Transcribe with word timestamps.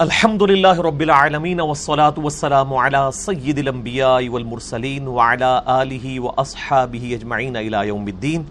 الحمد 0.00 0.42
للہ 0.42 0.80
رب 0.80 1.00
العالمین 1.00 1.60
والصلاة 1.60 2.12
والسلام 2.18 2.74
على 2.74 2.98
سید 3.14 3.58
الانبیاء 3.58 4.28
والمرسلین 4.28 5.06
وعلى 5.08 5.48
آلہ 5.68 6.20
واصحابہ 6.20 7.12
اجمعین 7.14 7.56
الى 7.56 7.86
یوم 7.86 8.04
الدین 8.04 8.42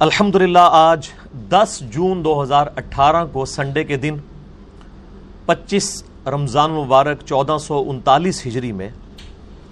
الحمد 0.00 0.36
للہ 0.36 0.68
آج 0.72 1.08
دس 1.50 1.78
جون 1.90 2.24
دو 2.24 2.42
ہزار 2.42 2.66
اٹھارہ 2.76 3.24
کو 3.32 3.44
سنڈے 3.46 3.84
کے 3.84 3.96
دن 3.96 4.18
پچیس 5.46 5.90
رمضان 6.28 6.70
مبارک 6.72 7.26
چودہ 7.26 7.58
سو 7.60 7.82
انتالیس 7.90 8.46
ہجری 8.46 8.72
میں 8.74 8.88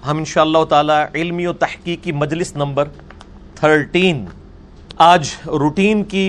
ہم 0.07 0.17
انشاءاللہ 0.17 0.64
تعالی 0.68 1.00
علمی 1.14 1.46
و 1.46 1.53
تحقیقی 1.61 2.13
مجلس 2.17 2.54
نمبر 2.57 2.89
تھرٹین 3.54 4.27
آج 5.07 5.35
روٹین 5.59 6.04
کی 6.07 6.29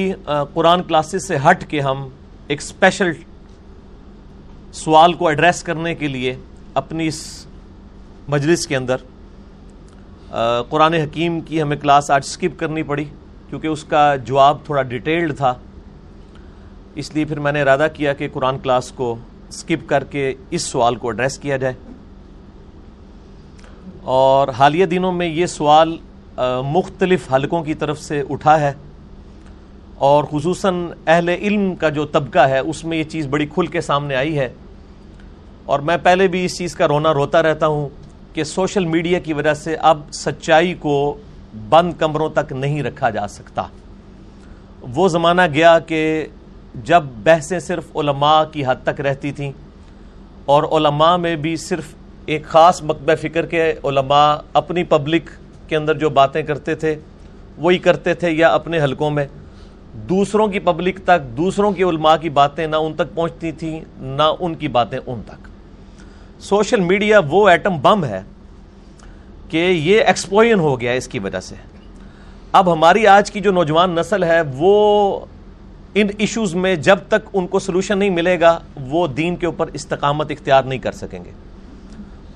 قرآن 0.53 0.83
کلاسز 0.83 1.27
سے 1.27 1.45
ہٹ 1.45 1.69
کے 1.69 1.81
ہم 1.81 2.07
ایک 2.47 2.61
اسپیشل 2.61 3.11
سوال 4.73 5.13
کو 5.13 5.27
ایڈریس 5.27 5.63
کرنے 5.63 5.95
کے 5.95 6.07
لیے 6.07 6.35
اپنی 6.73 7.07
اس 7.07 7.45
مجلس 8.27 8.67
کے 8.67 8.75
اندر 8.75 8.95
قرآن 10.69 10.93
حکیم 10.93 11.39
کی 11.39 11.61
ہمیں 11.61 11.77
کلاس 11.77 12.11
آج 12.11 12.25
سکپ 12.25 12.59
کرنی 12.59 12.83
پڑی 12.83 13.05
کیونکہ 13.49 13.67
اس 13.67 13.83
کا 13.83 14.15
جواب 14.15 14.57
تھوڑا 14.65 14.81
ڈیٹیلڈ 14.81 15.37
تھا۔ 15.37 15.53
اس 16.95 17.15
لیے 17.15 17.25
پھر 17.25 17.39
میں 17.39 17.51
نے 17.51 17.61
ارادہ 17.61 17.87
کیا 17.93 18.13
کہ 18.13 18.27
قرآن 18.33 18.59
کلاس 18.59 18.91
کو 18.91 19.15
سکپ 19.51 19.89
کر 19.89 20.03
کے 20.03 20.33
اس 20.49 20.61
سوال 20.61 20.95
کو 20.95 21.09
ایڈریس 21.09 21.37
کیا 21.37 21.57
جائے۔ 21.57 21.73
اور 24.01 24.47
حالیہ 24.47 24.85
دنوں 24.85 25.11
میں 25.11 25.27
یہ 25.27 25.45
سوال 25.45 25.97
مختلف 26.65 27.33
حلقوں 27.33 27.63
کی 27.63 27.73
طرف 27.73 27.99
سے 27.99 28.23
اٹھا 28.29 28.59
ہے۔ 28.59 28.73
اور 29.95 30.23
خصوصاً 30.23 30.87
اہل 31.07 31.29
علم 31.29 31.75
کا 31.75 31.89
جو 31.89 32.05
طبقہ 32.05 32.39
ہے، 32.39 32.59
اس 32.59 32.85
میں 32.85 32.97
یہ 32.97 33.03
چیز 33.03 33.27
بڑی 33.27 33.45
کھل 33.45 33.65
کے 33.65 33.81
سامنے 33.81 34.15
آئی 34.15 34.39
ہے۔ 34.39 34.53
اور 35.65 35.79
میں 35.79 35.97
پہلے 36.03 36.27
بھی 36.27 36.45
اس 36.45 36.57
چیز 36.57 36.75
کا 36.75 36.87
رونا 36.87 37.13
روتا 37.13 37.43
رہتا 37.43 37.67
ہوں 37.67 37.89
کہ 38.33 38.43
سوشل 38.43 38.85
میڈیا 38.85 39.19
کی 39.19 39.33
وجہ 39.33 39.53
سے 39.53 39.75
اب 39.75 40.01
سچائی 40.11 40.73
کو 40.73 41.17
بند 41.69 41.93
کمروں 41.99 42.29
تک 42.29 42.51
نہیں 42.51 42.83
رکھا 42.83 43.09
جا 43.09 43.27
سکتا۔ 43.27 43.63
وہ 44.95 45.07
زمانہ 45.07 45.41
گیا 45.53 45.79
کہ 45.79 46.27
جب 46.83 47.03
بحثیں 47.23 47.59
صرف 47.59 47.97
علماء 47.97 48.43
کی 48.51 48.65
حد 48.65 48.75
تک 48.83 49.01
رہتی 49.01 49.31
تھیں 49.31 49.51
اور 50.45 50.63
علماء 50.63 51.17
میں 51.17 51.35
بھی 51.35 51.55
صرف 51.55 51.93
ایک 52.25 52.45
خاص 52.45 52.83
مکبہ 52.83 53.15
فکر 53.15 53.45
کے 53.45 53.73
علماء 53.83 54.35
اپنی 54.53 54.83
پبلک 54.83 55.29
کے 55.67 55.75
اندر 55.75 55.97
جو 55.97 56.09
باتیں 56.09 56.43
کرتے 56.43 56.75
تھے، 56.75 56.95
وہی 57.57 57.77
کرتے 57.77 58.13
تھے 58.13 58.31
یا 58.31 58.47
اپنے 58.47 58.81
حلقوں 58.81 59.11
میں۔ 59.11 59.25
دوسروں 59.93 60.47
کی 60.47 60.59
پبلک 60.59 60.99
تک، 61.03 61.37
دوسروں 61.37 61.71
کی 61.71 61.83
علماء 61.83 62.15
کی 62.21 62.29
باتیں 62.29 62.67
نہ 62.67 62.75
ان 62.75 62.93
تک 62.93 63.15
پہنچتی 63.15 63.51
تھیں، 63.51 63.81
نہ 63.97 64.33
ان 64.39 64.55
کی 64.55 64.67
باتیں 64.67 64.99
ان 65.05 65.21
تک۔ 65.25 65.52
سوشل 66.43 66.79
میڈیا 66.79 67.19
وہ 67.29 67.49
ایٹم 67.49 67.77
بم 67.81 68.05
ہے 68.05 68.21
کہ 69.49 69.57
یہ 69.57 70.01
ایکسپوئن 70.01 70.59
ہو 70.59 70.81
گیا 70.81 70.91
اس 70.91 71.07
کی 71.07 71.19
وجہ 71.19 71.39
سے۔ 71.39 71.55
اب 72.51 72.73
ہماری 72.73 73.07
آج 73.07 73.31
کی 73.31 73.39
جو 73.39 73.51
نوجوان 73.51 73.91
نسل 73.91 74.23
ہے، 74.23 74.41
وہ 74.55 75.19
ان 75.95 76.07
ایشوز 76.17 76.55
میں 76.55 76.75
جب 76.75 76.97
تک 77.07 77.29
ان 77.33 77.47
کو 77.47 77.59
سلوشن 77.59 77.97
نہیں 77.97 78.09
ملے 78.09 78.39
گا، 78.39 78.59
وہ 78.81 79.07
دین 79.07 79.35
کے 79.35 79.45
اوپر 79.45 79.67
استقامت 79.73 80.31
اختیار 80.31 80.63
نہیں 80.63 80.79
کر 80.79 80.91
سکیں 80.91 81.25
گے۔ 81.25 81.31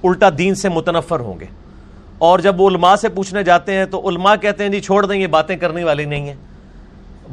الٹا 0.04 0.30
دین 0.38 0.56
سے 0.56 0.70
متنفر 0.70 1.20
ہوں 1.20 1.40
گے۔ 1.40 1.46
اور 2.18 2.40
جب 2.40 2.62
وہ 2.62 2.70
علماء 2.70 2.96
سے 2.96 3.10
پوچھنے 3.10 3.44
جاتے 3.44 3.74
ہیں 3.74 3.86
تو 3.86 4.10
علماء 4.10 4.36
کہتے 4.36 4.64
ہیں 4.64 4.72
جی 4.72 4.80
چھوڑ 4.80 5.06
دیں، 5.06 5.18
یہ 5.18 5.28
باتیں 5.28 5.56
کرنے 5.56 5.84
والی 5.84 6.06
نہیں 6.06 6.28
ہیں۔ 6.28 6.36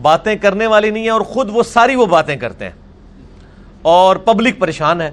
باتیں 0.03 0.35
کرنے 0.35 0.67
والی 0.67 0.91
نہیں 0.91 1.03
ہیں 1.03 1.11
اور 1.11 1.21
خود 1.21 1.51
وہ 1.53 1.63
ساری 1.63 1.95
وہ 1.95 2.07
باتیں 2.07 2.37
کرتے 2.37 2.65
ہیں۔ 2.65 2.73
اور 3.83 4.17
پبلک 4.17 4.59
پریشان 4.59 5.01
ہے 5.01 5.11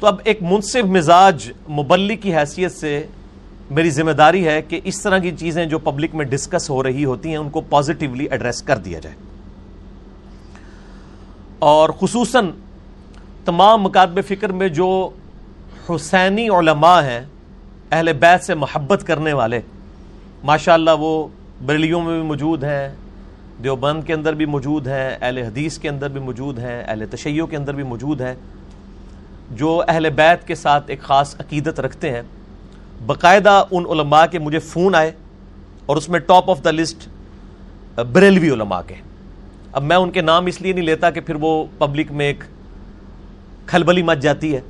تو 0.00 0.06
اب 0.06 0.16
ایک 0.24 0.42
منصف 0.42 0.84
مزاج 0.84 1.52
مبلی 1.68 2.16
کی 2.16 2.34
حیثیت 2.36 2.72
سے 2.72 3.06
میری 3.70 3.90
ذمہ 3.90 4.10
داری 4.10 4.48
ہے 4.48 4.62
کہ 4.62 4.80
اس 4.84 5.00
طرح 5.00 5.18
کی 5.18 5.30
چیزیں 5.36 5.66
جو 5.66 5.78
پبلک 5.78 6.14
میں 6.14 6.24
ڈسکس 6.24 6.70
ہو 6.70 6.82
رہی 6.82 7.04
ہوتی 7.04 7.28
ہیں، 7.28 7.36
ان 7.36 7.50
کو 7.50 7.60
پازیٹیولی 7.60 8.24
ایڈریس 8.24 8.62
کر 8.62 8.76
دیا 8.76 8.98
جائے۔ 8.98 9.16
اور 11.58 11.90
خصوصاً 12.00 12.50
تمام 13.44 13.82
مکاتب 13.82 14.20
فکر 14.28 14.52
میں 14.52 14.68
جو 14.68 15.10
حسینی 15.90 16.48
علماء 16.48 17.02
ہیں، 17.02 17.20
اہل 17.92 18.12
بیت 18.12 18.44
سے 18.44 18.54
محبت 18.54 19.06
کرنے 19.06 19.32
والے 19.32 19.60
ماشاء 20.44 20.74
اللہ 20.74 20.90
وہ 20.98 21.28
بریلیوں 21.66 22.02
میں 22.02 22.20
بھی 22.20 22.28
موجود 22.28 22.64
ہیں، 22.64 22.88
دیوبند 23.64 24.04
کے 24.04 24.14
اندر 24.14 24.32
بھی 24.32 24.46
موجود 24.46 24.86
ہیں، 24.86 25.16
اہل 25.20 25.38
حدیث 25.38 25.78
کے 25.78 25.88
اندر 25.88 26.08
بھی 26.08 26.20
موجود 26.20 26.58
ہیں، 26.58 26.82
اہل 26.86 27.04
تشیعوں 27.10 27.46
کے 27.46 27.56
اندر 27.56 27.74
بھی 27.74 27.82
موجود 27.82 28.20
ہیں۔ 28.20 28.34
جو 29.50 29.82
اہل 29.88 30.10
بیت 30.10 30.46
کے 30.46 30.54
ساتھ 30.54 30.84
ایک 30.86 31.00
خاص 31.00 31.34
عقیدت 31.40 31.80
رکھتے 31.80 32.10
ہیں، 32.10 32.22
باقاعدہ 33.06 33.64
ان 33.70 33.84
علماء 33.90 34.24
کے 34.26 34.38
مجھے 34.38 34.58
فون 34.58 34.94
آئے 34.94 35.10
اور 35.86 35.96
اس 35.96 36.08
میں 36.08 36.18
top 36.18 36.50
of 36.50 36.64
the 36.64 36.70
list 36.70 37.08
Barelvi 38.12 38.50
علماء 38.50 38.80
کے 38.86 38.94
اب 39.72 39.82
میں 39.82 39.96
ان 39.96 40.10
کے 40.10 40.20
نام 40.20 40.46
اس 40.46 40.60
لیے 40.60 40.72
نہیں 40.72 40.84
لیتا 40.84 41.10
کہ 41.10 41.20
پھر 41.20 41.34
وہ 41.34 41.64
پبلک 41.78 42.12
میں 42.12 42.26
ایک 42.26 42.44
کھلبلی 43.66 44.02
مچ 44.02 44.18
جاتی 44.18 44.54
ہے۔ 44.54 44.60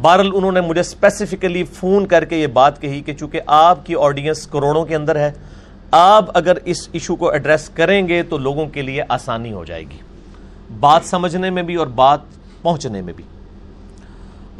بہرحال 0.00 0.30
انہوں 0.34 0.52
نے 0.52 0.60
مجھے 0.60 0.80
اسپیسیفکلی 0.80 1.64
فون 1.64 2.06
کر 2.06 2.24
کے 2.24 2.36
یہ 2.36 2.46
بات 2.46 2.80
کہی 2.80 3.00
کہ 3.00 3.14
چونکہ 3.14 3.40
آپ 3.46 3.86
کی 3.86 3.94
آڈینس 3.98 4.46
کروڑوں 4.46 4.84
کے 4.84 4.94
اندر 4.94 5.16
ہے، 5.16 5.32
آپ 5.90 6.36
اگر 6.36 6.56
اس 6.64 6.88
ایشو 6.92 7.16
کو 7.16 7.30
ایڈریس 7.30 7.68
کریں 7.68 8.08
گے 8.08 8.22
تو 8.22 8.38
لوگوں 8.38 8.66
کے 8.66 8.82
لیے 8.82 9.02
آسانی 9.08 9.52
ہو 9.52 9.64
جائے 9.64 9.82
گی۔ 9.82 9.98
بات 10.80 11.02
سمجھنے 11.04 11.50
میں 11.50 11.62
بھی 11.62 11.74
اور 11.74 11.86
بات 11.86 12.20
پہنچنے 12.62 13.02
میں 13.02 13.12
بھی۔ 13.12 13.24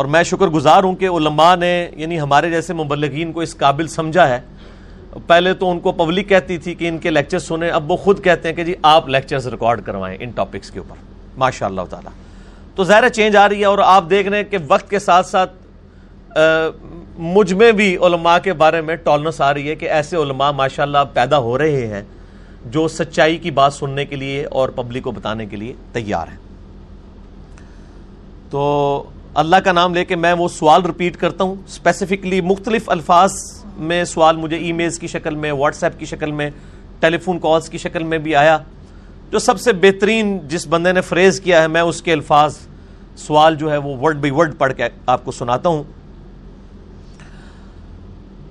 اور 0.01 0.09
میں 0.09 0.23
شکر 0.23 0.47
گزار 0.47 0.85
ہوں 0.85 0.95
کہ 0.95 1.09
علماء 1.09 1.57
نے 1.57 1.91
یعنی 1.97 2.21
ہمارے 2.21 2.51
جیسے 2.51 2.75
مبلغین 2.75 3.33
کو 3.33 3.41
اس 3.41 3.57
قابل 3.57 3.89
سمجھا 3.89 4.29
ہے۔ 4.29 4.41
پہلے 5.27 5.55
تو 5.55 5.71
ان 5.71 5.81
کو 5.81 5.93
پبلک 5.93 6.29
کہتی 6.29 6.59
تھی 6.59 6.75
کہ 6.75 6.89
ان 6.89 6.99
کے 6.99 7.11
لیکچر 7.11 7.39
سنیں، 7.39 7.71
اب 7.71 7.91
وہ 7.91 7.97
خود 7.97 8.25
کہتے 8.25 8.49
ہیں 8.49 8.57
کہ 8.57 8.65
جی 8.65 8.75
آپ 8.83 9.09
لیکچرز 9.09 9.47
ریکارڈ 9.49 9.83
کروائیں 9.85 10.19
ان 10.21 10.31
ٹاپکس 10.31 10.71
کے 10.71 10.79
اوپر۔ 10.79 10.97
ماشاء 11.39 11.67
اللہ 11.67 11.81
تعالیٰ۔ 11.91 12.13
تو 12.75 12.85
ظاہر 12.85 13.09
چینج 13.09 13.37
آ 13.37 13.49
رہی 13.49 13.61
ہے 13.61 13.65
اور 13.65 13.79
آپ 13.79 14.11
دیکھ 14.11 14.29
رہے 14.29 14.37
ہیں 14.37 14.51
کہ 14.51 14.59
وقت 14.69 14.91
کے 14.91 14.99
ساتھ 14.99 15.27
ساتھ 15.27 15.53
مجھ 17.19 17.53
میں 17.53 17.73
بھی 17.73 17.97
علماء 17.97 18.39
کے 18.39 18.53
بارے 18.53 18.81
میں 18.81 18.97
ٹالنس 18.97 19.41
آ 19.41 19.55
رہی 19.55 19.69
ہے 19.69 19.75
کہ 19.75 19.91
ایسے 19.91 20.17
علماء 20.17 20.51
ماشاء 20.51 20.83
اللہ 20.83 21.05
پیدا 21.15 21.39
ہو 21.39 21.59
رہے 21.59 21.87
ہیں 21.87 22.03
جو 22.67 22.89
سچائی 22.89 23.37
کی 23.37 23.51
بات 23.51 23.75
سننے 23.75 24.05
کے 24.05 24.17
لیے 24.17 24.45
اور 24.45 24.69
پبلک 24.69 25.03
کو 25.03 25.11
بتانے 25.11 25.47
کے 25.47 25.57
لیے 25.57 25.73
تیار 25.93 26.29
ہیں۔ 26.29 26.39
تو 28.51 29.03
اللہ 29.35 29.57
کا 29.57 29.73
نام 29.73 29.95
لے 29.95 30.05
کے 30.05 30.17
میں 30.17 30.33
وہ 30.33 30.49
سوال 30.49 30.83
رپیٹ 30.83 31.17
کرتا 31.17 31.45
ہوں. 31.45 31.55
اسپیسیفکلی 31.67 32.41
مختلف 32.41 32.89
الفاظ 32.91 33.33
میں 33.79 34.03
سوال 34.05 34.37
مجھے 34.37 34.57
ای 34.57 34.73
میلز 34.73 34.99
کی 34.99 35.07
شکل 35.07 35.35
میں 35.35 35.53
واٹس 35.53 35.85
ایپ 35.85 35.99
کی 35.99 36.07
شکل 36.07 36.31
میں 36.31 36.49
ٹیلی 37.01 37.19
فون 37.19 37.39
کالز 37.39 37.69
کی 37.71 37.79
شکل 37.79 38.03
میں 38.05 38.19
بھی 38.19 38.35
آیا. 38.37 38.59
جو 39.31 39.39
سب 39.39 39.61
سے 39.61 39.73
بہترین 39.73 40.39
جس 40.49 40.67
بندے 40.69 40.93
نے 40.93 41.01
فریز 41.01 41.41
کیا 41.41 41.63
ہے، 41.63 41.69
میں 41.69 41.81
اس 41.81 42.03
کے 42.03 42.13
الفاظ 42.13 42.57
سوال 43.17 43.57
جو 43.57 43.71
ہے 43.73 43.77
وہ 43.77 43.97
ورڈ 43.97 44.21
بائی 44.21 44.31
ورڈ 44.31 44.57
پڑھ 44.59 44.73
کے 44.73 44.89
آپ 45.07 45.25
کو 45.25 45.33
سناتا 45.33 45.69
ہوں. 45.69 45.83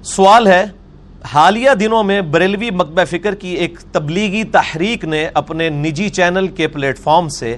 سوال 0.06 0.48
ہے، 0.48 0.64
حالیہ 1.32 1.70
دنوں 1.80 2.04
میں 2.04 2.22
بریلوی 2.22 2.70
مکبہ 2.72 3.04
فکر 3.10 3.36
کی 3.36 3.50
ایک 3.56 3.80
تبلیغی 3.92 4.44
تحریک 4.52 5.04
نے 5.06 5.28
اپنے 5.34 5.70
نجی 5.70 6.08
چینل 6.10 6.48
کے 6.48 6.68
پلیٹ 6.68 7.00
فارم 7.00 7.28
سے 7.30 7.56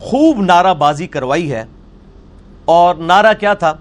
خوب 0.00 0.40
نعرہ 0.42 0.74
بازی 0.74 1.06
کروائی 1.06 1.50
ہے. 1.52 1.64
اور 2.72 2.94
نعرہ 2.94 3.32
کیا 3.40 3.54
تھا؟ 3.54 3.74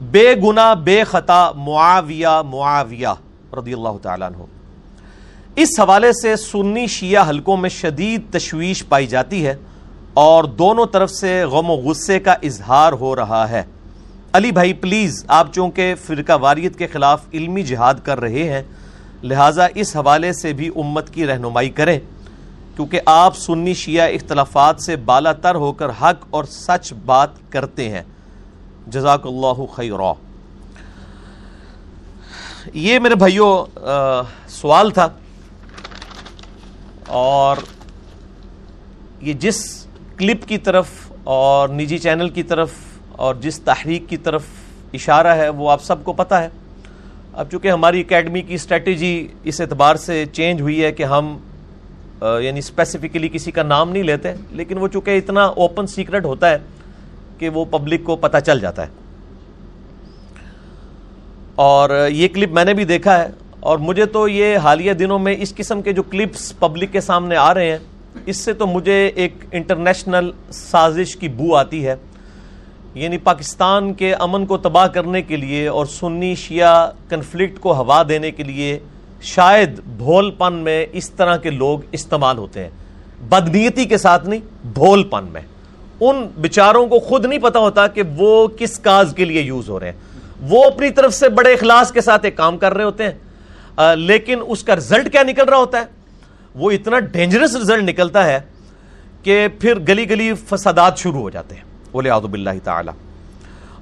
بے 0.00 0.34
گنا 0.44 0.74
بے 0.74 1.04
خطا، 1.04 1.50
معاویہ 1.56 2.42
معاویہ، 2.44 3.08
رضی 3.52 3.72
اللہ 3.72 3.96
تعالیٰ 4.02 4.28
عنہ۔ 4.28 4.42
اس 5.56 5.80
حوالے 5.80 6.12
سے 6.12 6.36
سنی 6.36 6.86
شیعہ 6.86 7.28
حلقوں 7.28 7.56
میں 7.56 7.70
شدید 7.70 8.32
تشویش 8.32 8.88
پائی 8.88 9.06
جاتی 9.06 9.46
ہے 9.46 9.54
اور 10.14 10.44
دونوں 10.44 10.86
طرف 10.86 11.10
سے 11.10 11.44
غم 11.44 11.70
و 11.70 11.74
غصے 11.74 12.20
کا 12.20 12.34
اظہار 12.42 12.92
ہو 12.92 13.16
رہا 13.16 13.48
ہے۔ 13.48 13.62
علی 14.32 14.50
بھائی، 14.52 14.72
پلیز، 14.72 15.24
آپ 15.28 15.54
چونکہ 15.54 15.94
فرقہ 16.06 16.36
واریت 16.40 16.78
کے 16.78 16.86
خلاف 16.86 17.20
علمی 17.32 17.62
جہاد 17.62 17.94
کر 18.02 18.20
رہے 18.20 18.44
ہیں، 18.52 18.62
لہٰذا 19.22 19.66
اس 19.74 19.96
حوالے 19.96 20.32
سے 20.32 20.52
بھی 20.52 20.68
امت 20.76 21.10
کی 21.10 21.26
رہنمائی 21.26 21.70
کریں۔ 21.70 21.98
کیونکہ 22.76 23.00
آپ 23.06 23.36
سنی 23.36 23.74
شیعہ 23.74 24.08
اختلافات 24.08 24.80
سے 24.80 24.96
بالا 24.96 25.32
تر 25.32 25.54
ہو 25.54 25.72
کر 25.72 25.88
حق 25.88 26.26
اور 26.30 26.44
سچ 26.44 26.92
بات 27.04 27.28
کرتے 27.50 27.88
ہیں۔ 27.88 28.02
جزاک 28.86 29.26
اللہ 29.26 29.66
خیرہ 29.74 30.12
یہ 32.74 32.98
میرے 32.98 33.14
بھائیوں 33.14 33.66
سوال 34.48 34.90
تھا۔ 34.90 35.08
اور 37.06 37.56
یہ 39.20 39.32
جس 39.32 39.86
کلپ 40.16 40.48
کی 40.48 40.58
طرف 40.58 40.88
اور 41.24 41.68
نجی 41.68 41.98
چینل 41.98 42.28
کی 42.28 42.42
طرف 42.42 42.70
اور 43.12 43.34
جس 43.34 43.60
تحریک 43.60 44.04
کی 44.08 44.16
طرف 44.16 44.42
اشارہ 44.92 45.26
ہے، 45.26 45.48
وہ 45.48 45.70
آپ 45.70 45.82
سب 45.82 46.04
کو 46.04 46.12
پتہ 46.12 46.34
ہے۔ 46.34 46.48
اب 47.32 47.50
چونکہ 47.50 47.70
ہماری 47.70 48.00
اکیڈمی 48.00 48.42
کی 48.42 48.54
اسٹریٹجی 48.54 49.28
اس 49.42 49.60
اعتبار 49.60 49.96
سے 49.96 50.24
چینج 50.32 50.60
ہوئی 50.60 50.84
ہے 50.84 50.92
کہ 50.92 51.02
ہم 51.02 51.38
یعنی 52.22 52.58
اسپیسیفکلی 52.58 53.28
کسی 53.28 53.50
کا 53.50 53.62
نام 53.62 53.90
نہیں 53.90 54.02
لیتے، 54.02 54.32
لیکن 54.50 54.78
وہ 54.78 54.88
چونکہ 54.88 55.16
اتنا 55.18 55.44
اوپن 55.44 55.86
سیکرٹ 55.86 56.24
ہوتا 56.24 56.50
ہے 56.50 56.58
کہ 57.38 57.48
وہ 57.48 57.64
پبلک 57.64 58.04
کو 58.04 58.16
پتہ 58.16 58.36
چل 58.46 58.60
جاتا 58.60 58.82
ہے۔ 58.82 58.90
اور 61.54 61.90
یہ 62.10 62.28
کلپ 62.28 62.52
میں 62.52 62.64
نے 62.64 62.74
بھی 62.74 62.84
دیکھا 62.84 63.18
ہے، 63.22 63.28
اور 63.60 63.78
مجھے 63.78 64.04
تو 64.04 64.26
یہ 64.28 64.56
حالیہ 64.58 64.92
دنوں 64.92 65.18
میں 65.18 65.36
اس 65.38 65.54
قسم 65.54 65.82
کے 65.82 65.92
جو 65.92 66.02
کلپس 66.02 66.58
پبلک 66.58 66.92
کے 66.92 67.00
سامنے 67.00 67.36
آ 67.36 67.52
رہے 67.54 67.70
ہیں، 67.70 67.78
اس 68.26 68.36
سے 68.36 68.52
تو 68.52 68.66
مجھے 68.66 69.06
ایک 69.06 69.44
انٹرنیشنل 69.52 70.30
سازش 70.50 71.16
کی 71.16 71.28
بو 71.28 71.54
آتی 71.56 71.86
ہے۔ 71.86 71.94
یعنی 72.94 73.18
پاکستان 73.18 73.92
کے 73.94 74.14
امن 74.14 74.46
کو 74.46 74.56
تباہ 74.56 74.86
کرنے 74.86 75.22
کے 75.22 75.36
لیے 75.36 75.66
اور 75.68 75.86
سنی 75.86 76.34
شیعہ 76.34 76.90
کنفلکٹ 77.08 77.58
کو 77.60 77.74
ہوا 77.74 78.02
دینے 78.08 78.30
کے 78.30 78.42
لیے 78.42 78.78
شاید 79.22 79.80
بھول 79.96 80.30
پن 80.30 80.54
میں 80.54 80.86
اس 80.92 81.10
طرح 81.10 81.36
کے 81.36 81.50
لوگ 81.50 81.78
استعمال 81.92 82.38
ہوتے 82.38 82.62
ہیں۔ 82.62 82.70
بدنیتی 83.28 83.84
کے 83.84 83.98
ساتھ 83.98 84.28
نہیں 84.28 84.40
بھول 84.66 85.04
پن 85.04 85.24
میں۔ 85.32 85.40
ان 86.00 86.28
بچاروں 86.40 86.86
کو 86.86 86.98
خود 86.98 87.24
نہیں 87.24 87.38
پتا 87.38 87.58
ہوتا 87.58 87.86
کہ 87.86 88.02
وہ 88.16 88.46
کس 88.46 88.78
کاز 88.78 89.14
کے 89.16 89.24
لیے 89.24 89.40
یوز 89.40 89.68
ہو 89.68 89.80
رہے 89.80 89.86
ہیں۔ 89.86 89.98
وہ 90.42 90.64
اپنی 90.64 90.90
طرف 90.90 91.14
سے 91.14 91.28
بڑے 91.28 91.52
اخلاص 91.52 91.92
کے 91.92 92.00
ساتھ 92.00 92.24
ایک 92.24 92.36
کام 92.36 92.58
کر 92.58 92.74
رہے 92.74 92.84
ہوتے 92.84 93.04
ہیں۔ 93.04 93.12
لیکن 93.96 94.38
اس 94.48 94.62
کا 94.62 94.76
رزلٹ 94.76 95.12
کیا 95.12 95.22
نکل 95.22 95.44
رہا 95.44 95.56
ہوتا 95.56 95.78
ہے؟ 95.78 95.84
وہ 96.54 96.70
اتنا 96.70 96.98
ڈینجرس 96.98 97.56
رزلٹ 97.56 97.82
نکلتا 97.82 98.24
ہے 98.24 98.40
کہ 99.22 99.48
پھر 99.60 99.78
گلی 99.88 100.10
گلی 100.10 100.32
فسادات 100.34 100.98
شروع 100.98 101.20
ہو 101.20 101.30
جاتے 101.30 101.54
ہیں۔ 101.54 101.62
بولے 101.92 102.10
آدب 102.10 102.32
اللہ 102.32 102.50
تعالی۔ 102.64 102.90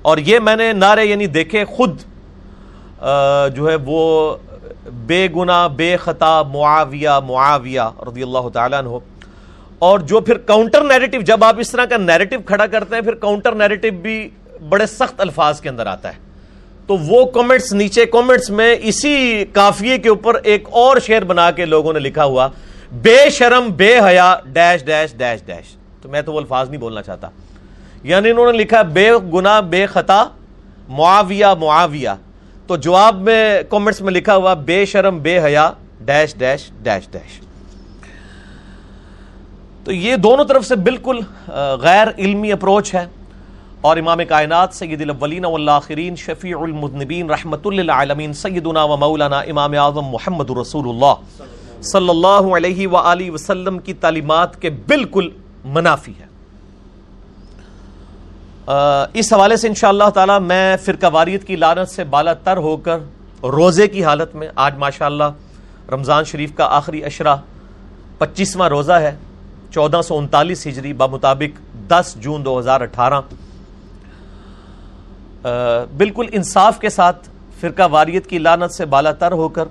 اور 0.03 0.19
یہ 0.19 0.39
میں 0.39 0.57
نے 0.57 0.73
نعرے 0.73 1.05
یعنی 1.05 1.27
دیکھے، 1.27 1.65
خود 1.65 2.01
جو 3.55 3.71
ہے 3.71 3.77
وہ 3.85 4.37
بے 4.93 5.29
گنا 5.37 5.67
بے 5.67 5.97
خطا، 5.97 6.43
معاویہ 6.43 7.09
معاویہ 7.27 7.81
رضی 8.09 8.23
اللہ 8.23 8.49
تعالیٰ 8.53 8.79
عنہ۔ 8.79 8.89
اور 9.79 9.99
جو 9.99 10.21
پھر 10.21 10.39
کاؤنٹر 10.39 10.83
نیریٹو 10.83 11.21
جب 11.21 11.45
آپ 11.45 11.57
اس 11.59 11.71
طرح 11.71 11.85
کا 11.85 11.97
نیریٹو 11.97 12.37
کھڑا 12.47 12.67
کرتے 12.67 12.95
ہیں، 12.95 13.03
پھر 13.03 13.15
کاؤنٹر 13.15 13.53
نیریٹو 13.53 13.89
بھی 14.03 14.31
بڑے 14.69 14.87
سخت 14.87 15.21
الفاظ 15.21 15.61
کے 15.61 15.69
اندر 15.69 15.87
آتا 15.87 16.13
ہے۔ 16.13 16.19
تو 16.87 16.97
وہ 16.97 17.25
کومنٹس 17.25 17.73
نیچے 17.73 18.07
کومنٹس 18.07 18.51
میں 18.51 18.77
اسی 18.83 19.45
کافیے 19.53 19.99
کے 19.99 20.09
اوپر 20.09 20.35
ایک 20.35 20.69
اور 20.71 20.97
شعر 20.97 21.23
بنا 21.23 21.51
کے 21.51 21.65
لوگوں 21.65 21.93
نے 21.93 21.99
لکھا 21.99 22.25
ہوا، 22.25 22.49
بے 22.93 23.31
شرم، 23.31 23.69
بے 23.77 24.01
حیا 24.01 24.37
ڈیش 24.47 24.85
ڈیش 24.85 25.15
ڈیش 25.17 25.43
ڈیش 25.47 25.77
تو 26.03 26.09
میں 26.09 26.23
تو 26.23 26.33
وہ 26.33 26.41
الفاظ 26.41 26.71
نہیں 26.71 26.81
بولنا 26.81 27.03
چاہتا۔ 27.03 27.29
یعنی 28.03 28.31
انہوں 28.31 28.53
نے 28.53 28.59
لکھا 28.59 28.83
بے 28.83 29.11
گنا 29.33 29.61
بے 29.61 29.87
خطا، 29.87 30.25
معاویہ 30.89 31.47
معاویہ۔ 31.61 32.09
تو 32.67 32.77
جواب 32.77 33.21
میں 33.23 33.63
کومنٹس 33.69 34.01
میں 34.01 34.13
لکھا 34.13 34.37
ہوا 34.37 34.55
بے 34.67 34.85
شرم، 34.87 35.19
بے 35.23 35.39
حیا، 35.45 35.71
ڈیش 36.05 36.35
ڈیش 36.39 36.71
ڈیش 36.83 37.09
ڈیش۔ 37.11 37.41
تو 39.85 39.93
یہ 39.93 40.17
دونوں 40.17 40.45
طرف 40.45 40.65
سے 40.67 40.77
بالکل 40.77 41.21
غیر 41.81 42.09
علمی 42.19 42.53
اپروچ 42.53 42.95
ہے 42.95 43.07
اور 43.81 43.97
امام 43.97 44.21
کائنات 44.29 44.75
سید 44.75 45.01
الاولین 45.03 45.45
والآخرین، 45.45 46.17
شفیع 46.17 46.59
المذنبین 46.59 47.31
رحمت 47.31 47.67
للعالمین، 47.67 48.33
سیدنا 48.33 48.85
و 48.85 48.97
مولانا 48.97 49.39
امام 49.41 49.75
اعظم 49.79 50.07
محمد 50.13 50.51
رسول 50.61 50.89
اللہ 50.89 51.43
صلی 51.83 52.09
اللہ 52.09 52.55
علیہ 52.57 52.89
وآلہ 52.89 53.31
وسلم 53.31 53.79
کی 53.79 53.95
تعلیمات 53.95 54.61
کے 54.63 54.71
بالکل 54.71 55.29
منافی 55.65 56.13
ہے 56.21 56.27
اس 58.67 59.33
حوالے 59.33 59.57
سے 59.57 59.69
انشاءاللہ 59.69 60.09
تعالی 60.15 60.33
میں 60.43 60.77
فرقہ 60.85 61.07
واریت 61.13 61.47
کی 61.47 61.57
لانت 61.57 61.89
سے 61.91 62.05
بالا 62.11 62.33
تر 62.45 62.57
ہو 62.57 62.77
کر 62.85 62.99
روزے 63.43 63.89
کی 63.89 64.05
حالت 64.05 64.35
میں 64.35 64.49
آج 64.57 64.77
ماشاءاللہ 64.79 65.25
رمضان 65.93 66.25
شریف 66.25 66.55
کا 66.57 66.67
آخری 66.77 67.05
اشرہ 67.05 67.37
پچیسواں 68.19 68.69
روزہ 68.69 68.93
ہے، 68.93 69.15
چودہ 69.71 70.01
سو 70.05 70.19
انتالیس 70.19 70.67
ہجری 70.67 70.93
بمطابق 70.93 71.61
دس 71.91 72.15
جون 72.21 72.45
دو 72.45 72.59
ہزار 72.59 72.81
اٹھارہ۔ 72.81 73.21
بالکل 75.99 76.27
انصاف 76.33 76.79
کے 76.81 76.89
ساتھ 76.89 77.29
فرقہ 77.61 77.89
واریت 77.91 78.27
کی 78.27 78.39
لانت 78.39 78.73
سے 78.73 78.85
بالا 78.87 79.13
تر 79.13 79.33
ہو 79.33 79.49
کر 79.49 79.69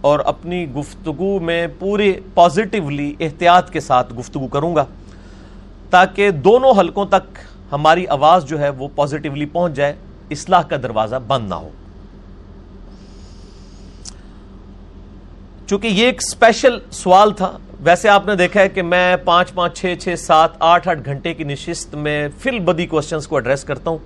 اور 0.00 0.20
اپنی 0.26 0.64
گفتگو 0.72 1.38
میں 1.40 1.66
پورے 1.78 2.12
پازیٹیولی 2.34 3.14
احتیاط 3.20 3.70
کے 3.70 3.80
ساتھ 3.80 4.12
گفتگو 4.18 4.46
کروں 4.46 4.74
گا 4.76 4.84
تاکہ 5.90 6.30
دونوں 6.30 6.72
حلقوں 6.78 7.06
تک 7.06 7.38
ہماری 7.72 8.06
آواز 8.06 8.44
جو 8.44 8.60
ہے 8.60 8.68
وہ 8.68 8.88
پازیٹیولی 8.94 9.46
پہنچ 9.52 9.74
جائے، 9.74 9.94
اصلاح 10.30 10.62
کا 10.62 10.76
دروازہ 10.82 11.16
بند 11.26 11.48
نہ 11.48 11.54
ہو۔ 11.54 11.70
چونکہ 15.66 15.86
یہ 15.86 16.06
ایک 16.06 16.20
اسپیشل 16.22 16.78
سوال 16.90 17.30
تھا، 17.32 17.56
ویسے 17.80 18.08
آپ 18.08 18.26
نے 18.26 18.34
دیکھا 18.36 18.60
ہے 18.60 18.68
کہ 18.68 18.82
میں 18.82 19.16
پانچ 19.24 19.52
پانچ 19.54 19.78
چھ 19.78 19.94
چھ 20.00 20.14
سات 20.18 20.50
آٹھ 20.58 20.88
آٹھ 20.88 21.00
گھنٹے 21.04 21.34
کی 21.34 21.44
نشست 21.44 21.94
میں 21.94 22.28
فل 22.38 22.58
بدی 22.58 22.86
کوشچنس 22.86 23.26
کو 23.26 23.36
ایڈریس 23.36 23.64
کرتا 23.64 23.90
ہوں۔ 23.90 23.98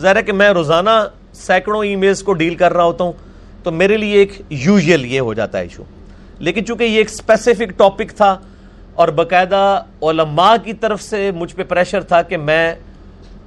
ظاہر 0.00 0.16
ہے 0.16 0.22
کہ 0.22 0.32
میں 0.32 0.48
روزانہ 0.50 0.90
سینکڑوں 1.34 1.84
ای 1.84 1.94
میلز 1.96 2.22
کو 2.22 2.32
ڈیل 2.32 2.54
کر 2.54 2.72
رہا 2.72 2.84
ہوتا 2.84 3.04
ہوں، 3.04 3.12
تو 3.62 3.70
میرے 3.72 3.96
لیے 3.96 4.18
ایک 4.18 4.40
یوزل 4.50 5.04
یہ 5.04 5.20
ہو 5.20 5.34
جاتا 5.34 5.58
ہے 5.58 5.62
ایشو 5.62 5.82
لیکن 6.38 6.64
چونکہ 6.64 6.84
یہ 6.84 6.98
ایک 6.98 7.10
اسپیسیفک 7.10 7.78
ٹاپک 7.78 8.16
تھا 8.16 8.36
اور 8.94 9.08
باقاعدہ 9.08 9.82
علماء 10.02 10.54
کی 10.64 10.72
طرف 10.72 11.02
سے 11.02 11.30
مجھ 11.36 11.54
پہ 11.56 11.64
پریشر 11.64 12.02
تھا 12.02 12.22
کہ 12.22 12.36
میں 12.36 12.74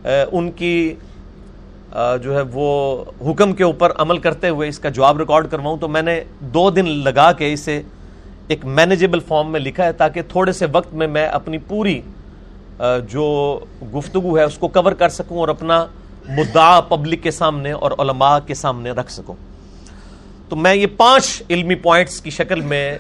ان 0.03 0.51
کی 0.51 0.95
جو 2.23 2.35
ہے 2.35 2.41
وہ 2.53 3.03
حکم 3.21 3.53
کے 3.53 3.63
اوپر 3.63 3.91
عمل 3.97 4.17
کرتے 4.17 4.49
ہوئے 4.49 4.69
اس 4.69 4.79
کا 4.79 4.89
جواب 4.89 5.17
ریکارڈ 5.17 5.47
کرواؤں 5.51 5.77
تو 5.77 5.87
میں 5.87 6.01
نے 6.01 6.23
دو 6.39 6.69
دن 6.69 6.89
لگا 6.89 7.31
کے 7.31 7.53
اسے 7.53 7.81
ایک 8.47 8.65
مینیجیبل 8.65 9.19
فارم 9.19 9.51
میں 9.51 9.59
لکھا 9.59 9.85
ہے 9.85 9.93
تاکہ 9.93 10.21
تھوڑے 10.21 10.51
سے 10.51 10.65
وقت 10.71 10.93
میں 10.93 11.07
میں 11.07 11.27
اپنی 11.27 11.57
پوری 11.57 12.01
جو 13.09 13.59
گفتگو 13.95 14.37
ہے 14.37 14.43
اس 14.43 14.57
کو 14.57 14.67
کور 14.67 14.91
کر 14.91 15.09
سکوں 15.09 15.39
اور 15.39 15.47
اپنا 15.47 15.85
مدعا 16.29 16.81
پبلک 16.81 17.23
کے 17.23 17.31
سامنے 17.31 17.71
اور 17.71 17.91
علماء 17.91 18.39
کے 18.47 18.53
سامنے 18.53 18.91
رکھ 18.91 19.11
سکوں۔ 19.11 19.35
تو 20.49 20.55
میں 20.55 20.75
یہ 20.75 20.87
پانچ 20.97 21.43
علمی 21.49 21.75
پوائنٹس 21.75 22.21
کی 22.21 22.29
شکل 22.29 22.61
میں 22.61 22.97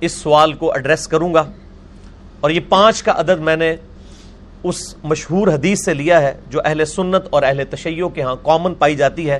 اس 0.00 0.12
سوال 0.12 0.52
کو 0.52 0.72
ایڈریس 0.72 1.08
کروں 1.08 1.34
گا 1.34 1.44
اور 2.40 2.50
یہ 2.50 2.60
پانچ 2.68 3.02
کا 3.02 3.12
عدد 3.16 3.40
میں 3.40 3.56
نے 3.56 3.76
اس 4.62 4.78
مشہور 5.04 5.48
حدیث 5.48 5.84
سے 5.84 5.94
لیا 5.94 6.20
ہے 6.22 6.32
جو 6.50 6.60
اہل 6.64 6.84
سنت 6.84 7.26
اور 7.30 7.42
اہل 7.42 7.60
تشیع 7.70 8.08
کے 8.08 8.22
ہاں 8.22 8.36
کامن 8.42 8.74
پائی 8.74 8.96
جاتی 8.96 9.30
ہے، 9.30 9.38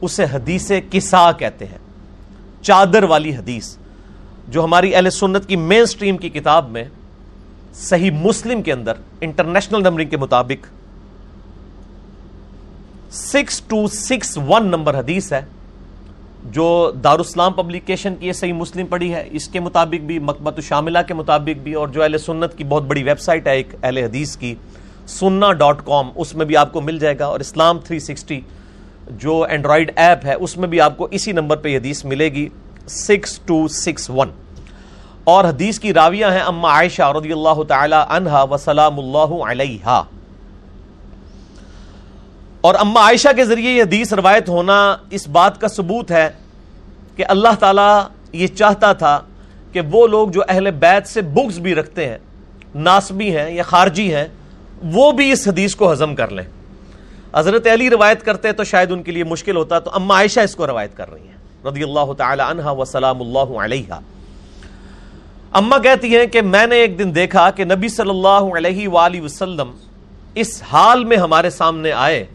اسے 0.00 0.24
حدیث 0.32 0.70
کسا 0.90 1.30
کہتے 1.32 1.66
ہیں۔ 1.66 1.78
چادر 2.62 3.02
والی 3.02 3.34
حدیث، 3.36 3.76
جو 4.48 4.64
ہماری 4.64 4.94
اہل 4.94 5.10
سنت 5.10 5.46
کی 5.48 5.56
مین 5.56 5.86
سٹریم 5.86 6.16
کی 6.16 6.28
کتاب 6.28 6.70
میں 6.70 6.84
صحیح 7.74 8.10
مسلم 8.10 8.62
کے 8.62 8.72
اندر 8.72 8.92
انٹرنیشنل 9.20 9.82
نمبرنگ 9.82 10.08
کے 10.08 10.16
مطابق 10.16 10.66
six 13.12 13.60
two 13.60 13.86
six 13.88 14.38
one 14.48 14.66
number 14.66 14.98
حدیث 14.98 15.32
ہے۔ 15.32 15.40
جو 16.52 16.90
دارالسلام 17.04 17.52
پبلیکیشن 17.52 18.14
کی 18.16 18.32
صحیح 18.32 18.52
مسلم 18.52 18.86
پڑھی 18.86 19.12
ہے، 19.14 19.26
اس 19.32 19.48
کے 19.48 19.60
مطابق 19.60 20.04
بھی 20.06 20.18
مکبت 20.18 20.60
شاملہ 20.62 20.98
کے 21.08 21.14
مطابق 21.14 21.62
بھی، 21.62 21.72
اور 21.74 21.88
جو 21.88 22.02
اہل 22.02 22.18
سنت 22.18 22.56
کی 22.58 22.64
بہت 22.64 22.82
بڑی 22.82 23.02
ویب 23.04 23.20
سائٹ 23.20 23.46
ہے 23.46 23.54
ایک 23.56 23.74
اہل 23.82 23.98
حدیث 23.98 24.36
کی، 24.36 24.54
سننا 25.08 25.52
ڈاٹ 25.54 25.84
کام 25.86 26.10
اس 26.14 26.34
میں 26.34 26.46
بھی 26.46 26.56
آپ 26.56 26.72
کو 26.72 26.80
مل 26.80 26.98
جائے 26.98 27.18
گا، 27.18 27.26
اور 27.26 27.40
اسلام 27.40 27.78
360 27.90 28.40
جو 29.18 29.40
اینڈرائڈ 29.42 29.90
ایپ 29.96 30.24
ہے، 30.26 30.34
اس 30.34 30.56
میں 30.56 30.68
بھی 30.68 30.80
آپ 30.80 30.96
کو 30.96 31.08
اسی 31.10 31.32
نمبر 31.32 31.56
پہ 31.56 31.68
یہ 31.68 31.78
حدیث 31.78 32.04
ملے 32.04 32.28
گی 32.32 32.48
سکس 32.88 33.38
ٹو 33.46 33.66
سکس 33.74 34.10
ون 34.10 34.30
اور 35.24 35.44
حدیث 35.44 35.78
کی 35.78 35.92
راویہ 35.94 36.26
ہیں، 36.32 36.40
اما 36.42 36.70
عائشہ 36.70 37.12
رضی 37.16 37.32
اللہ 37.32 37.62
تعالی 37.68 37.96
عنہا، 38.08 38.42
وسلام 38.50 38.98
اللہ 38.98 39.42
علیہ 39.46 40.02
اور 42.60 42.74
اما 42.74 43.00
عائشہ 43.00 43.28
کے 43.36 43.44
ذریعے 43.44 43.72
یہ 43.72 43.82
حدیث 43.82 44.12
روایت 44.12 44.48
ہونا 44.48 44.96
اس 45.10 45.28
بات 45.28 45.60
کا 45.60 45.68
ثبوت 45.68 46.10
ہے 46.10 46.30
کہ 47.16 47.24
اللہ 47.28 47.54
تعالیٰ 47.60 48.02
یہ 48.32 48.46
چاہتا 48.46 48.92
تھا 48.92 49.20
کہ 49.72 49.80
وہ 49.80 50.06
لوگ 50.06 50.28
جو 50.28 50.40
اہل 50.48 50.70
بیت 50.70 51.08
سے 51.08 51.20
بکس 51.20 51.58
بھی 51.58 51.74
رکھتے 51.74 52.08
ہیں، 52.08 52.18
ناسبی 52.74 53.36
ہیں 53.36 53.50
یا 53.50 53.62
خارجی 53.62 54.14
ہیں، 54.14 54.28
وہ 54.82 55.12
بھی 55.12 55.32
اس 55.32 55.48
حدیث 55.48 55.74
کو 55.74 55.92
ہضم 55.92 56.14
کر 56.14 56.30
لیں۔ 56.30 56.44
حضرت 57.34 57.66
علی 57.66 57.90
روایت 57.90 58.24
کرتے 58.24 58.52
تو 58.52 58.64
شاید 58.64 58.92
ان 58.92 59.02
کے 59.02 59.12
لیے 59.12 59.24
مشکل 59.24 59.56
ہوتا، 59.56 59.78
تو 59.78 59.90
اما 59.94 60.14
عائشہ 60.14 60.40
اس 60.40 60.54
کو 60.54 60.66
روایت 60.66 60.96
کر 60.96 61.12
رہی 61.12 61.28
ہیں۔ 61.28 61.68
رضی 61.68 61.82
اللہ 61.82 62.12
تعالی 62.12 62.42
عنہ 62.46 62.66
وسلام 62.66 63.20
اللہ 63.20 63.58
علیہ۔ 63.58 63.92
اما 65.52 65.78
کہتی 65.78 66.16
ہیں 66.16 66.26
کہ 66.26 66.42
میں 66.42 66.66
نے 66.66 66.76
ایک 66.76 66.98
دن 66.98 67.14
دیکھا 67.14 67.50
کہ 67.50 67.64
نبی 67.64 67.88
صلی 67.88 68.10
اللہ 68.10 68.28
علیہ 68.28 68.88
وآلہ 68.88 69.20
وسلم 69.20 69.70
اس 70.34 70.62
حال 70.72 71.04
میں 71.04 71.16
ہمارے 71.16 71.50
سامنے 71.50 71.92
آئے۔ 71.92 72.26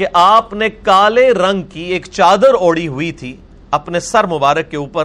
کہ 0.00 0.06
آپ 0.12 0.54
نے 0.54 0.68
کالے 0.70 1.30
رنگ 1.30 1.62
کی 1.62 1.82
ایک 1.82 2.06
چادر 2.06 2.54
اوڑی 2.54 2.88
ہوئی 2.88 3.12
تھی 3.12 3.36
اپنے 3.70 4.00
سر 4.00 4.26
مبارک 4.26 4.70
کے 4.70 4.76
اوپر، 4.76 5.04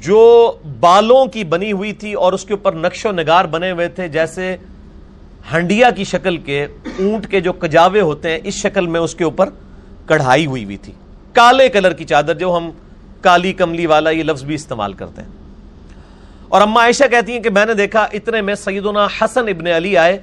جو 0.00 0.52
بالوں 0.80 1.26
کی 1.26 1.44
بنی 1.44 1.72
ہوئی 1.72 1.92
تھی 1.92 2.12
اور 2.12 2.32
اس 2.32 2.44
کے 2.44 2.52
اوپر 2.52 2.72
نقش 2.72 3.06
و 3.06 3.12
نگار 3.12 3.44
بنے 3.44 3.70
ہوئے 3.70 3.88
تھے، 3.88 4.08
جیسے 4.08 4.56
ہنڈیا 5.52 5.90
کی 5.90 6.04
شکل 6.04 6.36
کے 6.36 6.64
اونٹ 6.98 7.30
کے 7.30 7.40
جو 7.40 7.52
کجاوے 7.52 8.00
ہوتے 8.00 8.30
ہیں، 8.30 8.38
اس 8.44 8.54
شکل 8.54 8.86
میں 8.86 9.00
اس 9.00 9.14
کے 9.14 9.24
اوپر 9.24 9.48
کڑھائی 10.06 10.46
ہوئی 10.46 10.64
ہوئی 10.64 10.76
تھی۔ 10.76 10.92
کالے 11.32 11.68
کلر 11.68 11.92
کی 11.92 12.04
چادر 12.04 12.34
جو 12.34 12.56
ہم 12.56 12.70
کالی 13.20 13.52
کملی 13.52 13.86
والا 13.86 14.10
یہ 14.10 14.22
لفظ 14.22 14.44
بھی 14.44 14.54
استعمال 14.54 14.92
کرتے 14.92 15.22
ہیں۔ 15.22 15.28
اور 16.48 16.60
اما 16.60 16.80
عائشہ 16.80 17.04
کہتی 17.10 17.32
ہیں 17.32 17.40
کہ 17.40 17.50
میں 17.50 17.66
نے 17.66 17.74
دیکھا، 17.74 18.06
اتنے 18.12 18.40
میں 18.40 18.54
سیدنا 18.54 19.06
حسن 19.20 19.48
ابن 19.48 19.66
علی 19.66 19.96
آئے 19.96 20.18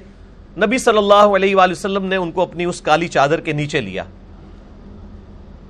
نبی 0.58 0.78
صلی 0.78 0.98
اللہ 0.98 1.14
علیہ 1.14 1.56
وآلہ 1.56 1.72
وسلم 1.72 2.04
نے 2.04 2.16
ان 2.16 2.32
کو 2.32 2.42
اپنی 2.42 2.64
اس 2.64 2.80
کالی 2.80 3.08
چادر 3.08 3.40
کے 3.40 3.52
نیچے 3.52 3.80
لیا۔ 3.80 4.02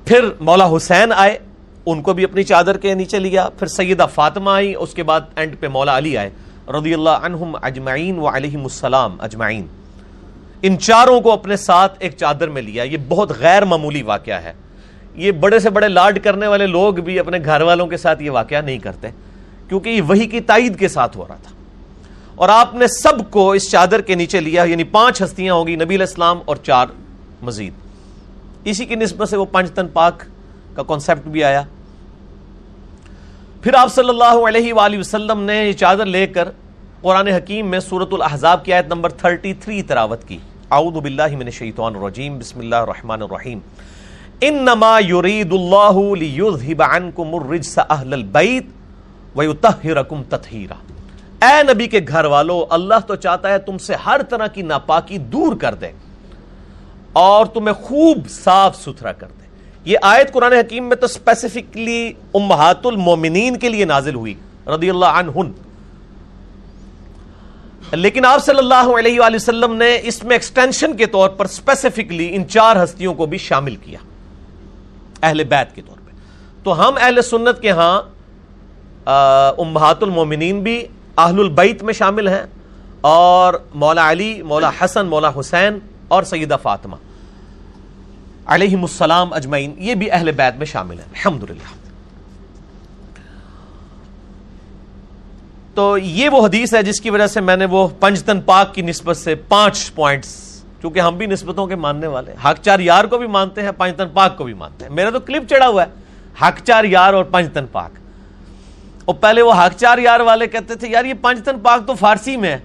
پھر 0.05 0.25
مولا 0.41 0.77
حسین 0.77 1.13
آئے، 1.13 1.39
ان 1.87 2.03
کو 2.03 2.13
بھی 2.13 2.25
اپنی 2.25 2.43
چادر 2.43 2.77
کے 2.77 2.95
نیچے 2.95 3.19
لیا۔ 3.19 3.49
پھر 3.59 3.67
سیدہ 3.67 4.07
فاطمہ 4.15 4.51
آئی، 4.51 4.75
اس 4.75 4.95
کے 4.95 5.03
بعد 5.03 5.21
اینڈ 5.37 5.57
پہ 5.61 5.69
مولا 5.69 5.99
علی 5.99 6.17
آئے۔ 6.17 6.31
رضی 6.69 6.95
اللہ 6.95 7.11
عنہم 7.11 7.57
اجمعین 7.63 8.19
و 8.19 8.29
علیہم 8.29 8.63
السلام 8.63 9.17
اجمعین۔ 9.21 9.67
ان 10.63 10.79
چاروں 10.79 11.21
کو 11.21 11.33
اپنے 11.33 11.57
ساتھ 11.57 11.97
ایک 11.99 12.17
چادر 12.17 12.49
میں 12.49 12.63
لیا۔ 12.63 12.83
یہ 12.83 12.97
بہت 13.09 13.33
غیر 13.39 13.65
معمولی 13.65 14.03
واقعہ 14.03 14.43
ہے۔ 14.43 14.53
یہ 15.15 15.33
بڑے 15.33 15.59
سے 15.59 15.71
بڑے 15.71 15.89
لاڈ 15.89 16.19
کرنے 16.25 16.47
والے 16.47 16.67
لوگ 16.67 16.95
بھی 16.95 17.19
اپنے 17.19 17.39
گھر 17.45 17.61
والوں 17.61 17.87
کے 17.87 17.97
ساتھ 17.97 18.23
یہ 18.23 18.31
واقعہ 18.31 18.61
نہیں 18.61 18.79
کرتے، 18.79 19.09
کیونکہ 19.69 19.89
یہ 19.89 20.03
وہی 20.03 20.27
کی 20.27 20.41
تائید 20.41 20.79
کے 20.79 20.89
ساتھ 20.89 21.17
ہو 21.17 21.25
رہا 21.29 21.37
تھا۔ 21.43 21.51
اور 22.37 22.49
آپ 22.49 22.75
نے 22.75 22.87
سب 22.87 23.31
کو 23.31 23.51
اس 23.51 23.71
چادر 23.71 24.01
کے 24.01 24.15
نیچے 24.15 24.41
لیا 24.41 24.63
یعنی 24.63 24.85
پانچ 24.85 25.23
ہستیاں 25.23 25.55
ہوگی 25.55 25.77
نبی 25.77 25.95
علیہ 25.95 26.07
السلام 26.07 26.39
اور 26.45 26.57
چار 26.57 26.87
مزید۔ 27.43 27.73
اسی 28.65 28.85
کی 28.85 28.95
نسبت 28.95 29.29
سے 29.29 29.37
وہ 29.37 29.45
پنج 29.45 29.71
تن 29.71 29.89
پاک 29.89 30.23
کا 30.75 30.83
کانسیپٹ 30.83 31.29
بھی 31.29 31.45
آیا۔ 31.45 31.63
پھر 33.63 33.75
آپ 33.75 33.93
صلی 33.95 34.09
اللہ 34.09 34.49
علیہ 34.49 34.75
وآلہ 34.75 34.99
وسلم 34.99 35.41
نے 35.41 35.65
یہ 35.65 35.73
چادر 35.73 36.07
لے 36.07 36.27
کر 36.27 36.49
قرآن 37.03 37.29
حکیم 37.29 37.67
میں 37.67 37.81
سورت 37.81 38.13
الحضاب 38.13 38.65
کی 38.65 38.73
آیت 38.73 38.87
نمبر 38.87 39.11
33 39.11 39.83
تراوت 39.89 40.29
کی۔ 40.29 40.39
اعوذ 40.71 41.03
باللہ 41.03 41.37
من 41.37 41.47
الشیطان 41.47 41.97
الرجیم، 41.97 42.39
بسم 42.39 42.59
اللہ 42.59 42.77
الرحمن 42.77 43.23
الرحیم۔ 43.23 43.59
انما 44.41 44.99
یرید 44.99 45.53
اللہ 45.53 45.99
لیذہب 46.15 46.83
عنکم 46.83 47.35
الرجس 47.35 47.79
اہل 47.79 48.13
البیت 48.13 48.67
ویتہرکم 49.37 50.23
تطہیرا۔ 50.23 50.75
اے 51.43 51.63
نبی 51.63 51.87
کے 51.87 52.01
گھر 52.09 52.25
والو، 52.25 52.65
اللہ 52.71 53.07
تو 53.07 53.15
چاہتا 53.15 53.49
ہے 53.49 53.59
تم 53.59 53.79
سے 53.79 53.95
ہر 54.07 54.23
طرح 54.23 54.47
کی 54.47 54.63
ناپاکی 54.63 55.19
دور 55.33 55.57
کر 55.61 55.75
دے 55.75 55.91
اور 57.13 57.47
تمہیں 57.47 57.75
خوب 57.83 58.29
صاف 58.31 58.77
ستھرا 58.77 59.13
کر 59.13 59.27
دے 59.29 59.45
یہ 59.85 59.99
آیت 60.03 60.33
قرآن 60.33 60.53
حکیم 60.53 60.89
میں 60.89 60.97
تو 60.97 61.07
اسپیسیفکلی 61.07 62.13
امہات 62.35 62.87
المومنین 62.87 63.59
کے 63.59 63.69
لیے 63.69 63.85
نازل 63.85 64.15
ہوئی 64.15 64.35
رضی 64.67 64.91
اللہ 64.91 65.21
عنہن۔ 65.21 65.53
لیکن 67.93 68.25
آپ 68.25 68.45
صلی 68.45 68.59
اللہ 68.59 68.89
علیہ 68.99 69.21
وآلہ 69.21 69.37
وسلم 69.37 69.75
نے 69.77 69.89
اس 70.03 70.23
میں 70.25 70.35
ایکسٹینشن 70.35 70.97
کے 70.97 71.07
طور 71.07 71.29
پر 71.29 71.45
اسپیسیفکلی 71.45 72.29
ان 72.37 72.49
چار 72.49 72.83
ہستیوں 72.83 73.15
کو 73.15 73.27
بھی 73.27 73.39
شامل 73.39 73.77
کیا، 73.77 73.99
اہل 75.23 75.45
بیت 75.45 75.75
کے 75.75 75.83
طور 75.87 75.97
پہ۔ 75.97 76.11
تو 76.65 76.81
ہم 76.81 76.95
اہل 77.01 77.23
سنت 77.23 77.61
کے 77.63 77.71
ہاں 77.71 77.97
امہات 79.59 80.03
المومنین 80.03 80.61
بھی 80.63 80.87
اہل 81.17 81.39
البیت 81.41 81.83
میں 81.83 81.93
شامل 81.93 82.29
ہیں 82.29 82.43
اور 83.01 83.55
مولا 83.75 84.11
علی، 84.11 84.43
مولا 84.43 84.71
حسن، 84.81 85.07
مولا 85.07 85.31
حسین 85.41 85.79
اور 86.09 86.23
سیدہ 86.23 86.57
فاطمہ۔ 86.63 86.97
علیہم 88.47 88.83
السلام 88.83 89.33
اجمعین، 89.33 89.75
یہ 89.79 89.95
بھی 89.95 90.11
اہل 90.11 90.33
بیت 90.33 90.57
میں 90.59 90.67
شامل 90.67 90.99
ہیں۔ 90.99 91.07
الحمدللہ۔ 91.13 91.87
تو 95.75 95.99
یہ 95.99 96.29
وہ 96.29 96.47
حدیث 96.47 96.75
ہے 96.75 96.83
جس 96.83 97.01
کی 97.01 97.11
وجہ 97.11 97.27
سے 97.27 97.41
میں 97.41 97.57
نے 97.57 97.65
وہ 97.65 97.89
پنجتن 98.01 98.41
پاک 98.41 98.75
کی 98.75 98.83
نسبت 98.83 99.17
سے 99.17 99.35
پانچ 99.35 99.95
پوائنٹس 99.95 100.63
کیونکہ 100.81 101.01
ہم 101.01 101.17
بھی 101.17 101.27
نسبتوں 101.27 101.67
کے 101.67 101.77
ماننے 101.77 102.07
والے 102.07 102.33
حق 102.45 102.63
چار 102.63 102.81
یار 102.81 103.05
کو 103.05 103.19
بھی 103.19 103.27
مانتے 103.27 103.63
ہیں 103.63 103.71
پنجتن 103.73 104.09
پاک 104.09 104.37
کو 104.37 104.45
بھی 104.45 104.55
مانتے 104.55 104.85
ہیں۔ 104.85 104.93
میرا 104.93 105.11
تو 105.11 105.21
کلپ 105.21 105.49
چڑھا 105.51 105.69
ہوا 105.69 105.85
ہے۔ 105.85 105.89
حق 106.45 106.63
چار 106.65 106.85
یار 106.85 107.15
اور 107.15 107.25
پنجتن 107.25 107.67
پاک۔ 107.73 107.91
اور 109.07 109.15
پہلے 109.15 109.43
وہ 109.43 109.53
حق 109.53 109.77
چار 109.77 109.99
یار 109.99 110.21
والے 110.21 110.47
کہتے 110.47 110.75
تھے، 110.75 110.89
یار 110.89 111.05
یہ 111.05 111.15
پنجتن 111.23 111.61
پاک 111.63 111.87
تو 111.87 111.95
فارسی 111.95 112.37
میں 112.37 112.51
ہے۔ 112.51 112.59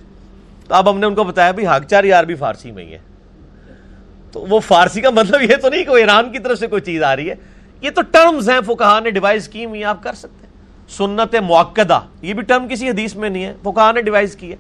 تو 0.68 0.76
اب 0.76 0.90
ہم 0.90 1.00
نے 1.00 1.06
ان 1.06 1.16
کو 1.16 1.24
بتایا 1.24 1.52
بھی 1.52 1.68
حق 1.68 1.90
چار 1.90 2.04
یار 2.04 2.24
بھی 2.24 2.36
فارسی 2.36 2.72
میں 2.72 2.86
ہی 2.86 2.94
ہے۔ 2.94 2.98
تو 4.32 4.40
وہ 4.40 4.60
فارسی 4.60 5.02
کا 5.02 5.10
مطلب 5.10 5.42
یہ 5.42 5.56
تو 5.62 5.70
نہیں 5.70 5.84
کہ 5.84 5.90
وہ 5.90 5.98
ایران 5.98 6.32
کی 6.32 6.40
طرف 6.40 6.60
سے 6.60 6.68
کوئی 6.68 6.82
چیز 6.82 7.04
آ 7.04 7.16
رہی 7.16 7.30
ہے۔ 7.30 7.36
یہ 7.82 7.90
تو 7.90 8.02
ٹرمز 8.02 8.50
ہیں 8.50 8.62
فکہ 8.66 9.00
نے 9.04 9.10
ڈیوائز 9.10 9.48
کی 9.48 9.66
ہوئی 9.66 9.84
آپ 9.84 10.04
کر 10.04 10.14
سکتے 10.14 10.48
ہیں۔ 10.48 10.54
سنت 10.90 11.36
معقدہ 11.36 12.00
یہ 12.22 12.34
بھی 12.34 12.44
ٹرم 12.44 12.68
کسی 12.68 12.90
حدیث 12.90 13.16
میں 13.16 13.30
نہیں 13.30 13.46
ہے 13.46 13.54
فکہ 13.64 13.92
نے 13.96 14.02
ڈیوائز 14.02 14.36
کی 14.36 14.52
ہے۔ 14.52 14.56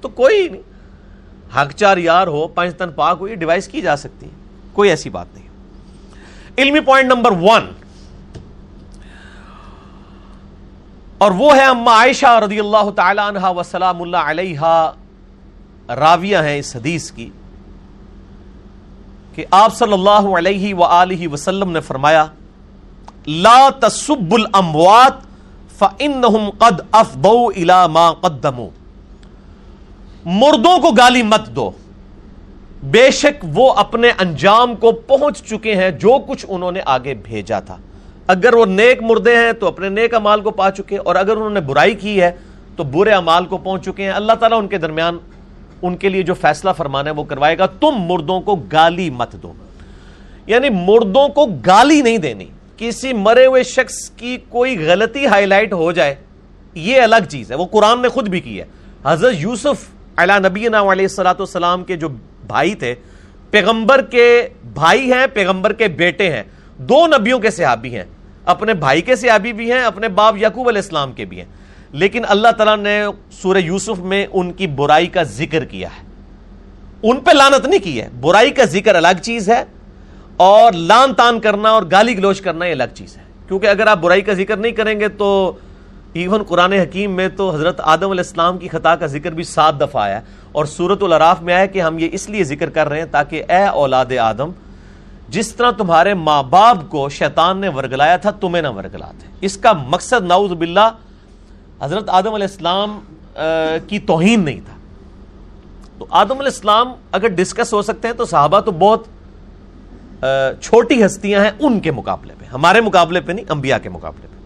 تو 0.00 0.08
کوئی 0.08 0.48
نہیں۔ 0.48 0.62
حق 1.56 1.74
چار 1.74 1.96
یار 1.96 2.26
ہو، 2.26 2.48
پانچ 2.48 2.76
تن 2.76 2.92
پاک 2.92 3.16
ہو، 3.20 3.28
یہ 3.28 3.34
ڈیوائز 3.34 3.68
کی 3.68 3.80
جا 3.80 3.96
سکتی 3.96 4.26
ہے۔ 4.26 4.30
کوئی 4.72 4.90
ایسی 4.90 5.10
بات 5.10 5.26
نہیں۔ 5.34 5.48
علمی 6.58 6.80
پوائنٹ 6.80 7.12
نمبر 7.12 7.30
ون 7.30 7.83
اور 11.18 11.30
وہ 11.30 11.56
ہے 11.56 11.64
اما 11.64 11.92
عائشہ 11.94 12.38
رضی 12.44 12.58
اللہ 12.58 12.90
تعالی 12.96 13.20
عنہ 13.28 13.46
وسلام 13.56 14.02
اللہ 14.02 14.16
علیہ 14.16 14.60
راویہ 15.88 16.38
ہیں 16.38 16.58
اس 16.58 16.76
حدیث 16.76 17.10
کی 17.10 17.30
کہ 19.34 19.44
آپ 19.50 19.76
صلی 19.76 19.92
اللہ 19.92 20.26
علیہ 20.38 20.74
وآلہ 20.74 21.28
وسلم 21.28 21.70
نے 21.70 21.80
فرمایا، 21.80 22.26
لا 23.26 23.68
تسب 23.80 24.34
الاموات 24.34 25.22
فانہم 25.78 26.50
قد 26.58 26.80
افضوا 26.90 27.50
الى 27.56 27.92
ما 27.92 28.12
قدموا۔ 28.12 28.68
مردوں 30.24 30.78
کو 30.78 30.90
گالی 30.90 31.22
مت 31.22 31.48
دو۔ 31.56 31.70
بے 32.82 33.10
شک 33.10 33.44
وہ 33.54 33.72
اپنے 33.72 34.10
انجام 34.18 34.74
کو 34.76 34.92
پہنچ 34.92 35.42
چکے 35.42 35.74
ہیں 35.74 35.90
جو 35.90 36.18
کچھ 36.28 36.46
انہوں 36.48 36.72
نے 36.72 36.80
آگے 36.86 37.14
بھیجا 37.14 37.60
تھا۔ 37.60 37.76
اگر 38.26 38.54
وہ 38.54 38.66
نیک 38.66 39.02
مردے 39.02 39.36
ہیں 39.36 39.52
تو 39.52 39.66
اپنے 39.66 39.88
نیک 39.88 40.14
امال 40.14 40.40
کو 40.40 40.50
پا 40.50 40.70
چکے 40.70 40.96
اور 40.96 41.16
اگر 41.16 41.36
انہوں 41.36 41.50
نے 41.50 41.60
برائی 41.60 41.94
کی 41.94 42.22
ہے 42.22 42.32
تو 42.76 42.84
برے 42.84 43.10
امال 43.10 43.46
کو 43.46 43.58
پہنچ 43.58 43.84
چکے 43.84 44.02
ہیں۔ 44.02 44.10
اللہ 44.10 44.32
تعالیٰ 44.32 44.58
ان 44.58 44.68
کے 44.68 44.78
درمیان 44.78 45.18
ان 45.82 45.96
کے 45.96 46.08
لیے 46.08 46.22
جو 46.22 46.34
فیصلہ 46.34 46.70
فرمانا 46.76 47.10
ہے 47.10 47.14
وہ 47.14 47.24
کروائے 47.24 47.58
گا، 47.58 47.66
تم 47.66 47.90
مردوں 47.98 48.40
کو 48.40 48.54
گالی 48.54 49.10
مت 49.10 49.32
دو۔ 49.32 49.52
یعنی 50.46 50.68
مردوں 50.70 51.28
کو 51.28 51.46
گالی 51.46 52.02
نہیں 52.02 52.18
دینی۔ 52.18 52.46
کسی 52.76 53.12
مرے 53.12 53.46
ہوئے 53.46 53.62
شخص 53.62 54.10
کی 54.10 54.38
کوئی 54.48 54.86
غلطی 54.86 55.26
ہائی 55.26 55.46
لائٹ 55.46 55.72
ہو 55.72 55.92
جائے، 55.92 56.14
یہ 56.74 57.02
الگ 57.02 57.24
چیز 57.28 57.50
ہے۔ 57.50 57.56
وہ 57.56 57.66
قرآن 57.66 58.02
نے 58.02 58.08
خود 58.08 58.28
بھی 58.28 58.40
کی 58.40 58.60
ہے۔ 58.60 58.64
حضرت 59.04 59.34
یوسف 59.38 59.84
علیہ 60.16 60.48
نبی 60.48 60.66
علیہ 60.66 60.80
السلاۃ 60.88 61.34
والسلام 61.34 61.84
کے 61.84 61.96
جو 61.96 62.08
بھائی 62.46 62.74
تھے، 62.74 62.94
پیغمبر 63.50 64.02
کے 64.02 64.48
بھائی 64.64 65.12
ہیں، 65.12 65.26
پیغمبر 65.34 65.72
کے 65.72 65.88
بیٹے 65.88 66.32
ہیں۔ 66.32 66.42
دو 66.78 67.06
نبیوں 67.06 67.38
کے 67.38 67.50
صحابی 67.50 67.96
ہیں، 67.96 68.04
اپنے 68.44 68.74
بھائی 68.74 69.00
کے 69.00 69.16
صحابی 69.16 69.52
بھی 69.52 69.72
ہیں، 69.72 69.80
اپنے 69.80 70.08
باپ 70.08 70.36
یعقوب 70.36 70.68
علیہ 70.68 70.82
السلام 70.82 71.12
کے 71.12 71.24
بھی 71.24 71.38
ہیں۔ 71.38 71.46
لیکن 71.92 72.22
اللہ 72.28 72.48
تعالیٰ 72.48 72.76
نے 72.76 73.02
سورہ 73.30 73.58
یوسف 73.58 73.98
میں 73.98 74.26
ان 74.32 74.52
کی 74.52 74.66
برائی 74.66 75.06
کا 75.06 75.22
ذکر 75.22 75.64
کیا 75.64 75.88
ہے۔ 75.88 76.02
ان 77.02 77.20
پہ 77.20 77.30
لانت 77.30 77.66
نہیں 77.66 77.84
کی 77.84 78.02
ہے، 78.02 78.08
برائی 78.20 78.50
کا 78.50 78.64
ذکر 78.64 78.94
الگ 78.94 79.20
چیز 79.22 79.50
ہے 79.50 79.64
اور 80.36 80.72
لان 80.72 81.14
تان 81.14 81.40
کرنا 81.40 81.70
اور 81.70 81.82
گالی 81.90 82.18
گلوچ 82.18 82.40
کرنا 82.40 82.64
یہ 82.64 82.72
الگ 82.72 82.94
چیز 82.94 83.16
ہے۔ 83.16 83.22
کیونکہ 83.48 83.66
اگر 83.66 83.86
آپ 83.86 83.98
برائی 83.98 84.20
کا 84.20 84.32
ذکر 84.32 84.56
نہیں 84.56 84.72
کریں 84.72 85.00
گے 85.00 85.08
تو 85.08 85.52
ایون 86.12 86.42
قرآن 86.42 86.72
حکیم 86.72 87.10
میں 87.10 87.28
تو 87.28 87.54
حضرت 87.54 87.80
آدم 87.80 88.10
علیہ 88.10 88.24
السلام 88.26 88.58
کی 88.58 88.68
خطا 88.68 88.96
کا 88.96 89.06
ذکر 89.06 89.30
بھی 89.30 89.44
سات 89.44 89.80
دفعہ 89.80 90.02
آیا 90.02 90.20
اور 90.52 90.64
سورت 90.64 91.02
العراف 91.02 91.42
میں 91.42 91.54
آیا 91.54 91.66
کہ 91.66 91.82
ہم 91.82 91.98
یہ 91.98 92.08
اس 92.12 92.30
لیے 92.30 92.44
ذکر 92.44 92.70
کر 92.70 92.88
رہے 92.88 92.98
ہیں 92.98 93.06
تاکہ 93.10 93.44
اے 93.48 93.64
اولاد 93.64 94.06
آدم 94.20 94.50
جس 95.28 95.54
طرح 95.56 95.70
تمہارے 95.70 96.14
ماں 96.14 96.42
باپ 96.50 96.76
کو 96.88 97.08
شیطان 97.08 97.58
نے 97.58 97.68
ورگلایا 97.68 98.16
تھا، 98.16 98.30
تمہیں 98.30 98.62
نہ 98.62 98.68
ورگلاتے 98.68 99.26
اس 99.40 99.56
کا 99.56 99.72
مقصد 99.72 100.26
نعوذ 100.26 100.52
باللہ 100.58 100.88
حضرت 101.82 102.08
آدم 102.08 102.34
علیہ 102.34 102.46
السلام 102.50 102.98
کی 103.88 103.98
توہین 103.98 104.44
نہیں 104.44 104.60
تھا۔ 104.66 104.76
تو 105.98 106.06
آدم 106.10 106.38
علیہ 106.38 106.52
السلام 106.52 106.92
اگر 107.12 107.28
ڈسکس 107.28 107.72
ہو 107.72 107.82
سکتے 107.82 108.08
ہیں 108.08 108.14
تو 108.14 108.24
صحابہ 108.24 108.60
تو 108.60 108.70
بہت 108.70 109.02
چھوٹی 110.62 111.04
ہستیاں 111.04 111.44
ہیں 111.44 111.50
ان 111.60 111.80
کے 111.80 111.90
مقابلے 111.90 112.34
پہ۔ 112.38 112.44
ہمارے 112.44 112.80
مقابلے 112.80 113.20
پہ 113.20 113.32
نہیں، 113.32 113.44
انبیاء 113.52 113.78
کے 113.82 113.88
مقابلے 113.88 114.26
پہ۔ 114.30 114.36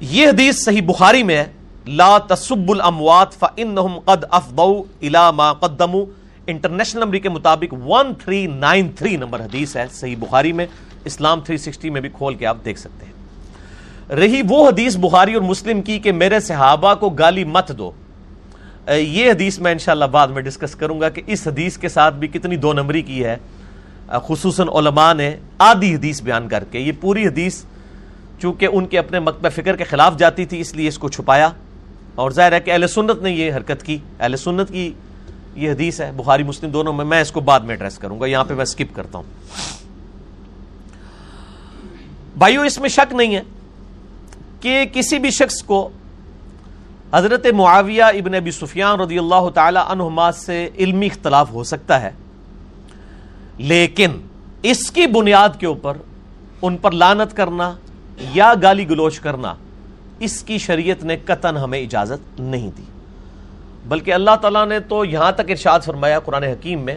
یہ 0.00 0.28
حدیث 0.28 0.64
صحیح 0.64 0.82
بخاری 0.86 1.22
میں 1.22 1.36
ہے، 1.36 1.46
لا 1.86 2.16
تصب 2.28 2.70
الاموات 2.70 3.32
فانہم 3.32 3.98
قد 4.04 4.24
افضوا 4.30 4.82
الى 5.00 5.24
ما 5.36 5.52
قدموا۔ 5.52 6.04
انٹرنیشنل 6.46 7.00
نمبر 7.00 7.18
کے 7.18 7.28
مطابق 7.28 7.74
1393 7.74 9.16
نمبر 9.16 9.40
حدیث 9.40 9.76
ہے، 9.76 9.86
صحیح 9.92 10.16
بخاری 10.18 10.52
میں، 10.52 10.66
اسلام 11.04 11.40
360 11.40 11.90
میں 11.90 12.00
بھی 12.00 12.08
کھول 12.12 12.34
کے 12.34 12.46
آپ 12.46 12.56
دیکھ 12.64 12.78
سکتے 12.78 13.06
ہیں۔ 13.06 13.12
رہی 14.14 14.42
وہ 14.48 14.68
حدیث 14.68 14.96
بخاری 14.96 15.34
اور 15.34 15.42
مسلم 15.42 15.82
کی 15.82 15.98
کہ 15.98 16.12
میرے 16.12 16.40
صحابہ 16.40 16.94
کو 16.94 17.10
گالی 17.10 17.44
مت 17.44 17.72
دو۔ 17.78 17.90
یہ 18.96 19.30
حدیث 19.30 19.58
میں 19.58 19.72
انشاءاللہ 19.72 20.04
بعد 20.04 20.28
میں 20.28 20.42
ڈسکس 20.42 20.74
کروں 20.74 21.00
گا 21.00 21.08
کہ 21.08 21.22
اس 21.26 21.46
حدیث 21.46 21.78
کے 21.78 21.88
ساتھ 21.88 22.14
بھی 22.14 22.28
کتنی 22.28 22.56
دو 22.56 22.72
نمبری 22.72 23.02
کی 23.02 23.24
ہے۔ 23.24 23.36
خصوصاً 24.08 24.68
علماء 24.68 25.14
نے 25.14 25.36
آدھی 25.58 25.94
حدیث 25.94 26.22
بیان 26.22 26.48
کر 26.48 26.64
کے 26.64 26.78
یہ 26.78 26.92
پوری 27.00 27.26
حدیث 27.26 27.64
چونکہ 28.38 28.68
ان 28.72 28.86
کے 28.86 28.98
اپنے 28.98 29.20
مکتب 29.20 29.52
فکر 29.52 29.76
کے 29.76 29.84
خلاف 29.84 30.16
جاتی 30.18 30.44
تھی، 30.44 30.60
اس 30.60 30.76
لیے 30.76 30.88
اس 30.88 30.98
کو 30.98 31.08
چھپایا۔ 31.08 31.50
اور 32.14 32.30
ظاہر 32.30 32.52
ہے 32.52 32.60
کہ 32.60 32.70
اہل 32.70 32.86
سنت 32.86 33.22
نے 33.22 33.30
یہ 33.30 33.52
حرکت 33.52 33.82
کی۔ 33.82 33.98
اہل 34.20 34.36
سنت 34.36 34.68
کی 34.68 34.92
یہ 35.56 35.70
حدیث 35.70 36.00
ہے، 36.00 36.10
بخاری، 36.16 36.42
مسلم 36.42 36.70
دونوں 36.70 36.92
میں 36.92 37.04
میں 37.04 37.20
اس 37.20 37.30
کو 37.32 37.40
بعد 37.40 37.60
میں 37.60 37.74
ایڈریس 37.74 37.98
کروں 37.98 38.20
گا، 38.20 38.26
یہاں 38.26 38.44
پہ 38.44 38.54
میں 38.54 38.64
سکپ 38.64 38.94
کرتا 38.94 39.18
ہوں۔ 39.18 39.24
بھائیو، 42.38 42.62
اس 42.62 42.78
میں 42.78 42.88
شک 42.88 43.12
نہیں 43.12 43.34
ہے 43.34 43.42
کہ 44.60 44.84
کسی 44.92 45.18
بھی 45.18 45.30
شخص 45.30 45.62
کو 45.62 45.88
حضرت 47.12 47.46
معاویہ 47.54 48.02
ابن 48.02 48.34
ابی 48.34 48.50
سفیان 48.50 49.00
رضی 49.00 49.18
اللہ 49.18 49.48
تعالی 49.54 49.80
عنہما 49.86 50.30
سے 50.32 50.68
علمی 50.78 51.06
اختلاف 51.06 51.50
ہو 51.52 51.64
سکتا 51.64 52.00
ہے، 52.02 52.10
لیکن 53.58 54.18
اس 54.62 54.90
کی 54.90 55.06
بنیاد 55.06 55.58
کے 55.60 55.66
اوپر 55.66 55.96
ان 56.62 56.76
پر 56.76 56.92
لانت 56.92 57.36
کرنا 57.36 57.72
یا 58.34 58.52
گالی 58.62 58.88
گلوچ 58.90 59.20
کرنا، 59.20 59.54
اس 60.20 60.42
کی 60.42 60.58
شریعت 60.58 61.04
نے 61.04 61.16
قطن 61.24 61.56
ہمیں 61.56 61.78
اجازت 61.80 62.40
نہیں 62.40 62.70
دی۔ 62.76 62.82
بلکہ 63.88 64.14
اللہ 64.14 64.36
تعالیٰ 64.42 64.66
نے 64.66 64.80
تو 64.80 65.04
یہاں 65.04 65.32
تک 65.32 65.42
ارشاد 65.48 65.80
فرمایا 65.80 66.20
قرآن 66.20 66.42
حکیم 66.42 66.80
میں 66.80 66.96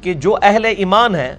کہ 0.00 0.14
جو 0.14 0.36
اہل 0.42 0.64
ایمان 0.64 1.14
ہیں، 1.14 1.32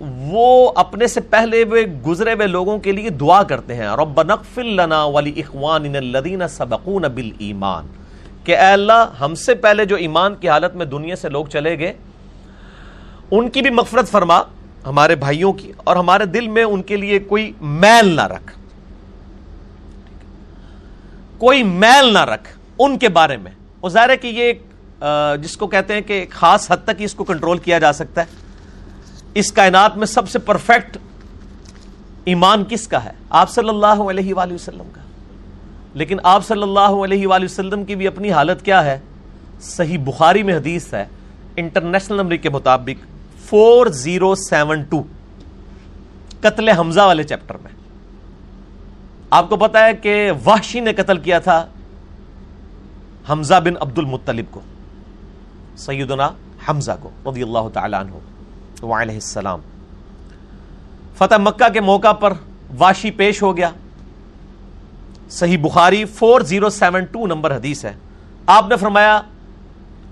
وہ 0.00 0.72
اپنے 0.74 1.06
سے 1.06 1.20
پہلے 1.20 1.64
وہ 1.64 1.76
گزرے 2.06 2.32
ہوئے 2.32 2.46
لوگوں 2.46 2.78
کے 2.78 2.92
لیے 2.92 3.10
دعا 3.10 3.42
کرتے 3.42 3.74
ہیں۔ 3.74 3.88
رب 3.88 4.22
نقفل 4.22 4.66
لنا 4.66 5.04
ولی 5.04 5.40
اخوان 5.40 5.96
الذین 5.96 6.48
سبقون 6.48 7.02
بالایمان۔ 7.02 7.86
کہ 8.44 8.56
اے 8.56 8.72
اللہ، 8.72 9.12
ہم 9.20 9.34
سے 9.34 9.54
پہلے 9.54 9.84
جو 9.84 9.96
ایمان 9.96 10.34
کی 10.34 10.48
حالت 10.48 10.76
میں 10.76 10.86
دنیا 10.86 11.16
سے 11.16 11.28
لوگ 11.28 11.46
چلے 11.46 11.78
گئے، 11.78 11.92
ان 13.30 13.50
کی 13.50 13.62
بھی 13.62 13.70
مغفرت 13.70 14.08
فرما، 14.08 14.40
ہمارے 14.86 15.14
بھائیوں 15.14 15.52
کی، 15.52 15.72
اور 15.76 15.96
ہمارے 15.96 16.24
دل 16.24 16.48
میں 16.48 16.64
ان 16.64 16.82
کے 16.82 16.96
لیے 16.96 17.18
کوئی 17.18 17.52
میل 17.60 18.08
نہ 18.08 18.26
رکھ۔ 18.26 18.58
کوئی 21.38 21.62
میل 21.62 22.12
نہ 22.12 22.24
رکھ۔ 22.24 22.59
ان 22.80 22.98
کے 22.98 23.08
بارے 23.08 23.36
میں۔ 23.36 23.50
وہ 23.82 23.88
ظاہر 23.88 24.08
ہے 24.08 24.16
کہ 24.16 24.26
یہ 24.26 24.42
ایک 24.42 24.62
جس 25.42 25.56
کو 25.56 25.66
کہتے 25.66 25.94
ہیں 25.94 26.00
کہ 26.00 26.26
خاص 26.30 26.70
حد 26.70 26.76
تک 26.84 27.00
ہی 27.00 27.04
اس 27.04 27.14
کو 27.14 27.24
کنٹرول 27.24 27.58
کیا 27.58 27.78
جا 27.78 27.92
سکتا 27.92 28.20
ہے۔ 28.20 28.26
اس 29.34 29.52
کائنات 29.52 29.96
میں 29.96 30.06
سب 30.06 30.28
سے 30.28 30.38
پرفیکٹ 30.38 30.96
ایمان 32.24 32.64
کس 32.68 32.88
کا 32.88 33.04
ہے؟ 33.04 33.10
آپ 33.30 33.50
صلی 33.50 33.68
اللہ 33.68 33.86
علیہ 33.86 34.34
وآلہ 34.34 34.52
وسلم 34.52 34.88
کا۔ 34.92 35.00
لیکن 35.94 36.16
آپ 36.22 36.46
صلی 36.46 36.62
اللہ 36.62 36.96
علیہ 37.04 37.26
وآلہ 37.26 37.44
وسلم 37.44 37.84
کی 37.84 37.94
بھی 37.94 38.06
اپنی 38.06 38.32
حالت 38.32 38.64
کیا 38.64 38.84
ہے؟ 38.84 38.98
صحیح 39.60 39.98
بخاری 39.98 40.42
میں 40.42 40.56
حدیث 40.56 40.94
ہے، 40.94 41.04
انٹرنیشنل 41.56 42.16
نمبر 42.16 42.36
کے 42.36 42.50
مطابق 42.50 43.04
فور 43.44 43.86
زیرو 43.86 44.34
سیون 44.34 44.82
ٹو 44.82 45.02
قتل 46.40 46.68
حمزہ 46.68 47.00
والے 47.00 47.22
چیپٹر 47.22 47.54
میں۔ 47.54 47.70
آپ 49.30 49.48
کو 49.48 49.56
پتا 49.56 49.84
ہے 49.84 49.94
کہ 49.94 50.30
وحشی 50.46 50.80
نے 50.80 50.92
قتل 50.92 51.18
کیا 51.18 51.38
تھا۔ 51.38 51.66
حمزہ 53.30 53.54
بن 53.64 53.74
عبد 53.80 53.98
المطلب 53.98 54.44
کو، 54.50 54.60
سیدنا 55.76 56.30
حمزہ 56.68 56.92
کو، 57.00 57.30
رضی 57.30 57.42
اللہ 57.42 57.68
تعالیٰ 57.72 58.00
عنہ، 58.00 58.84
وعلیہ 58.84 59.14
السلام۔ 59.14 59.60
فتح 61.18 61.34
مکہ 61.34 61.68
کے 61.68 61.80
موقع 61.80 62.12
پر 62.12 62.32
واشی 62.78 63.10
پیش 63.10 63.42
ہو 63.42 63.56
گیا۔ 63.56 63.70
صحیح 65.30 65.58
Bukhari 65.58 66.04
four 66.04 66.40
zero 66.40 66.68
seven 66.68 67.04
two 67.04 67.26
number 67.26 67.56
حدیث 67.56 67.84
ہے۔ 67.84 67.92
آپ 68.46 68.68
نے 68.68 68.76
فرمایا، 68.76 69.20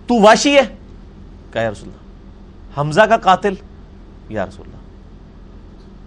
تو 0.06 0.20
واشی 0.20 0.56
ہے؟ 0.56 0.62
کہا 1.52 1.70
رسول 1.70 1.88
اللہ، 1.88 2.80
حمزہ 2.80 3.00
کا 3.00 3.16
قاتل؟ 3.16 3.54
یا 4.28 4.46
رسول 4.46 4.66
اللہ، 4.66 4.78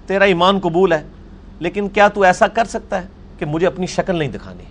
تیرا 0.07 0.23
ایمان 0.23 0.59
قبول 0.59 0.93
ہے، 0.93 1.03
لیکن 1.59 1.89
کیا 1.89 2.07
تو 2.07 2.21
ایسا 2.21 2.47
کر 2.47 2.65
سکتا 2.65 3.01
ہے 3.01 3.07
کہ 3.37 3.45
مجھے 3.45 3.67
اپنی 3.67 3.85
شکل 3.85 4.15
نہیں 4.15 4.29
دکھانی؟ 4.29 4.63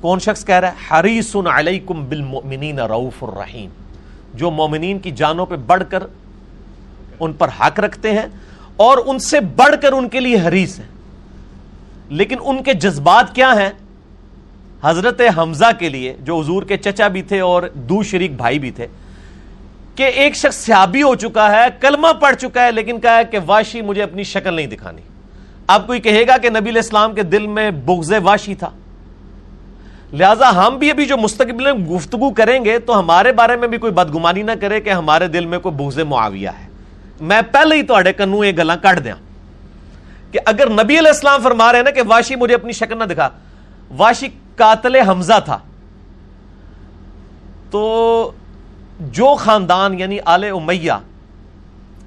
کون 0.00 0.18
شخص 0.18 0.44
کہہ 0.44 0.54
رہا 0.54 0.68
ہے، 0.68 0.74
حریص 0.90 1.36
علیکم 1.54 2.04
بالمؤمنین 2.08 2.78
رعوف 2.78 3.24
الرحیم. 3.24 3.70
جو 4.34 4.50
مومنین 4.50 4.98
کی 4.98 5.10
جانوں 5.10 5.46
پہ 5.46 5.56
بڑھ 5.56 5.82
کر 5.88 6.02
ان 7.20 7.32
پر 7.32 7.48
حق 7.60 7.80
رکھتے 7.80 8.12
ہیں 8.12 8.26
اور 8.76 8.98
ان 9.06 9.18
سے 9.18 9.40
بڑھ 9.40 9.74
کر 9.82 9.92
ان 9.92 10.08
کے 10.08 10.20
لیے 10.20 10.36
حریص 10.40 10.78
ہیں۔ 10.78 10.86
لیکن 12.10 12.36
ان 12.44 12.62
کے 12.62 12.74
جذبات 12.74 13.34
کیا 13.34 13.52
ہیں؟ 13.52 13.70
حضرت 14.82 15.20
حمزہ 15.36 15.64
کے 15.78 15.88
لیے، 15.88 16.16
جو 16.20 16.40
حضور 16.40 16.62
کے 16.62 16.76
چچا 16.76 17.08
بھی 17.08 17.22
تھے 17.22 17.40
اور 17.40 17.62
دو 17.74 18.02
شریک 18.02 18.36
بھائی 18.36 18.58
بھی 18.58 18.70
تھے، 18.70 18.86
کہ 19.94 20.02
ایک 20.02 20.36
شخص 20.36 20.56
سیابی 20.56 21.02
ہو 21.02 21.14
چکا 21.14 21.50
ہے، 21.50 21.66
کلمہ 21.80 22.12
پڑھ 22.20 22.36
چکا 22.36 22.64
ہے، 22.64 22.72
لیکن 22.72 23.00
کہا 23.00 23.16
ہے 23.16 23.24
کہ 23.24 23.38
واشی 23.46 23.82
مجھے 23.82 24.02
اپنی 24.02 24.22
شکل 24.22 24.54
نہیں 24.54 24.66
دکھانی۔ 24.66 25.02
اب 25.66 25.86
کوئی 25.86 26.00
کہے 26.00 26.26
گا 26.26 26.38
کہ 26.38 26.50
نبی 26.50 26.70
الاسلام 26.70 27.14
کے 27.14 27.22
دل 27.22 27.46
میں 27.46 27.70
بغض 27.70 28.12
واشی 28.22 28.54
تھا؟ 28.54 28.70
لہٰذا 30.12 30.50
ہم 30.56 30.76
بھی 30.78 30.90
ابھی 30.90 31.06
جو 31.06 31.16
مستقبل 31.16 31.64
میں 31.64 31.72
گفتگو 31.72 32.30
کریں 32.30 32.64
گے 32.64 32.78
تو 32.78 32.98
ہمارے 32.98 33.32
بارے 33.32 33.56
میں 33.56 33.68
بھی 33.68 33.78
کوئی 33.78 33.92
بدگمانی 33.92 34.42
نہ 34.42 34.50
کرے 34.60 34.80
کہ 34.80 34.90
ہمارے 34.90 35.28
دل 35.28 35.46
میں 35.46 35.58
کوئی 35.58 35.74
بغض 35.74 35.98
معاویہ 35.98 36.48
ہے۔ 36.48 36.66
میں 37.20 37.40
پہلے 37.52 37.76
ہی 37.76 37.82
تو 37.82 37.94
کنو 38.16 38.44
یہ 38.44 38.52
گلا 38.52 38.76
کٹ 38.76 39.04
دیا 39.04 39.14
کہ 40.30 40.38
اگر 40.44 40.70
نبی 40.70 40.98
علیہ 40.98 41.08
السلام 41.08 41.42
فرما 41.42 41.72
رہے 41.72 41.78
ہیں 41.78 41.84
نا 41.84 41.90
کہ 41.90 42.02
واشی 42.06 42.36
مجھے 42.36 42.54
اپنی 42.54 42.72
شکل 42.72 42.98
نہ 42.98 43.04
دکھا، 43.04 43.28
واشی 43.96 44.28
قاتل 44.56 44.96
حمزہ 44.96 45.38
تھا۔ 45.44 45.58
تو 47.70 48.30
جو 49.00 49.34
خاندان 49.34 49.98
یعنی 49.98 50.18
آل 50.24 50.44
امیہ 50.44 50.92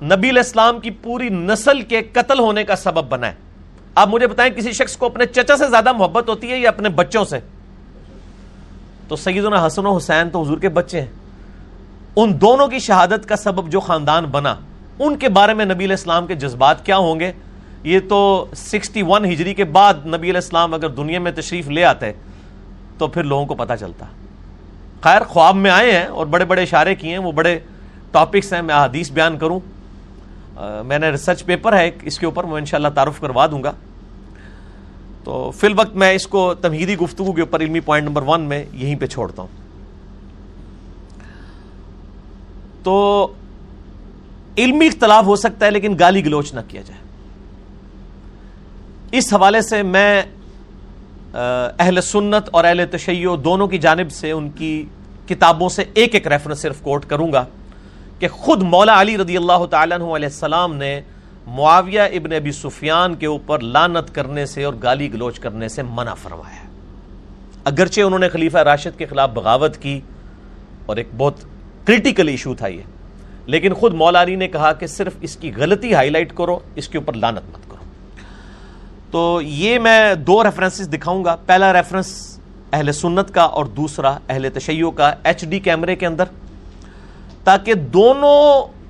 نبی 0.02 0.30
علیہ 0.30 0.42
السلام 0.42 0.80
کی 0.80 0.90
پوری 0.90 1.30
نسل 1.30 1.82
کے 1.82 2.02
قتل 2.14 2.40
ہونے 2.40 2.64
کا 2.64 2.76
سبب 2.76 3.10
بنا 3.10 3.28
ہے۔ 3.28 3.34
آپ 3.96 4.08
مجھے 4.08 4.28
بتائیں 4.28 4.54
کسی 4.54 4.72
شخص 4.72 4.98
کو 4.98 5.06
اپنے 5.06 5.26
چچا 5.26 5.58
سے 5.58 5.68
زیادہ 5.68 5.92
محبت 5.92 6.30
ہوتی 6.30 6.52
ہے 6.52 6.58
یا 6.58 6.70
اپنے 6.70 6.90
بچوں 6.90 7.26
سے؟ 7.26 7.40
تو 9.12 9.16
سیدنا 9.16 9.66
حسن 9.68 9.86
و 9.86 9.96
حسین 9.98 10.30
تو 10.30 10.42
حضور 10.42 10.58
کے 10.58 10.70
بچے 10.70 11.02
ہیں۔ 11.02 11.08
ان 12.16 12.42
دونوں 12.42 12.68
کی 12.68 12.80
شہادت 12.80 13.28
کا 13.30 13.36
سبب 13.36 13.70
جو 13.70 13.80
خاندان 13.80 14.26
بنا، 14.26 14.56
ان 15.00 15.18
کے 15.18 15.30
بارے 15.30 15.54
میں 15.54 15.66
نبی 15.66 15.86
علیہ 15.86 15.96
السلام 15.96 16.28
کے 16.28 16.36
جذبات 16.36 16.86
کیا 16.86 16.98
ہوں 16.98 17.20
گے؟ 17.20 17.32
یہ 17.84 18.00
تو 18.10 18.46
سکسٹی 18.56 19.02
ون 19.08 19.26
ہجری 19.26 19.54
کے 19.54 19.64
بعد 19.64 19.94
نبی 20.06 20.30
علیہ 20.30 20.42
السلام 20.44 20.74
اگر 20.74 20.90
دنیا 20.90 21.20
میں 21.20 21.32
تشریف 21.32 21.68
لے 21.68 21.84
آتے، 21.86 22.12
تو 22.98 23.08
پھر 23.08 23.24
لوگوں 23.24 23.46
کو 23.46 23.56
پتا 23.56 23.78
چلتا۔ 23.78 24.06
خیر، 25.02 25.24
خواب 25.24 25.56
میں 25.56 25.72
آئے 25.72 25.92
ہیں 25.92 26.06
اور 26.06 26.26
بڑے 26.26 26.46
بڑے 26.46 26.64
اشارے 26.64 26.96
کیے 26.96 27.12
ہیں، 27.12 27.18
وہ 27.18 27.32
بڑے 27.32 27.60
ٹاپکس 28.12 28.54
ہیں، 28.54 28.62
میں 28.62 28.76
حدیث 28.76 29.12
بیان 29.12 29.38
کروں۔ 29.38 29.60
میں 30.86 31.00
نے 31.00 31.10
ریسرچ 31.10 31.46
پیپر 31.46 31.74
ہے 31.74 31.90
اس 32.02 32.20
کے 32.20 32.26
اوپر 32.26 32.44
میں 32.44 32.58
انشاءاللہ 32.58 32.90
تعارف 32.96 33.20
کروا 33.20 33.48
دوں 33.48 33.64
گا۔ 33.64 33.72
تو 35.24 35.52
فی 35.52 35.68
الوقت 35.68 35.96
میں 35.96 36.14
اس 36.14 36.28
کو 36.28 36.54
تمہیدی 36.54 36.98
گفتگو 36.98 37.32
کے 37.32 37.42
اوپر 37.42 37.62
علمی 37.62 37.80
پوائنٹ 37.80 38.08
نمبر 38.08 38.24
ون 38.28 38.42
میں 38.42 38.66
یہیں 38.74 38.96
پہ 38.96 39.06
چھوڑتا 39.06 39.42
ہوں۔ 39.42 39.50
تو 42.84 43.28
علمی 44.58 44.88
اختلاف 44.88 45.26
ہو 45.26 45.36
سکتا 45.36 45.66
ہے 45.66 45.72
لیکن 45.72 45.96
گالی 46.00 46.26
گلوچ 46.26 46.54
نہ 46.54 46.60
کیا 46.68 46.82
جائے۔ 46.82 47.02
اس 49.12 49.34
حوالے 49.34 49.62
سے 49.62 49.84
میں 49.84 50.22
اہل 51.34 52.02
سنت 52.02 52.50
اور 52.52 52.64
اہل 52.64 52.82
تشیع 52.92 53.30
دونوں 53.44 53.68
کی 53.68 53.78
جانب 53.78 54.12
سے 54.12 54.32
ان 54.32 54.50
کی 54.50 54.86
کتابوں 55.28 55.70
سے 55.70 55.84
ایک 55.94 56.14
ایک 56.14 56.28
ریفرنس 56.28 56.60
صرف 56.60 56.82
کوٹ 56.82 57.06
کروں 57.06 57.34
گا 57.34 57.46
کہ 58.20 58.28
خود 58.28 58.64
مولا 58.64 59.02
علی 59.02 59.18
رضی 59.18 59.38
اللہ 59.38 59.66
تعالیٰ 59.70 59.98
علیہ 59.98 60.28
السلام 60.28 60.76
نے 60.76 61.02
معاویہ 61.48 62.02
ابن 62.02 62.34
ابی 62.34 62.52
سفیان 62.52 63.16
کے 63.16 63.26
اوپر 63.26 63.60
لانت 63.60 64.14
کرنے 64.16 64.46
سے 64.46 64.64
اور 64.64 64.74
گالی 64.84 65.14
گلوچ 65.14 65.40
کرنے 65.40 65.68
سے 65.68 65.84
منع 65.84 66.14
فرمایا۔ 66.14 66.68
اگرچہ 67.64 68.02
انہوں 68.02 68.20
نے 68.20 68.30
خلیفہ 68.30 68.58
راشد 68.58 68.98
کے 68.98 69.06
خلاف 69.06 69.30
بغاوت 69.30 69.78
کی 69.78 70.00
اور 70.86 70.98
ایک 70.98 71.08
بہت 71.18 71.44
کریٹیکل 71.86 72.28
ایشو 72.28 72.54
تھا 72.56 72.68
یہ، 72.68 72.82
لیکن 73.46 73.74
خود 73.74 73.94
مولا 73.94 74.22
علی 74.22 74.36
نے 74.36 74.48
کہا 74.48 74.72
کہ 74.74 74.88
صرف 74.88 75.14
اس 75.22 75.36
کی 75.36 75.52
غلطی 75.58 75.94
ہائی 75.94 76.10
لائٹ 76.10 76.34
کرو، 76.36 76.60
اس 76.76 76.88
کے 76.90 76.98
اوپر 76.98 77.14
لانت 77.14 77.50
مت 77.50 77.70
کرو۔ 77.70 77.84
تو 79.12 79.40
یہ 79.42 79.80
میں 79.80 80.14
دو 80.16 80.44
ریفرنسز 80.44 80.90
دکھاؤں 80.94 81.24
گا۔ 81.26 81.36
پہلا 81.46 81.74
ریفرنس 81.74 82.40
اہل 82.74 82.92
سنت 82.92 83.34
کا 83.34 83.42
اور 83.42 83.66
دوسرا 83.66 84.18
اہل 84.30 84.48
تشیع 84.54 84.90
کا 84.90 85.14
ایچ 85.24 85.46
ڈی 85.46 85.60
کیمرے 85.60 85.96
کے 85.96 86.06
اندر، 86.06 86.26
تاکہ 87.44 87.74
دونوں 87.74 88.42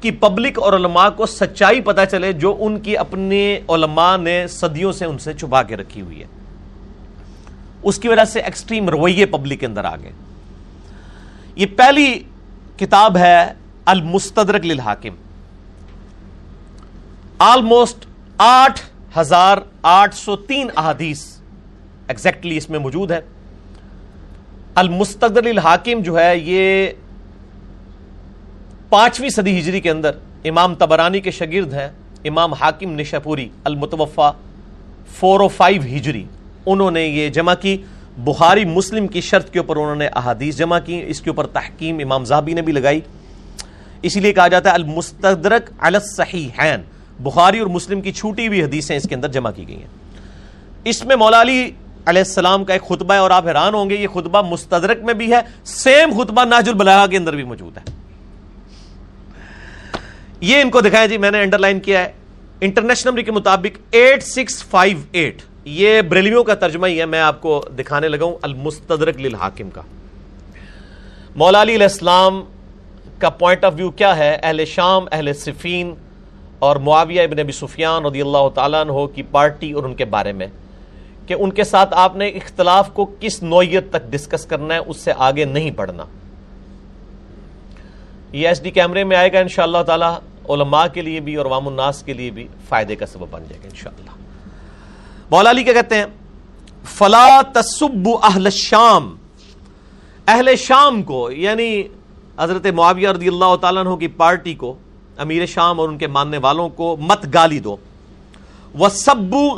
کی 0.01 0.11
پبلک 0.11 0.59
اور 0.59 0.73
علماء 0.73 1.09
کو 1.09 1.25
سچائی 1.25 1.81
پتا 1.81 2.05
چلے 2.05 2.33
جو 2.33 2.57
ان 2.59 2.79
کی 2.79 2.97
اپنے 2.97 3.59
علماء 3.69 4.17
نے 4.17 4.47
صدیوں 4.47 4.91
سے 4.91 5.05
ان 5.05 5.17
سے 5.17 5.33
چھپا 5.33 5.63
کے 5.63 5.77
رکھی 5.77 6.01
ہوئی 6.01 6.21
ہے۔ 6.21 6.27
اس 7.83 7.99
کی 7.99 8.07
وجہ 8.07 8.25
سے 8.25 8.39
ایکسٹریم 8.39 8.89
رویے 8.89 9.25
پبلک 9.25 9.59
کے 9.59 9.65
اندر 9.65 9.85
آگے 9.85 10.11
یہ 11.55 11.65
پہلی 11.65 12.23
کتاب 12.77 13.17
ہے 13.17 13.53
المستدرک 13.85 14.65
للحاکم۔ 14.65 15.15
آلموسٹ 17.39 18.05
آٹھ 18.37 18.81
ہزار 19.17 19.57
آٹھ 19.81 20.15
سو 20.15 20.35
تین 20.35 20.69
احادیث 20.77 21.23
ایگزیکٹلی 22.07 22.57
اس 22.57 22.69
میں 22.69 22.79
موجود 22.79 23.11
ہے۔ 23.11 23.19
المستدر 24.75 25.43
للحاکم 25.43 26.01
جو 26.01 26.19
ہے 26.19 26.37
یہ 26.37 26.87
پانچویں 28.91 29.29
صدی 29.29 29.59
ہجری 29.59 29.81
کے 29.81 29.89
اندر 29.89 30.11
امام 30.45 30.75
تبرانی 30.75 31.19
کے 31.19 31.31
شگرد 31.31 31.73
ہیں، 31.73 31.89
امام 32.25 32.53
حاکم 32.53 32.91
نشاپوری 32.91 33.49
المتوفا 33.63 34.31
فور 35.15 35.39
او 35.39 35.47
فائیو 35.47 35.81
ہجری۔ 35.81 36.23
انہوں 36.65 36.91
نے 36.91 37.07
یہ 37.07 37.29
جمع 37.29 37.53
کی۔ 37.53 37.77
بخاری 38.17 38.65
مسلم 38.65 39.07
کی 39.07 39.21
شرط 39.21 39.49
کے 39.49 39.59
اوپر 39.59 39.75
انہوں 39.75 39.95
نے 39.95 40.07
احادیث 40.07 40.57
جمع 40.57 40.79
کی، 40.79 41.03
اس 41.07 41.21
کے 41.21 41.29
اوپر 41.29 41.47
تحکیم 41.47 41.99
امام 42.03 42.25
زہبی 42.25 42.53
نے 42.53 42.61
بھی 42.61 42.73
لگائی۔ 42.73 42.99
اسی 44.01 44.19
لیے 44.19 44.33
کہا 44.33 44.47
جاتا 44.47 44.69
ہے، 44.69 44.73
المستدرک 44.73 45.69
علی 45.79 45.97
الصحیحین۔ 45.97 46.81
بخاری 47.19 47.59
اور 47.59 47.67
مسلم 47.67 48.01
کی 48.01 48.11
چھوٹی 48.11 48.47
ہوئی 48.47 48.63
حدیثیں 48.63 48.97
اس 48.97 49.03
کے 49.09 49.15
اندر 49.15 49.27
جمع 49.27 49.51
کی 49.51 49.67
گئی 49.67 49.77
ہیں۔ 49.77 49.87
اس 50.83 51.05
میں 51.05 51.15
مولا 51.15 51.41
علی 51.41 51.71
علیہ 52.05 52.21
السلام 52.21 52.65
کا 52.65 52.73
ایک 52.73 52.81
خطبہ 52.81 53.13
ہے 53.13 53.19
اور 53.19 53.31
آپ 53.31 53.47
حیران 53.47 53.73
ہوں 53.73 53.89
گے، 53.89 53.95
یہ 53.95 54.07
خطبہ 54.07 54.41
مستدرک 54.41 55.03
میں 55.03 55.13
بھی 55.13 55.31
ہے، 55.31 55.39
سیم 55.65 56.23
خطبہ 56.23 56.45
ناج 56.45 56.69
البلاغا 56.69 57.07
کے 57.07 57.17
اندر 57.17 57.35
بھی 57.35 57.43
موجود 57.43 57.77
ہے۔ 57.77 58.00
یہ 60.41 60.61
ان 60.61 60.69
کو 60.69 60.81
دکھائیں 60.81 61.07
جی 61.07 61.17
میں 61.17 61.31
نے 61.31 61.41
انڈر 61.41 61.59
لائن 61.59 61.79
کیا 61.79 62.05
ہے۔ 62.05 62.11
انٹرنیشنل 62.61 63.11
نمبر 63.11 63.21
کے 63.21 63.31
مطابق 63.31 63.77
ایٹ 63.91 64.23
سکس 64.23 64.63
فائیو 64.63 64.97
ایٹ 65.11 65.41
یہ 65.65 66.01
بریلیوں 66.01 66.43
کا 66.43 66.53
ترجمہ 66.53 66.87
ہی 66.87 66.99
ہے، 66.99 67.05
میں 67.05 67.19
آپ 67.19 67.41
کو 67.41 67.65
دکھانے 67.79 68.07
لگا 68.07 68.25
ہوں، 68.25 68.35
المستدرک 68.41 69.21
للحاکم 69.21 69.69
کا۔ 69.69 69.81
مولا 71.35 71.61
علی 71.61 71.75
علیہ 71.75 71.85
السلام 71.85 72.43
کا 73.19 73.29
پوائنٹ 73.29 73.65
آف 73.65 73.73
ویو 73.75 73.91
کیا 73.91 74.17
ہے؟ 74.17 74.37
اہل 74.43 74.65
شام، 74.65 75.05
اہل 75.11 75.33
صفین 75.33 75.93
اور 76.59 76.75
معاویہ 76.75 77.21
ابن 77.21 77.39
ابی 77.39 77.51
سفیان 77.51 78.05
رضی 78.05 78.21
اللہ 78.21 78.49
تعالیٰ 78.55 78.81
عنہ 78.81 79.05
کی 79.15 79.23
پارٹی 79.23 79.71
اور 79.71 79.83
ان 79.83 79.95
کے 79.95 80.05
بارے 80.05 80.31
میں۔ 80.31 80.47
کہ 81.27 81.33
ان 81.33 81.51
کے 81.51 81.63
ساتھ 81.63 81.93
آپ 81.97 82.15
نے 82.15 82.27
اختلاف 82.27 82.93
کو 82.93 83.15
کس 83.19 83.43
نوعیت 83.43 83.89
تک 83.89 84.11
ڈسکس 84.11 84.45
کرنا 84.45 84.73
ہے، 84.73 84.79
اس 84.79 84.97
سے 84.97 85.11
آگے 85.17 85.45
نہیں 85.45 85.71
پڑھنا 85.71 86.05
یہ 88.31 88.47
ایس 88.47 88.63
ڈی 88.63 88.71
کیمرے 88.71 89.03
میں 89.03 89.17
آئے 89.17 89.33
گا 89.33 89.39
انشاءاللہ 89.39 89.83
تعالی۔ 89.87 90.30
علماء 90.49 90.85
کے 90.93 91.01
لیے 91.01 91.19
بھی 91.19 91.35
اور 91.35 91.45
عوام 91.45 91.67
الناس 91.67 92.03
کے 92.03 92.13
لیے 92.13 92.29
بھی 92.29 92.47
فائدے 92.69 92.95
کا 92.95 93.05
سبب 93.05 93.27
بن 93.31 93.43
جائے 93.49 93.63
گا 93.63 93.69
انشاءاللہ۔ 93.69 94.11
مولا 95.31 95.49
علی 95.49 95.63
کیا 95.63 95.73
کہتے 95.73 95.95
ہیں؟ 95.95 96.05
فلا 96.85 97.41
تصب 97.53 98.09
اہل 98.23 98.49
شام 98.49 99.15
اہل 100.27 100.55
شام 100.55 101.03
کو 101.03 101.31
یعنی 101.31 101.83
حضرت 102.39 102.65
معاویہ 102.65 103.09
رضی 103.09 103.27
اللہ 103.27 103.55
تعالیٰ 103.61 103.85
عنہ 103.85 103.95
کی 103.95 104.07
پارٹی 104.07 104.53
کو، 104.53 104.73
امیر 105.17 105.45
شام 105.45 105.79
اور 105.79 105.89
ان 105.89 105.97
کے 105.97 106.07
ماننے 106.07 106.37
والوں 106.37 106.69
کو 106.69 106.97
مت 106.97 107.25
گالی 107.33 107.59
دو۔ 107.59 107.75
وہ 108.73 108.89
سبو 108.89 109.49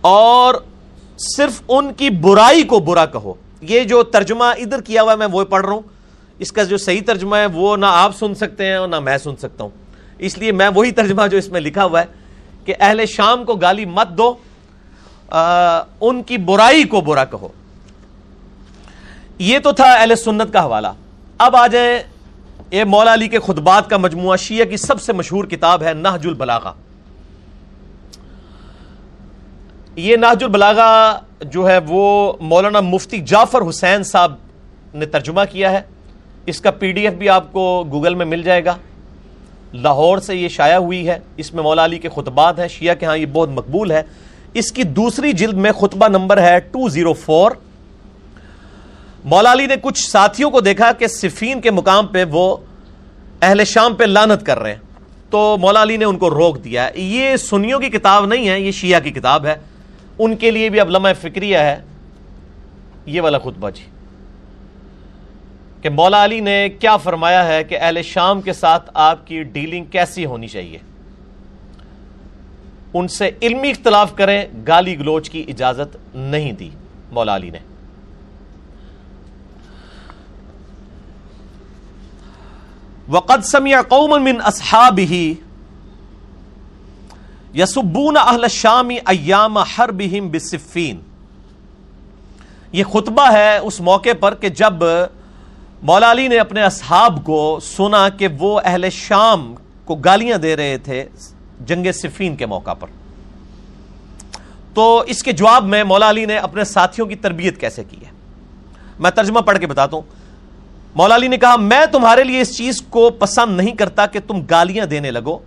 اور 0.00 0.54
صرف 1.18 1.62
ان 1.68 1.92
کی 1.92 2.10
برائی 2.10 2.62
کو 2.62 2.78
برا 2.78 3.06
کہو۔ 3.06 3.34
یہ 3.60 3.80
جو 3.80 4.02
ترجمہ 4.02 4.44
ادھر 4.44 4.80
کیا 4.80 5.02
ہوا 5.02 5.12
ہے، 5.12 5.16
میں 5.16 5.26
وہ 5.32 5.44
پڑھ 5.44 5.66
رہا 5.66 5.72
ہوں۔ 5.72 5.80
اس 6.38 6.52
کا 6.52 6.62
جو 6.62 6.76
صحیح 6.76 7.00
ترجمہ 7.06 7.36
ہے 7.36 7.46
وہ 7.46 7.76
نہ 7.76 7.86
آپ 7.88 8.16
سن 8.16 8.34
سکتے 8.34 8.66
ہیں 8.66 8.76
اور 8.76 8.88
نہ 8.88 9.00
میں 9.00 9.18
سن 9.18 9.36
سکتا 9.36 9.64
ہوں۔ 9.64 9.70
اس 10.18 10.38
لیے 10.38 10.52
میں 10.52 10.68
وہی 10.74 10.90
ترجمہ 10.92 11.26
جو 11.26 11.38
اس 11.38 11.48
میں 11.48 11.60
لکھا 11.60 11.84
ہوا 11.84 12.00
ہے 12.00 12.06
کہ 12.64 12.74
اہل 12.80 13.04
شام 13.06 13.44
کو 13.44 13.54
گالی 13.54 13.84
مت 13.84 14.08
دو 14.18 14.34
ان 16.00 16.22
کی 16.22 16.36
برائی 16.38 16.84
کو 16.84 17.00
برا 17.00 17.24
کہو۔ 17.24 17.48
یہ 19.38 19.58
تو 19.58 19.72
تھا 19.72 19.92
اہل 19.92 20.14
سنت 20.16 20.52
کا 20.52 20.62
حوالہ۔ 20.62 20.88
اب 21.38 21.56
آ 21.56 21.66
جائیں، 21.66 21.98
یہ 22.70 22.84
مولا 22.84 23.14
علی 23.14 23.28
کے 23.28 23.38
خطبات 23.38 23.90
کا 23.90 23.96
مجموعہ 23.96 24.36
شیعہ 24.36 24.64
کی 24.64 24.76
سب 24.76 25.00
سے 25.02 25.12
مشہور 25.12 25.44
کتاب 25.44 25.82
ہے 25.82 25.92
نہج 25.94 26.26
البلاغہ۔ 26.26 26.72
یہ 29.96 30.16
نہج 30.16 30.44
البلاغہ 30.44 31.18
جو 31.40 31.68
ہے 31.68 31.78
وہ 31.86 32.32
مولانا 32.40 32.80
مفتی 32.80 33.20
جعفر 33.20 33.68
حسین 33.68 34.02
صاحب 34.02 34.34
نے 34.94 35.06
ترجمہ 35.06 35.42
کیا 35.52 35.70
ہے۔ 35.70 35.80
اس 36.46 36.60
کا 36.60 36.70
پی 36.70 36.92
ڈی 36.92 37.04
ایف 37.04 37.12
بھی 37.12 37.28
آپ 37.28 37.52
کو 37.52 37.84
گوگل 37.90 38.14
میں 38.14 38.26
مل 38.26 38.42
جائے 38.42 38.64
گا۔ 38.64 38.76
لاہور 39.72 40.18
سے 40.18 40.36
یہ 40.36 40.48
شائع 40.48 40.76
ہوئی 40.76 41.08
ہے، 41.08 41.18
اس 41.36 41.54
میں 41.54 41.62
مولا 41.62 41.84
علی 41.84 41.98
کے 41.98 42.08
خطبات 42.14 42.58
ہیں، 42.58 42.68
شیعہ 42.68 42.94
کے 42.94 43.06
ہاں 43.06 43.16
یہ 43.16 43.26
بہت 43.26 43.48
مقبول 43.48 43.90
ہے۔ 43.90 44.02
اس 44.54 44.72
کی 44.72 44.82
دوسری 44.82 45.32
جلد 45.32 45.54
میں 45.54 45.72
خطبہ 45.72 46.08
نمبر 46.08 46.42
ہے 46.42 46.60
ٹو 46.60 46.88
زیرو 46.88 47.12
فور۔ 47.12 47.50
مولا 49.24 49.52
علی 49.52 49.66
نے 49.66 49.74
کچھ 49.82 50.10
ساتھیوں 50.10 50.50
کو 50.50 50.60
دیکھا 50.60 50.92
کہ 50.92 51.06
صفین 51.06 51.60
کے 51.60 51.70
مقام 51.70 52.06
پہ 52.06 52.24
وہ 52.30 52.56
اہل 53.42 53.64
شام 53.64 53.94
پہ 53.94 54.04
لانت 54.04 54.46
کر 54.46 54.58
رہے 54.58 54.72
ہیں۔ 54.72 54.80
تو 55.30 55.56
مولا 55.60 55.82
علی 55.82 55.96
نے 55.96 56.04
ان 56.04 56.18
کو 56.18 56.30
روک 56.30 56.64
دیا۔ 56.64 56.90
یہ 56.94 57.36
سنیوں 57.36 57.80
کی 57.80 57.88
کتاب 57.88 58.26
نہیں 58.26 58.48
ہے، 58.48 58.60
یہ 58.60 58.70
شیعہ 58.70 59.00
کی 59.00 59.10
کتاب 59.10 59.46
ہے۔ 59.46 59.54
ان 60.18 60.36
کے 60.36 60.50
لیے 60.50 60.68
بھی 60.68 60.80
اب 60.80 60.90
لمحہ 60.90 61.12
فکریہ 61.20 61.58
ہے۔ 61.58 61.76
یہ 63.06 63.20
والا 63.20 63.38
خطبہ 63.38 63.70
جی۔ 63.70 63.93
کہ 65.84 65.90
مولا 65.90 66.24
علی 66.24 66.40
نے 66.40 66.68
کیا 66.68 66.96
فرمایا 66.96 67.46
ہے 67.46 67.64
کہ 67.64 67.78
اہل 67.80 68.02
شام 68.02 68.40
کے 68.40 68.52
ساتھ 68.52 68.90
آپ 68.94 69.26
کی 69.26 69.42
ڈیلنگ 69.42 69.84
کیسی 69.84 70.24
ہونی 70.24 70.48
چاہیے؟ 70.48 70.78
ان 72.94 73.08
سے 73.08 73.30
علمی 73.42 73.70
اختلاف 73.70 74.14
کریں، 74.14 74.44
گالی 74.66 74.98
گلوچ 74.98 75.30
کی 75.30 75.44
اجازت 75.48 75.96
نہیں 76.14 76.52
دی 76.52 76.70
مولا 77.12 77.36
علی 77.36 77.50
نے۔ 77.50 77.58
وقد 83.08 83.44
سمع 83.44 83.80
قوم 83.88 84.24
من 84.24 84.40
اصحابه 84.44 85.22
یسبون 87.54 88.16
اہل 88.16 88.42
الشام 88.42 88.88
ایام 89.06 89.58
حربهم 89.58 90.28
بصفین 90.28 91.00
یہ 92.72 92.84
خطبہ 92.84 93.32
ہے 93.32 93.56
اس 93.56 93.80
موقع 93.80 94.16
پر 94.20 94.34
کہ 94.34 94.48
جب 94.48 94.74
مولا 95.84 96.12
علی 96.12 96.28
نے 96.28 96.38
اپنے 96.38 96.62
اصحاب 96.62 97.24
کو 97.24 97.60
سنا 97.62 98.08
کہ 98.08 98.28
وہ 98.38 98.60
اہل 98.64 98.90
شام 98.92 99.54
کو 99.84 99.94
گالیاں 99.94 100.38
دے 100.38 100.56
رہے 100.56 100.78
تھے 100.78 101.04
جنگ 101.66 101.86
صفین 101.94 102.36
کے 102.36 102.46
موقع 102.46 102.74
پر۔ 102.74 102.88
تو 104.74 105.04
اس 105.06 105.22
کے 105.22 105.32
جواب 105.32 105.64
میں 105.64 105.84
مولا 105.84 106.10
علی 106.10 106.24
نے 106.24 106.36
اپنے 106.36 106.64
ساتھیوں 106.64 107.06
کی 107.06 107.14
تربیت 107.14 107.60
کیسے 107.60 107.84
کی 107.84 107.96
ہے؟ 107.96 108.10
میں 108.98 109.10
ترجمہ 109.10 109.40
پڑھ 109.40 109.58
کے 109.58 109.66
بتاتا 109.66 109.96
ہوں۔ 109.96 110.02
مولا 110.94 111.14
علی 111.14 111.28
نے 111.28 111.36
کہا، 111.36 111.56
میں 111.56 111.86
تمہارے 111.92 112.24
لیے 112.24 112.40
اس 112.40 112.56
چیز 112.56 112.82
کو 112.82 113.10
پسند 113.10 113.56
نہیں 113.56 113.74
کرتا 113.74 114.06
کہ 114.06 114.20
تم 114.26 114.40
گالیاں 114.40 114.86
دینے 114.86 115.10
لگو۔ 115.10 115.38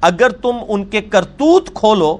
اگر 0.00 0.28
تم 0.28 0.56
ان 0.68 0.84
کے 0.84 1.00
کرتوت 1.00 1.74
کھولو 1.74 2.16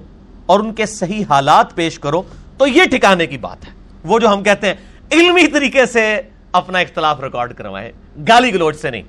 اور 0.46 0.60
ان 0.60 0.74
کے 0.74 0.86
صحیح 0.86 1.24
حالات 1.28 1.74
پیش 1.74 1.98
کرو 1.98 2.22
تو 2.58 2.66
یہ 2.66 2.84
ٹھکانے 2.84 3.26
کی 3.26 3.38
بات 3.38 3.64
ہے۔ 3.64 3.70
وہ 4.04 4.18
جو 4.18 4.32
ہم 4.32 4.42
کہتے 4.42 4.66
ہیں، 4.66 4.74
علمی 5.12 5.46
طریقے 5.46 5.86
سے 5.86 6.20
اپنا 6.52 6.78
اختلاف 6.78 7.20
ریکارڈ 7.20 7.54
کروائے 7.54 7.92
گالی 8.28 8.54
گلوچ 8.54 8.76
سے 8.76 8.90
نہیں۔ 8.90 9.02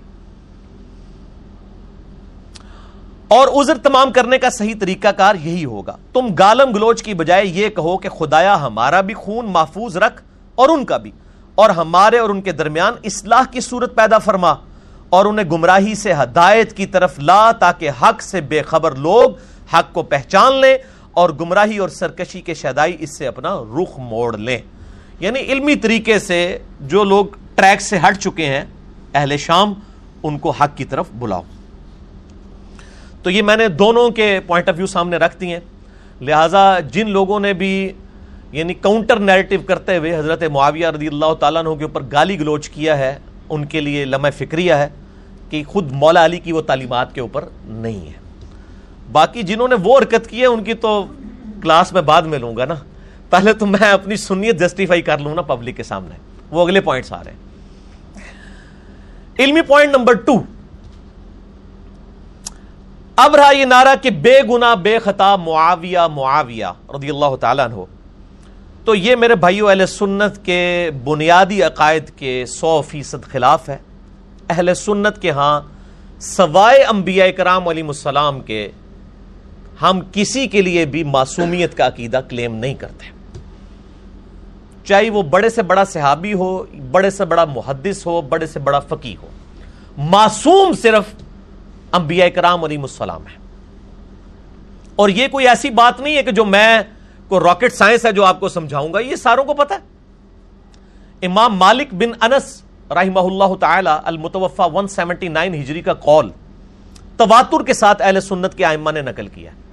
اور 3.27 3.47
عذر 3.47 3.77
تمام 3.77 4.11
کرنے 4.11 4.37
کا 4.37 4.49
صحیح 4.49 4.73
طریقہ 4.79 5.07
کار 5.07 5.35
یہی 5.35 5.65
ہوگا۔ 5.65 5.97
تم 6.13 6.33
گالم 6.39 6.71
گلوچ 6.75 7.03
کی 7.03 7.13
بجائے 7.13 7.45
یہ 7.45 7.69
کہو 7.69 7.97
کہ 7.97 8.09
خدایا 8.09 8.61
ہمارا 8.61 9.01
بھی 9.01 9.13
خون 9.13 9.45
محفوظ 9.45 9.97
رکھ 9.97 10.23
اور 10.55 10.69
ان 10.69 10.85
کا 10.85 10.97
بھی۔ 10.97 11.11
اور 11.55 11.69
ہمارے 11.69 12.17
اور 12.17 12.29
ان 12.29 12.41
کے 12.41 12.51
درمیان 12.51 12.93
اصلاح 13.03 13.41
کی 13.51 13.59
صورت 13.59 13.95
پیدا 13.95 14.17
فرما۔ 14.17 14.53
اور 15.09 15.25
انہیں 15.25 15.49
گمراہی 15.49 15.95
سے 15.95 16.13
ہدایت 16.13 16.77
کی 16.77 16.85
طرف 16.85 17.19
لا 17.19 17.51
تاکہ 17.51 17.89
حق 18.01 18.21
سے 18.21 18.41
بے 18.41 18.61
خبر 18.61 18.95
لوگ 18.95 19.29
حق 19.73 19.93
کو 19.93 20.03
پہچان 20.03 20.55
لیں 20.55 20.77
اور 21.11 21.29
گمراہی 21.29 21.77
اور 21.77 21.89
سرکشی 21.89 22.41
کے 22.41 22.53
شدائی 22.53 22.95
اس 22.99 23.17
سے 23.17 23.27
اپنا 23.27 23.55
رخ 23.55 23.99
موڑ 23.99 24.37
لیں۔ 24.37 24.57
یعنی 25.19 25.39
علمی 25.39 25.75
طریقے 25.75 26.19
سے 26.19 26.57
جو 26.79 27.03
لوگ 27.03 27.25
ٹریک 27.55 27.81
سے 27.81 27.97
ہٹ 27.97 28.17
چکے 28.17 28.45
ہیں، 28.45 28.65
اہل 29.13 29.37
شام، 29.37 29.73
ان 30.23 30.37
کو 30.37 30.51
حق 30.51 30.77
کی 30.77 30.85
طرف 30.85 31.05
بلاؤ۔ 31.19 31.41
تو 33.23 33.29
یہ 33.29 33.41
میں 33.41 33.57
نے 33.57 33.67
دونوں 33.67 34.09
کے 34.09 34.39
پوائنٹ 34.47 34.69
آف 34.69 34.75
ویو 34.77 34.87
سامنے 34.87 35.17
رکھ 35.17 35.37
دی 35.39 35.53
ہیں۔ 35.53 35.59
لہٰذا 36.21 36.79
جن 36.79 37.09
لوگوں 37.09 37.39
نے 37.39 37.53
بھی 37.53 37.91
یعنی 38.51 38.73
کاؤنٹر 38.73 39.19
نیریٹو 39.19 39.55
کرتے 39.65 39.97
ہوئے 39.97 40.17
حضرت 40.17 40.43
معاویہ 40.43 40.87
رضی 40.87 41.07
اللہ 41.07 41.33
تعالیٰ 41.33 41.65
عنہ 41.65 41.75
کے 41.75 41.83
اوپر 41.83 42.01
گالی 42.11 42.39
گلوچ 42.39 42.69
کیا 42.69 42.97
ہے، 42.97 43.19
ان 43.49 43.65
کے 43.65 43.81
لیے 43.81 44.05
لمحہ 44.05 44.31
فکریہ 44.37 44.73
ہے 44.73 44.89
کہ 45.49 45.63
خود 45.63 45.91
مولا 45.91 46.25
علی 46.25 46.39
کی 46.39 46.51
وہ 46.51 46.61
تعلیمات 46.61 47.15
کے 47.15 47.21
اوپر 47.21 47.45
نہیں 47.65 48.07
ہے۔ 48.07 48.13
باقی 49.11 49.43
جنہوں 49.43 49.67
نے 49.67 49.75
وہ 49.83 49.97
حرکت 49.97 50.27
کی 50.27 50.41
ہے، 50.41 50.45
ان 50.45 50.63
کی 50.63 50.73
تو 50.73 51.05
کلاس 51.61 51.93
میں 51.93 52.01
بعد 52.01 52.21
میں 52.21 52.39
لوں 52.39 52.57
گا 52.57 52.65
نا۔ 52.65 52.75
پہلے 53.29 53.53
تو 53.53 53.65
میں 53.65 53.91
اپنی 53.91 54.15
سنیت 54.15 54.59
جسٹیفائی 54.59 55.01
کر 55.01 55.17
لوں 55.17 55.35
نا 55.35 55.41
پبلک 55.41 55.77
کے 55.77 55.83
سامنے۔ 55.83 56.15
وہ 56.51 56.61
اگلے 56.61 56.81
پوائنٹس 56.81 57.13
آ 57.13 57.23
رہے 57.23 57.31
ہیں۔ 57.31 57.49
علمی 59.39 59.61
پوائنٹ 59.61 59.95
نمبر 59.95 60.13
ٹو 60.13 60.33
اب 63.15 63.35
رہا 63.35 63.51
یہ 63.51 63.65
نعرہ 63.65 63.95
کہ 64.01 64.09
بے 64.09 64.41
گنا 64.49 64.73
بے 64.73 64.99
خطا 64.99 65.35
معاویہ 65.35 65.99
معاویہ 66.13 66.65
رضی 66.89 67.09
اللہ 67.09 67.35
تعالیٰ 67.35 67.65
عنہ۔ 67.65 67.75
تو 68.85 68.95
یہ 68.95 69.15
میرے 69.15 69.35
بھائیو 69.35 69.67
اہل 69.67 69.85
سنت 69.85 70.45
کے 70.45 70.91
بنیادی 71.03 71.63
عقائد 71.63 72.09
کے 72.15 72.45
سو 72.45 72.81
فیصد 72.81 73.25
خلاف 73.31 73.69
ہے۔ 73.69 73.77
اہل 74.49 74.73
سنت 74.73 75.21
کے 75.21 75.31
ہاں 75.31 75.61
سوائے 76.19 76.83
انبیاء 76.83 77.27
کرام 77.27 77.67
علیہ 77.67 77.83
السلام 77.83 78.39
کے 78.39 78.71
ہم 79.81 79.99
کسی 80.11 80.47
کے 80.47 80.61
لیے 80.61 80.85
بھی 80.85 81.03
معصومیت 81.03 81.77
کا 81.77 81.87
عقیدہ 81.87 82.21
کلیم 82.29 82.55
نہیں 82.55 82.73
کرتے۔ 82.73 83.18
چاہے 84.89 85.09
وہ 85.09 85.21
بڑے 85.31 85.49
سے 85.49 85.61
بڑا 85.61 85.83
صحابی 85.85 86.33
ہو، 86.33 86.65
بڑے 86.91 87.09
سے 87.09 87.25
بڑا 87.25 87.45
محدث 87.45 88.05
ہو، 88.05 88.21
بڑے 88.21 88.45
سے 88.45 88.59
بڑا 88.59 88.79
فقی 88.79 89.15
ہو۔ 89.21 89.27
معصوم 90.09 90.73
صرف 90.81 91.13
انبیاء 91.93 92.27
کرام 92.35 92.63
علیہ 92.63 92.79
السلام 92.81 93.27
ہے 93.27 93.37
اور 94.95 95.09
یہ 95.09 95.27
کوئی 95.27 95.47
ایسی 95.47 95.69
بات 95.69 95.99
نہیں 95.99 96.15
ہے 96.17 96.23
کہ 96.23 96.31
جو 96.31 96.45
میں 96.45 96.81
کو 97.27 97.39
راکٹ 97.39 97.73
سائنس 97.73 98.05
ہے 98.05 98.11
جو 98.11 98.25
آپ 98.25 98.39
کو 98.39 98.49
سمجھاؤں 98.49 98.93
گا، 98.93 98.99
یہ 98.99 99.15
ساروں 99.15 99.43
کو 99.43 99.53
پتا 99.53 99.75
ہے۔ 99.75 101.25
امام 101.27 101.57
مالک 101.57 101.93
بن 101.93 102.11
انس 102.21 102.61
رحمہ 102.91 103.19
اللہ 103.19 103.53
تعالی 103.59 103.89
المتوفا 104.03 104.65
179 104.73 105.55
ہجری 105.61 105.81
کا 105.81 105.93
قول 106.05 106.29
تواتر 107.17 107.63
کے 107.65 107.73
ساتھ 107.73 108.01
اہل 108.01 108.19
سنت 108.21 108.55
کے 108.55 108.65
آئمہ 108.65 108.91
نے 108.91 109.01
نقل 109.01 109.27
کیا 109.27 109.51
کہ 109.51 109.68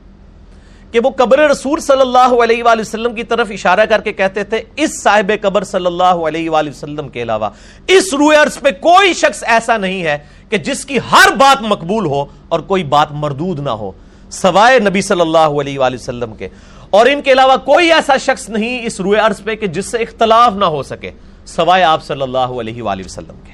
کہ 0.96 1.00
وہ 1.04 1.10
قبر 1.10 1.38
رسول 1.38 1.80
صلی 1.80 2.00
اللہ 2.00 2.34
علیہ 2.42 2.64
وآلہ 2.64 2.80
وسلم 2.80 3.14
کی 3.14 3.22
طرف 3.22 3.46
اشارہ 3.50 3.84
کر 3.84 4.00
کے 4.00 4.12
کہتے 4.12 4.44
تھے، 4.44 4.62
اس 4.76 5.02
صاحب 5.02 5.32
قبر 5.42 5.64
صلی 5.64 5.86
اللہ 5.86 6.22
علیہ 6.28 6.50
وآلہ 6.50 6.70
وسلم 6.70 7.08
کے 7.08 7.22
علاوہ، 7.22 7.48
اس 7.86 8.14
روئے 8.14 8.36
عرض 8.36 8.58
پہ 8.58 8.70
کوئی 8.70 9.12
شخص 9.12 9.44
ایسا 9.46 9.76
نہیں 9.76 10.02
ہے 10.02 10.18
کہ 10.48 10.58
جس 10.58 10.84
کی 10.84 10.98
ہر 11.12 11.34
بات 11.36 11.62
مقبول 11.62 12.06
ہو 12.06 12.24
اور 12.48 12.60
کوئی 12.60 12.84
بات 12.84 13.12
مردود 13.12 13.60
نہ 13.60 13.70
ہو، 13.70 13.92
سوائے 14.30 14.78
نبی 14.78 15.02
صلی 15.02 15.20
اللہ 15.20 15.60
علیہ 15.60 15.78
وآلہ 15.78 15.94
وسلم 15.94 16.34
کے۔ 16.34 16.48
اور 16.90 17.06
ان 17.06 17.22
کے 17.22 17.32
علاوہ 17.32 17.56
کوئی 17.56 17.92
ایسا 17.92 18.16
شخص 18.16 18.48
نہیں 18.48 18.86
اس 18.86 19.00
روئے 19.00 19.20
عرض 19.20 19.42
پہ 19.42 19.54
کہ 19.54 19.66
جس 19.66 19.86
سے 19.86 19.98
اختلاف 19.98 20.54
نہ 20.54 20.64
ہو 20.64 20.82
سکے، 20.82 21.10
سوائے 21.46 21.82
آپ 21.82 22.04
صلی 22.04 22.22
اللہ 22.22 22.58
علیہ 22.60 22.82
وآلہ 22.82 23.02
وسلم 23.04 23.40
کے۔ 23.46 23.52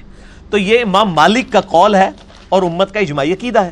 تو 0.49 0.57
یہ 0.57 0.79
امام 0.79 1.13
مالک 1.13 1.51
کا 1.51 1.61
قول 1.61 1.95
ہے 1.95 2.09
اور 2.49 2.63
امت 2.63 2.93
کا 2.93 2.99
اجماعی 2.99 3.33
عقیدہ 3.33 3.59
ہے۔ 3.59 3.71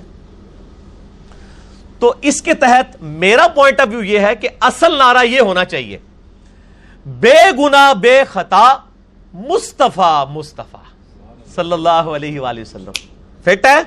تو 2.02 2.14
اس 2.22 2.42
کے 2.42 2.54
تحت 2.54 3.02
میرا 3.02 3.48
پوائنٹ 3.48 3.80
آف 3.80 3.88
ویو 3.88 4.04
یہ 4.04 4.20
ہے 4.20 4.36
کہ 4.36 4.50
اصل 4.60 4.98
نعرہ 4.98 5.26
یہ 5.26 5.40
ہونا 5.40 5.66
چاہیے۔ 5.66 5.98
بے 7.06 7.52
گنا 7.60 7.94
بے 7.94 8.24
خطا، 8.30 8.74
مصطفیٰ 9.34 10.26
مصطفیٰ۔ 10.30 10.84
صلی 11.56 11.72
اللہ 11.72 11.90
علیہ 11.90 12.40
وآلہ 12.40 12.62
وسلم۔ 12.62 12.92
فٹ 13.44 13.66
ہے؟ 13.66 13.82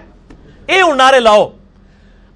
اے 0.66 0.80
ان 0.80 0.98
نعرے 0.98 1.20
لاؤ۔ 1.20 1.50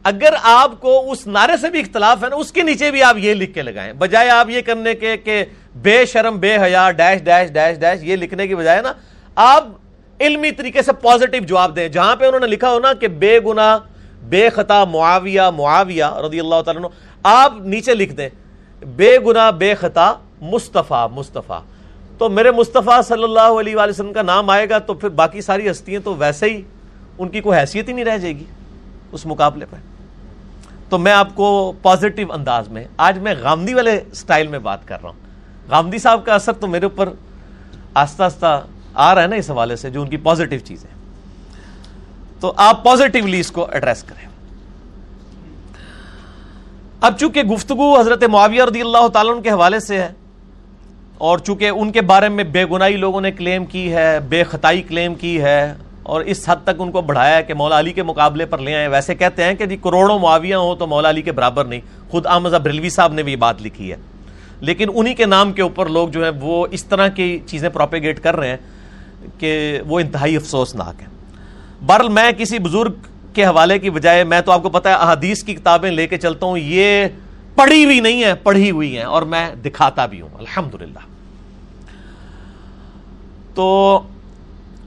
اگر 0.02 0.34
آپ 0.42 0.80
کو 0.80 1.12
اس 1.12 1.26
نعرے 1.26 1.56
سے 1.60 1.70
بھی 1.70 1.80
اختلاف 1.80 2.24
ہے 2.24 2.28
نا، 2.28 2.36
اس 2.36 2.52
کے 2.52 2.62
نیچے 2.62 2.90
بھی 2.90 3.02
آپ 3.02 3.16
یہ 3.18 3.34
لکھ 3.34 3.54
کے 3.54 3.62
لگائیں۔ 3.62 3.92
بجائے 3.92 4.30
آپ 4.30 4.50
یہ 4.50 4.60
کرنے 4.60 4.94
کے 4.94 5.16
کہ 5.16 5.44
بے 5.76 6.06
شرم، 6.06 6.38
بے 6.38 6.56
حیا، 6.56 6.90
ڈیش 6.90 7.22
ڈیش 7.22 7.50
ڈیش 7.50 7.78
ڈیش، 7.78 8.02
یہ 8.02 8.16
لکھنے 8.16 8.46
کی 8.46 8.54
بجائے 8.54 8.82
نا، 8.82 8.92
آپ 9.34 9.64
علمی 10.20 10.50
طریقے 10.50 10.82
سے 10.82 10.92
پازیٹو 10.92 11.44
جواب 11.44 11.76
دیں۔ 11.76 11.88
جہاں 11.88 12.16
پہ 12.16 12.26
انہوں 12.26 12.40
نے 12.40 12.46
لکھا 12.46 12.70
ہو 12.70 12.78
نا 12.78 12.92
کہ 12.92 13.08
بے 13.08 13.40
گنا 13.40 13.78
بے 14.28 14.48
خطا 14.50 14.84
معاویہ 14.84 15.42
معاویہ 15.56 16.04
رضی 16.26 16.40
اللہ 16.40 16.62
تعالیٰ 16.64 16.88
آپ 17.24 17.54
نیچے 17.64 17.94
لکھ 17.94 18.12
دیں، 18.12 18.28
بے 18.96 19.16
گنا 19.26 19.50
بے 19.50 19.74
خطا، 19.74 20.12
مصطفیٰ 20.42 21.06
مصطفیٰ۔ 21.12 21.60
تو 22.18 22.28
میرے 22.28 22.50
مصطفیٰ 22.50 23.00
صلی 23.08 23.24
اللہ 23.24 23.58
علیہ 23.60 23.76
وآلہ 23.76 23.90
وسلم 23.90 24.12
کا 24.12 24.22
نام 24.22 24.50
آئے 24.50 24.68
گا 24.70 24.78
تو 24.78 24.94
پھر 24.94 25.08
باقی 25.18 25.40
ساری 25.40 25.70
ہستیاں 25.70 26.00
تو 26.04 26.14
ویسے 26.16 26.50
ہی 26.50 26.60
ان 27.18 27.28
کی 27.28 27.40
کوئی 27.40 27.58
حیثیت 27.58 27.88
ہی 27.88 27.92
نہیں 27.92 28.04
رہ 28.04 28.16
جائے 28.18 28.36
گی 28.38 28.44
اس 29.12 29.26
مقابلے 29.26 29.66
پہ 29.70 29.76
تو 30.88 30.98
میں 30.98 31.12
آپ 31.12 31.34
کو 31.34 31.72
پازیٹو 31.82 32.32
انداز 32.32 32.68
میں، 32.68 32.84
آج 32.96 33.18
میں 33.18 33.34
غامدی 33.40 33.74
والے 33.74 33.98
سٹائل 34.14 34.46
میں 34.46 34.58
بات 34.58 34.86
کر 34.88 35.02
رہا 35.02 35.10
ہوں۔ 35.10 35.70
غامدی 35.70 35.98
صاحب 35.98 36.24
کا 36.24 36.34
اثر 36.34 36.52
تو 36.52 36.66
میرے 36.66 36.86
اوپر 36.86 37.08
آستہ 37.94 38.22
آستہ 38.22 38.60
آ 38.94 39.14
رہا 39.14 39.22
ہے 39.22 39.26
نا 39.26 39.36
اس 39.36 39.50
حوالے 39.50 39.76
سے، 39.76 39.90
جو 39.90 40.02
ان 40.02 40.08
کی 40.08 40.16
پازیٹو 40.16 40.56
چیز 40.64 40.84
ہے 40.84 40.96
تو 42.40 42.52
آپ 42.56 42.82
پازیٹیولی 42.84 43.40
اس 43.40 43.50
کو 43.50 43.66
ایڈریس 43.72 44.02
کریں۔ 44.02 44.26
اب 47.00 47.18
چونکہ 47.18 47.42
گفتگو 47.42 47.98
حضرت 47.98 48.24
معاویہ 48.24 48.62
رضی 48.62 48.80
اللہ 48.80 49.08
تعالیٰ 49.12 49.34
ان 49.34 49.42
کے 49.42 49.50
حوالے 49.50 49.80
سے 49.80 49.98
ہے، 49.98 50.08
اور 51.18 51.38
چونکہ 51.38 51.68
ان 51.70 51.92
کے 51.92 52.00
بارے 52.02 52.28
میں 52.28 52.44
بے 52.44 52.64
گناہی 52.64 52.96
لوگوں 52.96 53.20
نے 53.20 53.30
کلیم 53.32 53.64
کی 53.64 53.92
ہے، 53.92 54.18
بے 54.28 54.42
خطائی 54.44 54.82
کلیم 54.82 55.14
کی 55.14 55.40
ہے، 55.42 55.74
اور 56.02 56.20
اس 56.22 56.48
حد 56.48 56.62
تک 56.64 56.80
ان 56.80 56.90
کو 56.90 57.00
بڑھایا 57.00 57.36
ہے 57.36 57.42
کہ 57.42 57.54
مولا 57.54 57.78
علی 57.78 57.92
کے 57.92 58.02
مقابلے 58.02 58.46
پر 58.46 58.58
لے 58.58 58.74
آئے۔ 58.74 58.88
ویسے 58.88 59.14
کہتے 59.14 59.44
ہیں 59.44 59.54
کہ 59.54 59.66
جی 59.66 59.76
کروڑوں 59.76 60.18
معاویہ 60.18 60.54
ہوں 60.54 60.76
تو 60.76 60.86
مولا 60.86 61.10
علی 61.10 61.22
کے 61.22 61.32
برابر 61.32 61.64
نہیں۔ 61.64 61.80
خود 62.10 62.26
آمزہ 62.26 62.56
بریلوی 62.56 62.90
صاحب 62.90 63.12
نے 63.12 63.22
بھی 63.22 63.32
یہ 63.32 63.36
بات 63.36 63.62
لکھی 63.62 63.90
ہے۔ 63.90 63.96
لیکن 64.60 64.88
انہی 64.94 65.14
کے 65.14 65.26
نام 65.26 65.52
کے 65.52 65.62
اوپر 65.62 65.88
لوگ 65.88 66.08
جو 66.08 66.22
ہیں 66.24 66.30
وہ 66.40 66.66
اس 66.70 66.84
طرح 66.84 67.08
کی 67.08 67.38
چیزیں 67.46 67.68
پروپیگیٹ 67.68 68.20
کر 68.22 68.36
رہے 68.36 68.48
ہیں 68.48 68.56
کہ 69.38 69.80
وہ 69.88 70.00
انتہائی 70.00 70.36
افسوسناک 70.36 71.02
ہے 71.02 71.06
برل، 71.86 72.08
میں 72.08 72.32
کسی 72.32 72.58
بزرگ 72.58 72.92
کے 73.34 73.46
حوالے 73.46 73.78
کی 73.78 73.90
بجائے، 73.90 74.24
میں 74.24 74.40
تو 74.40 74.52
آپ 74.52 74.62
کو 74.62 74.68
پتا 74.68 74.88
ہے، 74.88 74.94
احادیث 74.94 75.42
کی 75.44 75.54
کتابیں 75.54 75.90
لے 75.90 76.06
کے 76.06 76.18
چلتا 76.18 76.46
ہوں، 76.46 76.58
یہ 76.58 77.06
پڑھی 77.54 77.84
ہوئی 77.84 78.00
نہیں 78.00 78.24
ہے 78.24 78.34
پڑھی 78.34 78.70
ہوئی 78.70 78.96
ہیں، 78.96 79.04
اور 79.04 79.22
میں 79.22 79.54
دکھاتا 79.54 80.06
بھی 80.06 80.20
ہوں۔ 80.20 80.28
الحمدللہ۔ 80.38 80.98
تو 83.54 84.00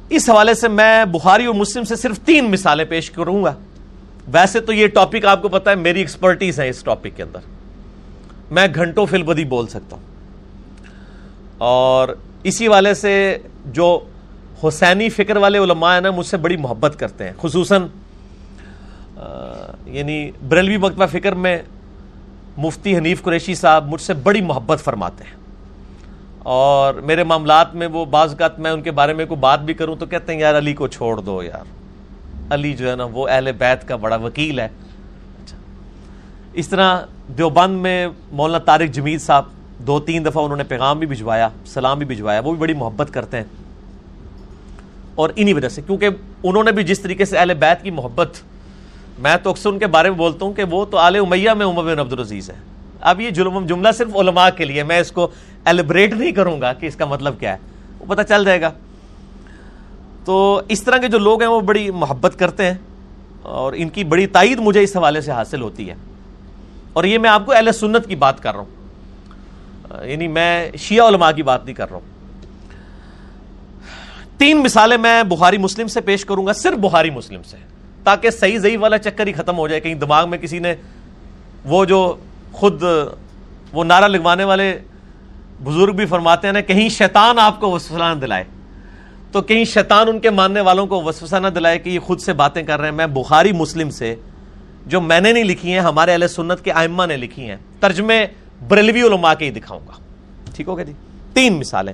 اس 0.10 0.30
حوالے 0.30 0.54
سے 0.54 0.68
میں 0.68 1.06
بخاری 1.06 1.46
اور 1.46 1.56
مسلم 1.56 1.84
سے 1.84 1.96
صرف 1.96 2.20
تین 2.20 2.52
مثالیں 2.52 2.86
پیش 2.86 3.12
کروں 3.12 3.44
گا۔ 3.44 3.54
ویسے 4.28 4.60
تو 4.60 4.74
یہ 4.74 4.88
ٹاپک 4.88 5.26
آپ 5.26 5.42
کو 5.42 5.50
پتا 5.50 5.72
ہے، 5.72 5.76
میری 5.76 6.00
ایکسپرٹیز 6.00 6.60
ہے 6.60 6.70
اس 6.70 6.84
ٹاپک 6.84 7.08
کے 7.16 7.24
اندر۔ 7.24 7.40
میں 8.52 8.68
گھنٹوں 8.76 9.06
فل 9.06 9.24
بدی 9.24 9.46
بول 9.46 9.68
سکتا 9.68 9.96
ہوں۔ 9.96 10.04
اور 11.58 12.10
اسی 12.44 12.68
والے 12.68 12.94
سے 12.94 13.38
جو 13.66 14.00
حسینی 14.68 15.10
فکر 15.10 15.38
والے 15.38 15.58
علماء 15.58 15.94
ہیں 15.94 16.02
نا، 16.02 16.12
مجھ 16.12 16.26
سے 16.26 16.38
بڑی 16.38 16.58
محبت 16.58 17.00
کرتے 17.00 17.24
ہیں، 17.24 17.32
خصوصاً 17.42 17.88
یعنی 19.86 20.32
بریلوی 20.48 20.78
مکتبہ 20.78 21.06
فکر 21.06 21.32
میں 21.32 21.62
مفتی 22.58 22.98
حنیف 22.98 23.22
قریشی 23.22 23.56
صاحب 23.56 23.88
مجھ 23.88 24.02
سے 24.02 24.14
بڑی 24.14 24.42
محبت 24.42 24.80
فرماتے 24.80 25.24
ہیں۔ 25.24 25.36
اور 26.40 26.94
میرے 26.94 27.24
معاملات 27.24 27.76
میں 27.76 27.88
وہ 27.88 28.06
بعض 28.06 28.30
اوقات 28.30 28.60
میں 28.60 28.72
ان 28.72 28.82
کے 28.82 28.92
بارے 28.92 29.14
میں 29.14 29.26
کوئی 29.26 29.40
بات 29.40 29.60
بھی 29.60 29.74
کروں 29.74 29.96
تو 29.96 30.06
کہتے 30.06 30.34
ہیں، 30.34 30.40
یار 30.40 30.58
علی 30.58 30.74
کو 30.74 30.88
چھوڑ 30.88 31.22
دو 31.22 31.44
یار۔ 31.44 31.64
علی 32.54 32.74
جو 32.74 32.92
ہے 32.92 32.96
نا، 32.96 33.04
وہ 33.04 33.28
اہل 33.28 33.52
بیت 33.58 33.88
کا 33.88 33.96
بڑا 33.96 34.16
وکیل 34.16 34.60
ہے۔ 34.60 34.66
اچھا۔ 34.66 35.58
اس 36.54 36.68
طرح 36.68 37.02
دیوبند 37.38 37.82
میں 37.82 38.08
مولانا 38.32 38.64
طارق 38.64 38.94
جمید 38.94 39.22
صاحب، 39.22 39.44
دو 39.80 40.00
تین 40.00 40.26
دفعہ 40.26 40.44
انہوں 40.44 40.58
نے 40.58 40.64
پیغام 40.64 41.00
بھی 41.00 41.08
بھجوایا، 41.08 41.50
سلام 41.66 41.98
بھی 41.98 42.06
بھجوایا، 42.06 42.40
وہ 42.40 42.52
بھی 42.52 42.60
بڑی 42.60 42.74
محبت 42.74 43.14
کرتے 43.14 43.38
ہیں۔ 43.38 43.44
اور 45.16 45.30
انہی 45.36 45.54
وجہ 45.54 45.70
سے، 45.70 45.82
کیونکہ 45.82 46.10
انہوں 46.44 46.64
نے 46.64 46.72
بھی 46.72 46.84
جس 46.84 47.00
طریقے 47.00 47.26
سے 47.26 47.38
اہل 47.38 47.54
بیت 47.54 47.84
کی 47.84 47.92
محبت، 47.92 48.30
میں 49.20 49.36
تو 49.44 49.50
اکثر 49.50 49.70
ان 49.70 49.80
کے 49.80 49.88
بارے 49.88 50.10
میں 50.10 50.18
بولتا 50.18 50.46
ہوں 50.46 50.54
کہ 50.54 50.64
وہ 50.64 50.86
تو 50.86 50.98
آل 50.98 51.16
امیہ 51.16 51.52
میں 51.52 51.66
عمر 51.66 51.84
بن 51.84 52.00
عبدالعزیز 52.00 52.50
ہے 52.50 52.56
اب 53.02 53.22
یہ 53.22 53.30
جملہ 53.30 53.92
صرف 53.92 54.16
علماء 54.16 54.50
کے 54.50 54.66
لیے، 54.66 54.84
میں 54.84 55.00
اس 55.00 55.12
کو 55.12 55.28
ایلیبریٹ 55.66 56.14
نہیں 56.14 56.32
کروں 56.32 56.62
گا 56.62 56.74
کہ 56.74 56.86
اس 56.86 56.96
کا 56.96 57.06
مطلب 57.06 57.40
کیا 57.40 57.54
ہے۔ 57.54 57.58
وہ 58.00 58.16
پتہ 58.16 58.22
چل 58.22 58.46
جائے 58.46 58.62
گا۔ 58.62 58.72
تو 60.26 60.62
اس 60.70 60.84
طرح 60.84 60.98
کے 60.98 61.08
جو 61.08 61.18
لوگ 61.18 61.42
ہیں، 61.42 61.50
وہ 61.50 61.62
بڑی 61.62 61.92
محبت 61.92 62.40
کرتے 62.40 62.66
ہیں 62.66 62.74
اور 63.42 63.74
ان 63.76 63.90
کی 63.90 64.04
بڑی 64.04 64.28
تائید 64.28 64.60
مجھے 64.60 64.84
اس 64.84 64.98
حوالے 64.98 65.22
سے 65.22 65.32
حاصل 65.32 65.62
ہوتی 65.62 65.90
ہے۔ 65.90 65.96
اور 66.94 67.04
یہ 67.04 67.18
میں 67.18 67.30
آپ 67.30 67.46
کو 67.46 67.52
اہل 67.52 67.72
سنت 67.72 68.08
کی 68.08 68.16
بات 68.16 68.44
کر 68.44 68.56
رہا 68.56 68.62
ہوں۔ 68.62 68.82
یعنی 70.08 70.28
میں 70.28 70.72
شیعہ 70.78 71.08
علماء 71.08 71.32
کی 71.32 71.44
بات 71.44 71.66
نہیں 71.66 71.76
کر 71.76 71.90
رہا 71.90 71.98
ہوں۔ 71.98 72.21
تین 74.42 74.64
مثالیں 74.64 74.98
میں 74.98 75.24
بخاری 75.24 75.58
مسلم 75.58 75.88
سے 75.88 76.02
پیش 76.02 76.26
کروں 76.26 76.48
گا، 76.48 76.54
صرف 76.54 76.78
بخاری 76.78 77.10
مسلم 77.10 77.44
سے، 77.44 77.58
تاکہ 78.04 78.30
صحیح 78.30 78.60
ضعیف 78.60 78.80
والا 78.82 78.98
چکر 78.98 79.28
ہی 79.28 79.34
ختم 79.34 79.58
ہو 79.58 79.68
جائے، 79.68 79.82
کہیں 79.82 79.96
دماغ 79.96 80.30
میں 80.30 80.38
کسی 80.38 80.60
نے 80.60 80.76
وہ 81.66 81.86
جو 81.86 82.16
خود، 82.52 82.84
وہ 83.74 83.84
نعرہ 83.84 84.06
لگوانے 84.06 84.44
والے 84.44 84.80
بزرگ 85.64 85.92
بھی 85.92 86.06
فرماتے 86.06 86.48
ہیں 86.48 86.54
نا، 86.54 86.62
کہیں 86.62 86.90
شیطان 86.90 87.40
آپ 87.40 87.60
کو 87.60 87.72
وسوسہ 87.72 88.04
نہ 88.04 88.20
دلائے۔ 88.20 88.44
تو 89.32 89.42
کہیں 89.42 89.66
شیطان 89.66 90.08
ان 90.10 90.20
کے 90.20 90.30
ماننے 90.30 90.62
والوں 90.62 90.88
کو 90.88 91.04
وسوسہ 91.04 91.36
نہ 91.36 91.48
دلائے 91.48 91.80
کہ 91.80 91.90
یہ 91.90 92.00
خود 92.00 92.20
سے 92.20 92.34
باتیں 92.34 92.64
کر 92.64 92.80
رہے 92.80 92.90
ہیں۔ 92.90 92.96
میں 92.96 93.08
بخاری 93.08 93.52
مسلم 93.52 93.90
سے 93.90 94.16
جو 94.86 95.02
میں 95.02 95.22
نے 95.22 95.34
نہیں 95.34 95.44
لکھی 95.44 95.74
ہیں، 95.74 95.80
ہمارے 95.80 96.12
اہل 96.12 96.28
سنت 96.28 96.64
کے 96.64 96.72
آئمہ 96.72 97.06
نے 97.06 97.18
لکھی 97.18 97.50
ہیں، 97.50 97.58
ترجمے 97.80 98.26
بریلوی 98.68 99.02
علماء 99.02 99.34
کے 99.34 99.46
ہی 99.46 99.52
دکھاؤں 99.52 99.88
گا۔ 99.88 99.94
ٹھیک 100.56 100.68
ہوگا 100.68 100.84
جی؟ 100.84 100.94
تین 101.34 101.54
مثالیں۔ 101.54 101.94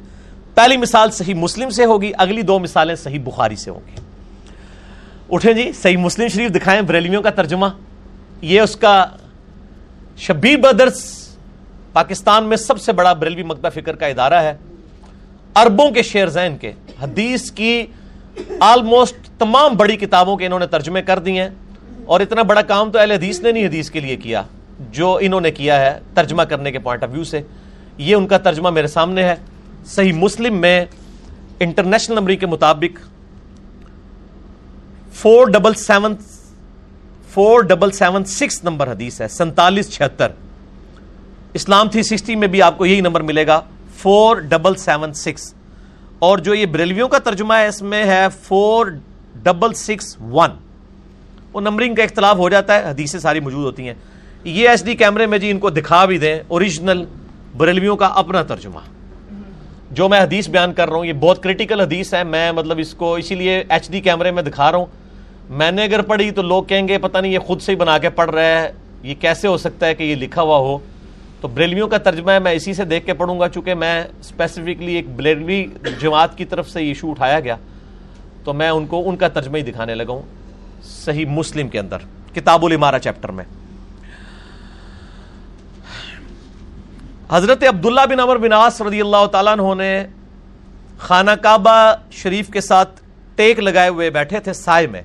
پہلی 0.58 0.78
مثال 0.78 1.12
صحیح 1.12 1.34
مسلم 1.34 1.70
سے 1.70 1.86
ہوگی، 1.86 2.12
اگلی 2.18 2.42
دو 2.42 2.60
مثالیں 2.60 2.96
صحیح 2.96 3.20
بخاری 3.24 3.56
سے 3.56 3.72
ہوں 3.72 3.80
گی۔ 3.88 4.02
اٹھیں 5.30 5.54
جی 5.54 5.72
صحیح 5.72 5.98
مسلم 5.98 6.28
شریف 6.28 6.52
دکھائیں 6.56 6.82
بریلیوں 6.82 7.22
کا 7.22 7.30
ترجمہ۔ 7.30 7.66
یہ 8.42 8.62
اس 8.62 8.76
کا 8.76 9.06
شبیر 10.18 10.58
بدرس 10.58 11.30
پاکستان 11.94 12.44
میں 12.44 12.58
سب 12.58 12.82
سے 12.82 12.92
بڑا 12.92 13.14
بریلوی 13.14 13.44
مکتبہ 13.44 13.70
فکر 13.70 13.96
کا 13.96 14.06
ادارہ 14.06 14.34
ہے۔ 14.34 14.54
اربوں 15.56 15.92
کے 15.92 16.04
شیر 16.04 16.28
زین 16.28 16.58
کے، 16.58 16.72
حدیث 17.02 17.52
کی 17.52 17.86
آلموسٹ 18.60 19.40
تمام 19.40 19.76
بڑی 19.76 19.98
کتابوں 19.98 20.38
کے 20.38 20.46
انہوں 20.46 20.60
نے 20.60 20.68
ترجمے 20.68 21.02
کر 21.02 21.20
دی 21.20 21.40
ہیں۔ 21.40 21.50
اور 22.06 22.20
اتنا 22.20 22.42
بڑا 22.42 22.62
کام 22.62 22.92
تو 22.92 23.00
اہل 23.00 23.12
حدیث 23.12 23.40
نے 23.40 23.52
نہیں 23.52 23.68
حدیث 23.68 23.90
کے 23.90 24.00
لیے 24.00 24.16
کیا، 24.16 24.42
جو 24.92 25.18
انہوں 25.22 25.42
نے 25.42 25.52
کیا 25.52 25.80
ہے 25.80 26.00
ترجمہ 26.14 26.44
کرنے 26.44 26.72
کے 26.72 26.80
پوائنٹ 26.80 27.04
آف 27.04 27.10
ویو 27.14 27.24
سے۔ 27.24 27.42
یہ 27.98 28.16
ان 28.16 28.28
کا 28.28 28.38
ترجمہ 28.38 28.70
میرے 28.70 28.88
سامنے 28.88 29.24
ہے۔ 29.24 29.36
صحیح 29.88 30.14
مسلم 30.14 30.56
میں 30.62 30.86
انٹرنیشنل 31.60 32.16
نمبری 32.16 32.36
کے 32.36 32.46
مطابق 32.46 33.00
four 35.14 35.48
double 35.48 35.74
seven 35.74 36.16
four 37.34 37.62
double 37.62 37.92
seven 37.92 38.26
six 38.26 38.64
number 38.64 38.92
حدیث 38.92 39.22
ہے، 39.22 39.28
سینتالیس 39.28 39.92
چھہتر۔ 39.92 40.32
اسلام 41.54 41.90
تھری 41.90 42.04
سکسٹی 42.04 42.36
میں 42.36 42.48
بھی 42.48 42.62
آپ 42.62 42.78
کو 42.78 42.86
یہی 42.86 43.02
نمبر 43.02 43.22
ملے 43.22 43.48
گا 43.48 43.62
فور 43.98 44.36
ڈبل 44.36 44.76
سیون 44.76 45.14
سکس 45.14 45.54
اور 46.20 46.38
جو 46.38 46.54
یہ 46.54 46.66
بریلویوں 46.66 47.08
کا 47.08 47.20
ترجمہ 47.20 47.54
ہے، 47.54 47.68
اس 47.68 47.82
میں 47.82 48.04
ہے 48.04 48.26
فور 48.44 48.86
ڈبل 49.44 49.74
سکس 49.74 50.16
ون 50.32 50.52
وہ 51.54 51.62
نمبرنگ 51.62 51.96
کا 51.96 52.04
اختلاف 52.04 52.38
ہو 52.38 52.50
جاتا 52.50 52.76
ہے، 52.76 52.90
حدیثیں 52.90 53.20
ساری 53.20 53.40
موجود 53.40 53.66
ہوتی 53.66 53.88
ہیں۔ 53.88 53.96
یہ 54.44 54.70
ایس 54.70 54.86
ڈی 54.86 54.96
کیمرے 54.96 55.26
میں 55.26 55.38
جی 55.38 55.52
ان 55.52 55.60
کو 55.60 55.70
دکھا 55.70 56.06
بھی 56.06 56.18
دیں 56.18 56.40
اوریجنل 56.48 57.06
بریلویوں 57.58 57.96
کا 57.96 58.06
اپنا 58.06 58.44
ترجمہ۔ 58.44 58.80
جو 59.92 60.10
میں 60.10 60.22
حدیث 60.22 60.50
بیان 60.50 60.74
کر 60.74 60.90
رہا 60.90 60.98
ہوں، 60.98 61.06
یہ 61.06 61.14
بہت 61.14 61.44
کریٹیکل 61.44 61.82
حدیث 61.82 62.14
ہے، 62.14 62.24
میں 62.24 62.52
مطلب 62.52 62.78
اس 62.78 62.94
کو 62.94 63.14
اسی 63.14 63.36
لیے 63.36 63.64
ایچ 63.70 63.90
ڈی 63.90 64.02
کیمرے 64.02 64.32
میں 64.32 64.44
دکھا 64.44 64.72
رہا 64.72 64.78
ہوں۔ 64.78 64.86
میں 65.50 65.72
نے 65.72 65.84
اگر 65.84 66.02
پڑھی 66.02 66.32
تو 66.32 66.42
لوگ 66.42 66.64
کہیں 66.64 66.88
گے، 66.88 66.98
پتہ 66.98 67.18
نہیں، 67.18 67.32
یہ 67.32 67.40
خود 67.40 67.62
سے 67.62 67.72
ہی 67.72 67.78
بنا 67.78 67.98
کے 67.98 68.10
پڑھ 68.10 68.32
رہا 68.32 68.42
ہے۔ 68.42 68.72
یہ 69.04 69.16
کیسے 69.20 69.48
ہو 69.48 69.58
سکتا 69.58 69.88
ہے 69.88 69.96
کہ 69.96 70.04
یہ 70.04 70.16
لکھا 70.16 70.42
ہوا 70.42 70.58
ہو؟ 70.58 70.78
تو 71.42 71.48
بریلویوں 71.48 71.88
کا 71.88 71.98
ترجمہ 71.98 72.32
ہے، 72.32 72.40
میں 72.40 72.52
اسی 72.52 72.74
سے 72.74 72.86
دیکھ 72.86 73.06
کے 73.06 73.14
پڑھوں 73.14 73.40
گا، 73.40 73.50
چونکہ 73.50 73.74
میں 73.74 74.04
اسپیسیفکلی 74.20 74.96
ایک 74.96 75.10
بریلوی 75.10 75.66
جماعت 76.00 76.38
کی 76.38 76.46
طرف 76.46 76.70
سے 76.70 76.84
یہ 76.84 76.88
ایشو 76.88 77.12
اٹھایا 77.12 77.40
گیا۔ 77.40 77.56
تو 78.44 78.54
میں 78.54 78.70
ان 78.70 78.86
کو، 78.86 79.10
ان 79.10 79.16
کا 79.16 79.28
ترجمہ 79.28 79.58
ہی 79.58 79.62
دکھانے 79.62 79.96
لگا 79.96 80.12
ہوں، 80.12 80.22
صحیح 80.84 81.26
مسلم 81.26 81.68
کے 81.68 81.80
اندر، 81.80 81.98
کتاب 82.36 82.66
الامارہ 82.66 83.00
چیپٹر 83.00 83.30
میں۔ 83.30 83.44
حضرت 87.32 87.64
عبداللہ 87.64 88.02
بن 88.10 88.20
عمر 88.20 88.38
بن 88.38 88.54
عاص 88.54 88.82
رضی 88.82 89.02
اللہ 89.02 89.26
تعالیٰ 89.26 89.60
عنہ 89.60 89.74
نے 89.82 90.06
خانہ 91.00 91.32
کعبہ 91.32 91.94
شریف 92.12 92.50
کے 92.50 92.62
ساتھ 92.62 93.02
ٹیک 93.36 93.60
لگائے 93.60 93.90
ہوئے 93.90 94.10
بیٹھے 94.10 94.40
تھے 94.40 94.54
سائے 94.54 94.88
میں۔ 94.88 95.02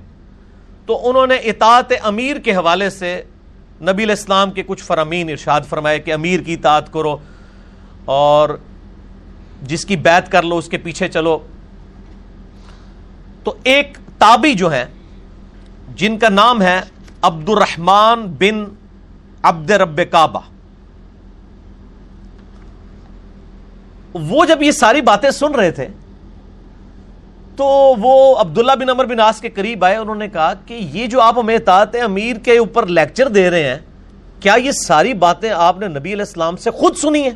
تو 0.87 1.09
انہوں 1.09 1.27
نے 1.27 1.35
اطاعت 1.35 1.93
امیر 2.03 2.37
کے 2.37 2.55
حوالے 2.55 2.91
سے 2.91 3.23
نبی 3.81 4.03
الاسلام 4.03 4.51
کے 4.51 4.63
کچھ 4.67 4.83
فرامین 4.85 5.31
ارشاد 5.31 5.61
فرمائے 5.69 5.99
کہ 5.99 6.13
امیر 6.13 6.41
کی 6.41 6.55
اطاعت 6.55 6.93
کرو 6.93 7.17
اور 8.05 8.59
جس 9.63 9.85
کی 9.85 9.97
بیعت 9.97 10.33
کر 10.33 10.43
لو 10.43 10.59
اس 10.59 10.69
کے 10.69 10.79
پیچھے 10.79 11.09
چلو۔ 11.09 11.39
تو 13.45 13.55
ایک 13.65 13.99
تابی 14.19 14.55
جو 14.55 14.73
ہیں، 14.73 14.85
جن 15.97 16.19
کا 16.19 16.29
نام 16.29 16.63
ہے 16.63 16.81
عبد 17.23 17.49
الرحمان 17.49 18.27
بن 18.39 18.65
عبد 19.43 19.71
رب 19.71 20.01
کعبہ۔ 20.11 20.41
وہ 24.15 24.45
جب 24.45 24.63
یہ 24.63 24.71
ساری 24.71 25.01
باتیں 25.01 25.31
سن 25.31 25.55
رہے 25.55 25.71
تھے، 25.71 25.87
تو 27.57 27.65
وہ 27.99 28.15
عبداللہ 28.39 28.73
بن 28.81 28.91
عمر 28.91 29.05
بن 29.05 29.21
آس 29.21 29.41
کے 29.41 29.49
قریب 29.51 29.85
آئے، 29.85 29.97
انہوں 29.97 30.15
نے 30.15 30.29
کہا 30.29 30.53
کہ 30.67 30.75
یہ 30.93 31.07
جو 31.07 31.21
آپ 31.21 31.39
ہمیں 31.39 31.55
اطاعت 31.55 31.97
امیر 32.05 32.37
کے 32.37 32.57
اوپر 32.59 32.87
لیکچر 32.89 33.29
دے 33.29 33.49
رہے 33.51 33.65
ہیں، 33.65 33.79
کیا 34.41 34.55
یہ 34.55 34.71
ساری 34.73 35.15
باتیں 35.15 35.51
آپ 35.51 35.79
نے 35.79 35.89
نبی 35.89 36.13
علیہ 36.13 36.25
السلام 36.27 36.57
سے 36.57 36.71
خود 36.71 36.97
سنی 36.97 37.23
ہیں؟ 37.23 37.35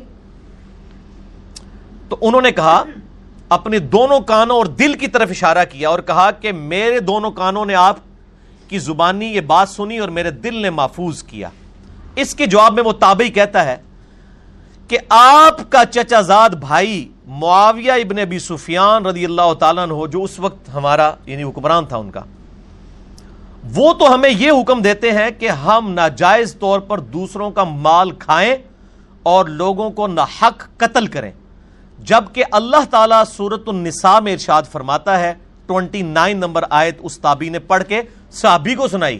تو 2.09 2.17
انہوں 2.21 2.41
نے 2.41 2.51
کہا، 2.51 2.83
اپنے 3.49 3.79
دونوں 3.79 4.19
کانوں 4.19 4.55
اور 4.57 4.65
دل 4.65 4.93
کی 4.93 5.07
طرف 5.07 5.29
اشارہ 5.29 5.63
کیا 5.69 5.89
اور 5.89 5.99
کہا 5.99 6.29
کہ 6.31 6.51
میرے 6.51 6.99
دونوں 6.99 7.31
کانوں 7.31 7.65
نے 7.65 7.75
آپ 7.75 7.99
کی 8.67 8.79
زبانی 8.79 9.25
یہ 9.25 9.41
بات 9.41 9.69
سنی 9.69 9.97
اور 9.97 10.09
میرے 10.09 10.31
دل 10.31 10.61
نے 10.61 10.69
محفوظ 10.69 11.23
کیا۔ 11.23 11.49
اس 12.15 12.35
کے 12.35 12.45
جواب 12.45 12.73
میں 12.73 12.83
وہ 12.83 12.91
تابعی 12.99 13.29
کہتا 13.29 13.65
ہے 13.65 13.75
کہ 14.87 14.97
آپ 15.09 15.69
کا 15.69 15.83
چچا 15.85 16.21
زاد 16.21 16.49
بھائی 16.59 17.07
معاویہ 17.39 17.91
ابن 17.91 18.19
ابی 18.19 18.39
سفیان 18.39 19.05
رضی 19.05 19.25
اللہ 19.25 19.53
تعالیٰ 19.59 19.83
عنہ 19.83 20.05
جو 20.11 20.23
اس 20.23 20.39
وقت 20.39 20.69
ہمارا 20.73 21.11
یعنی 21.25 21.43
حکمران 21.43 21.85
تھا 21.85 21.97
ان 21.97 22.11
کا، 22.11 22.21
وہ 23.75 23.93
تو 23.93 24.13
ہمیں 24.13 24.29
یہ 24.29 24.51
حکم 24.51 24.81
دیتے 24.81 25.11
ہیں 25.11 25.29
کہ 25.39 25.49
ہم 25.63 25.91
ناجائز 25.91 26.55
طور 26.59 26.79
پر 26.79 26.99
دوسروں 27.15 27.49
کا 27.51 27.63
مال 27.63 28.11
کھائیں 28.19 28.55
اور 29.23 29.45
لوگوں 29.45 29.89
کو 29.89 30.07
نہ 30.07 30.21
حق 30.41 30.63
قتل 30.77 31.07
کریں۔ 31.07 31.31
جبکہ 31.99 32.43
اللہ 32.51 32.89
تعالیٰ 32.89 33.23
سورت 33.25 33.67
النساء 33.67 34.19
میں 34.19 34.33
ارشاد 34.33 34.63
فرماتا 34.71 35.19
ہے 35.19 35.33
ٹوینٹی 35.67 36.01
نائن 36.01 36.37
نمبر 36.37 36.63
آیت 36.69 36.97
اس 36.99 37.19
تابی 37.19 37.49
نے 37.49 37.59
پڑھ 37.59 37.83
کے 37.83 38.01
صحابی 38.31 38.75
کو 38.75 38.87
سنائی 38.87 39.19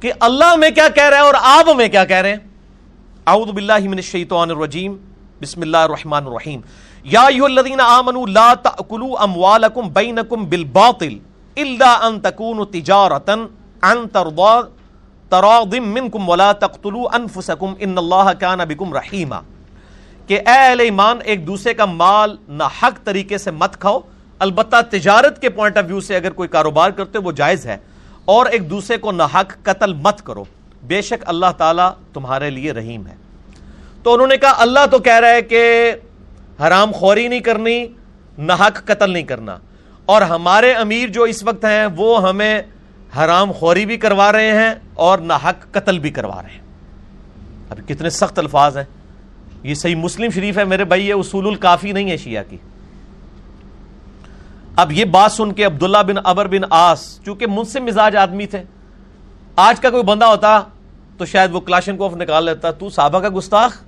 کہ 0.00 0.12
اللہ 0.20 0.54
میں 0.56 0.70
کیا 0.70 0.88
کہہ 0.88 1.08
رہے 1.08 1.16
ہیں 1.16 1.24
اور 1.24 1.34
آپ 1.40 1.68
میں 1.76 1.88
کیا 1.88 2.04
کہہ 2.04 2.16
رہے 2.16 2.30
ہیں۔ 2.30 2.53
اعوذ 3.26 3.50
باللہ 3.50 3.78
من 3.78 3.94
الشیطان 3.94 4.50
الرجیم، 4.50 4.96
بسم 5.42 5.60
اللہ 5.60 5.76
الرحمن 5.76 6.26
الرحیم۔ 6.26 6.60
یا 7.04 7.20
ایہا 7.20 7.44
الذین 7.44 7.80
آمنوا 7.80 8.26
لا 8.26 8.54
تأکلوا 8.54 9.22
اموالکم 9.22 9.88
بینکم 9.88 10.44
بالباطل 10.44 11.18
الا 11.56 11.92
ان 11.92 12.20
تکونوا 12.20 12.64
تجارتا 12.72 13.32
عن 13.82 14.08
ترضا 14.08 14.60
تراض 15.28 15.74
منکم 15.74 16.28
ولا 16.28 16.52
تقتلوا 16.52 17.10
انفسکم 17.12 17.74
ان 17.78 17.98
اللہ 17.98 18.32
کان 18.40 18.58
بکم 18.68 18.94
رحیما۔ 18.94 19.40
کہ 20.26 20.34
اے 20.34 20.68
اہل 20.68 20.80
ایمان، 20.80 21.18
ایک 21.24 21.46
دوسرے 21.46 21.74
کا 21.74 21.84
مال 21.84 22.36
نہ 22.48 22.64
حق 22.82 23.04
طریقے 23.04 23.38
سے 23.38 23.50
مت 23.50 23.80
کھاؤ۔ 23.80 24.00
البتہ 24.38 24.76
تجارت 24.90 25.40
کے 25.40 25.48
پوائنٹ 25.48 25.78
آف 25.78 25.84
ویو 25.86 26.00
سے 26.00 26.16
اگر 26.16 26.32
کوئی 26.32 26.48
کاروبار 26.48 26.90
کرتے 26.90 27.18
وہ 27.18 27.32
جائز 27.32 27.66
ہے۔ 27.66 27.76
اور 28.24 28.46
ایک 28.46 28.70
دوسرے 28.70 28.96
کو 28.96 29.12
نہ 29.12 29.22
حق 29.22 29.52
قتل 29.62 29.94
مت 29.94 30.22
کرو۔ 30.22 30.44
بے 30.86 31.02
شک 31.02 31.24
اللہ 31.26 31.46
تعالیٰ 31.56 31.90
تمہارے 32.12 32.50
لیے 32.50 32.72
رحیم 32.72 33.06
ہے۔ 33.06 33.14
تو 34.02 34.14
انہوں 34.14 34.26
نے 34.26 34.36
کہا، 34.36 34.54
اللہ 34.56 34.86
تو 34.90 34.98
کہہ 34.98 35.18
رہا 35.18 35.28
ہے 35.28 35.42
کہ 35.42 35.92
حرام 36.60 36.92
خوری 36.92 37.28
نہیں 37.28 37.40
کرنی، 37.40 37.86
نہ 38.38 38.52
حق 38.52 38.84
قتل 38.84 39.10
نہیں 39.10 39.22
کرنا۔ 39.22 39.58
اور 40.06 40.22
ہمارے 40.22 40.72
امیر 40.72 41.08
جو 41.08 41.22
اس 41.22 41.42
وقت 41.42 41.64
ہیں، 41.64 41.86
وہ 41.96 42.28
ہمیں 42.28 42.62
حرام 43.16 43.52
خوری 43.52 43.86
بھی 43.86 43.96
کروا 43.96 44.32
رہے 44.32 44.52
ہیں 44.52 44.74
اور 44.94 45.18
نہ 45.18 45.32
حق 45.32 45.72
قتل 45.72 45.98
بھی 45.98 46.10
کروا 46.10 46.42
رہے 46.42 46.50
ہیں۔ 46.50 46.60
اب 47.70 47.80
کتنے 47.88 48.10
سخت 48.10 48.38
الفاظ 48.38 48.76
ہیں۔ 48.76 48.84
یہ 49.62 49.74
صحیح 49.74 49.96
مسلم 49.96 50.30
شریف 50.30 50.58
ہے، 50.58 50.64
میرے 50.64 50.84
بھائی، 50.84 51.08
یہ 51.08 51.14
اصول 51.14 51.46
الکافی 51.46 51.92
نہیں 51.92 52.10
ہے 52.10 52.16
شیعہ 52.16 52.42
کی۔ 52.50 52.56
اب 54.76 54.92
یہ 54.92 55.04
بات 55.04 55.32
سن 55.32 55.52
کے 55.52 55.64
عبداللہ 55.64 55.98
بن 55.98 56.14
ابر 56.24 56.46
بن 56.46 56.60
آس 56.70 57.20
چونکہ 57.24 57.46
منصف 57.46 57.76
مزاج 57.76 58.16
آدمی 58.16 58.46
تھے، 58.46 58.62
آج 59.56 59.80
کا 59.80 59.90
کوئی 59.90 60.02
بندہ 60.02 60.24
ہوتا 60.24 60.60
تو 61.18 61.26
شاید 61.26 61.54
وہ 61.54 61.60
کلاشن 61.60 61.96
کوف 61.96 62.14
نکال 62.14 62.44
لیتا، 62.44 62.70
تو 62.70 62.90
صحابہ 62.90 63.18
کا 63.20 63.28
گستاخ؟ 63.38 63.82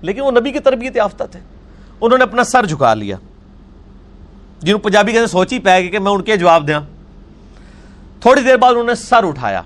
لیکن 0.00 0.20
وہ 0.20 0.30
نبی 0.30 0.52
کی 0.52 0.58
تربیت 0.58 0.96
یافتہ 0.96 1.24
تھے۔ 1.24 1.40
انہوں 2.00 2.18
نے 2.18 2.24
اپنا 2.24 2.44
سر 2.44 2.66
جھکا 2.66 2.94
لیا۔ 2.94 3.16
جنہوں 4.60 4.80
پنجابی 4.80 5.12
کہتے 5.12 5.26
سوچ 5.26 5.52
ہی 5.52 5.58
پائے 5.58 5.84
گا 5.84 5.90
کہ 5.90 5.98
میں 5.98 6.12
ان 6.12 6.22
کے 6.22 6.36
جواب 6.36 6.68
دیا۔ 6.68 6.80
تھوڑی 8.20 8.42
دیر 8.42 8.56
بعد 8.56 8.70
انہوں 8.70 8.84
نے 8.84 8.94
سر 8.94 9.24
اٹھایا۔ 9.24 9.62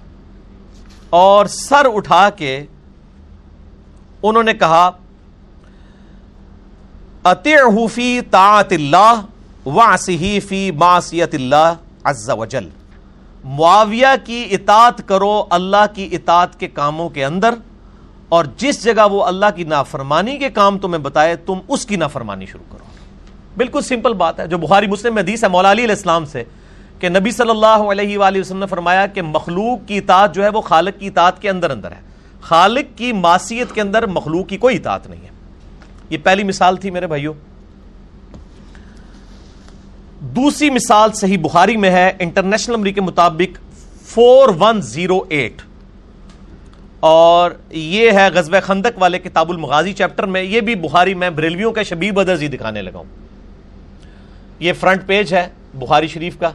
اور 1.10 1.46
سر 1.46 1.86
اٹھا 1.94 2.30
کے 2.30 2.64
انہوں 4.22 4.42
نے 4.42 4.54
کہا 4.54 4.90
فی 7.94 8.20
طاعت 8.20 8.72
اللہ 8.72 9.20
واسحی 9.66 10.40
فی 10.40 10.70
معصیت 10.70 11.34
اللہ 11.34 11.74
عز 12.04 12.30
وجل. 12.30 12.68
معاویہ 13.44 14.06
کی 14.24 14.46
اطاعت 14.50 15.08
کرو، 15.08 15.44
اللہ 15.50 15.84
کی 15.94 16.08
اطاعت 16.12 16.60
کے 16.60 16.68
کاموں 16.68 17.08
کے 17.08 17.24
اندر، 17.24 17.54
اور 18.28 18.44
جس 18.56 18.84
جگہ 18.84 19.08
وہ 19.10 19.24
اللہ 19.24 19.46
کی 19.56 19.64
نافرمانی 19.64 20.38
کے 20.38 20.50
کام 20.50 20.78
تمہیں 20.78 21.02
بتائے، 21.02 21.36
تم 21.36 21.54
اس 21.68 21.86
کی 21.86 21.96
نافرمانی 21.96 22.46
شروع 22.46 22.72
کرو۔ 22.72 22.84
بالکل 23.56 23.80
سمپل 23.80 24.12
بات 24.12 24.40
ہے۔ 24.40 24.46
جو 24.46 24.58
بخاری 24.58 24.86
مسلم 24.86 25.18
حدیث 25.18 25.44
ہے 25.44 25.48
مولا 25.48 25.72
علی 25.72 25.84
علیہ 25.84 25.94
السلام 25.94 26.24
سے، 26.24 26.44
کہ 26.98 27.08
نبی 27.08 27.30
صلی 27.30 27.50
اللہ 27.50 27.66
علیہ 27.66 28.18
وآلہ 28.18 28.40
وسلم 28.40 28.58
نے 28.58 28.66
فرمایا 28.66 29.06
کہ 29.06 29.22
مخلوق 29.22 29.88
کی 29.88 29.98
اطاعت 29.98 30.34
جو 30.34 30.44
ہے 30.44 30.48
وہ 30.48 30.60
خالق 30.60 31.00
کی 31.00 31.06
اطاعت 31.06 31.42
کے 31.42 31.50
اندر 31.50 31.70
اندر 31.70 31.92
ہے۔ 31.92 32.00
خالق 32.40 32.98
کی 32.98 33.12
معصیت 33.12 33.72
کے 33.72 33.80
اندر 33.80 34.06
مخلوق 34.06 34.48
کی 34.48 34.56
کوئی 34.56 34.76
اطاعت 34.76 35.06
نہیں 35.06 35.20
ہے۔ 35.20 35.30
یہ 36.10 36.18
پہلی 36.18 36.44
مثال 36.44 36.76
تھی 36.76 36.90
میرے 36.90 37.06
بھائیوں۔ 37.06 37.34
دوسری 40.22 40.70
مثال 40.70 41.12
صحیح 41.12 41.38
بخاری 41.38 41.76
میں 41.76 41.90
ہے، 41.90 42.12
انٹرنیشنل 42.18 42.76
نمبر 42.76 42.90
کے 42.90 43.00
مطابق 43.00 43.58
فور 44.02 44.48
ون 44.60 44.80
زیرو 44.80 45.20
ایٹ 45.28 45.62
اور 47.00 47.50
یہ 47.70 48.10
ہے 48.10 48.28
غزوہ 48.34 48.60
خندق 48.60 48.98
والے 48.98 49.18
کتاب 49.18 49.50
المغازی 49.50 49.92
چیپٹر 49.92 50.26
میں، 50.26 50.42
یہ 50.42 50.60
بھی 50.60 50.74
بخاری 50.74 51.14
میں 51.14 51.30
بریلویوں 51.30 51.72
کا 51.72 51.82
شبیب 51.82 52.14
بدرز 52.14 52.42
ہی 52.42 52.48
جی 52.48 52.56
دکھانے 52.56 52.82
لگا 52.82 52.98
ہوں۔ 52.98 53.04
یہ 54.58 54.72
فرنٹ 54.72 55.06
پیج 55.06 55.34
ہے 55.34 55.48
بخاری 55.74 56.08
شریف 56.08 56.38
کا۔ 56.38 56.50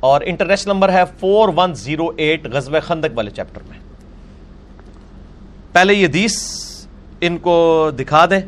اور 0.00 0.20
انٹرنیشنل 0.24 0.72
نمبر 0.72 0.92
ہے 0.92 1.02
فور 1.20 1.48
ون 1.56 1.74
زیرو 1.74 2.10
ایٹ 2.16 2.46
غزوہ 2.46 2.80
خندق 2.80 3.08
والے 3.14 3.30
چیپٹر 3.30 3.60
میں۔ 3.68 3.78
پہلے 5.72 5.94
یہ 5.94 6.06
دیس 6.06 6.62
ان 7.24 7.38
کو 7.38 7.90
دکھا 7.98 8.24
دیں۔ 8.30 8.40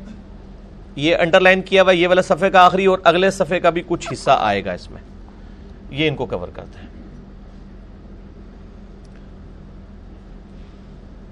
یہ 0.97 1.17
انڈر 1.17 1.41
لائن 1.41 1.63
کیا 1.63 1.83
ہوا، 1.83 1.93
یہ 1.93 2.09
والا 2.09 2.23
صفحے 2.23 2.51
کا 2.51 2.65
آخری 2.65 2.87
اور 2.87 2.99
اگلے 3.05 3.31
صفحے 3.31 3.61
کا 3.61 3.71
بھی 3.71 3.83
کچھ 3.87 4.09
حصہ 4.13 4.31
آئے 4.39 4.65
گا 4.65 4.73
اس 4.73 4.91
میں۔ 4.91 5.01
یہ 5.91 6.09
ان 6.09 6.15
کو 6.17 6.27
کور 6.27 6.49
کرتے 6.49 6.79
ہیں۔ 6.79 6.89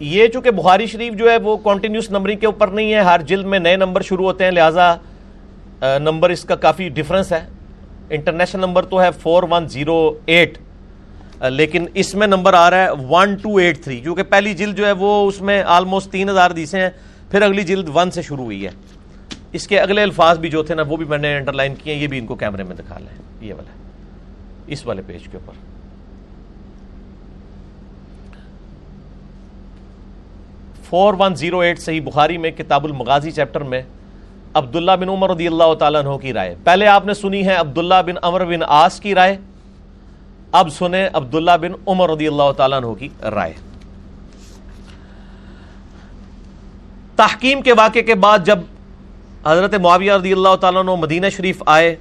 یہ 0.00 0.26
چونکہ 0.26 0.50
بخاری 0.50 0.86
شریف 0.86 1.14
جو 1.14 1.30
ہے 1.30 1.36
وہ 1.36 1.56
کنٹینیوس 1.56 2.10
نمبرنگ 2.10 2.38
کے 2.38 2.46
اوپر 2.46 2.68
نہیں 2.68 2.92
ہے، 2.92 3.00
ہر 3.00 3.20
جلد 3.20 3.44
میں 3.44 3.58
نئے 3.58 3.76
نمبر 3.76 4.02
شروع 4.02 4.24
ہوتے 4.24 4.44
ہیں، 4.44 4.50
لہذا 4.50 4.94
نمبر 5.98 6.30
اس 6.30 6.44
کا 6.44 6.54
کافی 6.56 6.88
ڈفرنس 6.88 7.32
ہے۔ 7.32 7.46
انٹرنیشنل 8.10 8.60
نمبر 8.60 8.84
تو 8.84 9.02
ہے 9.02 9.08
فور 9.20 9.42
ون 9.50 9.68
زیرو 9.68 10.18
ایٹ 10.26 10.58
لیکن 11.50 11.86
اس 11.94 12.14
میں 12.14 12.26
نمبر 12.26 12.54
آ 12.54 12.70
رہا 12.70 12.82
ہے 12.82 12.90
ون 13.10 13.34
ٹو 13.34 13.56
ایٹ 13.56 13.82
تھری 13.84 14.00
کیونکہ 14.00 14.22
پہلی 14.22 14.54
جلد 14.54 14.76
جو 14.76 14.86
ہے 14.86 14.92
وہ 14.92 15.28
اس 15.28 15.40
میں 15.40 15.62
آلموسٹ 15.66 16.10
تین 16.10 16.28
ہزار 16.28 16.50
دیسے 16.50 16.80
ہیں۔ 16.80 16.90
پھر 17.32 17.42
اگلی 17.42 17.62
جلد 17.62 17.88
ون 17.94 18.10
سے 18.10 18.22
شروع 18.22 18.44
ہوئی 18.44 18.64
ہے۔ 18.64 18.70
اس 19.52 19.66
کے 19.66 19.80
اگلے 19.80 20.02
الفاظ 20.02 20.38
بھی 20.38 20.48
جو 20.48 20.62
تھے 20.62 20.74
نا، 20.74 20.82
وہ 20.88 20.96
بھی 20.96 21.06
میں 21.06 21.18
نے 21.18 21.36
انڈر 21.36 21.52
لائن 21.52 21.74
کیے، 21.74 21.94
یہ 21.94 22.06
بھی 22.06 22.18
ان 22.18 22.26
کو 22.26 22.34
کیمرے 22.34 22.62
میں 22.62 22.76
دکھا 22.76 22.98
لیں۔ 22.98 23.22
یہ 23.40 23.54
والا۔ 23.54 23.72
اس 24.66 24.86
والے 24.86 25.02
پیج 25.06 25.22
کے 25.22 25.36
اوپر۔ 25.36 25.52
فور 30.84 31.14
ون 31.18 31.34
زیرو 31.34 31.58
ایٹ 31.58 31.78
صحیح 31.78 32.00
بخاری 32.04 32.38
میں 32.38 32.50
کتاب 32.50 32.84
المغازی 32.84 33.30
چیپٹر 33.30 33.60
میں 33.60 33.82
عبداللہ 34.54 34.92
بن 35.00 35.08
عمر 35.08 35.30
رضی 35.30 35.46
اللہ 35.46 35.74
تعالیٰ 35.74 36.04
عنہ 36.04 36.16
کی 36.16 36.32
رائے۔ 36.32 36.54
پہلے 36.64 36.86
آپ 36.86 37.06
نے 37.06 37.14
سنی 37.14 37.46
ہے 37.46 37.54
عبداللہ 37.54 38.02
بن 38.06 38.14
عمر 38.22 38.44
بن 38.44 38.60
آس 38.66 39.00
کی 39.00 39.14
رائے۔ 39.14 39.36
اب 40.52 40.68
سنیں 40.68 41.08
عبداللہ 41.12 41.50
بن 41.60 41.72
عمر 41.86 42.10
رضی 42.10 42.26
اللہ 42.26 42.52
تعالیٰ 42.56 42.78
عنہ 42.78 42.94
کی 42.94 43.08
رائے۔ 43.22 43.52
تحکیم 47.16 47.62
کے 47.62 47.72
واقعے 47.72 48.02
کے 48.02 48.14
بعد 48.14 48.38
جب 48.44 48.58
حضرت 49.46 49.74
معاویہ 49.74 50.12
رضی 50.12 50.32
اللہ 50.32 50.56
تعالیٰ 50.56 50.80
عنہ 50.80 50.90
مدینہ 50.94 51.26
شریف 51.36 51.62
آئے، 51.66 51.96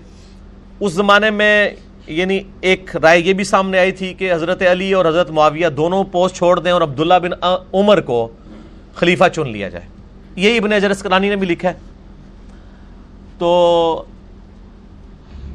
اس 0.80 0.94
زمانے 0.94 1.30
میں 1.30 1.70
یعنی 2.08 2.40
ایک 2.62 2.96
رائے 2.96 3.20
یہ 3.20 3.34
بھی 3.34 3.44
سامنے 3.44 3.80
آئی 3.80 3.92
تھی 3.92 4.14
کہ 4.14 4.34
حضرت 4.34 4.62
علی 4.72 4.94
اور 4.94 5.06
حضرت 5.06 5.32
معاویہ 5.32 5.68
دونوں 5.68 6.04
پوسٹ 6.04 6.36
چھوڑ 6.36 6.60
دیں 6.60 6.72
اور 6.72 6.82
عبداللہ 6.82 7.14
بن 7.22 7.30
عمر 7.74 8.02
کو 8.02 8.28
خلیفہ 8.96 9.24
چن 9.36 9.50
لیا 9.50 9.70
جائے۔ 9.70 9.86
یہی 10.36 10.58
ابن 10.58 10.74
اجرس 10.74 11.02
کرانی 11.02 11.30
نے 11.30 11.36
بھی 11.36 11.48
لکھا 11.48 11.70
ہے۔ 11.70 11.74
تو 13.38 14.04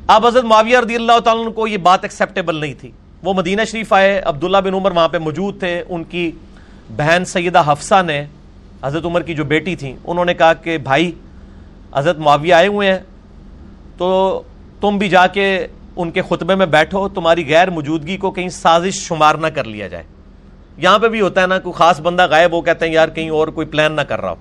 اب 0.06 0.26
حضرت 0.26 0.44
معاویہ 0.44 0.78
رضی 0.78 0.94
اللہ 0.94 1.18
تعالیٰ 1.24 1.54
کو 1.54 1.66
یہ 1.66 1.76
بات 1.76 1.98
ایکسیپٹیبل 2.02 2.56
نہیں 2.56 2.74
تھی۔ 2.80 2.90
وہ 3.22 3.34
مدینہ 3.34 3.62
شریف 3.70 3.92
آئے، 3.92 4.20
عبداللہ 4.24 4.58
بن 4.58 4.74
عمر 4.74 4.90
وہاں 4.90 5.08
پہ 5.08 5.18
موجود 5.18 5.58
تھے، 5.58 5.84
ان 5.88 6.04
کی 6.04 6.30
بہن 6.96 7.24
سیدہ 7.24 7.62
حفصہ 7.66 8.02
نے 8.06 8.26
حضرت 8.86 9.04
عمر 9.04 9.22
کی 9.22 9.34
جو 9.34 9.44
بیٹی 9.44 9.76
تھیں، 9.76 9.96
انہوں 10.04 10.24
نے 10.24 10.34
کہا 10.34 10.52
کہ 10.52 10.78
بھائی، 10.78 11.12
حضرت 11.94 12.18
معاویہ 12.18 12.54
آئے 12.54 12.66
ہوئے 12.66 12.92
ہیں، 12.92 12.98
تو 13.98 14.42
تم 14.80 14.98
بھی 14.98 15.08
جا 15.08 15.26
کے 15.26 15.66
ان 15.96 16.10
کے 16.10 16.22
خطبے 16.22 16.54
میں 16.54 16.66
بیٹھو، 16.66 17.08
تمہاری 17.08 17.48
غیر 17.48 17.70
موجودگی 17.70 18.16
کو 18.16 18.30
کہیں 18.30 18.48
سازش 18.48 18.94
شمار 18.94 19.34
نہ 19.34 19.46
کر 19.46 19.64
لیا 19.64 19.88
جائے۔ 19.88 20.04
یہاں 20.78 20.98
پہ 20.98 21.08
بھی 21.08 21.20
ہوتا 21.20 21.42
ہے 21.42 21.46
نا، 21.46 21.58
کوئی 21.58 21.72
خاص 21.72 22.00
بندہ 22.00 22.26
غائب 22.30 22.52
ہو، 22.52 22.60
کہتے 22.60 22.86
ہیں 22.86 22.92
یار 22.92 23.08
کہیں 23.08 23.30
اور 23.30 23.48
کوئی 23.48 23.66
پلان 23.66 23.92
نہ 23.92 24.00
کر 24.00 24.20
رہا 24.20 24.30
ہو۔ 24.30 24.36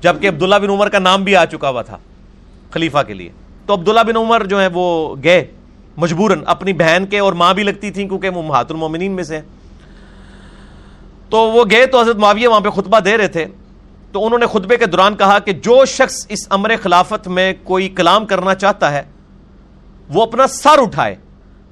جبکہ 0.00 0.28
عبداللہ 0.28 0.54
بن 0.54 0.70
عمر 0.70 0.88
کا 0.88 0.98
نام 0.98 1.24
بھی 1.24 1.36
آ 1.36 1.44
چکا 1.44 1.70
ہوا 1.70 1.82
تھا 1.82 1.96
خلیفہ 2.70 2.98
کے 3.06 3.14
لیے۔ 3.14 3.28
تو 3.66 3.74
عبداللہ 3.74 4.00
بن 4.00 4.16
عمر 4.16 4.46
جو 4.46 4.60
ہے 4.60 4.68
وہ 4.72 5.16
گئے 5.24 5.44
مجبوراً 5.96 6.42
اپنی 6.46 6.72
بہن 6.72 7.04
کے 7.10 7.18
اور 7.18 7.32
ماں 7.32 7.54
بھی 7.54 7.62
لگتی 7.62 7.90
تھی 7.90 8.08
کیونکہ 8.08 8.28
وہ 8.28 8.42
محات 8.42 8.70
المومنین 8.70 9.12
میں 9.12 9.24
سے 9.24 9.40
تو 11.30 11.38
وہ 11.38 11.64
گئے 11.70 11.86
تو 11.86 12.00
حضرت 12.00 12.16
معاویہ 12.16 12.48
وہاں 12.48 12.60
پہ 12.60 12.70
خطبہ 12.70 13.00
دے 13.00 13.16
رہے 13.16 13.28
تھے۔ 13.28 13.46
تو 14.12 14.26
انہوں 14.26 14.38
نے 14.38 14.46
خطبے 14.46 14.76
کے 14.76 14.86
دوران 14.86 15.16
کہا 15.16 15.38
کہ 15.38 15.52
جو 15.52 15.84
شخص 15.84 16.26
اس 16.28 16.46
امر 16.50 16.72
خلافت 16.82 17.28
میں 17.28 17.54
کوئی 17.64 17.88
کلام 17.88 18.26
کرنا 18.26 18.54
چاہتا 18.54 18.92
ہے، 18.92 19.02
وہ 20.08 20.22
اپنا 20.22 20.46
سر 20.46 20.78
اٹھائے۔ 20.78 21.16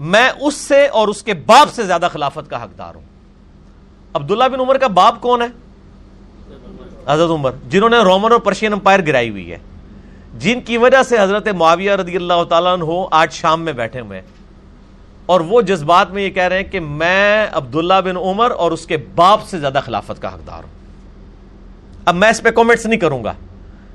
میں 0.00 0.30
اس 0.40 0.54
سے 0.54 0.86
اور 0.86 1.08
اس 1.08 1.22
کے 1.22 1.34
باپ 1.34 1.74
سے 1.74 1.82
زیادہ 1.82 2.08
خلافت 2.12 2.50
کا 2.50 2.64
حقدار 2.64 2.94
ہوں۔ 2.94 3.02
عبداللہ 4.14 4.44
بن 4.44 4.60
عمر 4.60 4.78
کا 4.78 4.86
باپ 4.86 5.20
کون 5.20 5.42
ہے؟ 5.42 5.46
حضرت 7.06 7.30
عمر، 7.30 7.50
جنہوں 7.68 7.88
نے 7.88 7.98
رومن 7.98 8.32
اور 8.32 8.40
پرشین 8.40 8.72
امپائر 8.72 9.06
گرائی 9.06 9.30
ہوئی 9.30 9.52
ہے۔ 9.52 9.58
جن 10.38 10.60
کی 10.60 10.76
وجہ 10.76 11.02
سے 11.02 11.18
حضرت 11.20 11.48
معاویہ 11.48 11.92
رضی 11.92 12.16
اللہ 12.16 12.44
تعالیٰ 12.48 12.72
عنہ 12.72 12.84
آج 13.10 13.32
شام 13.32 13.62
میں 13.62 13.72
بیٹھے 13.72 14.00
ہوئے 14.00 14.22
اور 15.26 15.40
وہ 15.40 15.60
جذبات 15.60 16.10
میں 16.10 16.22
یہ 16.22 16.30
کہہ 16.30 16.42
رہے 16.42 16.56
ہیں 16.56 16.72
کہ 16.72 16.80
میں 16.80 17.46
عبداللہ 17.52 18.00
بن 18.04 18.16
عمر 18.16 18.50
اور 18.50 18.72
اس 18.72 18.86
کے 18.86 18.96
باپ 18.96 19.46
سے 19.46 19.58
زیادہ 19.58 19.80
خلافت 19.84 20.22
کا 20.22 20.34
حقدار 20.34 20.64
ہوں۔ 20.64 20.77
اب 22.08 22.14
میں 22.14 22.28
اس 22.30 22.42
پہ 22.42 22.50
کامنٹس 22.50 22.86
نہیں 22.86 23.00
کروں 23.00 23.24
گا۔ 23.24 23.32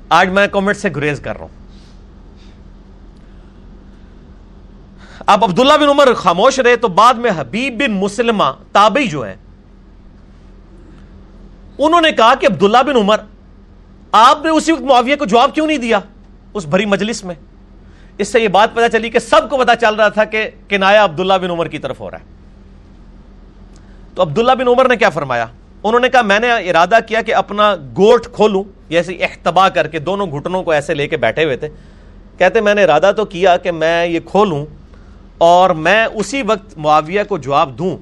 آج 0.08 0.28
میں 0.28 0.46
کامنٹ 0.48 0.76
سے 0.76 0.88
گریز 0.96 1.20
کر 1.20 1.32
رہا 1.32 1.40
ہوں۔ 1.40 1.62
اب 5.26 5.44
عبداللہ 5.44 5.76
بن 5.80 5.88
عمر 5.88 6.14
خاموش 6.14 6.58
رہے 6.58 6.76
تو 6.76 6.88
بعد 6.88 7.14
میں 7.14 7.30
حبیب 7.36 7.82
بن 7.82 7.92
مسلمہ 7.92 8.44
تابعی 8.72 9.06
جو 9.06 9.22
ہیں، 9.22 9.34
انہوں 11.78 12.00
نے 12.00 12.12
کہا 12.12 12.34
کہ 12.34 12.46
عبداللہ 12.46 12.82
بن 12.86 12.96
عمر، 12.96 13.20
آپ 14.12 14.44
نے 14.44 14.50
اسی 14.50 14.72
وقت 14.72 14.82
معاویہ 14.82 15.16
کو 15.16 15.24
جواب 15.24 15.54
کیوں 15.54 15.66
نہیں 15.66 15.78
دیا 15.78 16.00
اس 16.54 16.64
بھری 16.64 16.84
مجلس 16.84 17.24
میں؟ 17.24 17.34
اس 18.18 18.32
سے 18.32 18.40
یہ 18.40 18.48
بات 18.48 18.74
پتا 18.74 18.88
چلی 18.88 19.10
کہ 19.10 19.18
سب 19.18 19.50
کو 19.50 19.58
پتا 19.58 19.76
چل 19.76 19.94
رہا 19.94 20.08
تھا 20.08 20.24
کہ 20.24 20.50
کنایا 20.68 21.04
عبداللہ 21.04 21.34
بن 21.42 21.50
عمر 21.50 21.68
کی 21.68 21.78
طرف 21.78 22.00
ہو 22.00 22.10
رہا 22.10 22.18
ہے۔ 22.18 22.24
تو 24.14 24.22
عبداللہ 24.22 24.52
بن 24.52 24.68
عمر 24.68 24.88
نے 24.88 24.96
کیا 24.96 25.10
فرمایا؟ 25.10 25.46
انہوں 25.84 26.00
نے 26.00 26.08
کہا، 26.08 26.22
میں 26.22 26.40
نے 26.40 26.52
ارادہ 26.52 26.98
کیا 27.08 27.22
کہ 27.22 27.34
اپنا 27.34 27.74
گوٹ 27.74 28.26
کھولوں 28.32 28.64
یعنی 28.64 28.88
جیسے 28.88 29.14
احتبا 29.14 29.68
کر 29.68 29.88
کے 29.88 29.98
دونوں 29.98 30.26
گھٹنوں 30.26 30.62
کو 30.62 30.70
ایسے 30.70 30.94
لے 30.94 31.08
کے 31.08 31.16
بیٹھے 31.16 31.44
ہوئے 31.44 31.56
تھے۔ 31.56 31.68
کہتے، 32.38 32.60
میں 32.60 32.74
نے 32.74 32.84
ارادہ 32.84 33.10
تو 33.16 33.24
کیا 33.24 33.56
کہ 33.56 33.72
میں 33.72 34.06
یہ 34.06 34.20
کھولوں 34.24 34.66
اور 35.38 35.70
میں 35.70 36.04
اسی 36.04 36.42
وقت 36.42 36.78
معاویہ 36.78 37.22
کو 37.28 37.38
جواب 37.38 37.78
دوں 37.78 37.98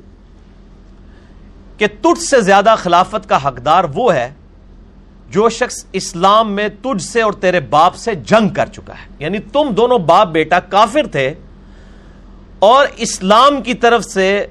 کہ 1.78 1.86
تجھ 2.02 2.22
سے 2.22 2.40
زیادہ 2.40 2.74
خلافت 2.78 3.28
کا 3.28 3.48
حقدار 3.48 3.84
وہ 3.94 4.14
ہے 4.14 4.30
جو 5.30 5.48
شخص 5.48 5.84
اسلام 5.92 6.52
میں 6.52 6.68
تجھ 6.82 7.02
سے 7.02 7.22
اور 7.22 7.32
تیرے 7.32 7.60
باپ 7.60 7.94
سے 7.94 8.14
جنگ 8.14 8.48
کر 8.48 8.66
چکا 8.66 8.92
ہے۔ 8.92 9.16
یعنی 9.18 9.38
تم 9.38 9.70
دونوں 9.70 9.98
باپ 9.98 10.28
بیٹا 10.28 10.60
کافر 10.60 11.06
تھے 11.12 11.34
اور 12.58 12.86
اسلام 12.96 13.62
کی 13.62 13.74
طرف 13.74 14.04
سے 14.04 14.46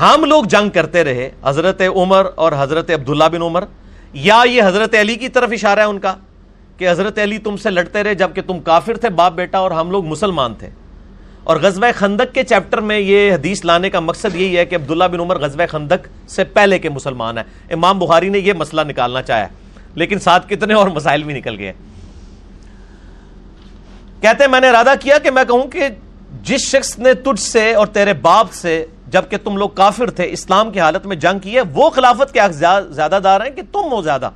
ہم 0.00 0.24
لوگ 0.24 0.44
جنگ 0.44 0.70
کرتے 0.70 1.04
رہے، 1.04 1.30
حضرت 1.44 1.82
عمر 1.96 2.26
اور 2.34 2.52
حضرت 2.58 2.90
عبداللہ 2.90 3.24
بن 3.32 3.42
عمر، 3.42 3.64
یا 4.14 4.42
یہ 4.50 4.62
حضرت 4.62 4.94
علی 5.00 5.14
کی 5.14 5.28
طرف 5.28 5.48
اشارہ 5.52 5.78
ہے 5.78 5.84
ان 5.84 5.98
کا 5.98 6.14
کہ 6.76 6.90
حضرت 6.90 7.18
علی 7.18 7.38
تم 7.38 7.56
سے 7.56 7.70
لڑتے 7.70 8.02
رہے 8.02 8.14
جبکہ 8.14 8.42
تم 8.46 8.60
کافر 8.60 8.96
تھے، 8.96 9.08
باپ 9.08 9.32
بیٹا 9.32 9.58
اور 9.58 9.70
ہم 9.70 9.90
لوگ 9.90 10.04
مسلمان 10.04 10.54
تھے۔ 10.54 10.70
اور 11.44 11.56
غزوہ 11.56 11.86
خندق 11.94 12.34
کے 12.34 12.42
چیپٹر 12.42 12.78
میں 12.78 12.98
یہ 12.98 13.32
حدیث 13.32 13.64
لانے 13.64 13.90
کا 13.90 14.00
مقصد 14.00 14.34
یہی 14.34 14.56
ہے 14.56 14.66
کہ 14.66 14.74
عبداللہ 14.74 15.04
بن 15.04 15.20
عمر 15.20 15.38
غزوہ 15.38 15.66
خندق 15.66 16.30
سے 16.30 16.44
پہلے 16.44 16.78
کے 16.78 16.88
مسلمان 16.88 17.38
ہیں۔ 17.38 17.44
امام 17.70 17.98
بخاری 17.98 18.28
نے 18.28 18.38
یہ 18.38 18.52
مسئلہ 18.52 18.80
نکالنا 18.80 19.22
چاہا 19.22 19.46
لیکن 19.94 20.18
ساتھ 20.18 20.48
کتنے 20.48 20.74
اور 20.74 20.88
مسائل 20.88 21.22
بھی 21.22 21.34
نکل 21.34 21.58
گئے۔ 21.58 21.72
کہتے 24.20 24.44
ہیں، 24.44 24.50
میں 24.50 24.60
نے 24.60 24.68
ارادہ 24.68 24.92
کیا 25.00 25.18
کہ 25.18 25.30
میں 25.30 25.44
کہوں 25.44 25.62
کہ 25.62 25.88
جس 26.42 26.60
شخص 26.60 26.98
نے 26.98 27.14
تجھ 27.14 27.40
سے 27.40 27.74
اور 27.74 27.86
تیرے 27.86 28.12
باپ 28.12 28.52
سے 28.52 28.86
جبکہ 29.06 29.36
تم 29.44 29.56
لوگ 29.56 29.68
کافر 29.68 30.10
تھے، 30.10 30.32
اسلام 30.32 30.70
کی 30.70 30.80
حالت 30.80 31.06
میں 31.06 31.16
جنگ 31.16 31.38
کی 31.38 31.56
ہے، 31.56 31.60
وہ 31.74 31.90
خلافت 31.90 32.34
کے 32.34 32.40
زیادہ 32.50 33.18
دار 33.24 33.40
ہیں 33.40 33.50
کہ 33.50 33.62
تم 33.72 33.92
ہو 33.92 34.02
زیادہ۔ 34.02 34.30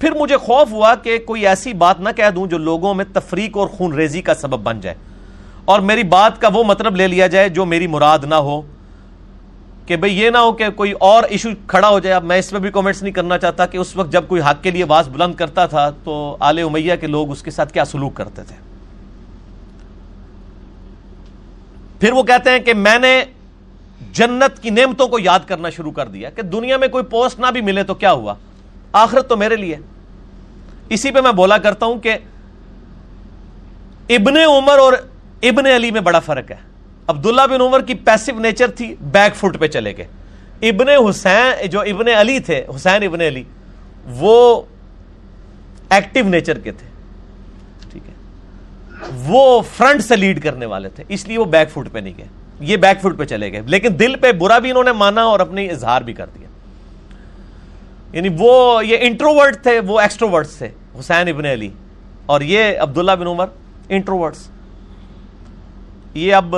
پھر 0.00 0.10
مجھے 0.10 0.36
خوف 0.36 0.72
ہوا 0.72 0.94
کہ 0.94 1.18
کوئی 1.18 1.46
ایسی 1.46 1.72
بات 1.72 2.00
نہ 2.00 2.08
کہہ 2.16 2.30
دوں 2.34 2.46
جو 2.46 2.58
لوگوں 2.58 2.94
میں 2.94 3.04
تفریق 3.12 3.56
اور 3.56 3.68
خون 3.68 3.92
ریزی 3.92 4.22
کا 4.22 4.34
سبب 4.34 4.60
بن 4.60 4.80
جائے۔ 4.80 4.96
اور 5.64 5.80
میری 5.80 6.02
بات 6.02 6.40
کا 6.40 6.48
وہ 6.52 6.64
مطلب 6.64 6.96
لے 6.96 7.08
لیا 7.08 7.26
جائے 7.26 7.48
جو 7.48 7.64
میری 7.64 7.86
مراد 7.86 8.18
نہ 8.24 8.34
ہو۔ 8.34 8.62
کہ 9.86 9.96
بھئی 9.96 10.20
یہ 10.20 10.30
نہ 10.30 10.38
ہو 10.38 10.52
کہ 10.52 10.68
کوئی 10.68 10.92
اور 10.92 11.22
ایشو 11.22 11.48
کھڑا 11.66 11.88
ہو 11.88 11.98
جائے۔ 11.98 12.14
اب 12.14 12.24
میں 12.24 12.38
اس 12.38 12.52
میں 12.52 12.60
بھی 12.60 12.70
کومنٹس 12.70 13.02
نہیں 13.02 13.12
کرنا 13.12 13.38
چاہتا 13.38 13.66
کہ 13.66 13.76
اس 13.76 13.96
وقت 13.96 14.12
جب 14.12 14.24
کوئی 14.28 14.42
حق 14.42 14.62
کے 14.62 14.70
لیے 14.70 14.82
آواز 14.82 15.08
بلند 15.08 15.34
کرتا 15.34 15.66
تھا 15.66 15.90
تو 16.04 16.36
آل 16.40 16.58
امیہ 16.58 16.94
کے 17.00 17.06
لوگ 17.06 17.30
اس 17.30 17.42
کے 17.42 17.50
ساتھ 17.50 17.72
کیا 17.72 17.84
سلوک 17.84 18.14
کرتے 18.14 18.42
تھے۔ 18.42 18.56
پھر 22.00 22.12
وہ 22.12 22.22
کہتے 22.22 22.50
ہیں 22.50 22.58
کہ 22.58 22.74
میں 22.74 22.98
نے 22.98 23.24
جنت 24.18 24.62
کی 24.62 24.70
نعمتوں 24.70 25.08
کو 25.08 25.18
یاد 25.18 25.40
کرنا 25.46 25.70
شروع 25.70 25.92
کر 25.92 26.06
دیا 26.06 26.30
کہ 26.30 26.42
دنیا 26.42 26.76
میں 26.76 26.88
کوئی 26.88 27.04
پوسٹ 27.04 27.40
نہ 27.40 27.46
بھی 27.52 27.60
ملے 27.60 27.82
تو 27.82 27.94
کیا 27.94 28.12
ہوا؟ 28.12 28.34
آخرت 28.92 29.28
تو 29.28 29.36
میرے 29.36 29.56
لیے۔ 29.56 29.76
اسی 30.88 31.10
پہ 31.10 31.20
میں 31.20 31.32
بولا 31.32 31.58
کرتا 31.58 31.86
ہوں 31.86 31.98
کہ 31.98 32.16
ابن 34.08 34.36
عمر 34.36 34.78
اور 34.78 34.92
ابن 35.42 35.66
علی 35.66 35.90
میں 35.90 36.00
بڑا 36.00 36.18
فرق 36.18 36.50
ہے۔ 36.50 36.56
عبداللہ 37.06 37.42
بن 37.50 37.60
عمر 37.60 37.80
کی 37.80 37.94
پیسو 37.94 38.38
نیچر 38.38 38.70
تھی 38.70 38.94
بیک 39.00 39.36
فٹ 39.36 39.58
پہ 39.58 39.66
چلے 39.66 39.96
گئے۔ 39.96 40.06
ابن 40.68 40.88
حسین، 40.88 41.66
جو 41.66 41.80
ابن 41.80 42.08
علی 42.08 42.40
تھے، 42.40 42.66
حسین 42.76 43.02
ابن 43.02 43.20
علی، 43.20 43.44
وہ 44.06 44.62
ایکٹیو 45.90 46.24
نیچر 46.24 46.58
کے 46.58 46.72
تھے۔ 46.72 46.86
ٹھیک 47.90 48.02
ہے۔ 48.08 48.14
وہ 49.26 49.62
فرنٹ 49.76 50.04
سے 50.04 50.16
لیڈ 50.16 50.42
کرنے 50.42 50.66
والے 50.66 50.88
تھے، 50.88 51.04
اس 51.08 51.28
لیے 51.28 51.38
وہ 51.38 51.44
بیک 51.44 51.70
فٹ 51.70 51.92
پہ 51.92 51.98
نہیں 51.98 52.14
گئے۔ 52.18 52.26
یہ 52.60 52.76
بیک 52.76 53.00
فٹ 53.00 53.18
پہ 53.18 53.24
چلے 53.24 53.52
گئے۔ 53.52 53.62
لیکن 53.66 53.88
دل 53.98 54.16
پہ 54.16 54.32
برا 54.32 54.58
بھی 54.58 54.70
انہوں 54.70 54.84
نے 54.84 54.92
مانا 54.92 55.22
اور 55.22 55.40
اپنی 55.40 55.70
اظہار 55.70 56.02
بھی 56.02 56.12
کر 56.12 56.26
دیا 56.26 56.48
یعنی 58.12 58.28
وہ 58.38 58.86
یہ 58.86 58.96
انٹروورٹ 59.00 59.62
تھے، 59.62 59.80
وہ 59.80 60.00
ایکسٹروورٹس 60.00 60.56
تھے، 60.56 60.68
حسین 61.00 61.28
ابن 61.28 61.44
علی۔ 61.44 61.70
اور 62.26 62.40
یہ 62.40 62.78
عبداللہ 62.80 63.12
بن 63.12 63.26
عمر 63.26 63.46
انٹروورٹس 63.88 64.48
یہ 66.14 66.34
اب 66.34 66.56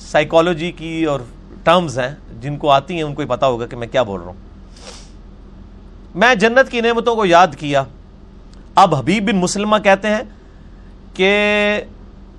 سائیکالوجی 0.00 0.72
کی 0.72 1.04
اور 1.04 1.20
ٹرمز 1.64 1.98
ہیں، 1.98 2.14
جن 2.40 2.56
کو 2.56 2.70
آتی 2.70 2.94
ہیں، 2.94 3.02
ان 3.02 3.14
کو 3.14 3.22
ہی 3.22 3.28
پتا 3.28 3.46
ہوگا 3.46 3.66
کہ 3.66 3.76
میں 3.76 3.86
کیا 3.86 4.02
بول 4.02 4.20
رہا 4.20 4.26
ہوں۔ 4.26 4.48
میں 6.14 6.34
جنت 6.34 6.70
کی 6.70 6.80
نعمتوں 6.80 7.16
کو 7.16 7.26
یاد 7.26 7.48
کیا۔ 7.58 7.84
اب 8.74 8.94
حبیب 8.94 9.30
بن 9.30 9.36
مسلمہ 9.36 9.76
کہتے 9.84 10.08
ہیں 10.08 10.22
کہ 11.14 11.30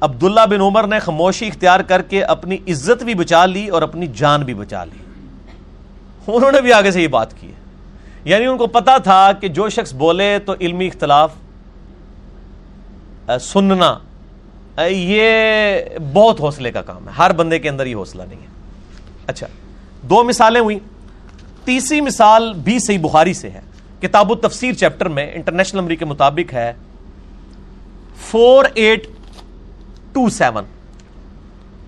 عبداللہ 0.02 0.46
بن 0.50 0.62
عمر 0.62 0.88
نے 0.88 1.00
خاموشی 1.00 1.48
اختیار 1.48 1.80
کر 1.80 2.02
کے 2.02 2.24
اپنی 2.24 2.56
عزت 2.56 3.04
بھی 3.04 3.14
بچا 3.14 3.46
لی 3.46 3.68
اور 3.68 3.82
اپنی 3.82 4.08
جان 4.08 4.44
بھی 4.44 4.54
بچا 4.54 4.84
لی۔ 4.86 5.04
انہوں 6.28 6.52
نے 6.52 6.62
بھی 6.62 6.74
آگے 6.74 6.92
سے 6.92 7.02
یہ 7.02 7.08
بات 7.08 7.42
کی 7.42 7.48
ہے۔ 7.48 7.54
یعنی 8.26 8.46
ان 8.46 8.58
کو 8.58 8.68
پتا 8.68 8.98
تھا 8.98 9.32
کہ 9.32 9.48
جو 9.48 9.70
شخص 9.70 9.94
بولے 9.94 10.40
تو 10.46 10.54
علمی 10.62 10.88
اختلاف 10.88 11.32
سننا 13.42 13.98
یہ 14.90 15.74
بہت 16.14 16.42
حوصلے 16.42 16.72
کا 16.72 16.82
کام 16.82 17.08
ہے۔ 17.08 17.14
ہر 17.14 17.32
بندے 17.34 17.60
کے 17.60 17.70
اندر 17.70 17.86
یہ 17.86 17.96
حوصلہ 17.96 18.24
نہیں 18.24 18.42
ہے۔ 18.42 18.48
اچھا 19.28 19.48
دو 20.02 20.24
مثالیں 20.24 20.62
ہوئی 20.62 20.80
تیسری 21.64 22.02
مثال 22.02 22.54
بھی 22.54 22.80
صحیح 22.80 23.00
بخاری 23.00 23.34
سے 23.34 23.50
ہے۔ 23.50 23.62
کتاب 24.02 24.32
و 24.32 24.36
چیپٹر 24.62 25.06
میں 25.06 25.32
انٹرنیشنل 25.34 25.82
نمبر 25.82 25.96
کے 25.96 26.06
مطابق 26.06 26.54
ہے۔ 26.54 26.74
Four 28.16 28.66
eight 28.74 29.08
two 30.14 30.30
seven. 30.30 30.64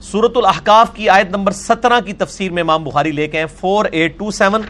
سورت 0.01 0.37
الحکاف 0.37 0.93
کی 0.93 1.09
آیت 1.09 1.29
نمبر 1.29 1.51
سترہ 1.51 1.99
کی 2.05 2.13
تفسیر 2.13 2.51
میں 2.51 2.63
امام 2.63 2.83
بخاری 2.83 3.11
لے 3.11 3.27
کے 3.27 3.39
ہیں 3.39 3.45
فور 3.59 3.85
ایٹ 3.85 4.17
ٹو 4.19 4.31
سیون 4.31 4.61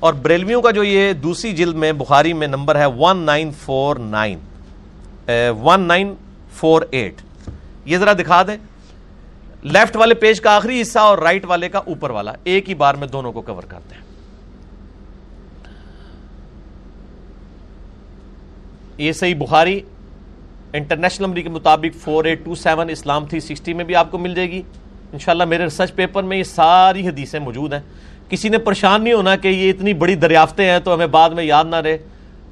اور 0.00 0.14
بریلویوں 0.14 0.62
کا 0.62 0.70
جو 0.70 0.84
یہ 0.84 1.12
دوسری 1.12 1.52
جلد 1.52 1.74
میں 1.74 1.92
بخاری 1.92 2.32
میں 2.32 2.46
نمبر 2.46 2.76
ہے 2.76 2.86
one 2.86 3.18
nine 3.18 3.50
four 3.64 3.96
nine 3.96 4.38
one 5.62 5.80
nine 5.80 6.14
four 6.52 6.82
eight 6.90 7.20
یہ 7.84 7.98
ذرا 7.98 8.12
دکھا 8.12 8.42
دیں۔ 8.42 8.56
لیفٹ 9.62 9.96
والے 9.96 10.14
پیج 10.14 10.40
کا 10.40 10.54
آخری 10.56 10.80
حصہ 10.80 10.98
اور 10.98 11.18
رائٹ 11.18 11.44
والے 11.44 11.68
کا 11.68 11.78
اوپر 11.78 12.10
والا، 12.10 12.32
ایک 12.44 12.68
ہی 12.68 12.74
بار 12.74 12.94
میں 12.94 13.08
دونوں 13.08 13.32
کو 13.32 13.40
کور 13.40 13.62
کرتے 13.62 13.94
ہیں۔ 13.94 14.02
یہ 18.98 19.12
صحیح 19.12 19.34
بخاری۔ 19.38 19.80
انٹرنیشنل 20.72 21.26
نمبر 21.26 21.40
کے 21.40 21.48
مطابق 21.48 21.96
four 22.04 22.24
eight 22.24 22.44
two 22.44 22.54
seven 22.54 22.90
Islam 22.90 23.26
three 23.26 23.40
sixty 23.40 23.72
میں 23.72 23.84
بھی 23.84 23.96
آپ 23.96 24.10
کو 24.10 24.18
مل 24.18 24.34
جائے 24.34 24.50
گی۔ 24.50 24.62
انشاءاللہ 25.12 25.44
میرے 25.44 25.64
ریسرچ 25.64 25.94
پیپر 25.94 26.22
میں 26.22 26.36
یہ 26.36 26.42
ساری 26.42 27.08
حدیثیں 27.08 27.40
موجود 27.40 27.72
ہیں۔ 27.72 27.80
کسی 28.28 28.48
نے 28.48 28.58
پریشان 28.58 29.04
نہیں 29.04 29.14
ہونا 29.14 29.36
کہ 29.36 29.48
یہ 29.48 29.70
اتنی 29.70 29.94
بڑی 29.94 30.14
دریافتیں 30.14 30.70
ہیں 30.70 30.78
تو 30.78 30.94
ہمیں 30.94 31.06
بعد 31.06 31.30
میں 31.30 31.44
یاد 31.44 31.64
نہ 31.64 31.76
رہے۔ 31.76 31.98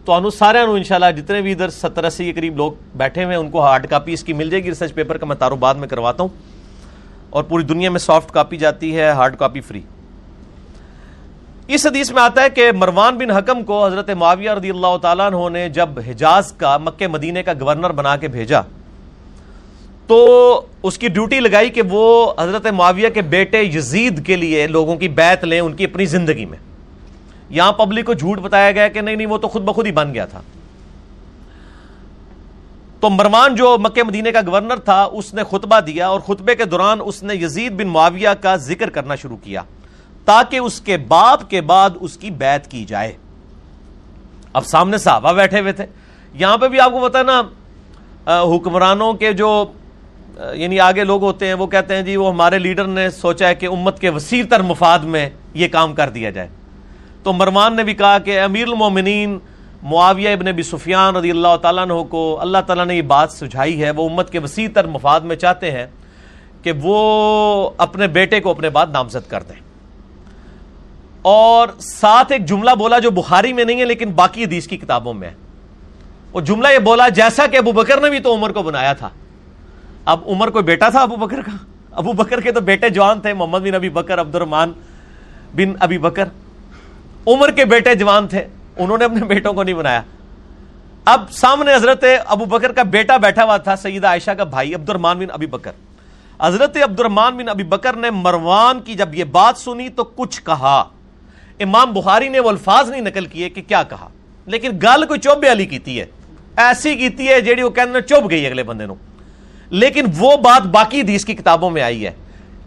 تو 0.05 0.13
انو 0.13 0.31
سارے 0.31 0.59
انو 0.59 0.73
انشاءاللہ 0.73 1.21
جتنے 1.21 1.41
بھی 1.41 1.53
ادھر 1.53 1.69
ستر 1.69 2.05
اسی 2.05 2.25
کے 2.25 2.33
قریب 2.33 2.57
لوگ 2.57 2.73
بیٹھے 2.95 3.25
ہوئے 3.25 3.37
ہیں، 3.37 3.43
ان 3.43 3.51
کو 3.51 3.63
ہارڈ 3.63 3.87
کاپی 3.87 4.13
اس 4.13 4.25
کی 4.25 4.33
مل 4.33 4.51
جائے 4.51 4.65
گی 4.65 4.69
ریسرچ 4.69 4.95
پیپر 4.95 5.19
کا، 5.19 5.27
میں 5.27 5.37
تارو 5.37 5.57
بعد 5.57 5.75
میں 5.75 5.89
کرواتا 5.89 6.23
ہوں۔ 6.23 6.29
اور 7.31 7.45
پوری 7.45 7.65
دنیا 7.65 7.91
میں 7.91 7.99
سافٹ 7.99 8.31
کاپی 8.31 8.57
جاتی 8.57 8.97
ہے 8.97 9.11
ہارڈ 9.11 9.37
کاپی 9.37 9.61
فری 9.61 9.81
اس 11.69 11.85
حدیث 11.87 12.11
میں 12.11 12.23
آتا 12.23 12.43
ہے 12.43 12.51
کہ 12.51 12.71
مروان 12.73 13.17
بن 13.19 13.31
حکم 13.31 13.63
کو 13.65 13.85
حضرت 13.87 14.11
معاویہ 14.11 14.51
رضی 14.51 14.71
اللہ 14.71 14.97
تعالیٰ 15.03 15.27
عنہ 15.27 15.49
نے 15.53 15.69
جب 15.69 15.99
حجاز 16.07 16.53
کا 16.59 16.77
مکہ 16.79 17.07
مدینے 17.07 17.43
کا 17.43 17.53
گورنر 17.61 17.93
بنا 17.93 18.17
کے 18.17 18.29
بھیجا، 18.29 18.61
تو 20.07 20.17
اس 20.83 20.99
کی 20.99 21.09
ڈیوٹی 21.09 21.41
لگائی 21.41 21.71
کہ 21.71 21.83
وہ 21.91 22.33
حضرت 22.39 22.67
معاویہ 22.67 23.09
کے 23.09 23.23
بیٹے 23.23 23.63
یزید 23.63 24.25
کے 24.27 24.37
لیے 24.37 24.67
لوگوں 24.67 24.97
کی 24.97 25.09
بیت 25.09 25.45
لیں 25.45 25.61
ان 25.61 25.73
کی 25.73 25.85
اپنی 25.85 26.05
زندگی 26.07 26.45
میں۔ 26.45 26.59
یہاں 27.51 27.73
پبلک 27.73 28.07
کو 28.07 28.13
جھوٹ 28.13 28.39
بتایا 28.39 28.71
گیا 28.71 28.89
کہ 28.89 29.01
نہیں 29.01 29.17
نہیں، 29.17 29.27
وہ 29.27 29.39
تو 29.39 29.49
خود 29.49 29.63
بخود 29.63 29.87
ہی 29.87 29.93
بن 29.93 30.15
گیا 30.15 30.25
تھا۔ 30.25 30.41
تو 33.01 33.11
مروان 33.11 33.55
جو 33.55 33.77
مکہ 33.79 34.03
مدینے 34.03 34.33
کا 34.33 34.41
گورنر 34.47 34.79
تھا، 34.79 35.03
اس 35.03 35.35
نے 35.35 35.43
خطبہ 35.51 35.81
دیا 35.81 36.09
اور 36.09 36.21
خطبے 36.21 36.55
کے 36.55 36.65
دوران 36.65 36.99
اس 37.05 37.23
نے 37.23 37.35
یزید 37.35 37.73
بن 37.73 37.89
معاویہ 37.89 38.29
کا 38.41 38.57
ذکر 38.57 38.91
کرنا 38.91 39.15
شروع 39.15 39.37
کیا۔ 39.37 39.63
تاکہ 40.29 40.59
اس 40.59 40.81
کے 40.81 40.97
باپ 40.97 41.49
کے 41.51 41.61
بعد 41.61 41.91
اس 42.01 42.17
کی 42.17 42.31
بیعت 42.31 42.71
کی 42.71 42.85
جائے۔ 42.85 43.13
اب 44.53 44.67
سامنے 44.67 44.99
صحابہ 44.99 45.33
بیٹھے 45.33 45.61
ہوئے 45.61 45.73
تھے۔ 45.73 45.87
یہاں 46.35 46.57
پہ 46.59 46.69
بھی 46.69 46.81
آپ 46.81 46.93
کو 46.93 47.09
پتا 47.09 47.23
نا 47.23 47.41
حکمرانوں 48.27 49.13
کے 49.13 49.33
جو 49.33 49.51
یعنی 50.55 50.81
آگے 50.81 51.05
لوگ 51.05 51.23
ہوتے 51.23 51.47
ہیں، 51.47 51.55
وہ 51.55 51.67
کہتے 51.67 51.97
ہیں 51.97 52.03
جی 52.03 52.17
وہ 52.17 52.29
ہمارے 52.31 52.59
لیڈر 52.59 52.87
نے 52.87 53.11
سوچا 53.11 53.49
ہے 53.49 53.55
کہ 53.55 53.67
امت 53.67 54.01
کے 54.01 54.11
وسیع 54.11 54.43
تر 54.51 54.63
مفاد 54.63 54.99
میں 54.99 55.31
یہ 55.55 55.69
کام 55.69 55.95
کر 55.95 56.09
دیا 56.09 56.31
جائے۔ 56.31 56.49
تو 57.23 57.33
مروان 57.33 57.77
نے 57.77 57.85
بھی 57.85 57.95
کہا 57.95 58.19
کہ 58.19 58.41
امیر 58.41 58.69
المومنین 58.69 59.39
معاویہ 59.83 60.29
ابن 60.29 60.49
ابی 60.49 60.63
سفیان 60.63 61.17
رضی 61.17 61.31
اللہ 61.31 61.57
تعالیٰ 61.63 61.83
عنہ 61.83 62.03
کو 62.03 62.39
اللہ 62.41 62.59
تعالیٰ 62.67 62.87
نے 62.87 62.97
یہ 62.97 63.03
بات 63.03 63.33
سجھائی 63.33 63.83
ہے، 63.83 63.91
وہ 63.91 64.09
امت 64.09 64.31
کے 64.31 64.39
وسیع 64.39 64.69
تر 64.75 64.87
مفاد 64.87 65.21
میں 65.21 65.37
چاہتے 65.37 65.71
ہیں 65.71 65.87
کہ 66.63 66.73
وہ 66.83 66.99
اپنے 67.79 68.07
بیٹے 68.07 68.41
کو 68.41 68.51
اپنے 68.51 68.71
بعد 68.71 68.87
نامزد 68.93 69.31
کر 69.31 69.43
دیں۔ 69.43 69.68
اور 71.29 71.69
ساتھ 71.81 72.33
ایک 72.33 72.47
جملہ 72.47 72.71
بولا 72.79 72.99
جو 72.99 73.11
بخاری 73.11 73.53
میں 73.53 73.65
نہیں 73.65 73.81
ہے 73.81 73.85
لیکن 73.85 74.11
باقی 74.11 74.45
حدیث 74.45 74.67
کی 74.67 74.77
کتابوں 74.77 75.15
میں 75.15 75.29
ہے۔ 75.29 75.35
وہ 76.33 76.41
جملہ 76.41 76.69
یہ 76.69 76.79
بولا، 76.79 77.09
جیسا 77.09 77.47
کہ 77.47 77.57
ابو 77.57 77.73
بکر 77.73 78.01
نے 78.01 78.11
بھی 78.11 78.21
تو 78.21 78.35
عمر 78.35 78.53
کو 78.53 78.63
بنایا 78.63 78.93
تھا۔ 78.93 79.09
اب 80.05 80.21
عمر 80.27 80.51
کوئی 80.51 80.65
بیٹا 80.65 80.89
تھا 80.89 81.03
ابو 81.03 81.17
بکر 81.17 81.43
کا؟ 81.43 81.57
ابو 81.91 82.13
بکر 82.13 82.41
کے 82.41 82.53
تو 82.53 82.61
بیٹے 82.61 82.89
جوان 82.89 83.21
تھے، 83.21 83.33
محمد 83.33 83.59
بن 83.59 83.75
ابی 83.75 83.89
بکر 83.89 84.21
عبد 84.21 84.35
الرحمان 84.35 84.73
بن 85.55 85.73
ابی 85.81 85.99
بکر۔ 85.99 86.25
عمر 87.27 87.51
کے 87.51 87.65
بیٹے 87.65 87.95
جوان 87.95 88.29
تھے، 88.29 88.47
انہوں 88.77 88.99
نے 88.99 89.05
اپنے 89.05 89.25
بیٹوں 89.25 89.53
کو 89.53 89.63
نہیں 89.63 89.75
بنایا۔ 89.75 90.03
اب 91.05 91.33
سامنے 91.33 91.75
حضرت 91.75 92.05
ابو 92.27 92.45
بکر 92.45 92.73
کا 92.73 92.83
بیٹا 92.83 93.17
بیٹھا 93.17 93.45
ہوا 93.45 93.57
تھا، 93.57 93.77
سیدہ 93.77 94.07
عائشہ 94.07 94.31
کا 94.31 94.45
بھائی 94.45 94.75
عبد 94.75 94.89
الرحمان 94.89 95.19
بن 95.19 95.31
ابی 95.31 95.47
بکر۔ 95.47 95.73
حضرت 96.41 96.77
عبد 96.77 97.01
الرحمان 97.01 97.37
بن 97.37 97.49
ابی 97.49 97.63
بکر 97.63 97.97
نے 97.97 98.11
مروان 98.11 98.81
کی 98.81 98.95
جب 98.95 99.15
یہ 99.15 99.25
بات 99.25 99.59
سنی 99.59 99.89
تو 99.89 100.05
کچھ 100.05 100.43
کہا۔ 100.43 100.85
امام 101.61 101.93
بخاری 101.93 102.29
نے 102.29 102.41
وہ 102.41 102.49
الفاظ 102.49 102.91
نہیں 102.91 103.01
نقل 103.01 103.27
کیے 103.27 103.51
کہ 103.51 103.63
کیا 103.63 103.83
کہا۔ 103.83 104.09
لیکن 104.47 104.71
گل 104.83 105.07
کوئی 105.07 105.21
چوبے 105.21 105.53
علی 105.53 105.67
کیتی 105.67 106.01
ہے۔ 106.01 106.07
ایسی 106.57 106.97
کیتی 106.97 107.29
ہے 107.29 107.41
جیڑی 107.41 107.63
وہ 107.63 107.71
کہنے 107.71 108.01
چوب 108.01 108.31
گئی 108.31 108.47
اگلے 108.47 108.63
بندے 108.63 108.87
نو 108.87 108.95
لیکن 109.71 110.05
وہ 110.19 110.37
بات 110.37 110.67
باقی 110.67 111.01
حدیث 111.01 111.25
کی 111.25 111.35
کتابوں 111.35 111.71
میں 111.71 111.83
آئی 111.83 112.07
ہے۔ 112.07 112.11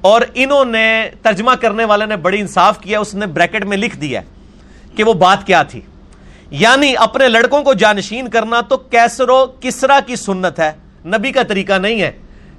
اور 0.01 0.21
انہوں 0.33 0.65
نے 0.65 1.09
ترجمہ 1.21 1.51
کرنے 1.61 1.85
والے 1.85 2.05
نے 2.05 2.15
بڑی 2.15 2.39
انصاف 2.39 2.79
کیا، 2.81 2.99
اس 2.99 3.15
نے 3.15 3.25
بریکٹ 3.25 3.65
میں 3.65 3.77
لکھ 3.77 3.97
دیا 3.97 4.21
کہ 4.95 5.03
وہ 5.03 5.13
بات 5.13 5.47
کیا 5.47 5.63
تھی۔ 5.63 5.81
یعنی 6.51 6.93
اپنے 6.97 7.27
لڑکوں 7.27 7.63
کو 7.63 7.73
جانشین 7.73 8.29
کرنا 8.29 8.61
تو 8.61 8.77
کیسرو 8.77 9.45
کسرا 9.59 9.99
کی 10.05 10.15
سنت 10.15 10.59
ہے، 10.59 10.71
نبی 11.05 11.31
کا 11.31 11.43
طریقہ 11.43 11.73
نہیں 11.73 12.01
ہے۔ 12.01 12.11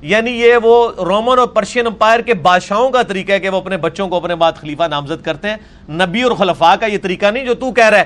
یعنی 0.02 0.30
یہ 0.30 0.54
وہ 0.62 0.92
رومن 0.92 1.38
اور 1.38 1.48
پرشین 1.48 1.86
امپائر 1.86 2.20
کے 2.20 2.34
بادشاہوں 2.34 2.90
کا 2.90 3.02
طریقہ 3.02 3.32
ہے 3.32 3.40
کہ 3.40 3.48
وہ 3.48 3.56
اپنے 3.56 3.76
بچوں 3.76 4.08
کو 4.08 4.16
اپنے 4.16 4.34
بعد 4.34 4.52
خلیفہ 4.52 4.82
نامزد 4.82 5.24
کرتے 5.24 5.50
ہیں۔ 5.50 5.56
نبی 5.88 6.22
اور 6.22 6.32
خلفاء 6.32 6.74
کا 6.80 6.86
یہ 6.86 6.98
طریقہ 7.02 7.26
نہیں 7.26 7.44
جو 7.44 7.54
تو 7.54 7.72
کہہ 7.72 7.88
رہا 7.88 7.98
ہے 7.98 8.04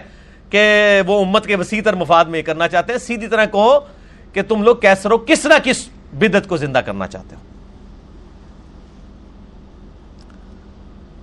کہ 0.51 0.62
وہ 1.07 1.24
امت 1.24 1.47
کے 1.47 1.57
وسیع 1.57 1.82
تر 1.84 1.94
مفاد 1.94 2.24
میں 2.24 2.42
کرنا 2.42 2.68
چاہتے 2.68 2.92
ہیں۔ 2.92 2.99
سیدھی 2.99 3.26
طرح 3.26 3.44
کہو 3.44 3.78
کہ 4.32 4.42
تم 4.42 4.62
لوگ 4.62 4.76
کیسرو 4.76 5.18
کسرا 5.18 5.59
کس 5.64 5.88
بدت 6.12 6.49
کو 6.49 6.57
زندہ 6.57 6.78
کرنا 6.78 7.07
چاہتے 7.07 7.36
ہو۔ 7.36 7.40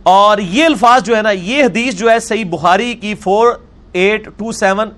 اور 0.03 0.37
یہ 0.37 0.65
الفاظ 0.65 1.03
جو 1.03 1.17
ہے 1.17 1.21
نا، 1.21 1.31
یہ 1.31 1.63
حدیث 1.63 1.93
جو 1.95 2.11
ہے 2.11 2.19
صحیح 2.19 2.45
بخاری 2.45 2.93
کی 2.93 3.15
فور 3.15 3.47
ایٹ 3.93 4.25
ٹو 4.25 4.51
سیون 4.51 4.89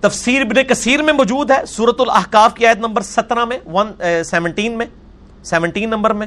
تفسیر 0.00 0.40
ابن 0.40 0.62
کثیر 0.62 1.02
میں 1.02 1.12
موجود 1.12 1.50
ہے 1.50 1.66
سورت 1.66 2.00
الاحقاف 2.00 2.54
کی 2.54 2.66
آیت 2.66 2.76
نمبر 2.76 3.02
سترہ 3.02 3.44
میں 3.44 3.58
ون 3.66 3.92
سیونٹین 4.24 4.72
uh, 4.72 4.78
میں 4.78 4.86
سیونٹین 5.44 5.90
نمبر 5.90 6.10
میں۔ 6.10 6.26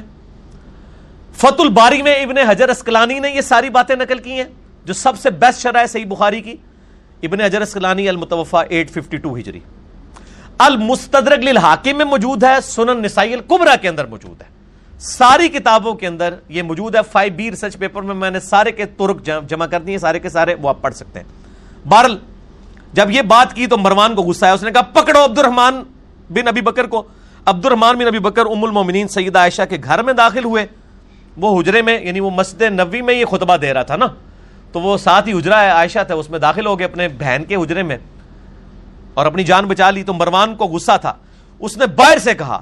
فت 1.36 1.60
الباری 1.60 2.02
میں 2.02 2.14
ابن 2.14 2.38
حجر 2.38 2.68
اسکلانی 2.68 3.18
نے 3.18 3.30
یہ 3.30 3.40
ساری 3.40 3.70
باتیں 3.70 3.96
نقل 3.96 4.18
کی 4.18 4.32
ہیں، 4.32 4.44
جو 4.84 4.92
سب 4.92 5.18
سے 5.18 5.30
بیسٹ 5.30 5.62
شرح 5.62 5.80
ہے 5.80 5.86
صحیح 5.86 6.06
بخاری 6.06 6.40
کی۔ 6.40 6.56
ابن 7.22 7.40
حجر 7.40 7.60
اسکلانی 7.60 8.08
المتوفا 8.08 8.62
852 8.62 9.38
ہجری۔ 9.38 9.60
المستدرک 10.58 11.44
للحاکم 11.44 11.96
میں 11.96 12.04
موجود 12.04 12.44
ہے، 12.44 12.54
سنن 12.62 13.02
نسائی 13.02 13.32
القبرہ 13.32 13.76
کے 13.82 13.88
اندر 13.88 14.06
موجود 14.06 14.42
ہے۔ 14.42 14.46
ساری 14.98 15.48
کتابوں 15.48 15.94
کے 15.94 16.06
اندر 16.06 16.34
یہ 16.48 16.62
موجود 16.62 16.94
ہے 16.94 17.00
فائیو 17.12 17.32
بی 17.36 17.50
ریسرچ 17.50 17.78
پیپر 17.78 18.02
میں 18.02 18.14
میں 18.14 18.30
نے 18.30 18.40
سارے 18.40 18.72
کے 18.72 18.84
ترک 18.84 19.22
جمع 19.48 19.66
کر 19.66 19.80
دیے، 19.80 19.98
سارے 19.98 20.18
کے 20.18 20.28
سارے 20.28 20.54
وہ 20.54 20.68
آپ 20.68 20.82
پڑھ 20.82 20.94
سکتے 20.94 21.20
ہیں۔ 21.20 21.26
بارل 21.88 22.16
جب 22.94 23.10
یہ 23.10 23.22
بات 23.22 23.54
کی 23.54 23.66
تو 23.66 23.78
مروان 23.78 24.14
کو 24.14 24.22
غصہ 24.22 24.46
ہے 24.46 24.50
اس 24.50 24.62
نے 24.62 24.70
کہا، 24.70 24.82
پکڑو 24.82 25.24
عبد 25.24 25.38
الرحمان 25.38 25.84
بن 26.30 26.48
ابی 26.48 26.60
بکر 26.60 26.86
کو۔ 26.86 27.02
عبد 27.46 27.66
الرحمان 27.66 27.98
بن 27.98 28.06
ابی 28.06 28.18
بکر 28.18 28.46
ام 28.46 28.64
المومنین 28.64 29.08
سیدہ 29.08 29.38
عائشہ 29.38 29.62
کے 29.70 29.76
گھر 29.84 30.02
میں 30.02 30.12
داخل 30.12 30.44
ہوئے۔ 30.44 30.66
وہ 31.36 31.60
حجرے 31.60 31.82
میں 31.82 32.00
یعنی 32.00 32.20
وہ 32.20 32.30
مسجد 32.30 32.62
نبی 32.62 33.02
میں 33.02 33.14
یہ 33.14 33.24
خطبہ 33.24 33.56
دے 33.56 33.74
رہا 33.74 33.82
تھا 33.82 33.96
نا۔ 33.96 34.06
تو 34.72 34.80
وہ 34.80 34.96
ساتھ 34.96 35.28
ہی 35.28 35.32
حجرہ 35.32 35.54
ہے 35.54 35.68
عائشہ 35.68 35.98
تھا، 36.06 36.14
اس 36.14 36.30
میں 36.30 36.38
داخل 36.38 36.66
ہو 36.66 36.78
گئے 36.78 36.86
اپنے 36.86 37.08
بہن 37.08 37.44
کے 37.48 37.56
حجرے 37.56 37.82
میں۔ 37.82 37.98
اور 39.14 39.26
اپنی 39.26 39.44
جان 39.44 39.64
بچا 39.64 39.90
لی 39.90 40.02
تو 40.02 40.14
مروان 40.14 40.56
کو 40.56 40.64
غصہ 40.64 40.92
تھا۔ 41.00 41.14
اس 41.60 41.76
نے 41.76 41.86
باہر 41.86 42.18
سے 42.18 42.34
کہا 42.34 42.60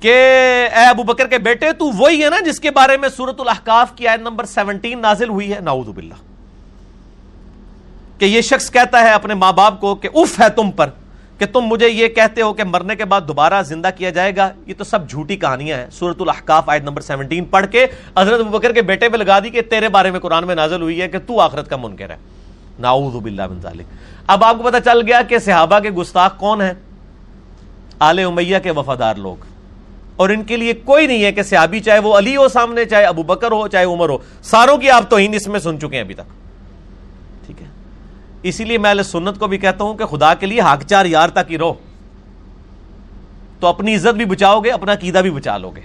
کہ، 0.00 0.12
اے 0.74 0.84
ابو 0.84 1.02
بکر 1.02 1.26
کے 1.26 1.38
بیٹے، 1.38 1.72
تو 1.72 1.84
وہی 1.84 2.24
ہے 2.24 2.30
نا 2.30 2.40
جس 2.40 2.60
کے 2.60 2.70
بارے 2.70 2.96
میں 2.96 3.08
سورت 3.08 3.40
الحقاف 3.40 3.92
کی 3.96 4.08
آیت 4.08 4.20
نمبر 4.20 4.44
سیونٹین 4.44 5.00
نازل 5.00 5.28
ہوئی 5.28 5.54
ہے۔ 5.54 5.60
نعوذ 5.60 5.88
باللہ۔ 5.88 6.33
کہ 8.18 8.24
یہ 8.24 8.40
شخص 8.40 8.70
کہتا 8.70 9.00
ہے 9.00 9.10
اپنے 9.10 9.34
ماں 9.34 9.52
باپ 9.52 9.80
کو 9.80 9.94
کہ 9.94 10.08
اف 10.14 10.40
ہے 10.40 10.48
تم 10.48 10.70
پر، 10.70 10.90
کہ 11.38 11.46
تم 11.46 11.60
مجھے 11.60 11.88
یہ 11.88 12.08
کہتے 12.08 12.42
ہو 12.42 12.52
کہ 12.52 12.64
مرنے 12.64 12.96
کے 12.96 13.04
بعد 13.04 13.20
دوبارہ 13.28 13.62
زندہ 13.62 13.90
کیا 13.96 14.10
جائے 14.10 14.36
گا۔ 14.36 14.50
یہ 14.66 14.74
تو 14.78 14.84
سب 14.84 15.08
جھوٹی 15.08 15.36
کہانیاں 15.36 15.78
ہیں۔ 15.78 15.86
سورت 15.92 16.16
الحقاف 16.20 16.68
آیت 16.70 16.82
نمبر 16.82 17.00
سیونٹین 17.00 17.44
پڑھ 17.44 17.66
کے 17.66 17.86
حضرت 18.18 18.40
بکر 18.40 18.72
کے 18.72 18.82
بیٹے 18.82 19.08
پہ 19.08 19.16
لگا 19.16 19.38
دی 19.38 19.50
کہ 19.50 19.60
تیرے 19.60 19.88
بارے 19.88 20.10
میں 20.10 20.20
قرآن 20.20 20.46
میں 20.46 20.54
نازل 20.54 20.82
ہوئی 20.82 21.02
ہے 21.02 21.08
کہ 21.08 21.18
تو 21.18 21.40
آخرت 21.40 21.70
کا 21.70 21.76
منکر 21.76 22.10
ہے۔ 22.10 22.16
نعوذ 22.78 23.16
باللہ 23.16 23.46
من 23.46 23.60
ذالک۔ 23.60 23.86
اب 24.26 24.44
آپ 24.44 24.56
کو 24.56 24.62
پتا 24.62 24.80
چل 24.80 25.00
گیا 25.06 25.22
کہ 25.22 25.38
صحابہ 25.38 25.78
کے 25.78 25.90
گستاخ 25.90 26.38
کون 26.38 26.60
ہیں؟ 26.60 26.72
آل 27.98 28.18
امیہ 28.18 28.56
کے 28.62 28.70
وفادار 28.70 29.14
لوگ۔ 29.14 29.36
اور 30.16 30.28
ان 30.28 30.44
کے 30.44 30.56
لیے 30.56 30.72
کوئی 30.72 31.06
نہیں 31.06 31.24
ہے 31.24 31.32
کہ 31.32 31.42
صحابی 31.42 31.80
چاہے 31.80 31.98
وہ 31.98 32.18
علی 32.18 32.36
ہو، 32.36 32.48
سامنے 32.48 32.84
چاہے 32.84 33.04
ابو 33.04 33.22
بکر 33.22 33.52
ہو، 33.52 33.68
چاہے 33.68 33.84
عمر 33.84 34.08
ہو۔ 34.08 34.18
ساروں 34.42 34.76
کی 34.76 34.90
آپ 34.90 35.10
تو 35.10 35.16
اس 35.16 35.48
میں 35.48 35.60
سن 35.60 35.78
چکے 35.78 35.96
ہیں 35.96 36.00
ابھی 36.00 36.14
تک۔ 36.14 36.43
اسی 38.44 38.64
لیے 38.64 38.78
میں 38.78 38.94
سنت 39.02 39.38
کو 39.38 39.46
بھی 39.46 39.58
کہتا 39.58 39.84
ہوں 39.84 39.94
کہ 39.94 40.06
خدا 40.06 40.34
کے 40.34 40.46
لیے 40.46 40.60
حق 40.60 40.84
چار 40.86 41.06
یار 41.06 41.28
تک 41.28 41.50
ہی 41.50 41.58
رہو۔ 41.58 41.72
تو 43.60 43.66
اپنی 43.66 43.94
عزت 43.96 44.16
بھی 44.16 44.24
بچاؤ 44.24 44.60
گے، 44.60 44.70
اپنا 44.70 44.94
قیدہ 44.94 45.18
بھی 45.18 45.30
بچا 45.30 45.56
لو 45.58 45.70
گے۔ 45.70 45.80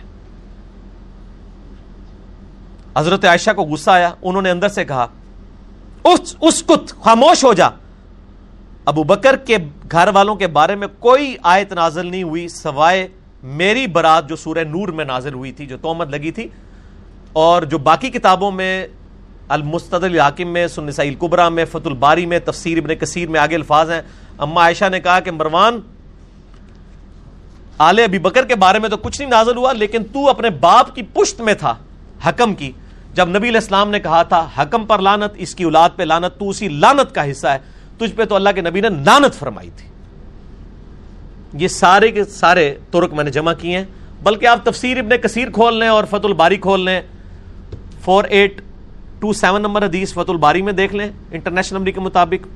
حضرت 2.97 3.25
عائشہ 3.25 3.51
کو 3.55 3.63
غصہ 3.63 3.91
آیا، 3.91 4.09
انہوں 4.21 4.41
نے 4.41 4.51
اندر 4.51 4.69
سے 4.69 4.85
کہا 4.85 5.07
اس 6.41 6.63
کت، 6.63 6.93
خاموش 7.01 7.43
ہو 7.43 7.53
جا۔ 7.53 7.69
ابو 8.85 9.03
بکر 9.03 9.35
کے 9.35 9.57
گھر 9.91 10.09
والوں 10.13 10.35
کے 10.35 10.47
بارے 10.47 10.75
میں 10.75 10.87
کوئی 10.99 11.35
آیت 11.43 11.73
نازل 11.73 12.05
نہیں 12.05 12.23
ہوئی، 12.23 12.47
سوائے 12.47 13.07
میری 13.43 13.87
برات 13.87 14.29
جو 14.29 14.35
سورہ 14.35 14.63
نور 14.69 14.87
میں 14.87 15.05
نازل 15.05 15.33
ہوئی 15.33 15.51
تھی، 15.51 15.65
جو 15.65 15.77
تومت 15.77 16.09
لگی 16.09 16.31
تھی، 16.31 16.47
اور 17.33 17.61
جو 17.61 17.77
باقی 17.77 18.09
کتابوں 18.09 18.51
میں 18.51 18.87
المستد 19.49 20.03
الحاکم 20.03 20.47
میں 20.47 20.67
سنسائی 20.67 21.09
القبرہ 21.09 21.49
میں 21.49 21.65
فت 21.65 21.87
الباری 21.87 22.25
میں، 22.25 22.39
تفسیر 22.39 22.77
ابن 22.77 22.95
کثیر 22.95 23.29
میں 23.29 23.39
آگے 23.39 23.55
الفاظ 23.55 23.91
ہیں۔ 23.91 24.01
اما 24.37 24.61
عائشہ 24.61 24.89
نے 24.91 24.99
کہا 24.99 25.19
کہ 25.19 25.31
مروان، 25.31 25.79
آل 27.77 27.99
ابی 27.99 28.19
بکر 28.19 28.45
کے 28.45 28.55
بارے 28.55 28.79
میں 28.79 28.89
تو 28.89 28.97
کچھ 28.97 29.21
نہیں 29.21 29.29
نازل 29.29 29.57
ہوا، 29.57 29.73
لیکن 29.73 30.03
تو 30.03 30.29
اپنے 30.29 30.49
باپ 30.49 30.95
کی 30.95 31.01
پشت 31.01 31.41
میں 31.41 31.53
تھا، 31.53 31.75
حکم 32.25 32.55
کی۔ 32.55 32.71
جب 33.13 33.29
نبی 33.29 33.49
علیہ 33.49 33.59
السلام 33.59 33.89
نے 33.89 33.99
کہا 33.99 34.23
تھا، 34.23 34.47
حکم 34.57 34.85
پر 34.85 34.99
لانت 34.99 35.31
اس 35.37 35.55
کی 35.55 35.63
اولاد 35.63 35.89
پہ 35.95 36.03
لانت 36.03 36.39
تو 36.39 36.49
اسی 36.49 36.67
لانت 36.67 37.15
کا 37.15 37.31
حصہ 37.31 37.47
ہے۔ 37.47 37.57
تجھ 37.97 38.15
پہ 38.15 38.25
تو 38.25 38.35
اللہ 38.35 38.49
کے 38.55 38.61
نبی 38.61 38.81
نے 38.81 38.89
لانت 38.89 39.35
فرمائی 39.35 39.69
تھی۔ 39.75 39.89
یہ 41.53 41.67
سارے 41.67 42.11
کے 42.11 42.23
سارے 42.23 42.77
ترک 42.91 43.13
میں 43.13 43.23
نے 43.23 43.31
جمع 43.31 43.53
کیے 43.53 43.77
ہیں، 43.77 43.85
بلکہ 44.23 44.45
آپ 44.45 44.65
تفسیر 44.65 44.97
ابن 44.97 45.17
کثیر 45.17 45.49
کھول 45.49 45.79
لیں 45.79 45.87
اور 45.87 46.03
فت 46.03 46.25
الباری 46.25 46.57
کھول 46.57 46.85
لیں۔ 46.85 47.01
Four 48.01 48.23
eight 48.23 48.61
two 49.19 49.31
seven 49.33 49.61
number 49.61 49.85
حدیث 49.85 50.13
فت 50.13 50.29
الباری 50.29 50.61
میں 50.61 50.73
دیکھ 50.73 50.95
لیں، 50.95 51.09
انٹرنیشنل 51.31 51.77
نمبر 51.77 51.91
کے 51.91 51.99
مطابق 51.99 52.47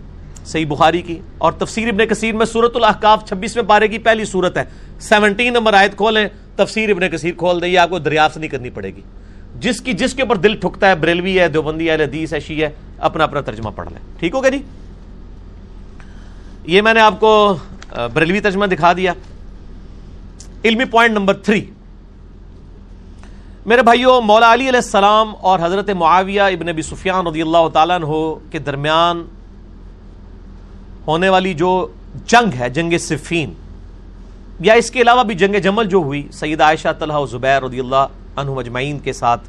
صحیح 0.46 0.66
بخاری 0.70 1.02
کی، 1.02 1.18
اور 1.38 1.52
تفسیر 1.52 1.88
ابن 1.88 2.06
کثیر 2.06 2.36
میں 2.36 2.46
سورت 2.46 2.76
الحقاف 2.76 3.28
چھبیس 3.28 3.56
میں 3.56 3.64
پارے 3.64 3.88
کی 3.88 3.98
پہلی 3.98 4.26
صورت 4.26 4.58
ہے۔ 4.58 4.64
سیونٹین 5.00 5.54
نمبر 5.54 5.74
آیت 5.74 5.96
کھولیں، 5.98 6.28
تفسیر 6.56 6.90
ابن 6.90 7.10
کثیر 7.10 7.34
کھول 7.38 7.62
دیں 7.62 7.68
یہ 7.68 7.80
آپ 7.80 7.90
کو 7.90 8.00
دریافت 8.00 8.38
نہیں 8.38 8.50
کرنی 8.50 8.70
پڑے 8.70 8.92
گی۔ 8.96 9.02
جس 9.60 9.82
کی، 9.82 9.94
جس 9.94 10.14
کے 10.14 10.22
اوپر 10.22 10.36
دل 10.36 10.56
ٹھکتا 10.56 10.90
ہے، 10.90 10.96
بریلوی 10.96 11.40
ہے، 11.40 11.48
دیوبندی 11.48 11.90
ہے، 11.90 11.96
حدیث 11.96 12.34
ہے 12.34 12.40
شی 12.40 12.62
ہے، 12.64 12.70
اپنا 12.98 13.24
اپنا 13.24 13.42
ترجمہ 13.42 13.70
پڑھ 13.76 13.90
لیں۔ 13.90 14.00
ٹھیک 14.20 14.34
ہوگا 14.36 14.50
جی؟ 14.50 14.62
یہ 16.66 16.82
میں 16.82 16.94
نے 16.94 17.00
آپ 17.00 17.20
کو 17.20 17.56
بریلوی 18.14 18.40
ترجمہ 18.40 18.66
دکھا 18.66 18.94
دیا۔ 18.94 19.14
علمی 20.66 20.86
پوائنٹ 20.86 21.14
نمبر 21.14 21.34
تھری۔ 21.34 21.64
میرے 23.66 23.82
بھائیوں 23.82 24.20
مولا 24.22 24.52
علی 24.54 24.68
علیہ 24.70 24.80
السلام 24.80 25.34
اور 25.42 25.60
حضرت 25.64 25.90
معاویہ 25.98 26.42
ابن 26.42 26.70
ابی 26.70 26.82
سفیان 26.82 27.28
رضی 27.28 27.42
اللہ 27.42 27.68
تعالیٰ 27.74 27.96
عنہ 27.96 28.16
کے 28.52 28.60
درمیان 28.60 29.24
ہونے 31.08 31.30
والی 31.30 31.54
جو 31.54 31.70
جنگ 32.28 32.60
ہے، 32.60 32.70
جنگ 32.70 32.98
صفین، 33.00 33.54
یا 34.60 34.74
اس 34.74 34.92
کے 34.92 35.02
علاوہ 35.02 35.24
بھی 35.24 35.36
جنگ 35.36 35.56
جمل 35.64 35.88
جو 35.90 35.98
ہوئی 35.98 36.22
سید 36.34 36.62
عائشہ 36.62 36.88
طلحہ 37.00 37.26
زبیر 37.32 37.62
رضی 37.64 37.80
اللہ 37.80 38.40
عنہ 38.40 38.50
مجمعین 38.50 39.00
کے 39.04 39.14
ساتھ، 39.14 39.48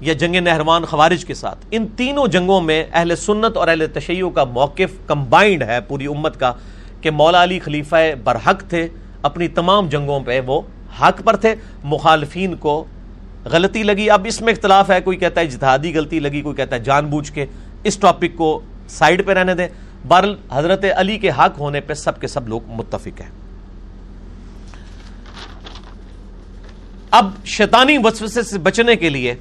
یا 0.00 0.12
جنگ 0.14 0.36
نہروان 0.42 0.84
خوارج 0.90 1.24
کے 1.24 1.34
ساتھ، 1.34 1.64
ان 1.70 1.86
تینوں 1.96 2.26
جنگوں 2.32 2.60
میں 2.60 2.82
اہل 2.92 3.16
سنت 3.16 3.56
اور 3.56 3.68
اہل 3.68 3.86
تشیع 3.94 4.28
کا 4.34 4.44
موقف 4.52 4.98
کمبائنڈ 5.06 5.62
ہے 5.68 5.80
پوری 5.88 6.06
امت 6.06 6.38
کا، 6.40 6.52
کہ 7.00 7.10
مولا 7.12 7.42
علی 7.42 7.58
خلیفہ 7.60 8.04
برحق 8.24 8.68
تھے، 8.68 8.86
اپنی 9.22 9.48
تمام 9.56 9.88
جنگوں 9.88 10.20
پہ 10.26 10.40
وہ 10.46 10.60
حق 11.00 11.24
پر 11.24 11.36
تھے، 11.36 11.54
مخالفین 11.86 12.54
کو 12.56 12.84
غلطی 13.52 13.82
لگی۔ 13.82 14.10
اب 14.10 14.26
اس 14.28 14.40
میں 14.40 14.52
اختلاف 14.52 14.90
ہے، 14.90 15.00
کوئی 15.00 15.16
کہتا 15.16 15.40
ہے 15.40 15.46
جہادی 15.46 15.94
غلطی 15.94 16.20
لگی، 16.20 16.40
کوئی 16.40 16.56
کہتا 16.56 16.76
ہے 16.76 16.80
جان 16.80 17.06
بوجھ 17.06 17.32
کے 17.32 17.46
اس 17.84 17.96
ٹاپک 17.96 18.36
کو 18.36 18.60
سائڈ 18.88 19.26
پہ 19.26 19.32
رہنے 19.32 19.54
دیں۔ 19.54 19.68
بہرحال، 20.08 20.36
حضرت 20.52 20.84
علی 20.96 21.18
کے 21.18 21.30
حق 21.30 21.58
ہونے 21.58 21.80
پہ 21.80 21.94
سب 21.94 22.20
کے 22.20 22.26
سب 22.26 22.48
لوگ 22.48 22.60
متفق 22.66 23.20
ہیں۔ 23.20 23.30
اب 27.10 27.30
شیطانی 27.44 27.98
وسوسے 27.98 28.42
سے 28.42 28.58
بچنے 28.58 28.96
کے 28.96 29.08
لیے 29.08 29.34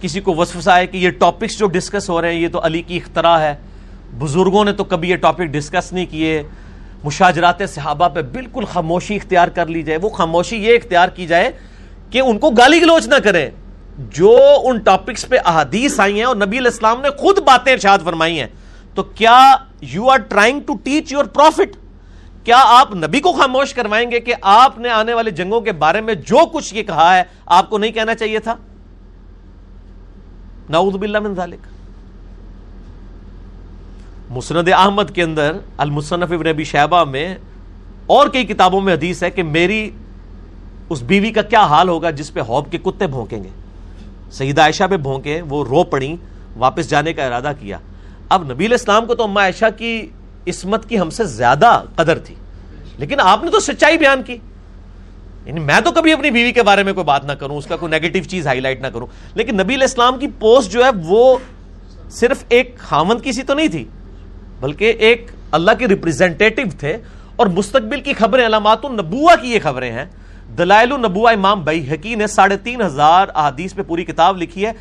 کسی 0.00 0.20
کو 0.20 0.34
وسوسہ 0.34 0.70
ہے 0.70 0.86
کہ 0.86 0.96
یہ 0.96 1.10
ٹاپکس 1.10 1.58
جو 1.58 1.66
ڈسکس 1.66 2.10
ہو 2.10 2.22
رہے 2.22 2.34
ہیں، 2.34 2.40
یہ 2.40 2.48
تو 2.48 2.66
علی 2.66 2.82
کی 2.82 2.96
اختراع 2.96 3.38
ہے۔ 3.38 3.54
بزرگوں 4.18 4.64
نے 4.64 4.72
تو 4.72 4.84
کبھی 4.84 5.10
یہ 5.10 5.16
ٹاپک 5.16 5.42
ڈسکس 5.42 5.92
نہیں 5.92 6.06
کیے۔ 6.10 6.42
مشاجرات 7.04 7.62
صحابہ 7.68 8.08
پہ 8.14 8.22
بالکل 8.32 8.64
خاموشی 8.64 9.16
اختیار 9.16 9.48
کر 9.54 9.66
لی 9.66 9.82
جائے، 9.82 9.98
وہ 10.02 10.08
خاموشی 10.10 10.56
یہ 10.56 10.76
اختیار 10.76 11.08
کی 11.16 11.26
جائے 11.26 11.50
کہ 12.10 12.20
ان 12.20 12.38
کو 12.38 12.50
گالی 12.50 12.80
گلوچ 12.82 13.08
نہ 13.08 13.18
کریں۔ 13.24 13.48
جو 14.14 14.36
ان 14.64 14.78
ٹاپکس 14.84 15.28
پہ 15.28 15.36
احادیث 15.44 15.98
آئی 16.00 16.16
ہیں 16.16 16.24
اور 16.24 16.36
نبی 16.36 16.58
علیہ 16.58 16.70
السلام 16.70 17.00
نے 17.00 17.10
خود 17.18 17.38
باتیں 17.46 17.72
ارشاد 17.72 17.98
فرمائی 18.04 18.40
ہیں، 18.40 18.46
تو 18.96 19.02
کیا 19.02 19.38
you 19.92 20.08
are 20.10 20.18
trying 20.28 20.60
to 20.66 20.74
teach 20.84 21.12
your 21.12 21.24
prophet 21.34 21.76
کیا 22.44 22.62
آپ 22.66 22.94
نبی 22.96 23.20
کو 23.20 23.32
خاموش 23.32 23.74
کروائیں 23.74 24.10
گے 24.10 24.20
کہ 24.20 24.34
آپ 24.42 24.78
نے 24.78 24.88
آنے 24.90 25.14
والے 25.14 25.30
جنگوں 25.30 25.60
کے 25.60 25.72
بارے 25.80 26.00
میں 26.00 26.14
جو 26.26 26.44
کچھ 26.52 26.74
یہ 26.74 26.82
کہا 26.82 27.14
ہے، 27.16 27.22
آپ 27.46 27.70
کو 27.70 27.78
نہیں 27.78 27.92
کہنا 27.92 28.14
چاہیے 28.14 28.38
تھا؟ 28.38 28.54
نعوذ 30.70 30.96
باللہ 30.96 31.18
من 31.18 31.34
ذالک۔ 31.34 31.66
مسند 34.30 34.68
احمد 34.68 35.02
کے 35.14 35.22
اندر 35.22 35.52
المصنف 35.76 36.32
ابن 36.32 36.46
ابی 36.46 36.64
شہبہ 36.64 37.04
میں 37.04 37.36
اور 38.06 38.28
کئی 38.28 38.44
کتابوں 38.44 38.80
میں 38.80 38.94
حدیث 38.94 39.22
ہے 39.22 39.30
کہ 39.30 39.42
میری 39.42 39.90
اس 40.90 41.02
بیوی 41.02 41.30
کا 41.30 41.42
کیا 41.42 41.60
حال 41.60 41.88
ہوگا 41.88 42.10
جس 42.10 42.32
پہ 42.34 42.40
ہوب 42.40 42.70
کے 42.70 42.78
کتے 42.78 43.06
بھونکیں 43.06 43.44
گے۔ 43.44 43.48
سیدہ 44.32 44.60
عائشہ 44.60 44.84
پہ 44.90 44.96
بھونکے 44.96 45.42
وہ 45.48 45.64
رو 45.64 45.84
پڑی 45.84 46.16
واپس 46.56 46.90
جانے 46.90 47.12
کا 47.12 47.24
ارادہ 47.24 47.52
کیا۔ 47.60 47.78
اب 48.28 48.44
نبی 48.44 48.66
علیہ 48.66 48.76
السلام 48.78 49.06
کو 49.06 49.14
تو 49.14 49.22
اما 49.22 49.40
عائشہ 49.40 49.64
کی 49.76 50.08
عصمت 50.48 50.88
کی 50.88 51.00
ہم 51.00 51.10
سے 51.10 51.24
زیادہ 51.24 51.82
قدر 51.94 52.18
تھی۔ 52.18 52.34
لیکن 52.98 53.20
آپ 53.20 53.44
نے 53.44 53.50
تو 53.50 53.60
سچائی 53.60 53.98
بیان 53.98 54.22
کی۔ 54.22 54.36
یعنی 55.46 55.60
میں 55.60 55.80
تو 55.80 55.92
کبھی 55.92 56.12
اپنی 56.12 56.30
بیوی 56.30 56.52
کے 56.52 56.62
بارے 56.62 56.82
میں 56.82 56.92
کوئی 56.92 57.04
بات 57.04 57.24
نہ 57.24 57.32
کروں، 57.32 57.56
اس 57.56 57.66
کا 57.66 57.76
کوئی 57.76 57.90
نیگیٹو 57.90 58.28
چیز 58.28 58.46
ہائی 58.46 58.60
لائٹ 58.60 58.80
نہ 58.80 58.86
کروں۔ 58.86 59.06
لیکن 59.34 59.54
نبی 59.54 59.74
علیہ 59.74 59.84
السلام 59.84 60.18
کی 60.18 60.26
پوسٹ 60.38 60.70
جو 60.72 60.84
ہے 60.84 60.90
وہ 61.04 61.36
صرف 62.10 62.44
ایک 62.48 62.78
خامند 62.78 63.20
کی 63.20 63.32
سی 63.32 63.42
تو 63.42 63.54
نہیں 63.54 63.68
تھی۔ 63.68 63.84
بلکہ 64.60 64.94
ایک 64.98 65.30
اللہ 65.50 65.70
کے 65.78 65.88
ریپرزینٹیٹو 65.88 66.62
تھے 66.78 66.96
اور 67.36 67.46
مستقبل 67.46 68.00
کی 68.00 68.12
خبریں، 68.12 68.46
علامات 68.46 68.84
النبوہ 68.84 69.30
کی 69.42 69.52
یہ 69.52 69.58
خبریں 69.62 69.92
ہیں۔ 69.92 70.04
دلائل 70.58 70.92
النبوہ 70.92 71.28
امام 71.28 71.64
بئی 71.64 71.90
حقی 71.90 72.14
نے 72.14 72.26
ساڑھے 72.26 72.56
تین 72.56 72.82
ہزار 72.82 73.26
احادیث 73.34 73.74
پہ 73.74 73.82
پوری 73.82 74.04
کتاب 74.04 74.42
لکھی 74.42 74.66
ہے، 74.66 74.72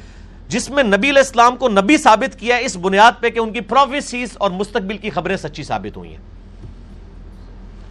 جس 0.48 0.70
میں 0.70 0.84
نبی 0.84 1.10
علیہ 1.10 1.22
السلام 1.22 1.56
کو 1.56 1.70
نبی 1.70 1.98
ثابت 1.98 2.40
کیا 2.40 2.58
ہے، 2.58 2.66
اس 2.66 2.78
بنیاد 2.78 3.12
پہ 3.20 3.30
کہ 3.30 3.40
ان 3.40 3.54
کی 3.54 3.62
پروفیسیز 3.62 4.30
اور 4.38 4.52
مستقبل 4.52 4.98
کی 4.98 5.10
خبریں 5.10 5.38
سچی 5.38 5.64
ثابت 5.64 5.98
ہوئی 5.98 6.10
ہیں۔ 6.10 6.22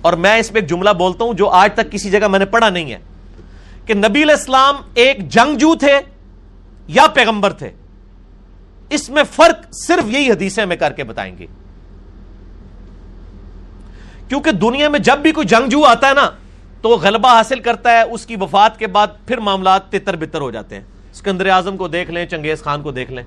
اور 0.00 0.12
میں 0.12 0.38
اس 0.38 0.52
پہ 0.52 0.58
ایک 0.58 0.68
جملہ 0.68 0.90
بولتا 0.90 1.24
ہوں 1.24 1.34
جو 1.34 1.48
آج 1.48 1.70
تک 1.74 1.92
کسی 1.92 2.10
جگہ 2.10 2.28
میں 2.28 2.38
نے 2.38 2.44
پڑھا 2.44 2.70
نہیں 2.70 2.92
ہے۔ 2.92 2.98
کہ 3.86 3.94
نبی 3.94 4.22
علیہ 4.22 4.34
السلام 4.34 4.74
ایک 4.94 5.28
جنگجو 5.28 5.74
تھے 5.74 5.98
یا 6.88 7.06
پیغمبر 7.06 7.52
تھے۔ 7.52 7.70
اس 8.90 9.10
میں 9.10 9.22
فرق 9.32 9.74
صرف 9.74 10.04
یہی 10.06 10.30
حدیثیں 10.30 10.66
میں 10.66 10.76
کر 10.76 10.92
کے 10.92 11.04
بتائیں 11.04 11.38
گے۔ 11.38 11.46
کیونکہ 14.28 14.52
دنیا 14.52 14.88
میں 14.88 14.98
جب 14.98 15.18
بھی 15.18 15.32
کوئی 15.32 15.46
جنگجو 15.46 15.84
آتا 15.84 16.08
ہے 16.08 16.14
نا، 16.14 16.30
تو 16.82 16.88
وہ 16.88 16.96
غلبہ 16.96 17.28
حاصل 17.28 17.60
کرتا 17.60 17.90
ہے، 17.90 18.02
اس 18.02 18.26
کی 18.26 18.36
وفات 18.40 18.78
کے 18.78 18.86
بعد 18.86 19.06
پھر 19.26 19.38
معاملات 19.38 19.92
تتر 19.92 20.16
بتر 20.16 20.40
ہو 20.40 20.50
جاتے 20.50 20.74
ہیں۔ 20.74 20.82
اسکندر 21.12 21.46
اعظم 21.46 21.76
کو 21.76 21.88
دیکھ 21.88 22.10
لیں، 22.10 22.26
چنگیز 22.26 22.62
خان 22.62 22.82
کو 22.82 22.90
دیکھ 22.90 23.12
لیں۔ 23.12 23.24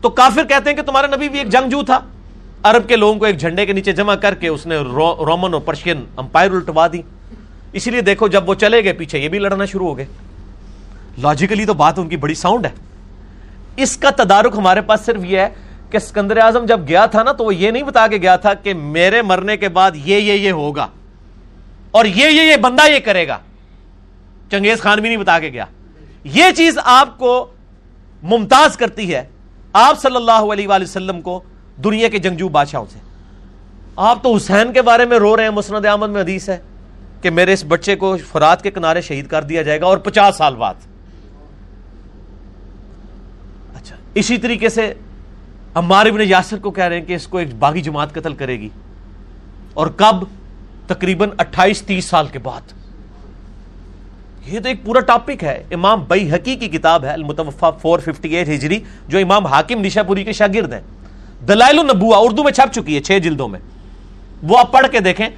تو 0.00 0.10
کافر 0.10 0.44
کہتے 0.44 0.70
ہیں 0.70 0.76
کہ 0.76 0.82
تمہارا 0.82 1.06
نبی 1.06 1.28
بھی 1.28 1.38
ایک 1.38 1.48
جنگجو 1.48 1.82
تھا۔ 1.82 2.00
عرب 2.62 2.88
کے 2.88 2.96
لوگوں 2.96 3.18
کو 3.18 3.24
ایک 3.24 3.40
جھنڈے 3.40 3.66
کے 3.66 3.72
نیچے 3.72 3.92
جمع 3.92 4.14
کر 4.14 4.34
کے 4.34 4.48
اس 4.48 4.66
نے 4.66 4.76
رومن 4.76 5.54
اور 5.54 5.62
پرشین 5.62 6.04
امپائر 6.16 6.50
الٹوا 6.50 6.86
دی۔ 6.92 7.02
اسی 7.72 7.90
لیے 7.90 8.00
دیکھو 8.00 8.28
جب 8.28 8.48
وہ 8.48 8.54
چلے 8.54 8.84
گئے 8.84 8.92
پیچھے، 8.92 9.18
یہ 9.18 9.28
بھی 9.28 9.38
لڑنا 9.38 9.64
شروع 9.64 9.88
ہو 9.88 9.96
گئے۔ 9.96 10.06
لاجیکلی 11.22 11.64
تو 11.64 11.74
بات 11.74 11.98
ان 11.98 12.08
کی 12.08 12.16
بڑی 12.16 12.34
ساؤنڈ 12.34 12.66
ہے۔ 12.66 12.70
اس 13.76 13.96
کا 13.96 14.10
تدارک 14.10 14.54
ہمارے 14.56 14.80
پاس 14.80 15.00
صرف 15.00 15.24
یہ 15.24 15.38
ہے 15.38 15.48
کہ 15.94 15.98
سکندر 15.98 16.36
اعظم 16.36 16.66
جب 16.66 16.80
گیا 16.88 17.06
تھا 17.06 17.22
نا 17.22 17.32
تو 17.32 17.44
وہ 17.44 17.54
یہ 17.54 17.70
نہیں 17.70 17.82
بتا 17.82 18.06
کے 18.06 18.16
گیا 18.16 18.36
تھا 18.36 18.54
کہ 18.54 18.74
میرے 18.74 19.22
مرنے 19.22 19.56
کے 19.56 19.68
بعد 19.68 19.90
یہ 19.94 20.16
یہ 20.16 20.32
یہ 20.32 20.52
ہوگا 20.52 20.86
اور 21.90 22.04
یہ 22.04 22.26
یہ 22.26 22.42
یہ 22.42 22.56
بندہ 22.56 22.90
یہ 22.90 22.98
کرے 22.98 23.28
گا۔ 23.28 23.38
چنگیز 24.50 24.80
خان 24.80 25.00
بھی 25.00 25.08
نہیں 25.08 25.18
بتا 25.18 25.38
کے 25.38 25.48
گیا۔ 25.48 25.64
یہ 26.24 26.44
چیز 26.56 26.78
آپ 26.84 27.18
کو 27.18 27.52
ممتاز 28.22 28.76
کرتی 28.76 29.14
ہے۔ 29.14 29.24
آپ 29.72 30.00
صلی 30.00 30.16
اللہ 30.16 30.52
علیہ 30.52 30.68
وآلہ 30.68 30.84
وسلم 30.84 31.20
کو 31.20 31.40
دنیا 31.84 32.08
کے 32.08 32.18
جنگجو 32.18 32.48
بادشاہوں 32.48 32.86
سے۔ 32.92 32.98
آپ 33.96 34.22
تو 34.22 34.34
حسین 34.34 34.72
کے 34.72 34.82
بارے 34.82 35.04
میں 35.04 35.18
رو 35.18 35.36
رہے 35.36 35.42
ہیں، 35.42 35.50
مسند 35.50 35.86
احمد 35.86 36.08
میں 36.08 36.22
حدیث 36.22 36.48
ہے 36.48 36.58
کہ 37.22 37.30
میرے 37.30 37.52
اس 37.52 37.64
بچے 37.68 37.96
کو 37.96 38.16
فرات 38.16 38.62
کے 38.62 38.70
کنارے 38.70 39.00
شہید 39.00 39.26
کر 39.26 39.42
دیا 39.42 39.62
جائے 39.62 39.80
گا 39.80 39.86
اور 39.86 39.98
پچاس 39.98 40.36
سال 40.36 40.54
بعد۔ 40.54 40.74
اچھا 43.76 43.96
اسی 44.14 44.38
طریقے 44.38 44.68
سے 44.68 44.94
عمار 45.74 46.06
ابن 46.06 46.20
یاسر 46.20 46.58
کو 46.58 46.70
کہہ 46.70 46.84
رہے 46.84 46.98
ہیں 46.98 47.06
کہ 47.06 47.12
اس 47.12 47.26
کو 47.26 47.38
ایک 47.38 47.54
باغی 47.54 47.80
جماعت 47.80 48.12
قتل 48.12 48.34
کرے 48.34 48.60
گی۔ 48.60 48.68
اور 49.74 49.86
کب؟ 49.86 50.16
تقریباً 50.86 51.28
اٹھائیس 51.38 51.82
تیس 51.82 52.04
سال 52.04 52.26
کے 52.26 52.38
بعد۔ 52.38 52.60
یہ 54.46 54.60
تو 54.60 54.68
ایک 54.68 54.84
پورا 54.84 55.00
ٹاپک 55.00 55.44
ہے۔ 55.44 55.64
امام 55.70 56.04
بئی 56.08 56.32
حقی 56.32 56.56
کی 56.56 56.68
کتاب 56.68 57.04
ہے 57.04 57.10
المتوفا 57.10 57.70
458 57.70 58.48
ہجری، 58.48 58.80
جو 59.08 59.18
امام 59.18 59.46
حاکم 59.46 59.80
نشا 59.80 60.02
پوری 60.02 60.24
کے 60.24 60.32
شاگرد 60.32 60.72
ہیں۔ 60.72 60.80
دلائل 61.48 61.78
النبوہ 61.78 62.14
اردو 62.16 62.42
میں 62.42 62.52
چھپ 62.52 62.74
چکی 62.74 62.96
ہے 62.96 63.00
چھ 63.00 63.18
جلدوں 63.18 63.48
میں۔ 63.48 63.60
وہ 64.42 64.58
آپ 64.58 64.72
پڑھ 64.72 64.86
کے 64.92 65.00
دیکھیں 65.00 65.28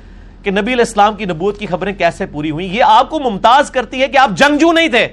کہ 0.43 0.51
نبی 0.51 0.61
علیہ 0.61 0.85
السلام 0.85 1.15
کی 1.15 1.25
نبوت 1.25 1.59
کی 1.59 1.67
خبریں 1.67 1.93
کیسے 1.93 2.27
پوری 2.27 2.51
ہوئی 2.51 2.77
یہ 2.77 2.83
آپ 2.83 3.11
کو 3.11 3.21
ممتاز 3.21 3.71
کرتی 3.71 4.03
ہے 4.03 4.09
کہ 4.09 4.19
آپ 4.19 4.31
جنگجو 4.31 4.73
نہیں 4.73 4.89
تھے۔ 4.89 5.09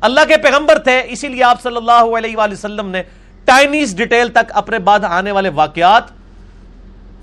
اللہ 0.00 0.20
کے 0.28 0.36
پیغمبر 0.36 0.78
تھے، 0.78 1.02
اسی 1.04 1.28
لیے 1.28 1.44
آپ 1.44 1.62
صلی 1.62 1.76
اللہ 1.76 2.18
علیہ 2.18 2.36
وآلہ 2.36 2.52
وسلم 2.52 2.88
نے 2.88 3.02
ٹائنیز 3.44 3.96
ڈیٹیل 3.96 4.28
تک 4.28 4.52
اپنے 4.54 4.78
بعد 4.78 5.00
آنے 5.04 5.30
والے 5.30 5.48
واقعات 5.48 6.02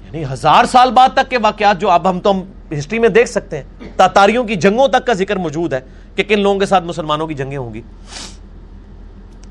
یعنی 0.06 0.24
ہزار 0.32 0.66
سال 0.66 0.92
بعد 0.92 1.10
تک 1.14 1.30
کے 1.30 1.38
واقعات 1.38 1.82
جو 1.82 1.90
اب 1.90 2.10
ہم 2.10 2.20
تو 2.20 2.32
ہم 2.32 2.42
ہسٹری 2.78 3.00
میں 3.00 3.10
دیکھ 3.10 3.30
سکتے 3.30 3.58
ہیں، 3.58 3.64
تاتاریوں 3.96 4.44
کی 4.44 4.56
جنگوں 4.56 4.88
تک 4.88 5.08
کا 5.08 5.14
ذکر 5.14 5.36
موجود 5.36 5.74
ہے 5.74 5.80
کہ 6.16 6.24
کن 6.24 6.40
لوگوں 6.40 6.60
کے 6.60 6.66
ساتھ 6.66 6.84
مسلمانوں 6.84 7.28
کی 7.28 7.34
جنگیں 7.34 7.58
ہوں 7.58 7.74
گی۔ 7.74 7.82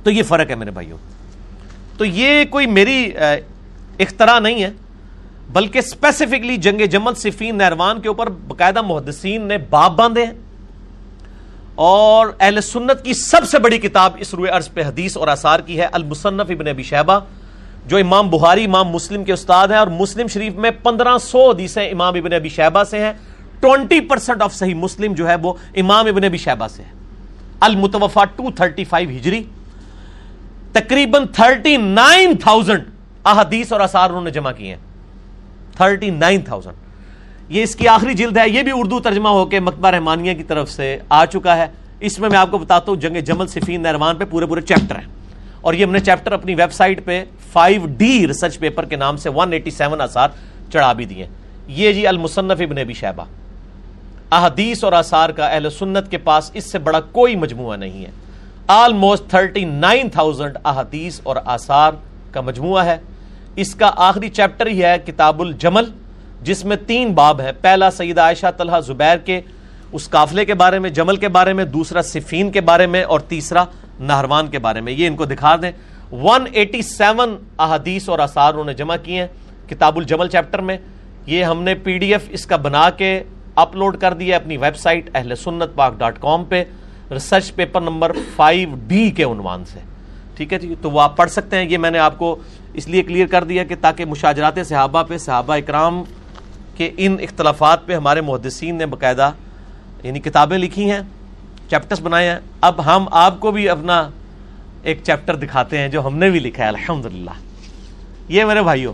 تو 0.03 0.11
یہ 0.11 0.23
فرق 0.23 0.51
ہے 0.51 0.55
میرے 0.55 0.71
بھائیوں۔ 0.71 0.99
تو 1.97 2.05
یہ 2.05 2.45
کوئی 2.45 2.67
میری 2.67 3.13
اختراع 3.99 4.39
نہیں 4.39 4.63
ہے، 4.63 4.71
بلکہ 5.53 5.79
اسپیسیفکلی 5.79 6.57
جنگ 6.57 6.87
جمل 6.87 7.15
صفین 7.15 7.59
نہروان 7.59 8.01
کے 8.01 8.09
اوپر 8.09 8.27
باقاعدہ 8.27 8.83
محدثین 8.83 9.43
نے 9.43 9.59
باب 9.59 9.97
باندھے 9.97 10.27
ہیں۔ 10.27 10.33
اور 11.81 12.27
اہل 12.41 12.61
سنت 12.61 13.05
کی 13.05 13.13
سب 13.15 13.45
سے 13.49 13.59
بڑی 13.59 13.79
کتاب 13.79 14.17
اس 14.21 14.33
روئے 14.35 14.51
عرض 14.51 14.69
پہ 14.73 14.83
حدیث 14.85 15.17
اور 15.17 15.29
آثار 15.29 15.61
کی 15.61 15.79
ہے، 15.81 15.87
المصنف 15.93 16.51
ابن 16.51 16.69
ابی 16.69 16.83
شہبہ 16.83 17.19
جو 17.87 17.97
امام 17.97 18.29
بہاری 18.31 18.65
امام 18.65 18.89
مسلم 18.89 19.25
کے 19.25 19.33
استاد 19.33 19.69
ہیں 19.69 19.77
اور 19.77 19.87
مسلم 20.01 20.27
شریف 20.27 20.55
میں 20.55 20.71
پندرہ 20.83 21.17
سو 21.19 21.49
حدیثیں 21.51 21.91
امام 21.91 22.15
ابن 22.15 22.33
ابی 22.33 22.49
شہبہ 22.49 22.83
سے 22.85 22.99
ہیں۔ 23.05 23.13
ٹوینٹی 23.61 24.01
پرسنٹ 24.01 24.43
آف 24.43 24.55
صحیح 24.55 24.75
مسلم 24.75 25.15
جو 25.15 25.29
ہے 25.29 25.35
وہ 25.43 25.53
امام 25.77 26.07
ابن 26.07 26.25
ابی 26.25 26.39
شہبہ 26.39 26.69
سے 26.69 26.83
ہے 26.83 26.99
المتوفا 27.61 28.25
ٹو 28.37 28.51
تھرٹی 28.51 28.85
فائیو 28.85 29.11
ہجری، 29.11 29.43
تقریباً 30.73 31.27
تھرٹی 31.35 31.77
نائن 31.77 32.37
تھاؤزینڈ 32.37 32.85
احادیث 33.25 33.73
اور 33.73 33.81
آثار 33.81 34.11
انہوں 34.11 34.25
نے 34.25 34.31
جمع 34.31 34.53
کیے 34.53 34.75
ہیں۔ 34.75 34.81
تھرٹی 35.77 36.11
نائن 36.11 36.41
تھاؤزینڈ 36.43 36.77
یہ 37.51 37.63
اس 37.63 37.77
کی 37.77 37.89
آخری 37.89 38.15
جلد 38.15 38.37
ہے، 38.37 38.49
یہ 38.49 38.63
بھی 38.63 38.73
اردو 38.75 39.01
ترجمہ 39.01 39.29
ہو 39.29 39.47
کے 39.47 39.61
مکبہ 39.61 39.89
رحمانیہ 39.89 40.35
کی 40.35 40.43
طرف 40.43 40.71
سے 40.71 40.99
آ 41.09 41.25
چکا 41.25 41.57
ہے۔ 41.57 41.67
اس 42.01 42.19
میں 42.19 42.29
میں 42.29 42.39
آپ 42.39 42.51
کو 42.51 42.59
بتاتا 42.59 42.93
ہوں، 42.93 43.01
جنگ 43.01 43.17
جمل 43.17 43.47
صفین 43.47 43.83
نہروان 43.83 44.17
پہ 44.17 44.25
پورے 44.31 44.47
پورے 44.47 44.61
چیپٹر 44.61 44.97
ہیں۔ 44.97 45.07
اور 45.61 45.75
یہ 45.75 45.85
ہم 45.85 45.93
نے 45.93 46.01
چیپٹر 46.01 46.33
اپنی 46.33 46.55
ویب 46.55 46.73
سائٹ 46.73 47.05
پہ 47.05 47.25
فائیو 47.53 47.87
ڈی 47.87 48.27
ریسرچ 48.27 48.59
پیپر 48.59 48.85
کے 48.85 48.97
نام 48.97 49.17
سے 49.17 49.29
ون 49.29 49.53
ایٹی 49.53 49.71
سیون 49.71 50.01
آثار 50.01 50.29
چڑھا 50.73 50.93
بھی 50.93 51.05
دیے۔ 51.05 51.27
یہ 51.69 51.93
جی 51.93 52.07
المصنف 52.07 52.61
ابن 52.61 52.79
ابی 52.79 52.93
شہبہ 52.93 53.25
احادیث 54.31 54.85
اور 54.85 54.93
آثار 54.93 55.31
کا 55.31 55.47
اہل 55.47 55.71
سنت 55.71 56.11
کے 56.11 56.19
پاس 56.19 56.51
اس 56.55 56.73
سے 56.73 56.79
بڑا 56.79 57.01
کوئی 57.01 57.37
مجموعہ 57.37 57.77
نہیں 57.77 58.05
ہے۔ 58.05 58.11
آلموسٹ 58.67 59.31
تھرٹی 59.31 59.65
نائن 59.65 60.09
تھاؤزینڈ 60.09 60.59
احادیث 60.65 61.21
اور 61.23 61.37
آثار 61.45 61.93
کا 62.33 62.41
مجموعہ 62.41 62.85
ہے۔ 62.85 62.99
اس 63.57 63.75
کا 63.75 63.91
آخری 63.97 64.29
چیپٹر 64.29 64.67
ہی 64.67 64.85
ہے 64.85 64.97
کتاب 65.07 65.41
الجمل۔ 65.41 65.85
جس 66.43 66.65
میں 66.65 66.77
تین 66.87 67.13
باب 67.13 67.41
ہیں۔ 67.41 67.53
پہلا 67.61 67.91
سید 67.91 68.19
عائشہ 68.19 68.47
طلحہ 68.57 68.81
زبیر 68.81 69.17
کے، 69.17 69.41
اس 69.93 70.11
قافلے 70.11 70.45
کے 70.45 70.55
بارے 70.55 70.79
میں، 70.79 70.91
جمل 70.91 71.17
کے 71.17 71.29
بارے 71.29 71.53
میں، 71.53 71.65
دوسرا 71.65 72.03
صفین 72.03 72.51
کے 72.51 72.61
بارے 72.61 72.87
میں، 72.87 73.03
اور 73.03 73.21
تیسرا 73.21 73.65
نہروان 74.01 74.47
کے 74.47 74.59
بارے 74.59 74.81
میں۔ 74.81 74.93
یہ 74.93 75.07
ان 75.07 75.17
کو 75.17 75.25
دکھا 75.25 75.57
دیں۔ 75.63 75.73
ون 76.13 76.45
ایٹی 76.53 76.83
سیون 76.83 77.37
احادیث 77.59 78.09
اور 78.09 78.19
آثار 78.19 78.53
انہوں 78.53 78.65
نے 78.65 78.75
جمع 78.75 78.97
کیے 79.03 79.21
ہیں 79.21 79.29
کتاب 79.69 79.97
الجمل 79.97 80.29
چیپٹر 80.29 80.59
میں۔ 80.59 80.79
یہ 81.27 81.45
ہم 81.45 81.63
نے 81.63 81.75
پی 81.75 81.99
ڈی 81.99 82.13
ایف 82.13 82.27
اس 82.29 82.47
کا 82.47 82.57
بنا 82.57 82.91
کے 82.91 83.23
اپلوڈ 83.55 83.97
کر 83.97 84.15
دیا 84.15 84.37
اپنی 84.37 84.57
ویب 84.57 84.77
سائٹ 84.77 85.11
اہل 85.15 85.35
سنت 85.35 85.75
پاک 85.75 85.99
ڈاٹ 85.99 86.21
کام 86.21 86.45
پہ۔ 86.45 86.65
Research 87.11 87.55
paper 87.55 87.81
number 87.81 88.13
five 88.37 88.69
D 88.87 89.11
کے 89.11 89.25
عنوان 89.25 89.65
سے۔ 89.65 89.79
ٹھیک 90.37 90.53
ہے 90.53 90.59
جی؟ 90.59 90.75
تو 90.83 90.91
وہ 90.91 91.01
آپ 91.01 91.17
پڑھ 91.17 91.31
سکتے 91.31 91.57
ہیں۔ 91.57 91.65
یہ 91.71 91.79
میں 91.79 91.91
نے 91.91 91.99
آپ 91.99 92.19
کو 92.19 92.37
اس 92.73 92.89
لیے 92.89 93.03
کلیئر 93.03 93.27
کر 93.27 93.45
دیا 93.45 93.65
کہ 93.65 93.75
تاکہ 93.81 94.05
مشاجرات 94.05 94.55
صحابہ 94.69 95.03
پہ، 95.03 95.19
صحابہ 95.19 95.55
اکرام 95.55 96.03
کہ 96.81 96.91
ان 96.97 97.17
اختلافات 97.21 97.87
پہ 97.87 97.95
ہمارے 97.95 98.21
محدثین 98.21 98.75
نے 98.75 98.87
باقاعدہ 98.87 99.31
یعنی 100.03 100.21
کتابیں 100.21 100.59
لکھی 100.59 100.91
ہیں 100.91 101.01
چیپٹرز 101.71 102.01
بنائے 102.01 102.29
ہیں۔ 102.31 102.39
اب 102.61 102.85
ہم 102.87 103.07
آپ 103.11 103.41
کو 103.41 103.51
بھی 103.51 103.69
اپنا 103.69 104.11
ایک 104.83 105.01
چیپٹر 105.05 105.37
دکھاتے 105.37 105.79
ہیں 105.79 105.89
جو 105.89 106.07
ہم 106.07 106.17
نے 106.19 106.31
بھی 106.31 106.41
لکھا 106.41 106.63
ہے، 106.65 106.69
الحمدللہ۔ 106.69 107.31
یہ 108.29 108.45
میرے 108.45 108.63
بھائیوں، 108.63 108.93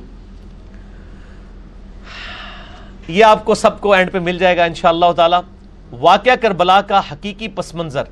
یہ 3.09 3.25
آپ 3.25 3.45
کو 3.45 3.55
سب 3.55 3.81
کو 3.81 3.93
اینڈ 3.93 4.13
پہ 4.13 4.19
مل 4.19 4.39
جائے 4.39 4.57
گا 4.57 4.65
انشاءاللہ 4.65 5.13
تعالی۔ 5.17 5.37
واقعہ 6.01 6.35
کربلا 6.35 6.81
کا 6.81 7.01
حقیقی 7.13 7.49
پس 7.49 7.75
منظر۔ 7.75 8.05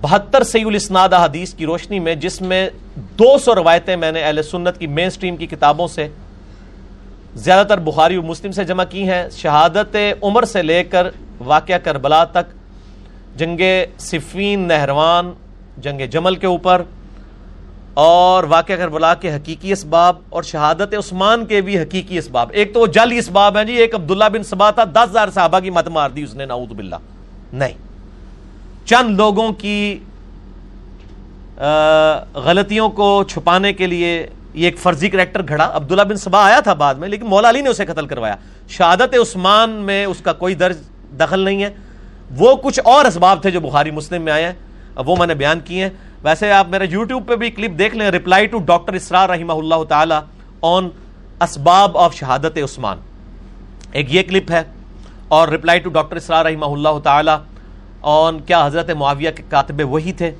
بہتر 0.00 0.42
سی 0.42 0.62
الاسناد 0.62 1.08
حدیث 1.08 1.54
کی 1.54 1.66
روشنی 1.66 1.98
میں، 1.98 2.14
جس 2.14 2.40
میں 2.40 2.70
دو 2.96 3.38
سو 3.38 3.54
روایتیں 3.54 3.96
میں 3.96 4.12
نے 4.12 4.22
اہل 4.22 4.42
سنت 4.42 4.78
کی 4.78 4.86
مین 4.86 5.10
سٹریم 5.10 5.36
کی 5.36 5.46
کتابوں 5.46 5.88
سے 5.88 6.08
زیادہ 7.34 7.66
تر 7.66 7.78
بخاری 7.80 8.16
و 8.16 8.22
مسلم 8.22 8.52
سے 8.52 8.64
جمع 8.64 8.84
کی 8.90 9.08
ہیں۔ 9.08 9.28
شہادت 9.30 9.96
عمر 10.22 10.44
سے 10.44 10.62
لے 10.62 10.82
کر 10.84 11.06
واقعہ 11.40 11.78
کربلا 11.78 12.22
تک، 12.24 12.54
جنگ 13.36 13.60
صفین 13.98 14.60
نہروان، 14.68 15.32
جنگ 15.78 16.00
جمل 16.10 16.36
کے 16.36 16.46
اوپر، 16.46 16.82
اور 17.94 18.44
واقعہ 18.44 18.74
کربلا 18.74 19.12
کے 19.14 19.34
حقیقی 19.34 19.72
اسباب، 19.72 20.16
اور 20.28 20.42
شہادت 20.42 20.94
عثمان 20.94 21.44
کے 21.46 21.60
بھی 21.60 21.78
حقیقی 21.78 22.18
اسباب۔ 22.18 22.50
ایک 22.52 22.74
تو 22.74 22.80
وہ 22.80 22.86
جعلی 22.86 23.18
اسباب 23.18 23.56
ہیں 23.56 23.64
جی 23.64 23.72
ایک 23.72 23.94
عبداللہ 23.94 24.28
بن 24.32 24.42
سبا 24.42 24.70
تھا 24.70 24.84
دس 24.84 25.10
ہزار 25.10 25.28
صحابہ 25.34 25.58
کی 25.58 25.70
مت 25.70 25.88
مار 25.88 26.10
دی 26.10 26.22
اس 26.22 26.34
نے، 26.34 26.46
نعوذ 26.46 26.72
باللہ۔ 26.72 26.96
نہیں۔ 27.52 27.74
چند 28.86 29.16
لوگوں 29.16 29.52
کی 29.52 29.98
غلطیوں 32.34 32.88
کو 32.88 33.24
چھپانے 33.28 33.72
کے 33.72 33.86
لیے 33.86 34.26
یہ 34.54 34.64
ایک 34.64 34.78
فرضی 34.78 35.10
کریکٹر 35.10 35.42
گھڑا۔ 35.48 35.70
عبداللہ 35.74 36.02
بن 36.02 36.16
سبا 36.16 36.46
آیا 36.46 36.60
تھا 36.60 36.72
بعد 36.72 36.94
میں، 36.94 37.08
لیکن 37.08 37.26
مولا 37.26 37.50
علی 37.50 37.60
نے 37.60 37.68
اسے 37.68 37.84
قتل 37.84 38.06
کروایا۔ 38.06 38.36
شہادت 38.68 39.14
عثمان 39.14 39.70
میں 39.70 40.04
اس 40.04 40.20
کا 40.20 40.32
کوئی 40.32 40.54
درج 40.54 40.76
دخل 41.20 41.40
نہیں 41.40 41.62
ہے۔ 41.62 41.70
وہ 42.36 42.54
کچھ 42.54 42.80
اور 42.84 43.04
اسباب 43.04 43.42
تھے 43.42 43.50
جو 43.50 43.60
بخاری 43.60 43.90
مسلم 43.90 44.22
میں 44.22 44.32
آئے 44.32 44.44
ہیں۔ 44.44 44.52
وہ 44.96 45.16
میں 45.16 45.26
نے 45.26 45.34
بیان 45.34 45.60
کیے 45.60 45.82
ہیں۔ 45.82 45.90
ویسے 46.22 46.52
آپ 46.52 46.68
میرے 46.68 46.86
یوٹیوب 46.90 47.28
پہ 47.28 47.36
بھی 47.36 47.50
کلپ 47.50 47.78
دیکھ 47.78 47.96
لیں۔ 47.96 48.10
ریپلائی 48.10 48.46
ٹو 48.46 48.58
ڈاکٹر 48.58 48.92
اسرار 48.92 49.28
رحمہ 49.28 49.52
اللہ 49.52 49.84
تعالی 49.88 50.14
آن 50.62 50.88
اسباب 51.40 51.98
آف 51.98 52.14
شہادت 52.14 52.58
عثمان۔ 52.64 52.98
ایک 53.92 54.14
یہ 54.14 54.22
کلپ 54.22 54.50
ہے۔ 54.50 54.62
اور 55.28 55.48
ریپلائی 55.48 55.78
ٹو 55.78 55.90
ڈاکٹر 55.90 56.16
اسرار 56.16 56.44
رحمہ 56.44 56.64
اللہ 56.64 56.98
تعالی 57.04 57.30
آن 58.02 58.40
کیا 58.40 58.66
حضرت 58.66 58.90
معاویہ 58.90 59.30
کے 59.30 59.42
کاتب 59.48 59.92
وہی 59.92 60.12
تھے؟ 60.12 60.30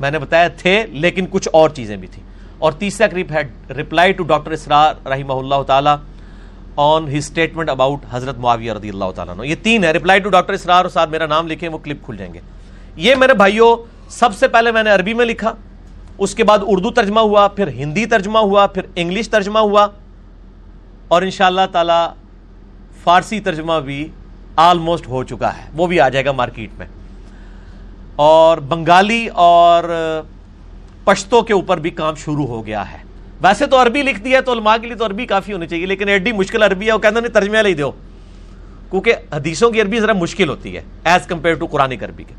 میں 0.00 0.10
نے 0.10 0.18
بتایا 0.18 0.48
تھے، 0.48 0.86
لیکن 0.86 1.26
کچھ 1.30 1.48
اور 1.52 1.70
چیزیں 1.70 1.96
بھی 1.96 2.08
تھیں۔ 2.08 2.27
اور 2.58 2.72
تیسرا 2.72 3.06
کلپ 3.06 3.32
ہے 3.32 3.42
ریپلائی 3.76 4.12
ٹو 4.12 4.24
ڈاکٹر 4.24 4.50
اسرار 4.50 5.06
رحمہ 5.06 5.32
اللہ 5.32 5.62
تعالی 5.66 5.90
آن 6.76 7.08
ہز 7.08 7.14
اسٹیٹمنٹ 7.14 7.70
اباؤٹ 7.70 8.04
حضرت 8.10 8.38
معاویہ 8.38 8.72
رضی 8.72 8.88
اللہ 8.88 9.04
تعالیٰ 9.14 9.34
یہ 9.44 9.54
تین 9.62 9.84
ہے 9.84 9.92
ریپلائی 9.92 10.20
ٹو 10.20 10.28
ڈاکٹر 10.28 10.52
اسرار 10.52 10.84
اور 10.84 10.90
ساتھ 10.90 11.10
میرا 11.10 11.26
نام 11.26 11.48
لکھیں، 11.48 11.68
وہ 11.68 11.78
کلپ 11.78 12.04
کھل 12.04 12.16
جائیں 12.16 12.34
گے. 12.34 12.40
یہ 12.96 13.14
میرے 13.14 13.34
بھائیوں 13.34 13.76
سب 14.08 14.34
سے 14.34 14.48
پہلے 14.48 14.72
میں 14.72 14.82
نے 14.82 14.90
عربی 14.90 15.14
میں 15.14 15.26
لکھا، 15.26 15.52
اس 16.18 16.34
کے 16.34 16.44
بعد 16.44 16.58
اردو 16.66 16.90
ترجمہ 16.90 17.20
ہوا، 17.20 17.48
پھر 17.48 17.68
ہندی 17.68 18.06
ترجمہ 18.06 18.38
ہوا، 18.38 18.66
پھر 18.66 18.82
انگلش 18.94 19.28
ترجمہ 19.28 19.58
ہوا، 19.58 19.86
اور 21.08 21.22
ان 21.22 21.30
شاء 21.30 21.46
اللہ 21.46 21.66
تعالی 21.72 22.06
فارسی 23.02 23.40
ترجمہ 23.40 23.80
بھی 23.84 24.08
آلموسٹ 24.56 25.08
ہو 25.08 25.24
چکا 25.24 25.56
ہے۔ 25.56 25.62
وہ 25.76 25.86
بھی 25.86 26.00
آ 26.00 26.08
جائے 26.08 26.24
گا 26.24 26.32
مارکیٹ 26.32 26.70
میں۔ 26.78 26.86
اور 28.16 28.58
بنگالی 28.58 29.28
اور 29.28 29.84
پشتوں 31.08 31.42
کے 31.42 31.52
اوپر 31.52 31.78
بھی 31.78 31.90
کام 31.90 32.14
شروع 32.14 32.46
ہو 32.46 32.64
گیا 32.66 32.90
ہے۔ 32.92 32.98
ویسے 33.42 33.66
تو 33.66 33.82
عربی 33.82 34.02
لکھ 34.02 34.20
دیا 34.20 34.40
تو 34.40 34.52
علماء 34.52 34.76
کے 34.76 34.86
لیے 34.86 34.96
تو 34.96 35.06
عربی 35.06 35.26
کافی 35.26 35.52
ہونی 35.52 35.66
چاہیے، 35.66 35.86
لیکن 35.86 36.08
ایڈی 36.08 36.32
مشکل 36.32 36.62
عربی 36.62 36.86
ہے 36.86 36.92
وہ 36.92 36.98
کہتے 36.98 37.20
ہیں 37.20 37.28
ترجمہ 37.28 37.56
لے 37.56 37.74
دو 37.74 37.90
کیونکہ 38.90 39.14
حدیثوں 39.32 39.70
کی 39.70 39.80
عربی 39.80 40.00
ذرا 40.00 40.12
مشکل 40.12 40.48
ہوتی 40.48 40.76
ہے 40.76 40.82
ایز 41.04 41.26
کمپیئر 41.26 41.54
ٹو 41.54 41.66
قرآن 41.66 41.92
عربی 42.04 42.24
کے۔ 42.24 42.34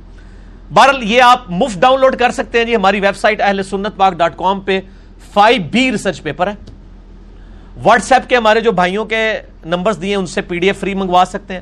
بہرحال 0.74 1.04
یہ 1.04 1.22
آپ 1.22 1.50
مفت 1.50 1.80
ڈاؤن 1.80 2.00
لوڈ 2.00 2.16
کر 2.16 2.32
سکتے 2.32 2.58
ہیں 2.58 2.66
جی 2.66 2.76
ہماری 2.76 3.00
ویب 3.00 3.18
سائٹ 3.18 3.42
اہل 3.42 3.64
سنت 3.64 3.96
پاک 3.98 4.14
ڈاٹ 4.14 4.38
کام 4.38 4.60
پہ۔ 4.62 4.80
فائیو 5.34 5.62
بی 5.72 5.92
ریسرچ 5.92 6.22
پیپر 6.24 6.48
ہے۔ 6.48 6.54
واٹس 7.84 8.12
ایپ 8.12 8.30
کے 8.30 8.36
ہمارے 8.36 8.62
جو 8.62 8.72
بھائیوں 8.72 9.06
کے 9.06 9.22
نمبرز 9.66 10.02
دیے 10.02 10.16
ان 10.16 10.26
سے 10.26 10.42
پی 10.42 10.60
ڈی 10.60 10.68
ایف 10.68 10.80
فری 10.80 10.94
منگوا 10.94 11.24
سکتے 11.28 11.54
ہیں۔ 11.54 11.62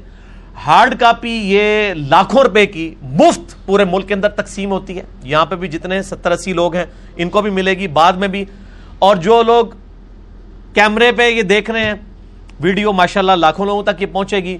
ہارڈ 0.66 1.00
کاپی 1.00 1.30
یہ 1.30 1.94
لاکھوں 1.94 2.44
روپے 2.44 2.66
کی 2.66 2.96
مفت 3.02 3.66
پورے 3.66 3.86
ملک 3.86 4.08
کے 4.08 4.14
اندر 4.14 4.30
تقسیم 4.30 4.72
ہوتی 4.72 4.98
ہے۔ 4.98 5.04
یہاں 5.24 5.46
پہ 5.46 5.56
بھی 5.56 5.68
جتنے 5.68 6.02
ستر 6.02 6.32
اسی 6.32 6.54
لوگ 6.54 6.76
ہیں، 6.76 6.86
ان 7.16 7.30
کو 7.30 7.42
بھی 7.42 7.52
ملے 7.52 7.74
گی 7.74 7.88
بعد 7.88 8.14
میں 8.14 8.28
بھی۔ 8.28 8.46
اور 9.00 9.16
جو 9.16 9.44
لوگ 9.44 9.66
کیمرے 10.74 11.12
پہ 11.12 11.30
یہ 11.30 11.42
دیکھ 11.42 11.72
رہے 11.72 11.86
ہیں، 11.86 11.94
ویڈیو 12.60 12.94
ماشاءاللہ 12.94 13.32
لاکھوں 13.32 13.66
لوگوں 13.66 13.84
تک 13.84 14.02
یہ 14.02 14.08
پہنچے 14.12 14.38
گی، 14.38 14.58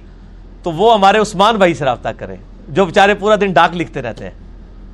تو 0.62 0.72
وہ 0.72 0.94
ہمارے 0.94 1.18
عثمان 1.18 1.56
بھائی 1.56 1.74
سے 1.74 1.84
رابطہ 1.84 2.08
کریں، 2.08 2.36
جو 2.68 2.84
بیچارے 2.84 3.14
پورا 3.14 3.34
دن 3.40 3.52
ڈاک 3.52 3.76
لکھتے 3.76 4.02
رہتے 4.02 4.24
ہیں۔ 4.24 4.30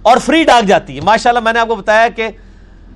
اور 0.03 0.17
فری 0.17 0.45
ڈاک 0.45 0.67
جاتی 0.67 0.97
ہے۔ 0.97 1.01
ماشاءاللہ 1.01 1.41
میں 1.41 1.53
نے 1.53 1.59
آپ 1.59 1.69
کو 1.69 1.75
بتایا 1.75 2.09
کہ 2.09 2.29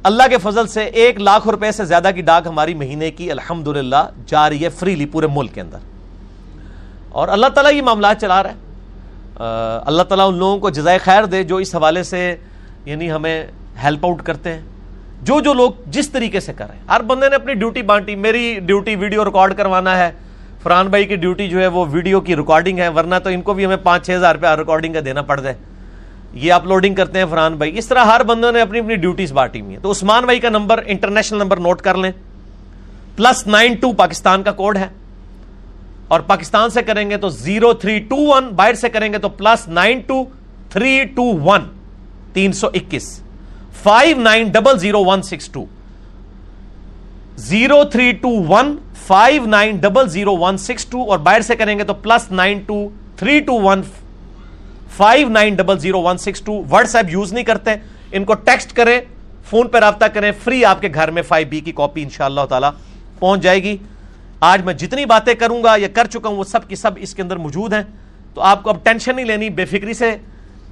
اللہ 0.02 0.22
کے 0.30 0.38
فضل 0.38 0.66
سے 0.66 0.84
ایک 0.84 1.20
لاکھ 1.20 1.48
روپے 1.48 1.72
سے 1.72 1.84
زیادہ 1.84 2.10
کی 2.14 2.22
ڈاک 2.22 2.46
ہماری 2.46 2.74
مہینے 2.74 3.10
کی 3.10 3.30
الحمدللہ 3.30 4.10
جا 4.26 4.50
رہی 4.50 4.64
ہے 4.64 4.68
فریلی 4.68 5.06
پورے 5.06 5.26
ملک 5.26 5.54
کے 5.54 5.60
اندر۔ 5.60 5.97
اور 7.18 7.28
اللہ 7.28 7.46
تعالیٰ 7.46 7.72
یہ 7.72 7.82
معاملات 7.82 8.20
چلا 8.20 8.42
رہا 8.42 8.50
ہے۔ 8.50 8.54
اللہ 9.86 10.02
تعالیٰ 10.02 10.28
ان 10.28 10.36
لوگوں 10.36 10.58
کو 10.58 10.70
جزائے 10.70 10.98
خیر 10.98 11.24
دے 11.24 11.42
جو 11.42 11.56
اس 11.56 11.74
حوالے 11.74 12.02
سے 12.02 12.36
یعنی 12.84 13.12
ہمیں 13.12 13.46
ہیلپ 13.82 14.06
آؤٹ 14.06 14.22
کرتے 14.22 14.52
ہیں۔ 14.52 14.60
جو 15.22 15.40
جو 15.40 15.54
لوگ 15.54 15.70
جس 15.86 16.10
طریقے 16.10 16.40
سے 16.40 16.52
کر 16.52 16.66
رہے 16.68 16.74
ہیں۔ 16.74 16.82
ہر 16.88 17.02
بندے 17.02 17.28
نے 17.28 17.34
اپنی 17.34 17.54
ڈیوٹی 17.54 17.82
بانٹی۔ 17.82 18.14
میری 18.14 18.58
ڈیوٹی 18.66 18.96
ویڈیو 18.96 19.24
ریکارڈ 19.24 19.56
کروانا 19.56 19.98
ہے۔ 19.98 20.10
فران 20.62 20.86
بھائی 20.86 21.06
کی 21.06 21.16
ڈیوٹی 21.16 21.48
جو 21.48 21.60
ہے 21.60 21.66
وہ 21.66 21.84
ویڈیو 21.90 22.20
کی 22.20 22.36
ریکارڈنگ 22.36 22.78
ہے۔ 22.78 22.88
ورنہ 22.88 23.14
تو 23.24 23.30
ان 23.30 23.42
کو 23.42 23.54
بھی 23.54 23.64
ہمیں 23.64 23.76
پانچ 23.76 24.06
چھ 24.06 24.10
ہزار 24.16 24.34
روپیہ 24.34 24.56
ریکارڈنگ 24.58 24.92
کا 24.92 25.00
دینا 25.04 25.22
پڑ 25.22 25.40
جائے 25.40 25.54
یہ 26.32 26.52
اپلوڈنگ 26.52 26.94
کرتے 26.94 27.18
ہیں 27.18 27.26
فرحان 27.30 27.54
بھائی۔ 27.54 27.78
اس 27.78 27.86
طرح 27.86 28.04
ہر 28.04 28.22
بندوں 28.22 28.52
نے 28.52 28.60
اپنی 28.60 28.78
اپنی 28.78 28.96
ڈیوٹیز 28.96 29.32
بانٹی 29.32 29.60
ہوئی 29.60 29.74
ہیں۔ 29.74 29.82
تو 29.82 29.90
عثمان 29.90 30.24
بھائی 30.24 30.40
کا 30.40 30.48
نمبر 30.48 30.82
انٹرنیشنل 30.86 31.38
نمبر 31.38 31.56
نوٹ 31.56 31.82
کر 31.82 31.94
لیں۔ 31.94 32.10
پلس 33.16 33.46
نائن 33.46 33.74
ٹو 33.74 33.92
پاکستان 33.92 34.42
کا 34.42 34.52
کوڈ 34.52 34.76
ہے۔ 34.76 34.86
اور 36.08 36.20
پاکستان 36.20 36.70
سے 36.70 36.82
کریں 36.82 37.10
گے 37.10 37.16
تو 37.16 37.28
زیرو 37.28 37.72
تھری 37.72 37.98
ٹو 37.98 38.16
ون 38.16 38.48
باہر 38.48 38.74
سے 38.74 38.88
کریں 38.88 39.12
گے 39.12 39.18
تو 39.18 39.28
plus 39.28 39.68
nine 39.68 40.00
two 40.00 40.24
three 40.70 41.04
two 41.04 41.22
one, 41.22 41.60
تین 42.32 42.52
سو 42.52 42.66
اکیس۔ 42.66 43.20
Five 43.82 44.20
nine 44.20 44.48
double 44.48 44.78
zero 44.78 45.04
one 45.04 45.22
six 45.22 45.48
two. 45.48 45.64
Zero 47.36 47.84
three 47.84 48.12
two 48.12 48.28
one, 48.28 48.76
five 49.06 49.46
nine 49.46 49.76
double 49.76 50.08
zero 50.08 50.36
one 50.36 50.58
six 50.58 50.84
two. 50.84 51.02
اور 51.10 51.18
باہر 51.18 51.40
سے 51.40 51.56
کریں 51.56 51.78
گے 51.78 51.84
تو 51.84 51.94
plus 51.94 52.30
nine 52.30 52.60
two 52.66 52.88
three 53.16 53.40
two 53.40 53.60
one. 53.60 53.82
Five 54.96 55.28
nine 55.28 55.54
double 55.54 55.78
zero 55.78 56.02
one 56.02 56.18
six 56.18 56.40
two. 56.40 56.62
WhatsApp 56.96 57.06
use 57.10 57.32
نہیں 57.32 57.44
کرتے، 57.44 57.70
ان 58.12 58.24
کو 58.24 58.34
text 58.34 58.72
کریں، 58.72 59.00
فون 59.50 59.68
پہ 59.68 59.78
رابطہ 59.78 60.04
کریں، 60.04 60.32
فری 60.44 60.64
آپ 60.64 60.80
کے 60.80 60.88
گھر 60.94 61.10
میں 61.10 61.22
فائیو 61.22 61.46
بی 61.50 61.60
کی 61.60 61.72
کاپی 61.72 62.02
ان 62.02 62.10
شاء 62.10 62.24
اللہ 62.24 62.40
تعالی 62.48 62.66
پہنچ 63.18 63.40
جائے 63.42 63.62
گی۔ 63.62 63.76
آج 64.40 64.62
میں 64.62 64.74
جتنی 64.74 65.04
باتیں 65.04 65.34
کروں 65.34 65.62
گا 65.62 65.74
یا 65.76 65.88
کر 65.92 66.06
چکا 66.06 66.28
ہوں، 66.28 66.36
وہ 66.36 66.44
سب 66.44 66.68
کی 66.68 66.76
سب 66.76 66.90
اس 66.96 67.14
کے 67.14 67.22
اندر 67.22 67.36
موجود 67.36 67.72
ہیں۔ 67.72 67.82
تو 68.34 68.40
آپ 68.40 68.62
کو 68.62 68.70
اب 68.70 68.76
ٹینشن 68.82 69.16
نہیں 69.16 69.26
لینی، 69.26 69.50
بے 69.50 69.64
فکری 69.64 69.94
سے 69.94 70.16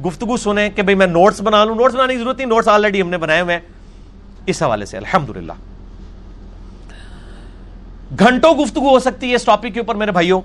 گفتگو 0.05 0.37
سنیں 0.37 0.71
کہ 0.71 0.83
بھئی 0.83 0.95
میں 0.95 1.07
نوٹس 1.07 1.41
بنا 1.41 1.65
لوں۔ 1.65 1.75
نوٹس 1.75 1.95
بنانے 1.95 2.13
کی 2.13 2.19
ضرورت 2.19 2.37
نہیں 2.37 2.47
نوٹس 2.47 2.69
آلریڈی 2.69 3.03
ہم 3.03 3.11
نے 3.11 3.19
بنائے 3.19 3.41
ہوئے 3.41 3.59
اس 4.47 4.63
حوالے 4.63 4.87
سے، 4.87 4.97
الحمدللہ۔ 4.97 5.53
گھنٹوں 8.19 8.55
گفتگو 8.55 8.89
ہو 8.89 8.99
سکتی 8.99 9.31
ہے 9.31 9.35
اس 9.35 9.45
ٹاپک 9.45 9.75
کے 9.75 9.81
اوپر، 9.81 9.95
میرے 9.95 10.13
بھائیوں۔ 10.13 10.41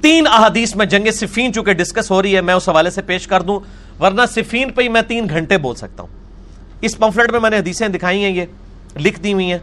تین 0.00 0.26
احادیث 0.26 0.76
میں 0.76 0.86
جنگ 0.86 1.10
صفین 1.10 1.52
چونکہ 1.52 1.72
ڈسکس 1.72 2.10
ہو 2.10 2.22
رہی 2.22 2.36
ہے، 2.36 2.40
میں 2.40 2.54
اس 2.54 2.68
حوالے 2.68 2.90
سے 2.90 3.02
پیش 3.02 3.26
کر 3.26 3.42
دوں۔ 3.42 3.60
ورنہ 4.02 4.22
صفین 4.30 4.70
پہ 4.70 4.82
ہی 4.82 4.88
میں 4.88 5.02
تین 5.02 5.28
گھنٹے 5.28 5.58
بول 5.58 5.74
سکتا 5.74 6.02
ہوں۔ 6.02 6.10
اس 6.80 6.98
پمفلٹ 6.98 7.30
میں 7.30 7.40
میں 7.40 7.50
نے 7.50 7.58
حدیثیں 7.58 7.88
دکھائی 7.88 8.24
ہیں، 8.24 8.30
یہ 8.30 8.44
لکھ 8.96 9.20
دی 9.20 9.32
ہوئی 9.32 9.52
ہیں۔ 9.52 9.58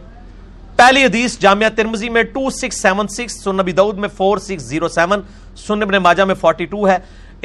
پہلی 0.80 1.04
حدیث 1.04 1.38
جامعہ 1.38 1.68
ترمزی 1.68 2.08
میں 2.08 2.22
2676 2.22 3.42
سن 3.44 3.56
نبی 3.56 3.72
دعود 3.72 3.98
میں 3.98 4.08
4607 4.08 5.20
سن 5.56 5.82
ابن 5.82 5.94
ماجہ 5.94 6.22
میں 6.22 6.34
42 6.34 6.88
ہے۔ 6.88 6.96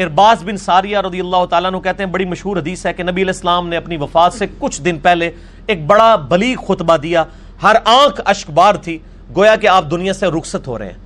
ارباز 0.03 0.43
بن 0.43 0.57
ساریہ 0.57 0.97
رضی 0.97 1.19
اللہ 1.19 1.45
تعالیٰ 1.49 1.71
نے 1.71 1.79
کہتے 1.79 2.03
ہیں، 2.03 2.11
بڑی 2.11 2.25
مشہور 2.25 2.57
حدیث 2.57 2.85
ہے 2.85 2.93
کہ 2.93 3.03
نبی 3.03 3.21
علیہ 3.21 3.33
السلام 3.33 3.69
نے 3.69 3.77
اپنی 3.77 3.97
وفات 3.97 4.33
سے 4.33 4.45
کچھ 4.59 4.81
دن 4.81 4.99
پہلے 4.99 5.31
ایک 5.67 5.85
بڑا 5.85 6.15
بلیغ 6.15 6.57
خطبہ 6.67 6.97
دیا۔ 6.97 7.23
ہر 7.63 7.75
آنکھ 7.85 8.21
اشک 8.25 8.49
بار 8.49 8.75
تھی، 8.75 8.99
گویا 9.35 9.55
کہ 9.55 9.67
آپ 9.67 9.91
دنیا 9.91 10.13
سے 10.13 10.27
رخصت 10.27 10.67
ہو 10.67 10.77
رہے 10.77 10.85
ہیں۔ 10.85 10.97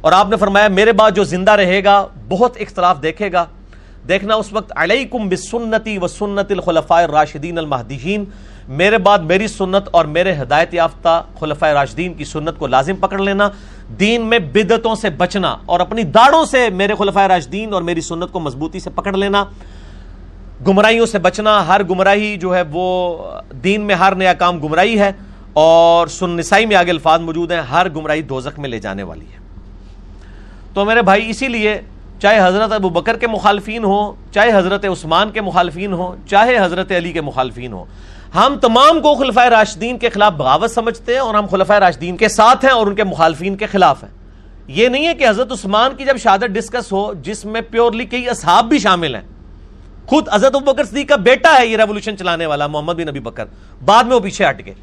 اور 0.00 0.12
آپ 0.12 0.28
نے 0.28 0.36
فرمایا، 0.36 0.68
میرے 0.68 0.92
بعد 0.92 1.10
جو 1.10 1.24
زندہ 1.24 1.50
رہے 1.50 1.84
گا، 1.84 2.06
بہت 2.28 2.56
اختلاف 2.60 3.02
دیکھے 3.02 3.32
گا۔ 3.32 3.46
دیکھنا 4.08 4.34
اس 4.34 4.52
وقت 4.52 4.72
علیکم 4.76 5.28
بسنتی 5.28 5.98
و 5.98 6.06
سنت 6.06 6.52
الخلفاء 6.52 7.02
الراشدین 7.02 7.58
المہدیین۔ 7.58 8.24
میرے 8.68 8.98
بعد 8.98 9.18
میری 9.18 9.48
سنت 9.48 9.88
اور 9.90 10.04
میرے 10.04 10.34
ہدایت 10.42 10.74
یافتہ 10.74 11.22
خلفۂ 11.40 11.68
راشدین 11.68 12.14
کی 12.14 12.24
سنت 12.24 12.58
کو 12.58 12.66
لازم 12.66 12.96
پکڑ 12.96 13.18
لینا، 13.18 13.48
دین 14.00 14.22
میں 14.22 14.38
بدتوں 14.38 14.94
سے 14.94 15.10
بچنا 15.10 15.56
اور 15.66 15.80
اپنی 15.80 16.02
داڑوں 16.02 16.44
سے 16.44 16.70
میرے 16.70 16.94
خلفۂ 16.98 17.26
راشدین 17.28 17.74
اور 17.74 17.82
میری 17.82 18.00
سنت 18.00 18.32
کو 18.32 18.40
مضبوطی 18.40 18.80
سے 18.80 18.90
پکڑ 18.90 19.12
لینا، 19.12 19.44
گمراہیوں 20.66 21.06
سے 21.06 21.18
بچنا، 21.18 21.66
ہر 21.66 21.82
گمراہی 21.84 22.36
جو 22.36 22.54
ہے 22.56 22.62
وہ 22.70 23.16
دین 23.64 23.80
میں 23.80 23.94
ہر 23.94 24.14
نیا 24.14 24.32
کام 24.32 24.58
گمراہی 24.58 24.98
ہے 24.98 25.12
اور 25.52 26.06
سن 26.06 26.30
نسائی 26.30 26.66
میں 26.66 26.76
آگے 26.76 26.90
الفاظ 26.90 27.20
موجود 27.20 27.52
ہیں، 27.52 27.60
ہر 27.60 27.88
گمراہی 27.88 28.22
دوزخ 28.22 28.58
میں 28.58 28.68
لے 28.68 28.78
جانے 28.78 29.02
والی 29.02 29.26
ہے۔ 29.26 29.38
تو 30.74 30.84
میرے 30.84 31.02
بھائی، 31.02 31.30
اسی 31.30 31.48
لیے 31.48 31.80
چاہے 32.18 32.46
حضرت 32.46 32.72
ابو 32.72 32.88
بکر 32.88 33.16
کے 33.16 33.26
مخالفین 33.26 33.84
ہوں، 33.84 34.32
چاہے 34.32 34.56
حضرت 34.56 34.84
عثمان 34.84 35.30
کے 35.30 35.40
مخالفین 35.40 35.92
ہوں، 35.92 36.28
چاہے 36.28 36.58
حضرت 36.58 36.92
علی 36.92 37.12
کے 37.12 37.20
مخالفین 37.20 37.72
ہوں 37.72 37.84
ہم 38.34 38.56
تمام 38.62 39.00
کو 39.00 39.14
خلفۂ 39.14 39.48
راشدین 39.48 39.98
کے 39.98 40.08
خلاف 40.08 40.32
بغاوت 40.32 40.70
سمجھتے 40.70 41.12
ہیں 41.12 41.20
اور 41.20 41.34
ہم 41.34 41.46
خلفۂ 41.46 41.76
راشدین 41.76 42.16
کے 42.16 42.28
ساتھ 42.28 42.64
ہیں 42.64 42.72
اور 42.72 42.86
ان 42.86 42.94
کے 42.94 43.04
مخالفین 43.04 43.56
کے 43.56 43.66
خلاف 43.66 44.04
ہیں۔ 44.04 44.10
یہ 44.66 44.88
نہیں 44.88 45.06
ہے 45.06 45.14
کہ 45.14 45.28
حضرت 45.28 45.52
عثمان 45.52 45.96
کی 45.96 46.04
جب 46.04 46.16
شہادت 46.16 46.44
ڈسکس 46.44 46.92
ہو، 46.92 47.14
جس 47.14 47.44
میں 47.44 47.60
پیورلی 47.60 48.04
کئی 48.04 48.28
اصحاب 48.28 48.64
بھی 48.64 48.78
شامل 48.78 49.14
ہیں۔ 49.14 49.22
خود 50.06 50.28
حضرت 50.32 50.52
بکر 50.52 50.84
صدیق 50.84 51.08
کا 51.08 51.16
بیٹا 51.16 51.58
ہے 51.58 51.66
یہ 51.66 51.76
ریولوشن 51.76 52.16
چلانے 52.16 52.46
والا، 52.46 52.66
محمد 52.66 52.92
بن 52.92 53.06
نبی 53.08 53.20
بکر۔ 53.20 53.44
بعد 53.84 54.04
میں 54.04 54.14
وہ 54.14 54.20
پیچھے 54.20 54.50
ہٹ 54.50 54.66
گئے۔ 54.66 54.74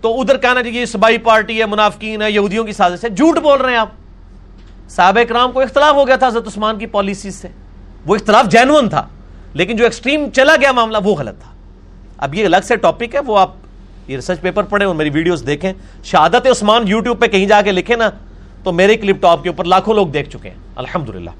تو 0.00 0.20
ادھر 0.20 0.36
کہنا 0.36 0.62
چاہیے 0.62 0.86
سبائی 0.86 1.18
پارٹی 1.18 1.60
ہے، 1.60 1.66
منافقین 1.66 2.22
ہے 2.22 2.30
یہودیوں 2.30 2.64
کی 2.64 2.72
سازش 2.72 3.04
ہے۔ 3.04 3.08
جھوٹ 3.08 3.38
بول 3.38 3.60
رہے 3.60 3.70
ہیں 3.70 3.78
آپ۔ 3.78 3.88
صحابہ 4.88 5.24
کرام 5.24 5.52
کو 5.52 5.60
اختلاف 5.60 5.94
ہو 5.94 6.06
گیا 6.06 6.16
تھا 6.16 6.26
حضرت 6.26 6.46
عثمان 6.46 6.78
کی 6.78 6.86
پالیسی 6.86 7.30
سے۔ 7.30 7.48
وہ 8.06 8.14
اختلاف 8.14 8.46
جینون 8.46 8.88
تھا، 8.88 9.08
لیکن 9.54 9.76
جو 9.76 9.84
ایکسٹریم 9.84 10.30
چلا 10.30 10.56
گیا 10.60 10.72
معاملہ 10.72 10.98
وہ 11.04 11.14
غلط 11.14 11.40
تھا۔ 11.40 11.51
اب 12.22 12.34
یہ 12.34 12.44
الگ 12.44 12.56
سے 12.62 12.76
ٹاپک 12.76 13.14
ہے، 13.14 13.20
وہ 13.26 13.38
آپ 13.38 13.50
یہ 14.08 14.16
ریسرچ 14.16 14.40
پیپر 14.40 14.62
پڑھیں 14.62 14.86
اور 14.86 14.94
میری 14.94 15.10
ویڈیوز 15.10 15.46
دیکھیں۔ 15.46 15.72
شہادت 16.04 16.46
عثمان 16.46 16.88
یوٹیوب 16.88 17.20
پہ 17.20 17.26
کہیں 17.26 17.46
جا 17.46 17.62
کے 17.62 17.72
لکھیں 17.72 17.96
نا، 17.96 18.10
تو 18.64 18.72
میرے 18.72 18.96
کلپ 18.96 19.22
ٹاپ 19.22 19.42
کے 19.42 19.48
اوپر 19.48 19.64
لاکھوں 19.64 19.94
لوگ 19.94 20.06
دیکھ 20.06 20.30
چکے 20.30 20.50
ہیں۔ 20.50 20.56
الحمدللہ۔ 20.76 21.30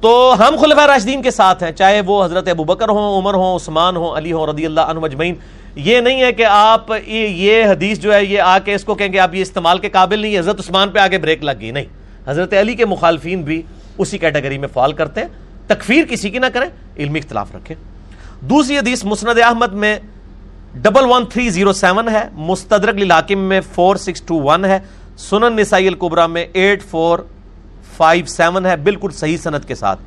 تو 0.00 0.34
ہم 0.38 0.56
خلفہ 0.60 0.80
راشدین 0.80 1.22
کے 1.22 1.30
ساتھ 1.30 1.62
ہیں، 1.62 1.72
چاہے 1.72 2.00
وہ 2.00 2.24
حضرت 2.24 2.48
ابو 2.48 2.64
بکر 2.64 2.88
ہوں، 2.88 3.18
عمر 3.18 3.34
ہوں، 3.34 3.56
عثمان 3.56 3.96
ہوں، 3.96 4.16
علی 4.16 4.32
ہوں، 4.32 4.46
رضی 4.46 4.66
اللہ 4.66 4.80
عنہ 4.80 4.98
مجمعین 4.98 5.34
یہ 5.76 6.00
نہیں 6.00 6.22
ہے 6.22 6.32
کہ 6.32 6.46
آپ 6.48 6.92
یہ 7.06 7.64
حدیث 7.64 7.98
جو 7.98 8.14
ہے، 8.14 8.24
یہ 8.24 8.40
آ 8.40 8.58
کے 8.58 8.74
اس 8.74 8.84
کو 8.84 8.94
کہیں 8.94 9.12
گے 9.12 9.18
آپ 9.18 9.34
یہ 9.34 9.42
استعمال 9.42 9.78
کے 9.78 9.88
قابل 9.88 10.18
نہیں 10.18 10.38
حضرت 10.38 10.60
عثمان 10.60 10.88
پہ 10.88 10.98
آگے 10.98 11.18
بریک 11.18 11.44
لگ 11.44 11.60
گئی۔ 11.60 11.70
نہیں، 11.70 11.84
حضرت 12.26 12.54
علی 12.54 12.74
کے 12.74 12.84
مخالفین 12.84 13.42
بھی 13.42 13.62
اسی 13.98 14.18
کیٹیگری 14.18 14.58
میں 14.58 14.68
فال 14.72 14.92
کرتے 14.92 15.20
ہیں۔ 15.20 15.28
تکفیر 15.66 16.04
کسی 16.04 16.30
کی 16.30 16.38
نہ 16.38 16.46
کریں 16.46 16.68
علمی 16.96 17.18
اختلاف 17.18 17.54
رکھیں۔ 17.54 17.93
دوسری 18.40 18.78
حدیث 18.78 19.04
مسند 19.04 19.38
احمد 19.38 19.72
میں 19.72 19.98
double 20.74 21.04
one 21.04 21.26
three 21.26 21.50
zero 21.50 21.72
seven 21.72 22.08
ہے، 22.08 22.28
مستدرک 22.32 22.94
للاکم 22.94 23.38
میں 23.38 23.60
فور 23.74 23.96
سکس 23.96 24.22
ٹو 24.22 24.40
ون 24.40 24.64
ہے، 24.64 24.78
سنن 25.18 25.56
نسائی 25.56 25.88
القبرا 25.88 26.26
میں 26.26 26.46
ایٹ 26.52 26.82
فور 26.82 27.18
فائیو 27.96 28.26
سیون 28.26 28.66
ہے، 28.66 28.76
بالکل 28.76 29.10
صحیح 29.10 29.36
صنعت 29.36 29.68
کے 29.68 29.74
ساتھ۔ 29.74 30.00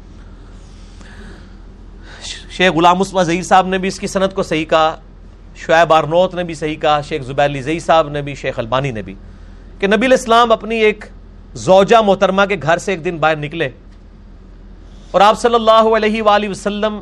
شیخ 2.52 2.72
غلام 2.72 2.98
مسما 2.98 3.24
ظہیر 3.24 3.44
صاحب 3.44 3.68
نے 3.68 3.78
بھی 3.78 3.88
اس 3.88 4.00
کی 4.00 4.08
صنعت 4.08 4.36
کو 4.36 4.44
صحیح 4.44 4.66
کہا، 4.66 4.96
شعیب 5.56 5.94
آرنوت 5.94 6.36
نے 6.36 6.44
بھی 6.44 6.54
صحیح 6.54 6.76
کہا، 6.76 7.02
شیخ 7.02 7.22
زبیر 7.24 7.46
علی 7.46 7.62
زئی 7.62 7.80
صاحب 7.80 8.10
نے 8.10 8.22
بھی، 8.22 8.36
شیخ 8.36 8.60
البانی 8.60 8.92
نے 8.92 9.02
بھی۔ 9.02 9.14
کہ 9.80 9.88
نبی 9.88 10.06
الاسلام 10.06 10.52
اپنی 10.52 10.76
ایک 10.76 11.06
زوجہ 11.54 12.02
محترمہ 12.02 12.42
کے 12.50 12.56
گھر 12.62 12.78
سے 12.78 12.92
ایک 12.92 13.06
دن 13.06 13.18
باہر 13.18 13.36
نکلے 13.36 13.70
اور 15.12 15.22
آپ 15.22 15.40
صلی 15.40 15.56
اللہ 15.56 15.96
علیہ 15.96 16.22
وآلہ 16.22 16.50
وسلم 16.50 17.00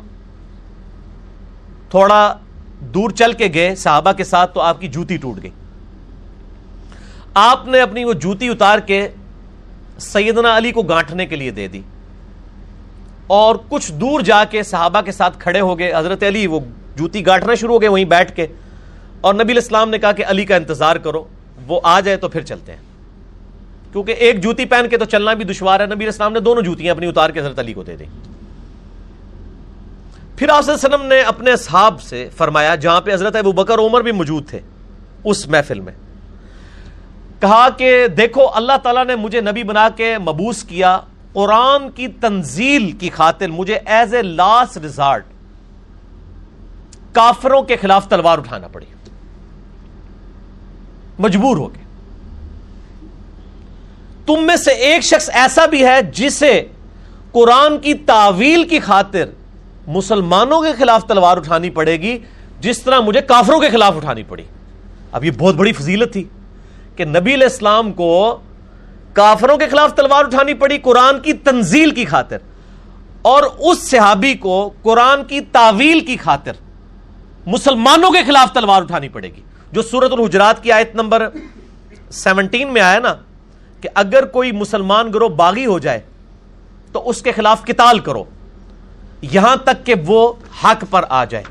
تھوڑا 1.90 2.36
دور 2.80 3.10
چل 3.10 3.32
کے 3.32 3.48
گئے 3.54 3.74
صحابہ 3.74 4.12
کے 4.12 4.24
ساتھ 4.24 4.54
تو 4.54 4.60
آپ 4.60 4.80
کی 4.80 4.88
جوتی 4.88 5.16
ٹوٹ 5.16 5.42
گئی۔ 5.42 5.50
آپ 7.34 7.68
نے 7.68 7.80
اپنی 7.80 8.04
وہ 8.04 8.12
جوتی 8.12 8.48
اتار 8.48 8.78
کے 8.78 9.08
سیدنا 9.98 10.56
علی 10.56 10.72
کو 10.72 10.82
گانٹنے 10.82 11.26
کے 11.26 11.36
لیے 11.36 11.50
دے 11.50 11.68
دی۔ 11.68 11.80
اور 13.26 13.56
کچھ 13.68 13.92
دور 13.92 14.20
جا 14.20 14.44
کے 14.44 14.62
صحابہ 14.62 15.00
کے 15.00 15.12
ساتھ 15.12 15.38
کھڑے 15.40 15.60
ہو 15.60 15.78
گئے۔ 15.78 15.92
حضرت 15.96 16.22
علی 16.22 16.46
وہ 16.46 16.60
جوتی 16.96 17.26
گاٹنا 17.26 17.54
شروع 17.54 17.74
ہو 17.74 17.80
گئے 17.80 17.88
وہیں 17.88 18.04
بیٹھ 18.04 18.36
کے۔ 18.36 18.46
اور 19.20 19.34
نبی 19.34 19.52
الاسلام 19.52 19.90
نے 19.90 19.98
کہا 19.98 20.12
کہ 20.12 20.24
علی 20.28 20.44
کا 20.44 20.56
انتظار 20.56 20.96
کرو، 20.96 21.24
وہ 21.66 21.80
آ 21.84 22.00
جائے 22.00 22.16
تو 22.16 22.28
پھر 22.28 22.42
چلتے 22.42 22.72
ہیں۔ 22.72 22.80
کیونکہ 23.92 24.12
ایک 24.12 24.42
جوتی 24.42 24.64
پہن 24.64 24.88
کے 24.88 24.96
تو 24.98 25.04
چلنا 25.04 25.34
بھی 25.34 25.44
دشوار 25.44 25.80
ہے۔ 25.80 25.86
نبی 25.86 26.04
الاسلام 26.04 26.32
نے 26.32 26.40
دونوں 26.40 26.62
جوتیاں 26.62 26.94
اپنی 26.94 27.06
اتار 27.06 27.30
کے 27.30 27.40
حضرت 27.40 27.58
علی 27.58 27.72
کو 27.72 27.82
دے 27.82 27.96
دی 27.96 28.04
پھر 30.36 30.48
آپ 30.48 30.64
وسلم 30.68 31.02
نے 31.02 31.20
اپنے 31.20 31.52
اصحاب 31.52 32.02
سے 32.02 32.28
فرمایا، 32.36 32.74
جہاں 32.74 33.00
پہ 33.00 33.14
حضرت 33.14 33.36
ابو 33.36 33.52
بکر 33.52 33.78
عمر 33.78 34.02
بھی 34.02 34.12
موجود 34.12 34.48
تھے، 34.48 34.60
اس 35.24 35.48
محفل 35.48 35.80
میں۔ 35.80 35.92
کہا 37.40 37.68
کہ، 37.70 38.06
دیکھو، 38.06 38.46
اللہ 38.54 38.72
تعالیٰ 38.82 39.06
نے 39.06 39.16
مجھے 39.16 39.40
نبی 39.40 39.62
بنا 39.62 39.88
کے 39.88 40.18
مبوس 40.18 40.62
کیا، 40.62 41.00
قرآن 41.32 41.90
کی 41.90 42.08
تنزیل 42.08 42.92
کی 42.92 43.10
خاطر 43.10 43.48
مجھے 43.48 43.78
ایز 43.84 44.14
اے 44.14 44.22
لاسٹ 44.22 44.78
ریزارٹ 44.78 45.24
کافروں 47.12 47.62
کے 47.62 47.76
خلاف 47.76 48.08
تلوار 48.08 48.38
اٹھانا 48.38 48.68
پڑی۔ 48.68 48.86
مجبور 51.18 51.56
ہو 51.56 51.74
گئے۔ 51.74 51.82
تم 54.26 54.46
میں 54.46 54.56
سے 54.56 54.70
ایک 54.70 55.02
شخص 55.02 55.30
ایسا 55.32 55.66
بھی 55.66 55.86
ہے 55.86 56.02
جسے 56.02 56.64
قرآن 57.32 57.78
کی 57.78 57.94
تعویل 57.94 58.64
کی 58.64 58.78
خاطر 58.78 59.24
مسلمانوں 59.86 60.62
کے 60.62 60.72
خلاف 60.72 61.04
تلوار 61.04 61.36
اٹھانی 61.36 61.70
پڑے 61.70 61.96
گی 61.96 62.18
جس 62.60 62.82
طرح 62.82 63.00
مجھے 63.00 63.20
کافروں 63.20 63.60
کے 63.60 63.70
خلاف 63.70 63.96
اٹھانی 63.96 64.22
پڑی۔ 64.22 64.42
اب 65.12 65.24
یہ 65.24 65.30
بہت 65.30 65.54
بڑی 65.54 65.72
فضیلت 65.72 66.12
تھی 66.12 66.24
کہ 66.96 67.04
نبی 67.04 67.34
علیہ 67.34 67.46
السلام 67.46 67.92
کو 67.92 68.38
کافروں 69.12 69.56
کے 69.56 69.66
خلاف 69.66 69.94
تلوار 69.94 70.24
اٹھانی 70.24 70.54
پڑی 70.54 70.78
قرآن 70.78 71.20
کی 71.20 71.32
تنزیل 71.32 71.90
کی 71.90 72.04
خاطر 72.04 72.38
اور 73.22 73.42
اس 73.58 73.90
صحابی 73.90 74.34
کو 74.34 74.70
قرآن 74.82 75.24
کی 75.24 75.40
تعویل 75.40 76.00
کی 76.00 76.16
خاطر 76.16 76.52
مسلمانوں 77.46 78.10
کے 78.10 78.22
خلاف 78.26 78.52
تلوار 78.52 78.82
اٹھانی 78.82 79.08
پڑے 79.08 79.28
گی۔ 79.28 79.40
جو 79.72 79.82
سورت 79.82 80.12
الحجرات 80.12 80.62
کی 80.62 80.72
آیت 80.72 80.94
نمبر 80.94 81.28
سیونٹین 82.10 82.72
میں 82.72 82.82
آیا 82.82 82.98
نا 82.98 83.14
کہ 83.80 83.88
اگر 83.94 84.24
کوئی 84.24 84.52
مسلمان 84.52 85.12
گروہ 85.12 85.28
باغی 85.28 85.66
ہو 85.66 85.78
جائے 85.78 86.00
تو 86.92 87.08
اس 87.08 87.22
کے 87.22 87.32
خلاف 87.32 87.64
کتال 87.64 87.98
کرو۔ 87.98 88.24
یہاں 89.22 89.56
تک 89.56 89.86
کہ 89.86 89.94
وہ 90.06 90.32
حق 90.64 90.84
پر 90.90 91.04
آ 91.08 91.24
جائے۔ 91.24 91.44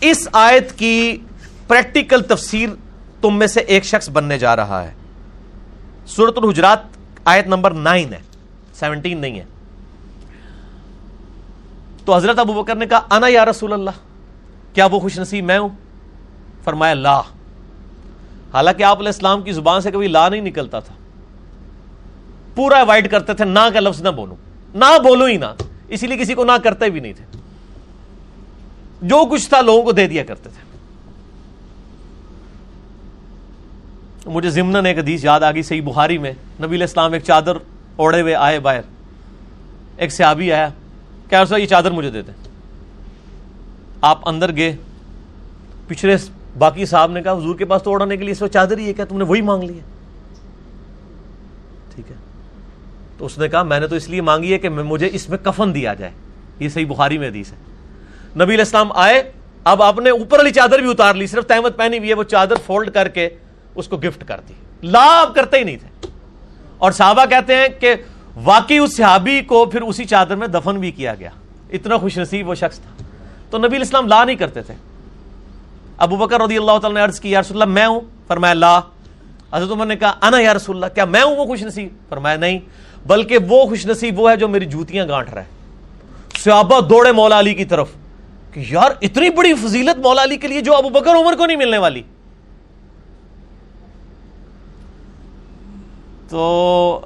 اس 0.00 0.28
آیت 0.32 0.78
کی 0.78 1.18
پریکٹیکل 1.66 2.22
تفسیر 2.22 2.68
تم 3.20 3.38
میں 3.38 3.46
سے 3.46 3.60
ایک 3.60 3.84
شخص 3.84 4.10
بننے 4.10 4.38
جا 4.38 4.56
رہا 4.56 4.82
ہے۔ 4.82 4.90
سورت 6.06 6.38
الحجرات 6.42 6.78
آیت 7.24 7.46
نمبر 7.46 7.70
نائن 7.70 8.14
ہے، 8.14 8.20
سیونٹین 8.74 9.18
نہیں 9.18 9.38
ہے۔ 9.38 9.44
تو 12.04 12.16
حضرت 12.16 12.38
ابو 12.38 12.62
بکر 12.62 12.74
نے 12.74 12.86
کہا، 12.86 13.00
انا 13.10 13.26
یا 13.28 13.44
رسول 13.44 13.72
اللہ؟ 13.72 13.90
کیا 14.74 14.86
وہ 14.86 14.98
خوش 15.00 15.18
نصیب 15.18 15.44
میں 15.44 15.58
ہوں؟ 15.58 15.68
فرمایا، 16.64 16.94
لا۔ 16.94 17.20
حالانکہ 18.54 18.82
آپ 18.82 18.98
علیہ 18.98 19.08
السلام 19.08 19.42
کی 19.42 19.52
زبان 19.52 19.80
سے 19.80 19.90
کبھی 19.90 20.08
لا 20.08 20.28
نہیں 20.28 20.40
نکلتا 20.40 20.80
تھا۔ 20.80 20.94
پورا 22.54 22.80
اوائڈ 22.80 23.10
کرتے 23.10 23.34
تھے، 23.34 23.44
نہ 23.44 23.68
کا 23.74 23.80
لفظ 23.80 24.02
نہ 24.02 24.08
بولوں۔ 24.08 24.36
نہ 24.74 24.98
بولو 25.04 25.24
ہی 25.24 25.36
نہ۔ 25.36 25.54
اسی 25.88 26.06
لیے 26.06 26.16
کسی 26.16 26.34
کو 26.34 26.44
نہ 26.44 26.52
کرتے 26.64 26.90
بھی 26.90 27.00
نہیں 27.00 27.12
تھے۔ 27.12 27.24
جو 29.02 29.24
کچھ 29.30 29.48
تھا 29.48 29.60
لوگوں 29.60 29.82
کو 29.82 29.92
دے 29.92 30.06
دیا 30.06 30.24
کرتے 30.24 30.48
تھے۔ 30.48 30.68
مجھے 34.30 34.50
ضمن 34.50 34.86
ایک 34.86 34.98
حدیث 34.98 35.24
یاد 35.24 35.40
آ 35.40 35.50
گئی 35.50 35.62
صحیح 35.62 35.82
بخاری 35.82 36.18
میں۔ 36.18 36.32
نبی 36.32 36.76
علیہ 36.76 36.86
السلام 36.86 37.12
ایک 37.12 37.24
چادر 37.24 37.56
اوڑے 37.96 38.20
ہوئے 38.20 38.34
آئے 38.34 38.60
باہر۔ 38.60 38.80
ایک 39.96 40.12
صحابی 40.12 40.52
آیا 40.52 40.68
کیا 41.28 41.44
یہ 41.56 41.66
چادر 41.66 41.90
مجھے 41.90 42.10
دیتے 42.10 42.32
آپ 44.00 44.28
اندر 44.28 44.56
گئے، 44.56 44.76
پچھلے 45.86 46.16
باقی 46.58 46.86
صاحب 46.86 47.10
نے 47.10 47.22
کہا، 47.22 47.32
حضور 47.32 47.56
کے 47.56 47.64
پاس 47.64 47.82
تو 47.82 47.90
اوڑھنے 47.90 48.16
کے 48.16 48.22
لیے 48.24 48.32
اس 48.32 48.42
وقت 48.42 48.52
چادر 48.52 48.78
ہی 48.78 48.86
ہے، 48.86 48.92
کیا 48.92 49.04
تم 49.04 49.18
نے 49.18 49.24
وہی 49.24 49.40
مانگ 49.40 49.62
لی 49.62 49.74
ہے؟ 49.74 49.97
تو 53.18 53.26
اس 53.26 53.38
نے 53.38 53.48
کہا، 53.48 53.62
میں 53.62 53.80
نے 53.80 53.86
تو 53.86 53.96
اس 53.96 54.08
لیے 54.08 54.20
مانگی 54.20 54.52
ہے 54.52 54.58
کہ 54.58 54.68
مجھے 54.68 55.10
اس 55.12 55.28
میں 55.28 55.38
کفن 55.38 55.74
دیا 55.74 55.94
جائے۔ 55.94 56.12
یہ 56.58 56.68
صحیح 56.68 56.86
بخاری 56.86 57.18
میں 57.18 57.28
حدیث 57.28 57.52
ہے۔ 57.52 57.56
نبی 58.34 58.44
علیہ 58.44 58.58
السلام 58.58 58.92
آئے، 58.92 59.32
اب 59.64 59.82
آپ 59.82 59.98
نے 59.98 60.10
اوپر 60.10 60.38
والی 60.38 60.50
چادر 60.50 60.78
بھی 60.78 60.90
اتار 60.90 61.14
لی، 61.14 61.26
صرف 61.26 61.46
تحمد 61.46 61.76
پہنی 61.76 61.98
ہوئی 61.98 62.08
ہے، 62.08 62.14
وہ 62.14 62.22
چادر 62.22 62.54
فولڈ 62.66 62.90
کر 62.90 63.08
کے 63.08 63.28
اس 63.74 63.88
کو 63.88 63.96
گفٹ 63.96 64.24
کر 64.28 64.40
دی 64.48 64.54
لا 64.82 65.20
آپ 65.20 65.34
کرتے 65.34 65.58
ہی 65.58 65.64
نہیں 65.64 65.76
تھے۔ 65.76 66.06
اور 66.78 66.92
صحابہ 66.92 67.24
کہتے 67.26 67.56
ہیں 67.56 67.68
کہ 67.80 67.94
واقعی 68.36 68.78
اس 68.78 68.96
صحابی 68.96 69.40
کو 69.40 69.64
پھر 69.64 69.82
اسی 69.82 70.04
چادر 70.04 70.36
میں 70.36 70.46
دفن 70.46 70.80
بھی 70.80 70.90
کیا 70.90 71.14
گیا۔ 71.14 71.30
اتنا 71.72 71.96
خوش 71.96 72.18
نصیب 72.18 72.48
وہ 72.48 72.54
شخص 72.54 72.78
تھا۔ 72.78 73.04
تو 73.50 73.58
نبی 73.58 73.76
الاسلام 73.76 74.06
لا 74.06 74.24
نہیں 74.24 74.36
کرتے 74.36 74.62
تھے۔ 74.62 74.74
ابو 75.98 76.16
بکر 76.16 76.40
رضی 76.40 76.56
اللہ 76.56 76.78
تعالیٰ 76.82 76.92
نے 76.92 77.04
عرض 77.04 77.20
کی، 77.20 77.30
یا 77.30 77.40
رسول 77.40 77.62
اللہ، 77.62 77.74
میں 77.74 77.86
ہوں؟ 77.86 78.00
فرمایا، 78.28 78.54
لا۔ 78.54 78.80
حضرت 79.52 79.70
عمر 79.70 79.86
نے 79.86 79.96
کہا، 79.96 80.14
انا 80.22 80.40
یا 80.40 80.54
رسول 80.54 80.76
اللہ؟ 80.76 80.94
کیا 80.94 81.04
میں 81.04 81.22
ہوں 81.22 81.36
وہ 81.36 81.44
خوش 81.44 81.62
نصیب؟ 81.62 81.88
فرمایا، 82.08 82.36
نہیں۔ 82.36 82.58
بلکہ 83.06 83.38
وہ 83.48 83.66
خوش 83.66 83.86
نصیب 83.86 84.20
وہ 84.20 84.30
ہے 84.30 84.36
جو 84.36 84.48
میری 84.48 84.64
جوتیاں 84.64 85.08
گانٹ 85.08 85.30
رہا 85.34 85.40
ہے۔ 85.40 85.46
صحابہ 86.38 86.80
دوڑے 86.80 87.12
مولا 87.12 87.38
علی 87.38 87.54
کی 87.54 87.64
طرف۔ 87.64 87.88
کہ 88.52 88.64
یار، 88.68 88.90
اتنی 89.02 89.30
بڑی 89.30 89.54
فضیلت 89.54 89.98
مولا 89.98 90.22
علی 90.22 90.36
کے 90.36 90.48
لیے 90.48 90.60
جو 90.60 90.76
ابو 90.76 90.88
بکر 90.88 91.10
عمر 91.10 91.34
کو 91.36 91.46
نہیں 91.46 91.56
ملنے 91.56 91.78
والی۔ 91.78 92.02
تو 96.28 97.00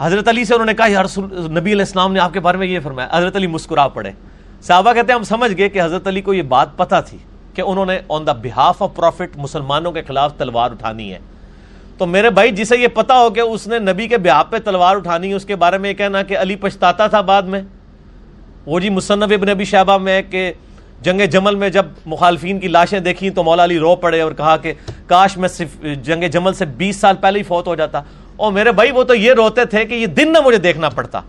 حضرت 0.00 0.28
علی 0.28 0.44
سے 0.44 0.54
انہوں 0.54 0.66
نے 0.66 0.74
کہا، 0.74 0.86
یار 0.90 1.04
نبی 1.28 1.72
علیہ 1.72 1.84
السلام 1.84 2.12
نے 2.12 2.20
آپ 2.20 2.32
کے 2.32 2.40
بارے 2.40 2.58
میں 2.58 2.66
یہ 2.66 2.80
فرمایا، 2.80 3.08
حضرت 3.12 3.36
علی 3.36 3.46
مسکرا 3.46 3.88
پڑے۔ 3.88 4.10
صحابہ 4.62 4.92
کہتے 4.92 5.12
ہیں، 5.12 5.18
ہم 5.18 5.24
سمجھ 5.24 5.52
گئے 5.58 5.68
کہ 5.68 5.82
حضرت 5.82 6.06
علی 6.06 6.20
کو 6.20 6.34
یہ 6.34 6.42
بات 6.42 6.76
پتا 6.76 7.00
تھی 7.00 7.18
کہ 7.54 7.62
انہوں 7.62 7.86
نے 7.86 7.98
آن 8.08 8.26
دا 8.26 8.32
بہاف 8.32 8.82
آف 8.82 8.90
پروفٹ 8.94 9.36
مسلمانوں 9.36 9.92
کے 9.92 10.02
خلاف 10.02 10.34
تلوار 10.36 10.70
اٹھانی 10.70 11.12
ہے۔ 11.12 11.18
تو 11.98 12.06
میرے 12.06 12.30
بھائی، 12.30 12.50
جسے 12.50 12.76
یہ 12.76 12.88
پتا 12.88 13.18
ہو 13.18 13.30
کہ 13.30 13.40
اس 13.40 13.66
نے 13.66 13.78
نبی 13.78 14.08
کے 14.08 14.18
بہاف 14.18 14.50
پہ 14.50 14.58
تلوار 14.58 14.96
اٹھانی 14.96 15.28
ہے 15.28 15.34
اس 15.34 15.44
کے 15.44 15.56
بارے 15.56 15.78
میں 15.78 15.90
یہ 15.90 15.94
کہنا 15.94 16.22
کہ 16.22 16.38
علی 16.38 16.56
پچھتاتا 16.56 17.06
تھا 17.06 17.20
بعد 17.20 17.42
میں۔ 17.42 17.62
وہ 18.66 18.80
جی 18.80 18.90
مصنف 18.90 19.32
ابن 19.32 19.48
ابی 19.48 19.64
شہبہ 19.64 19.98
میں 19.98 20.22
کہ 20.22 20.52
جنگ 21.00 21.20
جمل 21.30 21.54
میں 21.54 21.68
جب 21.68 21.86
مخالفین 22.06 22.60
کی 22.60 22.68
لاشیں 22.68 23.00
دیکھیں 23.00 23.30
تو 23.30 23.42
مولا 23.42 23.64
علی 23.64 23.78
رو 23.78 23.96
پڑے 23.96 24.20
اور 24.20 24.32
کہا 24.32 24.56
کہ 24.56 24.72
کاش 25.06 25.36
میں 25.36 25.48
صرف 25.48 25.84
جنگ 26.02 26.24
جمل 26.24 26.52
سے 26.52 26.64
بیس 26.64 26.96
سال 26.96 27.16
پہلے 27.20 27.38
ہی 27.38 27.44
فوت 27.44 27.66
ہو 27.66 27.74
جاتا۔ 27.74 28.02
اور 28.36 28.52
میرے 28.52 28.72
بھائی، 28.72 28.90
وہ 28.90 29.04
تو 29.04 29.14
یہ 29.14 29.32
روتے 29.32 29.64
تھے 29.64 29.84
کہ 29.84 29.94
یہ 29.94 30.06
دن 30.06 30.32
نہ 30.32 30.38
مجھے 30.44 30.58
دیکھنا 30.58 30.88
پڑتا۔ 30.88 31.20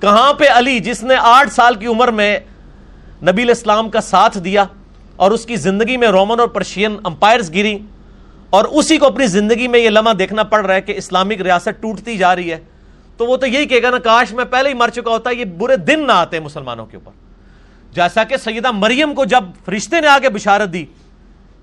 کہاں 0.00 0.32
پہ 0.32 0.44
علی، 0.54 0.78
جس 0.78 1.02
نے 1.02 1.14
آٹھ 1.20 1.52
سال 1.52 1.74
کی 1.74 1.86
عمر 1.86 2.08
میں 2.08 2.40
نبی 3.22 3.42
الاسلام 3.42 3.90
کا 3.90 4.00
ساتھ 4.00 4.38
دیا 4.38 4.64
اور 5.16 5.30
اس 5.30 5.46
کی 5.46 5.56
زندگی 5.56 5.96
میں 5.96 6.08
رومن 6.08 6.40
اور 6.40 6.48
پرشین 6.48 6.96
امپائرز 7.04 7.50
گری 7.50 7.78
اور 8.50 8.64
اسی 8.64 8.98
کو 8.98 9.06
اپنی 9.06 9.26
زندگی 9.26 9.68
میں 9.68 9.80
یہ 9.80 9.90
لمحہ 9.90 10.14
دیکھنا 10.14 10.42
پڑ 10.42 10.66
رہا 10.66 10.74
ہے 10.74 10.80
کہ 10.80 10.92
اسلامک 10.96 11.40
ریاست 11.40 11.82
ٹوٹتی 11.82 12.16
جا 12.16 12.36
رہی 12.36 12.52
ہے۔ 12.52 12.58
تو 13.16 13.26
وہ 13.26 13.36
تو 13.36 13.46
یہی 13.46 13.66
کہے 13.66 13.82
گا 13.82 13.90
نا، 13.90 13.98
کاش 13.98 14.32
میں 14.32 14.44
پہلے 14.44 14.68
ہی 14.68 14.74
مر 14.74 14.88
چکا 14.88 15.10
ہوتا، 15.10 15.30
یہ 15.30 15.44
برے 15.44 15.76
دن 15.76 16.06
نہ 16.06 16.12
آتے 16.12 16.40
مسلمانوں 16.40 16.86
کے 16.86 16.96
اوپر۔ 16.96 17.12
جیسا 17.92 18.24
کہ 18.24 18.36
سیدہ 18.36 18.70
مریم 18.70 19.14
کو 19.14 19.24
جب 19.24 19.44
فرشتے 19.64 20.00
نے 20.00 20.06
آگے 20.06 20.28
بشارت 20.28 20.72
دی 20.72 20.84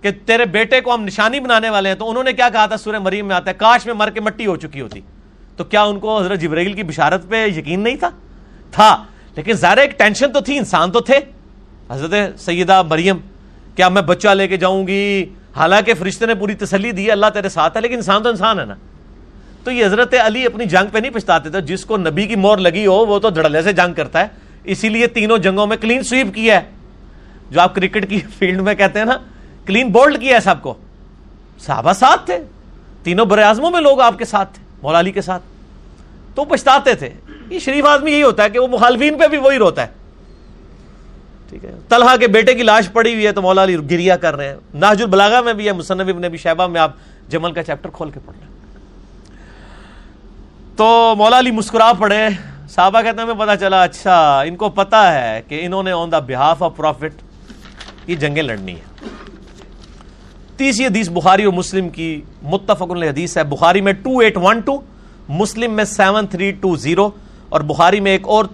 کہ 0.02 0.10
تیرے 0.26 0.46
بیٹے 0.46 0.82
کو 0.82 0.94
ہم 0.94 1.04
نشانی 1.04 1.40
بنانے 1.40 1.70
والے 1.70 1.90
ہیں، 1.90 1.96
تو 1.96 2.10
انہوں 2.10 2.24
نے 2.24 2.34
کیا 2.34 2.50
کہا 2.50 2.66
تھا؟ 2.66 2.78
سورہ 2.78 3.00
مریم 3.00 3.28
میں 3.28 3.36
آتا 3.36 3.50
ہے، 3.50 3.56
کاش 3.58 3.86
میں 3.86 3.94
مر 3.94 4.10
کے 4.10 4.20
مٹی 4.20 4.46
ہو 4.46 4.56
چکی 4.56 4.82
ہوتی۔ 4.82 5.02
تو 5.58 5.64
کیا 5.64 5.84
ان 5.84 6.00
کو 6.00 6.20
حضرت 6.20 6.40
جبرائیل 6.40 6.74
کی 6.74 6.84
بشارت 6.84 7.30
پہ 7.30 7.46
یقین 7.46 7.80
نہیں 7.80 7.96
تھا؟ 7.96 8.10
تھا، 8.72 9.04
لیکن 9.36 9.54
ظاہر 9.54 9.78
ایک 9.78 10.00
ٹینشن 10.00 10.32
تو 10.32 10.40
تھی، 10.40 10.58
انسان 10.58 10.92
تو 10.92 11.00
تھے۔ 11.00 11.20
حضرت 11.90 12.40
سیدہ 12.40 12.82
مریم، 12.90 13.18
کیا 13.76 13.90
میں 13.90 14.02
بچہ 14.02 14.28
لے 14.28 14.48
کے 14.48 14.58
جاؤں 14.58 14.88
گی؟ 14.88 15.26
حالانکہ 15.56 15.93
فرشتے 15.93 16.26
نے 16.26 16.36
پوری 16.36 16.53
تسلی 16.53 16.91
دی 16.91 17.12
اللہ 17.12 17.26
تیرے 17.34 17.49
ساتھ 17.49 17.78
ہے، 17.78 17.82
لیکن 17.82 17.95
انسان 17.95 18.24
تو 18.24 18.30
انسان 18.30 18.60
ہے 18.60 18.66
نا۔ 18.66 18.76
تو 19.64 19.72
یہ 19.72 19.86
حضرت 19.86 20.14
علی 20.26 20.45
اپنی 20.45 20.66
جنگ 20.66 20.88
پہ 20.91 20.99
نہیں 20.99 21.12
پچھتاتے 21.12 21.49
تھے، 21.49 21.62
جس 21.62 21.86
کو 21.86 21.97
نبی 21.97 22.28
کی 22.28 22.36
مور 22.36 22.58
لگی 22.58 22.86
ہو، 22.86 23.06
وہ 23.06 23.20
تو 23.20 23.30
دھڑلے 23.30 23.62
سے 23.62 23.74
جنگ 23.74 23.93
کرتا 23.93 24.20
ہے۔ 24.20 24.28
اسی 24.64 24.89
لیے 24.89 25.08
تینوں 25.08 25.38
جنگوں 25.38 25.68
میں 25.68 25.78
کلین 25.78 26.03
سویپ 26.03 26.36
کیا 26.36 26.62
ہے۔ 26.62 26.70
جو 27.51 27.62
آپ 27.62 27.76
کرکٹ 27.76 28.10
کی 28.10 28.20
فیلڈ 28.39 28.62
میں 28.62 28.76
کہتے 28.76 28.99
ہیں 28.99 29.06
نا، 29.06 29.18
کلین 29.66 29.91
بولڈ 29.91 30.20
کیا 30.20 30.36
ہے 30.36 30.41
سب 30.41 30.56
کو۔ 30.62 30.74
صحابہ 31.60 31.93
ساتھ 31.93 32.26
تھے۔ 32.26 32.39
تینوں 33.03 33.26
بر 33.26 33.38
اعظموں 33.38 33.72
میں 33.72 33.82
لوگ 33.82 34.01
آپ 34.01 34.18
کے 34.18 34.26
ساتھ 34.26 34.53
تھے، 34.53 34.64
مولا 34.82 34.99
علی 34.99 35.12
کے 35.12 35.22
ساتھ۔ 35.22 35.43
تو 36.36 36.45
پچھتاتے 36.45 36.93
تھے۔ 36.93 37.10
یہ 37.49 37.60
شریف 37.60 37.86
آدمی 37.86 38.12
یہی 38.12 38.24
ہوتا 38.24 38.43
ہے 38.43 38.49
کہ 38.49 38.60
وہ 38.60 38.68
مخالفین 38.68 39.18
پہ 39.18 39.28
بھی 39.28 39.38
وہی 39.38 39.58
روتا 39.58 39.82
ہے۔ 39.82 39.88
ٹھیک 41.50 41.66
ہے۔ 41.66 41.72
طلحہ 41.89 42.16
کے 42.18 42.28
بیٹے 42.28 42.54
کی 42.54 42.64
لاش 42.64 42.91
پڑی 42.93 43.14
ہوئی 43.14 43.26
ہے 43.28 43.32
تو 43.32 43.41
مولا 43.41 43.64
علی 43.64 43.78
گریا 43.91 44.16
کر 44.18 44.36
رہے 44.36 44.48
ہیں۔ 44.48 44.56
ناج 44.74 45.02
البلاغا 45.02 45.41
میں 45.41 45.54
بھی 45.54 45.68
ہے، 45.68 45.74
مصنف 45.74 46.08
ابن 46.10 46.26
ابی 46.26 46.38
شہبہ 46.38 46.68
میں 46.68 46.82
آپ 46.82 46.91
جمل 47.30 47.52
کا 47.52 47.64
چیپٹر 47.64 47.89
کھول 47.93 48.10
کے 48.12 48.20
پڑھ 48.26 48.36
رہے 48.38 48.48
ہیں 48.48 48.54
تو 50.76 51.14
مولا 51.18 51.39
علی 51.39 51.52
مسکرا 51.52 51.91
پڑے۔ 52.00 52.28
صحابہ 52.70 53.02
کہتے 53.02 53.22
ہیں، 53.22 53.28
ہمیں 53.30 53.39
پتا 53.39 53.56
چلا 53.58 53.84
اچھا 53.84 54.18
ان 54.41 54.56
کو 54.56 54.70
پتا 54.70 55.02
ہے 55.14 55.41
کہ 55.48 55.66
انہوں 55.66 55.84
نے 55.84 55.91
آن 55.91 56.12
دا 56.12 56.20
بہاف 56.20 56.64
آف 56.64 56.76
پروفٹ 56.76 57.22
یہ 58.10 58.16
جنگیں 58.16 58.43
لڑنی 58.43 58.76
ہے 58.76 59.08
تیسری 60.58 60.86
حدیث 60.86 61.10
بخاری 61.10 61.43
اور 61.43 61.54
مسلم 61.54 61.89
کی 61.89 62.10
متفق 62.43 62.91
حدیث 62.91 63.38
ہے۔ 63.38 63.43
بخاری 63.43 63.82
میں 63.82 63.93
two 63.93 64.20
eight 64.20 64.38
one 64.38 64.60
two 64.60 64.80
Muslim 65.30 65.74
میں 65.74 65.84
سیون 65.84 66.28
تھری 66.28 66.52
ٹو 66.52 66.76
زیرو 66.76 67.10
اور 67.50 67.62
بخاری 67.62 68.00
میں 68.00 68.12
ایک 68.12 68.28
اور 68.28 68.46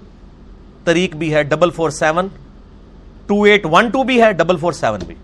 طریق 0.84 1.16
بھی 1.16 1.34
ہے 1.34 1.44
double 1.44 1.70
four 1.70 1.90
seven 1.90 2.28
two 3.32 3.44
eight 3.44 3.66
one 3.66 3.90
two 3.90 4.04
بھی 4.04 4.22
ہے، 4.22 4.34
ڈبل 4.34 4.58
فور 4.58 4.74
سیون 4.74 5.00
بھی۔ 5.08 5.16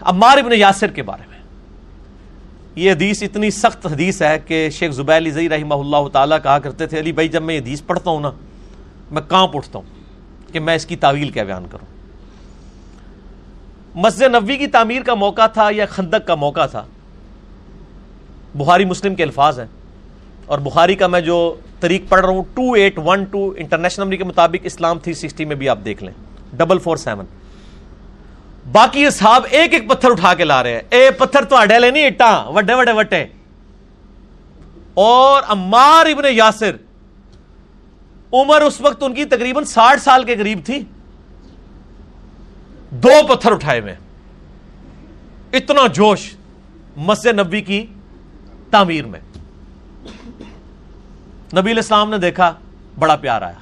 عمار 0.00 0.38
ابن 0.38 0.52
یاسر 0.52 0.86
کے 0.86 1.02
بارے 1.02 1.22
میں۔ 1.28 1.38
یہ 2.74 2.92
حدیث 2.92 3.22
اتنی 3.22 3.50
سخت 3.50 3.86
حدیث 3.86 4.22
ہے 4.22 4.38
کہ 4.38 4.70
شیخ 4.70 4.92
زبیر 4.92 5.16
علی 5.16 5.48
رحمہ 5.48 5.74
اللہ 5.74 6.08
تعالیٰ 6.08 6.38
کہا 6.42 6.58
کرتے 6.58 6.86
تھے، 6.86 6.98
علی 6.98 7.12
بھائی، 7.12 7.28
جب 7.28 7.42
میں 7.42 7.54
یہ 7.54 7.60
حدیث 7.60 7.82
پڑھتا 7.86 8.10
ہوں 8.10 8.20
نا، 8.20 8.30
میں 9.10 9.22
کانپ 9.28 9.56
اٹھتا 9.56 9.78
ہوں 9.78 10.52
کہ 10.52 10.60
میں 10.60 10.74
اس 10.74 10.86
کی 10.86 10.96
تعویل 10.96 11.30
کیا 11.30 11.44
بیان 11.44 11.66
کروں۔ 11.70 11.86
مسجد 13.94 14.22
نبوی 14.22 14.56
کی 14.56 14.66
تعمیر 14.66 15.02
کا 15.02 15.14
موقع 15.14 15.46
تھا 15.46 15.68
یا 15.70 15.86
خندق 15.86 16.26
کا 16.26 16.34
موقع 16.34 16.66
تھا؟ 16.66 16.84
بخاری 18.54 18.84
مسلم 18.84 19.14
کے 19.14 19.22
الفاظ 19.22 19.58
ہیں 19.58 19.66
اور 20.46 20.58
بخاری 20.58 20.94
کا 20.94 21.06
میں 21.06 21.20
جو 21.20 21.54
طریق 21.80 22.02
پڑھ 22.08 22.20
رہا 22.20 22.28
ہوں 22.28 22.42
two 22.54 22.72
eight 22.72 22.98
one 22.98 23.24
two 23.24 23.54
international 23.56 24.16
کے 24.16 24.24
مطابق 24.24 24.56
اسلام 24.62 24.98
تھری 24.98 25.14
سکسٹی 25.14 25.44
میں 25.44 25.56
بھی 25.56 25.68
آپ 25.68 25.78
دیکھ 25.84 26.04
لیں۔ 26.04 26.12
ڈبل 26.52 26.78
فور 26.78 26.96
سیون 26.96 27.26
باقی 28.72 29.06
اصحاب 29.06 29.46
ایک 29.50 29.74
ایک 29.74 29.88
پتھر 29.88 30.10
اٹھا 30.10 30.34
کے 30.34 30.44
لا 30.44 30.62
رہے 30.62 30.72
ہیں۔ 30.72 30.80
اے 30.90 31.10
پتھر 31.10 31.44
تو 31.44 31.56
اڈے 31.56 31.78
لے 31.78 31.90
نہیں 31.90 32.06
اٹا 32.06 32.48
وڈے 32.48 32.74
وڈے 32.74 32.92
وٹے۔ 32.92 33.24
اور 34.94 35.42
امار 35.48 36.06
ابن 36.06 36.24
یاسر، 36.30 36.76
عمر 38.32 38.60
اس 38.60 38.80
وقت 38.80 39.02
ان 39.02 39.14
کی 39.14 39.24
تقریباً 39.24 39.64
ساٹھ 39.64 40.00
سال 40.00 40.24
کے 40.24 40.36
قریب 40.36 40.58
تھی۔ 40.64 40.82
دو 42.90 43.26
پتھر 43.28 43.52
اٹھائے 43.52 43.80
میں 43.80 43.94
اتنا 45.52 45.86
جوش 45.86 46.34
مسجد 46.96 47.38
نبی 47.38 47.60
کی 47.60 47.86
تعمیر 48.70 49.04
میں۔ 49.06 49.20
نبی 51.56 51.70
الاسلام 51.70 52.10
نے 52.10 52.18
دیکھا 52.18 52.52
بڑا 52.98 53.16
پیار 53.16 53.42
آیا۔ 53.42 53.58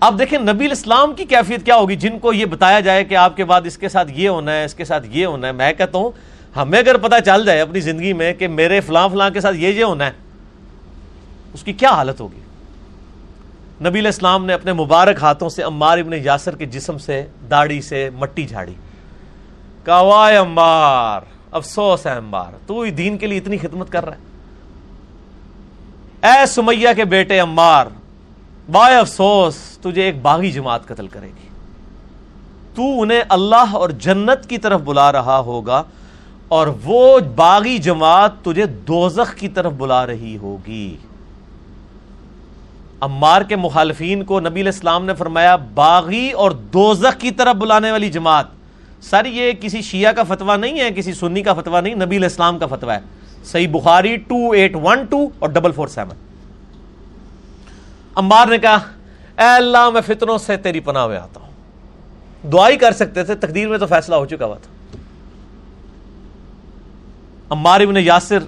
اب 0.00 0.18
دیکھیں 0.18 0.38
نبی 0.38 0.64
الاسلام 0.64 1.12
کی 1.14 1.24
کیفیت 1.24 1.64
کیا 1.64 1.76
ہوگی؟ 1.76 1.96
جن 1.96 2.18
کو 2.18 2.32
یہ 2.32 2.44
بتایا 2.44 2.80
جائے 2.80 3.04
کہ 3.04 3.14
آپ 3.14 3.36
کے 3.36 3.44
بعد 3.44 3.60
اس 3.64 3.78
کے 3.78 3.88
ساتھ 3.88 4.10
یہ 4.12 4.28
ہونا 4.28 4.52
ہے، 4.52 4.64
اس 4.64 4.74
کے 4.74 4.84
ساتھ 4.84 5.06
یہ 5.10 5.26
ہونا 5.26 5.46
ہے، 5.46 5.52
میں 5.52 5.72
کہتا 5.72 5.98
ہوں، 5.98 6.10
ہمیں 6.56 6.78
اگر 6.78 6.96
پتا 6.96 7.20
چل 7.20 7.44
جائے 7.46 7.60
اپنی 7.60 7.80
زندگی 7.80 8.12
میں 8.12 8.32
کہ 8.34 8.48
میرے 8.48 8.80
فلاں 8.80 9.08
فلاں 9.08 9.30
کے 9.30 9.40
ساتھ 9.40 9.56
یہ 9.56 9.68
یہ 9.68 9.84
ہونا 9.84 10.06
ہے، 10.06 10.12
اس 11.54 11.62
کی 11.62 11.72
کیا 11.72 11.90
حالت 11.90 12.20
ہوگی؟ 12.20 12.40
نبی 13.80 13.98
علیہ 13.98 14.08
السلام 14.08 14.46
نے 14.46 14.52
اپنے 14.52 14.72
مبارک 14.72 15.22
ہاتھوں 15.22 15.48
سے 15.48 15.62
عمار 15.62 15.98
ابن 15.98 16.12
یاسر 16.12 16.56
کے 16.56 16.66
جسم 16.66 16.98
سے 16.98 17.26
داڑھی 17.50 17.80
سے 17.80 18.10
مٹی 18.14 18.46
جھاڑی۔ 18.46 18.74
کہا 19.84 20.40
عمار، 20.40 21.20
افسوس 21.50 22.06
ہے 22.06 22.16
عمار، 22.18 22.52
تو 22.66 22.80
ہی 22.80 22.90
دین 22.90 23.18
کے 23.18 23.26
لیے 23.26 23.38
اتنی 23.38 23.58
خدمت 23.58 23.92
کر 23.92 24.04
رہا 24.04 24.12
ہے۔ 24.12 24.31
اے 26.22 26.46
سمیہ 26.46 26.88
کے 26.96 27.04
بیٹے 27.04 27.38
عمار، 27.38 27.86
بائے 28.70 28.96
افسوس، 28.96 29.54
تجھے 29.56 30.02
ایک 30.02 30.22
باغی 30.22 30.50
جماعت 30.50 30.86
قتل 30.86 31.06
کرے 31.06 31.26
گی۔ 31.26 31.48
تو 32.74 33.02
انہیں 33.02 33.22
اللہ 33.28 33.72
اور 33.72 33.90
جنت 33.90 34.48
کی 34.48 34.58
طرف 34.58 34.80
بلا 34.80 35.12
رہا 35.12 35.38
ہوگا 35.38 35.82
اور 36.48 36.66
وہ 36.84 37.18
باغی 37.18 37.78
جماعت 37.78 38.44
تجھے 38.44 38.66
دوزخ 38.66 39.34
کی 39.34 39.48
طرف 39.48 39.72
بلا 39.72 40.06
رہی 40.06 40.36
ہوگی۔ 40.36 40.96
عمار 43.00 43.42
کے 43.42 43.56
مخالفین 43.56 44.24
کو 44.24 44.40
نبی 44.40 44.60
علیہ 44.60 44.72
السلام 44.72 45.04
نے 45.04 45.14
فرمایا، 45.14 45.56
باغی 45.56 46.30
اور 46.30 46.50
دوزخ 46.50 47.20
کی 47.20 47.30
طرف 47.30 47.56
بلانے 47.56 47.92
والی 47.92 48.10
جماعت۔ 48.10 48.46
سر، 49.02 49.24
یہ 49.24 49.52
کسی 49.52 49.82
شیعہ 49.82 50.12
کا 50.12 50.22
فتویٰ 50.22 50.58
نہیں 50.58 50.80
ہے، 50.80 50.90
کسی 50.90 51.12
سنی 51.12 51.42
کا 51.42 51.54
فتویٰ 51.54 51.82
نہیں، 51.82 51.94
نبی 51.94 52.16
علیہ 52.16 52.28
السلام 52.28 52.58
کا 52.58 52.66
فتویٰ 52.66 52.96
ہے۔ 52.96 53.21
صحیح 53.44 53.68
Bukhari 53.68 54.16
two 54.16 54.50
eight 54.50 54.76
one 54.76 55.04
two 55.04 55.28
اور 55.38 55.48
ڈبل 55.48 55.72
فور 55.72 55.88
سیون۔ 55.88 56.16
عمار 58.14 58.46
نے 58.46 58.58
کہا، 58.58 58.78
اے 59.38 59.54
اللہ، 59.56 59.90
میں 59.90 60.00
فتنوں 60.00 60.38
سے 60.38 60.56
تیری 60.56 60.80
پناہ 60.80 61.06
میں 61.06 61.16
آتا 61.16 61.40
ہوں۔ 61.40 61.52
دعائی 62.52 62.76
کر 62.76 62.92
سکتے 62.92 63.24
تھے، 63.24 63.34
تقدیر 63.34 63.68
میں 63.68 63.78
تو 63.78 63.86
فیصلہ 63.86 64.14
ہو 64.14 64.26
چکا 64.26 64.44
ہوا 64.44 64.56
تھا۔ 64.56 64.96
عمار 67.50 67.80
ابن 67.80 67.96
یاسر، 67.96 68.38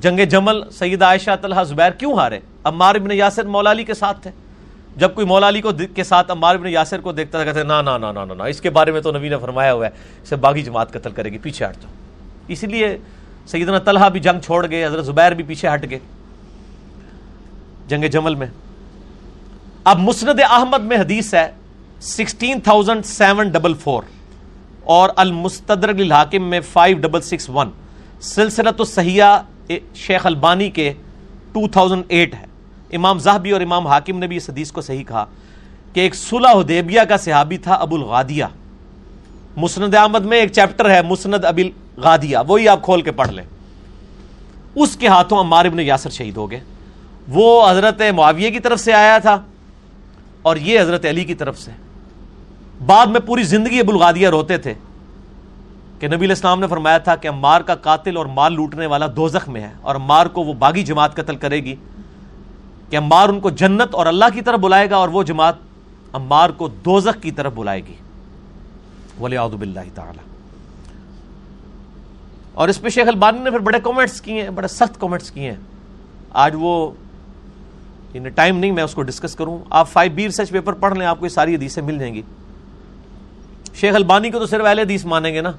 جنگ 0.00 0.20
جمل 0.30 0.70
سید 0.70 1.02
عائشہ، 1.02 1.30
طلحہ 1.42 1.64
زبیر 1.64 1.90
کیوں 1.90 2.14
ہارے؟ 2.14 2.40
عمار 2.64 2.94
ابن 2.94 3.10
یاسر 3.12 3.44
مولا 3.44 3.70
علی 3.70 3.84
کے 3.84 3.94
ساتھ 3.94 4.20
تھے۔ 4.20 4.30
جب 4.96 5.14
کوئی 5.14 5.26
مولا 5.26 5.48
علی 5.48 5.60
کو 5.60 5.70
کے 5.94 6.04
ساتھ 6.04 6.32
عمار 6.32 6.54
ابن 6.54 6.66
یاسر 6.66 7.00
کو 7.00 7.12
دیکھتا 7.12 7.38
تھا، 7.38 7.44
کہتے 7.44 7.62
نا 7.62 7.82
نا 7.82 7.98
نا 7.98 8.12
نا 8.12 8.24
نا، 8.24 8.44
اس 8.44 8.60
کے 8.60 8.70
بارے 8.70 8.92
میں 8.92 9.00
تو 9.00 9.12
نبی 9.12 9.28
نے 9.28 9.38
فرمایا 9.38 9.72
ہوا 9.72 9.86
ہے، 9.86 9.90
اسے 10.22 10.36
باغی 10.36 10.62
جماعت 10.62 10.92
قتل 10.92 11.10
کرے 11.10 11.28
گی، 11.32 11.38
پیچھے 11.38 11.66
ہٹ 11.66 11.74
جاؤ۔ 11.82 11.92
اس 12.48 12.62
لیے 12.62 12.98
سیدنا 13.46 13.78
طلحہ 13.78 14.08
بھی 14.08 14.20
جنگ 14.20 14.40
چھوڑ 14.40 14.70
گئے، 14.70 14.86
حضرت 14.86 15.06
زبیر 15.06 15.32
بھی 15.32 15.44
پیچھے 15.44 15.68
ہٹ 15.74 15.90
گئے۔ 15.90 15.98
جنگ 17.88 18.04
جمل 18.04 18.34
میں۔ 18.34 18.46
اب 19.84 19.98
مسند 19.98 20.40
احمد 20.50 20.80
میں 20.80 20.96
حدیث 20.96 21.34
ہے، 21.34 21.50
sixteen 22.00 22.60
thousand 22.60 23.06
seven 23.06 23.48
double 23.48 23.74
four. 23.74 24.02
اور 24.84 25.10
المستدرک 25.16 26.00
الحاکم 26.00 26.42
میں 26.50 26.60
فائیو 26.60 26.98
ڈبل 26.98 27.20
سکس 27.20 27.50
ون۔ 27.50 27.70
سلسلت 28.20 28.80
الصحیہ 28.80 29.24
شیخ 29.94 30.26
البانی 30.26 30.70
کے 30.70 30.92
ٹو 31.52 31.68
تھاؤزینڈ 31.68 32.02
ایٹ 32.08 32.34
ہے۔ 32.34 32.44
امام 32.92 33.18
زہبی 33.18 33.50
اور 33.50 33.60
امام 33.60 33.86
حاکم 33.86 34.18
نے 34.18 34.26
بھی 34.26 34.36
اس 34.36 34.50
حدیث 34.50 34.72
کو 34.72 34.80
صحیح 34.80 35.04
کہا 35.04 35.24
کہ 35.92 36.00
ایک 36.00 36.14
صلح 36.14 36.52
حدیبیہ 36.52 37.00
کا 37.08 37.16
صحابی 37.16 37.58
تھا 37.58 37.74
ابو 37.74 37.96
الغادیہ 37.96 38.44
مسند 39.56 39.94
احمد 39.94 40.20
میں 40.20 40.38
ایک 40.38 40.52
چیپٹر 40.52 40.90
ہے، 40.90 41.02
مسند 41.02 41.44
ابی 41.44 41.70
الغادیہ 41.96 42.38
وہی 42.48 42.68
آپ 42.68 42.82
کھول 42.82 43.02
کے 43.02 43.12
پڑھ 43.12 43.30
لیں۔ 43.30 43.44
اس 44.74 44.96
کے 44.96 45.08
ہاتھوں 45.08 45.40
عمار 45.40 45.64
ابن 45.64 45.80
یاسر 45.80 46.10
شہید 46.10 46.36
ہو 46.36 46.50
گئے۔ 46.50 46.60
وہ 47.28 47.70
حضرت 47.70 48.02
معاویہ 48.14 48.50
کی 48.50 48.60
طرف 48.60 48.80
سے 48.80 48.92
آیا 48.92 49.18
تھا 49.18 49.42
اور 50.42 50.56
یہ 50.56 50.80
حضرت 50.80 51.04
علی 51.04 51.24
کی 51.24 51.34
طرف 51.34 51.58
سے۔ 51.58 51.70
بعد 52.86 53.06
میں 53.06 53.20
پوری 53.20 53.42
زندگی 53.42 53.80
ابو 53.80 53.92
الغادیہ 53.92 54.28
روتے 54.28 54.56
تھے 54.56 54.74
کہ 55.98 56.06
نبی 56.06 56.16
علیہ 56.16 56.28
السلام 56.28 56.60
نے 56.60 56.66
فرمایا 56.66 56.98
تھا 56.98 57.16
کہ 57.16 57.28
عمار 57.28 57.60
کا 57.60 57.74
قاتل 57.74 58.16
اور 58.16 58.26
مال 58.26 58.52
لوٹنے 58.52 58.86
والا 58.86 59.06
دوزخ 59.16 59.48
میں 59.48 59.60
ہے 59.60 59.72
اور 59.80 59.94
عمار 59.94 60.26
کو 60.26 60.42
وہ 60.42 60.52
باغی 60.52 60.82
جماعت 60.82 61.14
قتل 61.14 61.36
کرے 61.36 61.56
گی 61.56 61.76
کہ 62.90 62.96
عمار 62.96 63.28
ان 63.28 63.40
کو 63.40 63.50
جنت 63.50 63.94
اور 63.94 64.06
اللہ 64.06 64.24
کی 64.34 64.40
طرف 64.40 64.60
بلائے 64.60 64.90
گا 64.90 64.96
اور 64.96 65.08
وہ 65.08 65.22
جماعت 65.22 65.54
عمار 66.12 66.50
کو 66.50 66.68
دوزخ 66.68 67.22
کی 67.22 67.30
طرف 67.30 67.52
بلائے 67.54 67.86
گی۔ 67.86 67.94
ولی 69.20 69.36
باللہ 69.56 69.80
تعالی۔ 69.94 70.31
اور 72.54 72.68
اس 72.68 72.80
پہ 72.80 72.88
شیخ 72.88 73.08
البانی 73.08 73.38
نے 73.38 73.50
پھر 73.50 73.58
بڑے 73.58 73.80
کومنٹس 73.80 74.20
کیے 74.20 74.42
ہیں، 74.42 74.50
بڑے 74.50 74.68
سخت 74.68 75.00
کومنٹس 75.00 75.30
کیے 75.30 75.50
ہیں۔ 75.50 75.58
آج 76.30 76.54
وہ 76.58 76.90
یعنی 78.14 78.28
ٹائم 78.28 78.58
نہیں، 78.58 78.72
میں 78.72 78.82
اس 78.82 78.94
کو 78.94 79.02
ڈسکس 79.02 79.34
کروں۔ 79.34 79.58
آپ 79.70 79.90
فائیو 79.90 80.12
بی 80.12 80.24
ریسرچ 80.24 80.50
پیپر 80.50 80.72
پڑھ 80.72 80.98
لیں، 80.98 81.06
آپ 81.06 81.18
کو 81.18 81.26
یہ 81.26 81.30
ساری 81.30 81.54
حدیثیں 81.54 81.82
مل 81.82 81.98
جائیں 81.98 82.14
گی۔ 82.14 82.22
شیخ 83.74 83.94
البانی 83.94 84.30
کو 84.30 84.38
تو 84.38 84.46
صرف 84.46 84.64
اہل 84.64 84.78
حدیث 84.78 85.04
مانیں 85.04 85.34
گے 85.34 85.40
نا۔ 85.40 85.52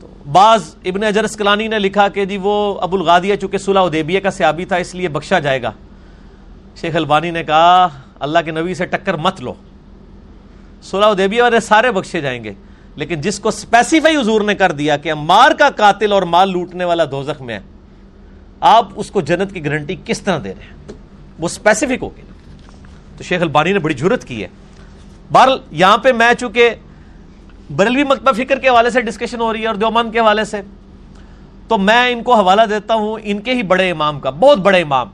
تو 0.00 0.06
بعض 0.32 0.74
ابن 0.84 1.04
اجر 1.04 1.24
اسکلانی 1.24 1.68
نے 1.68 1.78
لکھا 1.78 2.08
کہ 2.08 2.24
جی 2.24 2.38
وہ 2.38 2.80
ابو 2.80 2.96
الغادیہ 2.96 3.36
چونکہ 3.36 3.58
صلح 3.58 3.80
ادیبیہ 3.80 4.20
کا 4.20 4.30
سیابی 4.30 4.64
تھا، 4.64 4.76
اس 4.76 4.94
لیے 4.94 5.08
بخشا 5.08 5.38
جائے 5.38 5.62
گا۔ 5.62 5.70
شیخ 6.76 6.96
البانی 6.96 7.30
نے 7.30 7.44
کہا، 7.44 7.88
اللہ 8.20 8.38
کے 8.44 8.50
نبی 8.50 8.74
سے 8.74 8.86
ٹکر 8.86 9.14
مت 9.14 9.40
لو۔ 9.40 9.54
صلح 10.82 11.06
ادیبیہ 11.06 11.42
والے 11.42 11.60
سارے 11.60 11.90
بخشے 11.90 12.20
جائیں 12.20 12.44
گے۔ 12.44 12.52
لیکن 12.96 13.20
جس 13.20 13.40
کو 13.40 13.48
اسپیسیفائی 13.48 14.16
حضور 14.16 14.40
نے 14.40 14.54
کر 14.54 14.72
دیا 14.72 14.96
کہ 14.96 15.14
مار 15.14 15.50
کا 15.50 15.68
قاتل 15.76 16.12
اور 16.12 16.22
مال 16.22 16.50
لوٹنے 16.50 16.84
والا 16.84 17.04
دوزخ 17.10 17.42
میں 17.42 17.54
ہے 17.54 17.60
آپ 18.60 18.88
اس 18.96 19.10
کو 19.10 19.20
جنت 19.20 19.52
کی 19.52 19.64
گارنٹی 19.64 19.96
کس 20.04 20.20
طرح 20.20 20.38
دے 20.44 20.54
رہے 20.54 20.62
ہیں؟ 20.62 20.92
وہ 21.38 21.46
اسپیسیفک 21.46 22.02
ہوگی۔ 22.02 22.22
تو 23.16 23.24
شیخ 23.24 23.42
البانی 23.42 23.72
نے 23.72 23.78
بڑی 23.78 23.94
ضرورت 23.94 24.24
کی 24.24 24.42
ہے۔ 24.42 24.48
بہرحال، 25.32 25.58
یہاں 25.70 25.98
پہ 25.98 26.12
میں 26.12 26.34
چونکہ 26.34 26.70
بریلوی 27.76 28.04
مکتبہ 28.04 28.32
فکر 28.32 28.58
کے 28.58 28.68
حوالے 28.68 28.90
سے 28.90 29.00
ڈسکشن 29.00 29.40
ہو 29.40 29.52
رہی 29.52 29.62
ہے 29.62 29.66
اور 29.66 29.74
دیومن 29.74 30.10
کے 30.10 30.18
حوالے 30.18 30.44
سے، 30.44 30.60
تو 31.68 31.78
میں 31.78 32.10
ان 32.10 32.22
کو 32.22 32.34
حوالہ 32.34 32.62
دیتا 32.70 32.94
ہوں 32.94 33.18
ان 33.22 33.40
کے 33.40 33.54
ہی 33.54 33.62
بڑے 33.62 33.90
امام 33.90 34.20
کا، 34.20 34.30
بہت 34.30 34.58
بڑے 34.58 34.82
امام۔ 34.82 35.08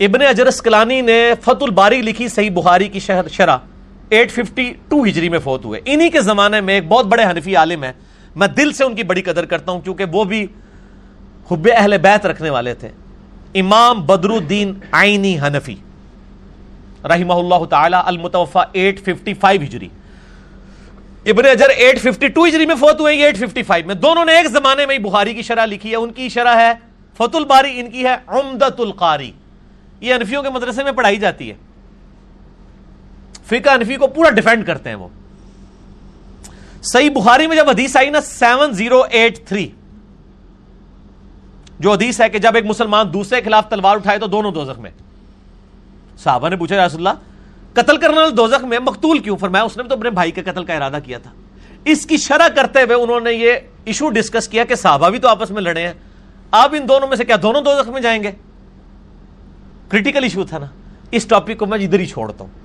ابن 0.00 0.22
اجر 0.22 0.46
اسکلانی 0.46 1.00
نے 1.00 1.32
فت 1.40 1.62
الباری 1.62 2.02
لکھی 2.02 2.28
صحیح 2.28 2.50
بخاری 2.50 2.88
کی 2.88 3.00
شرح۔ 3.00 3.56
شہر 4.12 4.26
شرح 4.34 4.44
852 4.44 5.08
ہجری 5.08 5.28
میں 5.28 5.38
فوت 5.38 5.64
ہوئے۔ 5.64 5.80
انہی 5.84 6.10
کے 6.10 6.20
زمانے 6.20 6.60
میں 6.60 6.74
ایک 6.74 6.88
بہت 6.88 7.06
بڑے 7.06 7.24
حنفی 7.24 7.56
عالم 7.56 7.84
ہیں۔ 7.84 7.92
میں 8.36 8.48
دل 8.48 8.72
سے 8.72 8.84
ان 8.84 8.94
کی 8.94 9.02
بڑی 9.02 9.22
قدر 9.22 9.44
کرتا 9.44 9.72
ہوں 9.72 9.80
کیونکہ 9.80 10.04
وہ 10.12 10.24
بھی 10.24 10.46
حب 11.50 11.68
اہل 11.76 11.98
بیت 11.98 12.26
رکھنے 12.26 12.50
والے 12.50 12.74
تھے۔ 12.74 12.88
امام 13.54 14.06
بدر 14.06 14.30
الدین 14.30 14.74
آئینی 14.90 15.38
حنفی، 15.38 15.76
رحمہ 17.04 17.32
اللہ 17.32 17.64
تعالی 17.64 17.96
المتوفا 18.04 18.62
855 18.72 19.62
ہجری۔ 19.62 19.88
ابن 21.26 21.46
اجر 21.46 21.68
852 21.68 22.48
ہجری 22.48 22.66
میں 22.66 22.74
فوت 22.74 23.00
ہوئے 23.00 23.16
855 23.16 23.86
میں 23.86 23.94
دونوں 23.94 24.24
نے 24.24 24.36
ایک 24.36 24.46
زمانے 24.46 24.86
میں 24.86 24.94
ہی 24.94 25.00
بخاری 25.00 25.34
کی 25.34 25.42
شرح 25.42 25.66
لکھی 25.66 25.90
ہے۔ 25.90 25.96
ان 25.96 26.12
کی 26.12 26.28
شرح 26.28 26.56
ہے 26.56 26.72
فت 27.16 27.36
الباری، 27.36 27.80
ان 27.80 27.90
کی 27.90 28.04
ہے 28.04 28.14
عمدت 28.26 28.80
القاری۔ 28.80 29.32
یہ 30.00 30.14
انفیوں 30.14 30.42
کے 30.42 30.50
مدرسے 30.50 30.84
میں 30.84 30.92
پڑھائی 30.92 31.16
جاتی 31.16 31.50
ہے۔ 31.50 31.54
فقہ 33.46 33.70
انفی 33.70 33.96
کو 33.96 34.06
پورا 34.06 34.30
ڈیفینڈ 34.30 34.66
کرتے 34.66 34.88
ہیں 34.88 34.96
وہ۔ 34.96 35.08
صحیح 36.82 37.10
بخاری 37.10 37.46
میں 37.46 37.56
جب 37.56 37.68
حدیث 37.68 37.96
آئی 37.96 38.10
نا 38.10 38.20
سیون 38.20 38.72
زیرو 38.72 39.02
ایٹ 39.10 39.48
تھری 39.48 39.68
جو 41.80 41.92
حدیث 41.92 42.20
ہے 42.20 42.28
کہ 42.28 42.38
جب 42.38 42.54
ایک 42.54 42.64
مسلمان 42.66 43.12
دوسرے 43.12 43.40
کے 43.40 43.44
خلاف 43.44 43.68
تلوار 43.68 43.96
اٹھائے 43.96 44.18
تو 44.18 44.26
دونوں 44.26 44.52
دوزخ 44.52 44.78
میں۔ 44.78 44.90
صحابہ 46.18 46.48
نے 46.48 46.56
پوچھا 46.56 46.86
رسول 46.86 47.06
اللہ، 47.06 47.20
قتل 47.72 47.96
کرنے 47.96 48.16
والے 48.16 48.30
دوزخ 48.30 48.64
میں 48.64 48.78
مقتول 48.78 49.18
کیوں؟ 49.18 49.36
فرمایا، 49.36 49.64
اس 49.64 49.76
نے 49.76 49.82
تو 49.82 49.94
اپنے 49.94 50.10
بھائی 50.10 50.30
کے 50.30 50.42
قتل 50.42 50.64
کا 50.64 50.74
ارادہ 50.74 50.98
کیا 51.04 51.18
تھا۔ 51.18 51.30
اس 51.84 52.06
کی 52.06 52.16
شرح 52.16 52.48
کرتے 52.48 52.82
ہوئے 52.82 52.96
انہوں 52.96 53.20
نے 53.20 53.32
یہ 53.32 53.52
ایشو 53.84 54.10
ڈسکس 54.10 54.48
کیا 54.48 54.64
کہ 54.64 54.74
صحابہ 54.74 55.08
بھی 55.08 55.18
تو 55.18 55.28
آپس 55.28 55.50
میں 55.50 55.62
لڑے 55.62 55.86
ہیں۔ 55.86 55.94
آپ 56.50 56.70
ان 56.74 56.88
دونوں 56.88 57.08
میں 57.08 57.16
سے 57.16 57.24
کیا 57.24 57.36
دونوں 57.42 57.62
دوزخ 57.62 57.88
میں 57.88 58.00
جائیں 58.00 58.22
گے؟ 58.22 58.30
کریٹیکل 59.88 60.22
ایشو 60.22 60.44
تھا 60.44 60.58
نا۔ 60.58 60.66
اس 61.10 61.26
ٹاپک 61.26 61.58
کو 61.58 61.66
میں 61.66 61.78
ادھر 61.78 61.98
ہی 62.00 62.06
چھوڑتا 62.06 62.44
ہوں۔ 62.44 62.63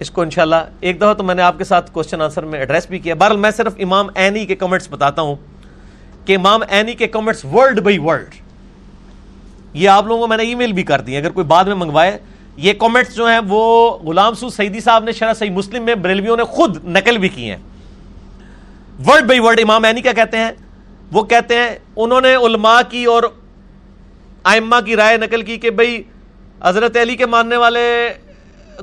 اس 0.00 0.10
کو 0.10 0.22
انشاءاللہ 0.22 0.56
ایک 0.80 0.96
دفعہ 0.96 1.12
تو 1.14 1.24
میں 1.24 1.34
نے 1.34 1.42
آپ 1.42 1.58
کے 1.58 1.64
ساتھ 1.64 1.90
کوشچن 1.92 2.20
آنسر 2.22 2.44
میں 2.44 2.58
ایڈریس 2.58 2.86
بھی 2.88 2.98
کیا. 2.98 3.14
بہرحال 3.14 3.36
میں 3.36 3.50
صرف 3.50 3.74
امام 3.82 4.08
اینی 4.14 4.44
کے 4.46 4.54
کمنٹس 4.56 4.88
بتاتا 4.90 5.22
ہوں 5.22 5.36
کہ 6.26 6.36
امام 6.36 6.60
اینی 6.68 6.94
کے 6.94 7.06
کمنٹس 7.08 7.44
ورلڈ 7.44 7.80
بائی 7.80 7.98
ورلڈ 7.98 8.34
یہ 9.74 9.88
آپ 9.88 10.06
لوگوں 10.06 10.20
کو 10.20 10.26
میں 10.26 10.36
نے 10.36 10.42
ای 10.42 10.54
میل 10.54 10.72
بھی 10.72 10.82
کر 10.82 11.00
دی. 11.00 11.16
اگر 11.16 11.30
کوئی 11.30 11.46
بعد 11.46 11.64
میں 11.64 11.74
منگوائے، 11.74 12.16
یہ 12.56 12.72
کامنٹس 12.78 13.14
جو 13.14 13.26
ہیں 13.26 13.40
وہ 13.48 13.88
غلام 14.04 14.34
سو 14.34 14.50
سعیدی 14.50 14.80
صاحب 14.80 15.04
نے 15.04 15.12
شرح 15.12 15.32
صحیح 15.38 15.50
مسلم 15.50 15.84
میں 15.84 15.94
بریلویوں 15.94 16.36
نے 16.36 16.44
خود 16.44 16.76
نقل 16.86 17.18
بھی 17.18 17.28
کی 17.28 17.50
ہیں. 17.50 17.56
ورڈ 19.06 19.26
بائی 19.26 19.40
ورڈ 19.40 19.60
امام 19.62 19.84
اینی 19.84 20.00
کیا 20.02 20.12
کہتے 20.12 20.36
ہیں؟ 20.36 20.50
وہ 21.12 21.22
کہتے 21.24 21.58
ہیں، 21.58 21.74
انہوں 21.96 22.20
نے 22.20 22.34
علماء 22.36 22.80
کی 22.90 23.04
اور 23.04 23.22
آئمہ 24.44 24.80
کی 24.86 24.96
رائے 24.96 25.16
نقل 25.16 25.42
کی 25.42 25.56
کہ 25.58 25.70
بھئی 25.70 26.02
حضرت 26.64 26.96
علی 26.96 27.16
کے 27.16 27.26
ماننے 27.26 27.56
والے 27.56 27.86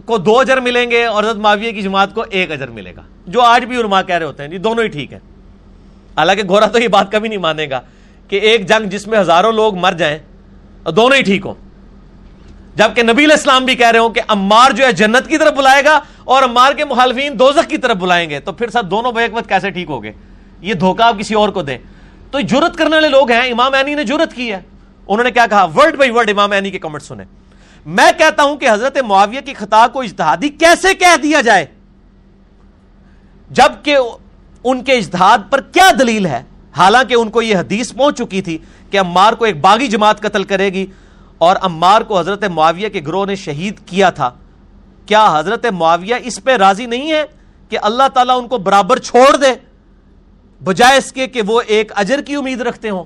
کو 0.06 0.18
دو 0.18 0.40
اجر 0.40 0.58
ملیں 0.58 0.92
گے 0.92 1.06
اور 1.06 1.24
حضرت 1.24 1.36
معاویہ 1.36 1.72
کی 1.72 1.82
جماعت 1.82 2.14
کو 2.14 2.24
ایک 2.30 2.52
اجر 2.52 2.68
ملے 2.68 2.96
گا، 2.96 3.02
جو 3.28 3.42
آج 3.42 3.66
بھی 3.66 3.78
علماء 3.78 4.02
کہہ 4.02 4.16
رہے 4.16 4.26
ہوتے 4.26 4.44
ہیں 4.44 4.50
جی 4.50 4.58
دونوں 4.58 4.84
ہی 4.84 4.90
ٹھیک 4.90 5.14
ہیں۔ 5.14 5.20
حالانکہ 6.18 6.44
گورا 6.50 6.66
تو 6.66 6.80
یہ 6.80 6.88
بات 6.88 7.12
کبھی 7.12 7.30
نہیں 7.30 7.40
مانے 7.40 7.70
گا 7.70 7.82
کہ 8.28 8.36
ایک 8.36 8.68
جنگ 8.68 8.90
جس 8.90 9.08
میں 9.08 9.20
ہزاروں 9.20 9.52
لوگ 9.52 9.78
مر 9.78 9.92
جائیں 9.92 10.18
اور 10.84 10.94
دونوں 10.94 11.18
ہی 11.18 11.22
ٹھیک 11.22 11.46
ہوں۔ 11.46 11.54
جبکہ 12.76 13.04
نبی 13.04 13.26
علیہ 13.26 13.36
السلام 13.36 13.66
بھی 13.66 13.76
کہہ 13.76 13.92
رہے 13.92 14.00
ہوں 14.00 14.10
کہ 14.10 14.22
امار 14.28 14.72
جو 14.72 14.86
ہے 14.86 14.92
جنت 14.92 15.28
کی 15.28 15.38
طرف 15.38 15.54
بلائے 15.54 15.84
گا 15.86 16.00
اور 16.24 16.44
امار 16.44 16.74
کے 16.74 16.86
مخالفین 16.86 17.40
دوزخ 17.40 17.68
کی 17.68 17.78
طرف 17.78 17.98
بلائیں 17.98 18.30
گے، 18.30 18.40
تو 18.40 18.52
پھر 18.52 18.70
ساتھ 18.70 18.86
دونوں 18.86 19.12
بیک 19.12 19.34
وقت 19.34 19.50
کیسے 19.50 19.70
ٹھیک 19.70 19.90
ہو 19.90 20.04
گئے؟ 20.04 20.12
یہ 20.62 20.74
دھوکہ 20.74 21.02
آپ 21.02 21.20
کسی 21.20 21.34
اور 21.34 21.50
کو 21.50 21.62
دیں۔ 21.62 21.78
تو 22.32 22.40
جرت 22.40 22.78
کرنے 22.78 22.96
والے 22.96 23.10
لوگ 23.10 23.32
ہیں، 23.32 23.52
امام 23.52 23.74
اینی 23.74 23.96
نے 23.96 24.04
جرت 24.04 24.34
کی 24.34 24.52
ہے۔ 24.52 24.60
انہوں 25.08 25.24
نے 25.24 25.32
کیا 25.32 25.46
کہا؟ 25.48 25.66
ورڈ 25.76 25.96
بائی 25.96 26.12
ورڈ 26.12 26.30
امام 26.30 26.52
اینی 26.52 26.72
کے 26.72 26.80
کمنٹ 26.80 27.02
سنے 27.02 27.24
میں 27.86 28.12
کہتا 28.18 28.44
ہوں 28.44 28.58
کہ 28.58 28.70
حضرت 28.72 28.98
معاویہ 28.98 29.42
کی 29.42 29.54
خطا 29.54 29.88
کو 29.88 30.02
اجتہادی 30.02 30.50
کیسے 30.50 30.94
کہہ 30.94 31.18
دیا 31.24 31.42
جائے؟ 31.42 31.66
جبکہ 33.50 33.98
ان 34.64 34.84
کے 34.84 34.94
اجتہاد 34.94 35.38
پر 35.50 35.62
کیا 35.62 35.92
دلیل 36.00 36.26
ہے؟ 36.26 36.44
حالانکہ 36.78 37.14
ان 37.14 37.30
کو 37.30 37.42
یہ 37.42 37.58
حدیث 37.58 37.94
پہنچ 37.94 38.18
چکی 38.18 38.42
تھی 38.42 38.58
کہ 38.90 39.00
امار 39.00 39.34
کو 39.34 39.46
ایک 39.46 39.62
باغی 39.62 39.88
جماعت 39.88 40.22
قتل 40.22 40.44
کرے 40.44 40.70
گی 40.70 40.86
اور 41.38 41.56
امار 41.62 42.02
کو 42.02 42.20
حضرت 42.20 42.44
معاویہ 42.44 42.90
کے 42.90 43.02
گروہ 43.08 43.26
نے 43.26 43.36
شہید 43.36 43.80
کیا 43.86 44.10
تھا۔ 44.10 44.30
کیا 45.06 45.40
حضرت 45.40 45.66
معاویہ 45.66 46.16
اس 46.24 46.44
پہ 46.44 46.52
راضی 46.56 46.86
نہیں 46.86 47.12
ہے 47.12 47.24
کہ 47.70 47.78
اللہ 47.82 48.08
تعالیٰ 48.14 48.42
ان 48.42 48.48
کو 48.48 48.58
برابر 48.58 49.00
چھوڑ 49.00 49.36
دے؟ 49.36 49.54
بجائے 50.64 50.98
اس 50.98 51.12
کے 51.12 51.28
کہ 51.28 51.42
وہ 51.48 51.62
ایک 51.68 51.92
اجر 51.96 52.22
کی 52.22 52.36
امید 52.36 52.62
رکھتے 52.62 52.90
ہوں۔ 52.90 53.04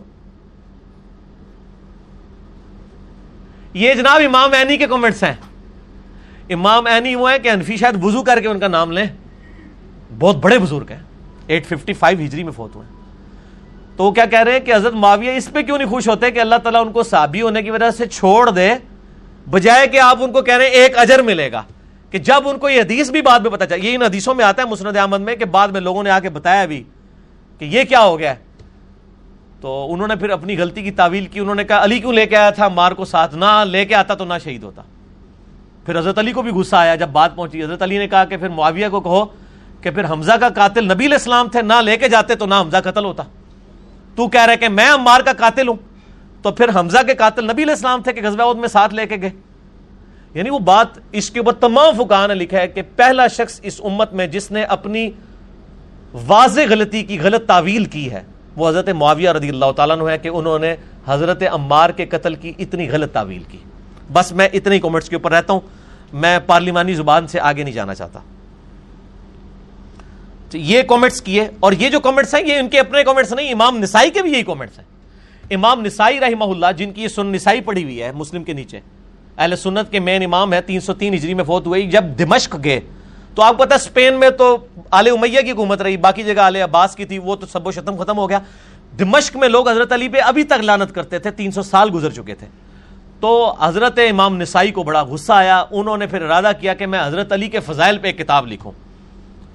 یہ 3.73 3.93
جناب 3.93 4.21
امام 4.25 4.53
اینی 4.53 4.77
کے 4.77 4.85
کومنٹس 4.85 5.23
ہیں۔ 5.23 5.33
امام 6.49 6.85
اینی 6.85 7.15
وہ 7.15 7.31
ہیں 7.31 7.39
کہ 7.39 7.49
انفی 7.49 7.77
شاید 7.77 8.03
وضو 8.03 8.23
کر 8.23 8.41
کے 8.41 8.47
ان 8.47 8.59
کا 8.59 8.67
نام 8.67 8.91
لیں۔ 8.91 9.05
بہت 10.19 10.35
بڑے 10.35 10.59
بزرگ 10.59 10.85
ہیں۔ 10.89 10.99
ایٹ 11.47 11.65
ففٹی 11.65 11.93
فائیو 11.93 12.19
ہجری 12.19 12.43
میں 12.43 12.51
فوت 12.51 12.75
ہوئے 12.75 12.87
تو 13.97 14.03
وہ 14.03 14.11
کیا 14.11 14.25
کہہ 14.25 14.39
رہے 14.39 14.51
ہیں 14.51 14.59
کہ 14.59 14.75
حضرت 14.75 14.93
معاویہ 14.93 15.31
اس 15.31 15.51
پہ 15.53 15.61
کیوں 15.61 15.77
نہیں 15.77 15.87
خوش 15.87 16.09
ہوتے 16.09 16.31
کہ 16.31 16.39
اللہ 16.39 16.55
تعالیٰ 16.55 16.85
ان 16.85 16.91
کو 16.91 17.03
صحابی 17.03 17.41
ہونے 17.41 17.61
کی 17.61 17.71
وجہ 17.71 17.91
سے 17.91 18.05
چھوڑ 18.05 18.49
دے، 18.49 18.71
بجائے 19.49 19.87
کہ 19.87 19.99
آپ 19.99 20.23
ان 20.23 20.31
کو 20.31 20.41
کہہ 20.41 20.57
رہے 20.57 20.65
ہیں 20.65 20.71
ایک 20.71 20.97
اجر 20.97 21.21
ملے 21.21 21.51
گا۔ 21.51 21.63
کہ 22.11 22.17
جب 22.17 22.49
ان 22.49 22.57
کو 22.57 22.69
یہ 22.69 22.81
حدیث 22.81 23.11
بھی 23.11 23.21
بعد 23.21 23.39
میں 23.39 23.51
پتا 23.51 23.65
چلا 23.65 23.75
یہ 23.75 23.95
ان 23.95 24.01
حدیثوں 24.01 24.35
میں 24.35 24.45
آتا 24.45 24.61
ہے 24.61 24.67
مسند 24.67 24.97
احمد 24.97 25.19
میں 25.19 25.35
کہ 25.35 25.45
بعد 25.45 25.67
میں 25.67 25.81
لوگوں 25.81 26.03
نے 26.03 26.09
آ 26.09 26.19
کے 26.19 26.29
بتایا 26.29 26.65
بھی 26.65 26.83
کہ 27.59 27.65
یہ 27.65 27.83
کیا 27.83 28.03
ہو 28.03 28.19
گیا 28.19 28.33
تو 29.61 29.93
انہوں 29.93 30.07
نے 30.07 30.15
پھر 30.15 30.29
اپنی 30.29 30.57
غلطی 30.57 30.81
کی 30.81 30.91
تعویل 30.91 31.25
کی، 31.25 31.39
انہوں 31.39 31.55
نے 31.55 31.63
کہا، 31.63 31.83
علی 31.83 31.99
کیوں 31.99 32.13
لے 32.13 32.25
کے 32.25 32.35
آیا 32.35 32.49
تھا؟ 32.49 32.67
مار 32.67 32.91
کو 32.91 33.05
ساتھ 33.05 33.35
نہ 33.35 33.63
لے 33.67 33.85
کے 33.85 33.95
آتا 33.95 34.13
تو 34.13 34.25
نہ 34.25 34.33
شہید 34.43 34.63
ہوتا۔ 34.63 34.81
پھر 35.85 35.99
حضرت 35.99 36.19
علی 36.19 36.31
کو 36.31 36.41
بھی 36.41 36.51
غصہ 36.51 36.75
آیا 36.75 36.95
جب 36.95 37.09
بات 37.09 37.35
پہنچی۔ 37.35 37.63
حضرت 37.63 37.81
علی 37.81 37.97
نے 37.97 38.07
کہا 38.07 38.25
کہ 38.25 38.37
پھر 38.37 38.49
معاویہ 38.49 38.87
کو 38.87 39.01
کہو 39.01 39.25
کہ 39.81 39.91
پھر 39.91 40.05
حمزہ 40.05 40.31
کا 40.31 40.49
قاتل 40.49 40.85
نبی 40.85 41.05
علیہ 41.05 41.15
السلام 41.15 41.49
تھے، 41.49 41.61
نہ 41.61 41.73
لے 41.73 41.97
کے 41.97 42.09
جاتے 42.09 42.35
تو 42.35 42.45
نہ 42.45 42.55
حمزہ 42.55 42.77
قتل 42.83 43.05
ہوتا۔ 43.05 43.23
تو 44.15 44.27
کہہ 44.27 44.45
رہے 44.45 44.57
کہ 44.57 44.69
میں 44.69 44.89
عمار 44.89 45.21
کا 45.21 45.33
قاتل 45.33 45.67
ہوں۔ 45.67 45.75
تو 46.41 46.51
پھر 46.51 46.69
حمزہ 46.75 46.97
کے 47.07 47.13
قاتل 47.13 47.43
نبی 47.43 47.63
علیہ 47.63 47.73
السلام 47.73 48.01
تھے 48.01 48.13
کہ 48.13 48.21
غزوہ 48.27 48.53
میں 48.53 48.67
ساتھ 48.67 48.93
لے 48.93 49.05
کے 49.05 49.15
گئے۔ 49.21 49.29
یعنی 50.33 50.49
وہ 50.49 50.59
بات 50.59 50.87
اس 51.11 51.31
کے 51.31 51.39
اوپر 51.39 51.53
تمام 51.53 51.93
فقہ 51.97 52.27
نے 52.27 52.33
لکھا 52.33 52.57
ہے 52.57 52.67
کہ 52.67 52.81
پہلا 52.95 53.27
شخص 53.27 53.59
اس 53.63 53.81
امت 53.83 54.13
میں 54.13 54.27
جس 54.27 54.51
نے 54.51 54.63
اپنی 54.63 55.11
واضح 56.27 56.61
غلطی 56.69 57.03
کی، 57.03 57.19
غلط 57.19 57.45
تعویل 57.45 57.85
کی 57.85 58.11
ہے 58.11 58.23
وہ 58.59 58.69
حضرت 58.69 58.89
معاویہ 58.89 59.29
رضی 59.29 59.49
اللہ 59.49 59.71
تعالیٰ 59.75 59.99
عنہ 59.99 60.09
ہے 60.09 60.17
کہ 60.17 60.27
انہوں 60.27 60.59
نے 60.59 60.75
حضرت 61.05 61.43
عمار 61.51 61.89
کے 61.89 62.05
قتل 62.05 62.35
کی 62.35 62.53
اتنی 62.57 62.89
غلط 62.89 63.11
تعویل 63.11 63.43
کی۔ 63.43 63.57
بس 64.13 64.31
میں 64.31 64.49
اتنے 64.53 64.79
کومنٹس 64.79 65.09
کے 65.09 65.15
اوپر 65.15 65.31
رہتا 65.31 65.53
ہوں۔ 65.53 65.59
میں 66.13 66.39
پارلیمانی 66.45 66.93
زبان 66.93 67.27
سے 67.27 67.39
آگے 67.39 67.63
نہیں 67.63 67.73
جانا 67.73 67.95
چاہتا۔ 67.95 68.19
یہ 70.53 70.83
کومنٹس 70.83 71.21
کیے 71.21 71.47
اور 71.59 71.71
یہ 71.71 71.89
جو 71.89 71.99
کومنٹس 71.99 72.35
ہیں، 72.35 72.47
یہ 72.47 72.57
ان 72.57 72.69
کے 72.69 72.79
اپنے 72.79 73.03
کومنٹس 73.03 73.33
نہیں، 73.33 73.51
امام 73.51 73.77
نسائی 73.77 74.11
کے 74.11 74.21
بھی 74.21 74.31
یہی 74.31 74.43
کومنٹس 74.43 74.79
ہیں۔ 74.79 74.85
امام 75.51 75.81
نسائی 75.81 76.19
رحمہ 76.19 76.43
اللہ، 76.43 76.65
جن 76.77 76.91
کی 76.91 77.03
یہ 77.03 77.07
سن 77.07 77.27
نسائی 77.27 77.61
پڑھی 77.61 77.83
ہوئی 77.83 78.03
ہے، 78.03 78.11
مسلم 78.11 78.43
کے 78.43 78.53
نیچے۔ 78.53 78.79
اہل 79.37 79.55
سنت 79.55 79.91
کے 79.91 79.99
مین 79.99 80.23
امام 80.23 80.53
ہے 80.53 80.61
تین 80.61 80.79
سو 80.79 80.93
تین 80.93 81.13
ہجری 81.13 81.33
میں 81.33 81.43
فوت 81.43 81.67
ہوئی 81.67 81.87
جب 81.87 82.03
دمشق 82.19 82.55
گئے۔ 82.63 82.79
تو 83.39 83.43
آپ 83.43 83.57
کو 83.57 83.65
پتا 83.65 83.75
اسپین 83.75 84.19
میں 84.19 84.29
تو 84.29 84.57
آل 84.91 85.07
امیہ 85.07 85.41
کی 85.41 85.51
حکومت 85.51 85.81
رہی، 85.81 85.97
باقی 85.97 86.23
جگہ 86.23 86.41
آل 86.41 86.55
عباس 86.55 86.95
کی 86.95 87.05
تھی، 87.05 87.17
وہ 87.17 87.35
تو 87.35 87.45
سب 87.45 87.67
و 87.67 87.71
شتم 87.71 88.03
ختم 88.03 88.17
ہو 88.17 88.29
گیا۔ 88.29 88.39
دمشق 88.99 89.37
میں 89.37 89.47
لوگ 89.47 89.69
حضرت 89.69 89.91
علی 89.91 90.09
پہ 90.09 90.17
ابھی 90.21 90.43
تک 90.43 90.61
لانت 90.61 90.95
کرتے 90.95 91.19
تھے، 91.19 91.31
تین 91.31 91.51
سو 91.51 91.61
سال 91.61 91.89
گزر 91.93 92.09
چکے 92.09 92.35
تھے۔ 92.35 92.47
تو 93.19 93.55
حضرت 93.61 93.99
امام 94.09 94.41
نسائی 94.41 94.71
کو 94.71 94.83
بڑا 94.83 95.03
غصہ 95.03 95.33
آیا، 95.33 95.65
انہوں 95.71 95.97
نے 95.97 96.07
پھر 96.07 96.21
ارادہ 96.21 96.51
کیا 96.59 96.73
کہ 96.73 96.85
میں 96.85 97.07
حضرت 97.07 97.31
علی 97.31 97.47
کے 97.47 97.59
فضائل 97.59 97.97
پہ 97.97 98.07
ایک 98.07 98.17
کتاب 98.17 98.47
لکھوں۔ 98.47 98.71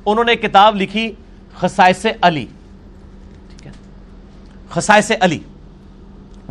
انہوں 0.07 0.25
نے 0.25 0.33
ایک 0.33 0.43
کتاب 0.43 0.77
لکھی 0.77 1.13
خسائس 1.59 2.07
علی۔ 2.23 2.47
ٹھیک 3.49 3.67
ہے۔ 3.67 5.15
علی۔ 5.21 5.39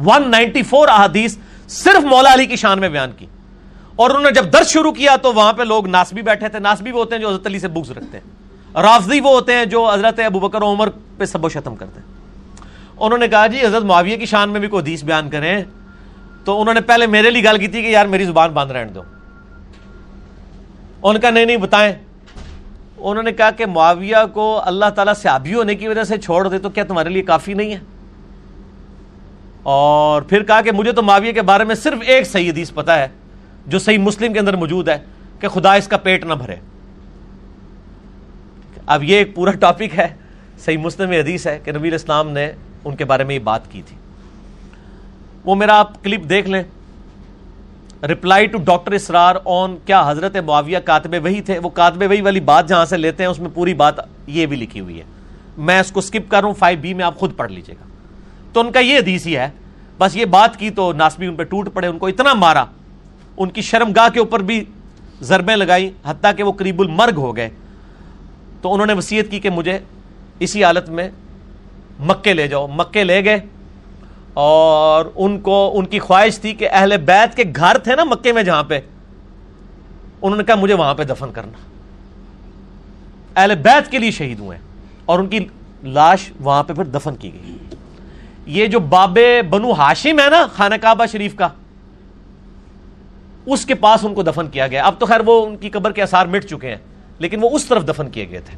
ون 0.05 0.31
نائنٹی 0.31 0.63
فور 0.63 0.87
احادیث 0.87 1.37
صرف 1.67 2.03
مولا 2.03 2.33
علی 2.33 2.45
کی 2.45 2.55
شان 2.55 2.79
میں 2.79 2.89
بیان 2.89 3.11
کی۔ 3.17 3.25
اور 3.95 4.09
انہوں 4.09 4.23
نے 4.23 4.31
جب 4.31 4.53
درد 4.53 4.67
شروع 4.67 4.91
کیا 4.91 5.15
تو 5.15 5.33
وہاں 5.33 5.53
پہ 5.53 5.63
لوگ 5.63 5.87
ناسبی 5.87 6.21
بیٹھے 6.21 6.49
تھے۔ 6.49 6.59
ناسبی 6.59 6.91
وہ 6.91 6.99
ہوتے 6.99 7.15
ہیں 7.15 7.21
جو 7.21 7.29
حضرت 7.29 7.47
علی 7.47 7.59
سے 7.59 7.67
بغض 7.67 7.91
رکھتے 7.91 8.17
ہیں۔ 8.17 8.43
رافضی 8.81 9.19
وہ 9.19 9.29
ہوتے 9.29 9.53
ہیں 9.53 9.65
جو 9.65 9.93
حضرت 9.93 10.19
ابو 10.19 10.39
بکر 10.39 10.61
و 10.61 10.71
عمر 10.71 10.89
پہ 11.17 11.25
سب 11.25 11.45
و 11.45 11.49
شتم 11.49 11.75
کرتے 11.75 11.99
ہیں۔ 11.99 12.13
انہوں 12.97 13.19
نے 13.19 13.27
کہا 13.27 13.47
جی 13.47 13.65
حضرت 13.65 13.83
معاویہ 13.83 14.17
کی 14.17 14.25
شان 14.25 14.49
میں 14.49 14.59
بھی 14.59 14.67
کوئی 14.67 14.81
حدیث 14.81 15.03
بیان 15.03 15.29
کریں۔ 15.29 15.63
تو 16.45 16.61
انہوں 16.61 16.73
نے 16.73 16.81
پہلے 16.81 17.07
میرے 17.07 17.31
لیے 17.31 17.43
گل 17.43 17.57
کی 17.57 17.67
تھی 17.67 17.81
کہ 17.81 17.87
یار 17.87 18.05
میری 18.05 18.25
زبان 18.25 18.51
باندھ 18.51 18.71
رہنے 18.71 18.91
دو۔ 18.91 19.01
ان 21.03 21.19
کا 21.19 21.29
نہیں 21.29 21.45
نہیں، 21.45 21.57
بتائیں۔ 21.57 21.93
انہوں 22.97 23.23
نے 23.23 23.31
کہا 23.31 23.51
کہ 23.51 23.65
معاویہ 23.65 24.15
کو 24.33 24.61
اللہ 24.65 24.85
تعالیٰ 24.95 25.13
سے 25.13 25.53
ہونے 25.53 25.75
کی 25.75 25.87
وجہ 25.87 26.03
سے 26.03 26.17
چھوڑ 26.17 26.47
دے 26.47 26.59
تو 26.59 26.69
کیا 26.69 26.83
تمہارے 26.83 27.09
لیے 27.09 27.21
کافی 27.21 27.53
نہیں 27.53 27.73
ہے؟ 27.73 27.79
اور 29.63 30.21
پھر 30.21 30.43
کہا 30.43 30.61
کہ 30.61 30.71
مجھے 30.71 30.91
تو 30.91 31.03
معاویہ 31.03 31.31
کے 31.31 31.41
بارے 31.41 31.63
میں 31.63 31.75
صرف 31.75 31.97
ایک 32.01 32.27
صحیح 32.27 32.51
حدیث 32.51 32.73
پتا 32.73 32.99
ہے۔ 32.99 33.07
جو 33.67 33.79
صحیح 33.79 33.97
مسلم 33.97 34.33
کے 34.33 34.39
اندر 34.39 34.55
موجود 34.55 34.89
ہے 34.89 34.97
کہ 35.39 35.47
خدا 35.47 35.73
اس 35.73 35.87
کا 35.87 35.97
پیٹ 35.97 36.25
نہ 36.25 36.33
بھرے۔ 36.33 36.55
اب 38.85 39.03
یہ 39.03 39.17
ایک 39.17 39.35
پورا 39.35 39.51
ٹاپک 39.51 39.99
ہے، 39.99 40.07
صحیح 40.59 40.77
مسلم 40.77 41.11
حدیث 41.11 41.47
ہے 41.47 41.59
کہ 41.63 41.71
نبی 41.71 41.87
الاسلام 41.87 42.29
نے 42.29 42.51
ان 42.85 42.95
کے 42.95 43.05
بارے 43.05 43.23
میں 43.23 43.35
یہ 43.35 43.39
بات 43.39 43.71
کی 43.71 43.81
تھی۔ 43.85 43.95
وہ 45.45 45.55
میرا 45.55 45.79
آپ 45.79 46.03
کلپ 46.03 46.29
دیکھ 46.29 46.49
لیں۔ 46.49 46.63
Reply 48.03 48.45
to 48.45 48.57
doctor 48.57 48.91
Israr 48.91 49.35
on 49.45 49.75
کیا 49.85 50.11
حضرت 50.11 50.35
معاویہ 50.35 50.77
کاتب 50.77 51.15
وہی 51.23 51.41
تھے؟ 51.41 51.59
وہ 51.59 51.69
کاتب 51.69 52.03
وہی 52.09 52.21
والی 52.21 52.39
بات 52.39 52.69
جہاں 52.69 52.85
سے 52.85 52.97
لیتے 52.97 53.23
ہیں، 53.23 53.29
اس 53.29 53.39
میں 53.39 53.49
پوری 53.53 53.73
بات 53.73 53.95
یہ 54.27 54.45
بھی 54.45 54.57
لکھی 54.57 54.79
ہوئی 54.79 54.97
ہے۔ 54.97 55.03
میں 55.57 55.79
اس 55.79 55.91
کو 55.91 56.01
سکپ 56.01 56.31
کر 56.31 56.41
رہا 56.41 56.47
ہوں 56.47 56.55
فائیو 56.55 56.79
بی 56.81 56.93
میں 56.93 57.05
آپ 57.05 57.17
خود 57.17 57.37
پڑھ 57.37 57.51
لیجیے 57.51 57.75
گا۔ 57.75 57.87
تو 58.53 58.59
ان 58.59 58.71
کا 58.71 58.79
یہ 58.79 58.97
حدیث 58.97 59.27
ہی 59.27 59.37
ہے، 59.37 59.49
بس 59.97 60.15
یہ 60.15 60.25
بات 60.25 60.57
کی 60.57 60.69
تو 60.69 60.93
ناسبی 60.93 61.25
ان 61.25 61.35
پہ 61.35 61.43
ٹوٹ 61.43 61.73
پڑے، 61.73 61.87
ان 61.87 61.97
کو 61.97 62.07
اتنا 62.07 62.33
مارا۔ 62.33 62.65
ان 63.37 63.49
کی 63.49 63.61
شرم 63.61 63.91
گاہ 63.91 64.09
کے 64.09 64.19
اوپر 64.19 64.39
بھی 64.39 64.65
ضربیں 65.21 65.55
لگائی، 65.55 65.91
حتیٰ 66.05 66.31
کہ 66.37 66.43
وہ 66.43 66.51
قریب 66.51 66.81
المرگ 66.81 67.15
ہو 67.17 67.35
گئے۔ 67.35 67.49
تو 68.61 68.73
انہوں 68.73 68.87
نے 68.87 68.93
وسیعت 68.93 69.31
کی 69.31 69.39
کہ 69.39 69.49
مجھے 69.49 69.79
اسی 70.39 70.63
حالت 70.63 70.89
میں 70.89 71.09
مکے 71.99 72.33
لے 72.33 72.47
جاؤ۔ 72.47 72.67
مکے 72.67 73.03
لے 73.03 73.25
گئے 73.25 73.39
اور 74.33 75.05
ان 75.15 75.39
کو، 75.39 75.71
ان 75.75 75.85
کی 75.85 75.99
خواہش 75.99 76.39
تھی 76.39 76.53
کہ 76.53 76.69
اہل 76.71 76.97
بیت 76.97 77.35
کے 77.35 77.43
گھر 77.55 77.77
تھے 77.77 77.95
نا 77.95 78.03
مکے 78.03 78.31
میں 78.31 78.43
جہاں 78.43 78.63
پہ، 78.63 78.79
انہوں 80.21 80.37
نے 80.37 80.43
کہا 80.43 80.55
مجھے 80.55 80.73
وہاں 80.73 80.95
پہ 80.95 81.03
دفن 81.03 81.31
کرنا۔ 81.31 81.57
اہل 83.35 83.55
بیت 83.55 83.91
کے 83.91 83.99
لیے 83.99 84.11
شہید 84.11 84.39
ہوئے 84.39 84.57
اور 85.05 85.19
ان 85.19 85.27
کی 85.27 85.39
لاش 85.83 86.31
وہاں 86.39 86.63
پہ 86.63 86.73
پھر 86.73 86.83
دفن 86.83 87.15
کی 87.15 87.31
گئی۔ 87.33 87.55
یہ 88.45 88.65
جو 88.65 88.79
بابے 88.79 89.41
بنو 89.41 89.71
ہاشم 89.71 90.19
ہے 90.19 90.29
نا، 90.29 90.47
خانہ 90.53 90.75
کعبہ 90.81 91.05
شریف 91.05 91.35
کا 91.35 91.47
اس 93.45 93.65
کے 93.65 93.73
پاس 93.73 94.05
ان 94.05 94.13
کو 94.13 94.23
دفن 94.23 94.47
کیا 94.47 94.67
گیا۔ 94.67 94.85
اب 94.85 94.99
تو 94.99 95.05
خیر 95.05 95.19
وہ 95.25 95.45
ان 95.45 95.57
کی 95.57 95.69
قبر 95.69 95.91
کے 95.91 96.03
اثار 96.03 96.25
مٹ 96.25 96.45
چکے 96.45 96.69
ہیں، 96.69 96.77
لیکن 97.19 97.39
وہ 97.41 97.49
اس 97.53 97.65
طرف 97.65 97.87
دفن 97.87 98.09
کیے 98.09 98.29
گئے 98.29 98.39
تھے۔ 98.39 98.57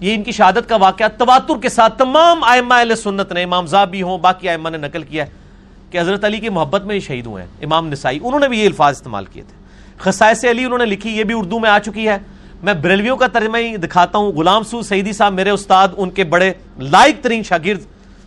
یہ 0.00 0.14
ان 0.14 0.22
کی 0.22 0.32
شہادت 0.32 0.68
کا 0.68 0.76
واقعہ 0.76 1.06
تواتر 1.18 1.62
کے 1.62 1.68
ساتھ 1.68 1.98
تمام 1.98 2.44
آئمہ 2.44 2.74
اہل 2.74 2.96
سنت 2.96 3.32
نے، 3.32 3.42
امام 3.42 3.66
زابی 3.66 4.02
ہوں، 4.02 4.18
باقی 4.18 4.48
آئمہ 4.48 4.68
نے 4.68 4.78
نقل 4.78 5.02
کیا 5.02 5.24
کہ 5.90 6.00
حضرت 6.00 6.24
علی 6.24 6.38
کی 6.38 6.48
محبت 6.48 6.82
میں 6.82 7.00
شہید 7.00 7.26
ہوئے 7.26 7.42
ہیں۔ 7.42 7.50
امام 7.62 7.88
نسائی، 7.88 8.18
انہوں 8.22 8.40
نے 8.40 8.48
بھی 8.48 8.60
یہ 8.60 8.66
الفاظ 8.66 8.96
استعمال 8.96 9.24
کیے 9.24 9.42
تھے۔ 9.42 9.64
خصائص 9.98 10.44
علی 10.44 10.64
انہوں 10.64 10.78
نے 10.78 10.86
لکھی، 10.86 11.10
یہ 11.10 11.24
بھی 11.24 11.34
اردو 11.38 11.58
میں 11.58 11.70
آ 11.70 11.78
چکی 11.78 12.08
ہے۔ 12.08 12.18
میں 12.62 12.74
بریلویوں 12.74 13.16
کا 13.16 13.26
ترجمہ 13.26 13.58
ہی 13.58 13.76
دکھاتا 13.76 14.18
ہوں۔ 14.18 14.32
غلام 14.32 14.62
سو 14.62 14.82
سعیدی 14.82 15.12
صاحب 15.12 15.32
میرے 15.32 15.50
استاد، 15.50 15.88
ان 15.96 16.10
کے 16.10 16.24
بڑے 16.24 16.52
لائق 16.78 17.24
ترین 17.24 17.42
شاگرد۔ 17.42 17.80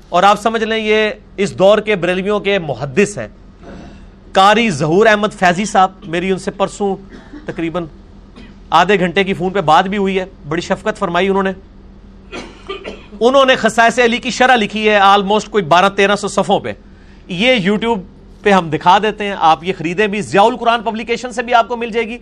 اور 0.10 0.24
آپ 0.24 0.42
سمجھ 0.42 0.64
لیں، 0.64 0.78
یہ 0.78 1.10
اس 1.38 1.60
دور 1.60 1.78
کے 1.78 1.96
بریلویوں 1.96 2.40
کے 2.40 2.60
محدث 2.60 3.18
ہیں۔ 3.18 3.28
کاری 4.32 4.70
ظہور 4.70 5.06
احمد 5.06 5.28
فیضی 5.40 5.66
صاحب، 5.66 5.92
میری 6.04 6.32
ان 6.32 6.38
سے 6.38 6.52
پرسوں 6.52 6.96
تقریباً 7.46 7.86
آدھے 8.70 9.00
گھنٹے 9.00 9.24
کی 9.24 9.34
فون 9.34 9.50
پہ 9.50 9.62
بات 9.62 9.88
بھی 9.88 9.98
ہوئی 9.98 10.20
ہے، 10.20 10.26
بڑی 10.48 10.62
شفقت 10.62 10.98
فرمائی 10.98 11.28
انہوں 11.28 11.44
نے۔ 11.44 11.52
انہوں 13.20 13.46
نے 13.46 13.56
خصائص 13.56 14.00
علی 14.00 14.18
کی 14.18 14.30
شرح 14.30 14.56
لکھی 14.56 14.90
ہے 14.90 14.96
آلموسٹ 14.96 15.50
کوئی 15.50 15.64
بارہ 15.64 15.90
تیرہ 15.90 16.16
سو 16.16 16.28
صفوں 16.28 16.60
پہ۔ 16.60 16.74
یہ 17.28 17.54
یوٹیوب 17.54 18.00
پہ 18.44 18.52
ہم 18.52 18.70
دکھا 18.70 18.98
دیتے 19.04 19.24
ہیں، 19.24 19.36
آپ 19.40 19.64
یہ 19.64 19.74
خریدیں 19.78 20.08
بھی، 20.08 20.22
ضیاء 20.22 20.44
القرآن 20.44 20.82
پبلیکیشن 20.82 21.32
سے 21.32 21.44
بھی 21.44 21.54
آپ 21.54 21.68
کو 21.68 21.76
مل 21.76 21.90
جائے 21.90 22.08
گی۔ 22.08 22.18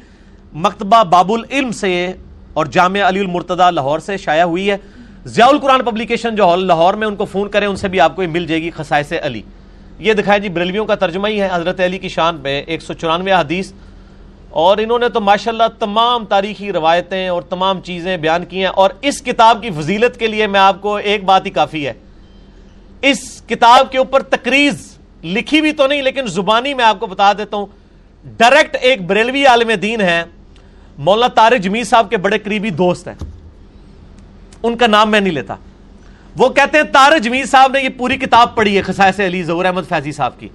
مکتبہ 0.54 1.04
باب 1.04 1.32
العلم 1.32 1.72
سے 1.72 2.14
اور 2.54 2.66
جامعہ 2.66 3.08
علی 3.08 3.20
المرتدہ 3.20 3.72
لاہور 3.72 4.00
سے 4.00 4.18
شائع 4.18 4.44
ہوئی 4.44 4.72
ہے۔ 4.72 4.78
ضیاء 5.26 5.48
القرآن 5.48 5.84
پبلیکیشن 5.84 6.36
جو 6.36 6.56
لاہور 6.56 6.94
میں 6.94 7.08
ان 7.08 7.16
کو 7.16 7.26
فون 7.26 7.50
کریں، 7.50 7.68
ان 7.68 7.76
سے 7.76 7.88
بھی 7.88 8.00
آپ 8.00 8.16
کو 8.16 8.24
یہ 8.24 8.28
مل 8.28 8.48
جائے 8.48 8.62
گی 8.62 8.72
خصائص 8.72 9.14
علی۔ 9.22 9.42
یہ 10.00 10.14
دکھایا 10.14 10.38
جی 10.38 10.50
بریلویوں 10.50 10.86
کا 10.86 10.96
ترجمہ 10.96 11.28
ہی 11.28 11.42
ہے، 11.42 11.50
حضرت 11.52 11.80
علی 11.80 11.98
کی 11.98 12.10
شان 12.10 12.38
پہ 12.38 12.64
ایک 12.68 12.82
سو 12.82 12.94
چورانوے 12.94 13.32
حدیث۔ 13.32 13.74
اور 14.50 14.78
انہوں 14.78 15.00
نے 15.00 15.10
تو 15.10 15.22
ماشاءاللہ 15.22 15.64
تمام 15.80 16.26
تاریخی 16.26 16.72
روایتیں 16.72 17.28
اور 17.28 17.42
تمام 17.42 17.82
چیزیں 17.82 18.18
بیان 18.18 18.46
کی 18.46 18.58
ہیں۔ 18.58 18.66
اور 18.66 18.90
اس 19.02 19.22
کتاب 19.22 19.62
کی 19.62 19.70
فضیلت 19.70 20.20
کے 20.20 20.28
لیے 20.28 20.48
میں 20.48 20.60
آپ 20.60 20.82
کو 20.82 20.96
ایک 20.96 21.24
بات 21.24 21.46
ہی 21.46 21.52
کافی 21.52 21.88
ہے۔ 21.88 21.94
اس 23.02 23.42
کتاب 23.48 23.92
کے 23.92 23.98
اوپر 23.98 24.22
تقریز 24.22 24.98
لکھی 25.24 25.62
بھی 25.62 25.72
تو 25.72 25.88
نہیں، 25.88 26.02
لیکن 26.02 26.28
زبانی 26.28 26.74
میں 26.74 26.86
آپ 26.86 27.00
کو 27.00 27.08
بتا 27.08 27.34
دیتا 27.34 27.58
ہوں۔ 27.58 27.66
ڈائریکٹ 28.38 28.78
ایک 28.82 29.02
بریلوی 29.02 29.46
عالم 29.46 29.72
دین 29.82 30.02
ہے 30.02 30.24
مولانا 30.98 31.28
تارک 31.28 31.62
جمیل 31.62 31.84
صاحب 31.84 32.10
کے 32.10 32.18
بڑے 32.18 32.40
قریبی 32.40 32.70
دوست 32.70 33.08
ہیں۔ 33.08 33.16
ان 34.64 34.78
کا 34.78 34.88
نام 34.88 35.12
میں 35.12 35.20
نہیں 35.20 35.34
لیتا۔ 35.34 35.56
وہ 36.38 36.50
کہتے 36.50 36.78
ہیں 36.78 36.84
تارک 36.84 37.24
جمیل 37.24 37.46
صاحب 37.46 37.72
نے 37.72 37.82
یہ 37.82 37.90
پوری 37.90 38.18
کتاب 38.18 38.56
پڑھی 38.56 38.78
ہے 38.78 38.82
خسائس 38.82 39.20
علی 39.20 39.44
ظہور 39.44 39.66
احمد 39.66 39.82
فیضی 39.90 40.12
صاحب 40.12 40.40
کی۔ 40.40 40.50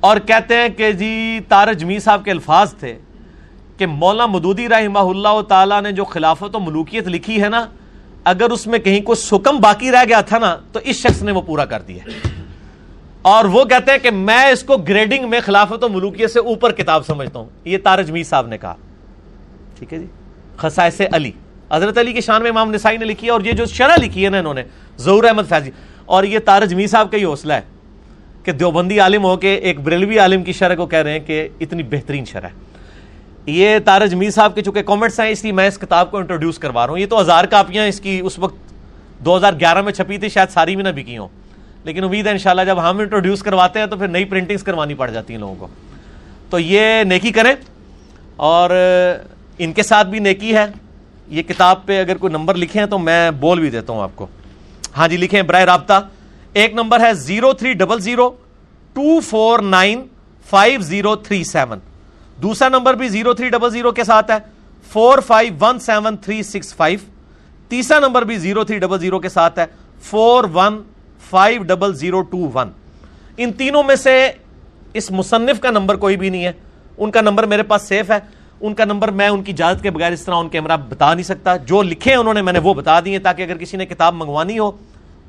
اور 0.00 0.16
کہتے 0.16 0.56
ہیں 0.56 0.68
کہ 0.68 0.92
جی 0.92 1.40
تارک 1.48 1.76
جمیل 1.76 2.00
صاحب 2.00 2.24
کے 2.24 2.30
الفاظ 2.30 2.74
تھے 2.74 2.98
کہ 3.76 3.86
مولانا 3.86 4.26
مدودی 4.26 4.68
رحمہ 4.68 4.98
اللہ 4.98 5.40
تعالیٰ 5.48 5.82
نے 5.82 5.92
جو 5.92 6.04
خلافت 6.04 6.56
و 6.56 6.60
ملوکیت 6.60 7.08
لکھی 7.08 7.42
ہے 7.42 7.48
نا، 7.48 7.66
اگر 8.24 8.50
اس 8.50 8.66
میں 8.66 8.78
کہیں 8.78 9.00
کوئی 9.00 9.16
سکم 9.16 9.60
باقی 9.60 9.90
رہ 9.90 10.04
گیا 10.08 10.20
تھا 10.20 10.38
نا، 10.38 10.56
تو 10.72 10.80
اس 10.84 10.96
شخص 10.96 11.22
نے 11.22 11.32
وہ 11.32 11.42
پورا 11.42 11.64
کر 11.64 11.82
دیا 11.82 12.28
اور 13.22 13.44
وہ 13.44 13.64
کہتے 13.64 13.90
ہیں 13.90 13.98
کہ 13.98 14.10
میں 14.10 14.46
اس 14.46 14.62
کو 14.62 14.76
گریڈنگ 14.76 15.30
میں 15.30 15.40
خلافت 15.40 15.84
و 15.84 15.88
ملوکیت 15.88 16.30
سے 16.30 16.38
اوپر 16.38 16.72
کتاب 16.72 17.06
سمجھتا 17.06 17.38
ہوں۔ 17.38 17.46
یہ 17.64 17.78
تارج 17.84 18.10
میر 18.10 18.22
صاحب 18.22 18.46
نے 18.46 18.58
کہا۔ 18.58 18.74
ٹھیک 19.78 19.92
ہے 19.92 19.98
جی؟ 19.98 20.06
خسائس 20.56 21.00
علی۔ 21.12 21.30
حضرت 21.72 21.98
علی 21.98 22.12
کی 22.12 22.20
شان 22.20 22.42
میں 22.42 22.50
امام 22.50 22.74
نسائی 22.74 22.96
نے 22.96 23.04
لکھی 23.04 23.26
ہے 23.26 23.32
اور 23.32 23.40
یہ 23.40 23.52
جو 23.52 23.64
شرح 23.66 23.96
لکھی 23.96 24.24
ہے 24.24 24.30
نا 24.30 24.38
انہوں 24.38 24.54
نے، 24.54 24.62
ظہور 24.98 25.24
احمد 25.24 25.42
فیضی۔ 25.48 25.70
اور 26.04 26.24
یہ 26.24 26.38
تارج 26.38 26.74
میر 26.74 26.86
صاحب 26.86 27.10
کا 27.10 27.18
ہی 27.18 27.24
حوصلہ 27.24 27.52
ہے 27.52 27.60
کہ 28.42 28.52
دیوبندی 28.52 29.00
عالم 29.00 29.24
ہو 29.24 29.36
کے 29.36 29.54
ایک 29.54 29.80
بریلوی 29.80 30.18
عالم 30.18 30.42
کی 30.42 30.52
شرح 30.52 30.74
کو 30.74 30.86
کہہ 30.86 30.98
رہے 30.98 31.12
ہیں 31.12 31.20
کہ 31.20 31.48
اتنی 31.60 31.82
بہترین 31.82 32.24
شرح 32.24 32.46
ہے۔ 32.46 32.76
یہ 33.46 33.78
تارج 33.84 34.14
میر 34.14 34.30
صاحب 34.30 34.54
کے 34.54 34.62
چونکہ 34.62 34.82
کامنٹس 34.82 35.20
ہیں، 35.20 35.28
اس 35.28 35.42
لیے 35.42 35.52
میں 35.52 35.68
اس 35.68 35.78
کتاب 35.78 36.10
کو 36.10 36.16
انٹروڈیوس 36.16 36.58
کروا 36.58 36.86
رہا 36.86 36.92
ہوں۔ 36.92 37.00
یہ 37.00 37.06
تو 37.06 37.20
ہزار 37.20 37.44
کاپیاں 37.44 37.86
اس 37.86 38.00
کی 38.00 38.20
اس 38.24 38.38
وقت 38.38 38.56
دو 39.24 39.36
ہزار 39.36 39.52
گیارہ 39.60 39.82
میں 39.82 39.92
چھپی 39.92 40.18
تھی، 40.18 40.28
شاید 40.28 40.48
ساری 40.48 40.76
بھی 40.76 40.84
نہ 40.84 40.88
بکی 40.88 41.16
ہوں۔ 41.16 41.28
لیکن 41.84 42.04
امید 42.04 42.26
ہے 42.26 42.30
انشاءاللہ 42.30 42.62
جب 42.62 42.90
ہم 42.90 42.98
انٹروڈیوس 42.98 43.42
کرواتے 43.42 43.78
ہیں 43.78 43.86
تو 43.86 43.96
پھر 43.96 44.08
نئی 44.08 44.24
پرنٹنگز 44.24 44.62
کروانی 44.62 44.94
پڑ 44.94 45.10
جاتی 45.10 45.32
ہیں 45.32 45.40
لوگوں 45.40 45.54
کو۔ 45.54 45.66
تو 46.50 46.58
یہ 46.58 47.02
نیکی 47.02 47.32
کریں 47.32 47.54
اور 48.36 48.70
ان 49.58 49.72
کے 49.72 49.82
ساتھ 49.82 50.08
بھی 50.08 50.18
نیکی 50.18 50.54
ہے۔ 50.54 50.64
یہ 51.28 51.42
کتاب 51.42 51.86
پہ 51.86 52.00
اگر 52.00 52.16
کوئی 52.16 52.32
نمبر 52.32 52.54
لکھیں 52.54 52.86
تو 52.86 52.98
میں 52.98 53.30
بول 53.30 53.60
بھی 53.60 53.70
دیتا 53.70 53.92
ہوں 53.92 54.02
آپ 54.02 54.10
کو۔ 54.14 54.26
ہاں 54.96 55.08
جی 55.08 55.16
لکھیں 55.16 55.42
برائے 55.42 55.66
رابطہ۔ 55.66 56.08
ایک 56.52 56.72
نمبر 56.72 57.00
ہے 57.00 57.14
zero 57.14 57.52
three 57.52 57.72
double 57.72 58.00
zero 58.00 58.30
two 58.92 59.20
four 59.20 59.58
nine 59.58 60.02
five 60.50 60.80
zero 60.80 61.16
three 61.16 61.44
seven. 61.44 61.78
دوسرا 62.42 62.68
نمبر 62.68 62.94
بھی 62.94 63.08
زیرو 63.08 63.34
تھری 63.34 63.48
ڈبل 63.48 63.70
زیرو 63.70 63.90
کے 63.90 64.04
ساتھ 64.04 64.30
ہے، 64.30 64.36
four 64.92 65.18
five 65.18 65.52
one 65.60 65.78
seven 65.78 66.16
three 66.16 66.42
six 66.42 66.74
five. 66.74 66.98
تیسرا 67.68 67.98
نمبر 67.98 68.22
بھی 68.22 68.36
زیرو 68.36 68.64
تھری 68.64 68.78
ڈبل 68.78 68.98
زیرو 68.98 69.18
کے 69.18 69.28
ساتھ 69.28 69.58
ہے، 69.58 69.66
four 70.02 70.44
one 70.54 70.82
five 71.30 71.62
double 71.62 71.94
zero 71.94 72.22
two 72.22 72.50
one. 72.54 72.70
ان 73.36 73.52
تینوں 73.52 73.82
میں 73.82 73.96
سے 73.96 74.30
اس 74.94 75.10
مصنف 75.10 75.60
کا 75.60 75.70
نمبر 75.70 75.96
کوئی 75.96 76.16
بھی 76.16 76.28
نہیں 76.28 76.44
ہے، 76.44 76.52
ان 76.98 77.10
کا 77.10 77.20
نمبر 77.20 77.46
میرے 77.46 77.62
پاس 77.62 77.82
سیف 77.82 78.10
ہے۔ 78.10 78.18
ان 78.60 78.74
کا 78.74 78.84
نمبر 78.84 79.10
میں 79.10 79.28
ان 79.28 79.42
کی 79.42 79.52
اجازت 79.52 79.82
کے 79.82 79.90
بغیر 79.90 80.12
اس 80.12 80.24
طرح 80.24 80.34
ان 80.34 80.48
کیمرہ 80.48 80.76
بتا 80.76 81.14
نہیں 81.14 81.24
سکتا۔ 81.24 81.56
جو 81.56 81.82
لکھے 81.82 82.10
ہیں 82.10 82.18
انہوں 82.18 82.34
نے 82.34 82.42
میں 82.42 82.52
نے 82.52 82.58
وہ 82.58 82.74
بتا 82.74 83.00
دیے 83.04 83.18
تاکہ 83.18 83.42
اگر 83.42 83.56
کسی 83.56 83.76
نے 83.76 83.86
کتاب 83.86 84.14
منگوانی 84.14 84.58
ہو 84.58 84.70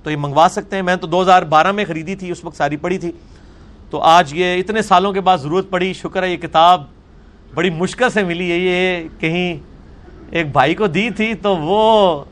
تو 0.03 0.11
یہ 0.11 0.15
منگوا 0.19 0.47
سکتے 0.51 0.75
ہیں۔ 0.75 0.83
میں 0.83 0.95
تو 0.95 1.07
دو 1.07 1.21
ہزار 1.21 1.41
بارہ 1.41 1.71
میں 1.71 1.85
خریدی 1.87 2.15
تھی، 2.15 2.31
اس 2.31 2.43
وقت 2.43 2.57
ساری 2.57 2.77
پڑھی 2.77 2.97
تھی۔ 2.97 3.11
تو 3.89 3.99
آج 3.99 4.33
یہ 4.33 4.59
اتنے 4.59 4.81
سالوں 4.81 5.13
کے 5.13 5.21
بعد 5.21 5.37
ضرورت 5.37 5.69
پڑی۔ 5.69 5.93
شکر 5.93 6.23
ہے، 6.23 6.31
یہ 6.31 6.37
کتاب 6.37 6.83
بڑی 7.53 7.69
مشکل 7.69 8.09
سے 8.09 8.23
ملی۔ 8.23 8.51
ہے 8.51 8.57
یہ 8.57 9.07
کہیں 9.19 9.57
ایک 10.31 10.51
بھائی 10.51 10.75
کو 10.75 10.87
دی 10.87 11.09
تھی 11.09 11.33
تو 11.33 11.57
وہ 11.57 12.23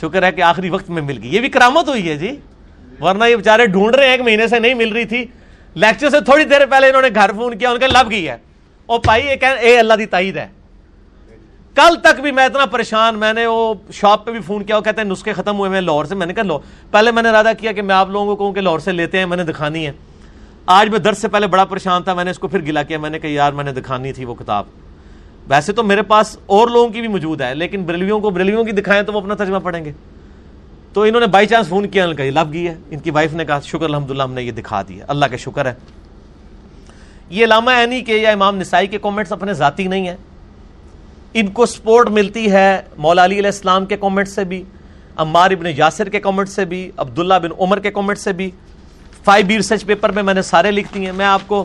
شکر 0.00 0.22
ہے 0.22 0.32
کہ 0.32 0.42
آخری 0.42 0.70
وقت 0.70 0.90
میں 0.90 1.02
مل 1.02 1.18
گئی۔ 1.22 1.34
یہ 1.34 1.40
بھی 1.40 1.48
کرامت 1.48 1.88
ہوئی 1.88 2.08
ہے 2.08 2.16
جی۔ 2.16 2.36
ورنہ 3.00 3.24
یہ 3.24 3.36
بےچارے 3.36 3.66
ڈھونڈ 3.66 3.94
رہے 3.94 4.04
ہیں، 4.04 4.12
ایک 4.12 4.20
مہینے 4.20 4.48
سے 4.48 4.58
نہیں 4.58 4.74
مل 4.74 4.92
رہی 4.92 5.04
تھی۔ 5.04 5.24
لیکچر 5.74 6.10
سے 6.10 6.20
تھوڑی 6.20 6.44
دیر 6.44 6.66
پہلے 6.66 6.88
انہوں 6.88 7.02
نے 7.02 7.08
گھر 7.14 7.30
فون 7.36 7.58
کیا، 7.58 7.70
ان 7.70 7.78
کے 7.78 7.86
لب 7.86 8.10
گئی 8.10 8.28
ہے۔ 8.28 8.36
اور 8.86 9.00
پائی 9.00 9.28
اے 9.60 9.78
اللہ 9.78 9.94
دی 9.94 10.06
تائید 10.06 10.36
ہے۔ 10.36 10.48
کل 11.74 11.96
تک 12.02 12.20
بھی 12.20 12.32
میں 12.32 12.44
اتنا 12.44 12.66
پریشان، 12.66 13.18
میں 13.18 13.32
نے 13.32 13.46
وہ 13.46 13.74
شاپ 13.92 14.26
پہ 14.26 14.30
بھی 14.30 14.40
فون 14.40 14.64
کیا، 14.64 14.76
وہ 14.76 14.82
کہتے 14.82 15.00
ہیں 15.02 15.08
نسخے 15.08 15.32
ختم 15.32 15.58
ہوئے 15.58 15.70
میں 15.70 15.80
لاہور 15.80 16.04
سے۔ 16.04 16.14
میں 16.14 16.26
نے 16.26 16.34
کہا، 16.34 16.42
لو 16.42 16.58
پہلے 16.90 17.10
میں 17.10 17.22
نے 17.22 17.28
ارادہ 17.28 17.52
کیا 17.58 17.72
کہ 17.72 17.82
میں 17.82 17.94
آپ 17.94 18.10
لوگوں 18.10 18.26
کو 18.26 18.36
کہوں 18.36 18.52
کہ 18.52 18.60
لاہور 18.60 18.78
سے 18.78 18.92
لیتے 18.92 19.18
ہیں، 19.18 19.26
میں 19.26 19.36
نے 19.36 19.44
دکھانی 19.44 19.86
ہے۔ 19.86 19.92
آج 20.66 20.88
میں 20.88 20.98
درد 20.98 21.16
سے 21.16 21.28
پہلے 21.28 21.46
بڑا 21.46 21.64
پریشان 21.64 22.02
تھا، 22.02 22.14
میں 22.14 22.24
نے 22.24 22.30
اس 22.30 22.38
کو 22.38 22.48
پھر 22.48 22.60
گلا 22.60 22.82
کیا، 22.82 22.98
میں 22.98 23.10
نے 23.10 23.18
کہا، 23.18 23.30
یار، 23.30 23.52
میں 23.52 23.64
نے 23.64 23.72
دکھانی 23.72 24.12
تھی 24.12 24.24
وہ 24.24 24.34
کتاب۔ 24.34 24.64
ویسے 25.48 25.72
تو 25.72 25.82
میرے 25.82 26.02
پاس 26.02 26.38
اور 26.46 26.68
لوگوں 26.68 26.88
کی 26.88 27.00
بھی 27.00 27.08
موجود 27.08 27.40
ہے، 27.40 27.54
لیکن 27.54 27.84
بریلویوں 27.84 28.20
کو 28.20 28.30
بریلویوں 28.30 28.64
کی 28.64 28.72
دکھائیں 28.72 29.02
تو 29.02 29.12
وہ 29.12 29.20
اپنا 29.20 29.34
ترجمہ 29.34 29.58
پڑھیں 29.58 29.84
گے۔ 29.84 29.92
تو 30.92 31.02
انہوں 31.02 31.20
نے 31.20 31.26
بائی 31.26 31.46
چانس 31.46 31.68
فون 31.68 31.88
کیا 31.88 32.06
لب 32.06 32.52
گئی 32.52 32.68
ہے۔ 32.68 32.74
ان 32.90 32.98
کی 32.98 33.10
وائف 33.10 33.32
نے 33.32 33.44
کہا، 33.44 33.60
شکر 33.60 33.84
الحمد 33.84 34.10
للہ 34.10 34.22
ہم 34.22 34.32
نے 34.32 34.42
یہ 34.42 34.52
دکھا 34.52 34.82
دیا۔ 34.82 35.04
اللہ 35.08 35.26
کا 35.26 35.36
شکر 35.36 35.66
ہے۔ 35.66 35.74
یہ 37.30 37.44
علامہ 37.44 37.70
عینی 37.70 38.00
کے 38.00 38.16
یا 38.16 38.30
امام 38.30 38.56
نسائی 38.56 38.86
کے 38.86 38.98
کامنٹس 38.98 39.32
اپنے 39.32 39.52
ذاتی 39.52 39.86
نہیں 39.86 40.08
ہیں۔ 40.08 40.16
ان 41.34 41.46
کو 41.46 41.66
سپورٹ 41.66 42.08
ملتی 42.08 42.50
ہے 42.52 42.82
مولا 42.98 43.24
علی 43.24 43.38
علیہ 43.38 43.46
السلام 43.46 43.86
کے 43.86 43.96
کامنٹ 43.96 44.28
سے 44.28 44.44
بھی، 44.44 44.62
عمار 45.16 45.50
ابن 45.50 45.66
یاسر 45.76 46.08
کے 46.08 46.20
کامنٹ 46.20 46.48
سے 46.48 46.64
بھی، 46.64 46.90
عبداللہ 46.96 47.34
بن 47.34 47.50
عمر 47.58 47.78
کے 47.78 47.90
کامنٹ 47.90 48.18
سے 48.18 48.32
بھی۔ 48.32 48.50
فائیو 49.24 49.46
بی 49.46 49.56
ریسرچ 49.56 49.84
پیپر 49.86 50.12
میں 50.12 50.22
میں 50.22 50.34
نے 50.34 50.42
سارے 50.42 50.70
لکھ 50.70 50.94
دیے 50.94 51.12
میں 51.12 51.26
آپ 51.26 51.40
کو 51.46 51.64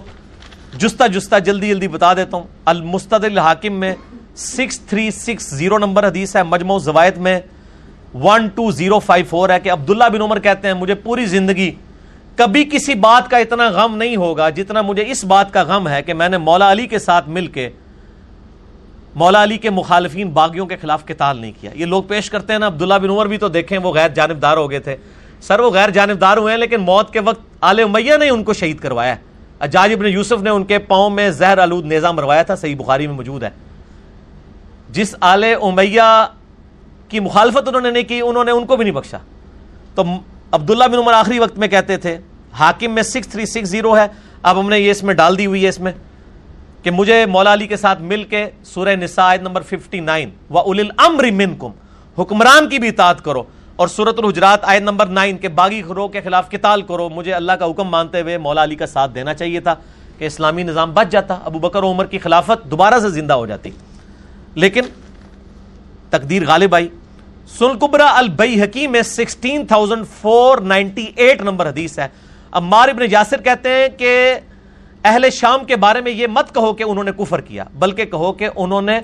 جستا 0.77 1.07
جستا 1.07 1.39
جلدی 1.39 1.69
جلدی 1.69 1.87
بتا 1.87 2.13
دیتا 2.13 2.37
ہوں۔ 2.37 2.43
المستد 2.65 3.23
الحاکم 3.23 3.73
میں 3.73 3.95
six 4.35 4.79
three 4.79 5.11
six 5.11 5.49
zero 5.49 5.77
number 5.77 6.07
حدیث 6.07 6.35
ہے، 6.35 6.43
مجموع 6.43 6.79
زوایت 6.79 7.17
میں 7.17 7.39
one 8.13 8.47
two 8.47 8.71
zero 8.71 8.99
five 8.99 9.25
four 9.29 9.49
ہے 9.49 9.59
کہ 9.59 9.71
عبداللہ 9.71 10.09
بن 10.13 10.21
عمر 10.21 10.39
کہتے 10.39 10.67
ہیں، 10.67 10.75
مجھے 10.75 10.95
پوری 10.95 11.25
زندگی 11.25 11.71
کبھی 12.35 12.63
کسی 12.63 12.93
بات 12.93 13.29
کا 13.29 13.37
اتنا 13.37 13.69
غم 13.69 13.97
نہیں 13.97 14.15
ہوگا 14.15 14.49
جتنا 14.49 14.81
مجھے 14.81 15.11
اس 15.11 15.23
بات 15.23 15.53
کا 15.53 15.63
غم 15.63 15.87
ہے 15.87 16.01
کہ 16.01 16.13
میں 16.13 16.29
نے 16.29 16.37
مولا 16.37 16.71
علی 16.71 16.87
کے 16.87 16.99
ساتھ 16.99 17.29
مل 17.29 17.47
کے 17.47 17.69
مولا 19.15 19.43
علی 19.43 19.57
کے 19.57 19.69
مخالفین 19.69 20.29
باغیوں 20.29 20.65
کے 20.65 20.75
خلاف 20.81 21.05
قتال 21.05 21.37
نہیں 21.37 21.51
کیا۔ 21.61 21.71
یہ 21.75 21.85
لوگ 21.85 22.03
پیش 22.03 22.29
کرتے 22.29 22.53
ہیں 22.53 22.59
نا، 22.59 22.67
عبداللہ 22.67 22.93
بن 22.93 23.09
عمر 23.09 23.25
بھی 23.25 23.37
تو 23.37 23.47
دیکھیں 23.47 23.77
وہ 23.77 23.93
غیر 23.93 24.09
جانبدار 24.09 24.57
ہو 24.57 24.71
گئے 24.71 24.79
تھے۔ 24.79 24.95
سر، 25.41 25.59
وہ 25.59 25.71
غیر 25.71 25.89
جانبدار 25.89 26.37
ہوئے 26.37 26.53
ہیں 26.53 26.59
لیکن 26.59 26.81
موت 26.81 27.13
کے 27.13 27.19
وقت 27.19 27.41
آل 27.61 27.79
امیہ 27.79 28.13
نے 28.19 28.29
ان 28.29 28.43
کو 28.43 28.53
شہید 28.53 28.79
کروایا 28.79 29.15
اجاج 29.59 29.93
ابن 29.93 30.05
یوسف 30.05 30.41
نے 30.41 30.49
ان 30.49 30.63
کے 30.63 30.79
پاؤں 30.79 31.09
میں 31.09 31.29
زہر 31.29 31.57
آلود 31.57 31.85
نیزہ 31.85 32.07
مروایا 32.07 32.43
تھا، 32.43 32.55
صحیح 32.55 32.75
بخاری 32.75 33.07
میں 33.07 33.15
موجود 33.15 33.43
ہے۔ 33.43 33.49
جس 34.89 35.15
آل 35.21 35.43
امیہ 35.43 36.27
کی 37.09 37.19
مخالفت 37.19 37.67
انہوں 37.67 37.81
نے 37.81 37.91
نہیں 37.91 38.03
کی، 38.03 38.21
انہوں 38.21 38.43
نے 38.43 38.51
ان 38.51 38.65
کو 38.65 38.75
بھی 38.75 38.83
نہیں 38.83 38.95
بخشا۔ 38.95 39.17
تو 39.95 40.03
عبداللہ 40.51 40.83
بن 40.83 40.97
عمر 40.97 41.13
آخری 41.13 41.37
وقت 41.39 41.57
میں 41.59 41.67
کہتے 41.67 41.95
تھے، 41.97 42.17
حاکم 42.59 42.91
میں 42.91 43.03
سکس 43.03 43.27
تھری 43.27 43.45
سکس 43.45 43.69
زیرو 43.69 43.95
ہے، 43.97 44.05
اب 44.43 44.59
ہم 44.59 44.69
نے 44.69 44.79
یہ 44.79 44.91
اس 44.91 45.03
میں 45.03 45.13
ڈال 45.13 45.37
دی 45.37 45.45
ہوئی 45.45 45.63
ہے 45.63 45.69
اس 45.69 45.79
میں 45.79 45.91
کہ 46.83 46.91
مجھے 46.91 47.25
مولا 47.25 47.53
علی 47.53 47.67
کے 47.67 47.77
ساتھ 47.77 48.01
مل 48.01 48.23
کے 48.23 48.45
سورہ 48.63 48.95
نساء 48.95 49.33
نمبر 49.41 49.61
59 49.69 50.29
و 50.49 50.57
اول 50.59 50.79
الامر 50.79 51.25
منکم 51.31 51.71
حکمران 52.17 52.69
کی 52.69 52.79
بھی 52.79 52.89
اطاعت 52.89 53.23
کرو، 53.23 53.43
اور 53.75 53.87
صورت 53.87 54.19
الحجرات 54.19 54.59
آیت 54.63 54.81
نمبر 54.81 55.07
نائن 55.07 55.37
کے 55.37 55.49
باغی 55.49 55.81
خرو 55.87 56.07
کے 56.07 56.21
خلاف 56.21 56.49
قتال 56.51 56.81
کرو، 56.81 57.09
مجھے 57.09 57.33
اللہ 57.33 57.51
کا 57.51 57.65
حکم 57.65 57.89
مانتے 57.89 58.21
ہوئے 58.21 58.37
مولا 58.37 58.63
علی 58.63 58.75
کا 58.75 58.87
ساتھ 58.87 59.13
دینا 59.15 59.33
چاہیے 59.33 59.59
تھا 59.59 59.75
کہ 60.17 60.25
اسلامی 60.25 60.63
نظام 60.63 60.93
بچ 60.93 61.11
جاتا، 61.11 61.37
ابو 61.45 61.59
بکر 61.59 61.83
عمر 61.83 62.05
کی 62.05 62.19
خلافت 62.19 62.69
دوبارہ 62.71 62.99
سے 62.99 63.09
زندہ 63.09 63.33
ہو 63.33 63.45
جاتی۔ 63.45 63.69
لیکن 64.55 64.81
تقدیر 66.09 66.45
غالب 66.47 66.75
آئی۔ 66.75 66.87
سلقبرا 67.59 68.17
البئی 68.17 68.61
حکیم 68.61 68.91
میں 68.91 69.01
sixteen 69.01 69.65
thousand 69.65 70.05
four 70.21 70.57
ninety 70.57 71.05
eight 71.15 71.41
number 71.41 71.69
حدیث 71.69 71.99
ہے۔ 71.99 72.07
اب 72.51 72.75
ابن 72.75 73.05
یاسر 73.11 73.41
کہتے 73.41 73.69
ہیں 73.69 73.87
کہ 73.97 74.35
اہل 75.03 75.29
شام 75.29 75.65
کے 75.65 75.75
بارے 75.75 76.01
میں 76.01 76.11
یہ 76.11 76.27
مت 76.27 76.55
کہو 76.55 76.73
کہ 76.73 76.83
انہوں 76.83 77.03
نے 77.03 77.11
کفر 77.17 77.41
کیا، 77.41 77.63
بلکہ 77.73 78.05
کہو 78.05 78.33
کہ 78.33 78.49
انہوں 78.55 78.81
نے 78.81 78.99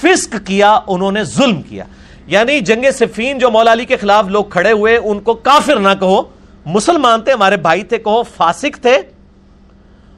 فسق 0.00 0.36
کیا، 0.46 0.80
انہوں 0.86 1.12
نے 1.12 1.24
ظلم 1.24 1.62
کیا۔ 1.62 1.84
یعنی 2.26 2.60
جنگ 2.60 2.84
صفین 2.94 3.38
جو 3.38 3.50
مولا 3.50 3.72
علی 3.72 3.84
کے 3.84 3.96
خلاف 3.96 4.26
لوگ 4.28 4.44
کھڑے 4.44 4.72
ہوئے، 4.72 4.96
ان 4.96 5.20
کو 5.20 5.34
کافر 5.34 5.76
نہ 5.76 5.88
کہو۔ 6.00 6.22
مسلمان 6.66 7.20
تھے، 7.20 7.32
ہمارے 7.32 7.56
بھائی 7.56 7.82
تھے، 7.82 7.98
کہو 7.98 8.22
فاسق 8.22 8.82
تھے 8.82 8.98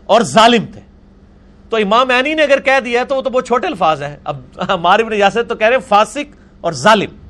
اور 0.06 0.20
ظالم 0.20 0.64
تھے۔ 0.72 0.80
تو 1.68 1.76
امام 1.76 2.10
عینی 2.10 2.34
نے 2.34 2.42
اگر 2.42 2.60
کہہ 2.60 2.80
دیا 2.84 3.04
تو 3.04 3.16
وہ 3.16 3.22
تو 3.22 3.30
بہت 3.30 3.46
چھوٹے 3.46 3.66
الفاظ 3.66 4.02
ہیں۔ 4.02 4.16
اب 4.24 4.40
ہمارے 4.68 5.02
ابن 5.02 5.12
یاسر 5.12 5.42
تو 5.42 5.54
کہہ 5.54 5.66
رہے 5.66 5.76
ہیں 5.76 5.88
فاسق 5.88 6.36
اور 6.60 6.72
ظالم۔ 6.72 7.23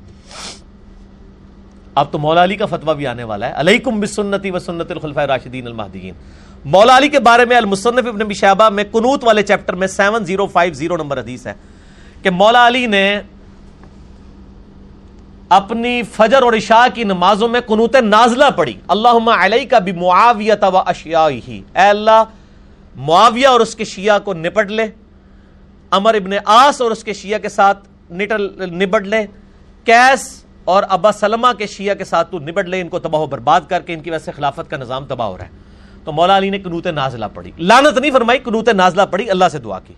اب 1.95 2.11
تو 2.11 2.17
مولا 2.19 2.43
علی 2.43 2.55
کا 2.55 2.65
فتویٰ 2.65 2.95
بھی 2.95 3.07
آنے 3.07 3.23
والا 3.23 3.47
ہے۔ 3.47 3.53
علیکم 3.59 3.99
بسنتی 3.99 4.51
و 4.51 4.59
سنت 4.59 4.91
الخلفاء 4.91 5.25
راشدین 5.25 5.67
المہدیین۔ 5.67 6.13
مولا 6.65 6.97
علی 6.97 7.09
کے 7.09 7.19
بارے 7.19 7.45
میں 7.45 7.57
المصنف 7.57 8.07
ابن 8.07 8.27
بشابہ 8.27 8.69
میں 8.69 8.83
کنوت 8.91 9.23
والے 9.23 9.43
چیپٹر 9.43 9.73
میں 9.73 9.87
seven 9.87 10.25
zero 10.25 10.45
five 10.47 10.73
zero 10.73 10.97
number 10.97 11.19
حدیث 11.19 11.45
ہے 11.47 11.53
کہ 12.23 12.29
مولا 12.29 12.67
علی 12.67 12.85
نے 12.87 13.19
اپنی 15.49 16.01
فجر 16.13 16.43
اور 16.43 16.53
عشاء 16.53 16.85
کی 16.93 17.03
نمازوں 17.03 17.47
میں 17.47 17.61
قنوت 17.61 17.95
نازلہ 17.95 18.49
پڑی 18.55 18.73
اللہ 18.87 19.29
علیہ 19.31 19.65
کا 19.69 19.79
بھی 19.79 19.91
معاویت 19.91 20.63
و 20.63 20.77
اشیا 20.77 21.27
ہی 21.29 21.61
اے 21.73 21.87
اللہ، 21.89 22.23
معاویہ 22.95 23.47
اور 23.47 23.59
اس 23.59 23.75
کے 23.75 23.85
شیعہ 23.85 24.19
کو 24.19 24.33
نپٹ 24.33 24.71
لے 24.71 24.85
امر 25.91 26.13
ابن 26.13 26.33
آس 26.45 26.81
اور 26.81 26.91
اس 26.91 27.03
کے 27.03 27.13
شیعہ 27.13 27.39
کے 27.39 27.49
ساتھ 27.49 27.87
نپٹ 28.11 29.07
لے۔ 29.07 29.25
کیس 29.85 30.45
اور 30.63 30.83
ابا 30.89 31.11
سلمہ 31.11 31.47
کے 31.57 31.67
شیعہ 31.67 31.95
کے 31.95 32.05
ساتھ 32.05 32.31
تو 32.31 32.39
نپٹ 32.39 32.65
لے 32.65 32.81
ان 32.81 32.89
کو 32.89 32.99
تباہ 32.99 33.21
و 33.21 33.25
برباد 33.25 33.61
کر 33.67 33.81
کے 33.81 33.93
ان 33.93 33.99
کی 33.99 34.09
وجہ 34.09 34.19
سے 34.19 34.31
خلافت 34.31 34.69
کا 34.69 34.77
نظام 34.77 35.05
تباہ 35.05 35.27
ہو 35.27 35.37
رہا 35.37 35.45
ہے۔ 35.45 35.49
تو 36.03 36.11
مولا 36.11 36.37
علی 36.37 36.49
نے 36.49 36.59
کنوت 36.59 36.87
نازلہ 36.87 37.25
پڑھی۔ 37.33 37.51
لانت 37.57 37.97
نہیں 37.97 38.11
فرمائی 38.11 38.39
کنوت 38.39 38.69
نازلہ 38.69 39.01
پڑھی 39.11 39.29
اللہ 39.29 39.45
سے 39.51 39.57
دعا 39.57 39.79
کی۔ 39.79 39.93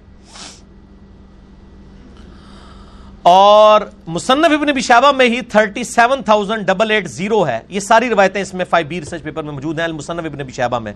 اور 3.22 3.82
مصنف 4.08 4.46
ابن 4.46 4.68
بشابہ 4.68 5.12
میں 5.12 5.26
ہی 5.26 5.42
37,880 5.42 7.48
ہے۔ 7.48 7.60
یہ 7.70 7.80
ساری 7.80 8.10
روایتیں 8.10 8.42
اس 8.42 8.54
میں 8.54 8.66
فائیو 8.66 8.88
بی 8.88 9.00
ریسرچ 9.00 9.24
پیپر 9.24 9.44
میں 9.44 9.54
موجود 9.54 9.80
ہیں 9.80 9.86
المصنف 9.86 10.20
ابن 10.20 10.38
بشابہ 10.38 10.80
میں۔ 10.80 10.94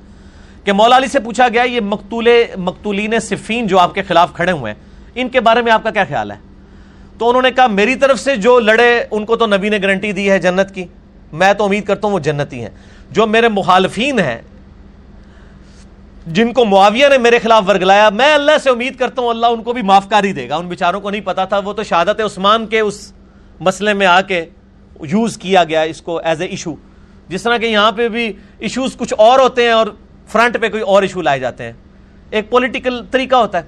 کہ 0.63 0.72
مولا 0.72 0.97
علی 0.97 1.07
سے 1.07 1.19
پوچھا 1.19 1.49
گیا 1.49 1.63
یہ 1.63 1.81
مقتول 1.81 2.27
مقتولین 2.57 3.19
صفین 3.19 3.68
جو 3.68 3.80
آپ 3.80 3.93
کے 3.93 4.03
خلاف 4.03 4.34
کھڑے 4.34 4.51
ہوئے 4.51 4.73
ہیں 4.73 4.81
ان 5.15 5.30
کے 5.30 5.39
بارے 5.39 5.61
میں 5.61 5.72
آپ 5.72 5.84
کا 5.84 5.91
کیا 5.91 6.03
خیال 6.03 6.31
ہے؟ 6.31 6.50
تو 7.22 7.30
انہوں 7.30 7.41
نے 7.41 7.52
کہا، 7.52 7.68
میری 7.68 7.95
طرف 7.95 8.19
سے 8.19 8.35
جو 8.35 8.60
لڑے 8.60 9.06
ان 9.11 9.26
کو 9.26 9.35
تو 9.35 9.45
نبی 9.45 9.69
نے 9.69 9.77
گارنٹی 9.77 10.11
دی 10.11 10.31
ہے 10.31 10.39
جنت 10.39 10.76
کی۔ 10.76 10.85
میں 11.31 11.53
تو 11.53 11.64
امید 11.64 11.85
کرتا 11.85 12.07
ہوں 12.07 12.14
وہ 12.14 12.19
جنتی 12.19 12.61
ہیں۔ 12.61 12.69
جو 13.11 13.27
میرے 13.27 13.48
مخالفین 13.48 14.19
ہیں، 14.19 14.41
جن 16.27 16.53
کو 16.53 16.65
معاویہ 16.65 17.07
نے 17.07 17.18
میرے 17.18 17.39
خلاف 17.39 17.64
ورگلایا، 17.68 18.10
میں 18.10 18.34
اللہ 18.34 18.52
سے 18.64 18.69
امید 18.69 18.95
کرتا 18.95 19.22
ہوں 19.22 19.30
اللہ 19.30 19.45
ان 19.45 19.64
کو 19.64 19.73
بھی 19.73 19.81
معاف 19.81 20.10
کر 20.10 20.23
ہی 20.23 20.34
دے 20.34 20.49
گا۔ 20.49 20.56
ان 20.56 20.68
بیچاروں 20.68 21.02
کو 21.02 21.10
نہیں 21.10 21.22
پتا 21.22 21.45
تھا، 21.45 21.57
وہ 21.57 21.73
تو 21.73 21.84
شہادت 21.84 22.22
عثمان 22.22 22.68
کے 22.68 22.80
اس 22.80 23.14
مسئلے 23.60 23.93
میں 23.93 24.07
آ 24.07 24.22
کے 24.22 24.45
یوز 25.03 25.38
کیا 25.38 25.64
گیا 25.64 25.81
اس 25.81 26.02
کو 26.02 26.18
ایز 26.18 26.41
اے 26.41 26.48
ایشو 26.48 26.76
جس 27.27 27.43
طرح 27.43 27.57
کہ 27.57 27.65
یہاں 27.65 27.91
پہ 27.91 28.10
بھی 28.10 28.34
ایشوز 28.60 28.95
کچھ 28.98 29.14
اور 29.18 29.39
ہوتے 29.39 29.64
ہیں 29.64 29.72
اور 29.72 29.88
فرنٹ 30.27 30.61
پہ 30.61 30.69
کوئی 30.69 30.84
اور 30.84 31.02
ایشو 31.02 31.22
لائے 31.22 31.39
جاتے 31.39 31.64
ہیں۔ 31.64 31.73
ایک 32.31 32.49
پولیٹیکل 32.49 33.02
طریقہ 33.11 33.35
ہوتا 33.35 33.57
ہے۔ 33.57 33.64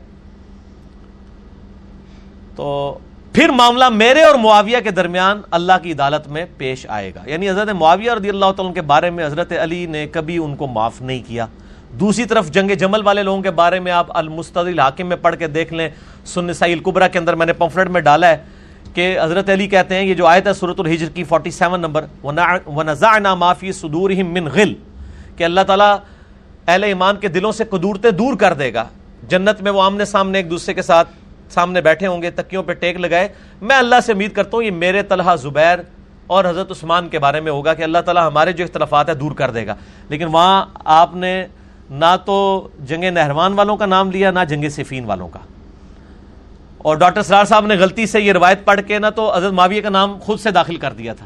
تو 2.56 2.98
پھر 3.34 3.50
معاملہ 3.50 3.90
میرے 3.90 4.22
اور 4.24 4.36
معاویہ 4.36 4.78
کے 4.84 4.92
درمیان 4.92 5.42
اللہ 5.52 5.74
کی 5.84 5.92
عدالت 5.92 6.28
میں 6.28 6.46
پیش 6.58 6.86
آئے 6.90 7.12
گا۔ 7.16 7.22
یعنی 7.26 7.50
حضرت 7.50 7.70
معاویہ 7.70 8.12
رضی 8.12 8.30
اللہ 8.30 8.52
تعالیٰ 8.58 8.74
کے 8.74 8.82
بارے 8.82 9.10
میں 9.10 9.26
حضرت 9.26 9.54
علی 9.62 9.86
نے 9.86 10.08
کبھی 10.08 10.38
ان 10.38 10.56
کو 10.56 10.68
معاف 10.68 11.02
نہیں 11.02 11.22
کیا۔ 11.28 11.46
دوسری 12.00 12.26
طرف 12.26 12.52
جنگ 12.52 12.72
جمل 12.72 13.02
والے 13.04 13.24
لوگوں 13.24 13.42
کے 13.42 13.52
بارے 13.52 13.80
میں 13.80 13.92
آپ 13.92 14.18
المستد 14.18 14.58
الحاکم 14.58 15.08
میں 15.08 15.18
پڑھ 15.18 15.36
کے 15.36 15.48
دیکھ 15.48 15.74
لیں۔ 15.74 15.90
سن 16.26 16.54
سائی 16.54 16.74
القبرہ 16.74 17.08
کے 17.08 17.20
اندر 17.20 17.36
میں 17.36 17.46
نے 17.46 17.54
پمفلٹ 17.54 17.90
میں 17.90 18.02
ڈالا 18.02 18.30
ہے 18.30 18.38
کہ 18.94 19.20
حضرت 19.24 19.50
علی 19.50 19.68
کہتے 19.68 19.96
ہیں 19.96 20.04
یہ 20.04 20.14
جو 20.14 20.28
آیت 20.28 20.48
ہے 20.48 20.54
صورت 20.54 20.80
الحجر 20.80 21.10
کی 21.10 21.24
47 21.24 21.78
نمبر 21.78 22.06
وَنَزَعْنَا 22.66 23.36
مَا 23.36 23.54
فِي 23.54 23.72
صُدُورِهِم 23.72 24.34
مِّن 24.34 24.48
غِل 24.48 24.74
کہ 25.38 25.44
اللہ 25.44 25.62
تعالیٰ 25.62 25.98
اہل 26.68 26.84
ایمان 26.84 27.16
کے 27.16 27.28
دلوں 27.28 27.52
سے 27.52 27.64
قدورتے 27.64 28.12
دور 28.12 28.36
کر 28.36 28.54
دے 28.54 28.74
گا۔ 28.74 28.86
جنت 29.28 29.62
میں 29.62 29.72
وہ 29.72 29.82
آمنے 29.82 30.06
سامنے 30.06 30.38
ایک 30.38 30.50
دوسرے 30.50 30.74
کے 30.74 30.82
ساتھ 30.82 31.10
سامنے 31.54 31.82
بیٹھے 31.82 32.08
ہوں 32.08 32.22
گے، 32.22 32.32
تکیوں 32.32 32.64
پہ 32.64 32.74
ٹیک 32.74 33.00
لگائے۔ 33.00 33.28
میں 33.62 33.76
اللہ 33.76 33.96
سے 34.06 34.12
امید 34.12 34.32
کرتا 34.32 34.58
ہوں، 34.58 34.64
یہ 34.64 34.72
میرے 34.72 35.04
طلحہ 35.04 35.36
زبیر 35.36 35.80
اور 36.28 36.46
حضرت 36.46 36.72
عثمان 36.72 37.10
کے 37.10 37.20
بارے 37.20 37.40
میں 37.40 37.52
ہوگا 37.52 37.74
کہ 37.74 37.84
اللہ 37.84 37.98
تعالیٰ 37.98 38.28
ہمارے 38.28 38.52
جو 38.52 38.64
اختلافات 38.64 39.10
ہیں 39.10 39.16
دور 39.16 39.32
کر 39.32 39.52
دے 39.52 39.68
گا۔ 39.68 39.76
لیکن 40.10 40.26
وہاں 40.26 40.66
آپ 40.86 41.16
نے 41.16 41.48
نہ 41.90 42.16
تو 42.26 42.68
جنگ 42.80 43.04
نہروان 43.04 43.54
والوں 43.54 43.78
کا 43.78 43.86
نام 43.86 44.12
لیا، 44.12 44.32
نہ 44.32 44.40
جنگ 44.50 44.70
صفین 44.70 45.06
والوں 45.06 45.28
کا۔ 45.28 45.40
اور 46.78 46.96
ڈاکٹر 46.96 47.22
سرار 47.22 47.46
صاحب 47.46 47.66
نے 47.66 47.76
غلطی 47.76 48.06
سے 48.06 48.22
یہ 48.22 48.32
روایت 48.32 48.66
پڑھ 48.66 48.82
کے 48.88 49.00
نہ 49.00 49.08
تو 49.16 49.36
حضرت 49.36 49.54
معاویہ 49.54 49.82
کا 49.82 49.90
نام 49.90 50.20
خود 50.20 50.40
سے 50.40 50.52
داخل 50.52 50.76
کر 50.76 50.94
دیا 50.94 51.14
تھا۔ 51.14 51.26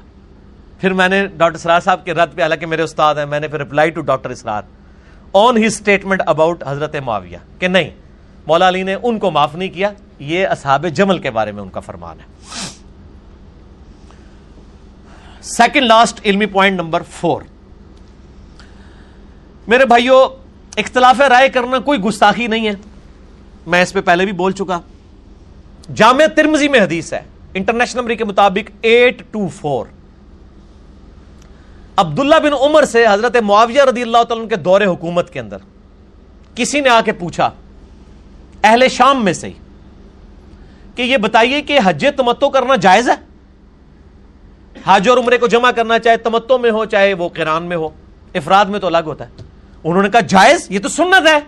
پھر 0.81 0.93
میں 0.93 1.07
نے 1.07 1.27
ڈاکٹر 1.27 1.57
سرار 1.57 1.79
صاحب 1.79 2.05
کے 2.05 2.13
رد 2.13 2.35
پہ، 2.35 2.41
حالانکہ 2.41 2.65
میرے 2.65 2.81
استاد 2.81 3.15
ہیں، 3.15 3.25
میں 3.25 3.39
نے 3.39 3.47
پھر 3.47 3.59
reply 3.59 3.89
to 3.89 4.01
doctor 4.01 4.29
Israr 4.29 4.61
on 5.33 5.57
he 5.57 5.65
statement 5.65 6.21
about 6.25 6.63
حضرت 6.67 6.95
معاویہ 6.95 7.37
کہ 7.59 7.67
نہیں 7.67 7.89
مولا 8.47 8.67
علی 8.67 8.83
نے 8.83 8.95
ان 9.03 9.19
کو 9.19 9.31
معاف 9.31 9.55
نہیں 9.55 9.69
کیا، 9.69 9.91
یہ 10.19 10.47
اصحاب 10.47 10.85
جمل 10.87 11.19
کے 11.19 11.31
بارے 11.31 11.51
میں 11.51 11.63
ان 11.63 11.69
کا 11.69 11.79
فرمان 11.79 12.19
ہے۔ 12.19 12.25
سیکنڈ 15.41 15.85
لاسٹ 15.85 16.19
علمی 16.25 16.45
پوائنٹ 16.45 16.79
نمبر 16.81 17.03
فور 17.11 17.41
میرے 19.67 19.85
بھائیوں 19.85 20.21
اختلاف 20.77 21.21
رائے 21.21 21.49
کرنا 21.49 21.79
کوئی 21.79 21.99
گستاخی 21.99 22.47
نہیں 22.47 22.67
ہے۔ 22.67 22.73
میں 23.67 23.81
اس 23.81 23.93
پہ 23.93 24.01
پہلے 24.01 24.25
بھی 24.25 24.33
بول 24.33 24.51
چکا۔ 24.51 24.79
جامع 25.95 26.25
ترمزی 26.35 26.67
میں 26.67 26.79
حدیث 26.79 27.13
ہے، 27.13 27.21
انٹرنیشنل 27.53 28.01
نمبر 28.01 28.13
کے 28.13 28.23
مطابق 28.23 28.71
eight 28.81 29.21
two 29.31 29.47
four 29.47 29.85
Abdullah 31.95 32.35
bin 32.43 32.53
Umar 32.53 32.83
سے 32.83 33.05
حضرت 33.07 33.35
معاویہ 33.35 33.81
رضی 33.81 34.01
اللہ 34.01 34.23
تعالیٰ 34.23 34.49
کے 34.49 34.55
دور 34.55 34.81
حکومت 34.81 35.33
کے 35.33 35.39
اندر 35.39 35.57
کسی 36.55 36.79
نے 36.79 36.89
آ 36.89 37.01
کے 37.01 37.11
پوچھا 37.11 37.49
اہل 38.63 38.87
شام 38.87 39.23
میں 39.23 39.33
سے 39.33 39.49
کہ 40.95 41.01
یہ 41.01 41.17
بتائیے 41.17 41.61
کہ 41.61 41.79
حج 41.83 42.05
تمتو 42.17 42.49
کرنا 42.49 42.75
جائز 42.75 43.09
ہے؟ 43.09 43.15
حج 44.85 45.09
اور 45.09 45.17
عمرے 45.17 45.37
کو 45.37 45.47
جمع 45.47 45.71
کرنا 45.71 45.99
چاہے 45.99 46.17
تمتو 46.17 46.57
میں 46.57 46.71
ہو، 46.71 46.85
چاہے 46.85 47.13
وہ 47.13 47.29
قرآن 47.29 47.63
میں 47.63 47.77
ہو، 47.77 47.89
افراد 48.35 48.65
میں 48.65 48.79
تو 48.79 48.87
الگ 48.87 48.97
ہوتا 49.05 49.25
ہے۔ 49.25 49.29
انہوں 49.83 50.03
نے 50.03 50.09
کہا، 50.09 50.19
جائز؟ 50.19 50.67
یہ 50.69 50.79
تو 50.79 50.89
سنت 50.89 51.27
ہے۔ 51.27 51.39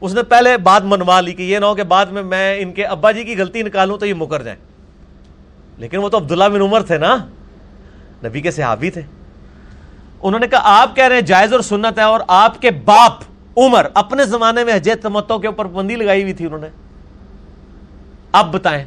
اس 0.00 0.14
نے 0.14 0.22
پہلے 0.22 0.56
بات 0.56 0.82
منوا 0.84 1.20
لی 1.20 1.32
کہ 1.32 1.42
یہ 1.42 1.58
نہ 1.58 1.64
ہو 1.64 1.74
کہ 1.74 1.82
بعد 1.82 2.06
میں 2.06 2.22
میں 2.22 2.56
ان 2.60 2.72
کے 2.72 2.84
ابا 2.84 3.10
جی 3.10 3.24
کی 3.24 3.38
غلطی 3.38 3.62
نکالوں 3.62 3.98
تو 3.98 4.06
یہ 4.06 4.14
مکر 4.14 4.42
جائیں۔ 4.42 4.60
لیکن 5.78 5.96
وہ 5.96 6.08
تو 6.08 6.16
عبداللہ 6.16 6.44
بن 6.44 6.60
عمر 6.60 6.82
تھے 6.82 6.98
نا، 6.98 7.16
نبی 8.24 8.40
کے 8.40 8.50
صحابی 8.50 8.90
تھے۔ 8.90 9.02
انہوں 10.22 10.40
نے 10.40 10.46
کہا، 10.46 10.60
آپ 10.62 10.96
کہہ 10.96 11.04
رہے 11.04 11.14
ہیں 11.14 11.22
جائز 11.22 11.52
اور 11.52 11.60
سنت 11.60 11.98
ہے 11.98 12.02
اور 12.02 12.20
آپ 12.28 12.62
کے 12.62 12.70
باپ 12.70 13.12
عمر 13.58 13.86
اپنے 13.94 14.24
زمانے 14.24 14.64
میں 14.64 14.74
حجیت 14.74 15.02
تمتوں 15.02 15.38
کے 15.38 15.46
اوپر 15.46 15.64
پابندی 15.64 15.96
لگائی 15.96 16.22
ہوئی 16.22 16.32
تھی 16.32 16.46
انہوں 16.46 16.60
نے۔ 16.60 16.68
اب 18.32 18.52
بتائیں۔ 18.52 18.84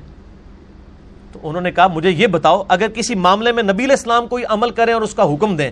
تو 1.32 1.40
انہوں 1.44 1.62
نے 1.62 1.72
کہا، 1.72 1.88
مجھے 1.88 2.10
یہ 2.10 2.28
بتاؤ، 2.28 2.64
اگر 2.68 2.88
کسی 2.88 3.16
معاملے 3.16 3.52
میں 3.52 3.64
نبی 3.64 3.92
اسلام 3.94 4.28
کوئی 4.28 4.44
عمل 4.50 4.70
کریں 4.70 4.94
اور 4.94 5.02
اس 5.02 5.16
کا 5.16 5.24
حکم 5.24 5.56
دیں، 5.56 5.72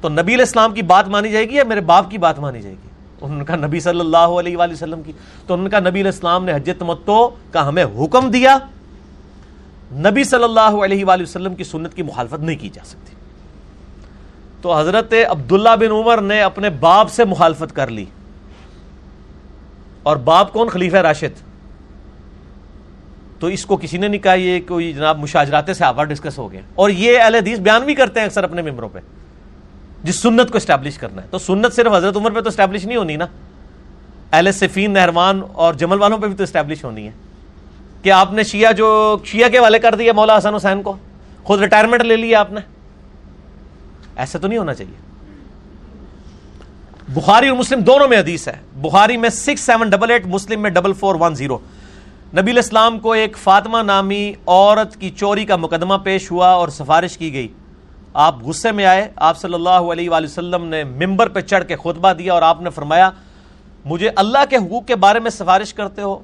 تو 0.00 0.08
نبی 0.08 0.34
علیہ 0.34 0.44
السلام 0.44 0.74
کی 0.74 0.82
بات 0.82 1.08
مانی 1.08 1.30
جائے 1.30 1.50
گی 1.50 1.54
یا 1.54 1.64
میرے 1.64 1.80
باپ 1.80 2.10
کی 2.10 2.18
بات 2.18 2.38
مانی 2.38 2.62
جائے 2.62 2.74
گی؟ 2.74 2.88
انہوں 3.20 3.38
نے 3.38 3.44
کہا، 3.44 3.56
نبی 3.56 3.80
صلی 3.80 4.00
اللہ 4.00 4.16
علیہ 4.16 4.56
وآلہ 4.56 4.72
وسلم 4.72 5.02
کی۔ 5.02 5.12
تو 5.46 5.54
انہوں 5.54 5.64
نے 5.64 5.70
کہا، 5.70 5.80
نبی 5.80 6.00
علیہ 6.00 6.10
السلام 6.10 6.44
نے 6.44 6.54
حج 6.54 6.70
تمتو 6.78 7.30
کا 7.52 7.68
ہمیں 7.68 7.84
حکم 7.84 8.30
دیا، 8.30 8.58
نبی 9.92 10.24
صلی 10.24 10.44
اللہ 10.44 10.60
علیہ 10.60 11.04
وآلہ 11.04 11.22
وسلم 11.22 11.54
کی 11.54 11.64
سنت 11.64 11.94
کی 11.94 12.02
مخالفت 12.02 12.40
نہیں 12.40 12.56
کی 12.56 12.68
جا 12.68 12.82
سکتی۔ 12.84 13.15
تو 14.62 14.78
حضرت 14.78 15.14
عبداللہ 15.28 15.76
بن 15.80 15.90
عمر 15.90 16.20
نے 16.20 16.42
اپنے 16.42 16.70
باپ 16.70 17.10
سے 17.10 17.24
مخالفت 17.24 17.76
کر 17.76 17.88
لی۔ 17.88 18.04
اور 20.02 20.16
باپ 20.16 20.52
کون؟ 20.52 20.68
خلیفہ 20.68 20.96
راشد۔ 20.96 21.46
تو 23.40 23.46
اس 23.46 23.66
کو 23.66 23.76
کسی 23.76 23.96
نے 23.96 24.08
نہیں 24.08 24.22
کہا 24.22 24.34
یہ 24.34 24.60
کوئی 24.68 24.92
جناب 24.92 25.18
مشاجراتے 25.18 25.74
سے 25.74 25.84
آور 25.84 26.04
ڈسکس 26.04 26.38
ہو 26.38 26.52
گئے۔ 26.52 26.62
اور 26.74 26.90
یہ 26.90 27.18
اہل 27.20 27.34
حدیث 27.34 27.58
بیان 27.58 27.82
بھی 27.82 27.94
کرتے 27.94 28.20
ہیں 28.20 28.26
اکثر 28.26 28.44
اپنے 28.44 28.62
ممبروں 28.62 28.88
پہ۔ 28.92 28.98
جس 30.04 30.22
سنت 30.22 30.50
کو 30.50 30.56
اسٹیبلش 30.56 30.98
کرنا 30.98 31.22
ہے۔ 31.22 31.26
تو 31.30 31.38
سنت 31.38 31.72
صرف 31.72 31.92
حضرت 31.92 32.16
عمر 32.16 32.30
پہ 32.30 32.40
تو 32.40 32.48
اسٹیبلش 32.48 32.86
نہیں 32.86 32.96
ہونی 32.96 33.16
نا۔ 33.16 33.26
اہل 34.32 34.52
صفین، 34.52 34.90
نہروان 34.90 35.42
اور 35.52 35.74
جمل 35.74 36.00
والوں 36.00 36.18
پہ 36.18 36.26
بھی 36.26 36.36
تو 36.36 36.42
اسٹیبلش 36.42 36.84
ہونی 36.84 37.06
ہے۔ 37.06 37.12
کہ 38.02 38.10
آپ 38.10 38.32
نے 38.32 38.42
شیعہ 38.42 38.72
جو 38.72 39.18
شیعہ 39.24 39.48
کے 39.48 39.58
والے 39.58 39.78
کر 39.78 39.94
دیا 39.94 40.12
مولا 40.12 40.38
حسن 40.38 40.54
حسین 40.54 40.82
کو۔ 40.82 40.96
خود 41.44 41.60
ریٹائرمنٹ 41.60 42.02
لے 42.02 42.16
لیا 42.16 42.40
آپ 42.40 42.52
نے۔ 42.52 42.60
ایسا 44.16 44.38
تو 44.38 44.48
نہیں 44.48 44.58
ہونا 44.58 44.74
چاہیے۔ 44.74 45.16
بخاری 47.08 47.48
اور 47.48 47.56
مسلم 47.56 47.80
دونوں 47.80 48.08
میں 48.08 48.18
حدیث 48.18 48.48
ہے۔ 48.48 48.56
بخاری 48.76 49.16
میں 49.16 49.28
six 49.28 49.60
seven 49.60 49.90
double 49.90 50.10
eight 50.10 50.26
Muslim 50.26 50.62
میں 50.62 50.70
ڈبل 50.70 50.92
فور 50.92 51.14
ون 51.20 51.34
زیرو 51.34 51.58
نبی 52.36 52.52
الاسلام 52.52 52.98
کو 52.98 53.12
ایک 53.12 53.38
فاطمہ 53.38 53.78
نامی 53.78 54.32
عورت 54.46 55.00
کی 55.00 55.10
چوری 55.10 55.44
کا 55.44 55.56
مقدمہ 55.56 55.94
پیش 56.04 56.30
ہوا 56.30 56.48
اور 56.48 56.68
سفارش 56.68 57.18
کی 57.18 57.32
گئی۔ 57.32 57.48
آپ 58.14 58.42
غصے 58.42 58.72
میں 58.72 58.84
آئے۔ 58.84 59.08
آپ 59.16 59.38
صلی 59.38 59.54
اللہ 59.54 59.70
علیہ 59.70 60.10
وآلہ 60.10 60.26
وسلم 60.26 60.64
نے 60.64 60.84
ممبر 60.84 61.28
پہ 61.28 61.40
چڑھ 61.40 61.64
کے 61.64 61.76
خطبہ 61.76 62.12
دیا 62.12 62.32
اور 62.32 62.42
آپ 62.42 62.60
نے 62.60 62.70
فرمایا، 62.70 63.10
مجھے 63.84 64.10
اللہ 64.16 64.38
کے 64.50 64.56
حقوق 64.56 64.86
کے 64.86 64.96
بارے 64.96 65.18
میں 65.18 65.30
سفارش 65.30 65.74
کرتے 65.74 66.02
ہو۔ 66.02 66.18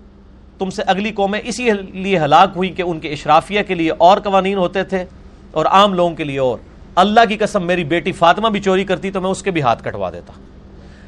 تم 0.58 0.70
سے 0.70 0.82
اگلی 0.82 1.10
قومیں 1.10 1.40
اسی 1.44 1.70
لیے 1.72 2.18
ہلاک 2.18 2.48
ہوئی 2.56 2.68
کہ 2.68 2.82
ان 2.82 3.00
کے 3.00 3.12
اشرافیہ 3.12 3.62
کے 3.62 3.74
لیے 3.74 3.90
اور 3.98 4.18
قوانین 4.18 4.58
ہوتے 4.58 4.84
تھے 4.84 5.04
اور 5.50 5.66
عام 5.66 5.94
لوگوں 5.94 6.14
کے 6.14 6.24
لیے 6.24 6.38
اور۔ 6.38 6.58
اللہ 6.94 7.20
کی 7.28 7.36
قسم 7.36 7.66
میری 7.66 7.84
بیٹی 7.84 8.12
فاطمہ 8.12 8.48
بھی 8.48 8.60
چوری 8.60 8.84
کرتی 8.84 9.10
تو 9.10 9.20
میں 9.20 9.30
اس 9.30 9.42
کے 9.42 9.50
بھی 9.50 9.62
ہاتھ 9.62 9.84
کٹوا 9.84 10.10
دیتا۔ 10.10 10.32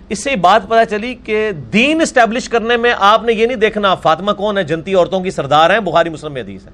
اس 0.09 0.25
سے 0.25 0.37
بات 0.37 0.63
پتا 0.69 0.85
چلی 0.85 1.15
کہ 1.15 1.51
دین 1.73 2.01
اسٹیبلش 2.01 2.49
کرنے 2.49 2.77
میں 2.77 2.95
آپ 2.99 3.25
نے 3.25 3.33
یہ 3.33 3.47
نہیں 3.47 3.57
دیکھنا 3.57 3.95
فاطمہ 3.95 4.33
کون 4.33 4.59
ہے، 4.59 4.65
جنتی 4.65 4.95
عورتوں 4.95 5.21
کی 5.21 5.31
سردار 5.31 5.71
ہیں، 5.71 5.81
بخاری، 5.81 6.09
مسلم 6.09 6.33
میں 6.33 6.43
حدیث 6.43 6.67
ہے۔ 6.67 6.71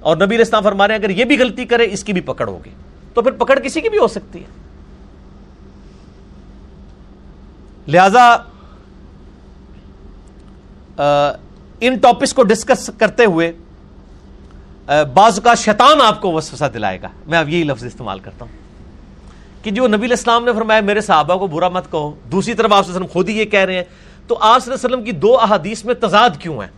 اور 0.00 0.16
نبی 0.16 0.38
رستان 0.38 0.62
فرما 0.62 0.88
رہے 0.88 0.94
ہیں، 0.94 1.02
اگر 1.02 1.10
یہ 1.10 1.24
بھی 1.24 1.38
غلطی 1.38 1.64
کرے، 1.64 1.88
اس 1.90 2.04
کی 2.04 2.12
بھی 2.12 2.20
پکڑ 2.20 2.48
ہوگی 2.48 2.70
تو 3.14 3.22
پھر 3.22 3.30
پکڑ 3.30 3.58
کسی 3.58 3.80
کی 3.80 3.88
بھی 3.88 3.98
ہو 3.98 4.06
سکتی 4.06 4.38
ہے۔ 4.38 4.66
لہذا 7.88 8.36
ان 11.80 11.96
ٹاپکس 11.96 12.32
کو 12.34 12.42
ڈسکس 12.42 12.90
کرتے 12.98 13.24
ہوئے 13.24 13.52
بعض 15.14 15.40
کا 15.40 15.54
شیطان 15.54 16.00
آپ 16.00 16.20
کو 16.20 16.32
وسوسہ 16.32 16.64
دلائے 16.74 17.02
گا۔ 17.02 17.08
میں 17.26 17.38
اب 17.38 17.48
یہی 17.48 17.64
لفظ 17.64 17.84
استعمال 17.84 18.18
کرتا 18.18 18.44
ہوں 18.44 18.52
کہ 19.64 19.70
جو 19.70 19.86
نبی 19.86 20.06
الاسلام 20.06 20.44
نے 20.44 20.52
فرمایا، 20.52 20.80
میرے 20.80 21.00
صحابہ 21.00 21.36
کو 21.36 21.46
برا 21.46 21.68
مت 21.68 21.90
کہو۔ 21.90 22.14
دوسری 22.32 22.54
طرف 22.54 22.72
آپ 22.72 22.90
وسلم 22.90 23.06
خود 23.12 23.28
ہی 23.28 23.38
یہ 23.38 23.44
کہہ 23.44 23.60
رہے 23.60 23.76
ہیں۔ 23.76 23.84
تو 24.26 24.38
آپ 24.40 24.64
صلی 24.64 24.72
اللہ 24.72 24.86
علیہ 24.86 24.96
وسلم 24.96 25.04
کی 25.04 25.12
دو 25.12 25.40
احادیث 25.40 25.84
میں 25.84 25.94
تضاد 25.94 26.30
کیوں 26.38 26.62
ہے 26.62 26.68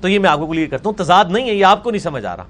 تو 0.00 0.08
یہ 0.08 0.18
میں 0.18 0.30
آپ 0.30 0.38
کو 0.38 0.46
کلیئر 0.46 0.68
کرتا 0.68 0.90
ہوں، 0.90 0.96
تضاد 0.96 1.24
نہیں 1.28 1.48
ہے، 1.48 1.54
یہ 1.54 1.64
آپ 1.64 1.82
کو 1.82 1.90
نہیں 1.90 2.02
سمجھ 2.02 2.26
آ 2.26 2.36
رہا۔ 2.36 2.44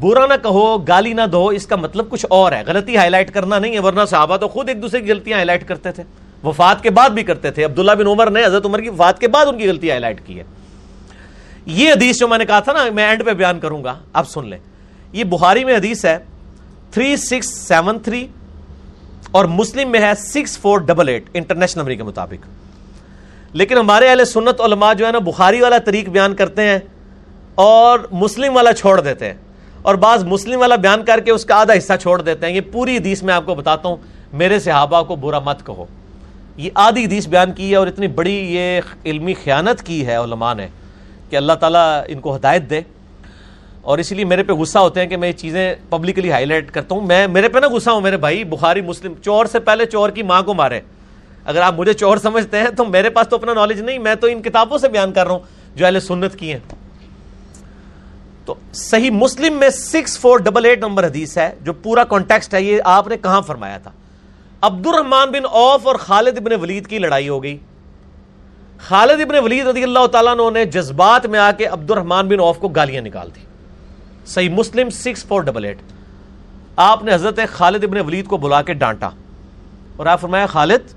برا 0.00 0.26
نہ 0.26 0.34
کہو، 0.42 0.78
گالی 0.78 1.12
نہ 1.12 1.26
دو 1.32 1.46
اس 1.46 1.66
کا 1.66 1.76
مطلب 1.76 2.10
کچھ 2.10 2.26
اور 2.28 2.52
ہے۔ 2.52 2.62
غلطی 2.66 2.96
ہائی 2.96 3.10
لائٹ 3.10 3.34
کرنا 3.34 3.58
نہیں 3.58 3.74
ہے، 3.74 3.78
ورنہ 3.78 4.00
صحابہ 4.10 4.36
تو 4.36 4.48
خود 4.48 4.68
ایک 4.68 4.82
دوسرے 4.82 5.00
کی 5.00 5.10
غلطیاں 5.10 5.36
ہائی 5.36 5.46
لائٹ 5.46 5.68
کرتے 5.68 5.92
تھے۔ 5.92 6.02
وفات 6.44 6.82
کے 6.82 6.90
بعد 6.90 7.10
بھی 7.10 7.22
کرتے 7.22 7.50
تھے۔ 7.50 7.64
عبداللہ 7.64 7.92
بن 7.92 8.06
عمر 8.06 8.30
نے 8.30 8.44
حضرت 8.44 8.66
عمر 8.66 8.80
کی 8.80 8.88
وفات 8.88 9.18
کے 9.18 9.28
بعد 9.28 9.46
ان 9.46 9.58
کی 9.58 9.68
غلطی 9.68 9.90
ہائی 9.90 10.00
لائٹ 10.00 10.26
کی 10.26 10.38
ہے۔ 10.38 10.44
یہ 11.66 11.92
حدیث 11.92 12.18
جو 12.18 12.28
میں 12.28 12.38
نے 12.38 12.44
کہا 12.44 12.60
تھا 12.60 12.72
نا، 12.72 12.84
میں 12.94 13.08
اینڈ 13.08 13.24
پہ 13.24 13.30
بیان 13.30 13.60
کروں 13.60 13.84
گا، 13.84 13.98
اب 14.12 14.28
سن 14.28 14.46
لیں۔ 14.46 14.58
یہ 15.12 15.24
بخاری 15.24 15.64
میں 15.64 15.76
حدیث 15.76 16.04
ہے 16.04 16.18
تھری 16.90 17.16
سکس 17.16 17.54
سیون 17.54 17.98
تھری 17.98 18.26
اور 19.30 19.44
مسلم 19.44 19.90
میں 19.90 20.00
ہے 20.00 20.12
six 20.18 20.58
four 20.58 20.78
double 20.78 21.08
eight 21.08 21.24
international 21.34 21.82
number 21.82 21.94
کے 21.94 22.02
مطابق۔ 22.02 22.46
لیکن 23.52 23.78
ہمارے 23.78 24.08
اہل 24.08 24.24
سنت 24.24 24.60
علماء 24.60 24.92
جو 24.92 25.06
ہے 25.06 25.12
نا، 25.12 25.18
بخاری 25.18 25.60
والا 25.60 25.78
طریق 25.78 26.08
بیان 26.08 26.34
کرتے 26.34 26.62
ہیں 26.62 26.78
اور 27.54 28.00
مسلم 28.12 28.56
والا 28.56 28.72
چھوڑ 28.72 29.00
دیتے 29.00 29.26
ہیں۔ 29.26 29.34
اور 29.82 29.94
بعض 29.94 30.24
مسلم 30.24 30.60
والا 30.60 30.76
بیان 30.76 31.04
کر 31.04 31.20
کے 31.20 31.30
اس 31.30 31.44
کا 31.44 31.54
آدھا 31.54 31.74
حصہ 31.78 31.92
چھوڑ 32.00 32.22
دیتے 32.22 32.46
ہیں۔ 32.46 32.54
یہ 32.54 32.60
پوری 32.60 32.96
حدیث 32.96 33.22
میں 33.22 33.34
آپ 33.34 33.46
کو 33.46 33.54
بتاتا 33.54 33.88
ہوں، 33.88 33.96
میرے 34.32 34.58
صحابہ 34.58 35.02
کو 35.02 35.16
برا 35.16 35.38
مت 35.38 35.66
کہو۔ 35.66 35.86
یہ 36.56 36.70
آدھی 36.74 37.04
حدیث 37.04 37.28
بیان 37.28 37.52
کی 37.52 37.70
ہے 37.70 37.76
اور 37.76 37.86
اتنی 37.86 38.06
بڑی 38.06 38.34
یہ 38.34 38.80
علمی 39.04 39.34
خیانت 39.34 39.82
کی 39.82 40.06
ہے 40.06 40.16
علماء 40.16 40.54
نے۔ 40.54 40.68
کہ 41.30 41.36
اللہ 41.36 41.52
تعالیٰ 41.52 42.02
ان 42.08 42.20
کو 42.20 42.36
ہدایت 42.36 42.70
دے۔ 42.70 42.80
اور 43.80 43.98
اسی 43.98 44.14
لیے 44.14 44.24
میرے 44.24 44.42
پہ 44.42 44.52
غصہ 44.52 44.78
ہوتے 44.78 45.00
ہیں 45.00 45.08
کہ 45.08 45.16
میں 45.16 45.28
یہ 45.28 45.32
چیزیں 45.32 45.74
پبلکلی 45.90 46.32
ہائی 46.32 46.44
لائٹ 46.44 46.70
کرتا 46.70 46.94
ہوں۔ 46.94 47.06
میں 47.06 47.26
میرے 47.26 47.48
پہ 47.48 47.58
نا 47.58 47.68
غصہ 47.68 47.90
ہوں، 47.90 48.00
میرے 48.00 48.16
بھائی، 48.16 48.44
بخاری، 48.44 48.80
مسلم، 48.80 49.14
چور 49.24 49.46
سے 49.46 49.58
پہلے 49.60 49.86
چور 49.86 50.10
کی 50.10 50.22
ماں 50.22 50.42
کو 50.42 50.54
مارے۔ 50.54 50.80
اگر 51.44 51.62
آپ 51.62 51.74
مجھے 51.74 51.92
چور 51.92 52.16
سمجھتے 52.16 52.58
ہیں 52.58 52.70
تو 52.76 52.84
میرے 52.84 53.10
پاس 53.10 53.28
تو 53.28 53.36
اپنا 53.36 53.54
نالج 53.54 53.80
نہیں، 53.80 53.98
میں 53.98 54.14
تو 54.14 54.26
ان 54.26 54.42
کتابوں 54.42 54.78
سے 54.78 54.88
بیان 54.88 55.12
کر 55.12 55.24
رہا 55.24 55.32
ہوں 55.32 55.40
جو 55.74 55.86
اہل 55.86 56.00
سنت 56.00 56.36
کی 56.36 56.52
ہیں۔ 56.52 56.58
تو 58.44 58.54
صحیح 58.72 59.10
مسلم 59.10 59.52
میں 59.52 59.70
six 59.70 60.18
four 60.18 60.38
double 60.38 60.64
eight 60.64 60.78
number 60.78 61.06
حدیث 61.06 61.38
ہے 61.38 61.54
جو 61.60 61.72
پورا 61.72 62.04
کانٹیکسٹ 62.04 62.54
ہے، 62.54 62.62
یہ 62.62 62.82
آپ 62.84 63.08
نے 63.08 63.16
کہاں 63.16 63.42
فرمایا 63.42 63.78
تھا؟ 63.78 63.90
عبد 64.60 64.86
الرحمان 64.86 65.30
بن 65.30 65.44
اوف 65.50 65.86
اور 65.86 65.94
خالد 65.94 66.38
ابن 66.38 66.60
ولید 66.60 66.86
کی 66.86 66.98
لڑائی 66.98 67.28
ہو 67.28 67.42
گئی۔ 67.42 67.58
خالد 68.88 69.20
ابن 69.20 69.44
ولید 69.44 69.66
رضی 69.66 69.82
اللہ 69.82 70.06
تعالیٰ 70.06 70.50
نے 70.50 70.64
جذبات 70.64 71.26
میں 71.26 71.38
آ 71.38 71.52
کے 71.52 71.64
عبد 71.64 71.90
الرحمان 71.90 72.28
بن 72.28 72.40
اوف 72.40 72.58
کو 72.58 72.68
گالیاں 72.68 73.02
نکال 73.02 73.30
دی 73.34 73.40
صحیح 74.26 74.50
Muslim 74.50 74.90
six 74.90 75.24
four 75.24 75.42
double 75.42 75.64
eight. 75.64 75.78
آپ 76.76 77.04
نے 77.04 77.14
حضرت 77.14 77.40
خالد 77.52 77.84
ابن 77.84 78.00
ولید 78.00 78.26
کو 78.26 78.36
بلا 78.36 78.62
کے 78.62 78.74
ڈانٹا 78.74 79.10
اور 79.96 80.06
آپ 80.06 80.20
فرمایا، 80.20 80.46
خالد، 80.46 80.92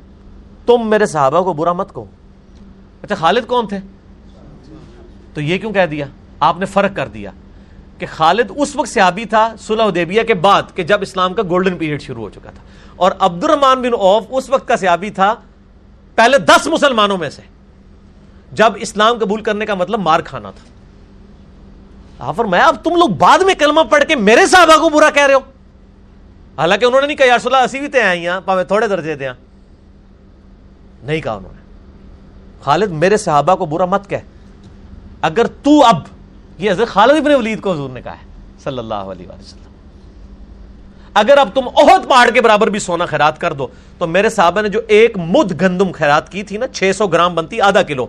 تم 0.65 0.89
میرے 0.89 1.05
صحابہ 1.05 1.41
کو 1.41 1.53
برا 1.53 1.73
مت 1.73 1.93
کہو۔ 1.93 2.05
اچھا 3.01 3.15
خالد 3.15 3.47
کون 3.47 3.67
تھے؟ 3.67 3.77
تو 5.33 5.41
یہ 5.41 5.57
کیوں 5.57 5.73
کہہ 5.73 5.85
دیا؟ 5.85 6.05
آپ 6.39 6.59
نے 6.59 6.65
فرق 6.65 6.95
کر 6.95 7.07
دیا 7.07 7.31
کہ 7.97 8.05
خالد 8.11 8.51
اس 8.55 8.75
وقت 8.75 8.89
صحابی 8.89 9.25
تھا 9.25 9.55
صلح 9.59 9.83
حدیبیہ 9.83 10.23
کے 10.23 10.33
بعد 10.33 10.63
کہ 10.75 10.83
جب 10.83 11.01
اسلام 11.01 11.33
کا 11.33 11.41
گولڈن 11.49 11.77
پیریڈ 11.77 12.01
شروع 12.01 12.23
ہو 12.23 12.29
چکا 12.29 12.49
تھا۔ 12.49 12.63
اور 12.95 13.11
عبد 13.19 13.43
الرحمان 13.43 13.81
بن 13.81 13.93
اوف 13.93 14.23
اس 14.29 14.49
وقت 14.49 14.67
کا 14.67 14.77
صحابی 14.77 15.09
تھا 15.09 15.35
پہلے 16.15 16.37
دس 16.37 16.67
مسلمانوں 16.67 17.17
میں 17.17 17.29
سے۔ 17.29 17.41
جب 18.53 18.73
اسلام 18.75 19.17
قبول 19.17 19.41
کرنے 19.41 19.65
کا 19.65 19.73
مطلب 19.73 19.99
مار 19.99 20.19
کھانا 20.19 20.51
تھا۔ 20.51 22.31
فرمایا، 22.31 22.65
اب 22.65 22.75
تم 22.83 22.95
لوگ 22.95 23.09
بعد 23.09 23.39
میں 23.39 23.53
کلمہ 23.53 23.81
پڑھ 23.89 24.03
کے 24.03 24.15
میرے 24.15 24.45
صحابہ 24.45 24.77
کو 24.77 24.89
برا 24.89 25.09
کہہ 25.09 25.23
رہے 25.23 25.33
ہو۔ 25.33 25.39
حالانکہ 26.57 26.85
انہوں 26.85 27.01
نے 27.01 27.07
نہیں 27.07 27.17
کہا، 27.17 27.25
یار 27.25 27.39
صلاح، 27.39 27.63
اسی 27.63 27.79
بھی 27.79 27.87
تے 27.87 28.01
آئی 28.01 28.27
ہیں 28.27 28.39
پاوے 28.45 28.63
تھوڑے 28.63 28.87
درجے 28.87 29.15
دیا 29.15 29.33
نہیں 31.03 31.21
کہا 31.21 31.31
انہوں 31.31 31.53
نے۔ 31.53 31.61
خالد، 32.63 32.91
میرے 32.91 33.17
صحابہ 33.17 33.55
کو 33.55 33.65
برا 33.65 33.85
مت 33.85 34.09
کہہ۔ 34.09 34.17
اگر 35.21 35.47
تو 35.47 35.85
اب، 35.85 35.95
یہ 36.57 36.71
حضرت 36.71 36.87
خالد 36.87 37.17
ابن 37.17 37.35
ولید 37.35 37.61
کو 37.61 37.71
حضور 37.71 37.89
نے 37.89 38.01
کہا 38.01 38.13
ہے، 38.13 38.25
صلی 38.63 38.77
اللہ 38.77 38.93
علیہ 38.93 39.27
وسلم۔ 39.27 39.71
اگر 41.13 41.37
اب 41.37 41.49
تم 41.53 41.67
عہد 41.67 42.09
پہاڑ 42.09 42.29
کے 42.29 42.41
برابر 42.41 42.67
بھی 42.67 42.79
سونا 42.79 43.05
خیرات 43.05 43.41
کر 43.41 43.53
دو، 43.53 43.67
تو 43.97 44.07
میرے 44.07 44.29
صحابہ 44.29 44.61
نے 44.61 44.69
جو 44.69 44.81
ایک 44.87 45.17
مد 45.17 45.61
گندم 45.61 45.91
خیرات 45.91 46.31
کی 46.31 46.43
تھی 46.43 46.57
نا، 46.57 46.67
چھ 46.67 46.91
سو 46.97 47.07
گرام 47.07 47.35
بنتی 47.35 47.61
آدھا 47.61 47.81
کلو 47.81 48.07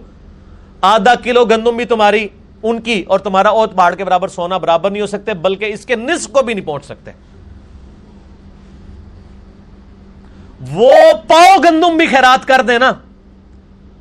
آدھا 0.84 1.14
کلو 1.14 1.44
گندم 1.44 1.76
بھی 1.76 1.84
تمہاری، 1.84 2.28
ان 2.62 2.80
کی 2.80 3.04
اور 3.06 3.18
تمہارا 3.18 3.48
اوت 3.48 3.74
پہاڑ 3.76 3.94
کے 3.94 4.04
برابر 4.04 4.28
سونا 4.28 4.58
برابر 4.58 4.90
نہیں 4.90 5.02
ہو 5.02 5.06
سکتے، 5.06 5.34
بلکہ 5.34 5.64
اس 5.64 5.86
کے 5.86 5.96
نصف 5.96 6.30
کو 6.30 6.42
بھی 6.42 6.54
نہیں 6.54 6.66
پہنچ 6.66 6.84
سکتے۔ 6.84 7.10
وہ 10.72 10.90
پاؤ 11.28 11.56
گندم 11.64 11.96
بھی 11.96 12.06
خیرات 12.06 12.46
کر 12.46 12.62
دینا 12.62 12.92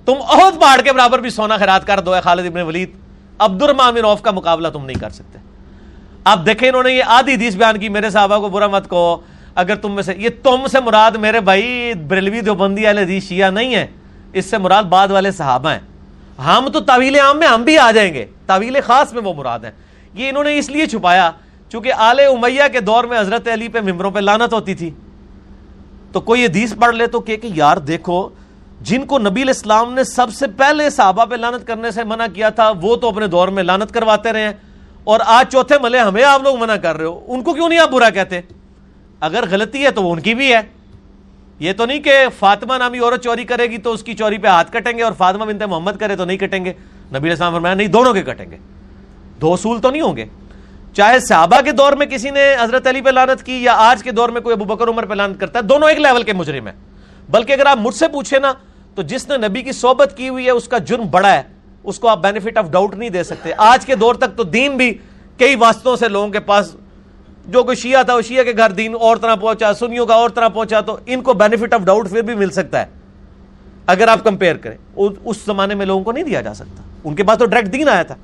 تم 0.05 0.13
عہد 0.29 0.59
پہاڑ 0.59 0.81
کے 0.81 0.93
برابر 0.93 1.19
بھی 1.19 1.29
سونا 1.29 1.57
خیرات 1.57 1.87
کر 1.87 1.99
دو 1.99 2.13
خالد 2.23 2.45
ابن 2.45 2.61
ولید۔ 2.61 2.91
عبد 3.39 3.61
الرحمان 3.61 3.95
کا 4.23 4.31
مقابلہ 4.31 4.67
تم 4.67 4.85
نہیں 4.85 4.99
کر 4.99 5.09
سکتے۔ 5.09 5.39
اب 6.23 6.45
دیکھیں 6.45 6.69
انہوں 6.69 6.83
نے 6.83 6.91
یہ 6.91 7.03
آدھی 7.05 7.33
حدیث 7.33 7.55
بیان 7.55 7.79
کی، 7.79 7.89
میرے 7.89 8.09
صحابہ 8.09 8.39
کو 8.39 8.49
برا 8.49 8.67
مت 8.67 8.89
کہو۔ 8.89 9.17
اگر 9.55 9.75
تم 9.75 9.91
میں 9.91 10.03
سے، 10.03 10.13
یہ 10.17 10.29
تم 10.43 10.67
سے 10.71 10.79
مراد 10.79 11.11
میرے 11.11 11.39
بھائی 11.39 11.93
بریلوی 12.07 12.41
دیوبندی 12.41 12.85
والے 12.85 13.01
حدیث 13.03 13.27
شیعہ 13.27 13.51
نہیں 13.51 13.75
ہے 13.75 13.87
اس 14.33 14.45
سے 14.45 14.57
مراد 14.57 14.83
بعد 14.83 15.11
والے 15.11 15.31
صحابہ 15.31 15.69
ہیں۔ 15.69 15.79
ہم 16.39 16.69
تو 16.73 16.79
طویل 16.79 17.19
عام 17.19 17.39
میں 17.39 17.47
ہم 17.47 17.63
بھی 17.63 17.77
آ 17.77 17.91
جائیں 17.91 18.13
گے۔ 18.13 18.25
طویل 18.47 18.77
خاص 18.85 19.13
میں 19.13 19.21
وہ 19.21 19.33
مراد 19.33 19.59
ہیں۔ 19.59 19.71
یہ 20.13 20.29
انہوں 20.29 20.43
نے 20.43 20.57
اس 20.57 20.69
لیے 20.69 20.85
چھپایا 20.85 21.31
چونکہ 21.69 21.93
آل 21.93 22.19
امیہ 22.19 22.63
کے 22.71 22.79
دور 22.79 23.03
میں 23.03 23.19
حضرت 23.19 23.47
علی 23.47 23.67
پہ 23.67 23.79
ممبروں 23.79 24.11
پہ 24.11 24.19
لانت 24.19 24.53
ہوتی 24.53 24.75
تھی۔ 24.75 24.91
تو 26.11 26.21
کوئی 26.21 26.45
حدیث 26.45 26.73
پڑھ 26.79 26.95
لے 26.95 27.07
تو 27.07 27.19
کہ 27.19 27.37
یار 27.43 27.77
دیکھو، 27.77 28.29
جن 28.81 29.05
کو 29.05 29.19
نبی 29.19 29.41
الاسلام 29.41 29.93
نے 29.93 30.03
سب 30.03 30.27
سے 30.33 30.47
پہلے 30.47 30.89
صحابہ 30.89 31.25
پہ 31.25 31.35
لانت 31.35 31.67
کرنے 31.67 31.91
سے 31.91 32.03
منع 32.03 32.25
کیا 32.33 32.49
تھا، 32.49 32.71
وہ 32.81 32.95
تو 32.95 33.07
اپنے 33.07 33.27
دور 33.27 33.47
میں 33.47 33.63
لانت 33.63 33.91
کرواتے 33.91 34.33
رہے 34.33 34.41
ہیں۔ 34.41 34.53
اور 35.03 35.19
آج 35.25 35.51
چوتھے 35.51 35.75
ملے 35.81 35.99
ہمیں 35.99 36.23
آپ 36.23 36.43
لوگ 36.43 36.59
منع 36.59 36.75
کر 36.75 36.97
رہے 36.97 37.05
ہو۔ 37.05 37.25
ان 37.27 37.43
کو 37.43 37.53
کیوں 37.53 37.69
نہیں 37.69 37.79
آپ 37.79 37.89
برا 37.89 38.09
کہتے؟ 38.09 38.41
اگر 39.19 39.43
غلطی 39.51 39.85
ہے 39.85 39.91
تو 39.91 40.03
وہ 40.03 40.13
ان 40.13 40.19
کی 40.19 40.35
بھی 40.35 40.53
ہے۔ 40.53 40.61
یہ 41.63 41.73
تو 41.73 41.85
نہیں 41.85 41.99
کہ 41.99 42.11
فاطمہ 42.39 42.73
نامی 42.77 42.99
عورت 42.99 43.23
چوری 43.23 43.43
کرے 43.43 43.63
گی 43.63 43.77
تو 43.77 43.91
اس 43.91 44.03
کی 44.03 44.13
چوری 44.13 44.37
پہ 44.37 44.47
ہاتھ 44.47 44.71
کٹیں 44.71 44.97
گے 44.97 45.03
اور 45.03 45.13
فاطمہ 45.17 45.45
بنت 45.45 45.63
محمد 45.63 45.91
کرے 45.99 46.15
تو 46.15 46.25
نہیں 46.25 46.37
کٹیں 46.37 46.65
گے؟ 46.65 46.73
نبی 47.15 47.29
السلام 47.29 47.53
فرمایا، 47.53 47.75
نہیں، 47.75 47.87
دونوں 47.87 48.13
کے 48.13 48.21
کٹیں 48.21 48.51
گے۔ 48.51 48.57
دو 49.41 49.53
اصول 49.53 49.81
تو 49.81 49.89
نہیں 49.89 50.01
ہوں 50.01 50.17
گے۔ 50.17 50.25
چاہے 50.93 51.19
صحابہ 51.19 51.61
کے 51.61 51.71
دور 51.71 51.93
میں 51.93 52.05
کسی 52.05 52.29
نے 52.29 52.55
حضرت 52.61 52.87
علی 52.87 53.01
پہ 53.01 53.09
لانت 53.09 53.43
کی 53.43 53.63
یا 53.63 53.73
آج 53.77 54.03
کے 54.03 54.11
دور 54.11 54.29
میں 54.29 54.41
کوئی 54.41 54.53
ابو 54.53 54.75
بکر 54.75 54.87
عمر 54.87 55.05
پہ 55.05 55.13
لانت 55.13 55.39
کرتا 55.39 55.59
ہے، 55.59 55.63
دونوں 55.63 55.89
ایک 55.89 55.99
لیول 55.99 56.23
کے 56.23 56.33
مجرم 56.33 56.67
ہیں۔ 56.67 56.75
بلکہ 57.29 57.53
اگر 57.53 57.65
آپ 57.65 57.77
مجھ 57.77 57.95
سے 57.95 58.07
پوچھیں 58.07 58.39
نا، 58.39 58.53
تو 58.95 59.01
جس 59.01 59.29
نے 59.29 59.47
نبی 59.47 59.61
کی 59.61 59.71
صحبت 59.71 60.13
کی 60.17 60.29
ہوئی 60.29 60.45
ہے، 60.45 60.51
اس 60.51 60.67
کا 60.67 60.77
جرم 60.77 61.03
بڑا 61.11 61.33
ہے۔ 61.33 61.43
اس 61.83 61.99
کو 61.99 62.07
آپ 62.07 62.21
بینیفٹ 62.21 62.57
آف 62.57 62.65
ڈاؤٹ 62.71 62.95
نہیں 62.95 63.09
دے 63.09 63.23
سکتے۔ 63.23 63.51
آج 63.57 63.85
کے 63.85 63.95
دور 63.95 64.15
تک 64.15 64.37
تو 64.37 64.43
دین 64.43 64.77
بھی 64.77 64.97
کئی 65.37 65.55
واسطوں 65.55 65.95
سے 65.95 66.07
لوگوں 66.07 66.29
کے 66.29 66.39
پاس 66.39 66.75
جو 67.45 67.63
کوئی 67.63 67.77
شیعہ 67.77 68.03
تھا، 68.03 68.15
وہ 68.15 68.21
شیعہ 68.21 68.43
کے 68.43 68.53
گھر 68.57 68.69
دین 68.69 68.95
اور 68.99 69.17
طرح 69.17 69.35
پہنچا، 69.35 69.73
سنیوں 69.73 70.05
کا 70.05 70.13
اور 70.13 70.29
طرح 70.29 70.47
پہنچا، 70.47 70.81
تو 70.81 70.97
ان 71.05 71.21
کو 71.21 71.33
بینیفٹ 71.33 71.73
آف 71.73 71.81
ڈاؤٹ 71.81 72.09
پھر 72.09 72.21
بھی 72.21 72.35
مل 72.35 72.49
سکتا 72.49 72.79
ہے۔ 72.79 72.85
اگر 73.87 74.07
آپ 74.07 74.23
کمپیئر 74.23 74.55
کریں، 74.55 74.77
اس 75.23 75.37
زمانے 75.45 75.75
میں 75.75 75.85
لوگوں 75.85 76.03
کو 76.03 76.11
نہیں 76.11 76.23
دیا 76.23 76.41
جا 76.41 76.53
سکتا۔ 76.53 76.83
ان 77.03 77.15
کے 77.15 77.23
پاس 77.23 77.37
تو 77.37 77.45
ڈائریکٹ 77.45 77.73
دین 77.73 77.89
آیا 77.89 78.03
تھا۔ 78.03 78.15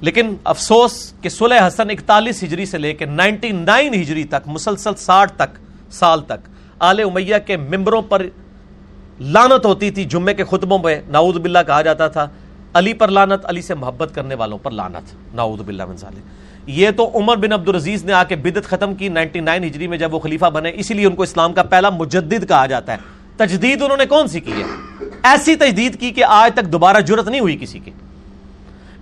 لیکن 0.00 0.34
افسوس 0.44 1.12
کہ 1.20 1.28
سلح 1.28 1.66
حسن 1.66 1.90
اکتالیس 1.90 2.42
ہجری 2.42 2.66
سے 2.66 2.78
لے 2.78 2.92
کے 2.94 3.04
نائنٹی 3.04 3.50
نائن 3.50 3.94
ہجری 3.94 4.24
تک، 4.24 4.48
مسلسل 4.48 4.94
ساٹھ 4.94 5.32
تک، 5.32 5.58
سال 5.92 6.22
تک، 6.22 6.48
آل 6.78 7.00
امیہ 7.00 7.36
کے 7.46 7.56
ممبروں 7.56 8.02
پر 8.02 8.26
لانت 9.20 9.66
ہوتی 9.66 9.90
تھی۔ 9.90 10.04
جمعے 10.04 10.34
کے 10.34 10.44
خطبوں 10.44 10.78
پہ 10.78 11.00
ناؤد 11.08 11.36
باللہ 11.36 11.58
کہا 11.66 11.82
جاتا 11.82 12.08
تھا، 12.08 12.28
علی 12.74 12.92
پر 12.92 13.08
لانت 13.08 13.46
علی 13.46 13.62
سے 13.62 13.74
محبت 13.74 14.14
کرنے 14.14 14.34
والوں 14.34 14.58
پر 14.58 14.70
لانت 14.70 15.34
ناؤد 15.34 15.58
باللہ 15.58 15.84
منظال 15.84 16.14
یہ 16.66 16.90
تو 16.90 17.10
عمر 17.14 17.36
بن 17.36 17.52
عبد 17.52 17.68
العزیز 17.68 18.04
نے 18.04 18.12
آ 18.12 18.22
کے 18.24 18.36
بدت 18.36 18.64
ختم 18.64 18.94
کی 18.94 19.08
نائنٹی 19.08 19.40
نائن 19.40 19.64
ہجری 19.64 19.86
میں 19.86 19.98
جب 19.98 20.14
وہ 20.14 20.18
خلیفہ 20.18 20.46
بنے، 20.46 20.72
اسی 20.74 20.94
لیے 20.94 21.06
ان 21.06 21.14
کو 21.14 21.22
اسلام 21.22 21.52
کا 21.52 21.62
پہلا 21.62 21.90
مجدد 21.90 22.48
کہا 22.48 22.64
جاتا 22.66 22.92
ہے۔ 22.92 22.98
تجدید 23.36 23.82
انہوں 23.82 23.96
نے 23.96 24.06
کون 24.06 24.28
سی 24.28 24.40
کی 24.40 24.52
ہے؟ 24.52 25.06
ایسی 25.22 25.54
تجدید 25.56 25.98
کی 26.00 26.10
کہ 26.10 26.24
آج 26.24 26.50
تک 26.54 26.72
دوبارہ 26.72 27.00
جرت 27.00 27.28
نہیں 27.28 27.40
ہوئی 27.40 27.56
کسی 27.60 27.78
کی۔ 27.78 27.90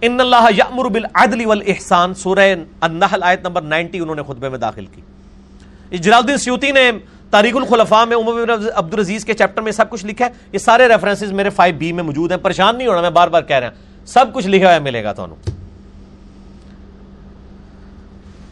ان 0.00 0.20
اللہ 0.20 0.48
یامر 0.56 0.88
بالعدل 0.88 1.44
والاحسان 1.46 2.14
سورہ 2.14 2.54
النحل 2.80 3.22
آیت 3.22 3.42
نمبر 3.42 3.62
90 3.62 4.00
انہوں 4.00 4.16
نے 4.16 4.22
خطبے 4.22 4.48
میں 4.48 4.58
داخل 4.58 4.86
کی۔ 4.86 5.98
جلال 5.98 6.20
الدین 6.20 6.38
سیوتی 6.38 6.70
نے 6.70 6.90
تاریخ 7.30 7.56
الخلفاء 7.56 8.04
میں 8.04 8.16
عمر 8.16 8.44
بن 8.44 8.66
عبد 8.74 8.94
العزیز 8.94 9.24
کے 9.24 9.34
چیپٹر 9.34 9.62
میں 9.62 9.72
سب 9.72 9.90
کچھ 9.90 10.06
لکھا 10.06 10.26
ہے۔ 10.26 10.30
یہ 10.52 10.58
سارے 10.58 10.88
ریفرنسز 10.88 11.32
میرے 11.32 11.50
5 11.50 11.74
بی 11.78 11.92
میں 11.92 12.04
موجود 12.04 12.30
ہیں، 12.30 12.38
پریشان 12.38 12.76
نہیں 12.78 12.88
ہونا، 12.88 13.00
میں 13.00 13.10
بار 13.10 13.28
بار 13.28 13.42
کہہ 13.42 13.56
رہا 13.56 13.68
ہوں۔ 13.68 14.06
سب 14.06 14.32
کچھ 14.34 14.46
لکھا 14.46 14.70
ہوا 14.70 14.78
ملے 14.78 15.04
گا 15.04 15.12
تو 15.12 15.26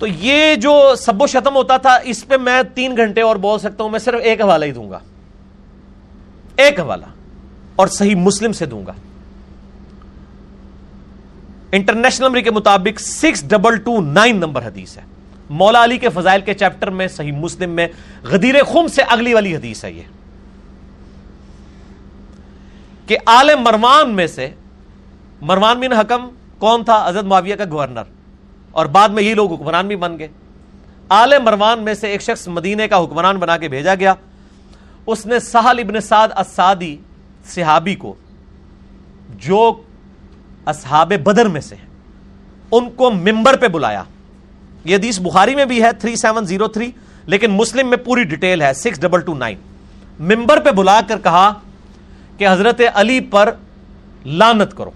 تو 0.01 0.07
یہ 0.07 0.55
جو 0.55 0.95
سب 0.99 1.23
و 1.23 1.27
شتم 1.27 1.55
ہوتا 1.55 1.77
تھا، 1.77 1.95
اس 1.95 2.29
پہ 2.29 2.37
میں 2.37 2.63
تین 2.75 2.97
گھنٹے 2.97 3.21
اور 3.21 3.37
بول 3.37 3.59
سکتا 3.59 3.83
ہوں، 3.83 3.91
میں 3.91 3.99
صرف 3.99 4.21
ایک 4.23 4.41
حوالہ 4.41 4.65
ہی 4.65 4.73
دوں 4.73 4.91
گا۔ 4.91 4.99
ایک 6.57 6.81
حوالہ، 6.81 7.05
اور 7.77 7.87
صحیح 7.87 8.15
مسلم 8.15 8.53
سے 8.53 8.67
دوں 8.67 8.87
گا۔ 8.87 8.93
انٹرنیشنل 11.73 12.27
نمبر 12.27 12.41
کے 12.41 12.51
مطابق 12.51 13.01
six 13.01 13.49
double 13.49 13.77
two 13.77 14.01
nine 14.01 14.37
number 14.37 14.67
حدیث 14.67 14.97
ہے۔ 14.97 15.03
مولا 15.51 15.85
علی 15.85 15.99
کے 15.99 16.09
فضائل 16.09 16.41
کے 16.41 16.55
چیپٹر 16.55 16.91
میں، 16.91 17.09
صحیح 17.09 17.33
مسلم 17.33 17.71
میں، 17.71 17.89
غدیر 18.23 18.65
خم 18.65 18.87
سے 18.87 19.03
اگلی 19.03 19.35
والی 19.35 19.57
حدیث 19.57 19.85
ہے 19.85 19.93
یہ۔ 19.93 20.03
کہ 23.07 23.17
آل 23.27 23.51
مروان 23.61 24.11
میں 24.17 24.27
سے، 24.27 24.51
مروان 25.41 25.81
بن 25.81 25.93
حکم 25.93 26.29
کون 26.59 26.85
تھا؟ 26.85 27.09
حضرت 27.09 27.25
معاویہ 27.25 27.55
کا 27.55 27.65
گورنر۔ 27.71 28.20
اور 28.73 28.87
بعد 28.87 29.09
میں 29.09 29.23
یہ 29.23 29.35
لوگ 29.35 29.53
حکمران 29.53 29.87
بھی 29.87 29.97
بن 29.97 30.19
گئے۔ 30.19 30.29
آل 31.09 31.33
مروان 31.45 31.83
میں 31.83 31.95
سے 31.95 32.09
ایک 32.09 32.23
شخص 32.23 32.49
مدینے 32.49 32.89
کا 32.89 33.03
حکمران 33.03 33.37
بنا 33.37 33.57
کے 33.57 33.69
بھیجا 33.69 33.95
گیا۔ 33.95 34.15
اس 35.07 35.27
نے 35.27 35.39
سہل 35.39 35.79
ابن 35.79 36.01
سعد 36.01 36.29
اسادی 36.37 36.97
صحابی 37.45 37.95
کو، 37.95 38.15
جو 39.29 39.83
اصحاب 40.67 41.13
بدر 41.23 41.47
میں 41.47 41.61
سے 41.61 41.75
ان 42.71 42.91
کو 42.91 43.11
ممبر 43.11 43.57
پہ 43.57 43.69
بلایا۔ 43.69 44.03
یہ 44.85 44.97
حدیث 44.97 45.21
بخاری 45.21 45.55
میں 45.55 45.65
بھی 45.65 45.83
ہے 45.83 45.93
3703 45.93 46.91
لیکن 47.27 47.51
مسلم 47.51 47.89
میں 47.89 47.97
پوری 47.97 48.25
ڈیٹیل 48.25 48.63
ہے 48.63 48.75
6229 48.75 49.57
ممبر 50.21 50.61
پہ 50.61 50.71
بلا 50.71 51.01
کر 51.09 51.19
کہا 51.19 51.53
کہ 52.37 52.49
حضرت 52.49 52.81
علی 52.95 53.21
پر 53.21 53.55
لانت 54.27 54.77
کرو۔ 54.77 54.91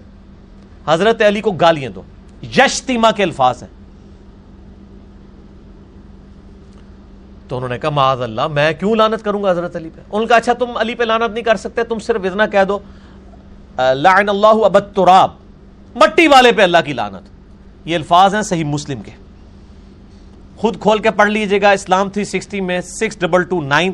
حضرت 0.87 1.21
علی 1.21 1.41
کو 1.41 1.51
گالیاں 1.51 1.91
دو۔ 1.91 2.01
یشتیما 2.57 3.11
کے 3.11 3.23
الفاظ 3.23 3.63
ہیں۔ 3.63 3.69
تو 7.47 7.55
انہوں 7.57 7.69
نے 7.69 7.79
کہا، 7.79 7.89
معاذ 7.89 8.21
اللہ، 8.21 8.47
میں 8.47 8.73
کیوں 8.73 8.95
لانت 8.95 9.23
کروں 9.23 9.43
گا 9.43 9.51
حضرت 9.51 9.75
علی 9.75 9.89
پہ؟ 9.95 10.01
ان 10.11 10.27
کا 10.27 10.35
اچھا 10.35 10.53
تم 10.53 10.77
علی 10.77 10.95
پہ 10.95 11.03
لانت 11.03 11.33
نہیں 11.33 11.43
کر 11.43 11.55
سکتے، 11.55 11.83
تم 11.83 11.99
صرف 11.99 12.21
اتنا 12.23 12.47
کہہ 12.47 12.63
دو 12.67 12.79
لعن 13.77 14.29
اللہ 14.29 14.65
ابت 14.65 14.95
تراب 14.95 15.31
مٹی 15.95 16.27
والے 16.27 16.51
پہ 16.51 16.61
اللہ 16.61 16.77
کی 16.85 16.93
لانت 16.93 17.29
یہ 17.87 17.95
الفاظ 17.95 18.35
ہیں 18.35 18.41
صحیح 18.41 18.63
مسلم 18.63 19.01
کے۔ 19.01 19.11
خود 20.57 20.79
کھول 20.79 20.99
کے 20.99 21.11
پڑھ 21.11 21.29
لیجیے 21.29 21.61
گا، 21.61 21.71
اسلام 21.71 22.09
360 22.09 22.61
میں 22.61 22.81
6229 22.81 23.93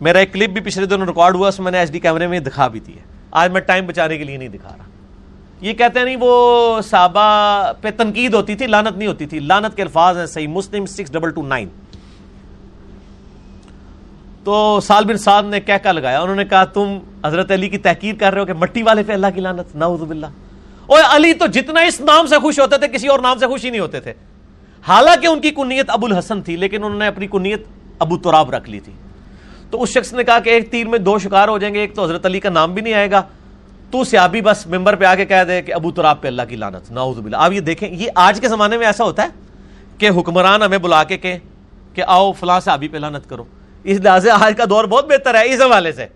میرا 0.00 0.18
ایک 0.18 0.32
کلپ 0.32 0.50
بھی 0.50 0.60
پچھلے 0.60 0.86
دنوں 0.86 1.06
ریکارڈ 1.06 1.34
ہوا، 1.34 1.48
اس 1.48 1.60
میں 1.60 1.72
نے 1.72 1.78
ایچ 1.78 1.92
ڈی 1.92 2.00
کیمرے 2.00 2.26
میں 2.26 2.40
دکھا 2.40 2.68
بھی 2.68 2.80
دی 2.80 2.92
ہے۔ 2.92 3.04
آج 3.30 3.50
میں 3.50 3.60
ٹائم 3.60 3.86
بچانے 3.86 4.18
کے 4.18 4.24
لیے 4.24 4.36
نہیں 4.36 4.48
دکھا 4.48 4.76
رہا۔ 4.78 4.85
یہ 5.60 5.72
کہتے 5.72 5.98
ہیں 5.98 6.06
نہیں، 6.06 6.16
وہ 6.20 6.80
صحابہ 6.80 7.72
پہ 7.80 7.90
تنقید 7.96 8.34
ہوتی 8.34 8.54
تھی 8.54 8.66
لانت 8.66 8.96
نہیں 8.96 9.08
ہوتی 9.08 9.26
تھی۔ 9.26 9.38
لانت 9.38 9.76
کے 9.76 9.82
الفاظ 9.82 10.18
ہیں، 10.18 10.26
صحیح 10.26 10.48
مسلم 10.48 10.86
6229 10.86 11.68
تو 14.44 14.80
سال 14.82 15.04
بن 15.04 15.18
سعد 15.18 15.42
نے 15.42 15.60
کیا 15.60 15.78
کہا 15.78 15.92
لگایا، 15.92 16.20
انہوں 16.20 16.36
نے 16.36 16.44
کہا، 16.44 16.64
تم 16.64 16.98
حضرت 17.24 17.50
علی 17.50 17.68
کی 17.68 17.78
تحقیر 17.78 18.14
کر 18.14 18.32
رہے 18.32 18.40
ہو 18.40 18.46
کہ 18.46 18.52
مٹی 18.52 18.82
والے 18.82 19.02
پہ 19.06 19.12
اللہ 19.12 19.26
کی 19.34 19.40
لانت 19.40 19.76
نعوذ 19.76 20.00
باللہ۔ 20.00 20.26
اوے 20.86 21.02
علی 21.10 21.32
تو 21.32 21.46
جتنا 21.46 21.80
اس 21.80 22.00
نام 22.00 22.26
سے 22.26 22.38
خوش 22.38 22.60
ہوتے 22.60 22.78
تھے، 22.78 22.88
کسی 22.88 23.08
اور 23.08 23.18
نام 23.18 23.38
سے 23.38 23.46
خوش 23.46 23.64
ہی 23.64 23.70
نہیں 23.70 23.80
ہوتے 23.80 24.00
تھے۔ 24.00 24.12
حالانکہ 24.88 25.26
ان 25.26 25.40
کی 25.40 25.50
کنیت 25.50 25.90
ابو 25.90 26.06
الحسن 26.06 26.42
تھی، 26.42 26.56
لیکن 26.56 26.84
انہوں 26.84 26.98
نے 26.98 27.06
اپنی 27.06 27.26
کنیت 27.26 27.64
ابو 27.98 28.18
تراب 28.18 28.50
رکھ 28.50 28.70
لی 28.70 28.80
تھی۔ 28.80 28.92
تو 29.70 29.82
اس 29.82 29.88
شخص 29.88 30.12
نے 30.12 30.24
کہا 30.24 30.38
کہ 30.38 30.50
ایک 30.50 30.70
تیر 30.70 30.86
میں 30.86 30.98
دو 30.98 31.18
شکار 31.18 31.48
ہو 31.48 31.58
جائیں 31.58 31.74
گے، 31.74 31.80
ایک 31.80 31.94
تو 31.94 32.04
حضرت 32.04 32.26
علی 32.26 32.40
کا 32.40 32.50
نام 32.50 32.74
بھی 32.74 32.82
نہیں 32.82 32.94
آئے 32.94 33.10
گا 33.10 33.22
تو 33.90 34.04
سیابی 34.04 34.40
بس 34.40 34.66
ممبر 34.66 34.94
پہ 34.94 35.04
آ 35.04 35.14
کے 35.14 35.24
کہہ 35.24 35.44
دے 35.48 35.62
کہ 35.62 35.74
ابو 35.74 35.90
تراب 35.90 36.20
پہ 36.20 36.28
اللہ 36.28 36.42
کی 36.48 36.56
لانت 36.56 36.90
نعوذ 36.90 37.18
باللہ۔ 37.18 37.36
آپ 37.36 37.52
یہ 37.52 37.60
دیکھیں، 37.60 37.90
یہ 37.90 38.10
آج 38.14 38.40
کے 38.40 38.48
زمانے 38.48 38.76
میں 38.76 38.86
ایسا 38.86 39.04
ہوتا 39.04 39.22
ہے 39.22 39.28
کہ 39.98 40.10
حکمران 40.10 40.62
ہمیں 40.62 40.78
بلا 40.78 41.04
کے 41.04 41.18
کہ 41.18 41.38
کہ 41.94 42.02
آؤ 42.06 42.32
فلاں 42.32 42.60
صحابی 42.60 42.88
پہ 42.88 42.96
لانت 42.96 43.28
کرو۔ 43.28 43.44
اس 43.84 44.00
لحاظ 44.00 44.28
آج 44.28 44.54
کا 44.56 44.64
دور 44.70 44.84
بہت 44.84 45.08
بہتر 45.08 45.34
ہے 45.34 45.54
اس 45.54 45.60
حوالے 45.60 45.92
سے۔ 45.92 46.06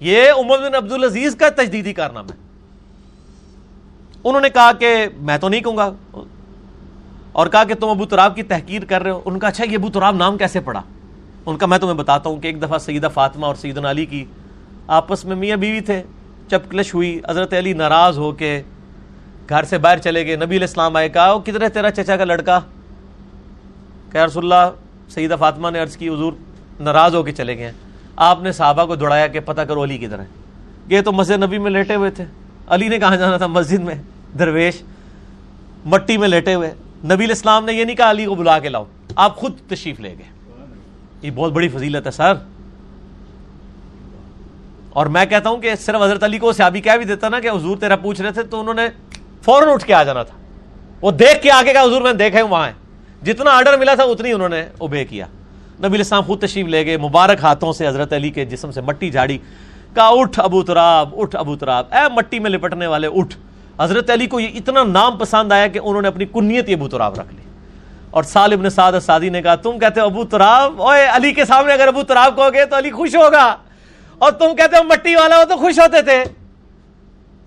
یہ 0.00 0.30
عمر 0.36 0.58
بن 0.58 0.74
عبد 0.74 0.92
العزیز 0.92 1.36
کا 1.36 1.48
تجدیدی 1.48 1.92
کارنامہ 1.92 2.28
ہے۔ 2.30 2.38
انہوں 4.24 4.40
نے 4.40 4.48
کہا 4.48 4.72
کہ 4.72 5.06
میں 5.16 5.38
تو 5.38 5.48
نہیں 5.48 5.60
کہوں 5.60 5.76
گا۔ 5.76 5.90
اور 7.32 7.46
کہا 7.46 7.64
کہ 7.64 7.74
تم 7.74 7.88
ابو 7.88 8.06
تراب 8.06 8.36
کی 8.36 8.42
تحقیر 8.42 8.84
کر 8.84 9.02
رہے 9.02 9.10
ہو۔ 9.10 9.20
ان 9.24 9.38
کا 9.38 9.48
اچھا 9.48 9.64
یہ 9.64 9.76
ابو 9.76 9.90
تراب 9.90 10.16
نام 10.16 10.38
کیسے 10.38 10.60
پڑا 10.60 10.82
ان 11.46 11.56
کا 11.56 11.66
میں 11.66 11.78
تمہیں 11.78 11.94
بتاتا 11.94 12.30
ہوں 12.30 12.36
کہ 12.36 12.46
ایک 12.46 12.62
دفعہ 12.62 12.78
سیدہ 12.78 13.08
فاطمہ 13.14 13.46
اور 13.46 13.54
سیدن 13.54 13.84
علی 13.84 14.06
کی 14.06 14.24
آپس 14.88 15.24
میں 15.24 15.36
میاں 15.36 15.56
بیوی 15.56 15.80
تھے 15.80 16.02
چپ 16.50 16.70
کلش 16.70 16.94
ہوئی، 16.94 17.20
حضرت 17.28 17.54
علی 17.54 17.72
ناراض 17.72 18.18
ہو 18.18 18.32
کے 18.32 18.62
گھر 19.48 19.62
سے 19.62 19.78
باہر 19.78 19.98
چلے 19.98 20.26
گئے۔ 20.26 20.36
نبی 20.36 20.44
علیہ 20.44 20.60
السلام 20.60 20.96
آئے، 20.96 21.08
کہا 21.08 21.32
وہ 21.32 21.38
کدھر 21.38 21.62
ہے 21.62 21.68
تیرا 21.68 21.90
چچا 21.90 22.16
کا 22.16 22.24
لڑکا؟ 22.24 22.60
کہ 24.12 24.18
رسول 24.18 24.52
اللہ، 24.52 24.70
سیدہ 25.08 25.36
فاطمہ 25.38 25.70
نے 25.70 25.78
عرض 25.78 25.96
کی، 25.96 26.08
حضور 26.08 26.32
ناراض 26.80 27.14
ہو 27.14 27.22
کے 27.22 27.32
چلے 27.32 27.58
گئے 27.58 27.72
آپ 28.16 28.42
نے 28.42 28.52
صحابہ 28.52 28.84
کو 28.84 28.94
دوڑایا 28.94 29.26
کہ 29.26 29.40
پتہ 29.40 29.60
کرو 29.60 29.84
علی 29.84 29.98
کدھر 29.98 30.18
ہے۔ 30.18 30.24
یہ 30.88 31.00
تو 31.00 31.12
مسجد 31.12 31.42
نبی 31.42 31.58
میں 31.58 31.70
لیٹے 31.70 31.94
ہوئے 31.94 32.10
تھے۔ 32.10 32.24
علی 32.66 32.88
نے 32.88 32.98
کہاں 32.98 33.16
جانا 33.16 33.36
تھا؟ 33.36 33.46
مسجد 33.46 33.78
میں۔ 33.78 33.94
درویش، 34.38 34.82
مٹی 35.84 36.16
میں 36.16 36.28
لیٹے 36.28 36.54
ہوئے۔ 36.54 36.74
نبی 37.04 37.14
علیہ 37.14 37.26
السلام 37.26 37.64
نے 37.64 37.72
یہ 37.72 37.84
نہیں 37.84 37.96
کہا، 37.96 38.10
علی 38.10 38.24
کو 38.24 38.34
بلا 38.34 38.58
کے 38.58 38.68
لاؤ، 38.68 38.84
آپ 39.16 39.36
خود 39.36 39.52
تشریف 39.68 40.00
لے 40.00 40.14
گئے۔ 40.18 40.56
یہ 41.22 41.30
بہت 41.34 41.52
بڑی 41.52 41.68
فضیلت 41.68 42.06
ہے، 42.06 42.10
سر۔ 42.10 42.34
اور 44.90 45.06
میں 45.06 45.24
کہتا 45.24 45.50
ہوں 45.50 45.56
کہ 45.56 45.74
صرف 45.74 46.02
حضرت 46.02 46.24
علی 46.24 46.38
کو 46.38 46.52
سیابی 46.52 46.80
کہہ 46.80 46.92
بھی 46.92 47.04
دیتا 47.04 47.28
نا 47.28 47.40
کہ 47.40 47.50
حضور 47.50 47.76
تیرا 47.76 47.96
پوچھ 47.96 48.20
رہے 48.20 48.32
تھے 48.32 48.42
تو 48.42 48.60
انہوں 48.60 48.74
نے 48.74 48.88
فوراً 49.44 49.68
اٹھ 49.68 49.84
کے 49.84 49.94
آ 49.94 50.02
جانا 50.02 50.22
تھا۔ 50.22 50.36
وہ 51.00 51.10
دیکھ 51.10 51.42
کے 51.42 51.50
آگے 51.50 51.72
کا 51.72 51.82
حضور 51.82 52.02
میں 52.02 52.12
دیکھے 52.12 52.42
وہاں 52.42 52.66
ہے۔ 52.66 52.72
جتنا 53.22 53.50
آرڈر 53.50 53.76
ملا 53.76 53.94
تھا 53.94 54.04
اتنی 54.04 54.32
انہوں 54.32 54.48
نے 54.48 54.66
اوبے 54.78 55.04
کیا۔ 55.04 55.26
نبی 55.78 55.94
الاسلام 55.94 56.22
خود 56.22 56.42
تشریف 56.42 56.66
لے 56.66 56.86
گئے، 56.86 56.96
مبارک 56.96 57.38
ہاتھوں 57.42 57.72
سے 57.72 57.88
حضرت 57.88 58.12
علی 58.12 58.30
کے 58.30 58.44
جسم 58.44 58.70
سے 58.70 58.80
مٹی 58.80 59.10
جھاڑی۔ 59.10 59.38
کہا، 59.94 60.08
اٹھ 60.08 60.40
ابو 60.40 60.62
تراب، 60.62 61.20
اٹھ 61.20 61.36
ابو 61.36 61.56
تراب۔ 61.56 61.86
اے 61.92 62.14
مٹی 62.14 62.38
میں 62.38 62.50
لپٹنے 62.50 62.86
والے، 62.86 63.06
اٹھ۔ 63.06 63.36
حضرت 63.80 64.10
علی 64.10 64.26
کو 64.26 64.40
یہ 64.40 64.48
اتنا 64.54 64.84
نام 64.84 65.16
پسند 65.16 65.52
آیا 65.52 65.66
کہ 65.66 65.80
انہوں 65.82 66.02
نے 66.02 66.08
اپنی 66.08 66.24
کنیت 66.24 66.68
ابو 66.68 66.88
تراب 66.88 67.20
رکھ 67.20 67.34
لی۔ 67.34 67.42
اور 68.10 68.22
سال 68.22 68.52
ابن 68.52 68.70
سعد 68.70 68.92
سادی 69.02 69.28
نے 69.28 69.42
کہا، 69.42 69.54
تم 69.54 69.78
کہتے 69.78 70.00
ہو 70.00 70.04
ابو 70.04 70.24
تراب؟ 70.24 70.82
اوے 70.82 71.06
علی 71.06 71.32
کے 71.32 71.44
سامنے 71.44 71.72
اگر 71.72 71.88
ابو 71.88 72.02
تراب 72.02 72.36
کہو 72.36 72.48
گے 72.54 72.64
تو 72.64 72.78
علی 72.78 72.90
خوش 72.90 73.16
ہوگا۔ 73.16 73.56
اور 74.18 74.32
تم 74.32 74.54
کہتے 74.56 74.76
ہو 74.76 74.82
مٹی 74.82 75.14
والا 75.14 75.36
ہو 75.36 75.42
تو 75.48 75.56
خوش 75.56 75.78
ہوتے 75.78 76.02
تھے۔ 76.02 76.24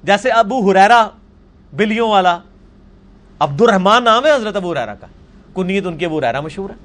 جیسے 0.04 0.30
ابو 0.30 0.72
ہریرا 0.72 1.08
بلیوں 1.74 2.10
والا۔ 2.10 2.38
عبد 3.40 3.62
الرحمان 3.62 4.04
نام 4.04 4.26
ہے 4.26 4.32
حضرت 4.32 4.56
ابو 4.56 4.74
ہریرا 4.74 4.96
کا۔ 4.96 5.08
کنیت 5.56 5.88
ان 5.88 5.98
کے 5.98 6.06
ابو 6.06 6.20
ہریرا 6.20 6.40
مشہور 6.40 6.70
ہے 6.70 6.76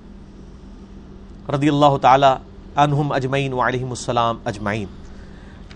رضی 1.54 1.68
اللہ 1.68 1.96
تعالی 2.02 2.26
عنہم 2.76 3.12
اجمعین 3.12 3.52
وعلیہم 3.52 3.90
السلام 3.90 4.36
اجمعین۔ 4.44 4.86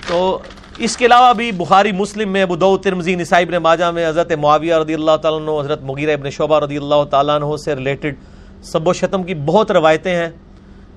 تو 0.06 0.38
اس 0.78 0.96
کے 0.96 1.06
علاوہ 1.06 1.32
بھی 1.32 1.52
بخاری 1.52 1.92
مسلم 1.92 2.32
میں، 2.32 2.42
ابو 2.42 2.56
دو 2.56 2.76
ترمزی 2.76 3.14
نسائی 3.14 3.44
ابن 3.44 3.62
ماجہ 3.62 3.84
میں 3.84 4.08
حضرت 4.08 4.32
معاویہ 4.32 4.74
رضی 4.74 4.94
اللہ 4.94 5.16
تعالیٰ 5.22 5.40
عنہ، 5.40 5.60
حضرت 5.60 5.82
مغیرہ 5.82 6.12
ابن 6.12 6.30
شعبہ 6.30 6.60
رضی 6.60 6.76
اللہ 6.76 7.04
تعالیٰ 7.10 7.42
عنہ 7.42 7.56
سے 7.56 7.74
ریلیٹڈ 7.74 8.14
سب 8.62 8.88
و 8.88 8.92
شتم 8.92 9.22
کی 9.22 9.34
بہت 9.34 9.70
روایتیں 9.70 10.16
ہیں۔ 10.16 10.28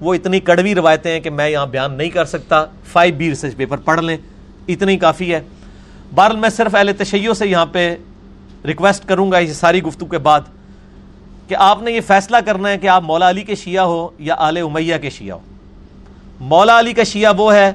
وہ 0.01 0.13
اتنی 0.13 0.39
کڑوی 0.39 0.75
روایتیں 0.75 1.11
ہیں 1.11 1.19
کہ 1.19 1.29
میں 1.29 1.49
یہاں 1.49 1.65
بیان 1.65 1.93
نہیں 1.93 2.09
کر 2.09 2.25
سکتا۔ 2.25 2.65
فائیو 2.91 3.15
بی 3.15 3.29
ریسرچ 3.29 3.55
پیپر 3.55 3.77
پڑھ 3.77 4.01
لیں۔ 4.01 4.17
اتنی 4.67 4.97
کافی 4.97 5.33
ہے۔ 5.33 5.41
بہرحال 6.15 6.37
میں 6.37 6.49
صرف 6.49 6.75
اہل 6.75 6.91
تشیعوں 6.97 7.33
سے 7.33 7.47
یہاں 7.47 7.65
پہ 7.65 7.95
ریکویسٹ 8.65 9.07
کروں 9.07 9.31
گا 9.31 9.37
اس 9.37 9.57
ساری 9.57 9.83
گفتگو 9.83 10.05
کے 10.05 10.17
بعد 10.17 10.41
کہ 11.47 11.55
آپ 11.59 11.81
نے 11.81 11.91
یہ 11.91 12.01
فیصلہ 12.07 12.37
کرنا 12.45 12.69
ہے 12.69 12.77
کہ 12.77 12.87
آپ 12.87 13.03
مولا 13.03 13.29
علی 13.29 13.41
کے 13.41 13.55
شیعہ 13.55 13.83
ہو 13.83 14.09
یا 14.19 14.35
آل 14.37 14.57
امیہ 14.57 14.95
کے 15.01 15.09
شیعہ 15.09 15.35
ہو۔ 15.35 15.41
مولا 16.39 16.79
علی 16.79 16.93
کا 16.93 17.03
شیعہ 17.03 17.33
وہ 17.37 17.53
ہے 17.53 17.71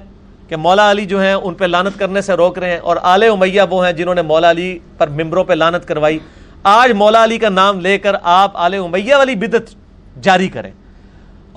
کہ 0.48 0.56
مولا 0.56 0.90
علی 0.90 1.06
جو 1.06 1.22
ہیں 1.22 1.34
ان 1.34 1.54
پہ 1.54 1.64
لانت 1.64 1.98
کرنے 1.98 2.20
سے 2.20 2.32
روک 2.32 2.58
رہے 2.58 2.70
ہیں 2.70 2.78
اور 2.78 2.96
آل 3.02 3.22
امیہ 3.22 3.62
وہ 3.70 3.86
ہیں 3.86 3.92
جنہوں 3.92 4.14
نے 4.14 4.22
مولا 4.22 4.50
علی 4.50 4.78
پر 4.98 5.08
ممبروں 5.08 5.44
پہ 5.44 5.52
لانت 5.52 5.88
کروائی۔ 5.88 6.18
آج 6.62 6.92
مولا 6.92 7.24
علی 7.24 7.38
کا 7.38 7.48
نام 7.48 7.80
لے 7.80 7.98
کر 7.98 8.16
آپ 8.22 8.50
آل 8.54 8.74
امیہ 8.74 9.14
والی 9.14 9.34
بدت 9.34 9.74
جاری 10.22 10.48
کریں۔ 10.48 10.70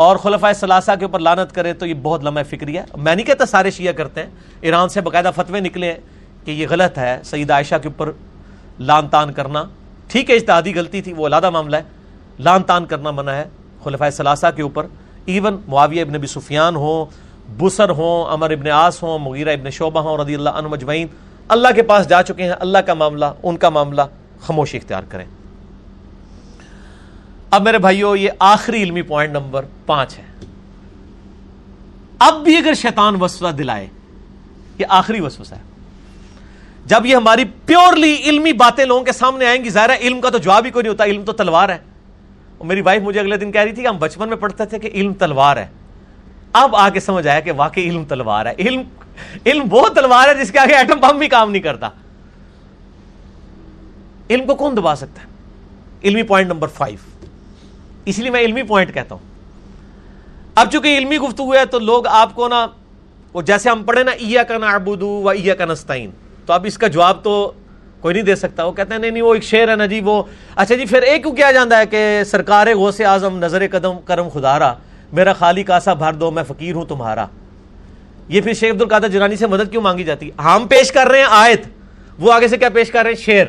اور 0.01 0.17
خلفۂ 0.17 0.53
ثلاثہ 0.55 0.91
کے 0.99 1.05
اوپر 1.05 1.19
لانت 1.19 1.55
کرے 1.55 1.73
تو 1.73 1.85
یہ 1.85 1.93
بہت 1.93 2.23
لمحہ 2.23 2.43
فکری 2.43 2.77
ہے۔ 2.77 2.83
میں 2.97 3.15
نہیں 3.15 3.25
کہتا 3.25 3.45
سارے 3.45 3.71
شیعہ 3.71 3.93
کرتے 3.93 4.23
ہیں۔ 4.23 4.29
ایران 4.61 4.89
سے 4.89 5.01
باقاعدہ 5.01 5.31
فتوے 5.35 5.59
نکلے 5.59 5.93
کہ 6.45 6.51
یہ 6.51 6.67
غلط 6.69 6.97
ہے 6.97 7.19
سعید 7.23 7.51
عائشہ 7.51 7.75
کے 7.81 7.87
اوپر 7.87 8.11
لان 8.79 9.07
تان 9.07 9.33
کرنا۔ 9.33 9.63
ٹھیک 10.07 10.29
ہے، 10.29 10.35
اجتہادی 10.35 10.75
غلطی 10.75 11.01
تھی، 11.01 11.13
وہ 11.13 11.25
علیحدہ 11.25 11.49
معاملہ 11.49 11.75
ہے۔ 11.75 11.81
لان 12.39 12.63
تان 12.63 12.85
کرنا 12.85 13.11
منع 13.11 13.31
ہے۔ 13.31 13.45
خلفۂ 13.83 14.13
ثلاثہ 14.13 14.47
کے 14.55 14.61
اوپر 14.61 14.85
ایون 15.25 15.57
معاویہ 15.67 16.01
ابن 16.01 16.15
ابی 16.15 16.27
سفیان 16.27 16.75
ہوں، 16.75 17.05
بسر 17.59 17.89
ہوں 17.89 18.33
امر 18.33 18.51
ابن 18.51 18.67
آس 18.67 19.03
ہوں، 19.03 19.19
مغیرہ 19.19 19.53
ابن 19.53 19.69
شعبہ 19.69 19.99
ہوں، 19.99 20.17
رضی 20.17 20.35
اللہ 20.35 20.49
عنہ 20.49 20.67
مجمعین 20.67 21.07
اللہ 21.47 21.67
کے 21.75 21.81
پاس 21.81 22.09
جا 22.09 22.23
چکے 22.23 22.43
ہیں، 22.43 22.53
اللہ 22.59 22.77
کا 22.77 22.93
معاملہ، 22.93 23.25
ان 23.43 23.57
کا 23.57 23.69
معاملہ 23.69 24.01
خاموشی 24.41 24.77
اختیار 24.77 25.03
کریں۔ 25.09 25.25
اب 27.51 27.63
میرے 27.63 27.77
بھائیو، 27.77 28.15
یہ 28.15 28.29
آخری 28.39 28.83
علمی 28.83 29.01
پوائنٹ 29.01 29.33
نمبر 29.33 29.65
پانچ 29.85 30.17
ہے۔ 30.17 30.23
اب 32.19 32.43
بھی 32.43 32.57
اگر 32.57 32.73
شیطان 32.73 33.21
وسوسہ 33.21 33.51
دلائے، 33.51 33.87
یہ 34.77 34.85
آخری 34.89 35.21
وسوسہ 35.21 35.55
ہے۔ 35.55 35.59
جب 36.85 37.05
یہ 37.05 37.15
ہماری 37.15 37.43
پیورلی 37.65 38.15
علمی 38.23 38.53
باتیں 38.53 38.85
لوگوں 38.85 39.03
کے 39.03 39.11
سامنے 39.11 39.45
آئیں 39.45 39.63
گی، 39.63 39.69
ظاہر 39.69 39.89
علم 40.01 40.21
کا 40.21 40.29
تو 40.29 40.37
جواب 40.37 40.65
ہی 40.65 40.71
کوئی 40.71 40.83
نہیں 40.83 40.91
ہوتا، 40.91 41.03
علم 41.03 41.23
تو 41.25 41.31
تلوار 41.31 41.69
ہے۔ 41.69 41.77
اور 42.57 42.67
میری 42.67 42.81
وائف 42.81 43.01
مجھے 43.01 43.19
اگلے 43.19 43.37
دن 43.37 43.51
کہہ 43.51 43.61
رہی 43.61 43.71
تھی 43.71 43.83
کہ 43.83 43.87
ہم 43.87 43.97
بچپن 43.97 44.29
میں 44.29 44.37
پڑھتے 44.37 44.65
تھے 44.65 44.79
کہ 44.79 44.89
علم 44.93 45.13
تلوار 45.13 45.57
ہے۔ 45.57 45.67
اب 46.53 46.75
آ 46.75 46.89
کے 46.89 46.99
سمجھ 46.99 47.27
آیا 47.27 47.39
کہ 47.39 47.51
واقعی 47.51 47.89
علم 47.89 48.05
تلوار 48.05 48.45
ہے۔ 48.45 48.53
علم 48.59 48.81
علم 49.45 49.63
وہ 49.71 49.87
تلوار 49.87 50.35
ہے 50.35 50.43
جس 50.43 50.51
کے 50.51 50.59
آگے 50.59 50.73
ایٹم 50.73 50.99
بم 50.99 51.17
بھی 51.17 51.27
کام 51.27 51.51
نہیں 51.51 51.61
کرتا۔ 51.61 51.89
علم 54.29 54.47
کو 54.47 54.55
کون 54.55 54.77
دبا 54.77 54.95
سکتا 54.95 55.21
ہے؟ 55.21 55.27
علمی 56.03 56.23
پوائنٹ 56.23 56.49
نمبر 56.49 56.67
فائیو 56.67 57.10
اس 58.05 58.19
لیے 58.19 58.29
میں 58.29 58.41
علمی 58.41 58.63
پوائنٹ 58.63 58.93
کہتا 58.93 59.15
ہوں۔ 59.15 59.29
اب 60.55 60.71
چونکہ 60.71 60.97
علمی 60.97 61.17
گفتگو 61.17 61.53
ہے 61.55 61.65
تو 61.65 61.79
لوگ 61.79 62.07
آپ 62.07 62.35
کو 62.35 62.47
نا، 62.47 62.65
وہ 63.33 63.41
جیسے 63.41 63.69
ہم 63.69 63.83
پڑھے 63.83 64.03
نا 64.03 64.11
ایا 64.11 64.43
کا 64.43 64.57
نا 64.57 64.69
ابودو 64.69 65.07
و 65.07 65.29
ایا 65.29 65.55
کا 65.55 65.65
نستعین 65.65 66.09
تو 66.45 66.53
اب 66.53 66.65
اس 66.67 66.77
کا 66.77 66.87
جواب 66.87 67.23
تو 67.23 67.51
کوئی 68.01 68.13
نہیں 68.13 68.23
دے 68.23 68.35
سکتا۔ 68.35 68.63
وہ 68.63 68.71
کہتے 68.71 68.93
ہیں، 68.93 68.99
نہیں 68.99 69.11
نہیں، 69.11 69.23
وہ 69.23 69.33
ایک 69.33 69.43
شعر 69.43 69.67
ہے 69.67 69.75
نا 69.75 69.85
جی 69.85 70.01
وہ 70.01 70.23
اچھا 70.55 70.75
جی 70.75 70.85
پھر 70.85 71.01
ایک 71.01 71.23
کیا 71.23 71.51
جانا 71.51 71.79
ہے 71.79 71.85
کہ 71.85 72.23
سرکار 72.25 72.67
غوث 72.75 73.01
اعظم 73.01 73.37
نظر 73.37 73.67
قدم 73.71 73.99
کرم 74.05 74.29
خدا 74.29 74.57
را 74.59 74.73
میرا 75.13 75.33
خالی 75.33 75.63
کاسا 75.63 75.93
بھر 75.93 76.13
دو، 76.13 76.31
میں 76.31 76.43
فقیر 76.47 76.75
ہوں 76.75 76.85
تمہارا 76.85 77.25
یہ 78.27 78.41
پھر 78.41 78.53
شیخ 78.53 78.71
عبد 78.73 78.81
القادر 78.81 79.07
جنانی 79.07 79.35
سے 79.35 79.47
مدد 79.47 79.71
کیوں 79.71 79.81
مانگی 79.81 80.03
جاتی؟ 80.03 80.27
ہے 80.27 80.41
ہم 80.41 80.67
پیش 80.69 80.91
کر 80.91 81.07
رہے 81.07 81.19
ہیں 81.19 81.27
آیت۔ 81.29 81.65
وہ 82.19 82.33
آگے 82.33 82.47
سے 82.47 82.57
کیا 82.57 82.69
پیش 82.69 82.91
کر 82.91 83.03
رہے 83.03 83.09
ہیں؟ 83.09 83.17
شیر 83.17 83.45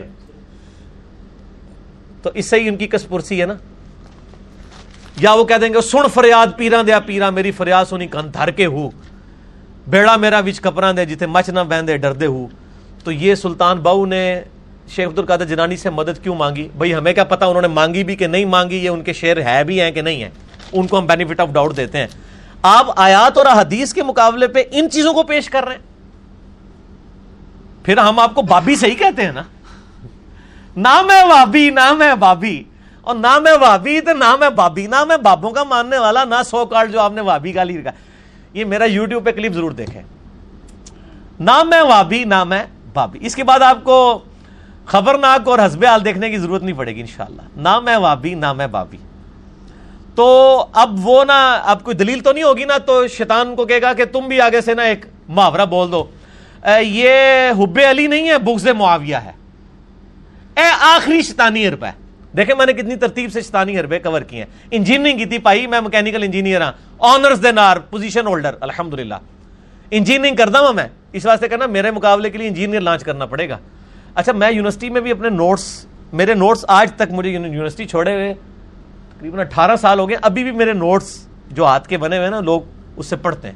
تو 2.22 2.30
اس 2.34 2.46
سے 2.46 2.60
ہی 2.60 2.68
ان 2.68 2.76
کی 2.76 2.86
کس 2.86 3.08
پرسی 3.08 3.40
ہے 3.40 3.46
نا؟ 3.46 3.54
یا 5.16 5.32
وہ 5.32 5.44
کہہ 5.44 5.56
دیں 5.56 5.74
گے، 5.74 5.80
سن 5.80 6.09
فریاد 6.14 6.47
پیرا 6.56 6.82
دیا 6.86 7.01
پیرا 7.01 7.30
میری 7.30 7.51
فریاد 7.51 7.84
سنی، 7.84 8.06
کن 8.06 8.34
دھر 8.34 8.51
کے 8.51 8.66
ہو۔ 8.66 8.90
بیڑا 9.86 10.16
میرا 10.16 10.39
وچ 10.39 10.60
کپڑا 10.60 10.93
دے 10.97 11.05
جتنے 11.05 11.26
مچ 11.26 11.48
نہ 11.48 11.60
بہندے 11.60 11.97
ڈردے 11.97 12.26
ہو۔ 12.26 12.47
تو 13.05 13.12
یہ 13.12 13.34
سلطان 13.34 13.78
باؤ 13.78 14.06
نے 14.06 14.43
شیخ 14.89 15.09
عبد 15.09 15.18
القادر 15.18 15.44
جنانی 15.44 15.76
سے 15.76 15.90
مدد 15.90 16.22
کیوں 16.22 16.34
مانگی؟ 16.34 16.68
بھائی 16.76 16.94
ہمیں 16.94 17.12
کیا 17.12 17.24
پتا 17.24 17.47
انہوں 17.47 17.62
نے 17.62 17.68
مانگی 17.68 18.05
بھی 18.05 18.16
کہ 18.16 18.26
نہیں 18.26 18.44
مانگی؟ 18.44 18.76
یہ 18.76 18.89
ان 18.89 19.02
کے 19.02 19.12
شعر 19.12 19.36
ہے 19.36 19.64
بھی 19.64 19.80
ہیں 19.80 19.90
کہ 19.90 20.02
نہیں 20.02 20.22
ہے 20.22 20.30
ان 20.72 20.86
کو 20.86 20.98
ہم 20.98 21.06
بینیفٹ 21.06 21.40
آف 21.40 21.48
ڈاؤٹ 21.48 21.76
دیتے 21.76 21.98
ہیں۔ 21.98 22.06
آپ 22.62 22.86
آیات 22.97 23.39
اور 23.39 23.47
حدیث 23.47 23.94
کے 23.94 24.02
مقابلے 24.02 24.48
پہ 24.48 24.62
ان 24.72 24.90
چیزوں 24.90 25.14
کو 25.14 25.22
پیش 25.22 25.51
کر 25.51 25.64
رہے 25.64 25.74
ہیں۔ 25.74 25.82
پھر 27.84 27.98
ہم 27.98 28.18
آپ 28.18 28.34
کو 28.34 28.43
بابی 28.43 28.76
صحیح 28.76 28.94
کہتے 28.94 29.24
ہیں 29.24 29.32
نا؟ 29.32 29.43
نام 30.76 31.10
ہے 31.10 31.24
بابی، 31.24 31.70
نام 31.70 32.02
ہے 32.02 32.14
بابی۔ 32.14 32.62
اور 33.02 33.14
نام 33.14 33.46
ہے 33.46 33.56
وابی 33.56 34.00
تو 34.00 34.12
نام 34.12 34.42
ہے 34.42 34.50
بابی 34.50 34.86
نام 34.86 35.10
ہے 35.10 35.16
بابوں 35.16 35.50
کا 35.50 35.64
ماننے 35.64 35.98
والا، 35.98 36.24
نہ 36.24 36.42
سو 36.46 36.66
کارڈ 36.66 36.92
جو 36.92 37.00
آپ 37.00 37.12
نے 37.12 37.20
وابی 37.20 37.52
کا 37.52 37.64
لی 37.64 37.78
رکھا 37.78 37.90
یہ 38.52 38.64
میرا 38.64 38.84
یوٹیوب 38.84 39.24
پہ 39.24 39.30
کلپ 39.30 39.52
ضرور 39.52 39.70
دیکھیں۔ 39.70 40.02
نام 41.40 41.72
ہے 41.72 41.80
وابی 41.80 42.24
نام 42.24 42.52
ہے 42.52 42.64
بابی۔ 42.94 43.18
اس 43.22 43.34
کے 43.34 43.44
بعد 43.44 43.60
آپ 43.60 43.84
کو 43.84 44.18
خبرناک 44.86 45.48
اور 45.48 45.58
حسب 45.58 45.84
حال 45.84 46.04
دیکھنے 46.04 46.30
کی 46.30 46.38
ضرورت 46.38 46.62
نہیں 46.62 46.76
پڑے 46.76 46.96
گی 46.96 47.00
انشاءاللہ۔ 47.00 47.42
نام 47.56 47.88
ہے 47.88 47.96
وابی 47.96 48.34
نام 48.34 48.60
ہے 48.60 48.66
بابی۔ 48.66 48.96
تو 50.14 50.66
اب 50.72 51.06
وہ 51.08 51.24
نا 51.24 51.52
اب 51.54 51.84
کوئی 51.84 51.96
دلیل 51.96 52.20
تو 52.20 52.32
نہیں 52.32 52.44
ہوگی 52.44 52.64
نا 52.64 52.78
تو 52.78 53.06
شیطان 53.06 53.56
کو 53.56 53.66
کہے 53.66 53.82
گا 53.82 53.92
کہ 53.92 54.04
تم 54.04 54.20
بھی 54.20 54.40
آگے 54.40 54.60
سے 54.60 54.74
نا 54.74 54.82
ایک 54.82 55.06
محاورہ 55.28 55.64
بول 55.64 55.92
دو۔ 55.92 56.04
یہ 56.80 57.12
حب 57.58 57.78
علی 57.90 58.06
نہیں 58.06 58.28
ہے، 58.28 58.38
بغض 58.38 58.68
معاویہ 58.68 59.16
ہے۔ 59.16 59.32
اے، 60.56 60.64
آخری 60.80 61.22
شیطانی 61.22 61.66
عرب 61.66 61.84
ہے۔ 61.84 62.01
دیکھیں 62.36 62.54
میں 62.54 62.66
نے 62.66 62.72
کتنی 62.72 62.96
ترتیب 62.96 63.32
سے 63.32 63.40
شیطانی 63.40 63.78
عربے 63.78 63.98
کور 63.98 64.20
کی 64.20 64.38
ہیں۔ 64.38 64.46
انجینئرنگ 64.70 65.18
کی 65.18 65.24
تھی 65.24 65.38
پائی 65.38 65.66
میں 65.66 65.80
مکینیکل 65.80 66.22
انجینئر 66.22 66.60
ہاں۔ 66.60 66.72
آنرز 66.98 67.42
دے 67.42 67.52
نار 67.52 67.76
پوزیشن 67.76 68.26
ہولڈر 68.26 68.54
الحمدللہ۔ 68.60 69.14
انجینئرنگ 69.90 70.36
کرتا 70.36 70.60
ہوں 70.60 70.72
میں۔ 70.72 70.86
اس 71.12 71.26
واسطے 71.26 71.48
کرنا 71.48 71.66
میرے 71.66 71.90
مقابلے 71.90 72.30
کے 72.30 72.38
لیے 72.38 72.48
انجینئر 72.48 72.80
لانچ 72.80 73.04
کرنا 73.04 73.26
پڑے 73.26 73.48
گا۔ 73.48 73.59
اچھا 74.14 74.32
میں 74.32 74.48
یونیورسٹی 74.48 74.90
میں 74.90 75.00
بھی 75.00 75.10
اپنے 75.10 75.28
نوٹس 75.28 75.86
میرے 76.12 76.34
نوٹس 76.34 76.64
آج 76.68 76.90
تک 76.96 77.12
مجھے 77.12 77.30
یونیورسٹی 77.30 77.84
چھوڑے 77.84 78.14
ہوئے۔ 78.14 78.34
تقریباً 79.16 79.40
اٹھارہ 79.40 79.76
سال 79.76 79.98
ہو 79.98 80.09
گئے۔ 80.09 80.16
ابھی 80.22 80.42
بھی 80.42 80.52
میرے 80.52 80.72
نوٹس 80.72 81.28
جو 81.50 81.64
ہاتھ 81.64 81.88
کے 81.88 81.96
بنے 81.98 82.16
ہوئے 82.16 82.26
ہیں 82.26 82.30
نا، 82.30 82.40
لوگ 82.40 82.60
اس 82.96 83.06
سے 83.06 83.16
پڑھتے 83.16 83.48
ہیں۔ 83.48 83.54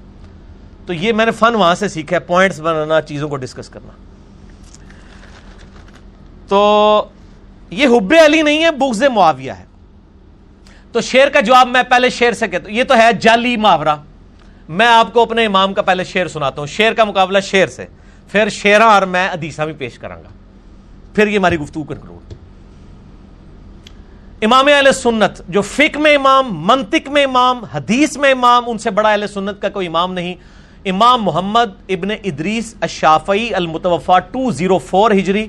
تو 0.87 0.93
یہ 0.93 1.13
میں 1.13 1.25
نے 1.25 1.31
فن 1.31 1.55
وہاں 1.55 1.75
سے 1.75 1.89
سیکھا 1.89 2.17
ہے 2.17 2.21
پوائنٹس 2.21 2.61
بنانا، 2.61 3.01
چیزوں 3.01 3.29
کو 3.29 3.37
ڈسکس 3.37 3.69
کرنا۔ 3.69 3.93
تو 6.49 7.05
یہ 7.71 7.87
حب 7.87 8.15
علی 8.25 8.43
نہیں 8.43 8.65
ہے، 8.65 8.71
بغض 8.71 9.03
معاویہ 9.03 9.53
ہے۔ 9.53 9.65
تو 10.93 11.01
شیر 11.01 11.29
کا 11.29 11.41
جواب 11.41 11.69
میں 11.69 11.83
پہلے 11.83 12.11
شیر 12.11 12.33
سے 12.33 12.49
کہتا 12.49 12.65
ہوں۔ 12.65 12.77
یہ 12.77 12.85
تو 12.85 12.97
ہے 12.97 13.13
جعلی 13.13 13.57
محاورہ۔ 13.57 13.97
میں 14.69 14.87
آپ 14.87 15.13
کو 15.13 15.23
اپنے 15.23 15.45
امام 15.45 15.75
کا 15.75 15.83
پہلے 15.83 16.05
شیر 16.05 16.29
سناتا 16.29 16.61
ہوں۔ 16.61 16.67
شیر 16.67 16.93
کا 16.93 17.05
مقابلہ 17.05 17.41
شیر 17.41 17.67
سے۔ 17.67 17.87
پھر 18.33 18.49
شیراں 18.49 18.95
اور 18.95 19.03
میں 19.03 19.29
ادیسہ 19.29 19.63
بھی 19.63 19.73
پیش 19.73 19.99
کروں 19.99 20.17
گا۔ 20.17 20.29
پھر 21.15 21.27
یہ 21.27 21.39
ہماری 21.39 21.57
گفتگو 21.57 21.85
کنکلوڈ 21.85 22.35
امام 24.43 24.67
اہل 24.67 24.93
سنت، 24.93 25.43
جو 25.49 25.63
فک 25.63 25.97
میں 25.97 26.15
امام، 26.15 26.47
منطق 26.51 27.09
میں 27.09 27.25
امام، 27.25 27.65
حدیث 27.65 28.17
میں 28.17 28.31
امام، 28.31 28.65
ان 28.67 28.79
سے 28.79 28.91
بڑا 28.91 29.11
اہل 29.11 29.27
سنت 29.27 29.63
کا 29.63 29.69
کوئی 29.69 29.87
امام 29.87 30.13
نہیں۔ 30.13 30.35
امام 30.85 31.23
محمد 31.23 31.71
ابن 31.89 32.11
ادریس 32.11 32.75
الشافعی 32.81 33.55
المتوفا 33.55 34.19
ٹو 34.19 34.51
زیرو 34.51 34.79
فور 34.79 35.11
ہجری 35.11 35.47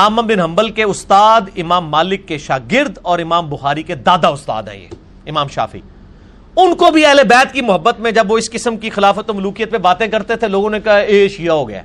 آمم 0.00 0.26
بن 0.26 0.40
حنبل 0.40 0.70
کے 0.70 0.82
استاد، 0.82 1.48
امام 1.56 1.88
مالک 1.90 2.26
کے 2.28 2.36
شاگرد 2.38 2.98
اور 3.02 3.18
امام 3.18 3.48
بخاری 3.50 3.82
کے 3.82 3.94
دادا 3.94 4.28
استاد 4.28 4.62
ہیں 4.62 4.80
یہ، 4.80 4.88
امام 5.26 5.48
شافی 5.48 5.80
ان 6.56 6.74
کو 6.74 6.90
بھی 6.90 7.04
اہل 7.06 7.20
بیت 7.28 7.52
کی 7.52 7.60
محبت 7.60 8.00
میں 8.00 8.10
جب 8.10 8.30
وہ 8.32 8.38
اس 8.38 8.50
قسم 8.50 8.76
کی 8.76 8.90
خلافت 8.90 9.30
و 9.30 9.34
ملوکیت 9.34 9.70
پہ 9.70 9.78
باتیں 9.78 10.06
کرتے 10.06 10.36
تھے، 10.36 10.48
لوگوں 10.48 10.70
نے 10.70 10.80
کہا، 10.80 10.96
اے 10.96 11.28
شیعہ 11.28 11.54
ہو 11.54 11.68
گیا. 11.68 11.82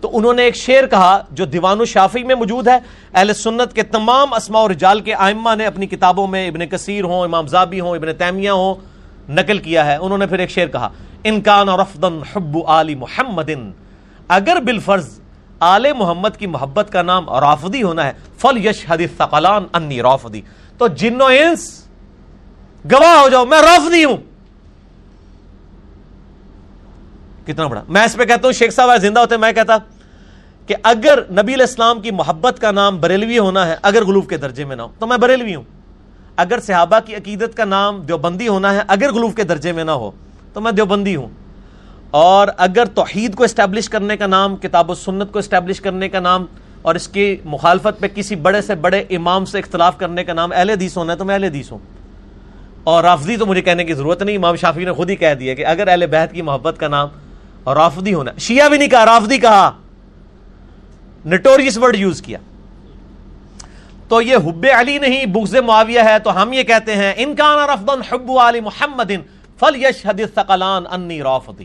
تو 0.00 0.10
انہوں 0.12 0.34
نے 0.34 0.42
ایک 0.42 0.56
شعر 0.56 0.86
کہا 0.86 1.18
جو 1.30 1.44
دیوان 1.44 1.80
و 1.80 1.84
شافی 1.84 2.22
میں 2.24 2.34
موجود 2.34 2.68
ہے۔ 2.68 2.78
اہل 3.14 3.32
سنت 3.34 3.74
کے 3.74 3.82
تمام 3.82 4.32
اسماء 4.34 4.62
و 4.62 4.68
رجال 4.68 5.00
کے 5.00 5.14
آئمہ 5.14 5.54
نے 5.54 5.66
اپنی 5.66 5.86
کتابوں 5.86 6.26
میں 6.26 6.46
ابن 6.48 6.66
کثیر 6.66 7.04
ہوں، 7.04 7.22
امام 7.24 7.46
زابی 7.46 7.80
ہوں، 7.80 7.96
ابن 7.96 8.14
تیمیہ 8.18 8.50
ہوں، 8.50 8.74
نقل 9.30 9.58
کیا 9.58 9.86
ہے۔ 9.86 9.96
انہوں 9.96 10.18
نے 10.18 10.26
پھر 10.26 10.38
ایک 10.38 10.50
شعر 10.50 10.66
کہا 10.66 10.88
انکان 11.24 11.68
اور 11.68 11.78
رفدن 11.78 12.18
حب 12.32 12.58
آل 12.66 12.94
محمد 12.94 13.50
اگر 14.28 14.60
بالفرض 14.64 15.18
آل 15.64 15.92
محمد 15.92 16.36
کی 16.38 16.46
محبت 16.46 16.92
کا 16.92 17.02
نام 17.02 17.30
رافدی 17.30 17.82
ہونا 17.82 18.06
ہے۔ 18.06 18.12
فل 18.38 18.66
یش 18.66 18.90
حدیث 18.90 19.10
ثقلان 19.18 19.66
انی 19.72 20.02
رافدی 20.02 20.40
تو 20.78 20.86
جن 20.86 21.20
و 21.20 21.24
انس 21.24 21.86
گواہ 22.92 23.20
ہو 23.20 23.28
جاؤ، 23.28 23.44
میں 23.44 23.62
رافدی 23.62 24.04
ہوں۔ 24.04 24.16
کتنا 27.46 27.66
بڑا۔ 27.66 27.82
میں 27.88 28.04
اس 28.04 28.16
پہ 28.16 28.24
کہتا 28.24 28.48
ہوں، 28.48 28.52
شیخ 28.52 28.74
صاحب 28.74 28.96
زندہ 29.00 29.20
ہوتے 29.20 29.36
میں 29.36 29.52
کہتا 29.52 29.76
کہ 30.66 30.74
اگر 30.82 31.18
نبی 31.30 31.54
الاسلام 31.54 32.00
کی 32.00 32.10
محبت 32.10 32.60
کا 32.60 32.70
نام 32.70 33.00
بریلوی 33.00 33.38
ہونا 33.38 33.66
ہے، 33.66 33.76
اگر 33.82 34.04
غلوف 34.04 34.28
کے 34.28 34.36
درجے 34.36 34.64
میں 34.64 34.76
نہ 34.76 34.82
ہو 34.82 34.88
تو 34.98 35.06
میں 35.06 35.16
بریلوی 35.16 35.54
ہوں۔ 35.54 35.62
اگر 36.36 36.60
صحابہ 36.60 36.98
کی 37.06 37.14
عقیدت 37.14 37.56
کا 37.56 37.64
نام 37.64 38.00
دیوبندی 38.00 38.48
ہونا 38.48 38.74
ہے، 38.74 38.80
اگر 38.88 39.12
غلوف 39.12 39.34
کے 39.34 39.44
درجے 39.44 39.72
میں 39.72 39.84
نہ 39.84 39.90
ہو، 39.90 40.10
تو 40.52 40.60
میں 40.60 40.72
دیوبندی 40.72 41.16
ہوں۔ 41.16 41.28
اور 42.14 42.48
اگر 42.56 42.84
توحید 42.84 43.34
کو 43.34 43.44
اسٹیبلش 43.44 43.88
کرنے 43.88 44.16
کا 44.16 44.26
نام، 44.26 44.56
کتاب 44.56 44.90
و 44.90 44.94
سنت 44.94 45.32
کو 45.32 45.38
اسٹیبلش 45.38 45.80
کرنے 45.80 46.08
کا 46.08 46.20
نام، 46.20 46.46
اور 46.82 46.94
اس 46.94 47.08
کی 47.08 47.36
مخالفت 47.44 48.00
پہ 48.00 48.06
کسی 48.14 48.34
بڑے 48.34 48.62
سے 48.62 48.74
بڑے 48.74 49.04
امام 49.10 49.44
سے 49.44 49.58
اختلاف 49.58 49.98
کرنے 49.98 50.24
کا 50.24 50.32
نام، 50.32 50.52
اہل 50.52 50.70
حدیث 50.70 50.96
ہونا 50.96 51.12
ہے 51.12 51.18
تو 51.18 51.24
میں 51.24 51.34
اہل 51.34 51.44
حدیث 51.44 51.72
ہوں۔ 51.72 51.78
اور 52.84 53.04
رافضی 53.04 53.36
تو 53.36 53.46
مجھے 53.46 53.62
کہنے 53.62 53.84
کی 53.84 53.94
ضرورت 53.94 54.22
نہیں، 54.22 54.36
امام 54.36 54.56
شافی 54.56 54.84
نے 54.84 54.92
خود 54.92 55.10
ہی 55.10 55.16
کہہ 55.16 55.34
دیا 55.34 55.54
کہ 55.54 55.66
اگر 55.66 55.88
اہل 55.88 56.06
بیت 56.06 56.32
کی 56.32 56.42
محبت 56.42 56.76
کا 56.78 56.88
نام 56.88 57.08
اور 57.64 57.76
رافدی 57.76 58.14
ہونا، 58.14 58.30
شیعہ 58.38 58.68
بھی 58.68 58.78
نہیں 58.78 58.88
کہا 58.88 59.04
رافدی 59.06 59.38
کہا۔ 59.38 59.70
نٹوریس 61.26 61.78
ورڈ 61.78 61.96
یوز 61.96 62.22
کیا۔ 62.22 62.38
تو 64.08 64.22
یہ 64.22 64.36
حب 64.36 64.66
علی 64.78 64.98
نہیں، 64.98 65.26
بغض 65.26 65.56
معاویہ 65.56 66.00
ہے، 66.00 66.18
تو 66.18 66.42
ہم 66.42 66.52
یہ 66.52 66.62
کہتے 66.62 66.96
ہیں، 66.96 67.12
ان 67.16 67.34
کا 67.34 67.66
رفدن 67.74 68.02
حب 68.12 68.38
علی 68.38 68.60
محمد 68.60 69.12
فل 69.58 69.84
یش 69.84 70.06
حدیث 70.06 70.38
انی 70.90 71.22
رافدی 71.22 71.64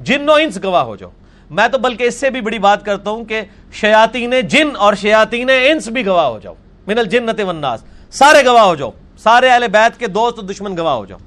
جن 0.00 0.28
و 0.28 0.32
انس 0.32 0.58
گواہ 0.64 0.82
ہو 0.82 0.96
جاؤ۔ 0.96 1.10
میں 1.50 1.68
تو 1.68 1.78
بلکہ 1.78 2.04
اس 2.04 2.20
سے 2.20 2.30
بھی 2.30 2.40
بڑی 2.40 2.58
بات 2.58 2.84
کرتا 2.84 3.10
ہوں 3.10 3.24
کہ 3.24 3.40
شیاطین 3.72 4.34
جن 4.48 4.68
اور 4.78 4.94
شیاطین 4.94 5.50
انس 5.50 5.88
بھی 5.88 6.06
گواہ 6.06 6.26
ہو 6.26 6.38
جاؤ۔ 6.42 6.54
من 6.86 6.98
الجنت 6.98 7.40
والناس۔ 7.40 7.84
سارے 8.10 8.46
گواہ 8.46 8.64
ہو 8.64 8.74
جاؤ۔ 8.74 8.90
سارے 9.18 9.48
اہل 9.48 9.64
بیت 9.72 10.00
کے 10.00 10.06
دوست 10.06 10.50
دشمن 10.50 10.76
گواہ 10.78 10.94
ہو 10.94 11.04
جاؤ۔ 11.04 11.18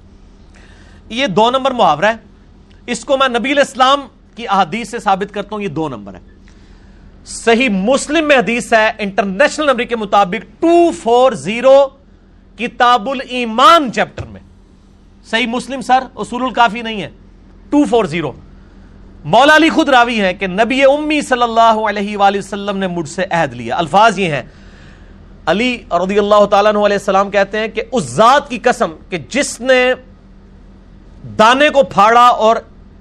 یہ 1.09 1.27
دو 1.27 1.51
نمبر 1.51 1.71
محاورہ 1.71 2.05
ہے۔ 2.05 2.15
اس 2.87 3.05
کو 3.05 3.17
میں 3.17 3.27
نبی 3.27 3.51
اسلام 3.51 4.07
کی 4.35 4.47
احادیث 4.47 4.89
سے 4.89 4.99
ثابت 4.99 5.33
کرتا 5.33 5.55
ہوں، 5.55 5.63
یہ 5.63 5.67
دو 5.67 5.89
نمبر 5.89 6.13
ہے۔ 6.13 6.19
صحیح 7.25 7.69
مسلم 7.69 8.27
میں 8.27 8.37
حدیث 8.37 8.73
ہے، 8.73 8.91
انٹرنیشنل 8.97 9.65
نمبر 9.65 9.83
کے 9.83 9.95
مطابق 9.95 10.61
ٹو 10.61 10.91
فور 10.91 11.31
زیرو 11.31 11.87
کتاب 12.57 13.09
المان 13.09 13.91
چیپٹر 13.91 14.25
میں۔ 14.25 14.41
صحیح 15.25 15.47
مسلم 15.47 15.81
سر، 15.81 15.99
اصول 16.15 16.43
الکافی 16.43 16.81
نہیں 16.81 17.01
ہے۔ 17.01 17.09
Two 17.69 17.83
four 17.85 18.05
zero. 18.05 18.31
مولا 19.29 19.55
علی 19.55 19.69
خود 19.69 19.89
راوی 19.89 20.21
ہے 20.21 20.33
کہ 20.33 20.47
نبی 20.47 20.83
امی 20.83 21.21
صلی 21.21 21.41
اللہ 21.41 21.79
علیہ 21.89 22.17
وآلہ 22.17 22.37
وسلم 22.37 22.77
نے 22.77 22.87
مجھ 22.87 23.09
سے 23.09 23.25
عہد 23.31 23.53
لیا۔ 23.53 23.77
الفاظ 23.77 24.19
یہ 24.19 24.35
ہیں۔ 24.35 24.43
علی 25.45 25.77
رضی 25.91 26.19
اللہ 26.19 26.45
تعالیٰ 26.45 26.71
علیہ 26.71 26.97
السلام 26.97 27.31
کہتے 27.31 27.59
ہیں 27.59 27.67
کہ 27.67 27.81
اس 27.91 28.03
ذات 28.03 28.49
کی 28.49 28.59
قسم 28.59 28.91
کہ 29.09 29.17
جس 29.29 29.61
نے 29.61 29.93
دانے 31.39 31.69
کو 31.69 31.83
پھاڑا 31.83 32.27
اور 32.27 32.55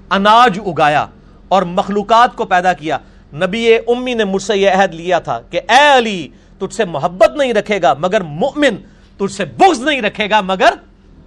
اناج 0.09 0.59
اگایا 0.65 1.05
اور 1.47 1.61
مخلوقات 1.61 2.35
کو 2.35 2.45
پیدا 2.45 2.73
کیا، 2.73 2.97
نبی 3.33 3.75
امی 3.75 4.13
نے 4.13 4.23
مجھ 4.23 4.43
سے 4.43 4.57
یہ 4.57 4.69
عہد 4.69 4.93
لیا 4.93 5.19
تھا 5.19 5.41
کہ 5.49 5.61
اے 5.69 5.97
علی، 5.97 6.27
تجھ 6.59 6.75
سے 6.75 6.85
محبت 6.85 7.37
نہیں 7.37 7.53
رکھے 7.53 7.81
گا 7.81 7.93
مگر 7.99 8.21
مؤمن 8.21 8.75
تجھ 9.17 9.33
سے 9.33 9.45
بغض 9.45 9.79
نہیں 9.79 10.01
رکھے 10.01 10.29
گا 10.29 10.41
مگر 10.41 10.73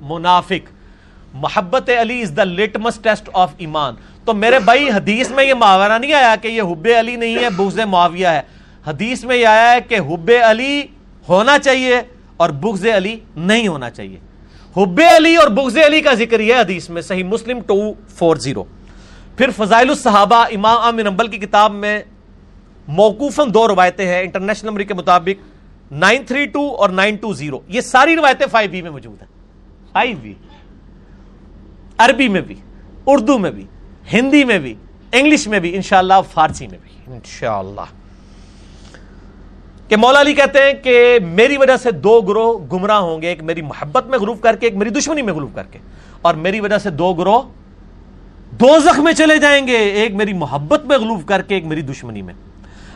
منافق۔ 0.00 0.72
محبت 1.34 1.90
Ali 2.00 2.22
is 2.22 2.32
the 2.36 2.44
litmus 2.44 2.98
test 3.02 3.30
of 3.32 3.52
ایمان۔ 3.58 3.94
تو 4.30 4.34
میرے 4.34 4.58
بھائی، 4.58 4.90
حدیث 4.90 5.30
میں 5.30 5.44
یہ 5.44 5.54
محاورہ 5.54 5.98
نہیں 5.98 6.12
آیا 6.12 6.36
کہ 6.42 6.48
یہ 6.48 6.62
حب 6.62 6.88
علی 6.98 7.16
نہیں 7.16 7.34
ہے، 7.34 7.50
بغض 7.56 7.78
معاویہ 7.78 8.26
ہے۔ 8.26 8.40
حدیث 8.86 9.24
میں 9.24 9.36
یہ 9.36 9.46
آیا 9.46 9.72
ہے 9.72 9.78
کہ 9.88 9.98
حب 9.98 10.30
علی 10.46 10.82
ہونا 11.28 11.58
چاہیے 11.58 12.02
اور 12.36 12.50
بغض 12.50 12.86
علی 12.86 13.18
نہیں 13.36 13.68
ہونا 13.68 13.90
چاہیے۔ 13.90 14.16
حب 14.76 15.00
علی 15.16 15.36
اور 15.36 15.48
بغض 15.48 15.78
علی 15.86 16.00
کا 16.00 16.14
ذکر 16.14 16.40
یہ 16.40 16.54
حدیث 16.54 16.90
میں، 16.90 17.02
صحیح 17.02 17.24
مسلم 17.24 17.60
ٹو 17.60 17.92
فور 18.08 18.36
زیرو۔ 18.36 18.64
پھر 19.36 19.50
فضائل 19.56 19.88
الصحابہ، 19.88 20.36
امام 20.36 20.78
امن 20.78 21.06
امبل 21.06 21.26
کی 21.26 21.38
کتاب 21.38 21.72
میں 21.72 22.02
موقوفاً 22.88 23.54
دو 23.54 23.68
روایتیں 23.68 24.06
ہیں، 24.06 24.20
انٹرنیشنل 24.20 24.70
نمبر 24.70 24.82
کے 24.82 24.94
مطابق 24.94 25.44
نائن 25.92 26.24
تھری 26.24 26.46
ٹو 26.46 26.74
اور 26.76 26.88
نائن 26.88 27.16
ٹو 27.16 27.32
زیرو۔ 27.32 27.60
یہ 27.68 27.80
ساری 27.80 28.16
روایتیں 28.16 28.46
فائیو 28.46 28.70
بی 28.70 28.82
میں 28.82 28.90
موجود 28.90 29.22
ہیں۔ 29.22 29.28
Five 29.92 30.16
B. 30.22 30.34
عربی 31.98 32.28
میں 32.28 32.40
بھی، 32.40 32.54
اردو 33.06 33.38
میں 33.38 33.50
بھی۔ 33.50 33.66
ہندی 34.12 34.44
میں 34.44 34.58
بھی 34.58 34.74
انگلش 35.12 35.48
میں 35.48 35.58
بھی 35.58 35.76
انشاءاللہ 35.76 36.14
فارسی 36.32 36.66
میں 36.66 36.78
بھی۔ 36.82 37.14
انشاءاللہ۔ 37.14 37.80
کہ 39.88 39.96
مولا 39.96 40.20
علی 40.20 40.32
کہتے 40.32 40.58
ہیں 40.58 40.72
کہ 40.72 41.18
میری 41.22 41.56
وجہ 41.56 41.76
سے 41.76 41.90
دو 41.90 42.20
گروہ 42.20 42.58
گمراہ 42.72 42.96
ہوں 42.96 43.22
گے 43.22 43.26
ایک 43.26 43.42
میری 43.42 43.62
محبت 43.62 44.06
میں 44.06 44.18
غروف 44.18 44.40
کر 44.40 44.56
کے 44.56 44.66
ایک 44.66 44.76
میری 44.76 44.90
دشمنی 44.90 45.22
میں 45.22 45.32
غروف 45.32 45.50
کر 45.54 45.62
کے۔ 45.70 45.78
اور 46.22 46.34
میری 46.34 46.60
وجہ 46.60 46.78
سے 46.78 46.90
دو 46.90 47.14
گروہ 47.14 47.42
دو 48.50 48.78
زخم 48.78 49.04
میں 49.04 49.12
چلے 49.12 49.38
جائیں 49.38 49.66
گے 49.66 49.76
ایک 49.76 50.14
میری 50.14 50.32
محبت 50.32 50.84
میں 50.84 50.98
غلوف 50.98 51.26
کر 51.26 51.42
کے 51.42 51.54
ایک 51.54 51.64
میری 51.64 51.82
دشمنی 51.82 52.22
میں۔ 52.22 52.34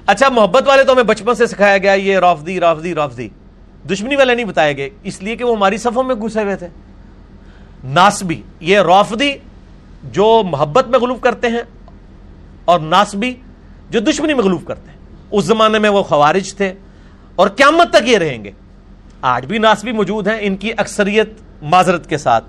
اچھا 0.06 0.28
محبت 0.28 0.68
والے 0.68 0.84
تو 0.84 0.92
ہمیں 0.92 1.02
بچپن 1.02 1.34
سے 1.34 1.46
سکھایا 1.46 1.78
گیا 1.78 1.92
یہ 1.92 2.18
رافدی 2.18 2.60
رافدی 2.60 2.94
رافدی 2.94 3.28
دشمنی 3.90 4.16
والے 4.16 4.34
نہیں 4.34 4.46
بتائے 4.46 4.76
گئے 4.76 4.90
اس 5.02 5.22
لیے 5.22 5.36
کہ 5.36 5.44
وہ 5.44 5.56
ہماری 5.56 5.76
صفوں 5.76 6.02
میں 6.02 6.14
گھسے 6.14 6.42
ہوئے 6.42 6.56
تھے۔ 6.56 6.68
ناسبی 7.84 8.42
یہ 8.60 8.78
رافدی 8.78 9.32
جو 10.12 10.42
محبت 10.46 10.88
میں 10.88 10.98
غلوف 10.98 11.20
کرتے 11.20 11.48
ہیں 11.48 11.62
اور 12.64 12.80
ناسبی 12.80 13.34
جو 13.90 14.00
دشمنی 14.00 14.34
میں 14.34 14.44
غلوف 14.44 14.64
کرتے 14.64 14.90
ہیں۔ 14.90 14.98
اس 15.30 15.44
زمانے 15.44 15.78
میں 15.78 15.90
وہ 15.90 16.02
خوارج 16.02 16.54
تھے 16.54 16.72
اور 17.36 17.48
قیامت 17.48 17.90
تک 17.90 18.08
یہ 18.08 18.18
رہیں 18.18 18.44
گے۔ 18.44 18.50
آج 19.22 19.46
بھی 19.46 19.58
ناسبی 19.58 19.92
موجود 19.92 20.28
ہیں 20.28 20.38
ان 20.40 20.56
کی 20.56 20.72
اکثریت 20.76 21.28
معذرت 21.62 22.08
کے 22.08 22.18
ساتھ۔ 22.18 22.44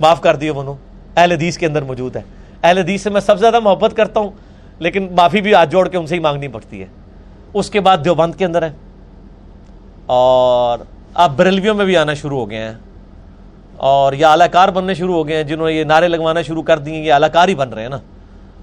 معاف 0.00 0.20
کر 0.20 0.36
دیے 0.36 0.50
وہ 0.50 0.74
اہل 1.16 1.32
حدیث 1.32 1.58
کے 1.58 1.66
اندر 1.66 1.82
موجود 1.82 2.16
ہے 2.16 2.22
اہل 2.62 2.78
حدیث 2.78 3.02
سے 3.02 3.10
میں 3.10 3.20
سب 3.20 3.36
سے 3.36 3.40
زیادہ 3.40 3.60
محبت 3.60 3.96
کرتا 3.96 4.20
ہوں، 4.20 4.30
لیکن 4.78 5.08
معافی 5.16 5.40
بھی 5.40 5.54
ہاتھ 5.54 5.70
جوڑ 5.70 5.88
کے 5.88 5.96
ان 5.96 6.06
سے 6.06 6.14
ہی 6.14 6.20
مانگنی 6.20 6.48
پڑتی 6.48 6.80
ہے۔ 6.80 6.86
اس 7.54 7.70
کے 7.70 7.80
بعد 7.80 7.98
دیوبند 8.04 8.34
کے 8.34 8.44
اندر 8.44 8.62
ہے 8.62 8.72
اور 10.06 10.78
اب 11.14 11.36
بریلویوں 11.36 11.74
میں 11.74 11.84
بھی 11.84 11.96
آنا 11.96 12.14
شروع 12.14 12.38
ہو 12.38 12.50
گئے 12.50 12.58
ہیں۔ 12.58 12.74
اور 13.82 14.12
یہ 14.12 14.26
اعلی 14.26 14.44
کار 14.52 14.68
بننے 14.68 14.94
شروع 14.94 15.14
ہو 15.14 15.28
گئے 15.28 15.36
ہیں، 15.36 15.42
جنہوں 15.42 15.66
نے 15.66 15.72
یہ 15.72 15.84
نعرے 15.84 16.08
لگوانا 16.08 16.42
شروع 16.42 16.62
کر 16.62 16.78
دیے 16.78 17.02
یہ 17.02 17.12
اعلی 17.12 17.26
کار 17.32 17.48
ہی 17.48 17.54
بن 17.54 17.68
رہے 17.68 17.82
ہیں 17.82 17.88
نا۔ 17.88 17.98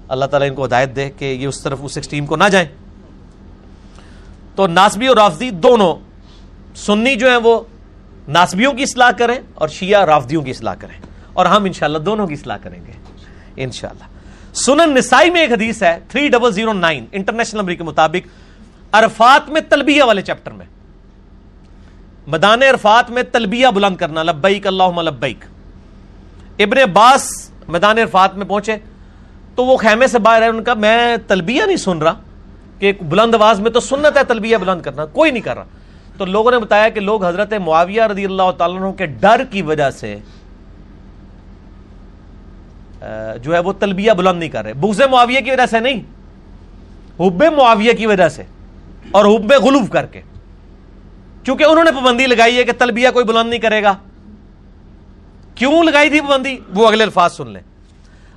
اللہ 0.08 0.24
تعالیٰ 0.24 0.48
ان 0.48 0.54
کو 0.54 0.64
ہدایت 0.64 0.96
دے 0.96 1.10
کہ 1.10 1.24
یہ 1.24 1.46
اس 1.46 1.62
طرف 1.62 1.78
اس 1.82 1.96
ایکسٹریم 1.96 2.26
کو 2.26 2.36
نہ 2.36 2.44
جائیں۔ 2.44 2.68
تو 4.54 4.66
ناسبی 4.66 5.06
اور 5.06 5.16
رافضی 5.16 5.50
دونوں 5.50 5.94
سنی 6.74 7.16
جو 7.16 7.30
ہیں 7.30 7.36
وہ 7.36 7.60
ناسبیوں 8.28 8.72
کی 8.72 8.82
اصلاح 8.82 9.10
کریں 9.10 9.38
اور 9.54 9.68
شیعہ 9.68 10.04
رافدیوں 10.04 10.42
کی 10.42 10.50
اصلاح 10.50 10.74
کریں۔ 10.74 11.00
اور 11.32 11.46
ہم 11.46 11.64
انشاءاللہ 11.64 11.98
دونوں 11.98 12.26
کی 12.26 12.34
اصلاح 12.34 12.56
کریں 12.62 12.86
گے۔ 12.86 12.92
انشاءاللہ۔ 13.56 14.04
سنن 14.54 14.94
نسائی 14.94 15.30
میں 15.30 15.40
ایک 15.40 15.52
حدیث 15.52 15.82
ہے 15.82 15.98
3009 16.08 17.04
انٹرنیشنل 17.12 17.60
نمبر 17.60 17.74
کے 17.74 17.84
مطابق 17.84 18.28
عرفات 18.92 19.50
میں 19.50 19.60
تلبیہ 19.68 20.02
والے 20.02 20.22
چیپٹر 20.22 20.50
میں۔ 20.50 20.66
مدان 22.30 22.62
عرفات 22.62 23.10
میں 23.10 23.22
تلبیہ 23.22 23.68
بلند 23.74 23.96
کرنا، 23.96 24.22
لبیک، 24.22 24.66
اللہم 24.66 25.00
لبیک۔ 25.00 25.44
ابن 26.58 26.78
عباس 26.78 27.50
میدان 27.68 27.98
عرفات 27.98 28.36
میں 28.36 28.46
پہنچے، 28.46 28.76
تو 29.54 29.64
وہ 29.64 29.76
خیمے 29.76 30.06
سے 30.06 30.18
باہر 30.18 30.42
ہے 30.42 30.48
ان 30.48 30.62
کا 30.64 30.74
میں 30.74 31.16
تلبیہ 31.26 31.62
نہیں 31.62 31.76
سن 31.76 31.98
رہا 31.98 32.14
کہ 32.78 32.92
بلند 33.00 33.34
آواز 33.34 33.60
میں 33.60 33.70
تو 33.70 33.80
سنت 33.80 34.16
ہے 34.16 34.24
تلبیہ 34.24 34.56
بلند 34.56 34.82
کرنا، 34.82 35.04
کوئی 35.06 35.30
نہیں 35.30 35.42
کر 35.42 35.56
رہا۔ 35.56 35.64
تو 36.16 36.24
لوگوں 36.24 36.50
نے 36.50 36.58
بتایا 36.58 36.88
کہ 36.88 37.00
لوگ 37.00 37.24
حضرت 37.24 37.52
معاویہ 37.66 38.02
رضی 38.02 38.24
اللہ 38.24 38.50
تعالیٰ 38.58 38.96
کے 38.96 39.06
ڈر 39.06 39.42
کی 39.50 39.62
وجہ 39.62 39.90
سے 39.90 40.16
جو 43.42 43.54
ہے 43.54 43.58
وہ 43.58 43.72
تلبیہ 43.72 44.12
بلند 44.12 44.38
نہیں 44.38 44.48
کر 44.48 44.64
رہے۔ 44.64 44.72
بغض 44.72 45.00
معاویہ 45.10 45.40
کی 45.40 45.50
وجہ 45.50 45.66
سے 45.70 45.80
نہیں، 45.80 46.00
حب 47.20 47.42
معاویہ 47.56 47.92
کی 47.92 48.06
وجہ 48.06 48.28
سے 48.28 48.42
اور 49.10 49.24
حب 49.24 49.52
غلوف 49.62 49.90
کر 49.90 50.06
کے۔ 50.06 50.20
چونکہ 51.46 51.64
انہوں 51.64 51.84
نے 51.84 51.92
پابندی 51.92 52.26
لگائی 52.26 52.58
ہے 52.58 52.64
کہ 52.64 52.72
تلبیہ 52.78 53.08
کوئی 53.10 53.24
بلند 53.24 53.50
نہیں 53.50 53.60
کرے 53.60 53.82
گا۔ 53.82 53.94
کیوں 55.54 55.84
لگائی 55.84 56.10
تھی 56.10 56.20
پابندی؟ 56.20 56.56
وہ 56.74 56.88
اگلے 56.88 57.04
الفاظ 57.04 57.32
سن 57.32 57.48
لیں۔ 57.48 57.60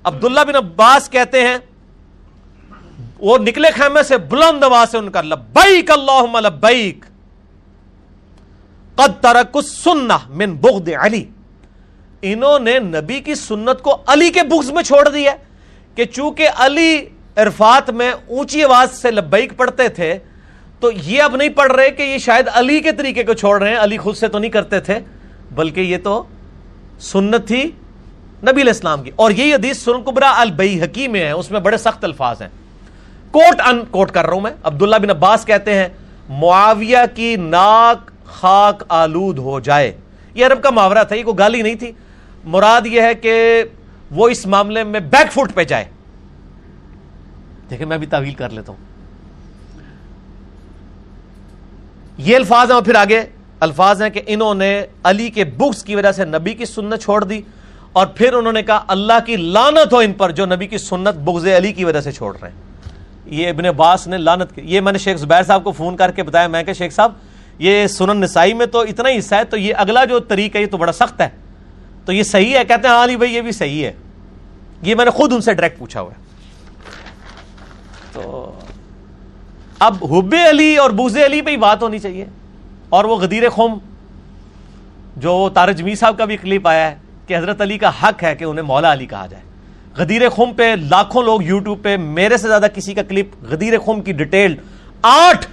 عبداللہ 0.03 0.39
بن 0.47 0.55
عباس 0.55 1.09
کہتے 1.09 1.47
ہیں، 1.47 1.57
وہ 3.19 3.37
نکلے 3.37 3.71
خیمے 3.71 4.03
سے 4.03 4.17
بلند 4.17 4.63
آواز 4.63 4.91
سے 4.91 4.97
ان 4.97 5.11
کا 5.11 5.21
لبیک 5.21 5.91
اللہم 5.91 6.37
لبیک، 6.37 7.05
قد 8.95 9.23
ترک 9.23 9.57
السنہ 9.57 10.17
من 10.29 10.55
بغض 10.55 10.89
علی۔ 10.99 11.25
انہوں 12.21 12.59
نے 12.59 12.79
نبی 12.79 13.19
کی 13.19 13.35
سنت 13.35 13.81
کو 13.81 13.97
علی 14.07 14.29
کے 14.29 14.43
بغض 14.43 14.71
میں 14.71 14.83
چھوڑ 14.83 15.09
دیا 15.09 15.35
کہ 15.95 16.05
چونکہ 16.05 16.47
علی 16.55 17.05
عرفات 17.35 17.89
میں 17.89 18.11
اونچی 18.11 18.63
آواز 18.63 18.97
سے 18.97 19.11
لبیک 19.11 19.57
پڑھتے 19.57 19.87
تھے 19.87 20.19
تو 20.83 20.91
یہ 21.03 21.23
اب 21.23 21.35
نہیں 21.35 21.49
پڑھ 21.49 21.71
رہے 21.71 21.91
کہ 21.91 22.03
یہ 22.03 22.17
شاید 22.17 22.47
علی 22.53 22.79
کے 22.79 22.91
طریقے 22.91 23.23
کو 23.23 23.33
چھوڑ 23.33 23.61
رہے 23.61 23.69
ہیں۔ 23.69 23.77
علی 23.77 23.97
خود 23.97 24.15
سے 24.15 24.27
تو 24.27 24.39
نہیں 24.39 24.51
کرتے 24.51 24.79
تھے، 24.79 24.99
بلکہ 25.51 25.81
یہ 25.81 25.97
تو 26.03 26.23
سنت 26.99 27.47
تھی 27.47 27.63
نبی 28.43 28.61
علیہ 28.61 28.73
السلام 28.73 29.03
کی۔ 29.03 29.11
اور 29.15 29.31
یہی 29.31 29.53
حدیث 29.53 29.77
سن 29.77 30.01
قبرا 30.05 30.41
البئی 30.41 30.83
حکیم 30.83 31.11
میں 31.11 31.25
ہے، 31.25 31.31
اس 31.31 31.51
میں 31.51 31.59
بڑے 31.59 31.77
سخت 31.77 32.03
الفاظ 32.03 32.41
ہیں۔ 32.41 32.49
کوٹ 33.31 33.61
ان، 33.65 33.85
کوٹ 33.91 34.11
کر 34.11 34.25
رہا 34.25 34.33
ہوں 34.33 34.41
میں۔ 34.41 34.51
عبداللہ 34.63 34.95
بن 34.95 35.09
عباس 35.09 35.45
کہتے 35.45 35.73
ہیں، 35.73 35.87
معاویہ 36.29 36.97
کی 37.15 37.35
ناک 37.35 38.11
خاک 38.25 38.83
آلود 38.89 39.39
ہو 39.39 39.59
جائے۔ 39.59 39.91
یہ 40.33 40.45
عرب 40.45 40.63
کا 40.63 40.69
محاورہ 40.69 41.03
تھا، 41.03 41.15
یہ 41.15 41.23
کوئی 41.23 41.37
گالی 41.37 41.61
نہیں 41.61 41.75
تھی۔ 41.75 41.91
مراد 42.43 42.81
یہ 42.85 43.01
ہے 43.01 43.13
کہ 43.13 43.63
وہ 44.11 44.29
اس 44.29 44.45
معاملے 44.45 44.83
میں 44.83 44.99
بیک 44.99 45.31
فٹ 45.31 45.55
پہ 45.55 45.63
جائے۔ 45.63 45.85
دیکھیں، 47.69 47.87
میں 47.87 47.97
بھی 47.97 48.07
تعویل 48.07 48.33
کر 48.33 48.49
لیتا 48.49 48.71
ہوں۔ 48.71 48.92
یہ 52.17 52.35
الفاظ 52.35 52.67
ہیں 52.67 52.75
اور 52.75 52.83
پھر 52.83 52.95
آگے 52.95 53.21
الفاظ 53.59 54.01
ہیں 54.01 54.09
کہ 54.09 54.21
انہوں 54.27 54.55
نے 54.55 54.85
علی 55.03 55.29
کے 55.29 55.43
بکس 55.43 55.83
کی 55.83 55.95
وجہ 55.95 56.11
سے 56.11 56.25
نبی 56.25 56.53
کی 56.53 56.65
سنت 56.65 57.01
چھوڑ 57.01 57.23
دی 57.23 57.41
اور 57.93 58.07
پھر 58.07 58.33
انہوں 58.33 58.53
نے 58.53 58.63
کہا 58.63 58.83
اللہ 58.87 59.13
کی 59.25 59.35
لانت 59.35 59.93
ہو 59.93 59.97
ان 59.97 60.13
پر 60.13 60.31
جو 60.31 60.45
نبی 60.45 60.67
کی 60.67 60.77
سنت 60.77 61.17
بغض 61.17 61.47
علی 61.47 61.73
کی 61.73 61.85
وجہ 61.85 62.01
سے 62.01 62.11
چھوڑ 62.11 62.37
رہے 62.41 62.49
ہیں۔ 62.49 62.55
یہ 63.25 63.47
ابن 63.47 63.63
باس 63.63 64.07
نے 64.07 64.17
لانت 64.17 64.55
کی۔ 64.55 64.61
یہ 64.65 64.81
میں 64.81 64.91
نے 64.91 64.97
شیخ 64.97 65.17
زبیر 65.17 65.43
صاحب 65.43 65.63
کو 65.63 65.71
فون 65.71 65.97
کر 65.97 66.11
کے 66.11 66.23
بتایا، 66.23 66.47
میں 66.47 66.63
کہ 66.63 66.73
شیخ 66.73 66.93
صاحب، 66.93 67.11
یہ 67.59 67.87
سنن 67.87 68.21
نسائی 68.21 68.53
میں 68.53 68.65
تو 68.65 68.79
اتنا 68.79 69.09
ہی 69.09 69.17
حصہ 69.17 69.35
ہے، 69.35 69.43
تو 69.43 69.57
یہ 69.57 69.73
اگلا 69.77 70.05
جو 70.05 70.19
طریقہ 70.19 70.57
ہے، 70.57 70.63
یہ 70.63 70.67
تو 70.67 70.77
بڑا 70.77 70.91
سخت 70.91 71.21
ہے۔ 71.21 71.29
تو 72.05 72.11
یہ 72.11 72.23
صحیح 72.23 72.57
ہے؟ 72.57 72.65
کہتے 72.65 72.87
ہیں 72.87 72.95
ہاں 72.95 73.03
علی 73.03 73.15
بھائی، 73.15 73.35
یہ 73.35 73.41
بھی 73.41 73.51
صحیح 73.51 73.85
ہے۔ 73.85 73.93
یہ 74.81 74.95
میں 74.95 75.05
نے 75.05 75.11
خود 75.11 75.33
ان 75.33 75.41
سے 75.41 75.53
ڈائریکٹ 75.53 75.79
پوچھا 75.79 76.01
ہوا 76.01 76.11
ہے۔ 76.11 76.23
تو 78.13 78.51
اب 79.83 80.05
حب 80.05 80.35
علی 80.49 80.75
اور 80.77 80.89
بوز 80.89 81.17
علی 81.17 81.41
پہ 81.41 81.51
ہی 81.51 81.57
بات 81.57 81.81
ہونی 81.81 81.99
چاہیے۔ 81.99 82.25
اور 82.89 83.05
وہ 83.05 83.15
غدیر 83.15 83.49
خم، 83.49 83.77
جو 85.17 85.49
تارج 85.53 85.81
می 85.81 85.95
صاحب 85.95 86.17
کا 86.17 86.25
بھی 86.25 86.37
کلپ 86.37 86.67
آیا 86.67 86.91
ہے 86.91 86.95
کہ 87.27 87.37
حضرت 87.37 87.61
علی 87.61 87.77
کا 87.77 87.91
حق 88.03 88.23
ہے 88.23 88.35
کہ 88.35 88.43
انہیں 88.43 88.65
مولا 88.65 88.93
علی 88.93 89.05
کہا 89.05 89.25
جائے۔ 89.25 89.43
غدیر 89.97 90.29
خم 90.29 90.53
پہ 90.53 90.75
لاکھوں 90.89 91.23
لوگ 91.23 91.43
یوٹیوب 91.43 91.83
پہ 91.83 91.97
میرے 91.97 92.37
سے 92.37 92.47
زیادہ 92.47 92.65
کسی 92.73 92.93
کا 92.93 93.03
کلپ 93.03 93.43
غدیر 93.43 93.79
خم 93.79 94.01
کی 94.01 94.11
ڈیٹیل 94.11 94.55
آٹھ 95.01 95.47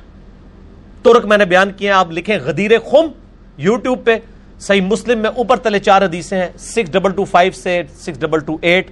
ترک 1.02 1.24
میں 1.24 1.38
نے 1.38 1.44
بیان 1.44 1.72
کیا 1.72 1.98
آپ 1.98 2.10
لکھیں 2.10 2.38
غدیر 2.44 2.70
خم 2.90 3.06
یوٹیوب 3.56 4.04
پہ، 4.04 4.18
صحیح 4.60 4.80
مسلم 4.80 5.18
میں 5.18 5.30
اوپر 5.30 5.56
تلے 5.56 5.78
چار 5.78 6.02
حدیثیں 6.02 6.38
ہیں۔ 6.38 6.58
سکس 6.58 6.92
ڈبل 6.92 7.10
ٹو 7.10 7.24
فائیو 7.24 7.52
سے 7.52 7.82
سکس 7.94 8.20
ڈبل 8.20 8.40
ٹو 8.40 8.56
ایٹ 8.62 8.90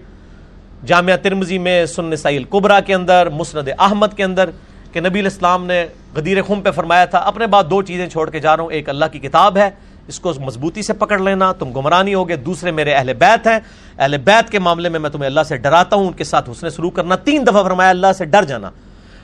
جامعہ 0.86 1.16
ترمزی 1.16 1.58
میں 1.58 1.86
سن 1.86 2.16
سائل 2.16 2.44
کبرا 2.44 2.80
کے 2.80 2.94
اندر، 2.94 3.28
مسند 3.28 3.68
احمد 3.78 4.16
کے 4.16 4.24
اندر۔ 4.24 4.50
کہ 4.92 5.00
نبی 5.00 5.20
الاسلام 5.20 5.66
نے 5.66 5.86
غدیر 6.14 6.42
خم 6.42 6.60
پہ 6.60 6.70
فرمایا 6.70 7.04
تھا، 7.04 7.18
اپنے 7.18 7.46
بعد 7.46 7.64
دو 7.70 7.82
چیزیں 7.82 8.08
چھوڑ 8.08 8.30
کے 8.30 8.40
جا 8.40 8.56
رہا 8.56 8.64
ہوں، 8.64 8.70
ایک 8.72 8.88
اللہ 8.88 9.04
کی 9.12 9.18
کتاب 9.18 9.56
ہے، 9.56 9.70
اس 10.08 10.20
کو 10.20 10.32
مضبوطی 10.40 10.82
سے 10.82 10.92
پکڑ 10.92 11.18
لینا، 11.18 11.52
تم 11.52 11.72
گمرانی 11.72 12.14
ہوگے، 12.14 12.36
دوسرے 12.36 12.70
میرے 12.70 12.92
اہل 12.92 13.14
بیت 13.14 13.46
ہیں، 13.46 13.60
اہل 13.98 14.16
بیت 14.18 14.50
کے 14.50 14.58
معاملے 14.58 14.88
میں 14.88 15.00
میں 15.00 15.10
تمہیں 15.10 15.26
اللہ 15.26 15.40
سے 15.48 15.56
ڈراتا 15.56 15.96
ہوں، 15.96 16.06
ان 16.06 16.12
کے 16.12 16.24
ساتھ 16.24 16.50
حسن 16.50 16.70
سلوک 16.70 16.96
کرنا، 16.96 17.16
تین 17.16 17.46
دفعہ 17.46 17.62
فرمایا 17.62 17.90
اللہ 17.90 18.06
سے 18.18 18.24
ڈر 18.24 18.44
جانا۔ 18.44 18.70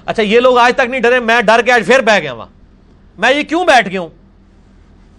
اچھا 0.07 0.23
یہ 0.23 0.41
لوگ 0.41 0.59
آج 0.59 0.73
تک 0.75 0.91
نہیں 0.91 1.01
ڈرے، 1.01 1.21
میں 1.21 1.43
ڈر 1.43 1.63
کے 1.63 1.73
آج 1.73 1.83
پھر 1.87 2.01
بہ 2.01 2.19
گیا 2.19 2.33
وہاں 2.33 2.47
میں 3.19 3.35
یہ 3.35 3.43
کیوں 3.43 3.65
بیٹھ 3.65 3.89
گیا 3.89 4.01
ہوں؟ 4.01 4.09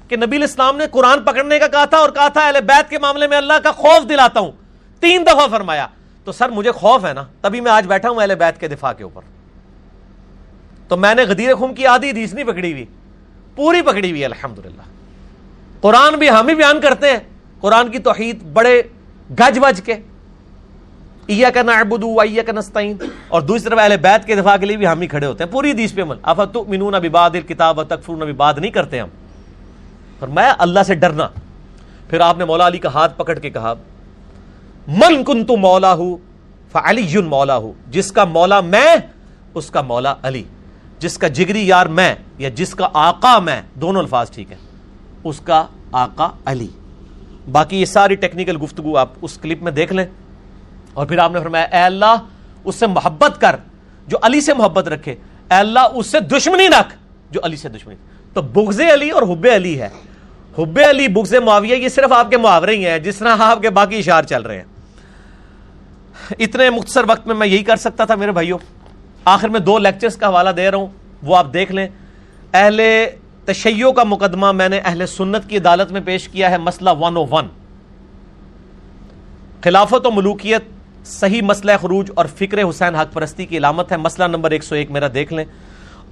کہ 0.07 0.15
نبی 0.15 0.43
اسلام 0.43 0.77
نے 0.77 0.85
قرآن 0.91 1.21
پکڑنے 1.21 1.59
کا 1.59 1.67
کہا 1.67 1.85
تھا 1.85 1.97
اور 1.97 2.09
کہا 2.09 2.27
تھا 2.27 2.47
اہل 2.47 2.57
بیت 2.61 2.89
کے 2.89 2.99
معاملے 2.99 3.27
میں 3.27 3.37
اللہ 3.37 3.53
کا 3.63 3.71
خوف 3.71 4.09
دلاتا 4.09 4.39
ہوں۔ 4.39 4.51
تین 4.99 5.23
دفعہ 5.25 5.47
فرمایا۔ 5.51 5.87
تو 6.23 6.31
سر، 6.31 6.49
مجھے 6.49 6.71
خوف 6.71 7.05
ہے 7.05 7.13
نا، 7.13 7.23
تبھی 7.41 7.61
میں 7.61 7.71
آج 7.71 7.87
بیٹھا 7.87 8.09
ہوں 8.09 8.21
اہل 8.21 8.35
بیت 8.35 8.59
کے 8.59 8.67
دفاع 8.67 8.93
کے 8.93 9.03
اوپر۔ 9.03 9.21
تو 10.87 10.97
میں 10.97 11.15
نے 11.15 11.23
غدیر 11.23 11.55
خم 11.55 11.73
کی 11.73 11.87
آدھی 11.87 12.09
حدیث 12.09 12.33
نہیں 12.33 12.45
پکڑی 12.45 12.71
ہوئی، 12.71 12.85
پوری 13.55 13.81
پکڑی 13.81 14.11
ہوئی 14.11 14.25
الحمد 14.25 14.59
للہ 14.65 14.81
قرآن 15.81 16.15
بھی 16.15 16.29
ہم 16.29 16.47
ہی 16.47 16.55
بیان 16.55 16.81
کرتے 16.81 17.11
ہیں، 17.11 17.19
قرآن 17.61 17.91
کی 17.91 17.99
توحید 17.99 18.43
بڑے 18.43 18.83
گج 19.39 19.59
بج 19.59 19.81
کے۔ 19.81 19.93
ایا 21.25 21.49
کا 21.49 21.61
نعبدو 21.61 22.19
ایا 22.19 22.43
کا 22.43 22.51
نستعین۔ 22.51 22.97
اور 23.27 23.41
دوسری 23.41 23.69
طرف 23.69 23.79
اہل 23.79 23.97
بیت 23.97 24.27
کے 24.27 24.35
دفاع 24.35 24.57
کے 24.57 24.65
لیے 24.65 24.77
بھی 24.77 24.87
ہم 24.87 25.01
ہی 25.01 25.07
کھڑے 25.07 25.25
ہوتے 25.25 25.43
ہیں، 25.43 25.51
پوری 25.51 25.71
حدیث 25.71 25.93
پہ 25.93 26.01
عمل۔ 26.01 26.15
افتؤمنون 26.23 26.93
ببعض 26.93 27.31
الکتاب 27.35 27.79
وتکفرون 27.79 28.19
ببعض، 28.19 28.59
نہیں 28.59 28.71
کرتے 28.71 28.99
ہم۔ 28.99 29.07
فرمایا 30.19 30.55
اللہ 30.57 30.79
سے 30.87 30.95
ڈرنا۔ 30.95 31.27
پھر 32.09 32.19
آپ 32.19 32.37
نے 32.37 32.45
مولا 32.45 32.67
علی 32.67 32.77
کا 32.77 32.89
ہاتھ 32.89 33.17
پکڑ 33.17 33.39
کے 33.39 33.49
کہا، 33.49 33.73
من 34.87 35.23
کن 35.23 35.45
تو 35.45 35.57
مولا 35.57 35.93
ہوں 35.93 36.17
فعلی 36.71 37.17
مولا 37.17 37.57
ہوں 37.57 37.73
جس 37.87 38.11
کا 38.11 38.25
مولا 38.25 38.61
میں، 38.61 38.95
اس 39.53 39.69
کا 39.69 39.81
مولا 39.81 40.15
علی۔ 40.23 40.43
جس 40.99 41.17
کا 41.17 41.27
جگری 41.27 41.67
یار 41.67 41.85
میں 41.85 42.15
یا 42.37 42.49
جس 42.49 42.75
کا 42.75 42.89
آقا 42.93 43.39
میں، 43.39 43.61
دونوں 43.75 44.01
الفاظ 44.01 44.31
ٹھیک 44.31 44.51
ہے 44.51 44.57
اس 45.23 45.39
کا 45.39 45.65
آقا 45.91 46.27
علی۔ 46.45 46.67
باقی 47.51 47.77
یہ 47.77 47.85
ساری 47.85 48.15
ٹیکنیکل 48.15 48.57
گفتگو 48.63 48.97
آپ 48.97 49.09
اس 49.21 49.37
کلپ 49.37 49.63
میں 49.63 49.71
دیکھ 49.71 49.93
لیں۔ 49.93 50.05
اور 50.93 51.05
پھر 51.05 51.17
آپ 51.17 51.31
نے 51.31 51.39
فرمایا، 51.39 51.63
اے 51.63 51.77
اللہ، 51.77 52.15
اس 52.63 52.75
سے 52.75 52.87
محبت 52.87 53.41
کر 53.41 53.55
جو 54.07 54.17
علی 54.21 54.41
سے 54.41 54.53
محبت 54.53 54.87
رکھے۔ 54.87 55.11
اے 55.11 55.53
اللہ، 55.53 55.79
اس 55.93 56.07
سے 56.07 56.19
دشمنی 56.19 56.67
رکھ 56.67 56.95
جو 57.31 57.39
علی 57.43 57.55
سے 57.55 57.69
دشمنی۔ 57.69 57.95
تو 58.33 58.41
بغض 58.41 58.81
علی 58.81 59.09
اور 59.09 59.21
حب 59.21 59.47
علی 59.55 59.81
ہے۔ 59.81 59.89
حب 60.57 60.79
علی، 60.89 61.07
بغض 61.07 61.33
معاویہ، 61.33 61.75
یہ 61.75 61.89
صرف 61.89 62.11
آپ 62.11 62.29
کے 62.29 62.37
محاورے 62.37 62.75
ہی 62.75 62.87
ہیں، 62.87 62.99
جس 62.99 63.17
طرح 63.17 63.35
آپ 63.39 63.61
کے 63.61 63.69
باقی 63.69 63.97
اشار 63.97 64.23
چل 64.23 64.41
رہے 64.41 64.57
ہیں۔ 64.57 64.65
اتنے 66.39 66.69
مختصر 66.69 67.01
وقت 67.07 67.27
میں 67.27 67.35
میں 67.35 67.47
یہی 67.47 67.63
کر 67.63 67.75
سکتا 67.75 68.05
تھا 68.05 68.15
میرے 68.15 68.31
بھائیوں۔ 68.31 68.57
آخر 69.25 69.49
میں 69.49 69.59
دو 69.59 69.79
لیکچرز 69.79 70.17
کا 70.17 70.27
حوالہ 70.27 70.49
دے 70.49 70.71
رہا 70.71 70.77
ہوں، 70.77 70.87
وہ 71.23 71.37
آپ 71.37 71.53
دیکھ 71.53 71.71
لیں۔ 71.71 71.87
اہل 72.53 72.81
تشیع 73.45 73.89
کا 73.89 74.03
مقدمہ 74.03 74.51
میں 74.51 74.69
نے 74.69 74.79
اہل 74.85 75.05
سنت 75.05 75.49
کی 75.49 75.57
عدالت 75.57 75.91
میں 75.91 76.01
پیش 76.05 76.27
کیا 76.27 76.51
ہے، 76.51 76.57
مسئلہ 76.57 76.89
ون 76.99 77.17
او 77.17 77.25
ون 77.31 77.47
خلافت 79.61 80.05
و 80.05 80.11
ملوکیت 80.11 80.61
صحیح 81.05 81.41
مسئلہ 81.41 81.71
خروج 81.81 82.11
اور 82.15 82.25
فکر 82.25 82.69
حسین 82.69 82.95
حق 82.95 83.13
پرستی 83.13 83.45
کی 83.45 83.57
علامت 83.57 83.91
ہے۔ 83.91 83.97
مسئلہ 83.97 84.27
نمبر 84.27 84.51
ایک 84.51 84.63
سو 84.63 84.75
ایک 84.75 84.91
میرا 84.91 85.07
دیکھ 85.13 85.33
لیں۔ 85.33 85.45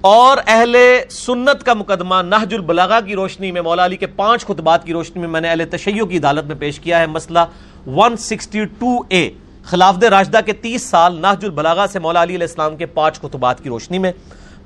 اور 0.00 0.36
اہل 0.46 0.76
سنت 1.10 1.62
کا 1.64 1.74
مقدمہ 1.74 2.14
نہج 2.22 2.54
البلاغا 2.54 3.00
کی 3.00 3.14
روشنی 3.14 3.52
میں، 3.52 3.62
مولا 3.62 3.84
علی 3.84 3.96
کے 3.96 4.06
پانچ 4.06 4.46
خطبات 4.46 4.84
کی 4.84 4.92
روشنی 4.92 5.20
میں 5.20 5.28
میں 5.28 5.40
نے 5.40 5.48
اہل 5.48 5.64
تشیع 5.70 6.04
کی 6.04 6.16
عدالت 6.16 6.44
میں 6.44 6.56
پیش 6.58 6.80
کیا 6.80 6.98
ہے۔ 6.98 7.06
مسئلہ 7.06 7.38
162 7.86 9.02
اے 9.08 9.30
خلاف 9.64 9.98
راشدہ 9.98 10.38
کے 10.46 10.52
تیس 10.52 10.82
سال 10.82 11.14
نہج 11.14 11.44
البلاغا 11.44 11.86
سے 11.86 11.98
مولا 11.98 12.22
علی 12.22 12.34
علیہ 12.34 12.46
السلام 12.46 12.76
کے 12.76 12.86
پانچ 12.86 13.20
خطبات 13.20 13.62
کی 13.62 13.68
روشنی 13.68 13.98
میں۔ 13.98 14.12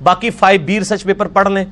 باقی 0.02 0.30
فائیو 0.30 0.60
بیر 0.64 0.82
سچ 0.82 1.04
پیپر 1.04 1.28
پڑھ 1.28 1.48
لیں۔ 1.48 1.64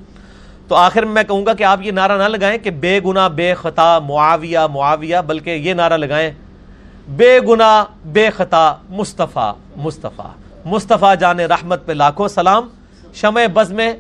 تو 0.69 0.75
آخر 0.75 1.03
میں 1.03 1.13
میں 1.13 1.23
کہوں 1.23 1.47
گا 1.47 1.55
کہ 1.55 1.65
آپ 1.65 1.83
یہ 1.83 1.91
نعرہ 1.91 2.19
نہ 2.19 2.37
لگائیں 2.37 2.59
کہ 2.59 2.71
بے 2.71 3.01
گنا 3.07 3.29
بے 3.29 3.55
خطا، 3.55 3.99
معاویہ 3.99 4.59
معاویہ، 4.59 5.17
بلکہ 5.27 5.51
یہ 5.51 5.75
نعرہ 5.75 5.97
لگائیں۔ 5.97 6.31
بے 7.09 7.41
گنا 7.41 7.85
بے 8.05 8.31
خطا، 8.31 8.75
مصطفیٰ 8.89 9.55
مصطفیٰ۔ 9.77 10.31
مصطفیٰ 10.65 11.15
جان 11.21 11.41
رحمت 11.41 11.87
پہ 11.87 11.93
لاکھوں 11.93 12.29
سلام، 12.29 12.69
شمع 13.15 13.43
بز 13.55 13.73
میں 13.73 13.93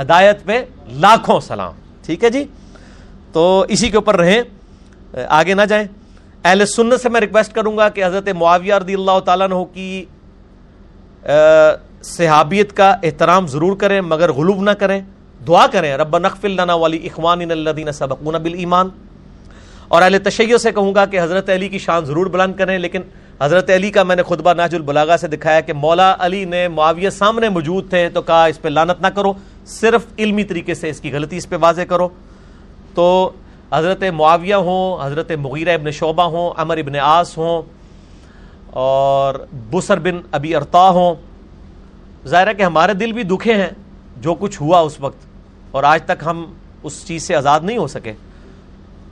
ہدایت 0.00 0.44
پہ 0.44 0.64
لاکھوں 0.88 1.40
سلام۔ 1.40 1.72
ٹھیک 2.06 2.24
ہے 2.24 2.30
جی؟ 2.30 2.44
تو 3.32 3.64
اسی 3.68 3.90
کے 3.90 3.96
اوپر 3.96 4.16
رہیں۔ 4.16 4.42
آگے 5.28 5.54
نہ 5.54 5.62
جائیں۔ 5.62 6.03
اہل 6.44 6.64
سنت 6.66 7.00
سے 7.00 7.08
میں 7.08 7.20
ریکویسٹ 7.20 7.52
کروں 7.52 7.76
گا 7.76 7.88
کہ 7.88 8.04
حضرت 8.04 8.28
معاویہ 8.28 8.74
رضی 8.74 8.94
اللہ 8.94 9.18
تعالیٰ 9.24 9.46
عنہ 9.50 9.62
کی 9.72 10.04
صحابیت 12.02 12.72
کا 12.76 12.88
احترام 13.02 13.46
ضرور 13.46 13.76
کریں، 13.76 14.00
مگر 14.00 14.32
غلوب 14.32 14.60
نہ 14.62 14.70
کریں، 14.70 15.00
دعا 15.46 15.66
کریں، 15.72 15.96
رب 15.96 16.18
نقف 16.18 16.44
لنا 16.44 16.74
والی 16.74 16.98
اخوان 17.06 17.50
الدین 17.50 17.92
سبقون 17.92 18.34
بالایمان۔ 18.34 18.88
اور 19.88 20.02
اہل 20.02 20.18
تشیع 20.18 20.56
سے 20.56 20.72
کہوں 20.72 20.94
گا 20.94 21.04
کہ 21.06 21.20
حضرت 21.20 21.50
علی 21.50 21.68
کی 21.68 21.78
شان 21.78 22.04
ضرور 22.04 22.26
بلند 22.26 22.54
کریں، 22.56 22.78
لیکن 22.78 23.02
حضرت 23.40 23.70
علی 23.70 23.90
کا 23.90 24.02
میں 24.02 24.16
نے 24.16 24.22
خطبہ 24.22 24.52
ناج 24.54 24.74
البلاغا 24.74 25.16
سے 25.16 25.28
دکھایا 25.28 25.60
کہ 25.60 25.72
مولا 25.72 26.14
علی 26.18 26.44
نے 26.44 26.66
معاویہ 26.68 27.10
سامنے 27.10 27.48
موجود 27.48 27.88
تھے، 27.90 28.08
تو 28.08 28.22
کہا 28.22 28.44
اس 28.44 28.60
پہ 28.62 28.68
لانت 28.68 29.02
نہ 29.02 29.06
کرو، 29.06 29.32
صرف 29.66 30.06
علمی 30.18 30.44
طریقے 30.44 30.74
سے 30.74 30.90
اس 30.90 31.00
کی 31.00 31.12
غلطی 31.12 31.36
اس 31.36 31.48
پہ 31.48 31.56
واضح 31.60 31.82
کرو۔ 31.88 32.08
تو 32.94 33.30
حضرت 33.74 34.02
معاویہ 34.14 34.54
ہوں، 34.54 35.04
حضرت 35.04 35.30
مغیرہ 35.40 35.74
ابن 35.74 35.90
شعبہ 35.90 36.22
ہوں، 36.22 36.50
عمر 36.56 36.76
ابن 36.76 36.96
آس 37.02 37.36
ہوں، 37.38 37.62
اور 38.70 39.34
بسر 39.70 39.98
بن 39.98 40.20
ابی 40.32 40.54
ارتا 40.56 40.88
ہوں۔ 40.88 41.14
ظاہر 42.26 42.46
ہے 42.46 42.54
کہ 42.54 42.62
ہمارے 42.62 42.94
دل 42.94 43.12
بھی 43.12 43.22
دکھے 43.22 43.54
ہیں 43.54 43.70
جو 44.16 44.34
کچھ 44.34 44.60
ہوا 44.62 44.80
اس 44.80 45.00
وقت، 45.00 45.26
اور 45.70 45.84
آج 45.84 46.02
تک 46.02 46.22
ہم 46.26 46.44
اس 46.82 47.04
چیز 47.06 47.22
سے 47.22 47.34
آزاد 47.34 47.60
نہیں 47.62 47.78
ہو 47.78 47.86
سکے۔ 47.86 48.12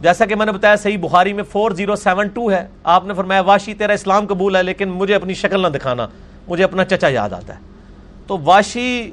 جیسا 0.01 0.26
کہ 0.26 0.34
میں 0.34 0.47
نے 0.47 0.52
بتایا، 0.52 0.76
صحیح 0.76 0.98
بخاری 1.01 1.32
میں 1.32 1.44
فور 1.44 1.70
زیرو 1.70 1.97
سیون 1.97 2.28
ٹو 2.28 2.51
ہے۔ 2.51 2.66
آپ 2.84 3.05
نے 3.06 3.14
فرمایا 3.14 3.40
واشی 3.40 3.74
تیرا 3.74 3.93
اسلام 3.93 4.26
قبول 4.26 4.56
ہے، 4.56 4.62
لیکن 4.62 4.89
مجھے 4.89 5.14
اپنی 5.14 5.34
شکل 5.34 5.62
نہ 5.62 5.68
دکھانا، 5.68 6.06
مجھے 6.48 6.64
اپنا 6.64 6.84
چچا 6.84 7.09
یاد 7.09 7.32
آتا 7.32 7.55
ہے۔ 7.55 7.60
تو 8.26 8.39
واشی 8.39 9.10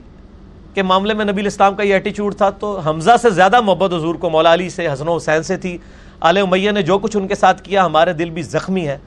کے 0.80 0.84
معاملے 0.84 1.14
میں 1.14 1.26
نبی 1.26 1.42
الاسلام 1.42 1.76
کا 1.76 1.84
یہ 1.84 1.94
ایٹیچیوڈ 1.94 2.36
تھا، 2.36 2.50
تو 2.50 2.80
حمزہ 2.80 3.12
سے 3.22 3.30
زیادہ 3.30 3.62
محبت 3.62 3.94
حضور 3.94 4.16
کو 4.16 4.30
مولا 4.30 4.54
علی 4.54 4.70
سے، 4.70 4.88
حسن 4.88 5.08
و 5.08 5.16
حسین 5.16 5.44
سے 5.44 5.58
تھی۔ 5.58 5.78
آل 6.20 6.38
امیہ 6.38 6.72
نے 6.72 6.82
جو 6.82 6.98
کچھ 6.98 7.18
ان 7.18 7.28
کے 7.28 7.36
ساتھ 7.36 7.62
کیا، 7.62 7.86
ہمارے 7.86 8.14
دل 8.14 8.30
بھی 8.30 8.42
زخمی 8.42 8.88
ہے۔ 8.88 8.98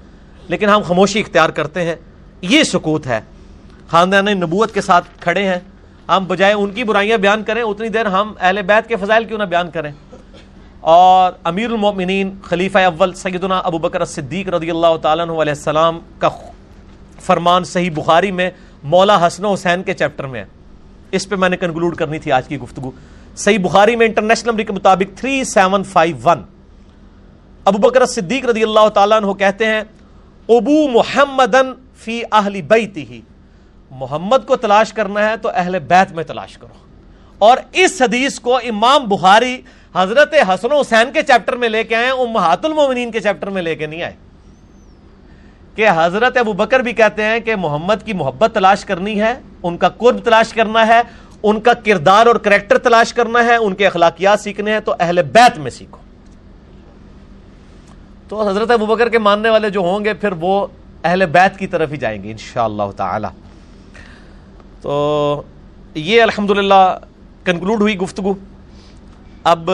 لیکن 0.49 0.69
ہم 0.69 0.81
خاموشی 0.89 1.21
اختیار 1.21 1.51
کرتے 1.51 1.83
ہیں۔ 1.83 1.95
یہ 2.43 2.63
سکوت 2.63 3.07
ہے۔ 3.07 3.21
خاندان 3.89 4.25
نبوت 4.25 4.75
کے 4.75 4.81
ساتھ 4.81 5.05
کھڑے 5.21 5.49
ہیں۔ 5.49 5.59
ہم 6.09 6.25
بجائے 6.25 6.53
ان 6.53 6.71
کی 6.71 6.85
برائیاں 6.85 7.19
بیان 7.19 7.45
کریں، 7.45 7.63
اتنی 7.63 7.89
دیر 7.89 8.07
ہم 8.07 8.33
اہل 8.41 8.63
بیت 8.63 8.89
کے 8.89 8.97
فضائل 8.97 9.25
کیوں 9.25 9.39
نہ 9.39 9.45
بیان 9.45 9.71
کریں۔ 9.71 9.93
اور 10.81 11.33
امیر 11.45 11.71
المؤمنین 11.71 12.37
خلیفہ 12.45 12.79
اول 12.79 13.15
سیدنا 13.15 13.59
ابو 13.59 13.79
بکر 13.79 14.05
صدیق 14.05 14.49
رضی 14.49 14.71
اللہ 14.71 14.97
تعالیٰ 15.03 15.29
علیہ 15.29 15.53
السلام 15.53 16.01
کا 16.19 16.29
فرمان 17.21 17.65
صحیح 17.65 17.91
بخاری 17.95 18.31
میں 18.31 18.51
مولا 18.83 19.27
حسن 19.27 19.45
و 19.45 19.53
حسین 19.53 19.83
کے 19.83 19.95
چیپٹر 19.95 20.27
میں 20.27 20.41
ہے۔ 20.41 20.62
اس 21.13 21.29
پہ 21.29 21.37
میں 21.37 21.49
نے 21.49 21.57
کنکلوڈ 21.57 21.97
کرنی 21.97 22.19
تھی 22.19 22.33
آج 22.33 22.49
کی 22.49 22.59
گفتگو۔ 22.59 22.91
صحیح 23.37 23.59
بخاری 23.59 23.97
میں 23.97 24.07
انٹرنیشنل 24.07 24.51
نمبر 24.51 24.63
کے 24.63 24.73
مطابق 24.73 25.19
3751 25.19 26.43
ابو 27.65 27.79
بکر 27.79 28.07
صدیق 28.07 28.45
رضی 28.47 28.63
اللہ 28.63 28.89
تعالیٰ 28.89 29.23
عنہ 29.23 29.33
کہتے 29.33 29.67
ہیں، 29.67 29.81
ابو 30.49 30.89
محمدن 30.89 31.73
فی 31.97 32.23
اہل 32.33 32.63
بیتی 32.63 33.07
ہی 33.11 33.21
محمد 33.91 34.47
کو 34.47 34.57
تلاش 34.57 34.93
کرنا 34.93 35.29
ہے 35.29 35.37
تو 35.37 35.51
اہل 35.55 35.79
بیت 35.79 36.13
میں 36.13 36.25
تلاش 36.25 36.59
کرو۔ 36.59 36.75
اور 37.39 37.57
اس 37.73 38.03
حدیث 38.03 38.41
کو 38.41 38.57
امام 38.57 39.09
بخاری 39.09 39.63
حضرت 39.95 40.35
حسن 40.49 40.73
و 40.73 40.81
حسین 40.81 41.13
کے 41.13 41.23
چیپٹر 41.23 41.57
میں 41.57 41.69
لے 41.69 41.85
کے 41.85 41.97
آئے 41.97 42.11
امہات 42.11 42.65
المومنین 42.65 43.11
کے 43.11 43.21
چیپٹر 43.21 43.51
میں 43.51 43.63
لے 43.63 43.75
کے 43.75 43.87
نہیں 43.87 44.03
آئے۔ 44.03 44.15
کہ 45.75 45.89
حضرت 45.97 46.37
ابو 46.37 46.53
بکر 46.53 46.81
بھی 46.81 46.93
کہتے 46.93 47.25
ہیں 47.25 47.41
کہ 47.41 47.57
محمد 47.57 47.95
کی 48.05 48.13
محبت 48.13 48.51
تلاش 48.55 48.85
کرنی 48.85 49.21
ہے، 49.21 49.35
ان 49.63 49.77
کا 49.77 49.89
قرب 49.89 50.19
تلاش 50.25 50.53
کرنا 50.53 50.87
ہے، 50.87 51.01
ان 51.43 51.61
کا 51.61 51.73
کردار 51.73 52.27
اور 52.27 52.37
کریکٹر 52.37 52.79
تلاش 52.79 53.15
کرنا 53.15 53.45
ہے، 53.45 53.57
ان 53.57 53.75
کے 53.75 53.87
اخلاقیات 53.87 54.41
سیکھنے 54.41 54.73
ہیں، 54.73 54.81
تو 54.81 54.95
اہل 55.01 55.23
بیت 55.23 55.59
میں 55.59 55.71
سیکھو۔ 55.71 55.99
تو 58.29 58.49
حضرت 58.49 58.71
ابو 58.71 58.87
بکر 58.87 59.09
کے 59.09 59.19
ماننے 59.19 59.51
والے 59.51 59.71
جو 59.71 59.81
ہوں 59.81 60.05
گے، 60.05 60.15
پھر 60.15 60.33
وہ 60.41 60.67
اہل 61.05 61.27
بیت 61.27 61.59
کی 61.59 61.67
طرف 61.67 61.93
ہی 61.93 61.97
جائیں 61.97 62.23
گے 62.23 62.31
انشاءاللہ 62.31 62.83
تعالی۔ 62.97 63.29
تو 64.81 65.43
یہ 65.95 66.23
الحمدللہ 66.23 66.99
کنکلوڈ 67.45 67.81
ہوئی 67.81 67.99
گفتگو۔ 67.99 68.35
اب 69.45 69.71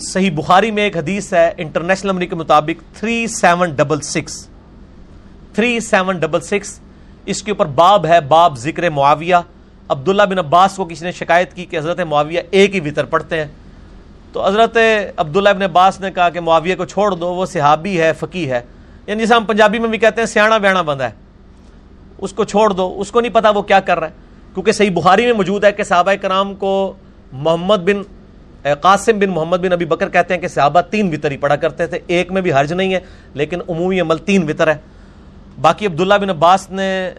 صحیح 0.00 0.30
بخاری 0.34 0.70
میں 0.70 0.82
ایک 0.82 0.96
حدیث 0.96 1.32
ہے، 1.32 1.54
انٹرنیشنل 1.56 2.10
نمبر 2.10 2.24
کے 2.24 2.34
مطابق 2.34 2.96
three 2.98 3.26
seven 3.26 3.70
double 3.70 4.00
six. 4.00 4.48
Three 5.56 5.80
seven 5.80 6.18
double 6.18 6.40
six, 6.40 6.80
اس 7.26 7.42
کے 7.42 7.50
اوپر 7.50 7.66
باب 7.66 8.06
ہے، 8.06 8.20
باب 8.20 8.58
ذکر 8.58 8.90
معاویہ۔ 8.90 9.34
عبداللہ 9.88 10.22
بن 10.22 10.38
عباس 10.38 10.76
کو 10.76 10.84
کسی 10.84 11.04
نے 11.04 11.12
شکایت 11.12 11.54
کی 11.54 11.64
کہ 11.64 11.78
حضرت 11.78 12.00
معاویہ 12.00 12.40
ایک 12.50 12.74
ہی 12.74 12.80
وطر 12.80 13.04
پڑھتے 13.04 13.38
ہیں۔ 13.38 13.48
تو 14.32 14.46
حضرت 14.46 14.76
عبداللہ 15.16 15.48
بن 15.48 15.62
عباس 15.62 16.00
نے 16.00 16.10
کہا 16.10 16.28
کہ 16.28 16.40
معاویہ 16.40 16.74
کو 16.74 16.84
چھوڑ 16.84 17.14
دو، 17.14 17.34
وہ 17.34 17.46
صحابی 17.46 18.00
ہے، 18.00 18.12
فقی 18.12 18.50
ہے۔ 18.50 18.60
یعنی 19.06 19.24
جسے 19.24 19.34
ہم 19.34 19.44
پنجابی 19.44 19.78
میں 19.78 19.88
بھی 19.88 19.98
کہتے 19.98 20.20
ہیں، 20.20 20.26
سیاح 20.26 20.58
بیانا 20.58 20.82
بندہ 20.82 21.04
ہے۔ 21.04 21.10
اس 22.18 22.32
کو 22.32 22.44
چھوڑ 22.44 22.70
دو، 22.70 22.94
اس 22.98 23.10
کو 23.10 23.20
نہیں 23.20 23.32
پتا 23.32 23.50
وہ 23.50 23.62
کیا 23.62 23.80
کر 23.80 23.98
رہا 23.98 24.08
ہے۔ 24.08 24.12
کیونکہ 24.54 24.72
صحیح 24.72 24.90
بخاری 24.90 25.26
میں 25.26 25.32
موجود 25.32 25.64
ہے 25.64 25.72
کہ 25.72 25.82
صحابہ 25.82 26.14
کرام 26.22 26.54
کو 26.54 26.92
محمد 27.32 27.76
بن 27.76 28.02
قاسم 28.80 29.18
بن 29.18 29.30
محمد 29.30 29.56
بن 29.56 29.72
ابی 29.72 29.84
بکر 29.84 30.08
کہتے 30.08 30.34
ہیں 30.34 30.40
کہ 30.40 30.48
صحابہ 30.48 30.80
تین 30.80 31.08
وطر 31.12 31.30
ہی 31.30 31.36
پڑھا 31.36 31.56
کرتے 31.56 31.86
تھے۔ 31.86 31.98
ایک 32.06 32.32
میں 32.32 32.42
بھی 32.42 32.52
حرج 32.52 32.72
نہیں 32.72 32.94
ہے، 32.94 33.00
لیکن 33.34 33.58
عمومی 33.68 34.00
عمل 34.00 34.18
تین 34.18 34.42
وطر 34.48 34.68
ہے۔ 34.68 34.95
باقی 35.60 35.86
عبداللہ 35.86 36.14
بن 36.14 36.30
عباس 36.30 36.70
نے 36.70 37.10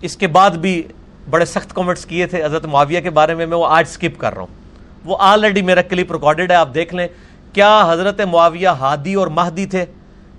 اس 0.00 0.16
کے 0.16 0.26
بعد 0.26 0.50
بھی 0.50 0.82
بڑے 1.30 1.44
سخت 1.44 1.74
کامنٹس 1.74 2.06
کیے 2.06 2.26
تھے، 2.26 2.44
حضرت 2.44 2.66
معاویہ 2.66 3.00
کے 3.00 3.10
بارے 3.10 3.34
میں 3.34 3.46
میں 3.46 3.56
وہ 3.56 3.66
آج 3.66 3.88
سکپ 3.88 4.18
کر 4.18 4.32
رہا 4.32 4.40
ہوں۔ 4.40 4.54
وہ 5.04 5.16
آلریڈی 5.20 5.62
میرا 5.62 5.82
کلپ 5.82 6.12
ریکارڈڈ 6.12 6.50
ہے، 6.50 6.56
آپ 6.56 6.74
دیکھ 6.74 6.94
لیں۔ 6.94 7.08
کیا 7.52 7.88
حضرت 7.90 8.20
معاویہ 8.20 8.68
ہادی 8.68 9.14
اور 9.14 9.26
مہدی 9.26 9.66
تھے؟ 9.66 9.84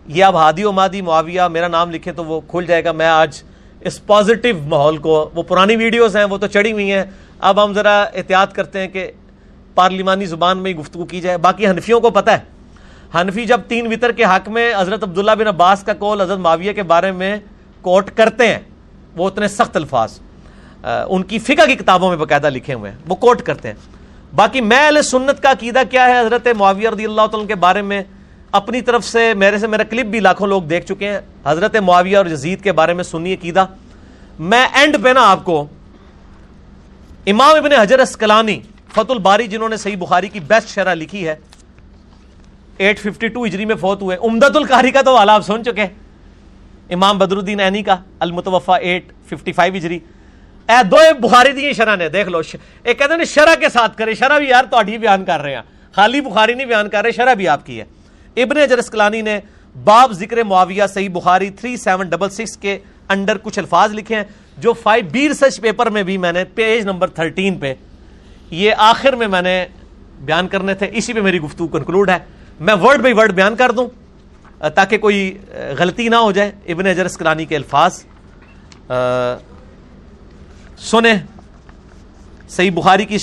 یہ 0.07 0.23
اب 0.23 0.35
ہادی 0.35 0.63
و 0.63 0.71
مہدی، 0.71 1.01
معاویہ 1.01 1.41
میرا 1.41 1.67
نام 1.67 1.91
لکھیں 1.91 2.13
تو 2.13 2.25
وہ 2.25 2.41
کھل 2.47 2.65
جائے 2.67 2.83
گا۔ 2.83 2.91
میں 2.91 3.07
آج 3.07 3.43
اس 3.81 4.05
پازیٹیو 4.05 4.55
ماحول 4.65 4.97
کو، 4.97 5.29
وہ 5.35 5.43
پرانی 5.43 5.75
ویڈیوز 5.75 6.17
ہیں، 6.17 6.23
وہ 6.23 6.37
تو 6.37 6.47
چڑھی 6.47 6.71
ہوئی 6.71 6.91
ہیں۔ 6.91 7.03
اب 7.39 7.63
ہم 7.63 7.73
ذرا 7.73 8.01
احتیاط 8.01 8.53
کرتے 8.53 8.79
ہیں 8.79 8.87
کہ 8.87 9.11
پارلیمانی 9.75 10.25
زبان 10.25 10.57
میں 10.57 10.71
ہی 10.71 10.77
گفتگو 10.77 11.05
کی 11.05 11.21
جائے۔ 11.21 11.37
باقی 11.37 11.67
حنفیوں 11.67 12.01
کو 12.01 12.09
پتہ 12.09 12.31
ہے۔ 12.31 12.39
حنفی 13.15 13.45
جب 13.45 13.61
تین 13.67 13.87
وطر 13.87 14.11
کے 14.11 14.23
حق 14.23 14.47
میں 14.49 14.73
حضرت 14.77 15.03
عبداللہ 15.03 15.31
بن 15.39 15.47
عباس 15.47 15.83
کا 15.83 15.93
کول 15.93 16.21
حضرت 16.21 16.39
معاویہ 16.39 16.73
کے 16.73 16.83
بارے 16.83 17.11
میں 17.11 17.35
کوٹ 17.81 18.11
کرتے 18.15 18.47
ہیں، 18.47 18.59
وہ 19.15 19.27
اتنے 19.27 19.47
سخت 19.47 19.75
الفاظ 19.75 20.19
ان 20.83 21.23
کی 21.23 21.39
فقہ 21.39 21.65
کی 21.67 21.75
کتابوں 21.75 22.09
میں 22.09 22.17
باقاعدہ 22.17 22.49
لکھے 22.49 22.73
ہوئے 22.73 22.91
ہیں، 22.91 22.97
وہ 23.07 23.15
کوٹ 23.15 23.41
کرتے 23.41 23.67
ہیں۔ 23.67 23.75
باقی 24.35 24.61
میں 24.61 24.77
اہل 24.77 25.01
سنت 25.01 25.41
کا 25.43 25.51
عقیدہ 25.51 25.81
کیا 25.91 26.05
ہے؟ 26.05 26.19
حضرت 26.19 26.47
معاویہ 26.57 26.89
رضی 26.89 27.05
اللہ 27.05 27.27
تعالیٰ 27.31 27.47
کے 27.47 27.55
بارے 27.55 27.81
میں 27.81 28.01
اپنی 28.51 28.81
طرف 28.81 29.05
سے 29.05 29.33
میرے 29.33 29.57
سے 29.57 29.67
میرا 29.67 29.83
کلپ 29.83 30.05
بھی 30.05 30.19
لاکھوں 30.19 30.47
لوگ 30.47 30.61
دیکھ 30.61 30.85
چکے 30.85 31.09
ہیں۔ 31.09 31.19
حضرت 31.45 31.75
معاویہ 31.75 32.17
اور 32.17 32.25
جزید 32.25 32.63
کے 32.63 32.71
بارے 32.71 32.93
میں 32.93 33.03
سنی 33.03 33.33
عقیدہ۔ 33.33 33.65
میں 34.39 34.67
اینڈ 34.73 34.97
پہ 35.03 35.09
نا 35.09 35.29
آپ 35.31 35.43
کو، 35.45 35.65
امام 37.25 37.55
ابن 37.55 37.71
حجر 37.71 37.99
اسکلانی 37.99 38.59
فت 38.93 39.11
الباری، 39.11 39.47
جنہوں 39.47 39.69
نے 39.69 39.77
صحیح 39.77 39.97
بخاری 39.97 40.29
کی 40.29 40.39
بیسٹ 40.39 40.69
شرح 40.69 40.93
لکھی 40.93 41.27
ہے 41.27 41.35
ایٹ 42.81 42.99
ففٹی 42.99 43.27
ٹو 43.27 43.45
ہجری 43.45 43.65
میں 43.65 43.75
فوت 43.75 44.01
ہوئے۔ 44.01 44.17
امدت 44.23 44.55
القاری 44.55 44.91
کا 44.91 45.01
تو 45.01 45.13
والا 45.13 45.33
آپ 45.33 45.45
سن 45.45 45.63
چکے۔ 45.63 45.85
امام 46.89 47.17
بدر 47.17 47.37
الدین 47.37 47.59
عینی 47.59 47.83
کا 47.83 47.95
المتوفا 48.19 48.75
ایٹ 48.75 49.11
ففٹی 49.29 49.51
فائیو 49.51 49.73
اجری 49.75 49.99
اے 50.69 50.83
دو 50.83 50.97
بخاری 51.19 51.51
دی 51.51 51.73
شرح 51.73 51.95
نے، 51.95 52.09
دیکھ 52.09 52.29
لو 52.29 52.41
ایک 52.83 52.99
کہتے 52.99 53.13
ہیں 53.13 53.25
شرح 53.25 53.55
کے 53.55 53.69
ساتھ 53.69 53.97
کرے 53.97 54.13
شرح 54.13 54.37
بھی 54.37 54.47
یار 54.49 54.63
تو 54.63 54.77
بیان 55.01 55.25
کر 55.25 55.39
رہے 55.39 55.55
ہیں۔ 55.55 55.61
خالی 55.91 56.21
بخاری 56.21 56.53
نہیں 56.53 56.67
بیان 56.67 56.89
کر 56.89 57.01
رہے، 57.01 57.11
شرح 57.11 57.33
بھی 57.33 57.47
آپ 57.47 57.65
کی 57.65 57.79
ہے۔ 57.79 57.85
ابن 58.41 58.57
اسکلانی 58.79 59.21
نے 59.21 59.39
باب 59.83 60.11
ذکر 60.11 60.43
معاویہ 60.43 60.83
صحیح 60.93 61.09
بخاری 61.09 61.49
3766 61.49 62.57
کے 62.57 62.77
انڈر 63.09 63.37
کچھ 63.37 63.59
الفاظ 63.59 63.93
لکھے 63.93 64.15
ہیں، 64.15 64.23
جو 64.57 64.73
فائیو 64.73 65.05
بی 65.11 65.27
ریسرچ 65.27 65.61
پیپر 65.61 65.89
میں 65.89 66.03
بھی 66.03 66.17
میں 66.17 66.31
نے 66.31 66.43
پیج 66.55 66.83
نمبر 66.83 67.07
13 67.07 67.59
پہ، 67.59 67.73
یہ 68.51 68.71
آخر 68.77 69.13
میں 69.13 69.27
میں 69.27 69.41
نے 69.41 69.65
بیان 70.25 70.47
کرنے 70.47 70.73
تھے۔ 70.73 70.87
اسی 70.91 71.13
پہ 71.13 71.21
میری 71.21 71.39
گفتگو 71.39 71.67
کنکلوڈ 71.67 72.09
ہے۔ 72.09 72.19
میں 72.61 72.73
ورڈ 72.81 73.01
بائی 73.01 73.13
ورڈ 73.13 73.31
بیان 73.33 73.55
کر 73.55 73.71
دوں 73.71 73.87
تاکہ 74.75 74.97
کوئی 74.97 75.37
غلطی 75.77 76.07
نہ 76.09 76.15
ہو 76.15 76.31
جائے، 76.31 76.51
ابن 76.67 76.87
اجر 76.87 77.05
اسکلانی 77.05 77.45
کے 77.45 77.55
الفاظ۔ 77.55 78.03
سنیں، 80.79 81.15
صحیح 82.49 82.71
بخاری 82.73 83.05
کی 83.05 83.17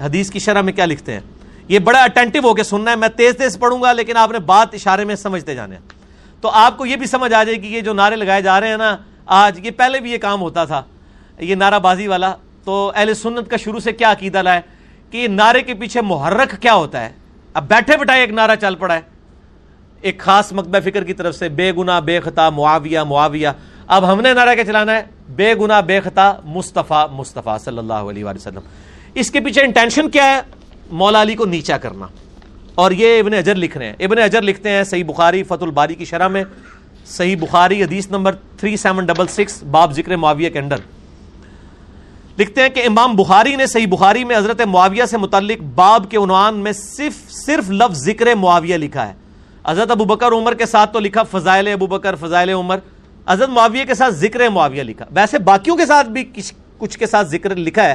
حدیث 0.00 0.30
کی 0.30 0.38
شرح 0.38 0.60
میں 0.60 0.72
کیا 0.72 0.84
لکھتے 0.86 1.12
ہیں؟ 1.12 1.20
یہ 1.68 1.78
بڑا 1.78 2.02
اٹینٹو 2.02 2.38
ہو 2.48 2.54
کے 2.54 2.62
سننا 2.62 2.90
ہے، 2.90 2.96
میں 2.96 3.08
تیز 3.16 3.36
تیز 3.38 3.58
پڑھوں 3.58 3.80
گا، 3.82 3.92
لیکن 3.92 4.16
آپ 4.16 4.30
نے 4.32 4.38
بات 4.52 4.74
اشارے 4.74 5.04
میں 5.04 5.16
سمجھتے 5.16 5.54
جانے 5.54 5.76
تو 6.40 6.50
آپ 6.52 6.76
کو 6.78 6.86
یہ 6.86 6.96
بھی 6.96 7.06
سمجھ 7.06 7.32
آ 7.32 7.42
جائے 7.44 7.58
کہ 7.58 7.66
یہ 7.66 7.80
جو 7.80 7.92
نعرے 7.92 8.16
لگائے 8.16 8.42
جا 8.42 8.60
رہے 8.60 8.68
ہیں 8.68 8.76
نا، 8.76 8.96
آج 9.26 9.60
یہ 9.66 9.70
پہلے 9.76 10.00
بھی 10.00 10.12
یہ 10.12 10.18
کام 10.18 10.40
ہوتا 10.40 10.64
تھا، 10.64 10.82
یہ 11.38 11.54
نعرہ 11.54 11.78
بازی 11.78 12.06
والا۔ 12.08 12.34
تو 12.64 12.92
اہل 12.94 13.14
سنت 13.14 13.50
کا 13.50 13.56
شروع 13.56 13.80
سے 13.80 13.92
کیا 13.92 14.12
عقیدہ 14.12 14.42
لائے؟ 14.42 14.60
کہ 15.10 15.16
یہ 15.16 15.28
نعرے 15.28 15.62
کے 15.62 15.74
پیچھے 15.74 16.00
محرک 16.00 16.54
کیا 16.60 16.74
ہوتا 16.74 17.04
ہے؟ 17.04 17.12
اب 17.54 17.68
بیٹھے 17.68 17.96
بٹھائے 17.96 18.20
ایک 18.20 18.30
نعرہ 18.30 18.56
چل 18.60 18.74
پڑا 18.74 18.94
ہے۔ 18.94 19.00
ایک 20.00 20.18
خاص 20.18 20.52
مکبہ 20.52 20.80
فکر 20.80 21.04
کی 21.04 21.12
طرف 21.12 21.34
سے 21.34 21.48
بے 21.48 21.72
گنا 21.72 22.00
بے 22.00 22.20
خطا، 22.20 22.50
معاویہ 22.50 23.00
معاویہ۔ 23.00 23.48
اب 23.86 24.12
ہم 24.12 24.20
نے 24.20 24.32
نعرہ 24.32 24.54
کیا 24.54 24.64
چلانا 24.64 24.92
ہے؟ 24.92 25.02
بے 25.28 25.54
گنا 25.54 25.80
بے 25.80 26.00
خطا، 26.00 26.34
مصطفیٰ 26.44 27.06
مصطفیٰ 27.12 27.58
صلی 27.58 27.78
اللہ 27.78 27.92
علیہ 27.92 28.24
وسلم۔ 28.24 28.60
اس 29.14 29.30
کے 29.30 29.40
پیچھے 29.40 29.62
انٹینشن 29.62 30.10
کیا 30.10 30.24
ہے؟ 30.24 30.40
مولا 30.90 31.22
علی 31.22 31.34
کو 31.34 31.44
نیچا 31.44 31.78
کرنا۔ 31.78 32.06
اور 32.74 32.90
یہ 32.90 33.18
ابن 33.18 33.34
اجر 33.34 33.54
لکھ 33.54 33.78
رہے 33.78 33.86
ہیں۔ 33.86 33.94
ابن 33.98 34.18
اجر 34.18 34.42
لکھتے 34.42 34.70
ہیں 34.70 34.84
صحیح 34.84 35.04
بخاری 35.04 35.42
فت 35.42 35.62
الباری 35.62 35.94
کی 35.94 36.04
شرح 36.04 36.28
میں۔ 36.28 36.44
صحیح 37.06 37.36
بخاری، 37.40 37.82
حدیث 37.82 38.10
نمبر 38.10 38.34
3766 38.56 39.62
باب 39.62 39.92
ذکر 39.92 40.16
معاویہ 40.16 40.50
کے 40.50 40.58
اندر۔ 40.58 40.76
لکھتے 42.38 42.62
ہیں 42.62 42.68
کہ 42.68 42.82
امام 42.86 43.16
بخاری 43.16 43.56
نے 43.56 43.66
صحیح 43.66 43.86
بخاری 43.86 44.24
میں 44.24 44.36
حضرت 44.36 44.60
معاویہ 44.60 45.04
سے 45.04 45.18
متعلق 45.18 45.62
باب 45.62 46.10
کے 46.10 46.16
عنوان 46.16 46.54
میں 46.54 46.72
صرف 46.72 47.30
صرف 47.30 47.70
لفظ 47.70 47.98
ذکر 47.98 48.34
معاویہ 48.34 48.76
لکھا 48.76 49.08
ہے۔ 49.08 49.12
حضرت 49.66 49.90
ابو 49.90 50.04
بکر 50.04 50.32
عمر 50.32 50.54
کے 50.54 50.66
ساتھ 50.66 50.92
تو 50.92 51.00
لکھا 51.00 51.22
فضائل 51.22 51.68
ابو 51.68 51.86
بکر، 51.86 52.14
فضائل 52.14 52.48
عمر۔ 52.48 52.78
حضرت 53.28 53.48
معاویہ 53.48 53.84
کے 53.84 53.94
ساتھ 53.94 54.14
ذکر 54.14 54.48
معاویہ 54.48 54.82
لکھا۔ 54.82 55.04
ویسے 55.10 55.38
باقیوں 55.38 55.76
کے 55.76 55.86
ساتھ 55.86 56.08
بھی 56.08 56.24
کچھ 56.78 56.98
کے 56.98 57.06
ساتھ 57.06 57.28
ذکر 57.28 57.56
لکھا 57.56 57.84
ہے۔ 57.84 57.94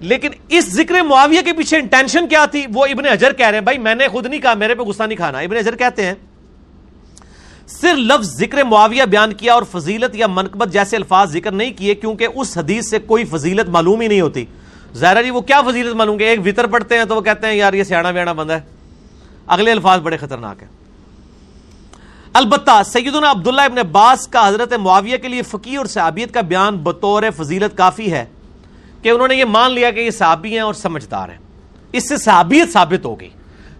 لیکن 0.00 0.28
اس 0.48 0.72
ذکر 0.72 0.94
معاویہ 1.02 1.42
کے 1.42 1.52
پیچھے 1.52 1.76
انٹینشن 1.76 2.28
کیا 2.28 2.46
تھی؟ 2.46 2.66
وہ 2.74 2.86
ابن 2.86 3.06
اجر 3.06 3.32
کہہ 3.32 3.46
رہے 3.46 3.58
ہیں، 3.58 3.64
بھائی 3.64 3.78
میں 3.78 3.94
نے 3.94 4.08
خود 4.08 4.26
نہیں 4.26 4.40
کہا، 4.40 4.54
میرے 4.54 4.74
پہ 4.74 4.82
غصہ 4.82 5.02
نہیں 5.02 5.16
کھانا۔ 5.16 5.38
ابن 5.38 5.56
اجر 5.56 5.76
کہتے 5.76 6.06
ہیں 6.06 6.14
صرف 7.68 7.98
لفظ 7.98 8.36
ذکر 8.36 8.64
معاویہ 8.64 9.02
بیان 9.02 9.32
کیا 9.32 9.54
اور 9.54 9.62
فضیلت 9.70 10.14
یا 10.14 10.26
منقبت 10.26 10.68
جیسے 10.68 10.96
الفاظ 10.96 11.32
ذکر 11.32 11.52
نہیں 11.52 11.70
کیے 11.70 11.94
کیونکہ 11.94 12.26
اس 12.34 12.58
حدیث 12.58 12.90
سے 12.90 12.98
کوئی 12.98 13.24
فضیلت 13.24 13.68
معلوم 13.68 14.00
ہی 14.00 14.08
نہیں 14.08 14.20
ہوتی۔ 14.20 14.44
ظاہرہ 14.94 15.22
جی 15.22 15.30
وہ 15.30 15.40
کیا 15.40 15.62
فضیلت 15.62 15.94
معلوم 15.94 16.18
کہ 16.18 16.24
ایک 16.24 16.40
وطر 16.46 16.66
پڑھتے 16.66 16.98
ہیں 16.98 17.04
تو 17.04 17.16
وہ 17.16 17.20
کہتے 17.20 17.46
ہیں، 17.46 17.54
یار 17.54 17.72
یہ 17.72 17.84
سیاح 17.84 18.10
بیانا 18.10 18.32
بندہ 18.32 18.52
ہے۔ 18.52 18.60
اگلے 19.46 19.72
الفاظ 19.72 20.00
بڑے 20.00 20.16
خطرناک 20.16 20.62
ہیں۔ 20.62 20.68
البتہ 22.32 22.82
سیدنا 22.86 23.30
عبداللہ 23.30 23.60
ابن 23.60 23.78
عباس 23.78 24.28
کا 24.28 24.48
حضرت 24.48 24.72
معاویہ 24.72 25.16
کے 25.16 25.28
لیے 25.28 25.42
فقی 25.42 25.76
اور 25.76 25.86
صحابیت 25.86 26.34
کا 26.34 26.40
بیان 26.40 26.76
بطور 26.76 27.22
فضیلت 27.36 27.76
کافی 27.76 28.12
ہے 28.12 28.24
کہ 29.02 29.08
انہوں 29.08 29.28
نے 29.28 29.34
یہ 29.34 29.44
مان 29.44 29.72
لیا 29.72 29.90
کہ 29.90 30.00
یہ 30.00 30.10
صحابی 30.10 30.52
ہیں 30.52 30.60
اور 30.60 30.74
سمجھدار 30.74 31.28
ہیں۔ 31.28 31.38
اس 31.92 32.08
سے 32.08 32.16
صحابیت 32.16 32.72
ثابت 32.72 33.04
ہو 33.04 33.20
گئی 33.20 33.28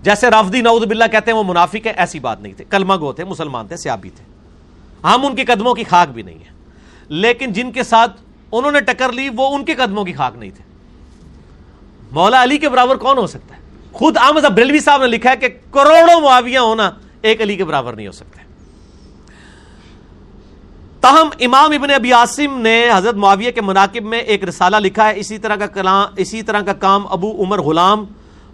جیسے 0.04 0.30
رافدی 0.30 0.60
نعوذ 0.60 0.84
باللہ 0.86 1.04
کہتے 1.12 1.30
ہیں 1.30 1.38
وہ 1.38 1.42
منافق 1.42 1.86
ہے 1.86 1.92
ایسی 1.96 2.18
بات 2.20 2.40
نہیں 2.40 2.52
تھے 2.52 2.64
کلمہ 2.70 2.96
گو 3.00 3.12
تھے، 3.12 3.24
مسلمان 3.24 3.66
تھے 3.66 3.76
صحابی 3.76 4.10
تھے۔ 4.10 4.24
ہم 5.04 5.26
ان 5.26 5.34
کے 5.36 5.44
قدموں 5.44 5.74
کی 5.74 5.84
خاک 5.84 6.08
بھی 6.08 6.22
نہیں 6.22 6.38
ہے 6.38 6.52
لیکن 7.08 7.52
جن 7.52 7.72
کے 7.72 7.82
ساتھ 7.82 8.20
انہوں 8.52 8.72
نے 8.72 8.80
ٹکر 8.80 9.12
لی، 9.12 9.28
وہ 9.36 9.54
ان 9.54 9.64
کے 9.64 9.74
قدموں 9.74 10.04
کی 10.04 10.12
خاک 10.12 10.36
نہیں 10.36 10.50
تھے۔ 10.50 10.64
مولا 12.12 12.42
علی 12.42 12.58
کے 12.58 12.68
برابر 12.68 12.96
کون 12.96 13.18
ہو 13.18 13.26
سکتا 13.26 13.56
ہے؟ 13.56 13.60
خود 13.92 14.16
احمد 14.16 14.44
بریلوی 14.44 14.80
صاحب 14.80 15.00
نے 15.00 15.06
لکھا 15.06 15.30
ہے 15.30 15.36
کہ 15.36 15.48
کروڑوں 15.70 16.20
معاویہ 16.20 16.58
ہونا 16.58 16.90
ایک 17.22 17.42
علی 17.42 17.56
کے 17.56 17.64
برابر 17.64 17.92
نہیں 17.92 18.06
ہو 18.06 18.12
سکتا 18.12 18.42
تاہم، 21.00 21.28
امام 21.40 21.72
ابن 21.72 21.90
ابی 21.90 22.12
عاصم 22.12 22.58
نے 22.60 22.76
حضرت 22.94 23.14
معاویہ 23.14 23.50
کے 23.50 23.60
مناقب 23.60 24.04
میں 24.04 24.18
ایک 24.18 24.44
رسالہ 24.44 24.76
لکھا 24.76 25.08
ہے۔ 25.08 25.18
اسی 25.20 25.38
طرح 25.38 25.56
کا 25.56 25.66
کلام، 25.66 26.14
اسی 26.16 26.40
طرح 26.42 26.60
کا 26.60 26.72
کام 26.72 27.06
ابو 27.06 27.32
عمر 27.42 27.60
غلام 27.62 28.04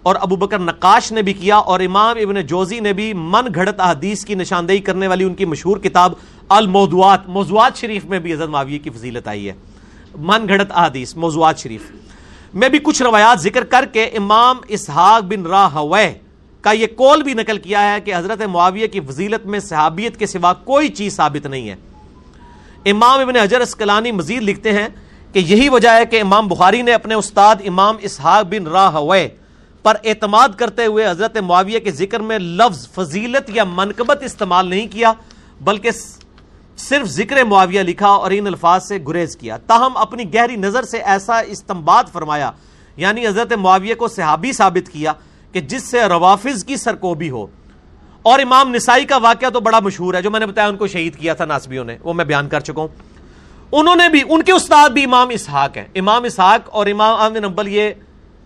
اور 0.03 0.15
ابو 0.21 0.35
بکر 0.35 0.59
نقاش 0.59 1.11
نے 1.11 1.21
بھی 1.21 1.33
کیا 1.33 1.55
اور 1.55 1.79
امام 1.79 2.17
ابن 2.17 2.41
جوزی 2.41 2.79
نے 2.79 2.93
بھی 2.93 3.13
من 3.13 3.45
گھڑت 3.55 3.79
احادیث 3.79 4.25
کی 4.25 4.35
نشاندہی 4.35 4.79
کرنے 4.79 5.07
والی 5.07 5.23
ان 5.23 5.33
کی 5.33 5.45
مشہور 5.45 5.77
کتاب 5.77 6.13
الموضوعات، 6.49 7.27
موضوعات 7.27 7.77
شریف 7.77 8.05
میں 8.05 8.19
بھی 8.19 8.33
حضرت 8.33 8.49
معاویہ 8.49 8.79
کی 8.79 8.89
فضیلت 8.89 9.27
آئی 9.27 9.47
ہے۔ 9.47 9.53
من 10.19 10.47
گھڑت 10.47 10.71
احادیث، 10.71 11.15
موضوعات 11.15 11.59
شریف۔ 11.59 11.91
میں 12.53 12.69
بھی 12.69 12.79
کچھ 12.83 13.03
روایات 13.03 13.41
ذکر 13.41 13.63
کر 13.63 13.85
کے 13.85 14.03
امام 14.03 14.57
اسحاق 14.67 15.23
بن 15.23 15.45
راہ 15.45 15.77
کا 16.61 16.71
یہ 16.71 16.87
کول 16.95 17.23
بھی 17.23 17.33
نقل 17.33 17.57
کیا 17.57 17.93
ہے 17.93 18.01
کہ 18.01 18.15
حضرت 18.15 18.41
معاویہ 18.41 18.87
کی 18.87 18.99
فضیلت 18.99 19.45
میں 19.45 19.59
صحابیت 19.59 20.17
کے 20.17 20.25
سوا 20.25 20.53
کوئی 20.53 20.87
چیز 20.87 21.15
ثابت 21.15 21.45
نہیں 21.45 21.69
ہے۔ 21.69 21.75
امام 22.85 23.19
ابن 23.19 23.35
حجر 23.35 23.61
اسکلانی 23.61 24.11
مزید 24.11 24.43
لکھتے 24.43 24.71
ہیں 24.71 24.87
کہ 25.33 25.39
یہی 25.39 25.69
وجہ 25.69 25.89
ہے 25.89 26.05
کہ 26.05 26.21
امام 26.21 26.47
بخاری 26.47 26.81
نے 26.81 26.93
اپنے 26.93 27.15
استاد 27.15 27.55
امام 27.67 27.95
اسحاق 28.01 28.45
بن 28.45 28.67
راہ 28.67 28.95
پر 29.83 29.97
اعتماد 30.03 30.49
کرتے 30.57 30.85
ہوئے 30.85 31.07
حضرت 31.07 31.37
معاویہ 31.37 31.79
کے 31.79 31.91
ذکر 31.91 32.19
میں 32.19 32.39
لفظ 32.39 32.89
فضیلت 32.89 33.49
یا 33.49 33.63
منقبت 33.63 34.23
استعمال 34.23 34.67
نہیں 34.67 34.87
کیا، 34.87 35.13
بلکہ 35.61 35.89
صرف 36.77 37.07
ذکر 37.07 37.43
معاویہ 37.43 37.81
لکھا 37.81 38.07
اور 38.07 38.31
ان 38.31 38.47
الفاظ 38.47 38.87
سے 38.87 38.99
گریز 39.07 39.37
کیا۔ 39.37 39.57
تاہم، 39.57 39.97
اپنی 39.97 40.33
گہری 40.33 40.55
نظر 40.55 40.83
سے 40.83 40.97
ایسا 40.97 41.39
استمباد 41.39 42.03
فرمایا 42.13 42.51
یعنی 42.97 43.27
حضرت 43.27 43.53
معاویہ 43.53 43.95
کو 43.95 44.07
صحابی 44.07 44.51
ثابت 44.51 44.89
کیا 44.89 45.13
کہ 45.51 45.61
جس 45.61 45.83
سے 45.83 46.01
روافظ 46.01 46.65
کی 46.65 46.75
سرکوبی 46.75 47.29
ہو۔ 47.29 47.47
اور 48.21 48.39
امام 48.39 48.75
نسائی 48.75 49.05
کا 49.05 49.17
واقعہ 49.17 49.49
تو 49.49 49.59
بڑا 49.59 49.79
مشہور 49.79 50.13
ہے، 50.13 50.21
جو 50.21 50.31
میں 50.31 50.39
نے 50.39 50.45
بتایا 50.45 50.67
ان 50.67 50.77
کو 50.77 50.87
شہید 50.87 51.15
کیا 51.15 51.33
تھا 51.33 51.45
ناسبیوں 51.45 51.85
نے، 51.85 51.97
وہ 52.03 52.13
میں 52.13 52.25
بیان 52.25 52.49
کر 52.49 52.59
چکا 52.59 52.81
ہوں۔ 52.81 52.87
انہوں 53.71 53.95
نے 53.95 54.09
بھی، 54.09 54.21
ان 54.29 54.43
کے 54.43 54.51
استاد 54.51 54.89
بھی 54.89 55.03
امام 55.03 55.29
اسحاق 55.29 55.77
ہیں۔ 55.77 55.87
امام 55.95 56.23
اسحاق 56.23 56.59
اور 56.65 56.87
امام 56.87 57.33
نبل 57.33 57.67
یہ 57.67 57.89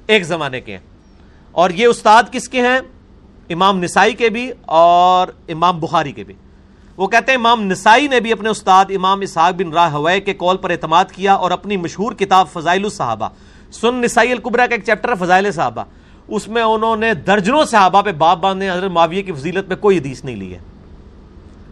ایک 0.07 0.23
زمانے 0.23 0.61
کے 0.61 0.71
ہیں۔ 0.71 0.94
اور 1.55 1.69
یہ 1.69 1.87
استاد 1.87 2.23
کس 2.31 2.49
کے 2.49 2.61
ہیں؟ 2.61 2.79
امام 3.49 3.83
نسائی 3.83 4.13
کے 4.13 4.29
بھی 4.29 4.51
اور 4.65 5.27
امام 5.47 5.79
بخاری 5.79 6.11
کے 6.11 6.23
بھی۔ 6.23 6.33
وہ 6.97 7.07
کہتے 7.07 7.31
ہیں 7.31 7.39
امام 7.39 7.63
نسائی 7.63 8.07
نے 8.07 8.19
بھی 8.19 8.31
اپنے 8.31 8.49
استاد 8.49 8.85
امام 8.89 9.19
اسحاق 9.19 9.53
بن 9.53 9.73
راہ 9.73 9.91
ہوئے 9.91 10.21
کے 10.21 10.33
کال 10.33 10.57
پر 10.57 10.69
اعتماد 10.69 11.05
کیا 11.05 11.33
اور 11.33 11.51
اپنی 11.51 11.77
مشہور 11.77 12.11
کتاب 12.11 12.47
فضائل 12.53 12.83
الصحابہ۔ 12.83 13.29
سن 13.71 13.95
نسائی 13.95 14.31
القبرہ 14.31 14.67
کا 14.67 14.75
ایک 14.75 14.85
چیپٹر 14.85 15.15
فضائل 15.15 15.51
صحابہ۔ 15.51 15.83
اس 16.27 16.47
میں 16.47 16.61
انہوں 16.61 16.95
نے 16.95 17.13
درجنوں 17.13 17.65
صحابہ 17.65 18.01
پہ 18.01 18.11
باپ 18.11 18.37
باندھے 18.37 18.69
حضرت 18.69 18.91
معاویہ 18.91 19.21
کی 19.21 19.31
فضیلت 19.31 19.69
پہ 19.69 19.75
کوئی 19.75 19.97
حدیث 19.97 20.23
نہیں 20.23 20.35
لی 20.35 20.53
ہے۔ 20.53 20.59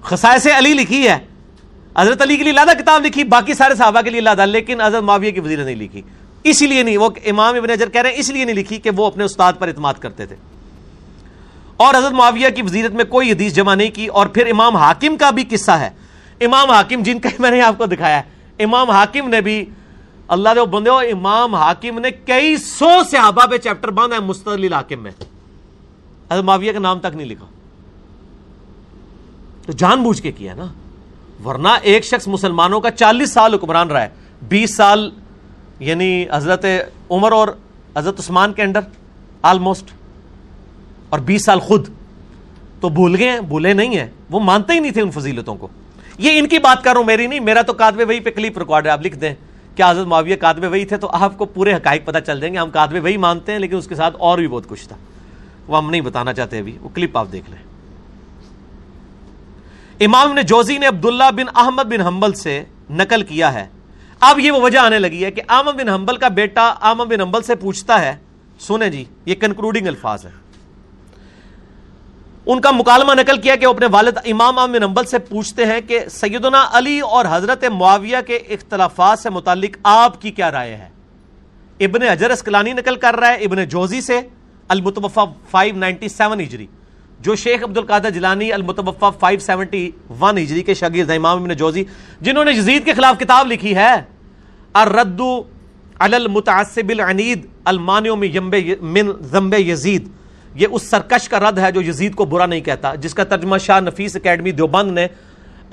خصائص 0.04 0.48
علی 0.58 0.74
لکھی 0.74 1.08
ہے۔ 1.08 1.18
حضرت 1.98 2.22
علی 2.22 2.38
کے 2.38 2.44
لیے 2.44 2.54
لادہ 2.54 2.82
کتاب 2.82 3.06
لکھی، 3.06 3.24
باقی 3.24 3.54
سارے 3.54 3.76
صحابہ 3.76 4.02
کے 4.02 4.10
لیے 4.10 4.22
لادہ 4.22 4.46
لیکن 4.46 4.82
حضرت 4.82 5.04
معاویہ 5.04 5.32
کی 5.32 5.42
فضیلت 5.42 5.66
نہیں 5.66 5.76
لکھی۔ 5.76 6.02
اسی 6.44 6.68
لیے 6.68 6.84
نہیں، 6.84 6.98
وہ 6.98 7.10
امام 7.26 7.56
ابن 7.56 7.70
اجر 7.70 7.90
کہہ 7.90 8.02
رہے 8.02 8.10
ہیں، 8.10 8.18
اس 8.18 8.30
لیے 8.30 8.46
نہیں 8.46 8.56
لکھی 8.56 8.78
کہ 8.78 8.90
وہ 8.90 9.06
اپنے 9.06 9.24
استاد 9.24 9.54
پر 9.60 9.68
اعتماد 9.68 9.94
کرتے 9.94 10.26
تھے۔ 10.26 10.36
اور 11.78 11.94
حضرت 11.96 12.12
معاویہ 12.12 12.50
کی 12.50 12.62
وزیرت 12.62 12.92
میں 12.92 13.04
کوئی 13.04 13.32
حدیث 13.32 13.54
جمع 13.54 13.76
نہیں 13.76 13.92
کی، 13.92 14.08
اور 14.08 14.28
پھر 14.28 14.46
امام 14.46 14.76
حاکم 14.76 15.18
کا 15.18 15.30
بھی 15.30 15.44
قصہ 15.50 15.72
ہے۔ 15.72 15.90
امام 16.42 16.72
حاکم 16.72 17.04
جن 17.04 17.20
کا 17.20 17.30
میں 17.40 17.52
نے 17.52 17.62
آپ 17.62 17.78
کو 17.78 17.86
دکھایا 17.86 18.20
ہے، 18.20 18.24
امام 18.64 18.90
حاکم 18.90 19.30
نے 19.30 19.42
بھی، 19.42 19.66
اللہ 20.28 20.50
دے 20.56 20.66
بندے 20.66 20.90
ہو، 20.90 20.98
امام 20.98 21.56
حاکم 21.56 22.00
نے 22.00 22.12
کئی 22.12 22.58
سو 22.58 22.90
صحابہ 23.12 23.46
پہ 23.46 23.58
چیپٹر 23.58 23.88
باندھا 23.88 24.18
ہے 24.18 24.22
مستقل 24.22 24.74
حاکم 24.74 25.00
میں۔ 25.00 25.12
حضرت 26.32 26.44
معاویہ 26.44 26.72
کا 26.72 26.80
نام 26.80 27.00
تک 27.00 27.16
نہیں 27.16 27.28
لکھا۔ 27.28 27.46
تو 29.66 29.72
جان 29.72 30.04
بوجھ 30.04 30.22
کے 30.22 30.32
کیا 30.32 30.54
نا؟ 30.54 30.66
ورنہ 31.46 31.68
ایک 31.82 32.06
شخص 32.06 32.28
مسلمانوں 32.28 32.82
کا 32.82 32.92
چالیس 32.92 33.32
سال 33.32 33.54
حکمران 33.54 33.92
رہا 33.92 34.02
ہے، 34.02 34.10
بیس 34.42 34.76
سال 34.76 35.12
یعنی 35.80 36.26
حضرت 36.32 36.66
عمر 37.10 37.32
اور 37.32 37.48
حضرت 37.98 38.20
عثمان 38.20 38.54
کے 38.54 38.62
انڈر 38.62 38.80
آلموسٹ 39.42 39.92
اور 41.10 41.20
بیس 41.20 41.46
سال 41.46 41.60
خود 41.60 41.88
تو 42.80 42.90
بھول 42.90 43.16
گئے 43.16 43.30
ہیں، 43.30 43.40
بھولے 43.40 43.74
نہیں 43.74 43.98
ہیں، 43.98 44.08
وہ 44.30 44.40
مانتے 44.40 44.74
ہی 44.74 44.80
نہیں 44.80 44.92
تھے 44.92 45.02
ان 45.02 45.12
فضیلتوں 45.12 45.56
کو۔ 45.56 45.68
یہ 46.18 46.40
ان 46.40 46.48
کی 46.48 46.60
بات 46.60 46.84
کر 46.84 46.92
رہا 46.92 47.00
ہوں، 47.00 47.06
میری 47.06 47.28
نہیں، 47.28 47.40
میرا 47.40 47.62
تو 47.62 47.74
کادوے 47.74 48.04
وہی 48.04 48.20
پہ 48.20 48.30
کلپ 48.32 48.58
ریکارڈ 48.58 48.86
ہے، 48.86 48.92
آپ 48.92 49.02
لکھ 49.02 49.18
دیں۔ 49.18 49.36
کیا 49.76 49.92
حضرت 49.92 50.08
معاویہ 50.08 50.36
کادوے 50.36 50.68
وہی 50.68 50.86
تھے؟ 50.86 50.98
تو 50.98 51.10
آپ 51.12 51.38
کو 51.38 51.46
پورے 51.46 51.74
حقائق 51.74 52.06
پتہ 52.06 52.18
چل 52.28 52.40
جائیں 52.40 52.54
گے، 52.54 52.60
ہم 52.60 52.70
کادوے 52.70 53.00
وہی 53.00 53.18
مانتے 53.18 53.52
ہیں، 53.52 53.60
لیکن 53.60 53.78
اس 53.78 53.88
کے 53.88 53.96
ساتھ 53.96 54.16
اور 54.20 54.38
بھی 54.38 54.48
بہت 54.48 54.68
کچھ 54.68 54.88
تھا۔ 54.88 54.96
وہ 55.68 55.78
ہم 55.78 55.90
نہیں 55.90 56.02
بتانا 56.02 56.34
چاہتے 56.34 56.60
ابھی، 56.60 56.78
وہ 56.82 56.90
کلپ 56.94 57.18
آپ 57.18 57.28
دیکھ 57.32 57.50
لیں۔ 57.50 57.58
امام 60.00 60.34
نے 60.34 60.44
جوزی 60.44 60.78
نے 60.78 60.86
عبداللہ 60.86 61.32
بن 61.36 61.46
احمد 61.56 61.84
بن 61.84 62.02
حنبل 62.02 62.34
سے 62.34 62.64
نقل 62.90 63.22
کیا 63.22 63.54
ہے۔ 63.54 63.68
اب 64.26 64.40
یہ 64.40 64.52
وہ 64.52 64.60
وجہ 64.62 64.80
آنے 64.80 65.00
لگی 65.00 65.24
ہے 65.26 65.32
کہ 65.32 65.42
احمد 65.50 65.72
بن 65.72 65.90
حنبل 65.90 66.18
کا 66.18 66.28
بیٹا 66.28 66.68
احمد 66.82 67.06
بن 67.06 67.22
حنبل 67.22 67.42
سے 67.42 67.56
پوچھتا 67.56 68.00
ہے، 68.02 68.16
سنیں 68.60 68.90
جی 68.90 69.04
یہ 69.26 69.36
کنکلوڈنگ 69.36 69.88
الفاظ 69.88 70.26
ہے 70.26 70.32
ان 72.46 72.62
کا 72.62 72.72
مکالمہ 72.72 73.14
نقل 73.14 73.38
کیا 73.38 73.56
کہ 73.56 73.68
وہ 73.68 73.74
اپنے 73.74 73.86
والد 73.92 74.18
امام 74.26 74.60
احمد 74.60 74.76
بن 74.76 74.84
حنبل 74.84 75.06
سے 75.06 75.20
پوچھتے 75.20 75.66
ہیں 75.66 75.80
کہ 75.82 76.00
سیدنا 76.12 76.64
علی 76.72 77.00
اور 77.00 77.26
حضرت 77.32 77.64
معاویہ 77.74 78.18
کے 78.28 78.36
اختلافات 78.36 79.20
سے 79.20 79.30
متعلق 79.30 79.78
آپ 79.84 80.22
کی 80.22 80.32
کیا 80.32 80.52
رائے 80.52 80.76
ہے؟ 80.76 80.90
ابن 81.80 82.04
حجر 82.04 82.30
اسکلانی 82.30 82.74
نقل 82.74 82.96
کر 82.96 83.16
رہا 83.16 83.28
ہے 83.28 83.44
ابن 83.44 83.64
جوزی 83.66 84.02
سے 84.02 84.22
المتوفہ 84.68 85.20
597 85.52 86.42
ہجری۔ 86.42 86.68
جو 87.20 87.36
شیخ 87.36 87.64
عبد 87.64 87.78
القادر 87.78 88.10
جلانی 88.10 88.52
المتوفہ 88.54 89.06
571 89.20 90.38
ہجری 90.38 90.64
کے 90.64 90.74
شاگرد 90.74 91.10
امام 91.10 91.44
ابن 91.44 91.54
جوزی، 91.54 91.84
جنہوں 92.22 92.46
نے 92.46 92.52
یزید 92.52 92.86
کے 92.86 92.94
خلاف 92.94 93.20
کتاب 93.20 93.52
لکھی 93.52 93.76
ہے۔ 93.76 93.94
الرد 94.74 95.22
علی 96.00 96.16
المتعصب 96.16 96.90
العنید 96.90 97.46
المانع 97.66 98.14
من 98.82 99.12
ذنب 99.22 99.54
یزید۔ 99.60 100.08
یہ 100.56 100.68
اس 100.72 100.90
سرکش 100.90 101.28
کا 101.30 101.40
رد 101.40 101.58
ہے 101.60 101.72
جو 101.72 101.82
یزید 101.82 102.16
کو 102.16 102.26
برا 102.26 102.46
نہیں 102.46 102.62
کہتا، 102.62 102.94
جس 102.96 103.14
کا 103.14 103.24
ترجمہ 103.24 103.58
شاہ 103.58 103.80
نفیس 103.80 104.16
اکیڈمی 104.16 104.52
دیوبند 104.52 104.92
نے 104.92 105.08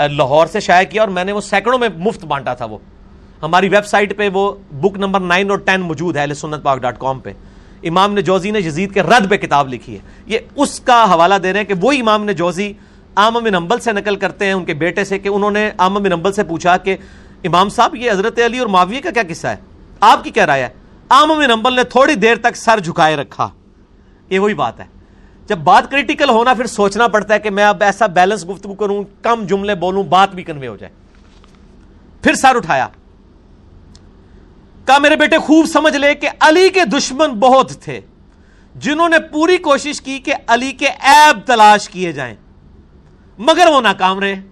لاہور 0.09 0.47
سے 0.47 0.61
شائع 0.61 0.85
کیا 0.91 1.03
اور 1.03 1.09
میں 1.09 1.25
نے 1.25 1.33
وہ 1.33 1.41
سینکڑوں 1.41 1.79
میں 1.79 1.89
مفت 1.97 2.25
بانٹا 2.25 2.55
تھا 2.55 2.65
وہ۔ 2.65 2.79
ہماری 3.43 3.69
ویب 3.69 3.87
سائٹ 3.87 4.17
پہ 4.17 4.29
وہ 4.33 4.53
بک 4.81 4.99
نمبر 4.99 5.21
نائن 5.21 5.51
اور 5.51 5.59
ٹین 5.59 5.81
موجود 5.81 6.17
ہے 6.17 6.35
سنت 6.35 6.63
پاک 6.63 6.79
ڈاٹ 6.79 6.99
کام 6.99 7.21
پہ۔ 7.21 7.33
امام 7.83 8.15
نے 8.15 8.23
جوزی 8.23 8.51
نے 8.51 8.59
یزید 8.59 8.93
کے 8.95 9.03
رد 9.03 9.29
پہ 9.31 9.37
کتاب 9.37 9.69
لکھی 9.69 9.95
ہے۔ 9.95 9.99
یہ 10.27 10.39
اس 10.57 10.81
کا 10.81 11.05
حوالہ 11.13 11.35
دے 11.43 11.53
رہے 11.53 11.61
ہیں 11.61 11.67
کہ 11.67 11.75
وہی 11.81 12.01
امام 12.01 12.25
نے 12.25 12.33
جوزی 12.33 12.73
عام 13.17 13.35
بن 13.45 13.55
امبل 13.55 13.79
سے 13.81 13.93
نقل 13.93 14.17
کرتے 14.17 14.47
ہیں 14.47 14.53
ان 14.53 14.65
کے 14.65 14.75
بیٹے 14.75 15.05
سے 15.05 15.19
کہ 15.19 15.29
انہوں 15.29 15.51
نے 15.51 15.71
عام 15.79 15.95
بن 15.95 16.13
امبل 16.13 16.33
سے 16.33 16.45
پوچھا 16.45 16.77
کہ 16.77 16.97
امام 17.45 17.69
صاحب، 17.69 17.95
یہ 17.95 18.11
حضرت 18.11 18.39
علی 18.47 18.59
اور 18.59 18.67
معاویہ 18.67 19.01
کا 19.01 19.11
کیا 19.11 19.23
قصہ 19.29 19.47
ہے؟ 19.47 19.57
آپ 20.01 20.25
کی 20.25 20.31
کیا 20.31 20.47
رائے 20.47 20.63
ہے؟ 20.63 20.69
عام 21.11 21.29
بن 21.29 21.51
امبل 21.51 21.77
نے 21.77 21.85
تھوڑی 21.85 22.15
دیر 22.15 22.37
تک 22.37 22.57
سر 22.57 22.79
جھکائے 22.79 23.17
رکھا۔ 23.17 23.49
یہ 24.31 24.39
وہی 24.39 24.55
بات 24.55 24.81
ہے۔ 24.81 24.85
جب 25.47 25.59
بات 25.59 25.91
کریٹیکل 25.91 26.31
ہونا، 26.31 26.55
پھر 26.55 26.67
سوچنا 26.67 27.09
پڑتا 27.09 27.35
ہے 27.35 27.39
کہ 27.39 27.51
میں 27.51 27.65
اب 27.65 27.83
ایسا 27.83 28.07
بیلنس 28.07 28.49
گفتگو 28.49 28.75
کروں، 28.75 29.05
کم 29.23 29.47
جملے 29.47 29.75
بولوں، 29.75 30.03
بات 30.03 30.35
بھی 30.35 30.43
کنوے 30.43 30.69
ہو 30.69 30.77
جائے۔ 30.77 30.93
پھر 32.23 32.35
سر 32.35 32.57
اٹھایا۔ 32.57 32.89
کہا، 34.87 34.99
میرے 34.99 35.17
بیٹے، 35.17 35.39
خوب 35.39 35.67
سمجھ 35.67 35.97
لے 35.97 36.15
کہ 36.15 36.29
علی 36.41 36.69
کے 36.69 36.85
دشمن 36.85 37.29
بہت 37.29 37.71
تھے، 37.71 38.01
جنہوں 38.77 39.09
نے 39.09 39.19
پوری 39.19 39.57
کوشش 39.57 40.03
کی 40.03 40.19
کہ 40.19 40.35
علی 40.47 40.73
کے 40.73 40.89
عیب 41.01 41.47
تلاش 41.47 41.89
کیے 41.89 42.13
جائیں۔ 42.13 42.35
مگر 43.39 43.67
وہ 43.67 43.81
ناکام 43.81 44.19
رہے۔ 44.19 44.50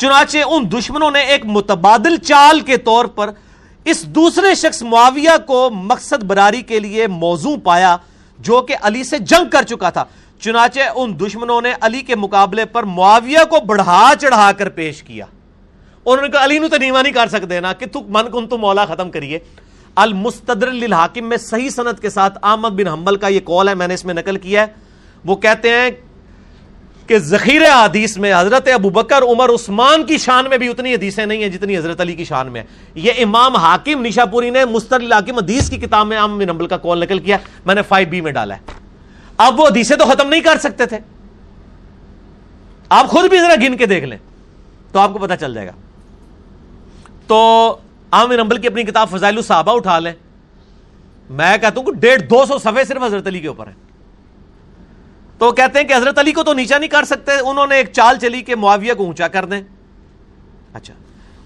چنانچہ 0.00 0.38
ان 0.50 0.72
دشمنوں 0.72 1.10
نے 1.10 1.20
ایک 1.20 1.46
متبادل 1.46 2.16
چال 2.16 2.60
کے 2.60 2.76
طور 2.76 3.04
پر 3.04 3.30
اس 3.84 4.02
دوسرے 4.02 4.54
شخص 4.54 4.82
معاویہ 4.82 5.30
کو 5.46 5.70
مقصد 5.70 6.22
براری 6.24 6.62
کے 6.62 6.78
لیے 6.80 7.06
موضوع 7.06 7.56
پایا 7.64 7.96
جو 8.38 8.60
کہ 8.62 8.74
علی 8.82 9.04
سے 9.04 9.18
جنگ 9.18 9.48
کر 9.50 9.62
چکا 9.62 9.90
تھا۔ 9.90 10.04
چنانچہ 10.40 10.80
ان 10.96 11.20
دشمنوں 11.20 11.60
نے 11.60 11.72
علی 11.80 12.00
کے 12.02 12.16
مقابلے 12.16 12.64
پر 12.64 12.82
معاویہ 12.82 13.38
کو 13.50 13.60
بڑھا 13.60 14.12
چڑھا 14.20 14.52
کر 14.52 14.68
پیش 14.68 15.02
کیا۔ 15.02 15.24
انہوں 16.06 16.26
نے 16.26 16.28
کہا، 16.28 16.44
علی 16.44 16.58
نو 16.58 16.68
تو 16.68 16.76
نیوا 16.76 17.02
نہیں 17.02 17.12
کر 17.12 17.26
سکتے 17.26 17.60
نا، 17.60 17.72
کہ 17.72 17.86
تو 17.86 18.00
من 18.08 18.30
کن 18.30 18.46
تو 18.46 18.58
مولا 18.58 18.84
ختم 18.84 19.10
کریے۔ 19.10 19.38
المستدر 19.94 20.70
للحاکم 20.70 21.28
میں 21.28 21.36
صحیح 21.36 21.68
سند 21.68 22.00
کے 22.00 22.10
ساتھ 22.10 22.38
احمد 22.42 22.68
بن 22.68 22.88
حنبل 22.88 23.16
کا 23.16 23.28
یہ 23.28 23.40
کال 23.40 23.68
ہے، 23.68 23.74
میں 23.74 23.88
نے 23.88 23.94
اس 23.94 24.04
میں 24.04 24.14
نقل 24.14 24.36
کیا 24.36 24.62
ہے۔ 24.62 24.66
وہ 25.24 25.36
کہتے 25.36 25.70
ہیں 25.70 25.90
کہ 27.10 27.18
ذخیر 27.18 27.62
حدیث 27.84 28.16
میں 28.16 28.32
حضرت 28.38 28.68
ابو 28.74 28.90
بکر، 28.90 29.22
عمر، 29.22 29.48
عثمان 29.48 30.06
کی 30.06 30.18
شان 30.18 30.48
میں 30.48 30.58
بھی 30.58 30.68
اتنی 30.68 30.94
حدیثیں 30.94 31.26
نہیں 31.26 31.42
ہیں 31.42 31.48
جتنی 31.48 31.78
حضرت 31.78 32.00
علی 32.00 32.14
کی 32.14 32.24
شان 32.24 32.52
میں 32.52 32.60
ہیں۔ 32.60 32.68
یہ 32.94 33.12
امام 33.18 33.56
حاکم 33.56 34.06
نشا 34.06 34.24
پوری 34.24 34.50
نے 34.50 34.64
مستر 34.64 35.00
الحاکم 35.00 35.36
حدیث 35.36 35.70
کی 35.70 35.76
کتاب 35.76 36.06
میں 36.06 36.16
احمد 36.16 36.42
بن 36.42 36.50
حنبل 36.50 36.66
کا 36.66 36.76
کال 36.76 37.00
نقل 37.00 37.18
کیا، 37.18 37.36
میں 37.64 37.74
نے 37.74 37.82
فائیو 37.82 38.08
بی 38.08 38.20
میں 38.20 38.32
ڈالا 38.32 38.56
ہے۔ 38.56 38.60
اب 39.36 39.60
وہ 39.60 39.66
حدیثیں 39.66 39.96
تو 39.96 40.04
ختم 40.04 40.28
نہیں 40.28 40.40
کر 40.40 40.58
سکتے 40.58 40.86
تھے۔ 40.86 40.98
آپ 42.88 43.06
خود 43.06 43.30
بھی 43.30 43.38
ذرا 43.38 43.54
گن 43.54 43.76
کے 43.76 43.86
دیکھ 43.86 44.04
لیں 44.04 44.18
تو 44.92 44.98
آپ 44.98 45.12
کو 45.12 45.18
پتہ 45.18 45.34
چل 45.40 45.54
جائے 45.54 45.66
گا۔ 45.66 45.72
تو 47.26 47.76
عام 48.12 48.32
نمبل 48.32 48.56
کی 48.56 48.66
اپنی 48.66 48.82
کتاب 48.82 49.10
فضائل 49.10 49.36
الصحابہ 49.36 49.72
اٹھا 49.72 49.98
لیں۔ 49.98 50.12
میں 51.30 51.58
کہتا 51.58 51.80
ہوں 51.80 51.86
کہ 51.86 51.92
ڈیڑھ 51.92 52.22
دو 52.22 52.44
سو 52.46 52.58
صفحے 52.58 52.84
صرف 52.84 53.02
حضرت 53.02 53.26
علی 53.26 53.40
کے 53.40 53.48
اوپر 53.48 53.66
ہیں۔ 53.66 53.89
تو 55.40 55.52
کہتے 55.52 55.80
ہیں 55.80 55.88
کہ 55.88 55.94
حضرت 55.94 56.18
علی 56.18 56.32
کو 56.32 56.42
تو 56.42 56.52
نیچا 56.52 56.78
نہیں 56.78 56.90
کر 56.90 57.04
سکتے، 57.04 57.32
انہوں 57.44 57.66
نے 57.66 57.76
ایک 57.76 57.92
چال 57.92 58.18
چلی 58.18 58.40
کہ 58.42 58.56
معاویہ 58.56 58.94
کو 58.94 59.04
اونچا 59.04 59.28
کر 59.28 59.44
دیں۔ 59.44 59.60
اچھا 60.72 60.94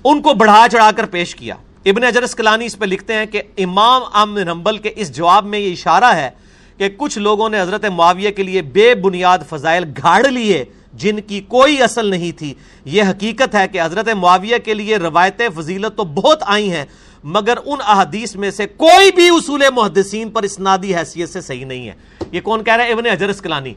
ان 0.04 0.22
کو 0.22 0.34
بڑھا 0.34 0.66
چڑھا 0.72 0.90
کر 0.96 1.06
پیش 1.06 1.34
کیا۔ 1.34 1.54
ابن 1.84 2.04
اجر 2.04 2.22
اسکلانی 2.22 2.66
اس 2.66 2.78
پہ 2.78 2.84
لکھتے 2.84 3.14
ہیں 3.14 3.26
کہ 3.26 3.42
امام 3.58 4.02
عام 4.12 4.38
نمبل 4.38 4.78
کے 4.78 4.90
اس 4.96 5.16
جواب 5.16 5.46
میں 5.46 5.58
یہ 5.58 5.72
اشارہ 5.72 6.12
ہے 6.16 6.30
کہ 6.76 6.88
کچھ 6.96 7.18
لوگوں 7.18 7.48
نے 7.48 7.60
حضرت 7.60 7.84
معاویہ 7.84 8.30
کے 8.30 8.42
لیے 8.42 8.62
بے 8.62 8.94
بنیاد 8.94 9.38
فضائل 9.48 9.84
گھاڑ 9.96 10.26
لیے 10.26 10.64
جن 10.92 11.20
کی 11.20 11.40
کوئی 11.40 11.82
اصل 11.82 12.06
نہیں 12.06 12.38
تھی۔ 12.38 12.54
یہ 12.84 13.02
حقیقت 13.02 13.54
ہے 13.54 13.68
کہ 13.68 13.82
حضرت 13.82 14.08
معاویہ 14.08 14.58
کے 14.64 14.74
لیے 14.74 14.96
روایت 14.96 15.42
فضیلت 15.56 15.96
تو 15.96 16.04
بہت 16.04 16.42
آئی 16.46 16.70
ہیں 16.70 16.84
مگر 17.24 17.54
ان 17.64 17.78
احادیث 17.86 18.36
میں 18.36 18.50
سے 18.50 18.66
کوئی 18.66 19.12
بھی 19.12 19.28
اصول 19.28 19.62
محدثین 19.72 20.30
پر 20.30 20.42
اسنادی 20.42 20.94
حیثیت 20.94 21.28
سے 21.28 21.40
صحیح 21.40 21.64
نہیں 21.64 21.88
ہے۔ 21.88 21.92
یہ 22.32 22.40
کون 22.40 22.64
کہہ 22.64 22.76
رہا 22.76 22.84
ہے؟ 22.84 22.92
ابن 22.92 23.06
اجر 23.06 23.28
اسکلانی۔ 23.28 23.74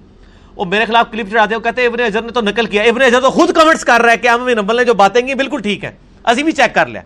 وہ 0.55 0.65
میرے 0.65 0.85
خلاف 0.85 1.05
کلپ 1.11 1.31
چڑھاتے 1.31 1.55
ہیں 1.55 1.61
کہتے 1.61 1.81
ہیں، 1.81 1.87
ابن 1.87 1.99
اجر 1.99 2.21
نے 2.21 2.31
تو 2.31 2.41
نقل 2.41 2.65
کیا۔ 2.65 2.83
ابن 2.83 3.01
اجر 3.01 3.21
تو 3.21 3.31
خود 3.31 3.51
کمنٹس 3.51 3.85
کر 3.85 4.01
رہا 4.01 4.11
ہے 4.11 4.17
کہ 4.17 4.27
ہم 4.27 4.49
نبل 4.49 4.75
نے 4.75 4.83
جو 4.83 4.93
باتیں 4.93 5.21
کی 5.21 5.35
بالکل 5.35 5.61
ٹھیک 5.61 5.83
ہے۔ 5.85 5.91
اسی 6.25 6.43
بھی 6.43 6.51
چیک 6.51 6.75
کر 6.75 6.85
لیا 6.85 7.01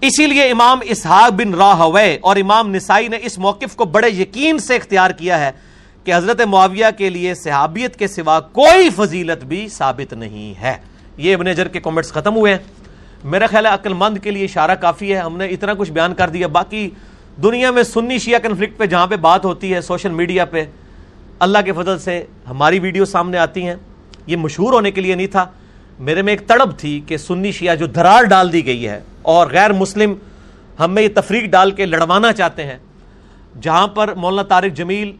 اسی 0.00 0.26
لیے 0.26 0.50
امام 0.50 0.78
اسحاق 0.82 1.32
بن 1.32 1.54
راہوے 1.54 2.18
اور 2.20 2.36
امام 2.36 2.74
نسائی 2.74 3.08
نے 3.08 3.18
اس 3.22 3.38
موقف 3.38 3.76
کو 3.76 3.84
بڑے 3.84 4.10
یقین 4.10 4.58
سے 4.58 4.76
اختیار 4.76 5.10
کیا 5.10 5.40
ہے 5.40 5.50
کہ 6.04 6.14
حضرت 6.14 6.40
معاویہ 6.40 6.86
کے 6.98 7.10
لیے 7.10 7.34
صحابیت 7.34 7.96
کے 7.96 8.08
سوا 8.08 8.40
کوئی 8.40 8.90
فضیلت 8.90 9.44
بھی 9.44 9.68
ثابت 9.68 10.12
نہیں 10.12 10.60
ہے۔ 10.60 10.76
یہ 11.16 11.34
ابن 11.34 11.46
اجر 11.46 11.68
کے 11.68 11.80
کومنٹس 11.80 12.12
ختم 12.12 12.36
ہوئے 12.36 12.54
ہیں۔ 12.54 12.81
میرا 13.24 13.46
خیال 13.46 13.66
ہے 13.66 13.70
عقل 13.70 13.92
مند 13.92 14.18
کے 14.18 14.30
لیے 14.30 14.44
اشارہ 14.44 14.74
کافی 14.74 15.12
ہے۔ 15.12 15.18
ہم 15.18 15.36
نے 15.36 15.46
اتنا 15.46 15.74
کچھ 15.74 15.92
بیان 15.92 16.14
کر 16.14 16.28
دیا۔ 16.28 16.46
باقی 16.46 16.90
دنیا 17.42 17.70
میں 17.70 17.82
سنی 17.82 18.18
شیعہ 18.18 18.38
کنفلکٹ 18.38 18.78
پہ 18.78 18.86
جہاں 18.86 19.06
پہ 19.06 19.16
بات 19.16 19.44
ہوتی 19.44 19.74
ہے 19.74 19.80
سوشل 19.80 20.10
میڈیا 20.10 20.44
پہ، 20.44 20.64
اللہ 21.38 21.58
کے 21.64 21.72
فضل 21.72 21.98
سے 21.98 22.24
ہماری 22.50 22.78
ویڈیو 22.78 23.04
سامنے 23.04 23.38
آتی 23.38 23.66
ہیں۔ 23.66 23.74
یہ 24.26 24.36
مشہور 24.36 24.72
ہونے 24.72 24.90
کے 24.90 25.00
لیے 25.00 25.14
نہیں 25.14 25.26
تھا۔ 25.26 25.46
میرے 25.98 26.22
میں 26.22 26.32
ایک 26.32 26.48
تڑپ 26.48 26.78
تھی 26.78 27.00
کہ 27.06 27.16
سنی 27.16 27.52
شیعہ 27.52 27.74
جو 27.74 27.86
دھرار 27.86 28.22
ڈال 28.22 28.52
دی 28.52 28.66
گئی 28.66 28.88
ہے 28.88 29.00
اور 29.22 29.46
غیر 29.46 29.72
مسلم 29.72 30.14
ہمیں 30.80 31.02
یہ 31.02 31.08
تفریق 31.14 31.44
ڈال 31.44 31.70
کے 31.70 31.86
لڑوانا 31.86 32.32
چاہتے 32.32 32.64
ہیں، 32.64 32.78
جہاں 33.62 33.86
پر 33.86 34.14
مولانا 34.14 34.42
طارق 34.42 34.76
جمیل، 34.76 35.12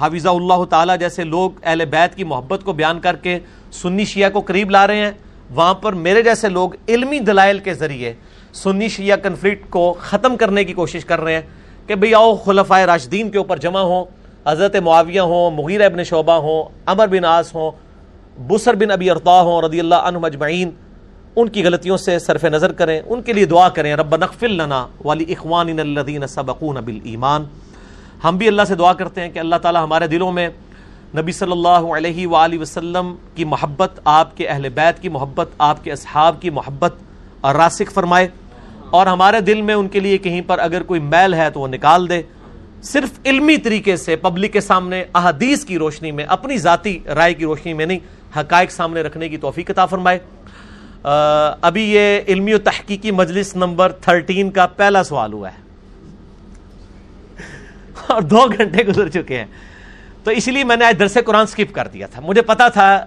حافظہ 0.00 0.28
اللہ 0.28 0.64
تعالیٰ 0.64 0.98
جیسے 0.98 1.24
لوگ 1.24 1.50
اہل 1.62 1.84
بیت 1.84 2.14
کی 2.14 2.24
محبت 2.24 2.60
کو 2.64 2.72
بیان 2.72 3.00
کر 3.00 3.16
کے 3.16 3.38
سنی 3.72 4.04
شیعہ 4.04 4.30
کو 4.30 4.40
قریب 4.40 4.70
لا 4.70 4.86
رہے 4.86 4.96
ہیں۔ 4.96 5.12
وہاں 5.54 5.74
پر 5.74 5.92
میرے 5.92 6.22
جیسے 6.22 6.48
لوگ 6.48 6.70
علمی 6.88 7.18
دلائل 7.18 7.58
کے 7.58 7.74
ذریعے 7.74 8.12
سنی 8.52 8.88
شیعہ 8.88 9.16
کنفلکٹ 9.16 9.70
کو 9.70 9.94
ختم 10.00 10.36
کرنے 10.36 10.64
کی 10.64 10.72
کوشش 10.72 11.04
کر 11.04 11.20
رہے 11.20 11.34
ہیں 11.34 11.42
کہ 11.86 11.94
بھئی 11.94 12.14
آؤ 12.14 12.34
خلفۂ 12.36 12.84
راشدین 12.86 13.30
کے 13.30 13.38
اوپر 13.38 13.56
جمع 13.56 13.80
ہوں، 13.80 14.04
حضرت 14.46 14.76
معاویہ 14.76 15.20
ہوں 15.20 15.50
مغیر 15.50 15.80
ابن 15.80 16.04
شعبہ 16.04 16.32
ہوں، 16.32 16.62
عمر 16.86 17.06
بن 17.06 17.24
آس 17.24 17.54
ہوں، 17.54 17.70
بسر 18.48 18.74
بن 18.74 18.90
ابی 18.90 19.10
ارطا 19.10 19.40
ہوں 19.40 19.62
رضی 19.62 19.80
اللہ 19.80 19.94
عنہ 19.94 20.18
مجمعین 20.18 20.70
ان 21.36 21.48
کی 21.48 21.64
غلطیوں 21.64 21.96
سے 21.96 22.18
صرف 22.18 22.44
نظر 22.44 22.72
کریں، 22.72 23.00
ان 23.06 23.22
کے 23.22 23.32
لیے 23.32 23.44
دعا 23.44 23.68
کریں، 23.68 23.94
رب 23.94 24.16
نغفر 24.16 24.48
لنا 24.48 24.86
والی 25.04 25.24
اخوان 25.28 25.78
الذین 25.78 26.26
سبقون 26.26 26.76
بالایمان۔ 26.76 27.44
ہم 28.24 28.36
بھی 28.36 28.48
اللہ 28.48 28.62
سے 28.68 28.74
دعا 28.74 28.92
کرتے 28.92 29.20
ہیں 29.20 29.30
کہ 29.30 29.38
اللہ 29.38 29.56
تعالی 29.56 29.78
ہمارے 29.78 30.06
دلوں 30.06 30.32
میں 30.32 30.48
نبی 31.18 31.32
صلی 31.32 31.52
اللہ 31.52 31.68
علیہ 31.68 32.26
وآلہ 32.26 32.58
وسلم 32.58 33.14
کی 33.34 33.44
محبت 33.44 34.00
آپ 34.04 34.36
کے 34.36 34.48
اہل 34.48 34.68
بیت 34.68 35.02
کی 35.02 35.08
محبت، 35.08 35.48
آپ 35.58 35.84
کے 35.84 35.92
اصحاب 35.92 36.42
کی 36.42 36.50
محبت، 36.50 36.94
اور 37.40 37.54
راسک 37.54 37.92
فرمائے۔ 37.92 38.28
اور 38.90 39.06
ہمارے 39.06 39.40
دل 39.40 39.62
میں 39.62 39.74
ان 39.74 39.88
کے 39.88 40.00
لیے 40.00 40.18
کہیں 40.18 40.40
پر 40.46 40.58
اگر 40.58 40.82
کوئی 40.82 41.00
میل 41.00 41.34
ہے 41.34 41.50
تو 41.50 41.60
وہ 41.60 41.68
نکال 41.68 42.08
دے۔ 42.08 42.22
صرف 42.82 43.08
علمی 43.24 43.56
طریقے 43.56 43.96
سے 43.96 44.16
پبلک 44.16 44.52
کے 44.52 44.60
سامنے 44.60 45.04
احادیث 45.14 45.64
کی 45.64 45.78
روشنی 45.78 46.10
میں، 46.10 46.24
اپنی 46.24 46.58
ذاتی 46.58 46.98
رائے 47.14 47.34
کی 47.34 47.44
روشنی 47.44 47.72
میں 47.72 47.86
نہیں، 47.86 47.98
حقائق 48.36 48.70
سامنے 48.70 49.02
رکھنے 49.02 49.28
کی 49.28 49.36
توفیق 49.36 49.70
عطا 49.70 49.86
فرمائے۔ 49.86 50.18
ابھی 51.60 51.82
یہ 51.82 52.20
علمی 52.28 52.54
و 52.54 52.58
تحقیقی 52.58 53.10
مجلس 53.10 53.56
نمبر 53.56 53.92
تھرٹین 53.92 54.50
کا 54.50 54.66
پہلا 54.66 55.02
سوال 55.02 55.32
ہوا 55.32 55.48
ہے۔ 55.48 55.60
اور 58.06 58.22
دو 58.22 58.46
گھنٹے 58.58 58.82
گزر 58.82 59.08
چکے 59.08 59.38
ہیں۔ 59.38 59.46
تو 60.24 60.30
اس 60.30 60.48
لیے 60.48 60.64
میں 60.64 60.76
نے 60.76 60.84
آج 60.84 60.98
درس 60.98 61.18
قرآن 61.26 61.46
سکپ 61.46 61.74
کر 61.74 61.88
دیا 61.88 62.06
تھا۔ 62.06 62.20
مجھے 62.20 62.42
پتا 62.42 62.68
تھا، 62.68 63.06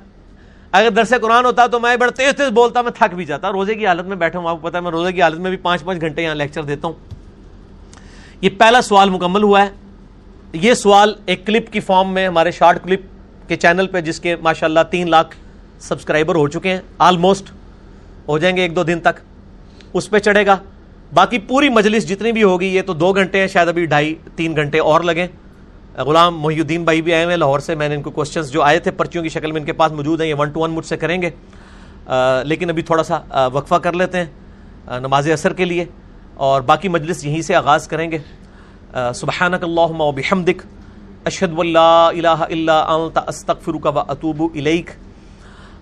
اگر 0.71 0.89
درس 0.89 1.13
قرآن 1.21 1.45
ہوتا 1.45 1.67
تو 1.67 1.79
میں 1.79 1.97
بڑا 1.97 2.11
تیز 2.11 2.35
تیز 2.37 2.47
بولتا، 2.47 2.81
میں 2.81 2.91
تھک 2.91 3.15
بھی 3.15 3.25
جاتا۔ 3.25 3.51
روزے 3.51 3.75
کی 3.75 3.87
حالت 3.87 4.05
میں 4.05 4.15
بیٹھا 4.15 4.39
ہوں، 4.39 4.49
آپ 4.49 4.61
کو 4.61 4.67
پتا 4.67 4.77
ہے، 4.77 4.83
میں 4.83 4.91
روزے 4.91 5.11
کی 5.11 5.21
حالت 5.21 5.39
میں 5.39 5.49
بھی 5.49 5.57
پانچ 5.57 5.83
پانچ 5.83 6.01
گھنٹے 6.01 6.23
یہاں 6.23 6.35
لیکچر 6.35 6.63
دیتا 6.63 6.87
ہوں۔ 6.87 6.93
یہ 8.41 8.49
پہلا 8.57 8.81
سوال 8.81 9.09
مکمل 9.09 9.43
ہوا 9.43 9.61
ہے۔ 9.61 9.69
یہ 10.53 10.73
سوال 10.73 11.13
ایک 11.25 11.47
کلپ 11.47 11.73
کی 11.73 11.79
فارم 11.79 12.13
میں، 12.13 12.27
ہمارے 12.27 12.51
شارٹ 12.51 12.83
کلپ 12.83 13.01
کے 13.47 13.55
چینل 13.55 13.87
پہ، 13.87 14.01
جس 14.01 14.19
کے 14.19 14.35
ماشاء 14.35 14.67
اللہ 14.67 14.79
تین 14.91 15.09
لاکھ 15.09 15.35
سبسکرائبر 15.79 16.35
ہو 16.35 16.47
چکے 16.47 16.69
ہیں۔ 16.69 16.79
آلموسٹ 16.97 17.51
ہو 18.27 18.37
جائیں 18.37 18.57
گے 18.57 18.61
ایک 18.61 18.75
دو 18.75 18.83
دن 18.83 18.99
تک۔ 18.99 19.19
اس 19.93 20.09
پہ 20.09 20.19
چڑھے 20.19 20.45
گا۔ 20.45 20.57
باقی 21.13 21.39
پوری 21.39 21.69
مجلس 21.69 22.09
جتنی 22.09 22.31
بھی 22.31 22.43
ہوگی، 22.43 22.65
یہ 22.65 22.81
تو 22.81 22.93
دو 22.93 23.13
گھنٹے 23.13 23.39
ہیں، 23.39 23.47
شاید 23.47 23.67
ابھی 23.67 23.85
ڈھائی، 23.85 24.15
تین 24.35 24.55
گھنٹے 24.55 24.79
اور 24.79 25.01
لگیں۔ 25.01 25.27
غلام 25.97 26.39
محی 26.41 26.59
الدین 26.59 26.83
بھائی 26.83 27.01
بھی 27.01 27.13
آئے 27.13 27.25
ہوئے 27.25 27.35
لاہور 27.37 27.59
سے، 27.59 27.75
میں 27.75 27.89
نے 27.89 27.95
ان 27.95 28.01
کو 28.01 28.11
کوشچنس 28.11 28.51
جو 28.51 28.61
آئے 28.63 28.79
تھے 28.79 28.91
پرچیوں 28.91 29.23
کی 29.23 29.29
شکل 29.29 29.51
میں 29.51 29.61
ان 29.61 29.65
کے 29.65 29.73
پاس 29.73 29.91
موجود 29.91 30.21
ہیں، 30.21 30.27
یہ 30.27 30.35
ون 30.37 30.49
ٹو 30.51 30.59
ون 30.59 30.71
مجھ 30.71 30.85
سے 30.85 30.97
کریں 30.97 31.21
گے۔ 31.21 31.29
لیکن 32.45 32.69
ابھی 32.69 32.81
تھوڑا 32.83 33.03
سا 33.03 33.47
وقفہ 33.53 33.75
کر 33.75 33.93
لیتے 33.93 34.17
ہیں 34.17 34.99
نماز 34.99 35.29
اثر 35.31 35.53
کے 35.53 35.65
لیے، 35.65 35.85
اور 36.35 36.61
باقی 36.61 36.87
مجلس 36.89 37.23
یہیں 37.25 37.41
سے 37.41 37.55
آغاز 37.55 37.87
کریں 37.87 38.09
گے۔ 38.11 38.17
سبحانک 39.15 39.63
اللہم 39.63 40.01
و 40.01 40.11
بحمدک، 40.11 40.61
اشہد 41.25 41.53
واللہ 41.53 42.09
الہ 42.09 42.27
الا 42.27 42.79
انت، 42.93 43.17
استغفرک 43.27 43.85
و 43.85 43.99
اتوب 43.99 44.41
الیک۔ 44.55 44.89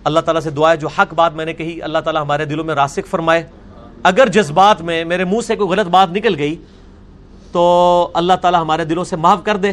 اللہ 0.04 0.20
تعالیٰ 0.20 0.42
سے 0.42 0.50
دعا 0.50 0.70
ہے، 0.72 0.76
جو 0.76 0.88
حق 0.88 1.14
بات 1.14 1.34
میں 1.34 1.44
نے 1.44 1.52
کہی، 1.54 1.80
اللہ 1.82 1.98
تعالیٰ 1.98 2.22
ہمارے 2.22 2.44
دلوں 2.44 2.64
میں 2.64 2.74
راسک 2.74 3.06
فرمائے۔ 3.06 3.42
اگر 4.02 4.28
جذبات 4.28 4.82
میں 4.82 5.04
میرے 5.04 5.24
منہ 5.24 5.40
سے 5.40 5.56
کوئی 5.56 5.68
غلط 5.70 5.88
بات 5.88 6.12
نکل 6.12 6.38
گئی، 6.38 6.54
تو 7.52 7.62
اللہ 8.14 8.32
تعالیٰ 8.42 8.60
ہمارے 8.60 8.84
دلوں 8.84 9.04
سے 9.04 9.16
معاف 9.16 9.42
کر 9.44 9.56
دے۔ 9.56 9.72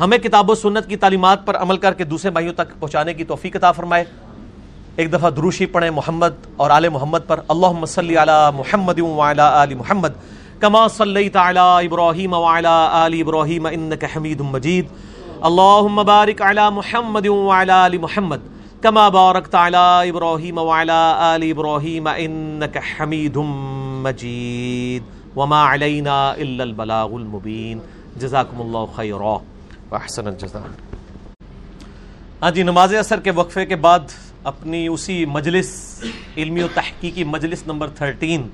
ہمیں 0.00 0.18
کتاب 0.18 0.50
و 0.50 0.54
سنت 0.54 0.88
کی 0.88 0.96
تعلیمات 0.96 1.46
پر 1.46 1.56
عمل 1.56 1.76
کر 1.76 1.94
کے 1.94 2.04
دوسرے 2.04 2.30
بھائیوں 2.30 2.52
تک 2.52 2.80
پہنچانے 2.80 3.14
کی 3.14 3.24
توفیق 3.24 3.56
عطا 3.56 3.72
فرمائے۔ 3.72 4.04
ایک 4.96 5.12
دفعہ 5.12 5.30
دروشی 5.30 5.66
پڑھیں 5.66 5.90
محمد 5.90 6.34
اور 6.56 6.70
آل 6.70 6.88
محمد 6.88 7.18
پر۔ 7.26 7.40
اللہم 7.48 7.86
صلی 7.86 8.16
علی 8.16 8.56
محمد 8.56 9.00
وعلی 9.00 9.40
آل 9.40 9.74
محمد، 9.74 10.08
کما 10.60 10.88
صلیت 10.88 11.36
علی 11.36 11.86
ابراہیم 11.86 12.32
وعلی 12.32 12.88
آل 12.90 13.14
ابراہیم، 13.20 13.66
انکا 13.66 14.06
حمید 14.16 14.40
مجید۔ 14.40 14.86
اللہم 15.40 16.02
بارک 16.06 16.42
علی 16.42 16.68
محمد 16.72 17.26
وعلی 17.26 17.72
آل 17.72 17.98
محمد، 17.98 18.36
کما 18.82 19.08
بارکت 19.08 19.54
علی 19.54 20.10
ابراہیم 20.10 20.58
وعلی 20.58 21.12
آل 21.18 21.42
ابراہیم، 21.42 22.08
انکا 22.16 22.80
حمید 22.94 23.36
مجید۔ 24.02 25.36
وما 25.36 25.74
علینا 25.74 26.30
الا 26.30 26.62
البلاغ 26.64 27.14
المبین۔ 27.14 27.78
جزاکم 28.16 28.60
اللہ 28.60 28.96
خیرہ 28.96 29.55
وحسن 29.90 30.26
الجزا 30.26 30.58
ہاں 32.42 32.50
جی 32.50 32.62
نماز 32.62 32.94
اثر 32.94 33.20
کے 33.20 33.30
وقفے 33.30 33.66
کے 33.66 33.76
بعد 33.76 33.98
اپنی 34.44 34.86
اسی 34.86 35.24
مجلس، 35.26 35.68
علمی 36.36 36.62
و 36.62 36.66
تحقیقی 36.74 37.24
مجلس 37.24 37.66
نمبر 37.66 37.88
تھرٹین 37.88 38.48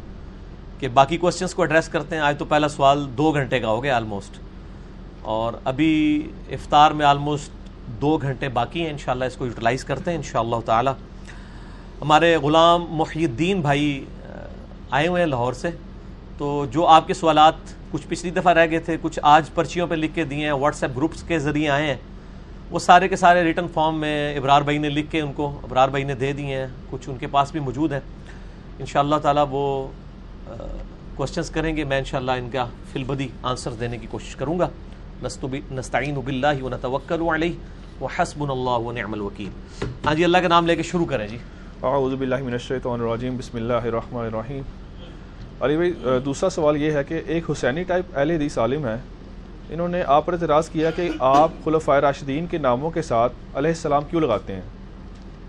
کے 0.78 0.88
باقی 0.88 1.16
کوشچنس 1.16 1.54
کو 1.54 1.62
ایڈریس 1.62 1.88
کرتے 1.88 2.16
ہیں۔ 2.16 2.22
آج 2.22 2.38
تو 2.38 2.44
پہلا 2.44 2.68
سوال 2.68 3.06
دو 3.18 3.32
گھنٹے 3.32 3.60
کا 3.60 3.68
ہو 3.68 3.82
گیا 3.82 3.96
آلموسٹ 3.96 4.38
اور 5.22 5.52
ابھی 5.64 6.30
افطار 6.50 6.90
میں 6.90 7.06
آلموسٹ 7.06 7.50
دو 8.00 8.16
گھنٹے 8.16 8.48
باقی 8.48 8.82
ہیں۔ 8.82 8.90
انشاءاللہ 8.90 9.24
اس 9.24 9.36
کو 9.36 9.46
یوٹیلائز 9.46 9.84
کرتے 9.84 10.10
ہیں، 10.10 10.18
انشاءاللہ 10.18 10.56
تعالی۔ 10.66 10.90
ہمارے 12.02 12.36
غلام 12.36 12.86
محی 12.90 13.24
الدین 13.24 13.60
بھائی 13.60 14.04
آئے 14.90 15.08
ہوئے 15.08 15.22
ہیں 15.22 15.28
لاہور 15.28 15.52
سے۔ 15.52 15.70
تو 16.38 16.66
جو 16.70 16.86
آپ 16.86 17.06
کے 17.06 17.14
سوالات 17.14 17.54
کچھ 17.92 18.06
پچھلی 18.08 18.30
دفعہ 18.30 18.52
رہ 18.52 18.66
گئے 18.70 18.78
تھے، 18.78 18.96
کچھ 19.02 19.18
آج 19.22 19.50
پرچیوں 19.54 19.86
پہ 19.86 19.94
لکھ 19.94 20.14
کے 20.14 20.24
دیے 20.24 20.44
ہیں 20.44 20.52
واٹس 20.52 20.82
ایپ 20.82 20.96
گروپس 20.96 21.22
کے 21.22 21.38
ذریعے 21.38 21.68
آئے 21.68 21.86
ہیں۔ 21.86 21.96
وہ 22.70 22.78
سارے 22.78 23.08
کے 23.08 23.16
سارے 23.16 23.42
ریٹن 23.42 23.66
فارم 23.74 23.98
میں 24.00 24.36
ابرار 24.36 24.62
بھائی 24.62 24.78
نے 24.78 24.88
لکھ 24.88 25.10
کے 25.10 25.20
ان 25.20 25.32
کو 25.32 25.60
ابرار 25.62 25.88
بھائی 25.88 26.04
نے 26.04 26.14
دے 26.14 26.32
دیے 26.32 26.56
ہیں۔ 26.56 26.66
کچھ 26.90 27.08
ان 27.10 27.16
کے 27.16 27.26
پاس 27.26 27.52
بھی 27.52 27.60
موجود 27.60 27.92
ہیں۔ 27.92 28.00
ان 28.78 28.86
شاء 28.86 29.00
اللہ 29.00 29.16
تعالیٰ 29.22 29.46
وہ 29.50 29.88
کوشچنس 31.14 31.50
کریں 31.50 31.76
گے۔ 31.76 31.84
میں 31.84 31.98
ان 31.98 32.04
شاء 32.04 32.18
اللہ 32.18 32.32
ان 32.32 32.48
کا 32.50 32.66
فلبدی 32.92 33.28
آنسر 33.42 33.72
دینے 33.72 33.98
کی 33.98 34.06
کوشش 34.10 34.36
کروں 34.36 34.58
گا۔ 34.58 34.68
نستعین 35.72 36.16
اب 36.16 36.26
اللہ 36.26 36.62
و 36.62 36.68
نتوکل 36.68 37.22
علیہ 37.34 38.02
و 38.02 38.06
حسب 38.06 38.52
اللہ 38.52 38.86
و 38.86 38.92
نعم 38.92 39.12
الوکیل۔ 39.12 39.84
ہاں 40.06 40.14
جی 40.14 40.24
اللہ 40.24 40.38
کا 40.38 40.48
نام 40.48 40.66
لے 40.66 40.76
کے 40.76 40.82
شروع 40.82 41.06
کریں 41.06 41.28
جی۔ 41.28 41.38
اعوذ 41.82 42.14
باللہ 42.14 42.42
من 42.42 42.52
الشیطان 42.52 43.00
الرجیم۔ 43.00 43.36
بسم 43.36 43.56
اللہ 43.56 43.72
الرحمن 43.72 44.24
الرحیم۔ 44.24 44.62
علی 45.62 45.76
بھائی 45.76 45.92
دوسرا 46.24 46.50
سوال 46.50 46.76
یہ 46.76 46.90
ہے 46.90 47.04
کہ 47.04 47.20
ایک 47.26 47.50
حسینی 47.50 47.82
ٹائپ 47.82 48.04
اہل 48.14 48.30
حدیث 48.30 48.58
عالم 48.58 48.86
ہے 48.86 48.96
انہوں 49.70 49.88
نے 49.88 50.02
آپ 50.06 50.26
پر 50.26 50.32
اعتراض 50.32 50.68
کیا 50.68 50.90
کہ 50.90 51.08
آپ 51.18 51.50
خلفۂ 51.64 52.00
راشدین 52.00 52.46
کے 52.46 52.58
ناموں 52.58 52.90
کے 52.90 53.02
ساتھ 53.02 53.32
علیہ 53.54 53.70
السلام 53.70 54.02
کیوں 54.10 54.20
لگاتے 54.20 54.54
ہیں؟ 54.54 54.60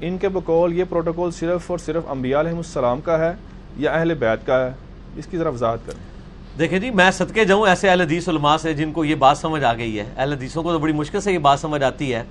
ان 0.01 0.17
کے 0.17 0.29
بقول 0.29 0.73
یہ 0.73 0.83
پروٹوکول 0.89 1.31
صرف 1.31 1.71
اور 1.71 1.79
صرف 1.79 2.03
انبیاء 2.09 2.39
علیہ 2.39 2.51
السلام 2.51 3.01
کا 3.01 3.17
ہے 3.19 3.33
یا 3.77 3.91
اہل 3.91 4.13
بیت 4.13 4.45
کا 4.47 4.65
ہے؟ 4.65 4.71
اس 5.15 5.27
کی 5.27 5.37
ذرا 5.37 5.49
وضاحت 5.49 5.79
کریں۔ 5.85 6.57
دیکھیں 6.59 6.79
جی 6.79 6.91
میں 6.91 7.11
صدقے 7.11 7.45
جاؤں 7.45 7.67
ایسے 7.67 7.89
اہل 7.89 8.01
حدیث 8.01 8.29
علماء 8.29 8.57
سے 8.57 8.73
جن 8.73 8.91
کو 8.91 9.05
یہ 9.05 9.15
بات 9.15 9.37
سمجھ 9.37 9.63
آ 9.63 9.73
گئی 9.73 9.99
ہے۔ 9.99 10.05
اہل 10.17 10.33
حدیثوں 10.33 10.63
کو 10.63 10.71
تو 10.71 10.79
بڑی 10.79 10.93
مشکل 10.93 11.21
سے 11.21 11.33
یہ 11.33 11.37
بات 11.37 11.59
سمجھ 11.59 11.83
آتی 11.83 12.13
ہے 12.13 12.23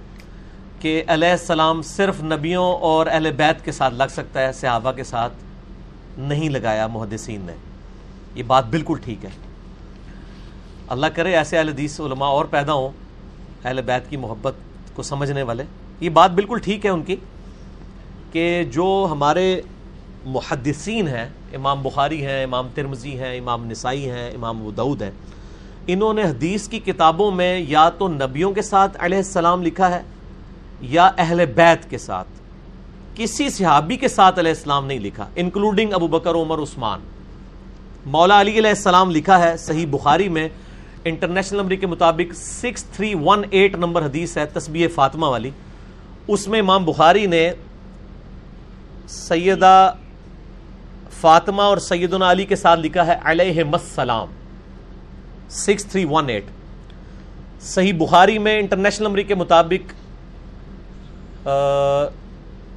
کہ 0.80 1.02
علیہ 1.06 1.30
السلام 1.30 1.82
صرف 1.82 2.22
نبیوں 2.22 2.72
اور 2.80 3.06
اہل 3.06 3.30
بیت 3.36 3.64
کے 3.64 3.72
ساتھ 3.72 3.94
لگ 3.94 4.10
سکتا 4.10 4.40
ہے، 4.40 4.52
صحابہ 4.52 4.92
کے 4.92 5.04
ساتھ 5.04 5.32
نہیں 6.18 6.48
لگایا، 6.48 6.86
محدثین 6.86 7.40
نے۔ 7.40 7.52
یہ 8.34 8.42
بات 8.46 8.66
بالکل 8.66 8.98
ٹھیک 9.04 9.24
ہے۔ 9.24 9.30
اللہ 10.88 11.06
کرے 11.06 11.36
ایسے 11.36 11.58
اہل 11.58 11.68
حدیث 11.68 12.00
علماء 12.00 12.26
اور 12.26 12.44
پیدا 12.44 12.72
ہوں، 12.72 12.90
اہل 13.64 13.80
بیت 13.82 14.10
کی 14.10 14.16
محبت 14.16 14.54
کو 14.94 15.02
سمجھنے 15.02 15.42
والے۔ 15.42 15.64
یہ 16.00 16.08
بات 16.08 16.30
بالکل 16.30 16.58
ٹھیک 16.58 16.86
ہے 16.86 16.90
ان 16.90 17.02
کی 17.02 17.16
کہ 18.32 18.64
جو 18.64 19.06
ہمارے 19.10 19.60
محدثین 20.24 21.08
ہیں، 21.08 21.28
امام 21.54 21.82
بخاری 21.82 22.26
ہیں، 22.26 22.44
امام 22.44 22.68
ترمزی 22.74 23.18
ہیں، 23.18 23.38
امام 23.38 23.64
نسائی 23.64 24.10
ہیں، 24.10 24.30
امام 24.30 24.66
ودعود 24.66 25.02
ہیں، 25.02 25.10
انہوں 25.86 26.14
نے 26.14 26.22
حدیث 26.22 26.68
کی 26.68 26.78
کتابوں 26.78 27.30
میں 27.30 27.58
یا 27.58 27.88
تو 27.88 28.08
نبیوں 28.08 28.52
کے 28.52 28.62
ساتھ 28.62 28.96
علیہ 29.00 29.18
السلام 29.18 29.62
لکھا 29.62 29.90
ہے 29.90 30.02
یا 30.80 31.10
اہل 31.18 31.44
بیت 31.46 31.90
کے 31.90 31.98
ساتھ۔ 31.98 32.28
کسی 33.14 33.50
صحابی 33.50 33.96
کے 33.96 34.08
ساتھ 34.08 34.38
علیہ 34.38 34.52
السلام 34.52 34.86
نہیں 34.86 34.98
لکھا 34.98 35.28
انکلوڈنگ 35.36 35.92
ابو 35.92 36.08
بکر، 36.08 36.34
عمر، 36.34 36.58
عثمان۔ 36.58 37.00
مولا 38.06 38.40
علی 38.40 38.58
علیہ 38.58 38.70
السلام 38.70 39.10
لکھا 39.10 39.38
ہے 39.38 39.56
صحیح 39.56 39.86
بخاری 39.90 40.28
میں، 40.28 40.48
انٹرنیشنل 41.04 41.58
نمبر 41.58 41.74
کے 41.74 41.86
مطابق 41.86 42.34
six 42.34 42.84
three 42.84 43.14
one 43.14 43.42
eight 43.50 43.74
number 43.74 44.04
حدیث 44.04 44.38
ہے 44.38 44.46
تسبیح 44.46 44.88
فاطمہ 44.94 45.26
والی۔ 45.26 45.50
اس 46.28 46.48
میں 46.48 46.60
امام 46.60 46.84
بخاری 46.84 47.26
نے 47.26 47.52
سیدہ 49.08 49.94
فاطمہ 51.20 51.62
اور 51.62 51.78
سیدنا 51.78 52.30
علی 52.30 52.44
کے 52.44 52.56
ساتھ 52.56 52.80
لکھا 52.80 53.06
ہے 53.06 53.14
علیہ 53.24 53.62
السلام۔ 53.72 54.28
Six 55.50 55.84
three 55.84 56.06
one 56.10 56.28
eight. 56.28 56.44
صحیح 57.60 57.92
بخاری 57.98 58.38
میں، 58.38 58.58
انٹرنیشنل 58.58 59.06
نمبر 59.06 59.22
کے 59.22 59.34
مطابق 59.34 59.92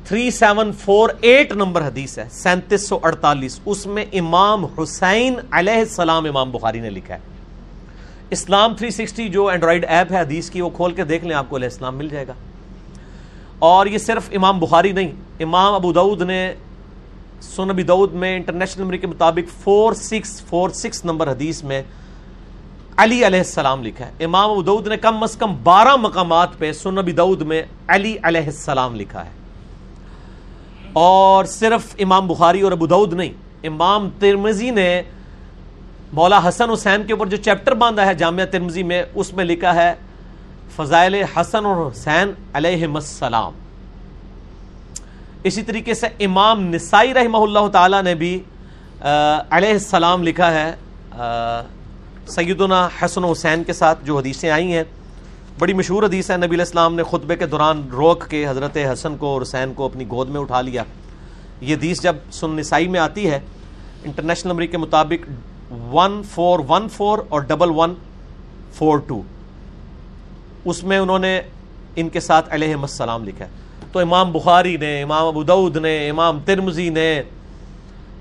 three 0.05 0.31
seven 0.31 0.71
four 0.71 1.09
eight 1.21 1.51
number 1.51 1.87
حدیث 1.87 2.19
ہے، 2.19 2.25
سینتیس 2.31 2.87
سو 2.87 2.99
اڑتالیس۔ 3.03 3.59
اس 3.65 3.85
میں 3.85 4.05
امام 4.13 4.65
حسین 4.65 5.35
علیہ 5.51 5.79
السلام، 5.79 6.25
امام 6.25 6.51
بخاری 6.51 6.79
نے 6.79 6.89
لکھا 6.89 7.15
ہے۔ 7.15 7.19
اسلام 8.29 8.73
360 8.73 9.29
جو 9.29 9.47
اینڈرائڈ 9.47 9.85
ایپ 9.85 10.11
ہے، 10.11 10.19
حدیث 10.19 10.49
کی، 10.49 10.61
وہ 10.61 10.69
کھول 10.69 10.91
کے 10.91 11.03
دیکھ 11.03 11.25
لیں، 11.25 11.35
آپ 11.35 11.45
کو 11.49 11.55
علیہ 11.55 11.67
السلام 11.67 11.95
مل 11.95 12.09
جائے 12.09 12.27
گا۔ 12.27 12.33
اور 13.59 13.85
یہ 13.85 13.97
صرف 13.97 14.29
امام 14.35 14.59
بخاری 14.59 14.91
نہیں، 14.91 15.11
امام 15.39 15.73
ابو 15.73 15.93
دعود 15.93 16.21
نے 16.21 16.53
سن 17.41 17.69
ابی 17.69 17.83
دعود 17.83 18.13
میں 18.13 18.35
انٹرنیشنل 18.35 18.83
نمبر 18.83 18.95
کے 18.95 19.07
مطابق 19.07 19.63
four 19.63 19.93
six 19.93 20.41
four 20.41 20.69
six 20.69 21.05
number 21.05 21.31
حدیث 21.31 21.63
میں 21.63 21.83
علی 22.97 23.27
علیہ 23.27 23.39
السلام 23.39 23.83
لکھا 23.83 24.05
ہے۔ 24.05 24.23
امام 24.23 24.49
ابو 24.49 24.61
دعود 24.61 24.87
نے 24.87 24.97
کم 24.97 25.23
از 25.23 25.37
کم 25.37 25.55
بارہ 25.63 25.95
مقامات 25.95 26.57
پہ 26.57 26.71
سن 26.71 26.97
ابی 26.97 27.11
دعود 27.11 27.41
میں 27.41 27.63
علی 27.87 28.17
علیہ 28.23 28.45
السلام 28.45 28.95
لکھا 28.95 29.25
ہے۔ 29.25 29.44
اور 30.95 31.45
صرف 31.45 31.95
امام 31.99 32.27
بخاری 32.27 32.61
اور 32.61 32.71
ابو 32.71 32.87
دعود 32.87 33.13
نہیں، 33.13 33.31
امام 33.67 34.09
ترمزی 34.19 34.69
نے 34.71 35.01
مولا 36.13 36.39
حسن 36.47 36.69
حسین 36.69 37.03
کے 37.07 37.13
اوپر 37.13 37.27
جو 37.27 37.37
چیپٹر 37.37 37.73
باندھا 37.75 38.05
ہے 38.05 38.13
جامعہ 38.15 38.45
ترمزی 38.51 38.83
میں، 38.83 39.01
اس 39.15 39.33
میں 39.33 39.45
لکھا 39.45 39.73
ہے، 39.75 39.93
فضائل 40.75 41.15
حسن 41.35 41.65
اور 41.65 41.85
حسین 41.87 42.31
علیہ 42.53 42.85
السلام۔ 42.85 43.53
اسی 45.43 45.61
طریقے 45.63 45.93
سے 45.93 46.07
امام 46.25 46.63
نسائی 46.73 47.13
رحمہ 47.13 47.37
اللہ 47.37 47.67
تعالی 47.73 48.01
نے 48.03 48.15
بھی 48.15 48.33
علیہ 48.99 49.71
السلام 49.71 50.23
لکھا 50.23 50.51
ہے 50.53 50.71
سیدنا 52.27 52.87
حسن 53.01 53.23
حسین 53.23 53.63
کے 53.63 53.73
ساتھ 53.73 54.05
جو 54.05 54.17
حدیثیں 54.17 54.49
آئی 54.49 54.71
ہیں۔ 54.73 54.83
بڑی 55.59 55.73
مشہور 55.73 56.03
حدیث 56.03 56.31
ہے، 56.31 56.37
نبی 56.37 56.55
الاسلام 56.55 56.95
نے 56.95 57.03
خطبے 57.03 57.35
کے 57.35 57.45
دوران 57.45 57.87
روک 57.91 58.27
کے 58.29 58.47
حضرت 58.47 58.77
حسن 58.93 59.17
کو 59.17 59.27
اور 59.27 59.41
حسین 59.41 59.73
کو 59.73 59.85
اپنی 59.85 60.05
گود 60.11 60.29
میں 60.29 60.41
اٹھا 60.41 60.61
لیا۔ 60.61 60.83
یہ 61.61 61.75
حدیث 61.75 62.01
جب 62.01 62.15
سن 62.31 62.51
نسائی 62.51 62.87
میں 62.87 62.99
آتی 62.99 63.29
ہے، 63.29 63.39
انٹرنیشنل 64.03 64.51
نمبر 64.51 64.65
کے 64.65 64.77
مطابق 64.77 65.29
ون 65.93 66.21
فور 66.23 66.59
ون 66.67 66.87
فور 66.89 67.19
اور 67.29 67.41
ڈبل 67.41 67.69
ون 67.69 67.93
فور 68.73 68.97
ٹو 68.97 69.21
اس 70.65 70.83
میں 70.83 70.97
انہوں 70.97 71.19
نے 71.19 71.41
ان 71.95 72.09
کے 72.09 72.19
ساتھ 72.19 72.53
علیہ 72.53 72.75
السلام 72.75 73.23
لکھا 73.23 73.45
ہے۔ 73.45 73.49
تو 73.91 73.99
امام 73.99 74.31
بخاری 74.31 74.77
نے، 74.77 75.01
امام 75.01 75.25
ابو 75.25 75.43
دعود 75.43 75.77
نے، 75.77 76.09
امام 76.09 76.39
ترمزی 76.45 76.89
نے 76.89 77.21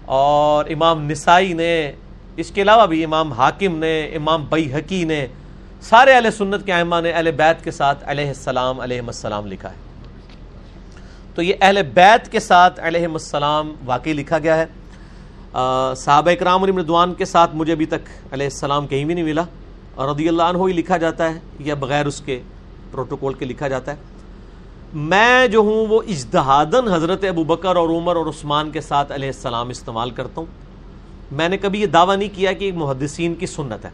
اور 0.04 0.64
امام 0.70 1.10
نسائی 1.10 1.52
نے، 1.52 1.92
اس 2.36 2.50
کے 2.50 2.62
علاوہ 2.62 2.86
بھی 2.86 3.04
امام 3.04 3.32
حاکم 3.32 3.76
نے، 3.76 4.04
امام 4.06 4.46
بئی 4.48 4.72
حکی 4.74 5.04
نے 5.04 5.26
سارے 5.88 6.12
اہل 6.12 6.30
سنت 6.30 6.64
کے 6.66 6.72
آئمہ 6.72 6.96
نے 7.02 7.10
اہل 7.10 7.30
بیت 7.30 7.64
کے 7.64 7.70
ساتھ 7.70 8.04
علیہ 8.06 8.28
السلام 8.28 8.80
علیہ 8.80 9.00
السلام 9.06 9.46
لکھا 9.46 9.70
ہے۔ 9.70 9.74
تو 11.34 11.42
یہ 11.42 11.54
اہل 11.60 11.82
بیت 11.94 12.32
کے 12.32 12.40
ساتھ 12.40 12.80
علیہ 12.80 13.06
السلام 13.06 13.72
واقعی 13.84 14.12
لکھا 14.12 14.38
گیا 14.38 14.56
ہے۔ 14.56 14.66
صحابہ 15.96 16.30
اکرام 16.30 16.62
علی 16.62 16.72
مردوان 16.72 17.14
کے 17.14 17.24
ساتھ 17.24 17.56
مجھے 17.56 17.72
ابھی 17.72 17.86
تک 17.86 18.08
علیہ 18.32 18.46
السلام 18.46 18.86
کہیں 18.86 19.04
بھی 19.04 19.14
نہیں 19.14 19.24
ملا۔ 19.24 19.42
اور 19.94 20.08
رضی 20.08 20.28
اللہ 20.28 20.42
عنہ 20.42 20.58
ہی 20.58 20.72
لکھا 20.72 20.96
جاتا 20.96 21.34
ہے، 21.34 21.38
یا 21.58 21.74
بغیر 21.74 22.06
اس 22.06 22.20
کے 22.20 22.40
پروٹوکول 22.90 23.34
کے 23.34 23.44
لکھا 23.44 23.68
جاتا 23.68 23.92
ہے۔ 23.92 23.96
میں 24.94 25.48
جو 25.48 25.58
ہوں 25.58 25.86
وہ 25.86 26.00
اجتہادن 26.08 26.88
حضرت 26.88 27.24
ابو 27.24 27.44
بکر 27.44 27.76
اور 27.76 27.88
عمر 27.88 28.16
اور 28.16 28.26
عثمان 28.26 28.70
کے 28.70 28.80
ساتھ 28.80 29.12
علیہ 29.12 29.28
السلام 29.28 29.68
استعمال 29.68 30.10
کرتا 30.10 30.40
ہوں۔ 30.40 31.32
میں 31.32 31.48
نے 31.48 31.56
کبھی 31.58 31.80
یہ 31.80 31.86
دعویٰ 31.86 32.16
نہیں 32.16 32.36
کیا 32.36 32.52
کہ 32.52 32.72
محدثین 32.72 33.34
کی 33.34 33.46
سنت 33.46 33.84
ہے۔ 33.84 33.90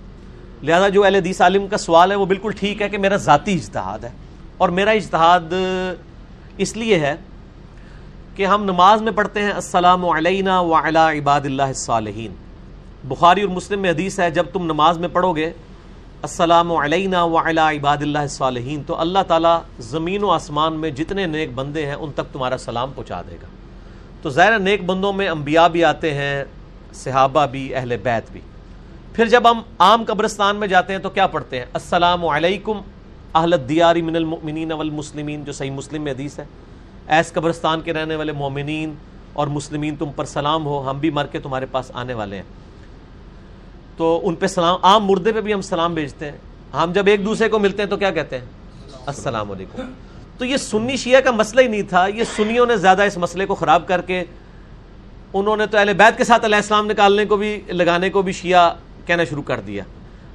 لہذا 0.62 0.89
جو 0.89 1.05
اہل 1.05 1.15
حدیث 1.15 1.41
عالم 1.41 1.66
کا 1.66 1.77
سوال 1.77 2.11
ہے 2.11 2.16
وہ 2.16 2.27
بالکل 2.27 2.51
ٹھیک 2.51 2.82
ہے 2.82 2.89
کہ 2.89 2.99
میرا 2.99 3.16
ذاتی 3.16 3.55
اجتہاد 3.55 4.05
ہے 4.05 4.11
اور 4.59 4.69
میرا 4.69 4.91
اجتہاد 4.91 5.55
اس 6.59 6.77
لیے 6.77 6.99
ہے 6.99 7.15
کہ 8.37 8.47
ہم 8.47 8.65
نماز 8.65 9.03
میں 9.03 9.12
پڑھتے 9.12 9.43
ہیں، 9.43 9.51
السلام 9.51 10.05
علینا 10.05 10.61
وعلا 10.61 11.11
عباد 11.12 11.41
اللہ 11.45 11.62
الصالحین۔ 11.62 12.35
بخاری 13.05 13.43
اور 13.43 13.51
مسلم 13.51 13.81
میں 13.81 13.91
حدیث 13.91 14.19
ہے، 14.20 14.31
جب 14.31 14.47
تم 14.53 14.65
نماز 14.65 14.99
میں 14.99 15.09
پڑھو 15.12 15.32
گے 15.32 15.53
السلام 16.23 16.73
علینا 16.73 17.23
وعلا 17.24 17.70
عباد 17.70 17.97
اللہ 18.01 18.19
الصالحین، 18.19 18.82
تو 18.87 19.01
اللہ 19.01 19.23
تعالیٰ 19.28 19.61
زمین 19.81 20.24
و 20.24 20.31
آسمان 20.31 20.73
میں 20.73 20.91
جتنے 20.91 21.27
نیک 21.27 21.51
بندے 21.55 21.87
ہیں، 21.87 21.95
ان 21.95 22.11
تک 22.12 22.32
تمہارا 22.32 22.59
سلام 22.59 22.93
پہنچا 22.95 23.23
دے 23.23 23.37
گا۔ 23.43 23.47
تو 24.23 24.31
ظاہر 24.31 24.59
نیک 24.59 24.85
بندوں 24.85 25.12
میں 25.12 25.28
انبیاء 25.28 25.69
بھی 25.69 25.85
آتے 25.85 26.15
ہیں، 26.15 26.45
صحابہ 26.95 27.47
بھی، 27.47 27.74
اہل 27.74 27.97
بیت 28.03 28.32
بھی۔ 28.32 28.41
پھر 29.15 29.27
جب 29.27 29.51
ہم 29.51 29.61
عام 29.78 30.05
قبرستان 30.07 30.57
میں 30.57 30.69
جاتے 30.69 30.93
ہیں 30.93 31.01
تو 31.01 31.11
کیا 31.11 31.27
پڑھتے 31.27 31.59
ہیں؟ 31.59 31.66
السلام 31.73 32.27
علیکم 32.27 32.81
اہل 33.35 33.55
دیاری 33.69 34.03
من 34.03 34.16
المؤمنین 34.16 34.73
والمسلمین، 34.73 35.45
جو 35.45 35.53
صحیح 35.53 35.70
مسلم 35.70 36.03
میں 36.03 36.12
حدیث 36.12 36.39
ہے۔ 36.39 36.45
ایس 37.07 37.32
قبرستان 37.32 37.81
کے 37.81 37.93
رہنے 37.93 38.16
والے 38.16 38.32
مومنین 38.32 38.95
اور 39.32 39.47
مسلمین، 39.47 39.97
تم 39.97 40.12
پر 40.16 40.24
سلام 40.24 40.66
ہو، 40.66 40.91
ہم 40.91 40.99
بھی 40.99 41.11
مر 41.11 41.27
کے 41.27 41.39
تمہارے 41.39 41.66
پاس 41.66 41.91
آنے 41.95 42.15
والے 42.15 42.37
ہیں۔ 42.37 42.43
تو 43.97 44.20
ان 44.23 44.35
پہ 44.35 44.47
سلام، 44.47 44.78
عام 44.82 45.05
مردے 45.05 45.32
پہ 45.32 45.41
بھی 45.41 45.55
ہم 45.55 45.61
سلام 45.61 45.95
بھیجتے 45.95 46.31
ہیں۔ 46.31 46.39
ہم 46.74 46.93
جب 46.93 47.07
ایک 47.07 47.24
دوسرے 47.24 47.49
کو 47.49 47.59
ملتے 47.59 47.82
ہیں 47.82 47.91
تو 47.91 47.97
کیا 47.97 48.11
کہتے 48.11 48.39
ہیں؟ 48.39 48.45
السلام 49.07 49.51
علیکم۔ 49.51 49.82
تو 50.39 50.45
یہ 50.45 50.57
سنی 50.57 50.97
شیعہ 50.97 51.20
کا 51.20 51.31
مسئلہ 51.31 51.61
ہی 51.61 51.66
نہیں 51.66 51.82
تھا۔ 51.82 52.07
یہ 52.07 52.24
سنیوں 52.37 52.66
نے 52.66 52.77
زیادہ 52.77 53.03
اس 53.03 53.16
مسئلے 53.16 53.47
کو 53.47 53.55
خراب 53.55 53.89
کر 53.89 54.01
کے 54.01 54.24
انہوں 55.32 55.57
نے 55.57 55.66
تو 55.66 55.78
اہل 55.78 55.93
بیت 55.93 56.19
کے 56.19 56.24
ساتھ 56.24 56.45
علیہ 56.45 56.57
السلام 56.57 56.87
نکالنے 56.87 57.24
کو 57.24 57.37
بھی، 57.37 57.61
لگانے 57.69 58.11
کو 58.11 58.23
بھی 58.23 58.32
شیعہ 58.32 58.70
کہنا 59.11 59.24
شروع 59.24 59.43
کر 59.43 59.61
دیا۔ 59.61 59.82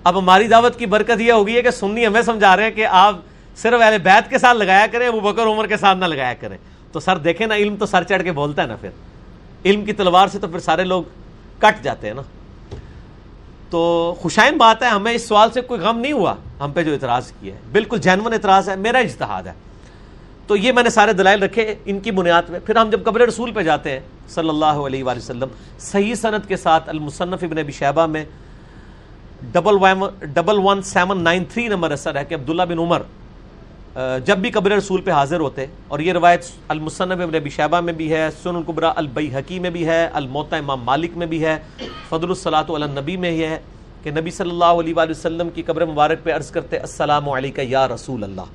اب 0.03 0.19
ہماری 0.19 0.47
دعوت 0.47 0.79
کی 0.79 0.85
برکت 0.85 1.21
یہ 1.21 1.31
ہوگی 1.31 1.57
ہے 1.57 1.61
کہ 1.61 1.71
سنی 1.71 2.07
ہمیں 2.07 2.21
سمجھا 2.21 2.55
رہے 2.55 2.63
ہیں 2.63 2.71
کہ 2.71 2.85
آپ 2.85 3.15
صرف 3.55 3.81
اہل 3.81 3.97
بیت 3.97 4.29
کے 4.29 4.37
ساتھ 4.37 4.57
لگایا 4.57 4.87
کریں 4.91 5.09
وہ 5.09 5.19
بکر 5.21 5.43
عمر 5.43 5.67
کے 5.67 5.77
ساتھ 5.77 5.97
نہ 5.97 6.05
لگایا 6.05 6.33
کریں۔ 6.33 6.57
تو 6.91 6.99
سر 6.99 7.17
دیکھیں 7.17 7.47
نا، 7.47 7.55
علم 7.55 7.75
تو 7.75 7.85
سر 7.85 8.03
چڑھ 8.03 8.23
کے 8.23 8.31
بولتا 8.31 8.61
ہے 8.61 8.67
نا 8.67 8.75
پھر۔ 8.75 8.89
علم 9.65 9.85
کی 9.85 9.93
تلوار 9.93 10.27
سے 10.27 10.39
تو 10.39 10.47
پھر 10.47 10.59
سارے 10.59 10.83
لوگ 10.83 11.03
کٹ 11.59 11.83
جاتے 11.83 12.07
ہیں 12.07 12.13
نا۔ 12.13 12.21
تو 13.69 14.15
خوشائن 14.19 14.57
بات 14.57 14.83
ہے، 14.83 14.87
ہمیں 14.87 15.13
اس 15.13 15.27
سوال 15.27 15.51
سے 15.51 15.61
کوئی 15.61 15.79
غم 15.79 15.99
نہیں 15.99 16.11
ہوا۔ 16.11 16.35
ہم 16.59 16.71
پہ 16.71 16.83
جو 16.83 16.93
اعتراض 16.93 17.31
کیا 17.31 17.55
ہے 17.55 17.59
بالکل 17.71 17.97
جینون 17.97 18.33
اعتراض 18.33 18.69
ہے، 18.69 18.75
میرا 18.75 18.97
اجتہاد 18.97 19.43
ہے۔ 19.43 19.51
تو 20.47 20.55
یہ 20.55 20.71
میں 20.71 20.83
نے 20.83 20.89
سارے 20.89 21.13
دلائل 21.13 21.43
رکھے 21.43 21.75
ان 21.85 21.99
کی 21.99 22.11
بنیاد 22.11 22.43
پہ۔ 22.47 22.59
پھر 22.65 22.75
ہم 22.75 22.89
جب 22.89 23.03
قبر 23.03 23.21
رسول 23.21 23.51
پہ 23.51 23.61
جاتے 23.61 23.91
ہیں، 23.91 23.99
صلی 24.29 24.49
اللہ 24.49 24.65
علیہ 24.65 25.03
وآلہ 25.03 25.19
وسلم، 25.19 25.47
صحیح 25.79 26.15
صنعت 26.15 26.47
کے 26.47 26.57
ساتھ 26.57 26.89
المصنف 26.89 27.43
ابن 27.43 27.57
ابی 27.57 27.71
شہبہ 27.71 28.05
میں 28.05 28.25
double 29.41 29.77
double 30.33 30.59
one 30.63 30.81
seven 30.83 31.23
nine 31.23 31.45
three 31.53 31.67
number 31.67 31.91
اثر 31.91 32.15
ہے 32.15 32.23
کہ 32.25 32.35
عبداللہ 32.35 32.63
بن 32.69 32.79
عمر 32.79 33.01
جب 34.25 34.37
بھی 34.37 34.49
قبر 34.51 34.71
رسول 34.71 35.01
پہ 35.01 35.11
حاضر 35.11 35.39
ہوتے، 35.39 35.65
اور 35.87 35.99
یہ 35.99 36.13
روایت 36.13 36.45
المصنف 36.67 37.21
ابن 37.21 37.35
ابی 37.35 37.49
شہبہ 37.49 37.79
میں 37.81 37.93
بھی 37.93 38.11
ہے 38.13 38.27
سن 38.41 38.55
القبرا 38.55 38.91
البئی 38.95 39.29
حکی 39.35 39.59
میں 39.59 39.69
بھی 39.69 39.85
ہے 39.87 40.07
الموتا 40.13 40.57
امام 40.57 40.81
مالک 40.85 41.17
میں 41.17 41.27
بھی 41.27 41.43
ہے، 41.45 41.57
فضل 42.09 42.29
الصلاۃ 42.29 42.69
النبی 42.75 43.17
میں 43.17 43.31
یہ 43.31 43.47
ہے 43.47 43.59
کہ 44.03 44.11
نبی 44.11 44.31
صلی 44.31 44.49
اللہ 44.49 44.79
علیہ 44.79 44.93
وآلہ 44.95 45.11
وسلم 45.11 45.49
کی 45.55 45.61
قبر 45.67 45.85
مبارک 45.85 46.23
پہ 46.23 46.33
عرض 46.33 46.51
کرتے، 46.51 46.77
السلام 46.77 47.29
علیکہ 47.29 47.61
یا 47.61 47.87
رسول 47.87 48.23
اللہ۔ 48.23 48.53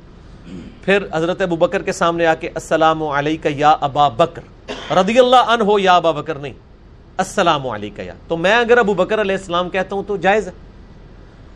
پھر 0.85 1.05
حضرت 1.13 1.41
ابو 1.43 1.57
بکر 1.57 1.83
کے 1.83 1.93
سامنے 1.93 2.27
آ 2.27 2.35
کے، 2.41 2.49
السلام 2.55 3.03
علیکہ 3.03 3.49
یا 3.57 3.75
ابا 3.81 4.09
بکر۔ 4.17 4.93
رضی 4.95 5.19
اللہ 5.19 5.53
عنہ 5.53 5.63
ہو 5.65 5.79
یا 5.79 5.97
ابا 5.97 6.11
بکر 6.13 6.39
نہیں، 6.39 6.53
السلام 7.19 7.67
علیکہ 7.69 8.03
یا۔ 8.03 8.15
تو 8.29 8.37
میں 8.37 8.55
اگر 8.57 8.79
ابو 8.79 8.95
بکر 8.95 9.21
علیہ 9.21 9.37
السلام 9.37 9.71
کہتا 9.71 9.97
ہوں 9.97 10.03
تو 10.07 10.17
جائز 10.19 10.47
ہے۔ 10.49 10.53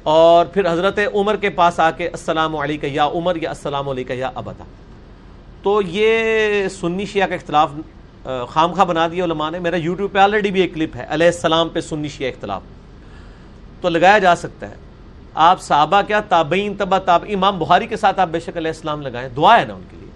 اور 0.04 0.46
پھر 0.46 0.72
حضرت 0.72 0.98
عمر 1.14 1.36
کے 1.36 1.50
پاس 1.50 1.80
آ 1.80 1.90
کے 1.90 2.08
السلام 2.08 2.56
علیکہ، 2.56 2.86
یا 2.86 3.06
عمر 3.06 3.36
یا 3.42 3.50
السلام 3.50 3.88
علیکہ 3.88 4.12
یا 4.12 4.30
ابدا۔ 4.34 4.64
تو 5.62 5.82
یہ 5.82 6.68
سنی 6.68 7.06
شیعہ 7.06 7.26
کا 7.26 7.34
اختلاف 7.34 7.70
خام 8.48 8.72
خواہ 8.72 8.84
بنا 8.84 9.08
دیا 9.12 9.24
علماء 9.24 9.50
نے۔ 9.50 9.58
میرا 9.58 9.76
یوٹیوب 9.76 10.12
پہ 10.12 10.18
آلریڈی 10.18 10.50
بھی 10.50 10.60
ایک 10.60 10.74
کلپ 10.74 10.96
ہے، 10.96 11.06
علیہ 11.08 11.26
السلام 11.26 11.68
پہ 11.68 11.80
سنی 11.80 12.08
شیعہ 12.08 12.30
اختلاف۔ 12.30 12.62
تو 13.80 13.88
لگایا 13.88 14.18
جا 14.18 14.36
سکتا 14.36 14.68
ہے، 14.70 14.74
آپ 15.34 15.60
صحابہ 15.60 16.02
کیا، 16.06 16.20
تابعین 16.20 16.74
تبا 16.74 16.98
تاب 16.98 17.24
امام 17.28 17.58
بخاری 17.58 17.86
کے 17.86 17.96
ساتھ 17.96 18.20
آپ 18.20 18.28
بے 18.28 18.40
شک 18.40 18.56
علیہ 18.56 18.70
السلام 18.70 19.02
لگائیں، 19.02 19.28
دعا 19.28 19.60
ہے 19.60 19.64
نا 19.64 19.74
ان 19.74 19.82
کے 19.90 19.96
لیے۔ 19.96 20.10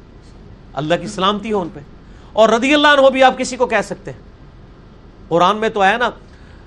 اللہ 0.72 0.94
کی 1.00 1.06
سلامتی 1.06 1.52
ہو 1.52 1.60
ان 1.60 1.68
پہ۔ 1.74 1.80
اور 2.32 2.48
رضی 2.48 2.74
اللہ 2.74 2.88
عنہ 2.88 3.10
بھی 3.10 3.22
آپ 3.22 3.38
کسی 3.38 3.56
کو 3.56 3.66
کہہ 3.66 3.82
سکتے 3.84 4.12
ہیں۔ 4.12 4.18
قرآن 5.28 5.56
میں 5.56 5.68
تو 5.68 5.80
آیا 5.80 5.96
نا 5.96 6.10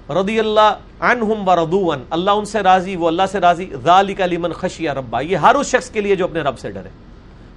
رضی 0.10 0.40
اللہ 0.40 0.72
عنہم 1.00 1.48
و 1.48 1.92
اللہ 1.92 2.32
ان 2.32 2.46
سے 2.46 2.64
راضی، 2.64 2.96
وہ 2.96 3.08
اللہ 3.08 3.28
سے 3.32 3.40
راضی، 3.40 3.66
ذالک 3.84 4.22
لمن 4.22 4.54
خشی 4.54 4.88
ربا، 4.90 5.20
یہ 5.22 5.38
ہر 5.38 5.56
اس 5.56 5.68
شخص 5.72 5.90
کے 5.90 6.02
لیے 6.02 6.16
جو 6.16 6.26
اپنے 6.26 6.42
رب 6.42 6.60
سے 6.60 6.72
ڈرے۔ 6.72 6.90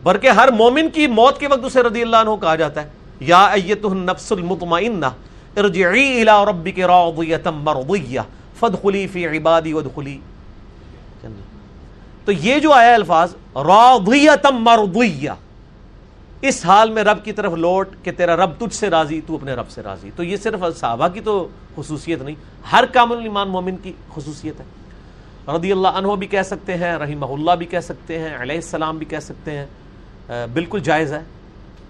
بلکہ 0.03 0.29
ہر 0.39 0.51
مومن 0.53 0.89
کی 0.95 1.07
موت 1.07 1.39
کے 1.41 1.47
وقت 1.49 1.65
اسے 1.65 1.83
رضی 1.83 2.03
اللہ 2.03 2.17
عنہ 2.17 2.37
کہا 2.41 2.55
جاتا 2.57 2.83
ہے، 2.83 2.89
یا 3.21 3.45
ایتہ 3.45 3.87
النفس 3.87 4.33
المطمئنہ، 4.33 5.07
ارجعی 5.57 6.07
الى 6.21 6.45
ربک 6.49 6.81
راضیتا 6.81 7.51
مرضیہ 7.51 8.21
فدخلی 8.61 9.07
فی 9.13 9.27
عبادی 9.27 9.73
ودخلی 9.73 10.19
تو 12.25 12.33
یہ 12.33 12.59
جو 12.59 12.73
آیا 12.73 12.95
الفاظ، 12.95 13.35
راضیتا 13.57 14.51
مرضیہ 14.51 15.31
اس 16.49 16.67
حال 16.67 16.91
میں 16.91 17.05
رب 17.05 17.25
کی 17.25 17.33
طرف 17.33 17.53
لوٹ 17.53 17.89
کہ 18.03 18.13
تیرا 18.13 18.37
رب 18.37 18.51
تجھ 18.59 18.75
سے 18.75 18.91
راضی، 18.91 19.21
تو 19.27 19.35
اپنے 19.35 19.55
رب 19.55 19.71
سے 19.71 19.83
راضی۔ 19.83 20.11
تو 20.17 20.23
یہ 20.23 20.37
صرف 20.37 20.79
صحابہ 20.81 21.09
کی 21.09 21.21
تو 21.21 21.49
خصوصیت 21.77 22.23
نہیں، 22.23 22.35
ہر 22.73 22.85
کامل 22.93 23.19
ایمان 23.19 23.49
مومن 23.49 23.77
کی 23.77 23.93
خصوصیت 24.15 24.61
ہے۔ 24.61 24.65
رضی 25.49 25.73
اللہ 25.73 25.89
عنہ 25.89 26.13
بھی 26.13 26.27
کہہ 26.27 26.43
سکتے 26.43 26.75
ہیں، 26.75 26.97
رحمہ 26.97 27.27
اللہ 27.27 27.51
بھی 27.51 27.67
کہہ 27.67 27.81
سکتے 27.81 28.19
ہیں، 28.19 28.37
علیہ 28.39 28.57
السلام 28.57 28.99
بھی 28.99 29.07
کہہ 29.07 29.19
سکتے 29.19 29.51
ہیں۔ 29.51 29.67
بالکل 30.53 30.81
جائز 30.81 31.13
ہے۔ 31.13 31.21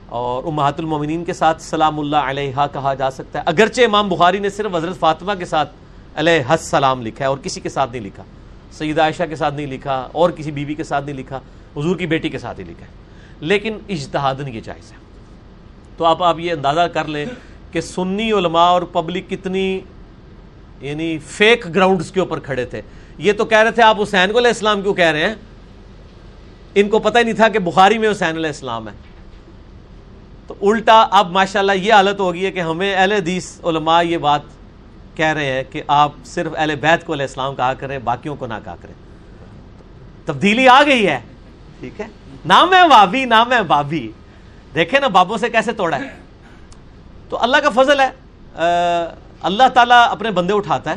اور 0.08 0.44
امہات 0.44 0.80
المومنین 0.80 1.24
کے 1.24 1.32
ساتھ 1.32 1.62
سلام 1.62 2.00
اللہ 2.00 2.16
علیہ 2.16 2.52
کہا 2.72 2.94
جا 2.94 3.10
سکتا 3.10 3.38
ہے۔ 3.38 3.44
اگرچہ 3.46 3.82
امام 3.82 4.08
بخاری 4.08 4.38
نے 4.38 4.50
صرف 4.50 4.74
حضرت 4.74 4.98
فاطمہ 4.98 5.32
کے 5.38 5.44
ساتھ 5.44 5.70
علیہ 6.14 6.42
السلام 6.48 7.02
لکھا 7.02 7.24
ہے 7.24 7.28
اور 7.28 7.38
کسی 7.38 7.60
کے 7.60 7.68
ساتھ 7.68 7.90
نہیں 7.90 8.02
لکھا، 8.02 8.22
سیدہ 8.72 9.02
عائشہ 9.02 9.22
کے 9.28 9.36
ساتھ 9.36 9.54
نہیں 9.54 9.66
لکھا، 9.66 10.08
اور 10.12 10.30
کسی 10.30 10.50
بیوی 10.50 10.74
کے 10.74 10.84
ساتھ 10.84 11.04
نہیں 11.04 11.16
لکھا، 11.16 11.36
حضور 11.76 11.96
کی 11.96 12.06
بیٹی 12.06 12.28
کے 12.28 12.38
ساتھ 12.38 12.60
ہی 12.60 12.64
لکھا 12.64 12.86
ہے۔ 12.86 13.03
لیکن 13.40 13.78
اجتہادن 13.88 14.48
یہ 14.48 14.60
جائز 14.60 14.92
ہے۔ 14.92 14.96
تو 15.96 16.04
آپ 16.04 16.22
آپ 16.22 16.40
یہ 16.40 16.52
اندازہ 16.52 16.80
کر 16.80 17.04
لیں 17.04 17.26
کہ 17.72 17.80
سنی 17.80 18.32
علماء 18.32 18.68
اور 18.68 18.82
پبلک 18.82 19.30
کتنی 19.30 19.80
یعنی 20.80 21.18
فیک 21.18 21.74
گراؤنڈز 21.74 22.12
کے 22.12 22.20
اوپر 22.20 22.40
کھڑے 22.40 22.64
تھے۔ 22.64 22.82
یہ 23.18 23.32
تو 23.32 23.44
کہہ 23.44 23.58
رہے 23.58 23.70
تھے 23.70 23.82
آپ 23.82 24.02
حسین 24.02 24.32
کو 24.32 24.38
علیہ 24.38 24.48
السلام 24.48 24.82
کیوں 24.82 24.94
کہہ 24.94 25.04
رہے 25.04 25.28
ہیں؟ 25.28 25.34
ان 26.74 26.88
کو 26.88 26.98
پتہ 26.98 27.18
ہی 27.18 27.22
نہیں 27.22 27.34
تھا 27.34 27.48
کہ 27.48 27.58
بخاری 27.58 27.98
میں 27.98 28.10
حسین 28.10 28.36
علیہ 28.36 28.46
السلام 28.46 28.88
ہے۔ 28.88 28.92
تو 30.46 30.54
الٹا 30.62 31.06
اب 31.10 31.30
ماشاءاللہ 31.30 31.72
یہ 31.72 31.92
حالت 31.92 32.20
ہوگی 32.20 32.46
ہے 32.46 32.50
کہ 32.50 32.60
ہمیں 32.60 32.94
اہل 32.94 33.12
حدیث 33.12 33.64
علماء 33.64 34.02
یہ 34.02 34.18
بات 34.18 34.40
کہہ 35.14 35.26
رہے 35.26 35.52
ہیں 35.52 35.62
کہ 35.70 35.82
آپ 35.88 36.12
صرف 36.24 36.52
اہل 36.56 36.74
بیت 36.74 37.06
کو 37.06 37.12
علیہ 37.12 37.26
السلام 37.26 37.54
کہا 37.54 37.74
کریں، 37.74 37.98
باقیوں 37.98 38.36
کو 38.36 38.46
نہ 38.46 38.54
کہا 38.64 38.76
کریں۔ 38.80 38.94
تبدیلی 40.24 40.68
آ 40.68 40.82
گئی 40.86 41.06
ہے۔ 41.06 41.20
ٹھیک 41.84 42.00
ہے؟ 42.00 42.06
نام 42.46 42.74
ہے 42.74 42.88
وابی 42.90 43.24
نام 43.24 43.52
ہے 43.52 43.62
بابی 43.62 44.12
دیکھیں 44.74 45.00
نا 45.00 45.08
بابوں 45.08 45.38
سے 45.38 45.48
کیسے 45.48 45.72
توڑا 45.72 45.98
ہے۔ 45.98 46.08
تو 47.28 47.42
اللہ 47.42 47.56
کا 47.56 47.70
فضل 47.70 48.00
ہے۔ 48.00 48.10
اللہ 49.42 49.68
تعالیٰ 49.74 50.06
اپنے 50.10 50.30
بندے 50.30 50.54
اٹھاتا 50.54 50.90
ہے۔ 50.90 50.94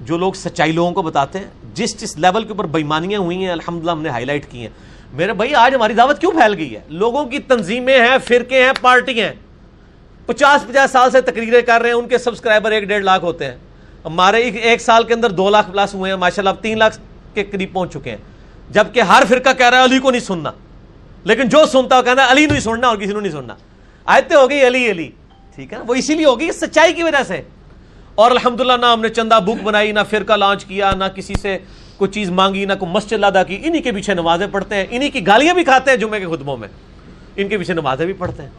جو 0.00 0.18
لوگ 0.18 0.32
سچائی 0.32 0.72
لوگوں 0.72 0.92
کو 0.92 1.02
بتاتے 1.02 1.38
ہیں، 1.38 1.46
جس 1.74 2.00
جس 2.00 2.16
لیول 2.16 2.44
کے 2.44 2.48
اوپر 2.48 2.66
بےمانیاں 2.66 3.20
ہوئی 3.20 3.36
ہیں، 3.36 3.52
الحمدللہ 3.52 3.90
ہم 3.90 4.02
نے 4.02 4.08
ہائی 4.08 4.24
لائٹ 4.24 4.50
کی 4.50 4.60
ہیں۔ 4.60 4.68
میرے 5.12 5.32
بھائی، 5.32 5.54
آج 5.54 5.74
ہماری 5.74 5.94
دعوت 5.94 6.20
کیوں 6.20 6.32
پھیل 6.32 6.54
گئی 6.54 6.74
ہے؟ 6.74 6.80
لوگوں 6.88 7.24
کی 7.24 7.38
تنظیمیں 7.38 8.00
ہیں، 8.00 8.18
فرقے 8.24 8.64
ہیں، 8.64 8.72
پارٹی 8.80 9.22
ہیں۔ 9.22 9.32
پچاس 10.26 10.68
پچاس 10.68 10.90
سال 10.90 11.10
سے 11.10 11.20
تقریریں 11.20 11.62
کر 11.62 11.80
رہے 11.80 11.88
ہیں، 11.88 11.96
ان 11.96 12.08
کے 12.08 12.18
سبسکرائبر 12.18 12.70
ایک 12.70 12.84
ڈیڑھ 12.84 13.04
لاکھ 13.04 13.24
ہوتے 13.24 13.44
ہیں۔ 13.44 13.56
ہمارے 14.04 14.38
ایک 14.42 14.80
سال 14.80 15.04
کے 15.04 15.14
اندر 15.14 15.30
دو 15.30 15.50
لاکھ 15.50 15.70
پلس 15.70 15.94
ہوئے 15.94 16.12
ہیں 16.12 16.18
ماشاء 16.18 16.42
اللہ 16.42 16.50
اب 16.50 16.56
تین 16.60 16.78
لاکھ 16.78 16.98
کے 17.34 17.44
قریب 17.44 17.72
پہنچ 17.72 17.92
چکے 17.92 18.10
ہیں۔ 18.10 18.18
جبکہ 18.70 19.00
ہر 19.00 19.22
فرقہ 19.28 19.52
کہہ 19.58 19.68
رہا 19.68 19.78
ہے 19.78 19.84
علی 19.84 19.98
کو 19.98 20.10
نہیں 20.10 20.20
سننا۔ 20.20 20.50
لیکن 21.24 21.48
جو 21.48 21.66
سنتا 21.66 21.96
ہو 21.96 22.02
کہنا 22.02 22.26
علی 22.30 22.46
نہیں 22.46 22.60
سننا 22.60 22.88
اور 22.88 22.96
کسی 22.96 23.12
نے 23.12 23.20
نہیں 23.20 23.32
سننا۔ 23.32 23.54
آئے 24.04 24.34
ہو 24.34 24.50
گئی 24.50 24.66
علی 24.66 24.90
علی۔ 24.90 25.10
ٹھیک 25.54 25.72
ہے؟ 25.72 25.78
وہ 25.86 25.94
اسی 25.94 26.14
لیے 26.14 26.26
ہوگی 26.26 26.52
سچائی 26.52 26.92
کی 26.92 27.02
وجہ 27.02 27.22
سے۔ 27.26 27.42
اور 28.14 28.30
الحمدللہ 28.30 28.72
نہ 28.80 28.86
ہم 28.86 29.00
نے 29.00 29.08
چندہ 29.08 29.38
بک 29.44 29.62
بنائی، 29.62 29.92
نہ 29.92 30.00
فرقہ 30.10 30.32
لانچ 30.32 30.64
کیا، 30.64 30.94
نہ 30.94 31.04
کسی 31.04 31.34
سے 31.34 31.58
کوئی 31.96 32.10
چیز 32.10 32.30
مانگی، 32.30 32.64
نہ 32.64 32.72
کوئی 32.78 32.92
مسجد 32.92 33.24
ادا 33.24 33.42
کی۔ 33.42 33.60
انہی 33.64 33.80
کے 33.80 33.92
پیچھے 33.92 34.14
نمازیں 34.14 34.46
پڑھتے 34.46 34.74
ہیں، 34.74 34.86
انہی 34.90 35.10
کی 35.10 35.26
گالیاں 35.26 35.54
بھی 35.54 35.64
کھاتے 35.64 35.90
ہیں 35.90 35.98
جمعے 35.98 36.20
کے 36.20 36.26
خطبوں 36.26 36.56
میں۔ 36.56 36.68
ان 37.36 37.48
کے 37.48 37.58
پیچھے 37.58 37.74
نمازیں 37.74 38.06
بھی 38.06 38.14
پڑھتے 38.14 38.42
ہیں۔ 38.42 38.50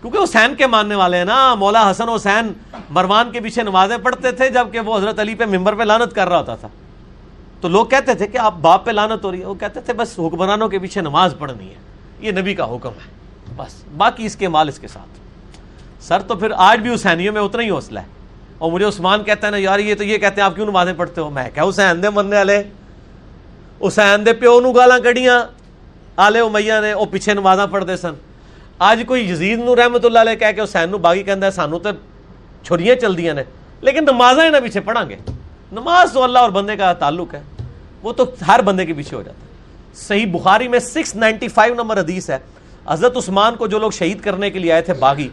کیونکہ 0.00 0.18
حسین 0.24 0.54
کے 0.54 0.66
ماننے 0.66 0.94
والے 0.94 1.16
ہیں 1.16 1.24
نا، 1.24 1.54
مولا 1.54 1.90
حسن 1.90 2.08
حسین 2.08 2.52
مروان 2.90 3.30
کے 3.32 3.40
پیچھے 3.40 3.62
نمازیں 3.62 3.96
پڑھتے 3.98 4.32
تھے 4.32 4.48
جبکہ 4.48 4.80
وہ 4.80 4.98
حضرت 4.98 5.18
علی 5.18 5.34
پہ 5.34 5.44
ممبر 5.44 5.74
پہ 5.74 5.82
لانت 5.82 6.14
کر 6.14 6.28
رہا 6.28 6.38
ہوتا 6.38 6.56
تھا۔ 6.56 6.68
تو 7.60 7.68
لوگ 7.68 7.86
کہتے 7.86 8.14
تھے 8.14 8.26
کہ 8.26 8.38
آپ 8.38 8.54
باپ 8.60 8.86
پہ 8.86 8.90
لانت 8.90 9.24
ہو 9.24 9.32
رہی 9.32 9.40
ہے، 9.40 9.46
وہ 9.46 9.54
کہتے 9.54 9.80
تھے 9.80 9.92
بس 9.92 10.18
حکمرانوں 10.18 10.68
کے 10.68 10.78
پیچھے 10.78 11.00
نماز 11.00 11.34
پڑھنی 11.38 11.68
ہے، 11.68 11.74
یہ 12.20 12.32
نبی 12.32 12.54
کا 12.54 12.64
حکم 12.64 12.88
ہے، 12.88 13.10
بس، 13.56 13.74
باقی 13.96 14.26
اس 14.26 14.36
کے 14.36 14.48
مال 14.48 14.68
اس 14.68 14.78
کے 14.78 14.88
ساتھ۔ 14.88 15.18
سر 16.04 16.22
تو 16.22 16.34
پھر 16.34 16.50
آج 16.56 16.80
بھی 16.80 16.94
حسینیوں 16.94 17.32
میں 17.32 17.42
اتنا 17.42 17.62
ہی 17.62 17.70
حوصلہ 17.70 18.00
ہے۔ 18.00 18.06
اور 18.58 18.72
مجھے 18.72 18.86
عثمان 18.86 19.24
کہتا 19.24 19.46
ہے 19.46 19.50
نا، 19.50 19.56
یار 19.56 19.78
یہ 19.78 19.94
تو 19.94 20.04
یہ 20.04 20.18
کہتے 20.18 20.40
ہیں، 20.40 20.46
آپ 20.46 20.54
کیوں 20.54 20.66
نمازیں 20.66 20.92
پڑھتے 20.92 21.20
ہو؟ 21.20 21.30
میں 21.30 21.50
کیا 21.54 21.64
حسین 21.68 22.02
دے 22.02 22.10
مرنے 22.10 22.36
والے، 22.36 22.62
حسین 23.86 24.26
دے 24.26 24.32
پیو 24.32 24.60
نو 24.60 24.72
گالاں 24.72 24.98
کڑیاں 24.98 25.44
آلے 26.16 26.40
امیہ 26.40 26.72
نے 26.82 26.94
وہ 26.94 27.04
پیچھے 27.04 27.34
نمازاں 27.34 27.66
پڑھتے 27.66 27.96
سن۔ 27.96 28.12
آج 28.78 29.02
کوئی 29.06 29.30
یزید 29.30 29.58
نو 29.58 29.76
رحمت 29.76 30.04
اللہ 30.04 30.18
علیہ 30.18 30.34
کہہ 30.34 30.52
کے 30.56 30.60
حسین 30.60 30.90
نو 30.90 30.98
باغی 30.98 31.22
کہندا 31.22 31.46
ہے، 31.46 31.50
سانو 31.50 31.78
تو 31.78 31.90
چھریاں 32.62 32.94
چل 32.94 33.16
دیاں 33.16 33.34
نے، 33.34 33.42
لیکن 33.80 34.04
نمازیں 34.04 34.50
نہ 34.50 34.56
پیچھے 34.62 34.80
پڑھاں 34.80 35.08
گے۔ 35.08 35.16
نماز 35.72 36.12
تو 36.12 36.22
اللہ 36.22 36.38
اور 36.38 36.50
بندے 36.50 36.76
کا 36.76 36.92
تعلق 36.92 37.34
ہے، 37.34 37.40
وہ 38.02 38.12
تو 38.12 38.24
ہر 38.48 38.62
بندے 38.62 38.86
کے 38.86 38.92
پیچھے 38.92 39.16
ہو 39.16 39.22
جاتا 39.22 39.38
ہے۔ 39.42 39.96
صحیح 39.96 40.26
بخاری 40.32 40.68
میں 40.68 40.78
سکس 40.78 41.14
نائنٹی 41.16 41.48
فائیو 41.48 41.74
نمبر 41.74 41.98
حدیث 42.00 42.30
ہے، 42.30 42.38
حضرت 42.88 43.16
عثمان 43.16 43.56
کو 43.56 43.66
جو 43.66 43.78
لوگ 43.78 43.90
شہید 43.90 44.20
کرنے 44.20 44.50
کے 44.50 44.58
لیے 44.58 44.72
آئے 44.72 44.82
تھے 44.82 44.94
باغی، 44.94 45.28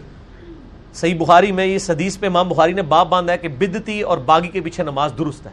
صحیح 0.93 1.15
بخاری 1.17 1.51
میں 1.51 1.75
اس 1.75 1.89
حدیث 1.89 2.17
پہ 2.19 2.25
امام 2.25 2.49
بخاری 2.49 2.73
نے 2.73 2.81
باپ 2.81 3.07
باندھا 3.07 3.33
ہے 3.33 3.37
کہ 3.37 3.47
بدتی 3.47 4.01
اور 4.01 4.17
باغی 4.17 4.47
کے 4.47 4.61
پیچھے 4.61 4.83
نماز 4.83 5.13
درست 5.17 5.47
ہے۔ 5.47 5.51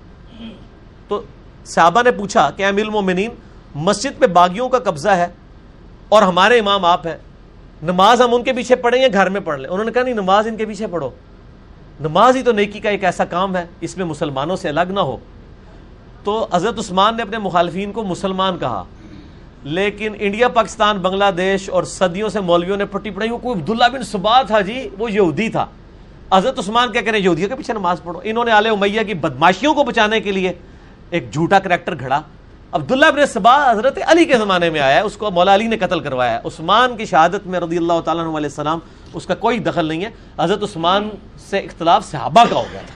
تو 1.09 1.21
صحابہ 1.67 2.03
نے 2.03 2.11
پوچھا 2.11 2.51
کہ 2.51 2.67
امل 2.67 2.91
مومنین 2.91 3.31
مسجد 3.75 4.19
پہ 4.19 4.27
باغیوں 4.27 4.69
کا 4.69 4.79
قبضہ 4.79 5.09
ہے 5.09 5.27
اور 6.09 6.23
ہمارے 6.23 6.59
امام 6.59 6.85
آپ 6.85 7.07
ہیں، 7.07 7.17
نماز 7.83 8.21
ہم 8.21 8.35
ان 8.35 8.43
کے 8.43 8.53
پیچھے 8.53 8.77
پڑھیں 8.77 9.01
یا 9.03 9.09
گھر 9.13 9.29
میں 9.29 9.41
پڑھ 9.41 9.61
لیں؟ 9.61 9.71
انہوں 9.71 9.85
نے 9.85 9.93
کہا 9.93 10.03
نہیں، 10.03 10.15
نماز 10.15 10.47
ان 10.47 10.57
کے 10.57 10.67
پیچھے 10.67 10.87
پڑھو۔ 10.87 11.11
نماز 12.03 12.37
ہی 12.37 12.43
تو 12.43 12.53
نیکی 12.53 12.81
کا 12.81 12.91
ایک 12.91 13.05
ایسا 13.05 13.25
کام 13.25 13.57
ہے، 13.57 13.67
اس 13.81 13.97
میں 13.97 14.07
مسلمانوں 14.07 14.57
سے 14.57 14.69
الگ 14.69 14.91
نہ 14.91 15.01
ہو۔ 15.01 15.17
تو 16.25 16.47
حضرت 16.53 16.79
عثمان 16.79 17.17
نے 17.17 17.23
اپنے 17.23 17.39
مخالفین 17.39 17.93
کو 17.93 18.03
مسلمان 18.03 18.59
کہا۔ 18.59 18.85
لیکن 19.65 20.13
انڈیا، 20.19 20.49
پاکستان، 20.49 20.99
بنگلہ 20.99 21.31
دیش 21.37 21.71
اور 21.71 21.83
صدیوں 21.83 22.29
سے 22.29 22.41
مولویوں 22.41 22.77
نے 22.77 22.85
پٹی 22.85 23.11
پڑھائی۔ 23.11 23.39
کوئی 23.43 23.61
عبداللہ 23.61 23.85
بن 23.93 24.03
صبا 24.03 24.43
تھا 24.43 24.61
جی 24.61 24.89
وہ 24.99 25.13
یہودی 25.13 25.49
تھا۔ 25.49 25.67
حضرت 26.33 26.59
عثمان 26.59 26.93
کیا 26.93 27.03
کریں، 27.03 27.19
یہودیوں 27.19 27.49
کے 27.49 27.55
پیچھے 27.55 27.75
نماز 27.75 28.03
پڑھو۔ 28.03 28.21
انہوں 28.25 28.45
نے 28.45 28.51
آل 28.51 28.67
امیہ 28.67 29.03
کی 29.03 29.15
بدماشیوں 29.15 29.75
کو 29.75 29.85
بچانے 29.85 30.21
کے 30.21 30.33
لیے 30.33 30.53
ایک 31.11 31.33
جھوٹا 31.33 31.59
کریکٹر 31.59 31.95
گھڑا۔ 32.01 32.21
عبداللہ 32.73 33.07
بن 33.07 33.27
صبا 33.27 33.71
حضرت 33.71 33.99
علی 34.07 34.25
کے 34.25 34.39
زمانے 34.39 34.71
میں 34.71 34.81
آیا 34.81 34.97
ہے، 34.97 35.01
اس 35.01 35.17
کو 35.17 35.31
مولا 35.31 35.55
علی 35.55 35.67
نے 35.67 35.79
قتل 35.79 36.01
کروایا 36.01 36.33
ہے۔ 36.33 36.41
عثمان 36.45 36.97
کی 36.97 37.05
شہادت 37.05 37.47
میں 37.47 37.61
رضی 37.61 37.77
اللہ 37.77 38.01
تعالیٰ 38.05 38.25
علیہ 38.25 38.37
السلام، 38.37 38.79
اس 39.13 39.27
کا 39.27 39.35
کوئی 39.35 39.59
دخل 39.59 39.87
نہیں 39.87 40.05
ہے۔ 40.05 40.11
حضرت 40.39 40.63
عثمان 40.63 41.09
سے 41.51 41.59
اختلاف 41.59 42.07
صحابہ 42.07 42.45
کا 42.51 42.57
ہو 42.57 42.65
گیا 42.73 42.81
تھا۔ 42.87 42.95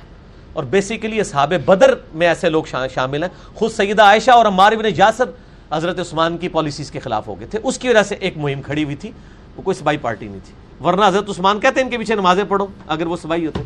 اور 0.53 0.65
بیسیکلی 0.65 1.21
اصحاب 1.21 1.53
بدر 1.65 1.95
میں 2.15 2.27
ایسے 2.27 2.49
لوگ 2.49 2.65
شامل 2.95 3.23
ہیں۔ 3.23 3.31
خود 3.55 3.71
سیدہ 3.71 4.03
عائشہ 4.03 4.31
اور 4.31 4.47
عمار 4.47 4.73
بن 4.73 4.89
جاسر 4.89 5.25
حضرت 5.73 6.01
عثمان 6.01 6.39
کی 6.39 6.49
پالیسیز 6.49 6.91
کے 6.91 7.01
خلاف 7.01 7.27
ہو 7.27 7.41
گئے 7.41 7.49
تھے۔ 7.49 7.59
اس 7.63 7.79
کی 7.79 7.89
وجہ 7.89 8.03
سے 8.03 8.15
ایک 8.15 8.39
مہم 8.39 8.63
کھڑی 8.63 8.85
ہوئی 8.85 8.97
تھی۔ 8.97 9.11
وہ 9.57 9.63
کوئی 9.63 9.75
سبائی 9.75 9.99
پارٹی 9.99 10.29
نہیں 10.29 10.41
تھی۔ 10.45 10.85
ورنہ 10.85 11.05
حضرت 11.07 11.31
عثمان 11.31 11.61
کہتے 11.61 11.81
ہیں 11.81 11.85
ان 11.85 11.91
کے 11.91 11.99
پیچھے 11.99 12.15
نمازیں 12.15 12.45
پڑھو، 12.49 12.67
اگر 12.87 13.07
وہ 13.07 13.17
سبائی 13.17 13.47
ہوتے۔ 13.47 13.63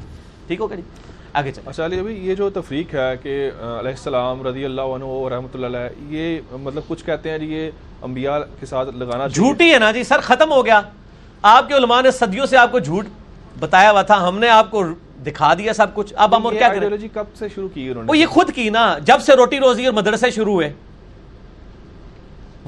ٹھیک 0.47 0.61
ہو 0.61 0.69
جی؟ 0.77 0.82
آگے 1.32 1.51
چلیں۔ 1.52 1.69
اچھا 1.70 1.85
علی 1.85 1.98
ابھی 1.98 2.15
یہ 2.28 2.35
جو 2.35 2.48
تفریق 2.51 2.94
ہے 2.94 3.12
کہ 3.23 3.35
علیہ 3.61 3.90
السلام 3.90 4.47
رضی 4.47 4.65
اللہ 4.65 4.94
عنہ 4.94 5.05
و 5.05 5.28
رحمۃ 5.31 5.55
اللہ 5.55 5.66
علیہ 5.66 6.16
یہ 6.16 6.57
مطلب 6.62 6.82
کچھ 6.89 7.05
کہتے 7.05 7.31
ہیں 7.31 7.39
یہ 7.43 7.70
انبیاء 8.02 8.39
کے 8.61 8.66
ساتھ 8.66 8.89
لگانا 8.97 9.27
جھوٹی 9.27 9.73
ہے 9.73 9.78
نا 9.78 9.90
جی 9.93 10.02
سر 10.05 10.20
ختم 10.23 10.52
ہو 10.52 10.65
گیا۔ 10.66 10.81
آپ 11.43 11.69
کے 11.69 11.74
علماء 11.74 12.01
نے 12.02 12.11
صدیوں 12.11 12.47
سے 12.47 12.57
آپ 12.57 12.73
کو 12.73 12.78
جھوٹ 12.78 13.07
بتایا 13.61 13.90
ہوا 13.90 14.02
تھا 14.02 14.28
ہم 14.28 14.39
نے 14.39 14.48
آپ 14.48 14.70
کو 14.70 14.82
دکھا 15.27 15.52
دیا 15.55 15.73
سب 15.73 15.94
کچھ۔ 15.94 16.12
اب 16.16 16.36
ہم 16.36 16.47
اور 16.47 16.52
کیا 16.52 16.69
کریں؟ 16.69 17.09
کب 17.15 17.35
سے 17.39 17.48
شروع 17.55 17.69
کی 17.74 17.89
انہوں 17.89 18.02
نے؟ 18.02 18.09
وہ 18.11 18.19
یہ 18.19 18.27
خود 18.27 18.52
کی 18.55 18.69
نا 18.70 18.86
جب 19.05 19.23
سے 19.23 19.36
روٹی 19.36 19.59
روزی 19.61 19.86
اور 19.86 19.94
مدرسے 19.94 20.31
شروع 20.31 20.52
ہوئے۔ 20.52 20.73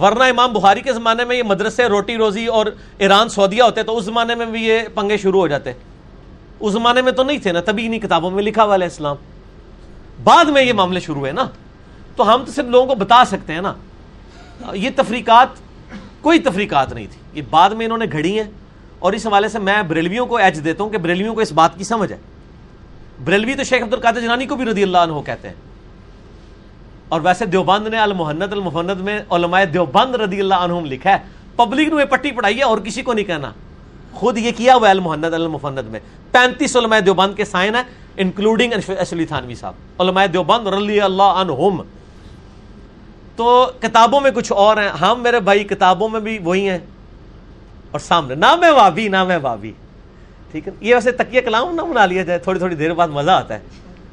ورنہ 0.00 0.24
امام 0.24 0.52
بخاری 0.52 0.80
کے 0.80 0.92
زمانے 0.92 1.24
میں 1.24 1.36
یہ 1.36 1.42
مدرسے 1.42 1.86
روٹی 1.88 2.16
روزی 2.16 2.46
اور 2.46 2.66
ایران 2.98 3.28
سعودیہ 3.28 3.62
ہوتے 3.62 3.82
تو 3.82 3.96
اس 3.96 4.04
زمانے 4.04 4.34
میں 4.34 4.46
بھی 4.46 4.66
یہ 4.66 4.80
پنگے 4.94 5.16
شروع 5.16 5.40
ہو 5.40 5.48
جاتے۔ 5.48 5.72
اس 6.62 6.72
زمانے 6.72 7.02
میں 7.02 7.12
تو 7.12 7.22
نہیں 7.22 7.38
تھے 7.38 7.52
نا، 7.52 7.60
تبھی 7.60 7.86
انہیں 7.86 8.00
کتابوں 8.00 8.30
میں 8.30 8.42
لکھا 8.42 8.64
ہوا 8.64 8.74
اسلام 8.74 9.16
بعد 10.24 10.44
میں 10.44 10.62
یہ 10.62 10.72
معاملے 10.72 11.00
شروع 11.00 11.18
ہوئے 11.18 11.32
نا۔ 11.32 11.48
تو 12.16 12.34
ہم 12.34 12.44
تو 12.44 12.52
صرف 12.52 12.64
لوگوں 12.64 12.86
کو 12.86 12.94
بتا 12.94 13.24
سکتے 13.24 13.52
ہیں 13.52 13.60
نا۔ 13.60 13.74
یہ 14.74 14.90
تفریقات، 14.96 15.48
کوئی 16.20 16.38
تفریقات 16.38 16.92
نہیں 16.92 17.06
تھی۔ 17.10 17.20
یہ 17.34 17.42
بعد 17.50 17.70
میں 17.70 17.86
انہوں 17.86 17.98
نے 17.98 18.04
گھڑی 18.12 18.40
ہیں۔ 18.40 18.50
اور 18.98 19.12
اس 19.12 19.26
حوالے 19.26 19.48
سے 19.48 19.58
میں 19.58 19.82
بریلویوں 19.82 20.26
کو 20.26 20.36
ایج 20.36 20.64
دیتا 20.64 20.84
ہوں 20.84 20.90
کہ 20.90 20.98
بریلویوں 20.98 21.34
کو 21.34 21.40
اس 21.40 21.52
بات 21.52 21.78
کی 21.78 21.84
سمجھ 21.84 22.12
ہے۔ 22.12 22.16
بریلوی 23.24 23.54
تو 23.54 23.64
شیخ 23.64 23.82
عبد 23.82 23.94
القادر 23.94 24.20
جنانی 24.20 24.46
کو 24.46 24.56
بھی 24.56 24.64
رضی 24.64 24.82
اللہ 24.82 24.98
عنہ 24.98 25.20
کہتے 25.26 25.48
ہیں۔ 25.48 25.54
اور 27.08 27.20
ویسے 27.20 27.46
دیوبند 27.46 27.88
نے 27.88 27.98
المحنت 27.98 28.52
المفند 28.52 29.00
میں 29.00 29.20
علماء 29.30 29.64
دیوبند 29.64 30.14
رضی 30.14 30.40
اللہ 30.40 30.54
عنہم 30.54 30.84
لکھا 30.84 31.10
ہے۔ 31.10 31.16
پبلک 31.56 31.88
نے 31.88 32.04
پٹی 32.04 32.32
پڑھائی 32.32 32.58
ہے، 32.58 32.62
اور 32.62 32.78
کسی 32.78 33.02
کو 33.02 33.12
نہیں 33.12 33.24
کہنا۔ 33.24 33.52
خود 34.14 34.38
یہ 34.38 34.50
کیا 34.56 34.74
ہوا 34.74 34.90
ہے 34.90 34.94
المفند 35.34 35.78
میں؟ 35.78 36.00
پینتیس 36.32 36.76
علماء 36.76 36.98
دیوبند 36.98 37.34
کے 37.34 37.44
سائن 37.44 37.74
ہیں 37.74 37.82
انکلوڈنگ 38.16 38.72
اشلی 38.88 39.26
تھانوی 39.26 39.54
صاحب۔ 39.54 40.02
علماء 40.02 40.26
دیوبند 40.26 40.66
رضی 40.66 41.00
اللہ 41.00 41.22
عنہم۔ 41.22 41.82
تو 43.36 43.70
کتابوں 43.80 44.20
میں 44.20 44.30
کچھ 44.30 44.52
اور 44.52 44.76
ہیں۔ 44.76 44.88
ہم 44.88 45.20
میرے 45.22 45.40
بھائی، 45.40 45.64
کتابوں 45.64 46.08
میں 46.08 46.20
بھی 46.20 46.38
وہی 46.38 46.68
ہیں۔ 46.68 46.78
اور 47.90 47.98
سامنے، 47.98 48.34
نہ 48.34 48.56
میں 48.56 48.70
وابی 48.70 49.08
نہ 49.08 49.24
میں 49.24 49.38
وابی 49.42 49.72
ٹھیک 50.50 50.68
ہے؟ 50.68 50.72
یہ 50.80 50.94
ویسے 50.94 51.12
تکیہ 51.12 51.40
کلام 51.40 51.74
نہ 51.74 51.82
بنا 51.82 52.06
لیا 52.06 52.22
جائے، 52.22 52.38
تھوڑی 52.38 52.58
تھوڑی 52.58 52.74
دیر 52.74 52.94
بعد 52.94 53.08
مزہ 53.08 53.30
آتا 53.30 53.54
ہے۔ 53.54 53.60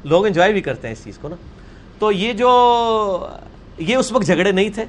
لوگ 0.04 0.26
انجوائے 0.26 0.52
بھی 0.52 0.60
کرتے 0.60 0.88
ہیں 0.88 0.92
اس 0.92 1.04
چیز 1.04 1.18
کو 1.18 1.28
نا۔ 1.28 1.36
تو 1.98 2.12
یہ 2.12 2.32
جو 2.32 3.26
یہ 3.78 3.96
اس 3.96 4.12
وقت 4.12 4.26
جھگڑے 4.26 4.52
نہیں 4.52 4.68
تھے، 4.68 4.84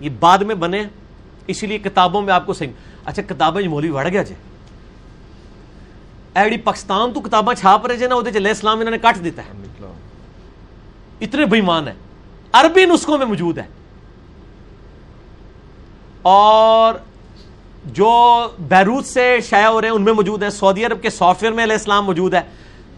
یہ 0.00 0.10
بعد 0.20 0.38
میں 0.38 0.54
بنے 0.54 0.82
اسی 1.46 1.66
لیے 1.66 1.78
کتابوں 1.78 2.22
میں 2.22 2.34
آپ 2.34 2.46
کو 2.46 2.52
صحیح 2.52 2.68
اچھا 3.04 3.22
کتابیں 3.22 3.68
مولوی 3.68 3.90
بڑھ 3.90 4.08
گیا 4.08 4.22
جی۔ 4.22 4.34
ایڈی 6.34 6.56
پاکستان 6.56 7.12
تو 7.12 7.20
کتاباں 7.20 7.54
چھاپ 7.54 7.86
رہے 7.86 7.96
جے 7.96 8.06
نا 8.08 8.14
وہ 8.14 8.22
لہ 8.34 8.48
اسلام 8.48 8.78
انہوں 8.78 8.90
نے 8.90 8.98
کٹ 8.98 9.24
دیتا 9.24 9.42
ہے۔ 9.44 9.86
اتنے 11.20 11.44
بےمان 11.44 11.88
ہے 11.88 11.92
عربی 12.52 12.84
نسخوں 12.84 13.18
میں 13.18 13.26
موجود 13.26 13.58
ہے 13.58 13.66
اور 16.22 16.94
جو 17.84 18.12
بیروت 18.68 19.06
سے 19.06 19.38
شائع 19.48 19.68
ہو 19.68 19.80
رہے 19.80 19.88
ہیں 19.88 19.94
ان 19.94 20.02
میں 20.02 20.12
موجود 20.12 20.42
ہیں۔ 20.42 20.50
سعودی 20.50 20.84
عرب 20.86 21.02
کے 21.02 21.10
سافٹ 21.10 21.42
ویئر 21.42 21.52
میں 21.52 21.64
علیہ 21.64 21.76
السلام 21.76 22.04
موجود 22.06 22.34
ہے 22.34 22.40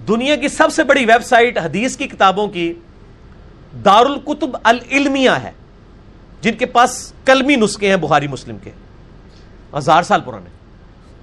دنیا 0.08 0.36
کی 0.36 0.48
سب 0.48 0.72
سے 0.72 0.84
بڑی 0.84 1.04
ویب 1.04 1.24
سائٹ 1.24 1.58
حدیث 1.58 1.96
کی 1.96 2.06
کتابوں 2.08 2.46
کی 2.48 2.72
دار 3.84 4.06
القتب 4.06 4.56
العلمیہ 4.62 5.30
ہے 5.42 5.50
جن 6.40 6.56
کے 6.56 6.66
پاس 6.66 7.12
کلمی 7.24 7.56
نسخے 7.56 7.88
ہیں 7.88 7.96
بخاری 7.96 8.26
مسلم 8.28 8.58
کے۔ 8.58 8.70
ہزار 9.76 10.02
سال 10.02 10.20
پرانے۔ 10.20 10.50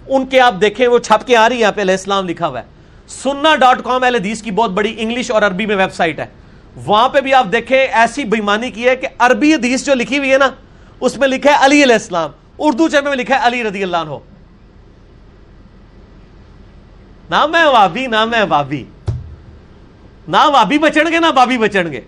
ان 0.08 0.26
کے 0.26 0.40
آپ 0.40 0.56
دیکھیں، 0.62 0.88
وہ 0.88 1.00
چھپ 1.00 1.28
کے 1.28 1.38
آ 1.38 1.50
رہی 1.50 1.64
ہے 1.64 1.66
علیہ 1.66 1.94
السلام 1.94 2.30
لکھا 2.30 2.48
ہوا 2.48 2.60
ہے۔ 2.60 2.66
سننا 3.08 3.56
ڈاٹ 3.56 3.82
کام 3.84 4.04
اہل 4.04 4.16
حدیث 4.16 4.42
کی 4.42 4.52
بہت 4.52 4.70
بڑی 4.72 4.96
انگلش 4.98 5.32
اور 5.32 5.42
عربی 5.42 5.66
میں 5.66 5.76
ویب 5.76 5.94
سائٹ 5.94 6.20
ہے۔ 6.20 6.26
وہاں 6.76 7.10
پہ 7.10 7.22
بھی 7.22 7.34
آپ 7.34 7.48
دیکھیں، 7.52 7.78
ایسی 7.78 8.24
بےمانی 8.24 8.72
کی 8.72 8.90
ہے 8.90 8.96
کہ 8.96 9.08
عربی 9.20 9.54
حدیث 9.54 9.86
جو 9.86 9.94
لکھی 9.94 10.18
ہوئی 10.18 10.34
ہے 10.34 10.38
نا، 10.38 10.50
اس 11.00 11.18
میں 11.18 11.28
لکھا 11.28 11.52
ہے 11.52 11.66
علی 11.66 11.84
علیہ 11.84 11.94
السلام، 11.94 12.32
اردو 12.58 12.90
چھ 12.90 13.04
میں 13.04 13.16
لکھا 13.16 13.42
ہے 13.42 13.48
علی 13.48 13.64
رضی 13.64 13.84
اللہ 13.84 13.98
عنہ۔ 13.98 14.12
نہ 17.30 17.46
میں 17.46 17.66
وابی، 17.66 18.08
نہ 18.08 18.26
میں 18.26 18.44
وابی۔ 18.50 18.84
نہ 20.28 20.38
وابی 20.46 20.78
بچن 20.78 21.12
گے، 21.12 21.20
نہ 21.20 21.32
بابی 21.36 21.58
بچن 21.58 21.92
گے۔ 21.92 22.02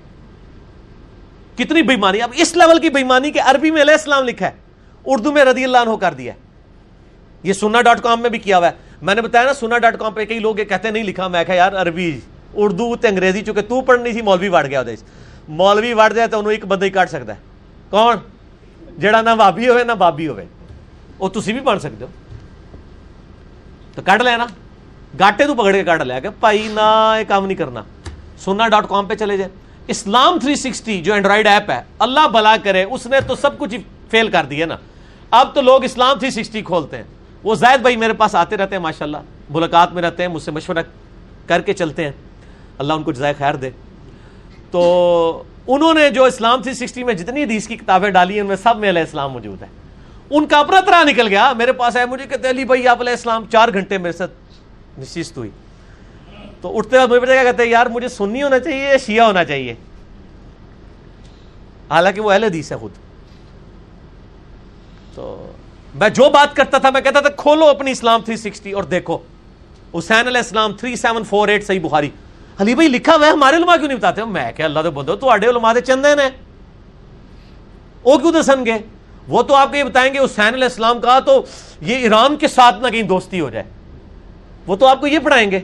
کتنی 1.58 1.82
بےمانی 1.82 2.22
اب 2.22 2.30
اس 2.36 2.58
لیول 2.58 2.80
کی 2.80 2.90
بےمانی 2.90 3.32
کہ 3.32 3.42
عربی 3.42 3.72
میں 3.72 3.82
علیہ 3.82 3.94
السلام 3.94 4.24
لکھا 4.24 4.46
ہے۔ 4.46 4.61
اردو 5.06 5.32
میں 5.32 5.46
رضی 5.46 5.64
اللہ 5.64 5.78
عنہ 5.78 5.96
کر 5.96 6.14
دیا 6.14 6.34
یہ 7.44 7.54
سنا 7.54 7.82
ڈاٹ 7.82 8.02
کام 8.02 8.22
میں 8.22 8.30
بھی 8.30 8.40
کیا 8.40 8.58
ہوا 8.58 8.68
ہے۔ 8.68 8.72
میں 9.02 9.16
نے 9.16 9.22
بتایا 9.22 9.44
نا 9.44 9.54
سنا 9.54 9.78
ڈاٹ 9.78 10.00
کام 10.00 10.14
پہ 10.14 10.26
کئی 10.26 10.40
لوگ 10.40 10.60
یہ 10.60 10.64
کہتے 10.64 10.92
نہیں 10.92 11.04
لکھا۔ 11.04 11.28
میں 11.28 11.44
کہا، 11.44 11.54
یار، 11.54 11.74
عربی، 11.74 12.20
اردو 12.54 12.96
تے 12.96 13.08
انگریزی، 13.08 13.42
چونکہ 13.42 13.62
تو 13.62 13.82
پڑھنی 13.82 14.14
سی 14.14 14.22
مولوی 14.22 14.48
وڑ 14.48 14.66
گیا 14.66 14.84
مولوی 15.48 15.94
وڑ 15.94 16.14
جائے 16.14 16.28
تو 16.28 16.40
انہوں 16.40 16.52
ایک 16.52 16.66
بندہ 16.66 16.86
ہی 16.86 16.90
کاٹ 16.90 17.10
سکتا 17.10 17.34
ہے۔ 17.34 17.40
کون؟ 17.90 18.18
جڑا 19.00 19.22
نہ 19.22 19.30
بابی 19.30 19.70
ہوئے، 19.70 19.84
نہ 19.84 19.92
بابی 19.92 20.28
ہوئے۔ 20.28 20.46
وہ 21.20 21.30
تسی 21.30 21.54
بھی 21.54 21.60
پڑھ 21.60 21.80
سکتے 21.80 22.06
ہو۔ 22.06 22.10
تو 23.96 24.02
کٹ 24.06 24.22
لینا۔ 24.22 24.46
گاٹے 25.20 25.46
تو 25.46 25.56
پکڑ 25.56 25.72
کے 25.72 25.84
کٹ 25.84 26.02
لیا 26.02 26.20
کہ 26.20 26.30
پائی 26.40 26.68
نہ، 26.72 27.16
یہ 27.20 27.24
کام 27.28 27.46
نہیں 27.46 27.58
کرنا۔ 27.58 27.84
سنا 28.38 28.68
ڈاٹ 28.68 28.90
کام 28.90 29.06
پہ 29.06 29.16
چلے 29.16 29.38
جائے۔ 29.38 29.52
اسلام 29.88 30.40
360 30.40 31.02
جو 31.02 31.14
اینڈرائڈ 31.14 31.48
ایپ 31.48 31.72
ہے، 31.72 31.82
اللہ 32.00 32.28
بلا 32.28 32.56
کرے، 32.64 32.84
اس 32.84 33.08
نے 33.08 33.22
تو 33.28 33.36
سب 33.36 33.58
کچھ 33.58 33.76
فیل 34.10 34.28
کر 34.28 34.44
دیا 34.44 34.66
نا۔ 34.66 34.76
اب 35.32 35.56
تو 35.56 35.62
لوگ 35.62 35.84
اسلام 35.84 36.18
360 36.20 36.62
کھولتے 36.66 36.98
ہیں۔ 36.98 37.04
وہ 37.44 37.56
زائد 37.56 37.82
بھائی 37.82 37.96
میرے 37.96 38.14
پاس 38.14 38.36
آتے 38.36 38.58
رہتے 38.58 38.76
ہیں، 38.76 38.84
ماشاءاللہ۔ 38.84 39.18
ملاقات 39.50 39.94
میں 39.94 40.04
رہتے 40.04 40.24
ہیں، 40.24 40.30
مجھ 40.30 40.44
سے 40.44 40.52
مشورہ 40.52 40.78
کر 41.48 41.62
کے 41.62 41.74
چلتے 41.74 42.04
ہیں۔ 42.04 42.12
اللہ 42.78 42.94
ان 42.94 43.04
کو 43.04 43.12
جزائے 43.12 43.34
خیر 43.38 43.56
دے۔ 43.56 43.70
تو 44.72 45.44
انہوں 45.68 45.94
نے 45.94 46.10
جو 46.10 46.24
اسلام 46.24 46.62
تھری 46.62 46.74
سکسٹی 46.74 47.04
میں 47.04 47.14
جتنی 47.14 47.44
حدیث 47.44 47.68
کی 47.68 47.76
کتابیں 47.76 48.10
ڈالی 48.10 48.34
ہیں، 48.34 48.42
ان 48.42 48.48
میں 48.48 48.56
سب 48.56 48.78
میں 48.78 48.90
علیہ 48.90 49.02
السلام 49.02 49.32
موجود 49.32 49.62
ہے 49.62 49.68
ان 50.30 50.48
کا 50.48 50.60
اپنا 50.60 50.80
طرح 50.80 51.04
نکل 51.04 51.28
گیا۔ 51.28 51.54
میرے 51.54 51.72
پاس 51.72 51.96
ہے 51.96 52.06
مجھے 52.06 52.26
کہتے 52.26 52.50
علی 52.50 52.66
بھائی، 52.66 52.88
آپ 52.88 53.02
علیہ 53.02 53.12
السلام 53.12 53.46
چار 53.52 53.70
گھنٹے 53.74 53.98
میرے 53.98 54.14
ساتھ 54.14 54.32
نشست 55.00 55.38
ہوئی۔ 55.38 55.50
تو 56.62 56.78
اٹھتے 56.78 56.98
وقت 56.98 57.12
مجھے 57.12 57.34
کیا 57.34 57.44
کہتے 57.44 57.64
ہیں، 57.64 57.70
یار، 57.70 57.86
مجھے 57.86 58.08
سنی 58.08 58.44
ہونا 58.44 58.60
چاہیے 58.60 58.84
یا 58.84 58.98
شیعہ 58.98 59.26
ہونا 59.26 59.44
چاہیے؟ 59.44 59.76
حالانکہ 61.90 62.22
وہ 62.22 62.32
اہل 62.32 62.44
حدیث 62.44 62.72
ہے 62.72 62.78
خود۔ 62.78 62.92
تو 65.16 65.52
میں 65.96 66.10
جو 66.10 66.30
بات 66.30 66.56
کرتا 66.56 66.78
تھا، 66.78 66.90
میں 66.90 67.02
کہتا 67.02 67.20
تھا، 67.20 67.30
کھولو 67.30 67.66
اپنی 67.66 67.92
اسلام 67.92 68.22
360 68.22 68.74
اور 68.74 68.84
دیکھو، 68.84 69.18
حسین 69.98 70.28
علیہ 70.28 70.38
السلام 70.38 70.74
3748 70.74 71.68
صحیح 71.68 71.80
بخاری۔ 71.80 72.10
علی 72.60 72.76
بھائی 72.76 72.90
لکھا 72.90 73.16
ہوا 73.16 73.26
ہے، 73.26 73.32
ہمارے 73.32 73.56
علماء 73.56 73.76
کیوں 73.76 73.88
نہیں 73.88 73.98
بتاتے؟ 73.98 74.24
میں 74.24 74.52
کہ 74.52 74.64
اللہ 74.64 74.80
دے 74.80 74.90
بندو 74.90 75.16
تو 75.16 75.30
آڈے 75.30 75.48
علماء 75.48 75.74
دے 75.74 75.82
چندے 75.82 76.16
نے۔ 76.16 76.30
وہ 78.04 78.18
کیوں 78.18 78.32
دسن 78.32 78.66
گے؟ 78.66 78.78
وہ 79.28 79.44
تو 79.44 79.56
آپ 79.56 79.72
کو 79.72 79.78
یہ 79.78 79.84
بتائیں 79.84 80.14
گے، 80.14 80.20
حسین 80.20 80.54
علیہ 80.54 80.64
السلام 80.64 81.02
کا 81.02 81.20
تو 81.20 81.46
یہ 81.82 81.96
ایران 81.96 82.36
کے 82.36 82.48
ساتھ 82.48 82.76
نہ 82.80 82.88
کہیں 82.88 83.04
دوستی 83.04 83.40
ہو 83.40 83.50
جائے۔ 83.50 83.66
وہ 84.68 84.76
تو 84.76 84.88
آپ 84.88 85.02
کو 85.02 85.08
یہ 85.08 85.20
پڑھائیں 85.20 85.52
گے۔ 85.52 85.60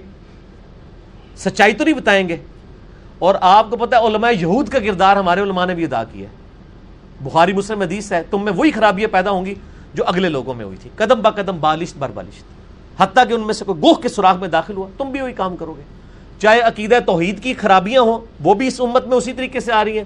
سچائی 1.36 1.74
تو 1.74 1.84
نہیں 1.84 1.96
بتائیں 1.96 2.30
گے۔ 2.30 2.38
اور 3.20 3.36
آپ 3.42 3.70
کو 3.70 3.78
پتا 3.78 4.00
ہے، 4.00 4.08
علماء 4.08 4.30
یہود 4.30 4.70
کا 4.70 4.80
کردار 4.80 5.18
ہمارے 5.18 5.42
علماء 5.42 5.66
نے 5.66 5.76
بھی 5.76 5.84
ادا 5.84 6.04
کیا 6.04 6.30
ہے۔ 6.30 6.47
بخاری 7.22 7.54
مسلم 7.54 7.82
حدیث 7.82 8.12
ہے، 8.12 8.24
تم 8.32 8.44
میں 8.44 8.54
وہی 8.54 8.72
خرابیاں 8.72 9.14
پیدا 9.14 9.30
ہوں 9.30 9.46
گی 9.46 9.56
جو 9.94 10.04
اگلے 10.08 10.30
لوگوں 10.30 10.54
میں 10.54 10.66
ہوئی 10.66 10.78
تھی۔ 10.78 10.90
قدم 10.96 11.22
با 11.22 11.30
قدم 11.30 11.58
بالشت 11.60 11.98
بر 11.98 12.10
بالشت۔ 12.10 12.44
حتیٰ 13.02 13.28
کہ 13.28 13.34
ان 13.34 13.42
میں 13.42 13.54
سے 13.54 13.66
کوئی 13.66 13.82
گوہ 13.82 13.94
کے 13.94 14.10
سوراخ 14.10 14.36
میں 14.36 14.48
داخل 14.48 14.78
ہوا، 14.78 14.88
تم 14.98 15.12
بھی 15.12 15.22
وہی 15.22 15.34
کام 15.34 15.56
کرو 15.56 15.74
گے۔ 15.78 15.82
چاہے 16.42 16.60
عقیدہ 16.60 17.00
توحید 17.06 17.44
کی 17.44 17.54
خرابیاں 17.54 18.02
ہوں، 18.02 18.20
وہ 18.44 18.54
بھی 18.54 18.68
اس 18.68 18.82
امت 18.82 19.08
میں 19.08 19.18
اسی 19.18 19.34
طریقے 19.34 19.60
سے 19.60 19.74
آ 19.74 19.84
رہی 19.84 19.98
ہیں۔ 19.98 20.06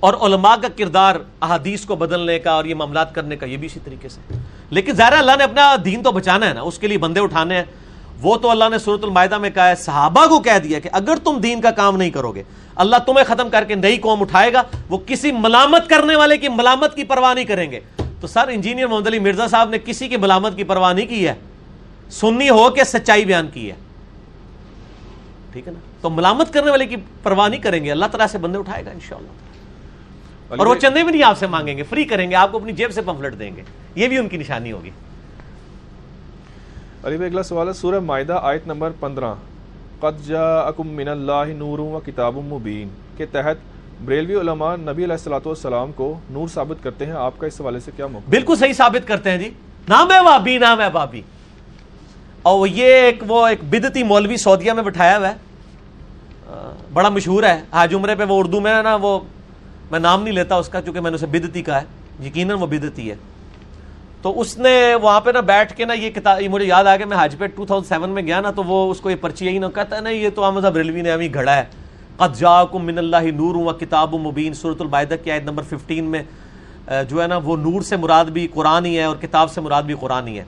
اور 0.00 0.14
علماء 0.14 0.56
کا 0.56 0.68
کردار 0.76 1.16
احادیث 1.42 1.84
کو 1.84 1.96
بدلنے 1.96 2.38
کا 2.38 2.50
اور 2.50 2.64
یہ 2.64 2.74
معاملات 2.74 3.14
کرنے 3.14 3.36
کا، 3.36 3.46
یہ 3.46 3.56
بھی 3.56 3.66
اسی 3.66 3.80
طریقے 3.84 4.08
سے۔ 4.08 4.34
لیکن 4.70 4.92
ظاہر 4.92 5.12
اللہ 5.12 5.32
نے 5.38 5.44
اپنا 5.44 5.76
دین 5.84 6.02
تو 6.02 6.12
بچانا 6.12 6.48
ہے 6.48 6.54
نا، 6.54 6.60
اس 6.60 6.78
کے 6.78 6.88
لیے 6.88 6.98
بندے 6.98 7.20
اٹھانے 7.20 7.56
ہیں۔ 7.56 7.64
وہ 8.22 8.36
تو 8.36 8.50
اللہ 8.50 8.64
نے 8.70 8.78
صورت 8.78 9.04
المائدہ 9.04 9.38
میں 9.38 9.50
کہا 9.50 9.68
ہے 9.68 9.74
صحابہ 9.74 10.26
کو 10.26 10.40
کہہ 10.40 10.58
دیا 10.58 10.78
کہ 10.78 10.88
اگر 10.92 11.16
تم 11.24 11.38
دین 11.38 11.60
کا 11.60 11.70
کام 11.70 11.96
نہیں 11.96 12.10
کرو 12.10 12.32
گے 12.32 12.42
اللہ 12.74 12.96
تمہیں 13.06 13.24
ختم 13.24 13.50
کر 13.50 13.64
کے 13.64 13.74
نئی 13.74 13.96
قوم 13.96 14.22
اٹھائے 14.22 14.52
گا 14.52 14.62
وہ 14.88 14.98
کسی 15.06 15.32
ملامت 15.32 15.90
کرنے 15.90 16.16
والے 16.16 16.38
کی 16.38 16.48
ملامت 16.48 16.96
کی 16.96 17.04
پرواہ 17.04 17.34
نہیں 17.34 17.44
کریں 17.44 17.70
گے۔ 17.70 17.80
تو 18.20 18.26
سر 18.26 18.48
انجینئر 18.48 18.86
محمد 18.86 19.06
علی 19.06 19.18
مرزا 19.18 19.48
صاحب 19.48 19.68
نے 19.68 19.78
کسی 19.84 20.08
کی 20.08 20.16
ملامت 20.16 20.56
کی 20.56 20.64
پرواہ 20.64 20.92
نہیں 20.92 21.06
کی 21.06 21.28
ہے۔ 21.28 21.34
سنی 22.10 22.48
ہو 22.50 22.70
کے 22.70 22.84
سچائی 22.84 23.24
بیان 23.24 23.48
کی 23.54 23.70
ہے۔ 23.70 23.74
ٹھیک 25.52 25.66
ہے 25.66 25.72
نا؟ 25.72 25.78
تو 26.00 26.10
ملامت 26.10 26.52
کرنے 26.52 26.70
والے 26.70 26.86
کی 26.86 26.96
پرواہ 27.22 27.48
نہیں 27.48 27.60
کریں 27.60 27.84
گے۔ 27.84 27.90
اللہ 27.90 28.06
تعالیٰ 28.06 28.26
سے 28.26 28.38
بندے 28.38 28.58
اٹھائے 28.58 28.84
گا 28.84 28.90
انشاءاللہ۔ 28.90 29.28
اور 30.48 30.66
وہ 30.66 30.74
چندے 30.74 31.02
بھی 31.04 31.12
نہیں 31.12 31.22
آپ 31.22 31.38
سے 31.38 31.46
مانگیں 31.46 31.76
گے 31.76 31.82
فری 31.82 32.04
کریں 32.04 32.30
گے 32.30 32.34
آپ 32.34 32.52
کو 32.52 32.58
اپنی 32.58 32.72
جیب 32.72 32.92
سے 32.92 33.02
پمفلٹ 33.02 33.38
دیں 33.38 33.56
گے۔ 33.56 33.62
یہ 33.94 34.08
بھی 34.08 34.18
ان 34.18 34.28
کی 34.28 34.36
نشانی 34.36 34.72
ہوگی۔ 34.72 34.90
علی 37.04 37.16
بھائی 37.16 37.30
اگلا 37.30 37.42
سوال 37.42 37.68
ہے 37.68 37.72
سورہ 37.72 38.00
معدہ 38.00 38.38
آیت 38.42 38.66
نمبر 38.66 38.90
پندرہ۔ 39.00 39.34
قد 40.00 40.26
جاءکم 40.26 40.88
من 40.88 41.08
اللہ 41.08 41.44
نور 41.46 41.78
و 41.78 42.00
کتاب 42.06 42.36
مبین 42.36 42.88
کے 43.16 43.26
تحت 43.26 43.56
بریلوی 44.04 44.34
علماء 44.34 44.76
نبی 44.76 45.04
علیہ 45.04 45.12
السلاۃ 45.12 45.46
والسلام 45.46 45.92
کو 45.92 46.18
نور 46.30 46.48
ثابت 46.48 46.84
کرتے 46.84 47.06
ہیں۔ 47.06 47.12
آپ 47.12 47.38
کا 47.38 47.46
اس 47.46 47.60
حوالے 47.60 47.80
سے 47.80 47.90
کیا 47.96 48.06
موقع؟ 48.06 48.30
بالکل 48.30 48.56
صحیح 48.56 48.72
ثابت 48.72 49.08
کرتے 49.08 49.30
ہیں 49.30 49.38
جی۔ 49.38 49.50
نام 49.88 50.10
ہے 50.12 50.24
بابی 50.24 50.58
نام 50.58 50.80
ہے 50.80 50.90
بابی 50.92 51.22
اور 52.42 52.68
یہ 52.68 52.84
ایک 52.84 53.24
وہ 53.28 53.46
ایک 53.46 53.58
بدتی 53.70 54.02
مولوی 54.02 54.36
سعودیہ 54.36 54.72
میں 54.72 54.82
بٹھایا 54.82 55.18
ہوا 55.18 55.28
ہے۔ 55.28 55.34
بڑا 56.92 57.08
مشہور 57.08 57.42
ہے۔ 57.42 57.60
حاج 57.72 57.94
عمرے 57.94 58.14
پہ 58.14 58.24
وہ 58.24 58.38
اردو 58.38 58.60
میں 58.60 58.74
ہے 58.74 58.82
نا، 58.82 58.94
وہ 58.94 59.20
میں 59.90 60.00
نام 60.00 60.22
نہیں 60.22 60.34
لیتا 60.34 60.54
اس 60.54 60.68
کا، 60.68 60.82
چونکہ 60.82 61.00
میں 61.00 61.10
نے 61.10 61.14
اسے 61.14 61.26
بدتی 61.26 61.62
کہا 61.62 61.80
ہے۔ 61.82 62.26
یقیناً 62.26 62.58
وہ 62.58 62.66
بدتی 62.66 63.10
ہے۔ 63.10 63.14
تو 64.22 64.40
اس 64.40 64.58
نے 64.58 64.94
وہاں 65.02 65.20
پہ 65.20 65.30
نا 65.30 65.40
بیٹھ 65.40 65.76
کے 65.76 65.84
نا 65.84 65.94
یہ 65.94 66.10
کتاب 66.10 66.40
یہ 66.40 66.48
مجھے 66.48 66.66
یاد 66.66 66.84
آ 66.84 66.96
گیا، 66.96 67.06
میں 67.06 67.16
حاج 67.16 67.34
پہ 67.38 67.46
ٹو 67.46 67.66
تھاؤزینڈ 67.66 67.88
سیون 67.88 68.10
میں 68.10 68.22
گیا 68.22 68.40
نا، 68.40 68.50
تو 68.50 68.64
وہ 68.64 68.90
اس 68.90 69.00
کو 69.00 69.10
یہ 69.10 69.16
پرچی 69.20 69.46
یہی 69.46 69.58
نہ 69.58 69.66
کہتا 69.74 69.96
ہے 69.96 70.00
نا، 70.00 70.10
یہ 70.10 70.28
تو 70.34 70.44
احمد 70.44 70.64
ریلوی 70.64 71.00
نے 71.00 71.10
ابھی 71.10 71.34
گھڑا 71.34 71.56
ہے۔ 71.56 71.64
قد 72.16 72.38
جاکم 72.38 72.84
من 72.84 72.98
اللہ 72.98 73.30
نور 73.34 73.54
و 73.54 73.72
کتاب 73.72 74.14
مبین 74.14 74.54
صورت 74.54 74.80
البائدہ 74.80 75.14
کی 75.24 75.30
آیت 75.30 75.42
نمبر 75.42 75.62
15 75.62 76.04
میں 76.04 76.22
جو 77.08 77.22
ہے 77.22 77.26
نا، 77.26 77.36
وہ 77.36 77.56
نور 77.56 77.80
سے 77.80 77.96
مراد 77.96 78.24
بھی 78.24 78.46
قرآن 78.46 78.84
ہی 78.86 78.98
ہے 78.98 79.02
اور 79.02 79.16
کتاب 79.16 79.50
سے 79.50 79.60
مراد 79.60 79.82
بھی 79.82 79.94
قرآن 80.00 80.28
ہی 80.28 80.38
ہے۔ 80.38 80.44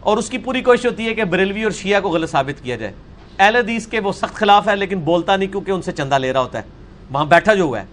اور 0.00 0.16
اس 0.16 0.30
کی 0.30 0.38
پوری 0.38 0.60
کوشش 0.62 0.86
ہوتی 0.86 1.06
ہے 1.06 1.14
کہ 1.14 1.24
بریلوی 1.24 1.62
اور 1.62 1.72
شیعہ 1.72 2.00
کو 2.00 2.08
غلط 2.08 2.30
ثابت 2.30 2.64
کیا 2.64 2.76
جائے۔ 2.76 2.92
اہل 3.38 3.56
حدیث 3.56 3.86
کے 3.86 4.00
وہ 4.00 4.12
سخت 4.12 4.34
خلاف 4.34 4.68
ہے، 4.68 4.76
لیکن 4.76 5.00
بولتا 5.00 5.36
نہیں 5.36 5.52
کیونکہ 5.52 5.70
ان 5.70 5.82
سے 5.82 5.92
چندہ 5.92 6.14
لے 6.14 6.32
رہا 6.32 6.40
ہوتا 6.40 6.58
ہے۔ 6.58 6.62
وہاں 7.10 7.24
بیٹھا 7.24 7.54
جو 7.54 7.64
ہوا 7.64 7.80
ہے 7.80 7.84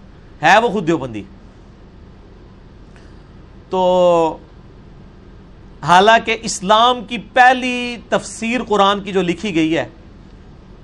ہے 0.42 0.58
وہ 0.58 0.68
خود 0.68 0.86
دیوبندی۔ 0.86 1.22
تو 3.70 4.38
حالانکہ 5.82 6.36
اسلام 6.42 7.04
کی 7.04 7.18
پہلی 7.18 7.96
تفسیر 8.08 8.62
قرآن 8.62 9.02
کی 9.02 9.12
جو 9.12 9.22
لکھی 9.22 9.54
گئی 9.54 9.76
ہے، 9.78 9.88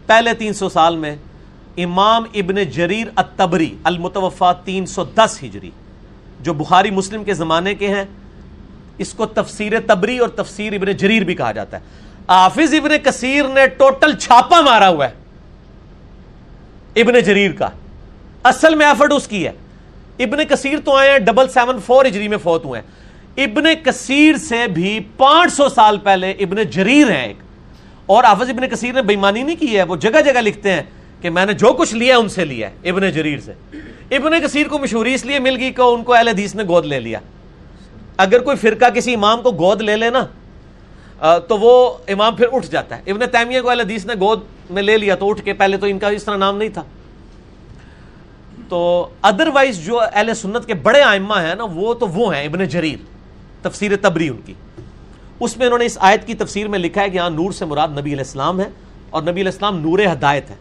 پہلے 0.06 0.34
تین 0.34 0.52
سو 0.52 0.68
سال 0.68 0.96
میں 0.96 1.16
امام 1.76 2.24
ابن 2.34 2.62
جریر 2.64 3.06
التبری 3.16 3.74
المتوفا 3.84 4.52
تین 4.52 4.86
سو 4.86 5.04
دس 5.04 5.38
ہجری، 5.44 5.70
جو 6.40 6.52
بخاری 6.52 6.90
مسلم 6.90 7.24
کے 7.24 7.34
زمانے 7.34 7.74
کے 7.74 7.88
ہیں، 7.88 8.04
اس 8.98 9.14
کو 9.14 9.26
تفسیر 9.26 9.80
تبری 9.80 10.18
اور 10.18 10.28
تفسیر 10.28 10.72
ابن 10.72 10.92
جریر 10.92 11.24
بھی 11.24 11.34
کہا 11.34 11.52
جاتا 11.52 11.76
ہے۔ 11.76 11.82
حافظ 12.28 12.74
ابن 12.74 12.90
کثیر 13.04 13.48
نے 13.48 13.66
ٹوٹل 13.66 14.16
چھاپا 14.16 14.60
مارا 14.60 14.88
ہوا 14.88 15.08
ہے 15.08 17.00
ابن 17.00 17.20
جریر 17.20 17.52
کا۔ 17.52 17.68
اصل 18.44 18.74
میں 18.74 18.86
ایفرٹ 18.86 19.12
اس 19.12 19.28
کی 19.28 19.46
ہے۔ 19.46 19.52
ابن 20.18 20.44
کثیر 20.44 20.78
تو 20.84 20.96
آئے 20.96 21.10
ہیں 21.10 21.18
ڈبل 21.18 21.48
سیون 21.48 21.78
فور 21.86 22.06
ہجری 22.06 22.28
میں 22.28 22.38
فوت 22.38 22.64
ہوئے 22.64 22.80
ہیں۔ 22.80 23.03
ابن 23.36 23.64
کثیر 23.84 24.36
سے 24.36 24.66
بھی 24.66 25.00
پانچ 25.16 25.52
سو 25.52 25.68
سال 25.68 25.98
پہلے 25.98 26.30
ابن 26.30 26.62
جریر 26.62 27.10
ہیں 27.10 27.26
ایک۔ 27.26 27.36
اور 28.06 28.24
حافظ 28.24 28.50
ابن 28.50 28.68
کثیر 28.68 28.92
نے 28.92 29.02
بےمانی 29.02 29.42
نہیں 29.42 29.56
کی 29.56 29.78
ہے، 29.78 29.82
وہ 29.82 29.96
جگہ 29.96 30.20
جگہ 30.24 30.40
لکھتے 30.40 30.72
ہیں 30.72 30.82
کہ 31.20 31.30
میں 31.30 31.46
نے 31.46 31.52
جو 31.52 31.72
کچھ 31.72 31.94
لیا 31.94 32.18
ان 32.18 32.28
سے 32.28 32.44
لیا 32.44 32.70
ہے، 32.70 32.88
ابن 32.88 33.10
جریر 33.10 33.38
سے۔ 33.40 33.52
ابن 34.10 34.46
کثیر 34.46 34.68
کو 34.68 34.78
مشہوری 34.78 35.14
اس 35.14 35.24
لیے 35.24 35.38
مل 35.38 35.56
گئی 35.56 35.72
کہ 35.72 35.80
ان 35.80 36.02
کو 36.02 36.14
اہل 36.14 36.28
حدیث 36.28 36.54
نے 36.54 36.62
گود 36.62 36.86
لے 36.86 37.00
لیا۔ 37.00 37.18
اگر 38.16 38.38
کوئی 38.38 38.56
فرقہ 38.56 38.90
کسی 38.90 39.14
امام 39.14 39.42
کو 39.42 39.50
گود 39.50 39.80
لے 39.82 39.96
لے 39.96 40.10
نا 40.10 41.38
تو 41.38 41.58
وہ 41.58 41.96
امام 42.08 42.36
پھر 42.36 42.46
اٹھ 42.52 42.66
جاتا 42.70 42.98
ہے۔ 42.98 43.02
ابن 43.06 43.20
تیمیہ 43.32 43.60
کو 43.60 43.70
اہل 43.70 43.80
حدیث 43.80 44.06
نے 44.06 44.14
گود 44.14 44.40
میں 44.70 44.82
لے 44.82 44.98
لیا 44.98 45.14
تو 45.14 45.30
اٹھ 45.30 45.42
کے 45.42 45.52
پہلے 45.52 45.76
تو 45.76 45.86
ان 45.86 45.98
کا 45.98 46.08
اس 46.08 46.24
طرح 46.24 46.36
نام 46.36 46.58
نہیں 46.58 46.68
تھا۔ 46.68 46.82
تو 48.68 49.08
ادر 49.22 49.48
وائز 49.54 49.84
جو 49.84 50.00
اہل 50.00 50.34
سنت 50.34 50.66
کے 50.66 50.74
بڑے 50.74 51.02
آئمہ 51.02 51.34
ہیں 51.34 51.54
نا، 51.54 51.64
وہ 51.64 51.94
تو 51.94 52.08
وہ 52.08 52.36
ہیں 52.36 52.44
ابن 52.44 52.64
جریر۔ 52.64 53.14
تفسیر 53.64 53.96
تبری 53.96 54.28
ان 54.28 54.40
کی۔ 54.46 54.54
اس 55.40 55.56
میں 55.56 55.66
انہوں 55.66 55.78
نے 55.78 55.84
اس 55.84 55.98
آیت 56.00 56.26
کی 56.26 56.34
تفسیر 56.34 56.68
میں 56.68 56.78
لکھا 56.78 57.02
ہے 57.02 57.10
کہ 57.10 57.18
ہاں 57.18 57.30
نور 57.30 57.52
سے 57.52 57.64
مراد 57.64 57.88
نبی 57.88 58.12
علیہ 58.12 58.24
السلام 58.26 58.60
ہے 58.60 58.68
اور 59.10 59.22
نبی 59.22 59.40
علیہ 59.40 59.52
السلام 59.52 59.78
نور 59.80 59.98
ہدایت 60.12 60.50
ہے۔ 60.50 60.54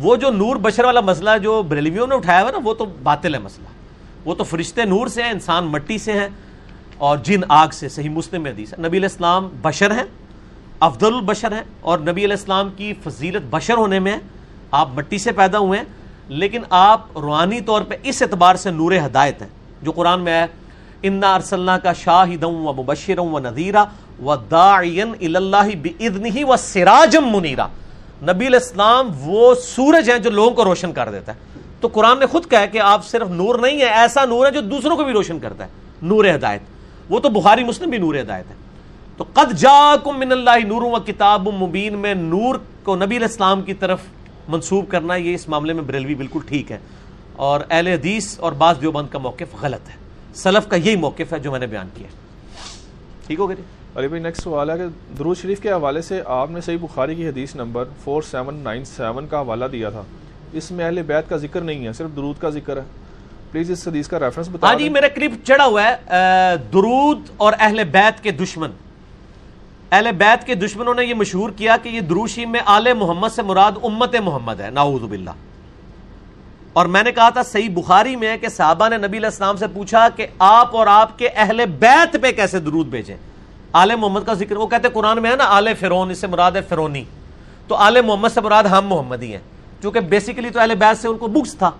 وہ 0.00 0.16
جو 0.16 0.30
نور 0.30 0.56
بشر 0.56 0.84
والا 0.84 1.00
مسئلہ 1.00 1.30
جو 1.42 1.62
بریلویوں 1.62 2.06
نے 2.06 2.14
اٹھایا 2.14 2.42
ہوا 2.42 2.50
نا، 2.50 2.58
وہ 2.64 2.74
تو 2.74 2.84
باطل 3.02 3.34
ہے 3.34 3.38
مسئلہ۔ 3.38 3.68
وہ 4.24 4.34
تو 4.34 4.44
فرشتے 4.44 4.84
نور 4.84 5.06
سے 5.06 5.22
ہیں، 5.22 5.30
انسان 5.30 5.66
مٹی 5.66 5.98
سے 5.98 6.12
ہیں 6.12 6.28
اور 6.98 7.18
جن 7.18 7.40
آگ 7.48 7.68
سے، 7.72 7.88
صحیح 7.88 8.10
مسلم 8.10 8.46
حدیث 8.46 8.72
ہے۔ 8.72 8.78
نبی 8.78 8.96
علیہ 8.98 9.08
السلام 9.10 9.48
بشر 9.62 9.90
ہیں، 9.90 10.04
افضل 10.80 11.14
البشر 11.14 11.52
ہیں 11.52 11.62
اور 11.80 11.98
نبی 11.98 12.24
علیہ 12.24 12.36
السلام 12.38 12.68
کی 12.76 12.92
فضیلت 13.04 13.42
بشر 13.50 13.76
ہونے 13.76 13.98
میں 13.98 14.16
آپ 14.70 14.88
مٹی 14.94 15.18
سے 15.18 15.32
پیدا 15.32 15.58
ہوئے 15.58 15.78
ہیں، 15.78 15.86
لیکن 16.28 16.62
آپ 16.70 17.18
روحانی 17.18 17.60
طور 17.60 17.82
پہ 17.82 17.96
اس 18.02 18.22
اعتبار 18.22 18.54
سے 18.54 18.70
نور 18.70 18.92
ہدایت 19.06 19.42
ہیں، 19.42 19.48
جو 19.82 19.92
قرآن 19.92 20.20
میں 20.20 20.32
ہے 20.32 20.46
انا 21.02 21.34
ارسلہ 21.34 21.70
کا 21.82 21.92
شاہدم 21.92 22.66
و 22.66 22.72
مبشرم 22.72 23.34
و 23.34 23.38
ندیرہ 23.38 23.84
و 24.22 24.36
داعین 24.36 25.36
اللہ 25.36 25.76
بِإِذْنِهِ 25.82 26.42
و 26.48 26.56
سراجم 26.56 27.36
منیرہ 27.36 27.66
نبی 28.22 28.46
الاسلام 28.46 29.10
وہ 29.20 29.54
سورج 29.54 30.10
ہیں 30.10 30.18
جو 30.18 30.30
لوگوں 30.30 30.50
کو 30.50 30.64
روشن 30.64 30.92
کر 30.92 31.10
دیتا 31.10 31.34
ہے۔ 31.34 31.38
تو 31.80 31.88
قرآن 31.92 32.18
نے 32.18 32.26
خود 32.26 32.46
کہا 32.46 32.66
کہ 32.66 32.78
آپ 32.78 33.06
صرف 33.06 33.28
نور 33.28 33.54
نہیں 33.54 33.80
ہے 33.80 33.86
ایسا 33.86 34.24
نور 34.24 34.46
ہے 34.46 34.50
جو 34.50 34.60
دوسروں 34.60 34.96
کو 34.96 35.04
بھی 35.04 35.12
روشن 35.12 35.38
کرتا 35.38 35.64
ہے۔ 35.64 35.70
نور 36.02 36.24
ہدایت۔ 36.34 36.60
وہ 37.08 37.20
تو 37.20 37.28
بخاری 37.28 37.64
مسلم 37.64 37.90
بھی 37.90 37.98
نور 37.98 38.14
ہدایت 38.14 38.50
ہے۔ 38.50 38.54
تو 39.16 39.24
قد 39.32 39.52
جاکم 39.52 40.18
من 40.18 40.32
اللہ 40.32 40.64
نور 40.66 40.82
و 40.82 41.00
کتاب 41.06 41.48
مبین 41.48 41.98
میں 41.98 42.14
نور 42.14 42.54
کو 42.82 42.96
نبی 42.96 43.16
الاسلام 43.16 43.62
کی 43.62 43.74
طرف 43.74 44.00
منسوب 44.48 44.84
کرنا، 44.88 45.14
یہ 45.14 45.34
اس 45.34 45.48
معاملے 45.48 45.72
میں 45.72 45.82
بریلوی 45.82 46.14
بالکل 46.14 46.38
ٹھیک 46.48 46.72
ہے۔ 46.72 46.78
اور 47.36 47.60
اہل 47.70 47.86
حدیث 47.86 48.40
اور 48.40 48.52
بعض 48.52 48.80
دیوبند 48.80 49.08
کا 49.12 49.18
موقف 49.18 49.62
غلط 49.62 49.88
ہے۔ 49.88 50.01
سلف 50.34 50.68
کا 50.68 50.76
یہی 50.76 50.96
موقف 50.96 51.32
ہے 51.32 51.38
جو 51.38 51.50
میں 51.50 51.58
نے 51.58 51.66
بیان 51.66 51.88
کیا 51.94 52.06
ٹھیک 53.26 53.40
ہو 53.40 53.48
گیا 53.48 53.98
علی 53.98 54.08
بھائی 54.08 54.22
نیکسٹ 54.22 54.42
سوال 54.42 54.70
ہے 54.70 54.76
کہ 54.76 54.84
درود 55.18 55.38
شریف 55.38 55.60
کے 55.60 55.72
حوالے 55.72 56.02
سے 56.02 56.22
آپ 56.26 56.50
نے 56.50 56.60
صحیح 56.60 56.76
بخاری 56.80 57.14
کی 57.14 57.28
حدیث 57.28 57.54
number 57.54 57.84
four 58.04 58.22
seven 58.22 58.54
nine 58.54 58.84
seven 58.84 59.26
کا 59.26 59.40
حوالہ 59.40 59.64
دیا 59.64 59.90
تھا۔ 59.90 60.02
اس 60.52 60.70
میں 60.70 60.84
اہل 60.84 61.02
بیت 61.02 61.28
کا 61.28 61.36
ذکر 61.36 61.60
نہیں 61.60 61.86
ہے 61.86 61.92
صرف 61.92 62.16
درود 62.16 62.40
کا 62.40 62.50
ذکر 62.50 62.76
ہے۔ 62.76 62.82
پلیز 63.52 63.70
اس 63.70 63.88
حدیث 63.88 64.08
کا 64.08 64.20
ریفرنس 64.20 64.48
بتا 64.52 64.66
ہاں 64.66 64.74
جی 64.74 64.88
میرا 64.88 65.08
کلپ 65.08 65.46
چڑھا 65.46 65.66
ہوا 65.66 65.82
ہے۔ 65.84 65.96
درود 66.72 67.18
اور 67.36 67.52
اہل 67.58 67.84
بیت 67.84 68.22
کے 68.22 68.30
دشمن۔ 68.30 68.70
اہل 69.92 70.08
بیت 70.18 70.46
کے 70.46 70.54
دشمنوں 70.54 70.94
نے 70.94 71.04
یہ 71.04 71.14
مشہور 71.14 71.50
کیا 71.50 71.76
کہ 71.82 71.88
یہ 71.88 72.00
دروشی 72.00 72.46
میں 72.46 72.60
آل 72.66 72.92
محمد 72.92 73.28
سے 73.34 73.42
مراد 73.42 73.72
امت 73.82 74.16
محمد 74.16 74.60
ہے۔ 74.60 74.70
ناؤذ 74.70 75.02
باللہ۔ 75.02 75.30
اور 76.72 76.86
میں 76.86 77.02
نے 77.02 77.12
کہا 77.12 77.28
تھا 77.28 77.42
صحیح 77.42 77.68
بخاری 77.70 78.16
میں 78.16 78.36
کہ 78.36 78.48
صحابہ 78.48 78.88
نے 78.88 78.96
نبی 78.96 79.18
علیہ 79.18 79.26
السلام 79.26 79.56
سے 79.56 79.66
پوچھا 79.66 80.08
کہ 80.16 80.26
آپ 80.38 80.76
اور 80.76 80.86
آپ 80.86 81.18
کے 81.18 81.28
اہل 81.28 81.66
بیت 81.66 82.16
پہ 82.22 82.32
کیسے 82.32 82.58
درود 82.58 82.86
بھیجیں؟ 82.86 83.16
آل 83.72 83.94
محمد 83.98 84.20
کا 84.26 84.34
ذکر 84.34 84.56
وہ 84.56 84.66
کہتے 84.66 84.88
ہیں 84.88 84.94
قرآن 84.94 85.22
میں 85.22 85.30
ہے 85.30 85.36
نا، 85.36 85.44
آل 85.44 85.74
فرون 85.80 86.10
اس 86.10 86.18
سے 86.18 86.26
مراد 86.26 86.52
ہے 86.52 86.60
فرونی 86.68 87.04
تو 87.68 87.74
آل 87.74 88.00
محمد 88.06 88.28
سے 88.34 88.40
مراد 88.40 88.64
ہم 88.64 88.86
محمدی 88.86 89.32
ہیں۔ 89.32 89.40
چونکہ 89.82 90.00
بیسیکلی 90.00 90.50
تو 90.50 90.60
اہل 90.60 90.74
بیت 90.74 91.02
سے 91.02 91.08
ان 91.08 91.16
کو 91.16 91.28
بکس 91.28 91.54
تھا۔ 91.54 91.70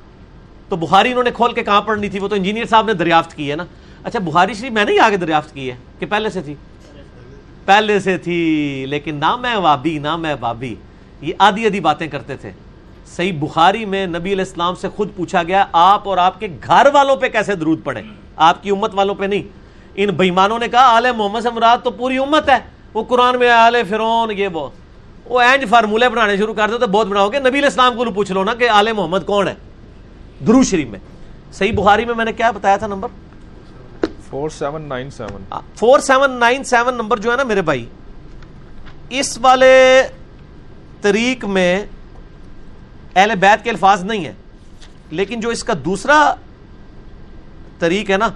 تو 0.68 0.76
بخاری 0.76 1.10
انہوں 1.10 1.24
نے 1.24 1.30
کھول 1.30 1.52
کے 1.52 1.62
کہاں 1.62 1.82
پڑھنی 1.82 2.08
تھی؟ 2.08 2.18
وہ 2.18 2.28
تو 2.28 2.34
انجینئر 2.34 2.64
صاحب 2.64 2.86
نے 2.86 2.92
دریافت 2.92 3.34
کی 3.34 3.50
ہے 3.50 3.56
نا۔ 3.56 3.64
اچھا 4.04 4.18
بخاری 4.18 4.54
شریف 4.54 4.72
میں 4.72 4.84
نے 4.84 4.92
ہی 4.92 4.98
آگے 4.98 5.16
دریافت 5.16 5.54
کی 5.54 5.70
ہے 5.70 5.76
کہ 5.98 6.06
پہلے 6.06 6.30
سے 6.30 6.42
تھی۔ 6.42 6.54
پہلے 7.64 7.98
سے 7.98 8.18
تھی، 8.18 8.84
لیکن 8.88 9.14
نہ 9.14 9.36
میں 9.36 9.56
وابی 9.56 9.98
نہ 9.98 10.16
میں 10.16 10.34
وابی، 10.40 10.74
یہ 11.20 11.32
آدھی 11.38 11.66
آدھی 11.66 11.80
باتیں 11.80 12.06
کرتے 12.06 12.36
تھے۔ 12.36 12.50
صحیح 13.16 13.32
بخاری 13.40 13.84
میں 13.84 14.06
نبی 14.06 14.32
علیہ 14.32 14.44
السلام 14.44 14.74
سے 14.74 14.88
خود 14.88 15.08
پوچھا 15.16 15.42
گیا 15.42 15.64
آپ 15.72 16.08
اور 16.08 16.18
آپ 16.18 16.40
کے 16.40 16.48
گھر 16.66 16.86
والوں 16.92 17.16
پہ 17.16 17.28
کیسے 17.28 17.54
درود 17.54 17.84
پڑے؟ 17.84 18.02
آپ 18.36 18.62
کی 18.62 18.70
امت 18.70 18.90
والوں 18.94 19.14
پہ 19.14 19.24
نہیں۔ 19.24 19.42
ان 19.94 20.08
بےمانوں 20.08 20.58
نے 20.58 20.68
کہا 20.68 20.96
آل 20.96 21.06
محمد 21.16 21.40
سے 21.40 21.50
مراد 21.50 21.78
تو 21.84 21.90
پوری 21.90 22.18
امت 22.18 22.48
ہے۔ 22.48 22.58
وہ 22.94 23.02
قرآن 23.02 23.38
میں 23.38 23.50
آل 23.50 23.76
فرون 23.88 24.30
یہ 24.30 24.48
وہ۔ 24.48 24.68
وہ 25.24 25.40
اینج 25.40 25.68
فارمولے 25.68 26.08
بنانے 26.08 26.36
شروع 26.36 26.54
کر 26.54 26.70
دو 26.70 26.78
تو 26.78 26.86
بہت 26.86 27.06
بناؤ 27.06 27.28
گے 27.28 27.38
نبی 27.38 27.48
علیہ 27.48 27.64
السلام 27.64 27.96
کو 27.96 28.04
پوچھ 28.04 28.32
لو 28.32 28.44
نا 28.44 28.54
کہ 28.54 28.68
آل 28.68 28.92
محمد 28.92 29.18
کون 29.26 29.48
ہے؟ 29.48 29.54
درو 30.46 30.62
شریف 30.62 30.88
میں۔ 30.88 30.98
صحیح 31.52 31.72
بخاری 31.72 32.04
میں 32.04 32.14
میں 32.14 32.24
نے 32.24 32.32
کیا 32.32 32.50
بتایا 32.50 32.76
تھا 32.76 32.86
number? 32.86 33.08
Four 34.30 34.50
seven 34.50 34.82
nine 34.82 35.10
seven. 35.10 35.44
Four 35.76 35.98
seven 35.98 36.32
nine 36.32 36.64
seven 36.64 36.94
number 36.94 37.16
جو 37.16 37.32
ہے 37.32 37.36
نا 37.36 37.42
میرے 37.42 37.62
بھائی 37.62 37.86
اس 39.08 39.38
والے 39.42 40.02
طریق 41.00 41.44
میں 41.44 41.86
اہل 43.16 43.34
بیت 43.34 43.64
کے 43.64 43.70
الفاظ 43.70 44.04
نہیں 44.04 44.24
ہیں۔ 44.24 44.32
لیکن 45.10 45.40
جو 45.40 45.48
اس 45.48 45.64
کا 45.64 45.72
دوسرا 45.84 46.34
طریق 47.78 48.10
ہے 48.10 48.16
نا، 48.16 48.28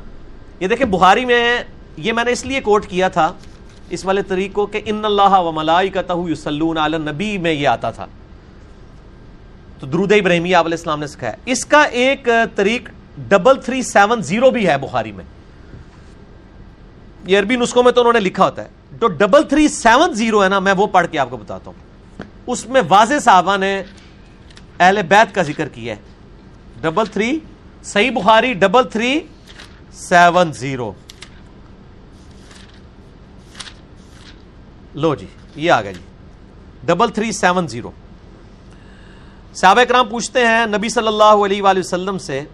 یہ 0.61 0.69
دیکھیں 0.69 0.87
بخاری 0.87 1.25
میں 1.25 1.65
یہ 1.97 2.13
میں 2.13 2.25
نے 2.25 2.33
اس 2.33 2.47
لیے 2.47 2.61
کوٹ 2.61 2.87
کیا 2.87 3.09
تھا 3.09 3.33
اس 3.91 4.05
والے 4.05 4.23
طریق 4.23 4.53
کو 4.53 4.67
کہ 4.67 4.81
ان 4.85 5.05
اللہ 5.05 5.39
و 5.39 5.53
ملائی 5.53 5.89
کا 5.89 6.03
تہ 6.03 6.13
یسلون 6.29 6.79
علی 6.79 6.99
نبی 6.99 7.39
میں 7.39 7.53
یہ 7.53 7.69
آتا 7.69 7.91
تھا۔ 7.91 8.07
تو 9.81 9.87
درود 9.87 10.13
ابراہیمی 10.13 10.49
علیہ 10.49 10.59
السلام 10.59 11.01
نے 11.01 11.07
سکھایا۔ 11.07 11.33
اس 11.45 11.67
کا 11.67 11.83
ایک 11.83 12.29
طریق 12.55 12.89
ڈبل 13.29 13.61
تھری 13.61 13.83
سیون 13.83 14.23
زیرو 14.23 14.51
بھی 14.51 14.69
ہے 14.69 14.79
بخاری 14.79 15.13
میں۔ 15.13 15.25
یہ 17.27 17.39
عربی 17.39 17.57
نسخوں 17.57 17.83
میں 17.83 17.93
تو 17.93 18.01
انہوں 18.01 18.13
نے 18.13 18.21
لکھا 18.21 18.45
ہوتا 18.45 18.63
ہے۔ 18.63 18.69
جو 19.01 19.07
ڈبل 19.07 19.43
تھری 19.43 19.69
سیون 19.69 20.15
زیرو 20.15 20.45
ہے 20.45 20.49
نا، 20.49 20.59
میں 20.59 20.73
وہ 20.73 20.87
پڑھ 20.87 21.07
کے 21.11 21.19
آپ 21.19 21.31
کو 21.31 21.37
بتاتا 21.37 21.71
ہوں۔ 21.71 22.23
اس 22.47 22.67
میں 22.67 22.83
واضح 22.89 23.15
صحابہ 23.23 23.57
نے 23.57 23.83
اہل 24.81 25.03
بیت 25.03 25.35
کا 25.35 25.43
ذکر 25.43 25.69
کیا 25.69 25.97
ہے۔ 25.97 26.01
ڈبل 26.81 27.07
تھری، 27.07 27.39
صحیح 27.83 28.11
بخاری، 28.11 28.53
ڈبل 28.53 28.89
تھری، 28.89 29.21
سیون 29.93 30.53
زیرو۔ 30.53 30.93
لو 34.95 35.15
جی 35.15 35.27
یہ 35.57 35.73
آ 35.73 35.83
گیا 35.83 35.93
جی۔ 35.93 36.01
Double 36.85 37.09
three, 37.09 37.33
seven 37.33 37.69
zero. 37.69 37.91
صحابہ 39.55 39.85
کرام 39.85 40.09
پوچھتے 40.09 40.47
ہیں، 40.47 40.67
نبی 40.67 40.89
صلی 40.89 41.07
اللہ 41.07 41.45
علیہ 41.45 41.63
وآلہ 41.63 41.79
وسلم 41.79 42.19
سے، 42.19 42.45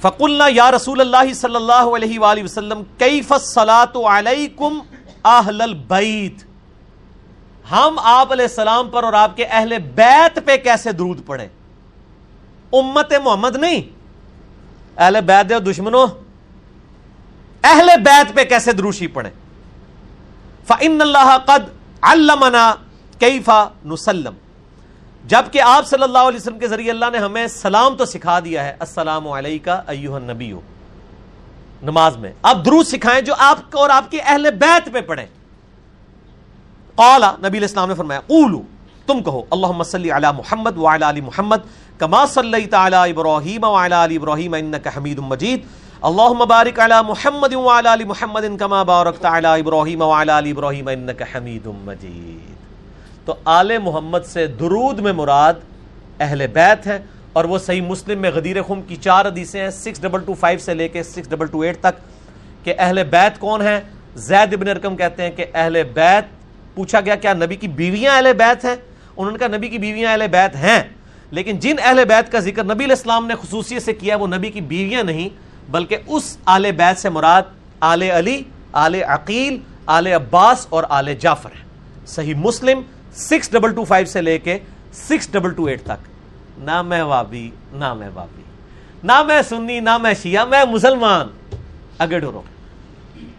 فقلنا 0.00 0.44
یا 0.48 0.70
رسول 0.70 1.00
اللہ 1.00 1.32
صلی 1.32 1.56
اللہ 1.56 1.96
علیہ 1.96 2.18
وآلہ 2.18 2.44
وسلم، 2.44 2.82
کیف 2.98 3.32
الصلاة 3.32 4.00
علیکم 4.18 4.80
اہل 5.24 5.60
البیت؟ 5.60 6.47
ہم 7.72 7.98
آپ 8.02 8.32
علیہ 8.32 8.44
السلام 8.44 8.90
پر 8.90 9.04
اور 9.04 9.12
آپ 9.12 9.36
کے 9.36 9.44
اہل 9.44 9.78
بیت 9.78 10.38
پہ 10.44 10.56
کیسے 10.56 10.92
درود 10.92 11.26
پڑھیں؟ 11.26 11.48
امت 12.72 13.12
محمد 13.24 13.56
نہیں۔ 13.56 13.82
اہل 14.96 15.18
بیت 15.26 15.48
دے 15.50 15.58
دشمنوں، 15.58 16.06
اہل 17.62 17.90
بیت 18.04 18.34
پہ 18.34 18.44
کیسے 18.44 18.72
دروشی 18.72 19.06
پڑھیں؟ 19.06 19.30
فَإِنَّ 20.66 21.00
اللَّهَ 21.00 21.38
قَدْ 21.44 21.68
عَلَّمَنَا 22.02 22.74
كَيْفَ 23.18 23.52
نُسَلَّمْ۔ 23.84 24.34
جبکہ 25.24 25.62
آپ 25.62 25.86
صلی 25.86 26.02
اللہ 26.02 26.18
علیہ 26.18 26.40
وسلم 26.40 26.58
کے 26.58 26.68
ذریعے 26.68 26.90
اللہ 26.90 27.04
نے 27.12 27.18
ہمیں 27.18 27.46
سلام 27.46 27.96
تو 27.96 28.04
سکھا 28.04 28.40
دیا 28.40 28.64
ہے، 28.64 28.76
السلام 28.78 29.28
علیکہ 29.28 29.80
ایوہ 29.86 30.16
النبی 30.16 30.52
نماز 31.82 32.16
میں۔ 32.16 32.32
آپ 32.42 32.56
درود 32.64 32.86
سکھائیں 32.86 33.20
جو 33.20 33.34
آپ 33.38 33.58
اور 33.72 33.90
آپ 33.90 34.10
کے 34.10 34.20
اہل 34.20 34.50
بیت 34.50 34.92
پہ 34.92 35.00
پڑھیں۔ 35.00 35.26
قالا 36.98 37.30
نبی 37.38 37.58
علیہ 37.58 37.68
السلام 37.68 37.88
نے 37.88 37.94
فرمایا، 37.94 38.20
قولو، 38.26 38.60
تم 39.06 39.22
کہو، 39.22 39.42
اللہم 39.50 39.82
صلی 39.82 40.10
علی 40.10 40.26
محمد 40.36 40.78
وعلی 40.78 41.04
علی 41.08 41.20
محمد 41.20 41.66
کما 41.98 42.24
صلیت 42.26 42.74
علی 42.74 42.96
ابراہیم 42.96 43.64
وعلی 43.64 43.94
علی 43.94 44.16
ابراہیم 44.16 44.54
انکا 44.54 44.90
حمید 44.96 45.18
مجید. 45.24 45.60
اللہم 46.02 46.42
بارک 46.48 46.80
علی 46.80 46.94
محمد 47.06 47.54
وعلی 47.54 47.92
علی 47.92 48.04
محمد 48.04 48.46
کما 48.58 48.82
بارکت 48.82 49.24
علی 49.24 49.48
ابراہیم 49.48 50.02
وعلی 50.02 50.32
علی 50.38 50.50
ابراہیم 50.50 50.88
انکا 50.88 51.24
حمید 51.34 51.66
مجید. 51.84 52.56
تو 53.26 53.34
آل 53.54 53.76
محمد 53.82 54.26
سے 54.26 54.46
درود 54.60 55.00
میں 55.00 55.12
مراد 55.12 55.60
اہل 56.20 56.46
بیت 56.52 56.86
ہے 56.86 56.98
اور 57.32 57.44
وہ 57.44 57.58
صحیح 57.66 57.82
مسلم 57.82 58.18
میں 58.20 58.30
غدیر 58.34 58.62
خم 58.68 58.80
کی 58.88 58.96
چار 58.96 59.26
حدیثیں 59.26 59.60
ہیں 59.60 59.70
سکس 59.70 60.02
ڈبل 60.02 60.24
ٹو 60.26 60.34
فائیو 60.40 60.58
سے 60.64 60.74
لے 60.74 60.88
کے 60.88 61.02
سکس 61.02 61.30
ڈبل 61.30 61.46
ٹو 61.46 61.60
ایٹ 61.60 61.80
تک 61.80 62.02
کہ 62.64 62.74
اہل 62.78 63.02
بیت 63.10 63.38
کون 63.40 63.62
ہیں؟ 63.62 63.78
زید 64.28 64.54
ابن 64.54 64.68
ارکم 64.68 64.96
کہتے 64.96 65.22
ہیں 65.22 65.30
کہ 65.36 65.44
اہل 65.54 65.82
بیت 65.94 66.36
پوچھا 66.78 67.00
گیا 67.00 67.14
کیا 67.14 67.32
نبی 67.32 67.56
کی 67.56 67.68
بیویاں 67.68 68.14
اہل 68.14 68.32
بیت 68.32 68.64
ہیں؟ 68.64 68.76
انہوں 69.16 69.32
نے 69.32 69.38
کہا 69.38 69.56
نبی 69.56 69.68
کی 69.68 69.78
بیویاں 69.78 70.10
اہل 70.10 70.26
بیت 70.30 70.56
ہیں۔ 70.56 70.82
لیکن 71.30 71.58
جن 71.58 71.76
اہل 71.84 72.04
بیت 72.08 72.32
کا 72.32 72.38
ذکر 72.38 72.64
نبی 72.64 72.84
علیہ 72.84 72.96
السلام 72.96 73.26
نے 73.26 73.34
خصوصیت 73.42 73.82
سے 73.82 73.92
کیا 73.92 74.16
وہ 74.16 74.26
نبی 74.26 74.50
کی 74.50 74.60
بیویاں 74.60 75.02
نہیں، 75.02 75.28
بلکہ 75.70 75.96
اس 76.06 76.38
آل 76.44 76.72
بیت 76.72 77.00
سے 77.00 77.08
مراد 77.08 77.42
آل 77.80 78.02
علی 78.02 78.42
آل 78.72 78.94
عقیل 78.94 79.58
آل 79.86 80.06
عباس 80.06 80.66
اور 80.70 80.84
آل 80.88 81.14
جعفر 81.14 81.50
ہیں۔ 81.56 81.64
صحیح 82.06 82.34
مسلم 82.34 82.80
سکس 83.12 83.52
ڈبل 83.52 83.74
ٹو 83.74 83.84
فائیو 83.84 84.06
سے 84.06 84.22
لے 84.22 84.38
کے 84.38 84.58
سکس 84.92 85.32
ڈبل 85.32 85.50
ٹو 85.50 85.64
ایٹ 85.64 85.82
تک۔ 85.82 86.08
نہ 86.58 86.82
میں 86.82 87.02
وابی، 87.02 87.50
نہ 87.72 87.94
میں 87.94 88.08
وابی۔ 88.14 88.42
نہ 89.02 89.22
میں 89.22 89.42
سنی، 89.48 89.80
نہ 89.80 89.98
میں 89.98 90.14
شیعہ، 90.22 90.44
میں 90.44 90.64
مسلمان۔ 90.64 91.26
اگے 91.98 92.18
ڈورو 92.18 92.42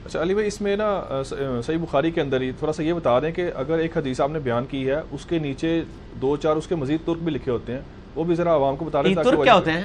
اچھا 0.09 0.21
علی 0.21 0.33
بھائی 0.33 0.47
اس 0.47 0.61
میں 0.61 0.75
نا 0.75 1.21
صحیح 1.65 1.77
بخاری 1.77 2.11
کے 2.11 2.21
اندر 2.21 2.41
ہی 2.41 2.51
تھوڑا 2.51 2.73
سا 2.73 2.83
یہ 2.83 2.93
بتا 2.93 3.19
دیں 3.19 3.31
کہ 3.31 3.49
اگر 3.55 3.77
ایک 3.77 3.97
حدیث 3.97 4.21
آپ 4.21 4.29
نے 4.31 4.39
بیان 4.39 4.65
کی 4.65 4.89
ہے 4.89 4.95
اس 5.11 5.25
کے 5.25 5.39
نیچے 5.39 5.83
دو 6.21 6.35
چار 6.37 6.55
اس 6.55 6.67
کے 6.67 6.75
مزید 6.75 7.05
ترک 7.05 7.17
بھی 7.17 7.31
لکھے 7.31 7.51
ہوتے 7.51 7.73
ہیں 7.73 7.79
وہ 8.15 8.23
بھی 8.23 8.35
ذرا 8.35 8.53
عوام 8.53 8.75
کو 8.75 8.85
بتا 8.85 9.01
دیں 9.01 9.13
ترک 9.15 9.43
کیا 9.43 9.55
ہوتے 9.55 9.71
ہیں؟ 9.71 9.83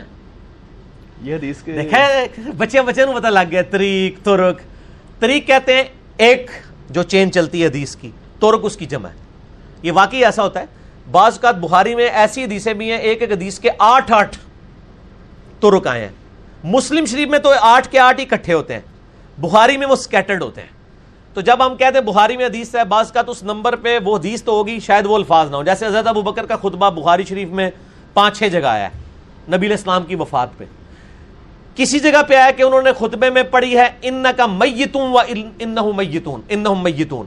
یہ 1.23 1.35
حدیث 1.35 1.63
کے 1.63 1.73
دیکھیں 1.73 2.53
بچے 2.59 2.83
بچے 2.83 3.07
پتہ 3.15 3.27
لگ 3.27 3.51
گیا 3.51 3.63
طریق 3.71 4.25
ترک۔ 4.25 4.61
طریق 5.21 5.47
کہتے 5.47 5.77
ہیں 5.77 5.85
ایک 6.17 6.51
جو 6.91 7.03
چین 7.03 7.33
چلتی 7.33 7.63
ہے 7.63 7.67
حدیث 7.67 7.95
کی 7.97 8.11
ترک 8.41 8.61
اس 8.63 8.77
کی 8.77 8.87
جمع 8.87 9.09
ہے۔ 9.09 9.15
یہ 9.83 9.93
واقعی 9.93 10.25
ایسا 10.25 10.43
ہوتا 10.43 10.61
ہے۔ 10.61 10.67
بعض 11.11 11.33
اوقات 11.33 11.59
بخاری 11.61 11.95
میں 11.95 12.09
ایسی 12.09 12.45
حدیثیں 12.45 12.73
بھی 12.73 12.91
ہیں 12.91 12.99
ایک 12.99 13.23
ایک 13.23 13.33
حدیث 13.33 13.59
کے 13.59 13.71
آٹھ 13.79 14.13
آٹھ 14.13 14.39
ترک 15.61 15.87
آئے 15.87 16.03
ہیں۔ 16.03 16.13
مسلم 16.65 17.05
شریف 17.05 17.29
میں 17.29 17.39
تو 17.39 17.53
آٹھ 17.61 17.89
کے 17.89 17.99
آٹھ 17.99 18.21
ہی 18.21 18.25
کٹھے 18.25 18.53
ہوتے 18.53 18.75
ہیں۔ 18.75 18.94
بخاری 19.39 19.77
میں 19.77 19.87
وہ 19.87 19.97
سکیٹرڈ 19.97 20.43
ہوتے 20.43 20.61
ہیں۔ 20.61 20.69
تو 21.35 21.41
جب 21.41 21.67
ہم 21.67 21.77
کہتے 21.77 21.99
ہیں 21.99 22.05
بخاری 22.05 22.37
میں 22.37 22.47
حدیث 22.47 22.75
ہے، 22.75 22.85
بعض 22.85 23.13
کا 23.13 23.23
تو 23.23 23.33
اس 23.33 23.43
نمبر 23.43 23.77
پہ 23.77 23.99
وہ 24.05 24.17
حدیث 24.17 24.43
تو 24.43 24.53
ہوگی، 24.53 24.81
شاید 24.81 25.07
وہ 25.07 25.15
الفاظ 25.15 25.51
نہ 25.51 25.57
ہو 25.57 25.63
جیسے 25.63 25.87
حضرت 25.87 26.07
ابو 26.07 26.23
بکر 26.23 26.47
کا 26.47 26.57
خطبہ 26.57 26.91
بخاری 26.91 27.25
شریف 27.25 27.49
میں 27.49 27.71
پانچ 28.15 28.39
چھ 28.39 28.49
جگہ 28.53 28.67
آیا 28.67 28.89
ہے، 28.89 29.57
نبی 29.57 29.67
الاسلام 29.67 30.05
کی 30.05 30.15
وفات 30.15 30.49
پہ۔ 30.59 30.65
کسی 31.75 31.99
جگہ 31.99 32.23
پہ 32.29 32.35
آیا 32.35 32.51
کہ 32.51 32.63
انہوں 32.63 32.83
نے 32.83 32.91
خطبے 32.99 33.31
میں 33.31 33.43
پڑھی 33.43 33.79
ہے 33.79 33.89
ان 34.03 34.27
کا 34.37 34.47
میتون 34.47 35.11
و 35.11 35.19
انہم 35.19 35.97
میتون 35.97 36.41
انہم 36.49 36.83
میتون۔ 36.83 37.27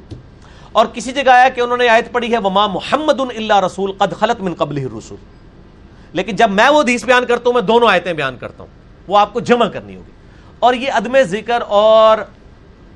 اور 0.71 0.85
کسی 0.93 1.11
جگہ 1.11 1.29
آیا 1.29 1.49
کہ 1.49 1.61
انہوں 1.61 1.77
نے 1.77 1.87
آیت 1.87 2.11
پڑھی 2.11 2.33
ہے، 2.33 2.37
وما 2.37 2.67
محمد 2.67 3.19
اللہ 3.19 3.59
رسول، 3.59 3.91
قد 3.91 4.13
خلط 4.19 4.41
من 4.41 4.53
قبل 4.53 4.77
رسول 4.77 5.17
لیکن 6.13 6.35
جب 6.35 6.51
میں 6.51 6.69
وہ 6.69 6.81
حدیث 6.81 7.05
بیان 7.05 7.25
کرتا 7.25 7.43
ہوں، 7.45 7.53
میں 7.53 7.61
دونوں 7.61 7.89
آیتیں 7.89 8.13
بیان 8.13 8.37
کرتا 8.37 8.63
ہوں، 8.63 8.71
وہ 9.07 9.17
آپ 9.17 9.33
کو 9.33 9.39
جمع 9.39 9.65
کرنی 9.65 9.95
ہوگی۔ 9.95 10.16
اور 10.59 10.73
یہ 10.73 10.91
عدم 10.91 11.21
ذکر 11.21 11.59
اور 11.67 12.17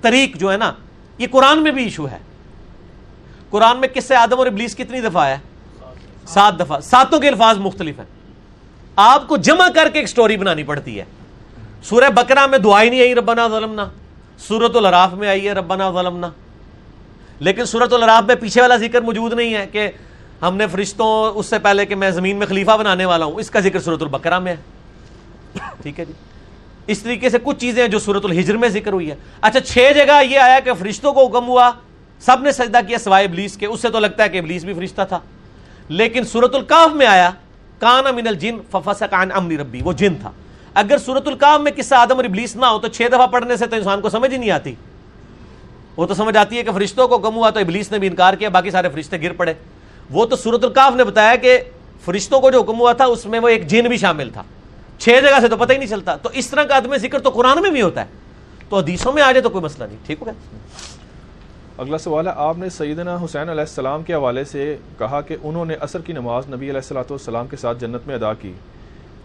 طریق 0.01 0.38
جو 0.38 0.51
ہے 0.51 0.57
نا، 0.57 0.73
یہ 1.17 1.27
قرآن 1.31 1.64
میں 1.64 1.72
بھی 1.72 1.83
ایشو 1.83 2.09
ہے۔ 2.09 2.17
قرآن 3.49 3.77
میں 3.77 3.88
کس 3.88 4.06
سے 4.06 4.15
آدم 4.15 4.38
اور 4.38 4.48
ابلیس 4.48 4.75
کتنی 4.75 5.01
دفعہ 5.01 5.27
ہے؟ 5.27 5.38
سات 6.27 6.59
دفعہ۔ 6.59 6.80
ساتوں 6.80 7.19
کے 7.19 7.27
الفاظ 7.27 7.57
مختلف 7.57 7.99
ہیں۔ 7.99 8.06
آپ 8.95 9.27
کو 9.27 9.38
جمع 9.38 9.67
کر 9.75 9.90
کے 9.93 9.99
ایک 9.99 10.07
سٹوری 10.07 10.38
بنانی 10.38 10.64
پڑتی 10.64 10.99
ہے۔ 10.99 11.03
سورہ 11.83 12.09
بکرا 12.09 12.45
میں 12.45 12.57
دعائی 12.57 12.90
نہیں 12.90 13.01
آئی، 13.01 13.15
ربنا 13.15 13.48
ظلمنا۔ 13.48 13.85
سورت 14.38 14.75
الراف 14.75 15.14
میں 15.14 15.30
آئی 15.30 15.48
ہے، 15.48 15.53
ربنا 15.53 15.91
ظلمنا۔ 15.91 16.30
لیکن 17.40 17.65
سورت 17.65 17.93
الراف 17.93 18.23
میں 18.23 18.35
پیچھے 18.35 18.61
والا 18.61 18.77
ذکر 18.77 19.01
موجود 19.01 19.33
نہیں 19.33 19.53
ہے 19.53 19.67
کہ 19.67 19.91
ہم 20.41 20.57
نے 20.57 20.67
فرشتوں 20.67 21.40
اس 21.40 21.45
سے 21.45 21.59
پہلے 21.59 21.85
کہ 21.85 21.95
میں 21.95 22.11
زمین 22.11 22.35
میں 22.35 22.48
خلیفہ 22.48 22.77
بنانے 22.77 23.06
والا 23.06 23.25
ہوں۔ 23.25 23.35
اس 23.35 23.49
کا 23.49 23.59
ذکر 23.59 23.80
سورت 23.80 24.01
البکرا 24.01 24.40
میں 24.40 24.56
ہے۔ 24.56 24.57
ٹھیک 25.81 25.99
ہے 25.99 26.06
جی۔ 26.06 26.14
اس 26.88 27.00
طریقے 27.00 27.30
سے 27.30 27.38
کچھ 27.43 27.58
چیزیں 27.58 27.88
جو 27.88 28.00
سورت 28.00 28.26
الحجر 28.26 28.58
میں 28.58 28.69
ذکر 28.69 28.93
ہوئی 28.93 29.10
ہے 29.10 29.16
اچھا 29.42 29.60
چھ 29.60 29.92
جگہ 29.95 30.24
یہ 30.30 30.40
آیا 30.40 30.60
کہ 30.60 30.74
فرشتوں 30.74 31.14
کو 31.14 31.27
حکم 31.27 31.48
ہوا، 31.48 31.72
سب 32.19 32.38
نے 32.42 32.51
سجدہ 32.51 32.80
کیا 32.88 32.98
سوائے 32.98 33.26
ابلیس 33.26 33.58
کے۔ 33.58 33.66
اس 33.66 33.82
سے 33.82 33.90
تو 33.90 34.00
لگتا 34.00 34.24
ہے 34.24 34.30
کہ 34.30 34.38
ابلیس 34.38 34.64
بھی 34.64 34.74
فرشتہ 34.74 35.01
تھا۔ 35.10 35.19
لیکن 35.90 36.24
سورت 36.24 36.56
القاف 36.56 36.95
میں 36.95 37.08
آیا 37.08 37.30
کان 37.80 38.16
من 38.16 38.27
الجن 38.27 38.58
ففسق 38.72 39.14
عن 39.14 39.32
امر 39.32 39.53
ربی، 39.53 39.82
وہ 39.84 39.93
جن 39.93 40.16
تھا۔ 40.22 40.32
اگر 40.74 40.98
سورت 40.98 41.27
القاف 41.27 41.60
میں 41.60 41.72
قصہ 41.76 41.95
آدم 41.95 42.16
اور 42.16 42.24
ابلیس 42.24 42.56
نہ 42.56 42.66
ہو 42.66 42.80
تو 42.80 42.88
چھ 42.88 43.01
دفعہ 43.08 43.27
پڑھنے 43.27 43.58
سے 43.58 43.68
تو 43.68 43.76
انسان 43.76 44.01
کو 44.01 44.10
سمجھ 44.10 44.32
ہی 44.32 44.38
نہیں 44.38 44.51
آتی۔ 44.51 44.76
وہ 45.98 46.06
تو 46.06 46.14
سمجھ 46.14 46.38
آتی 46.38 46.58
ہے 46.58 46.64
کہ 46.64 46.72
فرشتوں 46.72 47.08
کو 47.08 47.18
کم 47.18 47.35
ہوا 47.35 47.50
تو 47.50 47.60
ابلیس 47.60 47.92
نے 47.92 48.00
بھی 48.00 48.08
انکار 48.08 48.34
کیا، 48.34 48.50
باقی 48.50 48.72
سارے 48.72 48.90
فرشتے 48.90 49.22
گر 49.22 49.34
پڑے۔ 49.34 49.53
وہ 50.10 50.26
تو 50.26 50.35
سورت 50.35 50.64
القاف 50.64 50.95
نے 50.95 51.03
بتایا 51.03 51.35
کہ 51.35 51.60
فرشتوں 52.06 52.42
کو 52.42 52.51
جو 52.51 52.61
حکم 52.61 52.80
ہوا 52.80 52.93
تھا، 52.93 53.06
اس 53.06 53.26
میں 53.26 53.40
وہ 53.40 53.48
ایک 53.48 53.68
جن 53.68 53.85
بھی 53.88 53.98
شامل 53.98 54.30
تھا۔ 54.30 54.43
چھ 55.01 55.09
جگہ 55.09 55.39
سے 55.41 55.47
تو 55.47 55.57
پتہ 55.57 55.73
ہی 55.73 55.77
نہیں 55.77 55.88
چلتا۔ 55.88 56.15
تو 56.15 56.30
اس 56.33 56.49
طرح 56.49 56.63
کا 56.63 56.77
عدم 56.77 56.97
ذکر 56.97 57.19
تو 57.19 57.30
قرآن 57.30 57.61
میں 57.61 57.69
بھی 57.69 57.81
ہوتا 57.81 58.01
ہے۔ 58.01 58.05
تو 58.69 58.77
حدیثوں 58.77 59.13
میں 59.13 59.23
آ 59.23 59.31
جائے 59.31 59.41
تو 59.41 59.49
کوئی 59.49 59.63
مسئلہ 59.63 59.83
نہیں 59.83 59.97
ٹھیک 60.05 60.17
ہو 60.21 60.25
گیا؟ 60.25 60.33
اگلا 61.77 61.97
سوال 61.97 62.27
ہے 62.27 62.31
آپ 62.35 62.57
نے 62.57 62.69
سیدنا 62.69 63.15
حسین 63.15 63.49
علیہ 63.49 63.61
السلام 63.61 64.03
کے 64.03 64.13
حوالے 64.13 64.43
سے 64.43 64.77
کہا 64.97 65.21
کہ 65.21 65.38
انہوں 65.43 65.65
نے 65.65 65.75
عصر 65.80 66.01
کی 66.01 66.13
نماز 66.13 66.47
نبی 66.47 66.65
علیہ 66.65 66.81
السلاۃ 66.81 67.09
والسلام 67.09 67.47
کے 67.47 67.57
ساتھ 67.57 67.80
جنت 67.80 68.07
میں 68.07 68.15
ادا 68.15 68.33
کی۔ 68.33 68.53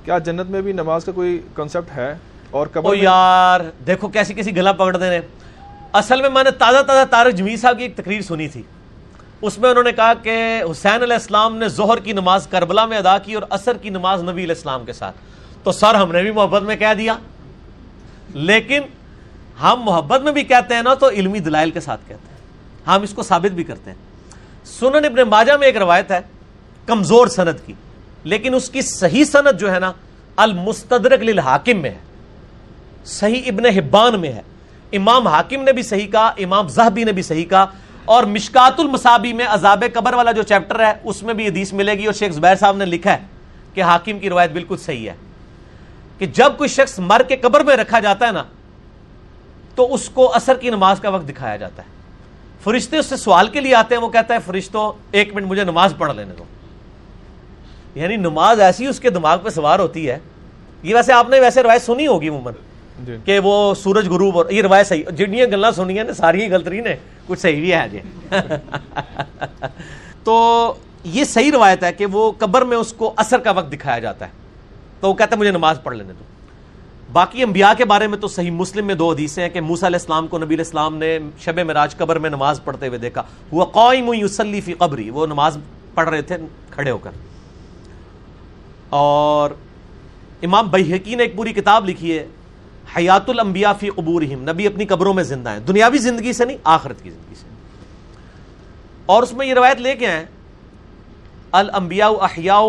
کیا 0.05 0.19
جنت 0.19 0.51
میں 0.51 0.63
بھی 0.63 0.73
نماز 0.73 1.05
کا 1.05 1.13
کوئی 1.13 1.41
کنسپٹ 1.55 1.97
ہے؟ 1.97 2.15
اور 2.51 2.67
او 2.75 2.95
یار 2.95 3.61
دیکھو 3.87 4.09
کیسی 4.09 4.35
کیسی 4.35 4.57
گلا 4.57 4.73
پکڑ 4.73 4.97
دے 4.97 5.11
رہے 5.11 5.21
اصل 5.93 6.21
میں 6.21 6.31
میں 6.31 6.45
نے 6.45 6.51
تازہ 6.51 6.83
تازہ 6.83 7.05
تارک 7.11 7.35
جمیل 7.35 7.57
صاحب 7.57 7.79
کی 7.79 7.83
ایک 7.83 7.97
تقریر 7.97 8.21
سنی 8.21 8.49
تھی۔ 8.49 8.63
اس 9.43 9.59
میں 9.59 9.71
انہوں 9.71 9.85
نے 9.85 9.93
کہا 9.93 10.15
کہ 10.15 10.63
حسین 10.71 11.03
علیہ 11.03 11.17
السلام 11.17 11.57
نے 11.57 11.69
ظہر 11.69 11.99
کی 11.99 12.13
نماز 12.13 12.47
کربلا 12.47 12.87
میں 12.87 12.99
ادا 12.99 13.19
کی 13.19 13.35
اور 13.35 13.43
عصر 13.51 13.77
کی 13.77 13.91
نماز 13.91 14.23
نبی 14.23 14.45
علیہ 14.45 14.55
السلام 14.55 14.85
کے 14.85 14.93
ساتھ۔ 14.93 15.17
تو 15.67 15.73
سر 15.73 15.95
ہم 15.95 16.13
نے 16.13 16.23
بھی 16.23 16.31
محبت 16.31 16.63
میں 16.63 16.77
کہہ 16.77 16.95
دیا۔ 16.99 17.15
لیکن 18.35 18.83
ہم 19.63 19.81
محبت 19.85 20.21
میں 20.21 20.33
بھی 20.33 20.43
کہتے 20.43 20.75
ہیں 20.75 20.83
نا 20.83 20.95
تو 20.95 21.09
علمی 21.09 21.39
دلائل 21.39 21.71
کے 21.71 21.81
ساتھ 21.81 22.01
کہتے 22.09 22.29
ہیں۔ 22.31 22.39
ہم 22.87 23.03
اس 23.03 23.15
کو 23.15 23.23
ثابت 23.23 23.55
بھی 23.55 23.65
کرتے 23.65 23.91
ہیں۔ 23.91 23.99
سنن 24.65 25.05
ابن 25.05 25.29
ماجہ 25.29 25.53
میں 25.53 25.67
ایک 25.67 25.77
روایت 25.77 26.11
ہے 26.11 26.21
کمزور 26.87 27.27
سند 27.27 27.67
کی، 27.67 27.73
لیکن 28.25 28.55
اس 28.55 28.71
کی 28.71 28.83
صحیح 28.83 29.25
سند 29.25 29.61
جو 29.61 29.75
ہے 29.75 29.79
نا 29.79 29.93
المستدرک 30.37 31.23
للحاکم 31.23 31.83
میں 31.83 31.91
ہے۔ 31.91 31.99
صحیح 33.05 33.43
ابن 33.47 33.67
حبان 33.67 34.21
میں 34.21 34.33
ہے۔ 34.33 34.43
امام 34.93 35.27
حاکم 35.27 35.63
نے 35.63 35.73
بھی 35.73 35.83
صحیح 35.83 36.07
کہا، 36.07 36.27
امام 36.27 36.69
زہبی 36.69 37.05
نے 37.05 37.13
بھی 37.13 37.23
صحیح 37.23 37.45
کہا، 37.45 37.67
اور 38.05 38.25
مشکات 38.25 38.81
المصابی 38.81 39.33
میں 39.33 39.47
عذاب 39.49 39.85
قبر 39.95 40.13
والا 40.13 40.33
جو 40.33 40.43
چیپٹر 40.43 40.87
ہے، 40.87 40.93
اس 41.05 41.23
میں 41.23 41.35
بھی 41.35 41.49
حدیث 41.49 41.73
ملے 41.73 41.93
گی 41.93 42.07
اور 42.07 42.15
شیخ 42.15 42.33
زبیر 42.33 42.55
صاحب 42.55 42.77
نے 42.77 42.85
لکھا 42.85 43.13
ہے 43.13 43.19
کہ 43.75 43.83
حاکم 43.83 44.19
کی 44.19 44.31
روایت 44.31 44.51
بالکل 44.51 44.77
صحیح 44.77 45.11
ہے۔ 45.11 45.26
کہ 46.19 46.27
جب 46.27 46.53
کوئی 46.57 46.69
شخص 46.69 46.99
مر 46.99 47.23
کے 47.29 47.37
قبر 47.37 47.61
میں 47.61 47.77
رکھا 47.77 48.01
جاتا 48.01 48.27
ہے 48.27 48.33
نا 48.33 48.45
تو 49.75 49.95
اس 49.95 50.09
کو 50.09 50.35
اثر 50.35 50.57
کی 50.57 50.71
نماز 50.71 51.01
کا 51.01 51.09
وقت 51.09 51.29
دکھایا 51.29 51.57
جاتا 51.57 51.83
ہے۔ 51.83 51.89
فرشتے 52.65 52.97
اس 52.97 53.07
سے 53.07 53.17
سوال 53.17 53.49
کے 53.49 53.61
لیے 53.61 53.75
آتے 53.75 53.95
ہیں 53.95 54.03
وہ 54.03 54.09
کہتا 54.09 54.35
ہے 54.35 54.39
فرشتوں 54.47 54.93
ایک 55.11 55.35
منٹ 55.35 55.47
مجھے 55.47 55.65
نماز 55.65 55.95
پڑھ 55.99 56.17
لینے 56.17 56.35
دو۔ 56.39 56.45
یعنی 57.95 58.17
نماز 58.17 58.61
ایسی 58.61 58.87
اس 58.87 59.01
کے 59.01 59.11
دماغ 59.11 59.39
پہ 59.43 59.49
سوار 59.49 59.79
ہوتی 59.79 60.11
ہے۔ 60.11 60.19
یہ 60.83 60.95
ویسے 60.95 61.13
آپ 61.13 61.29
نے 61.29 61.41
ویسے 61.41 61.63
روایت 61.63 61.83
سنی 61.83 62.07
ہوگی 62.07 62.29
عموماً 62.29 62.55
جی۔ 63.01 63.17
کہ 63.25 63.39
وہ 63.39 63.75
سورج 63.75 64.09
غروب 64.09 64.39
اور 64.39 64.51
یہ 64.51 64.63
روایت 64.63 64.87
صحیح 64.87 65.03
جنیاں 65.11 65.47
گلا 65.47 65.73
سنی 65.73 65.99
ہیں 65.99 66.13
ساری 66.13 66.51
غلط 66.51 66.69
رہی 66.69 66.81
نے 66.81 66.97
کچھ 67.27 67.41
صحیح 67.41 67.61
بھی 67.61 67.75
ہے 67.75 67.89
جی۔ 67.89 68.01
تو 70.25 70.75
یہ 71.05 71.25
صحیح 71.25 71.51
روایت 71.53 71.85
ہے 71.85 71.93
کہ 71.93 72.07
وہ 72.07 72.33
قبر 72.39 72.63
میں 72.63 72.77
اس 72.77 72.93
کو 72.93 73.15
اثر 73.17 73.39
کا 73.39 73.51
وقت 73.51 73.73
دکھایا 73.73 73.99
جاتا 73.99 74.27
ہے۔ 74.27 74.46
تو 75.01 75.09
وہ 75.09 75.15
کہتا 75.15 75.37
ہے 75.37 75.41
مجھے 75.41 75.51
نماز 75.51 75.79
پڑھ 75.83 75.97
لینے 75.97 76.13
دو۔ 76.13 76.25
باقی 77.13 77.43
انبیاء 77.43 77.73
کے 77.79 77.85
بارے 77.85 78.07
میں 78.07 78.19
تو 78.19 78.29
صحیح 78.29 78.51
مسلم 78.51 78.87
میں 78.87 78.95
دو 78.95 79.11
حدیثیں 79.11 79.43
ہیں 79.43 79.51
کہ 79.51 79.61
موسیٰ 79.61 79.89
علیہ 79.89 79.99
السلام 80.01 80.27
کو 80.27 80.39
نبی 80.39 80.55
علیہ 80.55 80.65
السلام 80.65 80.97
نے 80.97 81.19
شب 81.39 81.59
مراج 81.59 81.97
قبر 81.97 82.19
میں 82.19 82.31
نماز 82.31 82.61
پڑھتے 82.65 82.89
ہوئے 82.89 82.99
دیکھا۔ 82.99 83.23
وہ 83.53 83.65
قائم 83.65 84.13
یصلی 84.13 84.61
فی 84.61 84.73
قبری، 84.73 85.11
وہ 85.11 85.27
نماز 85.27 85.59
پڑھ 85.95 86.09
رہے 86.09 86.23
تھے 86.23 86.37
کھڑے 86.71 86.91
ہو 86.91 86.99
کر۔ 86.99 87.11
اور 88.89 89.51
امام 90.43 90.69
بیہقی 90.69 91.15
نے 91.15 91.23
ایک 91.23 91.37
پوری 91.37 91.53
کتاب 91.53 91.89
لکھی 91.89 92.19
ہے، 92.19 92.27
حیات 92.97 93.31
الانبیاء 93.31 93.73
فی 93.81 93.89
قبورہم۔ 93.89 94.51
نبی 94.51 94.67
اپنی 94.67 94.87
قبروں 94.87 95.15
میں 95.15 95.23
زندہ 95.23 95.51
ہیں۔ 95.51 95.59
دنیاوی 95.59 95.99
زندگی 95.99 96.33
سے 96.33 96.45
نہیں، 96.45 96.57
آخرت 96.65 97.03
کی 97.03 97.11
زندگی 97.11 97.35
سے۔ 97.35 97.47
اور 99.07 99.23
اس 99.23 99.33
میں 99.33 99.47
یہ 99.47 99.55
روایت 99.55 99.81
لے 99.81 99.95
کے 99.95 100.07
آئے، 100.07 100.27
الانبیاء 101.53 102.09
احیاء 102.09 102.61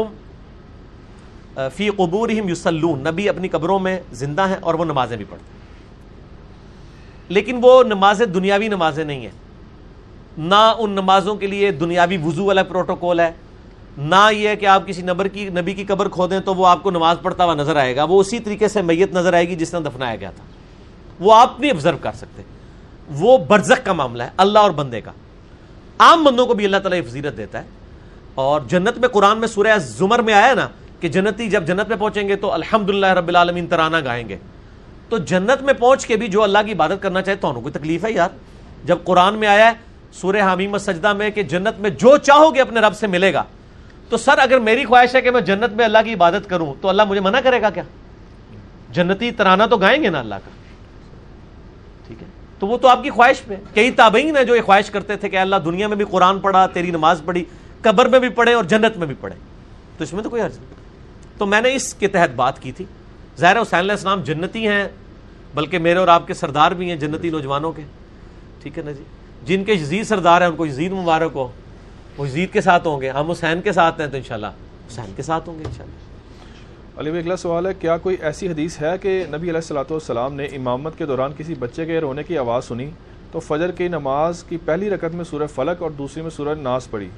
فی 1.76 1.90
قبورہم 1.90 2.50
یسلون 2.50 3.00
نبی 3.00 3.30
اپنی 3.30 3.48
قبروں 3.48 3.80
میں 3.80 4.00
زندہ 4.12 4.48
ہیں 4.48 4.58
اور 4.62 4.74
وہ 4.74 4.86
نمازیں 4.86 5.18
بھی 5.18 5.26
پڑھتے 5.30 5.46
ہیں۔ 5.52 5.58
لیکن 7.30 7.60
وہ 7.62 7.84
نمازیں 7.84 8.26
دنیاوی 8.26 8.68
نمازیں 8.68 9.06
نہیں 9.06 9.22
ہیں۔ 9.22 9.48
نہ 10.38 10.74
ان 10.78 10.92
نمازوں 10.92 11.36
کے 11.36 11.48
لیے 11.48 11.72
دنیاوی 11.72 12.18
وضو 12.18 12.46
والا 12.46 12.64
پروٹوکول 12.64 13.20
ہے، 13.20 13.32
نہ 13.98 14.30
یہ 14.32 14.56
کہ 14.56 14.66
آپ 14.66 14.88
کسی 14.88 15.02
نبر 15.02 15.28
کی، 15.28 15.50
نبی 15.50 15.74
کی 15.74 15.84
قبر 15.84 16.10
کھودیں 16.10 16.40
تو 16.40 16.56
وہ 16.56 16.68
آپ 16.68 16.84
کو 16.84 16.92
نماز 16.92 17.18
پڑھتا 17.22 17.44
ہوا 17.44 17.54
نظر 17.54 17.76
آئے 17.76 17.96
گا۔ 17.96 18.04
وہ 18.04 18.20
اسی 18.20 18.40
طریقے 18.40 18.68
سے 18.68 18.82
میت 18.82 19.14
نظر 19.14 19.34
آئے 19.34 19.50
گی 19.50 19.56
جس 19.56 19.74
نے 19.74 19.80
دفنایا 19.80 20.16
گیا 20.16 20.32
تھا۔ 20.32 20.44
وہ 21.20 21.36
آپ 21.36 21.60
نہیں 21.60 21.72
آبزرو 21.72 21.98
کر 22.02 22.12
سکتے۔ 22.12 22.44
وہ 23.10 23.38
برزخ 23.38 23.86
کا 23.86 23.94
معاملہ 23.94 24.24
ہے، 24.24 24.30
اللہ 24.38 24.60
اور 24.60 24.72
بندے 24.72 25.02
کا۔ 25.02 25.12
عام 26.00 26.24
بندوں 26.24 26.46
کو 26.46 26.54
بھی 26.54 26.66
اللہ 26.66 26.78
تعالیٰ 26.78 27.10
فضیرت 27.10 27.38
دیتا 27.38 27.64
ہے۔ 27.64 27.68
اور 28.36 28.62
جنت 28.68 28.98
میں 28.98 29.10
قرآن 29.10 29.38
میں 29.38 29.48
سورہ 29.48 29.78
زمر 29.78 30.20
میں 30.20 30.34
آیا 30.34 30.54
نا 30.54 30.68
کہ 31.00 31.08
جنتی 31.08 31.50
جب 31.50 31.68
جنت 31.68 31.88
میں 31.88 31.98
پہنچیں 31.98 32.28
گے 32.28 32.36
تو 32.36 32.52
الحمد 32.52 32.90
رب 32.90 33.28
العالمین 33.28 33.68
ترانہ 33.68 33.98
گائیں 34.06 34.30
گے۔ 34.30 34.38
تو 35.10 35.18
جنت 35.18 35.62
میں 35.62 35.74
پہنچ 35.74 36.06
کے 36.06 36.16
بھی 36.16 36.28
جو 36.28 36.44
اللہ 36.44 36.58
کی 36.66 36.72
عبادت 36.72 37.02
کرنا 37.02 37.22
چاہے 37.22 37.38
تو 37.38 37.50
انہوں 37.50 37.62
کوئی 37.62 37.72
تکلیف 37.72 38.06
ہے 38.06 38.12
یار۔ 38.12 38.30
جب 38.84 38.98
قرآن 39.04 39.36
میں 39.36 39.48
آیا 39.48 39.68
ہے 39.68 39.72
سورہ 40.14 40.54
حمیم 40.54 40.78
سجدہ 40.78 41.14
میں 41.14 41.30
کہ 41.30 41.44
جنت 41.44 41.80
میں 41.80 41.90
جو 41.90 42.18
چاہو 42.18 42.56
گے 42.56 42.62
اپنے 42.62 42.80
رب 42.80 42.96
سے 42.96 43.08
ملے 43.08 43.34
گا۔ 43.34 43.44
تو 44.10 44.18
سر 44.18 44.38
اگر 44.38 44.60
میری 44.60 44.86
خواہش 44.86 45.16
ہے 45.16 45.22
کہ 45.22 45.32
میں 45.32 45.42
جنت 45.42 45.74
میں 45.74 45.86
اللہ 45.86 45.98
کی 46.06 46.14
عبادت 46.14 46.50
کروں 46.50 46.74
تو 46.82 46.90
اللہ 46.90 47.02
مجھے 47.08 47.22
منع 47.22 47.40
کرے 47.40 47.62
گا 47.62 47.70
کیا؟ 47.70 47.84
جنتی 48.92 49.32
ترانہ 49.32 49.64
تو 49.70 49.78
گائیں 49.78 50.04
گے 50.04 50.10
نا 50.10 50.20
اللہ 50.20 50.36
کا۔ 50.36 50.50
ٹھیک 52.08 52.24
ہے؟ 52.24 52.28
تو 52.60 52.68
وہ 52.68 52.78
تو 52.78 52.88
آپ 52.88 53.04
کی 53.04 53.10
خواہش 53.10 53.42
پہ 53.46 53.56
کئی 53.74 53.92
تابعین 53.92 54.38
ہیں 54.38 54.44
جو 54.44 54.56
یہ 54.56 54.62
خواہش 54.62 54.90
کرتے 54.90 55.16
تھے 55.16 55.30
کہ 55.30 55.38
اللہ 55.38 55.56
دنیا 55.66 55.88
میں 55.88 55.98
بھی 55.98 56.06
قرآن 56.06 56.40
پڑھا، 56.40 56.68
تیری 56.68 56.92
نماز 56.92 57.22
پڑھی، 57.26 57.46
قبر 57.82 58.06
میں 58.06 58.20
بھی 58.20 58.30
پڑھے 58.30 58.54
اور 58.54 58.64
جنت 58.64 58.98
میں 58.98 59.08
بھی 59.08 59.16
پڑھے۔ 59.20 59.36
تو 59.98 60.04
اس 60.04 60.14
میں 60.14 60.24
تو 60.24 60.30
کوئی 60.30 60.42
حرض 60.42 60.58
نہیں۔ 60.58 60.77
تو 61.38 61.46
میں 61.46 61.62
نے 61.62 61.76
اس 61.76 61.94
کے 61.94 62.08
تحت 62.08 62.36
بات 62.36 62.62
کی 62.62 62.72
تھی۔ 62.72 62.86
ظاہر 63.40 63.62
حسین 63.62 63.80
علیہ 63.80 63.92
السلام 63.92 64.22
جنتی 64.22 64.68
ہیں، 64.68 64.88
بلکہ 65.56 65.80
میرے 65.80 66.00
اور 66.00 66.08
آپ 66.08 66.28
کے 66.28 66.34
سردار 66.34 66.72
بھی 66.72 66.90
ہیں، 66.90 66.96
جنتی 66.96 67.30
نوجوانوں 67.30 67.72
کے۔ 67.72 67.82
ٹھیک 68.62 68.78
ہے 68.78 68.84
نا 68.84 68.92
جی؟ 68.92 69.04
جن 69.44 69.64
کے 69.64 69.74
یزید 69.74 70.06
سردار 70.06 70.42
ہیں، 70.42 70.48
ان 70.48 70.56
کو 70.56 70.66
یزید 70.66 70.92
مبارک 70.92 71.32
ہو، 71.36 71.48
وہ 72.18 72.28
یزید 72.28 72.54
کے 72.54 72.62
ساتھ 72.62 72.88
ہوں 72.88 73.02
گے، 73.02 73.10
ہم 73.10 73.32
حسین 73.32 73.62
کے 73.62 73.72
ساتھ 73.72 74.02
ہیں 74.02 74.08
تو 74.08 74.18
انشاءاللہ 74.18 74.48
حسین 74.88 75.14
کے 75.16 75.22
ساتھ 75.22 75.50
ہوں 75.50 75.60
گے 75.60 75.64
انشاءاللہ۔ 75.66 77.00
علی 77.00 77.10
بھائی 77.10 77.24
اگلا 77.24 77.36
سوال 77.36 77.66
ہے، 77.66 77.72
کیا 77.80 77.98
کوئی 77.98 78.16
ایسی 78.20 78.48
حدیث 78.48 78.82
ہے 78.82 78.96
کہ 79.02 79.24
نبی 79.28 79.50
علیہ 79.50 79.64
السلاۃ 79.64 79.90
والسلام 79.90 80.34
نے 80.34 80.46
امامت 80.46 80.98
کے 80.98 81.06
دوران 81.06 81.32
کسی 81.38 81.56
بچے 81.56 81.86
کے 81.86 82.00
رونے 82.00 82.24
کی 82.24 82.38
آواز 82.38 82.66
سنی 82.66 82.90
تو 83.32 83.40
فجر 83.40 83.72
کی 83.72 83.88
نماز 83.88 84.44
کی 84.44 84.58
پہلی 84.66 84.90
رکعت 84.90 85.12
میں 85.12 85.26
سورہ 85.26 85.48
فلک 85.56 85.82
اور 85.82 85.92
دوسری 85.92 86.22
میں 86.22 86.30
سورہ 86.30 86.56
ناز 86.60 86.90
پڑھی؟ 86.90 87.10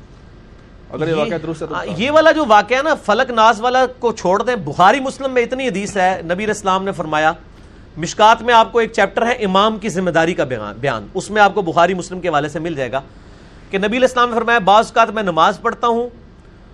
اگر 0.91 1.07
یہ 1.07 1.13
واقعہ 1.13 1.37
درست 1.37 1.61
ہے۔ 1.61 1.93
یہ 1.97 2.11
والا 2.11 2.31
جو 2.31 2.45
واقعہ 2.47 2.77
ہے 2.77 2.83
نا 2.83 2.95
فلک 2.95 3.31
ناز 3.31 3.61
والا 3.61 3.85
کو 3.99 4.11
چھوڑ 4.11 4.43
دیں۔ 4.43 4.55
بخاری 4.55 4.99
مسلم 4.99 5.31
میں 5.31 5.41
اتنی 5.41 5.67
حدیث 5.67 5.97
ہے 5.97 6.21
نبی 6.23 6.33
علیہ 6.33 6.47
السلام 6.47 6.83
نے 6.83 6.91
فرمایا 6.91 7.33
مشکات 7.97 8.41
میں 8.41 8.53
آپ 8.53 8.71
کو 8.71 8.79
ایک 8.79 8.91
چیپٹر 8.91 9.25
ہے 9.25 9.31
امام 9.31 9.77
کی 9.77 9.89
ذمہ 9.89 10.09
داری 10.09 10.33
کا 10.33 10.43
بیان 10.43 11.07
اس 11.13 11.29
میں 11.29 11.41
آپ 11.41 11.53
کو 11.53 11.61
بخاری 11.61 11.93
مسلم 11.93 12.19
کے 12.19 12.29
حوالے 12.29 12.49
سے 12.49 12.59
مل 12.59 12.73
جائے 12.73 12.91
گا 12.91 13.01
کہ 13.69 13.77
نبی 13.77 13.97
علیہ 13.97 14.07
السلام 14.07 14.29
نے 14.29 14.35
فرمایا 14.35 14.59
بعض 14.59 14.85
اوقات 14.85 15.09
میں 15.09 15.23
نماز 15.23 15.61
پڑھتا 15.61 15.87
ہوں 15.87 16.09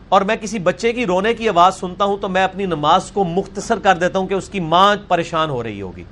اور 0.09 0.21
میں 0.21 0.35
کسی 0.35 0.59
بچے 0.59 0.93
کی 0.93 1.05
رونے 1.05 1.33
کی 1.33 1.49
آواز 1.49 1.75
سنتا 1.75 2.05
ہوں 2.05 2.17
تو 2.17 2.29
میں 2.29 2.43
اپنی 2.43 2.65
نماز 2.65 3.11
کو 3.11 3.23
مختصر 3.23 3.79
کر 3.79 3.95
دیتا 3.95 4.19
ہوں 4.19 4.27
کہ 4.27 4.33
اس 4.33 4.49
کی 4.49 4.59
ماں 4.59 4.95
پریشان 5.07 5.49
ہو 5.49 5.63
رہی 5.63 5.81
ہوگی۔ 5.81 6.03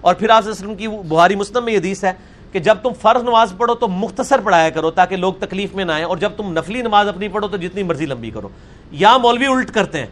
اور 0.00 0.14
پھر 0.14 0.30
آپ 0.30 0.44
کی 0.78 0.88
بہاری 0.88 1.34
مسلم 1.34 1.64
میں 1.64 1.72
یہ 1.72 1.78
حدیث 1.78 2.04
ہے 2.04 2.12
کہ 2.54 2.60
جب 2.60 2.78
تم 2.82 2.90
فرض 3.00 3.22
نماز 3.22 3.52
پڑھو 3.56 3.74
تو 3.74 3.88
مختصر 3.88 4.40
پڑھایا 4.40 4.70
کرو 4.70 4.90
تاکہ 4.90 5.16
لوگ 5.16 5.32
تکلیف 5.40 5.74
میں 5.74 5.84
نہ 5.84 5.92
آئیں، 5.92 6.04
اور 6.04 6.16
جب 6.16 6.32
تم 6.36 6.52
نفلی 6.52 6.82
نماز 6.82 7.08
اپنی 7.08 7.28
پڑھو 7.28 7.48
تو 7.48 7.56
جتنی 7.56 7.82
مرضی 7.82 8.06
لمبی 8.06 8.30
کرو۔ 8.30 8.48
یا 8.90 9.16
مولوی 9.16 9.46
الٹ 9.46 9.70
کرتے 9.70 9.98
ہیں۔ 9.98 10.06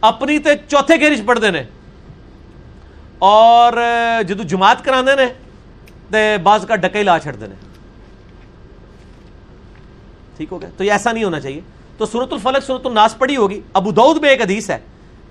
اپنی 0.00 0.38
تے 0.38 0.50
چوتھے 0.68 0.96
گیرش 1.00 1.20
پڑھ 1.26 1.38
دینے۔ 1.40 1.62
اور 3.18 3.72
جدو 4.28 4.42
جماعت 4.42 4.84
کرا 4.84 5.00
دینے، 5.00 5.26
تے 6.10 6.36
بعض 6.42 6.66
کا 6.66 6.76
ڈکے 6.76 7.02
لا 7.02 7.18
چھڑ 7.18 7.32
دینے۔ 7.32 7.54
ٹھیک 10.36 10.48
ہو 10.52 10.60
گیا؟ 10.62 10.70
تو 10.76 10.84
یہ 10.84 10.92
ایسا 10.92 11.12
نہیں 11.12 11.24
ہونا 11.24 11.40
چاہیے۔ 11.40 11.60
تو 11.98 12.06
صورت 12.06 12.32
الفلق 12.32 12.64
صورت 12.66 12.86
الناس 12.86 13.18
پڑھی 13.18 13.36
ہوگی۔ 13.36 13.60
ابو 13.72 13.92
دعود 13.92 14.16
میں 14.16 14.30
ایک 14.30 14.40
حدیث 14.40 14.70
ہے 14.70 14.78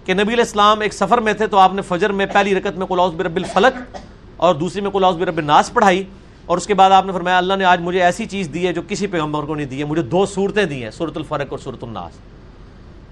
کہ 0.06 0.14
نبی 0.14 0.34
علیہ 0.34 0.44
السلام 0.44 0.80
ایک 0.80 0.94
سفر 0.94 1.18
میں 1.18 1.34
تھے 1.34 1.48
تو 1.48 1.58
آپ 1.58 1.74
نے 1.74 1.82
فجر 1.82 2.12
میں 2.12 2.26
پہلی 2.26 2.56
رکت 2.56 2.78
میں 2.78 2.86
قلاؤز 2.86 3.14
برب 3.14 3.36
الفلق 3.36 3.98
اور 4.42 4.56
دوسری 4.56 4.82
میں 4.82 4.92
قلاؤز 4.92 5.18
برب 5.18 5.38
الناس 5.38 5.74
پڑھائی 5.74 6.04
اور 6.46 6.58
اس 6.58 6.68
کے 6.68 6.74
بعد 6.74 6.92
آپ 6.92 7.06
نے 7.06 7.12
فرمایا 7.12 7.38
اللہ 7.38 7.54
نے 7.54 7.66
آج 7.66 7.82
مجھے 7.82 8.02
ایسی 8.02 8.26
چیز 8.26 8.50
دی 8.54 8.68
ہے 8.68 8.74
جو 8.74 8.82
کسی 8.88 9.08
پیغمبر 9.08 9.44
کو 9.44 9.56
نہیں 9.56 9.66
دی 9.66 9.80
ہے، 9.80 9.84
مجھے 9.84 10.02
دو 10.02 10.26
صورتیں 10.26 10.66
دی 10.66 10.84
ہیں 10.84 10.92
صورت 10.92 11.18
الفرق 11.18 11.48
اور 11.50 11.60
صورت 11.60 11.84
الناس۔ 11.84 12.18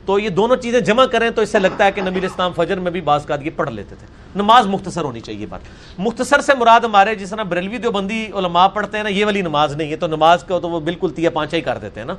تو 0.05 0.19
یہ 0.19 0.29
دونوں 0.29 0.55
چیزیں 0.55 0.79
جمع 0.79 1.05
کریں 1.05 1.29
تو 1.29 1.41
اس 1.41 1.49
سے 1.49 1.59
لگتا 1.59 1.85
ہے 1.85 1.91
کہ 1.91 2.01
نبی 2.01 2.09
علیہ 2.09 2.29
السلام 2.29 2.51
فجر 2.55 2.79
میں 2.79 2.91
بھی 2.91 3.01
بعض 3.01 3.25
کا 3.25 3.35
یہ 3.41 3.49
پڑھ 3.55 3.69
لیتے 3.69 3.95
تھے۔ 3.95 4.07
نماز 4.35 4.67
مختصر 4.67 5.01
ہونی 5.01 5.19
چاہیے 5.19 5.45
بات۔ 5.45 5.59
مختصر 5.97 6.39
سے 6.39 6.53
مراد 6.59 6.79
ہمارے 6.79 7.15
جس 7.15 7.29
طرح 7.29 7.43
بریلوی 7.43 7.77
دیوبندی 7.77 8.27
علماء 8.35 8.67
پڑھتے 8.67 8.97
ہیں 8.97 9.03
نا، 9.03 9.09
یہ 9.09 9.25
والی 9.25 9.41
نماز 9.41 9.75
نہیں 9.75 9.91
ہے۔ 9.91 9.95
تو 9.95 10.07
نماز 10.07 10.43
کو 10.43 10.59
تو 10.59 10.69
وہ 10.69 10.79
بالکل 10.79 11.09
تیا 11.09 11.29
پانچا 11.29 11.57
ہی 11.57 11.61
کر 11.61 11.77
دیتے 11.77 11.99
ہیں 11.99 12.07
نا۔ 12.07 12.15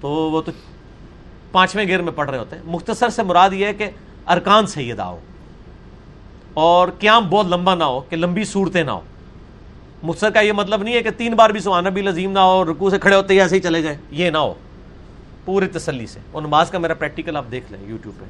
تو 0.00 0.08
وہ 0.08 0.42
تو 0.42 0.52
پانچویں 1.52 1.88
گیر 1.88 2.02
میں 2.02 2.12
پڑھ 2.12 2.30
رہے 2.30 2.38
ہوتے 2.38 2.56
ہیں۔ 2.56 2.62
مختصر 2.66 3.08
سے 3.08 3.22
مراد 3.22 3.50
یہ 3.52 3.66
ہے 3.66 3.74
کہ 3.74 3.90
ارکان 4.26 4.66
سیدہ 4.66 5.02
ہو 5.02 5.18
اور 6.54 6.88
قیام 6.98 7.28
بہت 7.28 7.46
لمبا 7.46 7.74
نہ 7.74 7.84
ہو 7.84 8.00
کہ 8.00 8.16
لمبی 8.16 8.44
صورتیں 8.44 8.84
نہ 8.84 8.90
ہو۔ 8.90 9.00
مختصر 10.02 10.30
کا 10.30 10.40
یہ 10.40 10.52
مطلب 10.52 10.82
نہیں 10.82 10.94
ہے 10.94 11.02
کہ 11.02 11.10
تین 11.10 11.34
بار 11.34 11.50
بھی 11.50 11.60
سبحان 11.60 11.84
نبی 11.84 12.02
لذیم 12.02 12.32
نہ 12.32 12.38
ہو 12.38 12.64
رکو 12.64 12.90
سے 12.90 12.98
کھڑے 12.98 13.16
ہوتے 13.16 13.34
ہی 13.34 13.40
ایسے 13.40 13.56
ہی 13.56 13.60
چلے 13.60 13.82
جائیں۔ 13.82 13.98
یہ 14.10 14.30
نہ 14.30 14.38
ہو۔ 14.38 14.54
پورے 15.44 15.66
تسلی 15.66 16.06
سے۔ 16.06 16.20
اور 16.32 16.42
نماز 16.42 16.70
کا 16.70 16.78
میرا 16.78 16.94
پریکٹیکل 16.94 17.36
آپ 17.36 17.44
دیکھ 17.50 17.72
لیں 17.72 17.80
یوٹیوب 17.88 18.20
پہ۔ 18.20 18.24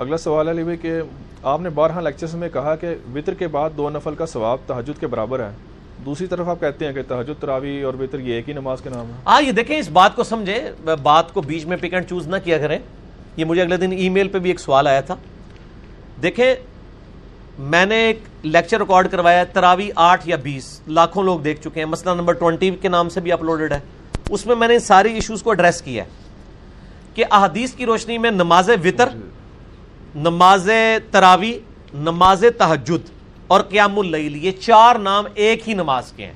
اگلا 0.00 0.16
سوال 0.16 0.48
علی 0.48 0.62
بھائی 0.62 0.76
کہ 0.76 1.00
آپ 1.42 1.60
نے 1.60 1.70
بارہا 1.70 2.00
لیکچرز 2.00 2.34
میں 2.34 2.48
کہا 2.48 2.76
کہ 2.76 2.94
وطر 3.14 3.34
کے 3.34 3.48
بعد 3.48 3.70
دو 3.76 3.90
نفل 3.90 4.14
کا 4.14 4.26
ثواب 4.26 4.58
تحجد 4.66 5.00
کے 5.00 5.06
برابر 5.06 5.40
ہے۔ 5.40 5.50
دوسری 6.04 6.26
طرف 6.26 6.48
آپ 6.48 6.60
کہتے 6.60 6.86
ہیں 6.86 6.92
کہ 6.92 7.02
تحجد 7.08 7.42
تراوی 7.42 7.82
اور 7.82 7.94
وطر 7.94 8.18
یہ 8.18 8.34
ایک 8.34 8.48
ہی 8.48 8.54
نماز 8.54 8.80
کے 8.80 8.90
نام 8.90 9.06
ہے۔ 9.06 9.12
ہاں 9.26 9.42
یہ 9.42 9.52
دیکھیں 9.52 9.78
اس 9.78 9.88
بات 9.88 10.16
کو 10.16 10.24
سمجھے 10.24 10.70
بات 11.02 11.34
کو 11.34 11.42
بیچ 11.42 11.64
میں 11.64 11.76
پک 11.76 11.94
اینڈ 11.94 12.08
چوز 12.08 12.28
نہ 12.28 12.36
کیا 12.44 12.58
کریں۔ 12.58 12.78
یہ 13.36 13.44
مجھے 13.44 13.62
اگلے 13.62 13.76
دن 13.76 13.92
ای 13.92 14.08
میل 14.08 14.28
پہ 14.28 14.38
بھی 14.38 14.50
ایک 14.50 14.60
سوال 14.60 14.86
آیا 14.86 15.00
تھا۔ 15.00 15.14
دیکھیں، 16.22 16.54
میں 17.58 17.86
نے 17.86 17.96
ایک 17.96 18.18
لیکچر 18.42 18.78
ریکارڈ 18.78 19.10
کروایا 19.10 19.44
تراوی 19.44 19.90
آٹھ 19.94 20.28
یا 20.28 20.36
بیس، 20.36 20.80
لاکھوں 20.86 21.22
لوگ 21.22 21.40
دیکھ 21.40 21.60
چکے 21.62 21.80
ہیں۔ 21.80 21.86
مسئلہ 21.86 22.14
نمبر 22.14 22.32
ٹوینٹی 22.32 22.70
کے 22.70 22.88
نام 22.88 23.08
سے 23.08 23.20
بھی 23.20 23.32
اپلوڈڈ 23.32 23.72
ہے۔ 23.72 23.80
اس 24.30 24.46
میں 24.46 24.56
میں 24.56 24.68
نے 24.68 24.74
ان 24.74 24.80
ساری 24.80 25.12
ایشوز 25.14 25.42
کو 25.42 25.50
ایڈریس 25.50 25.82
کیا 25.82 26.04
ہے 26.04 26.08
کہ 27.14 27.24
احادیث 27.30 27.74
کی 27.74 27.86
روشنی 27.86 28.18
میں 28.18 28.30
نماز 28.30 28.70
وطر، 28.84 29.08
نماز 30.14 30.70
تراوی، 31.10 31.58
نماز 31.94 32.44
تحجد 32.58 33.10
اور 33.46 33.60
قیام 33.60 33.98
اللیل، 33.98 34.44
یہ 34.44 34.52
چار 34.52 34.96
نام 34.96 35.24
ایک 35.34 35.68
ہی 35.68 35.74
نماز 35.74 36.12
کے 36.12 36.26
ہیں۔ 36.26 36.32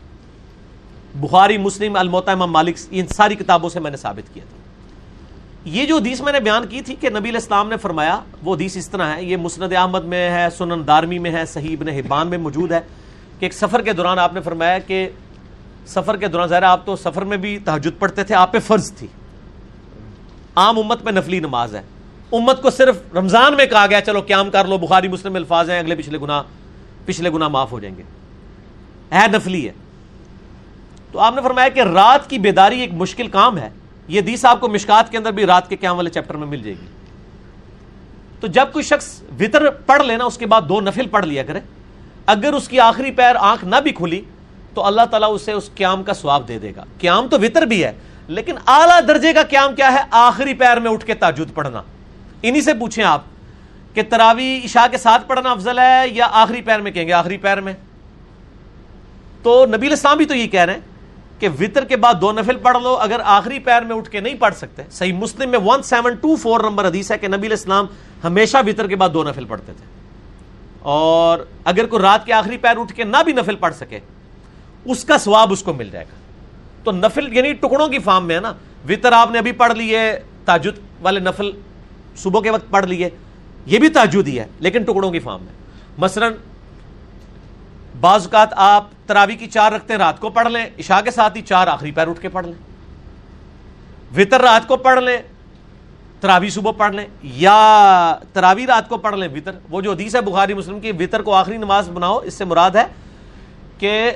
بخاری، 1.14 1.58
مسلم، 1.58 1.96
الموتا، 1.96 2.32
امام 2.32 2.52
مالک، 2.52 2.76
ان 2.90 3.06
ساری 3.06 3.34
کتابوں 3.34 3.68
سے 3.68 3.80
میں 3.80 3.90
نے 3.90 3.96
ثابت 3.96 4.34
کیا 4.34 4.44
تھا۔ 4.48 4.57
یہ 5.64 5.86
جو 5.86 5.96
حدیث 5.96 6.20
میں 6.20 6.32
نے 6.32 6.40
بیان 6.40 6.66
کی 6.66 6.80
تھی 6.80 6.94
کہ 6.94 7.10
نبی 7.10 7.28
الاسلام 7.28 7.68
نے 7.68 7.76
فرمایا، 7.76 8.20
وہ 8.42 8.54
حدیث 8.54 8.76
اس 8.76 8.88
طرح 8.88 9.16
ہے، 9.16 9.24
یہ 9.24 9.36
مسند 9.36 9.72
احمد 9.72 10.04
میں 10.04 10.30
ہے، 10.30 10.46
سنن 10.58 10.82
دارمی 10.86 11.18
میں 11.18 11.30
ہے، 11.30 11.46
صحیح 11.46 11.76
ابن 11.80 11.88
حبان 11.88 12.28
میں 12.28 12.38
موجود 12.38 12.72
ہے 12.72 12.80
کہ 13.38 13.44
ایک 13.44 13.52
سفر 13.52 13.82
کے 13.82 13.92
دوران 13.92 14.18
آپ 14.18 14.34
نے 14.34 14.40
فرمایا 14.40 14.78
کہ 14.78 15.08
سفر 15.86 16.16
کے 16.16 16.28
دوران، 16.28 16.48
ظاہر 16.48 16.62
آپ 16.62 16.86
تو 16.86 16.96
سفر 16.96 17.22
میں 17.22 17.36
بھی 17.36 17.58
تحجد 17.58 17.98
پڑھتے 17.98 18.24
تھے، 18.24 18.34
آپ 18.34 18.52
پہ 18.52 18.58
فرض 18.58 18.92
تھی۔ 18.92 19.06
عام 20.56 20.78
امت 20.78 21.02
میں 21.02 21.12
نفلی 21.12 21.40
نماز 21.40 21.74
ہے۔ 21.74 21.82
امت 22.32 22.62
کو 22.62 22.70
صرف 22.70 22.98
رمضان 23.14 23.56
میں 23.56 23.66
کہا 23.66 23.86
گیا، 23.86 24.00
چلو 24.00 24.20
قیام 24.20 24.50
کر 24.50 24.64
لو، 24.64 24.78
بخاری، 24.78 25.08
مسلم 25.08 25.34
الفاظ 25.34 25.70
ہیں، 25.70 25.78
اگلے 25.78 25.94
پچھلے 25.94 26.18
گنا 26.18 26.42
پچھلے 27.04 27.30
گنا 27.30 27.48
معاف 27.48 27.72
ہو 27.72 27.80
جائیں 27.80 27.96
گے۔ 27.96 28.02
ہے 29.12 29.26
نفلی 29.32 29.66
ہے۔ 29.66 29.72
تو 31.12 31.18
آپ 31.18 31.34
نے 31.34 31.42
فرمایا 31.42 31.68
کہ 31.68 31.80
رات 31.80 32.30
کی 32.30 32.38
بیداری 32.38 32.80
ایک 32.80 32.92
مشکل 32.92 33.28
کام 33.28 33.58
ہے۔ 33.58 33.70
یہ 34.08 34.20
دیس 34.20 34.44
آپ 34.44 34.60
کو 34.60 34.68
مشکات 34.68 35.10
کے 35.10 35.18
اندر 35.18 35.30
بھی 35.30 35.46
رات 35.46 35.68
کے 35.68 35.76
قیام 35.76 35.96
والے 35.96 36.10
چیپٹر 36.10 36.34
میں 36.34 36.46
مل 36.46 36.62
جائے 36.62 36.74
گی۔ 36.80 36.86
تو 38.40 38.46
جب 38.46 38.66
کوئی 38.72 38.82
شخص 38.82 39.22
وطر 39.40 39.70
پڑھ 39.70 40.02
لینا، 40.02 40.24
اس 40.24 40.38
کے 40.38 40.46
بعد 40.46 40.62
دو 40.68 40.80
نفل 40.80 41.06
پڑھ 41.06 41.26
لیا 41.26 41.42
کرے، 41.42 41.60
اگر 42.26 42.52
اس 42.52 42.68
کی 42.68 42.80
آخری 42.80 43.10
پیر 43.10 43.36
آنکھ 43.36 43.64
نہ 43.64 43.76
بھی 43.76 43.92
کھلی، 43.92 44.22
تو 44.74 44.86
اللہ 44.86 45.02
تعالیٰ 45.10 45.34
اسے 45.34 45.52
اس 45.52 45.70
قیام 45.74 46.02
کا 46.02 46.14
سواب 46.14 46.48
دے 46.48 46.58
دے 46.58 46.72
گا۔ 46.76 46.84
قیام 47.00 47.28
تو 47.28 47.40
وطر 47.40 47.62
بھی 47.62 47.84
ہے، 47.84 47.92
لیکن 48.28 48.54
اعلیٰ 48.66 49.00
درجے 49.08 49.32
کا 49.32 49.42
قیام 49.42 49.74
کیا 49.74 49.92
ہے؟ 49.92 50.00
آخری 50.10 50.54
پیر 50.54 50.80
میں 50.80 50.90
اٹھ 50.90 51.06
کے 51.06 51.14
تاجد 51.14 51.54
پڑھنا۔ 51.54 51.82
انہی 52.42 52.60
سے 52.60 52.74
پوچھیں 52.74 53.04
آپ 53.04 53.20
کہ 53.94 54.02
تراوی 54.02 54.60
عشاء 54.64 54.86
کے 54.90 54.98
ساتھ 54.98 55.28
پڑھنا 55.28 55.50
افضل 55.50 55.78
ہے 55.78 56.08
یا 56.08 56.28
آخری 56.32 56.62
پیر 56.62 56.80
میں 56.80 56.90
کہیں 56.90 57.06
گے؟ 57.06 57.12
آخری 57.12 57.36
پیر 57.36 57.60
میں۔ 57.60 57.72
تو 59.42 59.66
نبی 59.66 59.92
اسلام 59.92 60.16
بھی 60.16 60.24
تو 60.24 60.34
یہ 60.34 60.46
کہہ 60.46 60.60
رہے 60.60 60.72
ہیں۔ 60.72 60.80
کہ 61.38 61.48
وطر 61.60 61.84
کے 61.84 61.96
بعد 61.96 62.14
دو 62.20 62.32
نفل 62.32 62.56
پڑھ 62.56 62.82
لو، 62.82 62.96
اگر 62.96 63.20
آخری 63.24 63.58
پیر 63.58 63.82
میں 63.82 63.96
اٹھ 63.96 64.10
کے 64.10 64.20
نہیں 64.20 64.34
پڑھ 64.34 64.54
سکتے۔ 64.54 64.82
صحیح 64.90 65.12
مسلم 65.12 65.50
میں 65.50 65.58
one 65.64 65.82
seven 65.82 66.14
two 66.14 66.36
four 66.36 66.60
number 66.60 66.86
حدیث 66.86 67.12
ہے 67.12 67.18
کہ 67.18 67.28
نبی 67.28 67.52
اسلام 67.52 67.86
ہمیشہ 68.24 68.56
وطر 68.66 68.86
کے 68.86 68.96
بعد 68.96 69.08
دو 69.14 69.24
نفل 69.24 69.44
پڑھتے 69.44 69.72
تھے۔ 69.76 69.84
اور 70.78 71.38
اگر 71.64 71.86
کوئی 71.86 72.02
رات 72.02 72.26
کے 72.26 72.32
آخری 72.32 72.56
پیر 72.56 72.78
اٹھ 72.78 72.94
کے 72.94 73.04
نہ 73.04 73.16
بھی 73.24 73.32
نفل 73.32 73.56
پڑھ 73.56 73.74
سکے، 73.74 73.98
اس 74.84 75.04
کا 75.04 75.18
سواب 75.18 75.52
اس 75.52 75.62
کو 75.62 75.72
مل 75.72 75.90
جائے 75.90 76.04
گا۔ 76.04 76.16
تو 76.84 76.92
نفل 76.92 77.36
یعنی 77.36 77.52
ٹکڑوں 77.52 77.88
کی 77.88 77.98
فارم 77.98 78.26
میں 78.26 78.34
ہے 78.34 78.40
نا، 78.40 78.52
وطر 78.88 79.12
آپ 79.12 79.30
نے 79.30 79.38
ابھی 79.38 79.52
پڑھ 79.52 79.72
لیے 79.72 80.12
تاجد 80.44 80.78
والے 81.02 81.20
نفل 81.20 81.50
صبح 82.16 82.40
کے 82.40 82.50
وقت 82.50 82.70
پڑھ 82.70 82.86
لیے، 82.86 83.08
یہ 83.66 83.78
بھی 83.78 83.88
تاجد 83.88 84.28
ہی 84.28 84.38
ہے، 84.38 84.46
لیکن 84.58 84.82
ٹکڑوں 84.82 85.10
کی 85.10 85.18
فارم 85.18 85.42
میں۔ 85.42 85.52
مثلا 85.98 86.28
بعض 88.00 88.22
اوقات 88.22 88.48
آپ 88.56 88.84
تراوی 89.08 89.34
کی 89.36 89.46
چار 89.46 89.72
رکھتے 89.72 89.92
ہیں، 89.92 89.98
رات 89.98 90.20
کو 90.20 90.28
پڑھ 90.30 90.48
لیں، 90.48 90.64
عشاء 90.78 91.00
کے 91.00 91.10
ساتھ 91.10 91.36
ہی 91.36 91.42
چار 91.42 91.66
آخری 91.66 91.90
پیر 91.90 92.08
اٹھ 92.08 92.20
کے 92.20 92.28
پڑھ 92.28 92.46
لیں۔ 92.46 92.54
وطر 94.16 94.40
رات 94.40 94.68
کو 94.68 94.76
پڑھ 94.76 95.00
لیں، 95.04 95.18
تراوی 96.20 96.50
صبح 96.50 96.72
پڑھ 96.72 96.94
لیں، 96.94 97.06
یا 97.22 98.14
تراوی 98.32 98.66
رات 98.66 98.88
کو 98.88 98.96
پڑھ 98.96 99.16
لیں 99.16 99.28
وطر۔ 99.28 99.52
وہ 99.70 99.80
جو 99.80 99.92
حدیث 99.92 100.16
ہے 100.16 100.20
بخاری 100.20 100.54
مسلم 100.54 100.80
کی، 100.80 100.92
وطر 100.98 101.22
کو 101.22 101.34
آخری 101.34 101.56
نماز 101.56 101.88
بناؤ، 101.88 102.18
اس 102.18 102.34
سے 102.34 102.44
مراد 102.44 102.70
ہے 102.70 102.84
کہ 103.78 104.10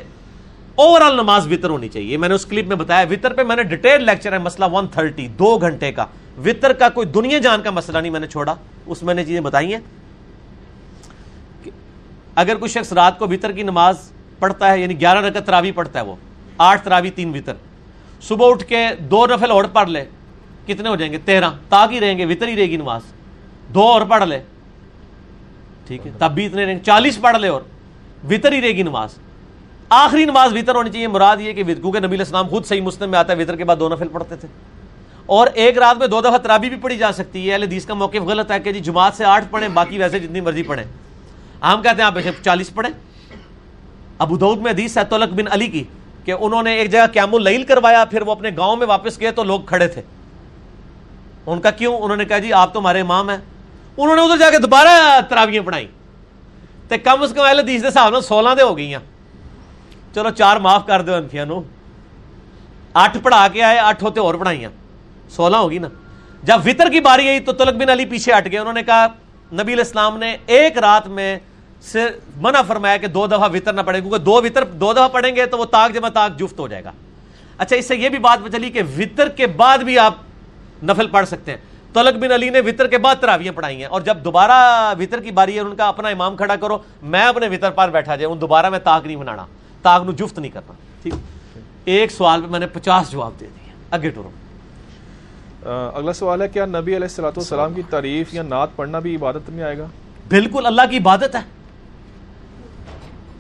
اوور 0.75 1.01
آل 1.01 1.17
نماز 1.17 1.47
وطر 1.47 1.71
ہونی 1.71 1.89
چاہیے۔ 1.89 2.17
میں 2.17 2.29
نے 2.29 2.35
اس 2.35 2.47
کلپ 2.47 2.67
میں 2.67 2.77
بتایا، 2.77 3.05
وطر 3.11 3.33
پہ 3.33 3.43
میں 3.43 3.57
نے 3.57 3.63
ڈیٹیل 3.63 4.05
لیکچر 4.05 4.33
ہے، 4.33 4.39
مسئلہ 4.39 4.65
ون 4.73 4.87
تھرٹی 4.89 5.29
دو 5.29 5.59
گھنٹے 5.59 5.93
کا۔ 5.93 6.07
وطر 6.45 6.73
کا 6.73 6.89
کوئی 6.89 7.07
دنیا 7.07 7.39
جان 7.39 7.63
کا 7.63 7.71
مسئلہ 7.71 7.99
نہیں 7.99 8.13
میں 8.13 8.21
نے 8.21 8.27
چھوڑا، 8.27 8.55
اس 8.87 9.03
میں 9.03 9.15
نے 9.15 9.25
چیزیں 9.25 9.41
بتائی 9.41 9.75
ہیں 9.75 9.81
اگر 12.35 12.57
کوئی 12.57 12.69
شخص 12.69 12.93
رات 12.93 13.19
کو 13.19 13.29
وطر 13.29 13.53
کی 13.53 13.63
نماز 13.63 14.11
پڑھتا 14.43 14.73
ہے 14.73 14.81
یعنی 14.81 15.01
گیارہ 15.01 15.19
رکعت 15.19 15.47
تراوی 15.47 15.73
پڑھتا 15.73 15.99
ہے 15.99 16.05
وہ، 16.05 16.15
آٹھ 16.59 16.85
تراوی، 16.85 17.11
تین 17.11 17.31
وطر 17.35 17.55
صبح 18.21 18.51
اٹھ 18.51 18.65
کے 18.65 18.87
دو 18.99 19.27
نفل 19.27 19.51
اور 19.51 19.65
پڑھ 19.65 19.91
لے، 19.91 20.05
کتنے 20.67 20.89
ہو 20.89 20.97
جائیں 20.97 21.13
گے؟ 21.13 21.19
تیرہ۔ 21.19 21.51
تاک 21.69 21.93
ہی 21.93 22.01
رہیں 22.01 22.19
گے 22.19 22.25
وطر 22.25 22.49
ہی 22.49 22.57
رہے 22.57 22.71
گی 22.71 22.77
نماز۔ 22.77 23.03
دو 23.75 23.83
اور 23.83 24.03
پڑھ 24.03 24.25
لے۔ 24.25 24.39
ٹھیک 25.87 26.07
ہے، 26.07 26.13
تب 26.19 26.31
بھی 26.31 26.47
اتنے 26.47 26.67
رہیں 26.67 26.75
گے۔ 26.75 26.81
چالیس 26.85 27.21
پڑھ 27.21 27.37
لے 27.37 27.49
اور 27.49 27.63
وطر 28.31 28.53
ہی 28.53 28.61
رہے 28.61 28.69
گی 28.69 28.83
نماز۔ 28.83 29.15
آخری 29.89 30.25
نماز 30.25 30.53
وطر 30.53 30.75
ہونی 30.75 30.91
چاہیے۔ 30.91 31.09
مراد 31.09 31.37
یہ 31.41 31.53
کہ 31.53 31.65
کیونکہ 31.65 32.01
نبی 32.01 32.17
السلام 32.17 32.49
خود 32.49 32.65
صحیح 32.65 32.81
مسلم 32.81 33.11
میں 33.11 33.19
آتا 33.19 33.33
ہے 33.33 33.43
وطر 33.43 33.57
کے 33.57 33.65
بعد 33.65 33.77
دو 33.81 33.89
نفل 33.89 34.09
پڑھتے 34.09 34.37
تھے۔ 34.37 34.49
اور 35.27 35.47
ایک 35.55 35.79
رات 35.79 35.99
میں 35.99 36.07
دو 36.07 36.21
دفعہ 36.21 36.39
ترابی 36.39 36.69
بھی 36.69 36.77
پڑھی 36.77 36.97
جا 36.97 37.13
سکتی 37.13 37.51
ہے۔ 37.51 37.55
حدیث 37.55 37.87
کا 37.87 37.95
موقف 37.95 38.23
غلط 38.27 38.51
ہے 38.51 38.61
کہ 38.61 38.73
جی 38.73 38.81
جماعت 38.81 39.15
سے 39.15 39.25
آٹھ 39.25 39.45
پڑھیں، 39.51 39.69
باقی 39.69 39.99
ویسے 39.99 40.19
جتنی 40.19 40.41
مرضی 40.41 40.63
پڑھیں۔ 40.63 40.85
ہم 41.65 41.83
کہتے 41.83 42.03
ہیں 42.03 42.07
آپ 42.07 42.15
چالیس 42.45 42.75
پڑھیں۔ 42.75 43.12
ابو 44.23 44.37
دعود 44.37 44.59
میں 44.59 44.71
حدیث 44.73 44.99
ہے 44.99 45.05
تولک 45.05 45.33
بن 45.33 45.45
علی 45.51 45.67
کی 45.67 45.85
کہ 46.25 46.35
انہوں 46.41 46.63
نے 46.63 46.75
ایک 46.75 46.91
جگہ 46.91 47.07
قیام 47.13 47.35
اللیل 47.35 47.63
کروایا، 47.63 48.05
پھر 48.05 48.23
وہ 48.23 48.33
اپنے 48.33 48.51
گاؤں 48.57 48.77
میں 48.77 48.87
واپس 48.87 49.21
گئے 49.21 49.31
تو 49.31 49.45
لوگ 49.45 49.61
کھڑے 49.61 49.89
تھے۔ 49.89 50.03
ان 51.47 51.61
کا 51.61 51.71
کیوں؟ 51.71 51.99
انہوں 51.99 52.17
نے 52.17 52.25
کہا 52.25 52.39
جی 52.39 52.53
آپ 52.53 52.73
تو 52.73 52.81
ہمارے 52.81 53.01
امام 53.01 53.31
ہیں۔ 53.31 53.37
انہوں 53.97 54.17
نے 54.17 54.23
ادھر 54.23 54.37
جا 54.37 54.51
کے 54.51 54.59
دوبارہ 54.59 55.21
تراویاں 55.29 55.63
پڑھائی 55.63 55.87
تو 56.89 56.95
کم 57.05 57.23
از 57.23 57.33
کم 57.37 57.43
اہل 57.43 57.59
حدیث 57.59 57.83
کے 57.83 57.89
حساب 57.89 58.21
سولہ 58.21 58.49
دے 58.59 58.63
ہو 58.63 58.77
گئی 58.77 58.91
ہیں 58.93 59.03
چلو، 60.15 60.31
چار 60.31 60.57
معاف 60.57 60.87
کر 60.87 61.03
دو 61.03 61.15
انفیا 61.15 61.45
نو۔ 61.45 61.63
اٹھ 62.95 63.19
پڑھا 63.23 63.49
کے 63.53 63.63
آئے، 63.63 63.79
اٹھ 63.79 64.05
ہوتے 64.05 64.21
اور 64.21 64.35
پڑھائیاں۔ 64.35 64.71
سولہ 65.31 65.57
ہوگی 65.57 65.79
نا۔ 65.79 65.89
جب 66.43 66.61
وطر 66.67 66.89
کی 66.89 67.01
باری 67.01 67.29
آئی 67.29 67.41
تو 67.41 67.53
تلک 67.53 67.75
بن 67.75 67.89
علی 67.89 68.05
پیچھے 68.05 68.33
ہٹ 68.39 68.51
گئے۔ 68.51 68.59
انہوں 68.59 68.73
نے 68.73 68.83
کہا، 68.83 69.07
نبی 69.53 69.73
الاسلام 69.73 70.19
نے 70.19 70.37
ایک 70.47 70.79
رات 70.79 71.09
میں 71.09 71.39
سے 71.83 72.07
منع 72.41 72.63
فرمایا 72.63 72.97
کہ 72.97 73.07
دو 73.07 73.27
دفعہ 73.27 73.49
وطر 73.53 73.73
نہ 73.73 73.81
پڑے 73.87 74.01
کیونکہ 74.01 74.19
دو 74.19 74.41
وطر 74.43 74.65
دو 74.65 74.93
دفعہ 74.93 75.09
پڑھیں 75.13 75.35
گے 75.37 75.47
تو 75.47 75.59
وہ 75.59 75.65
تاک 75.71 75.95
جمع 75.95 76.09
تاک 76.09 76.39
جفت 76.39 76.59
ہو 76.59 76.69
جائے 76.69 76.85
گا۔ 76.85 76.93
اچھا 77.59 77.77
اس 77.77 77.87
سے 77.89 77.97
یہ 77.97 78.09
بھی 78.09 78.19
بات 78.19 78.39
چلی 78.53 78.71
کہ 78.71 78.83
وطر 78.97 79.29
کے 79.37 79.47
بعد 79.47 79.79
بھی 79.79 79.99
آپ 79.99 80.15
نفل 80.85 81.07
پڑھ 81.07 81.29
سکتے 81.29 81.51
ہیں۔ 81.51 81.59
تلک 81.93 82.17
بن 82.21 82.33
علی 82.33 82.49
نے 82.51 82.61
وطر 82.67 82.87
کے 82.87 82.99
بعد 82.99 83.17
تراویاں 83.21 83.53
پڑھائی 83.53 83.77
ہیں 83.77 83.87
اور 83.87 84.01
جب 84.01 84.17
دوبارہ 84.25 84.53
وطر 84.99 85.21
کی 85.21 85.31
باری 85.31 85.55
ہے 85.55 85.61
ان 85.61 85.75
کا 85.77 85.89
اپنا 85.89 86.09
امام 86.09 86.37
کھڑا 86.37 86.57
کرو 86.57 86.79
میں 87.03 87.25
اپنے 87.25 87.49
وطر 87.49 87.71
پر 87.71 87.91
بیٹھا 87.91 88.17
جائے 88.17 88.33
ان 88.33 88.41
دوبارہ 88.41 88.71
میں 88.71 88.79
تاک 88.79 89.07
نہیں 89.07 89.17
بنانا 89.17 89.45
تاک 89.83 90.03
نو 90.05 90.13
جفت 90.13 90.39
نہیں 90.39 90.51
کرنا۔ 90.51 90.73
ٹھیک؟ 91.03 91.15
ایک 91.85 92.13
سوال 92.13 92.41
پہ 92.41 92.47
میں 92.51 92.61
نے 92.61 92.67
پچاس 92.73 93.11
جواب 93.13 93.33
دے 93.41 93.47
دیے 93.47 93.73
اگے 93.91 94.11
ٹورو۔ 94.11 94.31
اگلا 95.95 96.13
سوال 96.13 96.43
ہے 96.43 96.49
کیا 96.49 96.67
نبی 96.67 96.97
علیہ 96.97 97.09
السلاۃ 97.11 97.37
والسلام 97.37 97.75
کی 97.75 97.83
تعریف 97.91 98.35
یا 98.35 98.43
نعت 98.43 98.77
پڑھنا 98.77 98.99
بھی 98.99 99.15
عبادت 99.17 99.51
میں 99.51 99.65
آئے 99.65 99.79
گا؟ 99.79 99.87
بالکل 100.29 100.67
اللہ 100.67 100.83
کی 100.91 100.99
عبادت 100.99 101.35
ہے۔ 101.37 101.41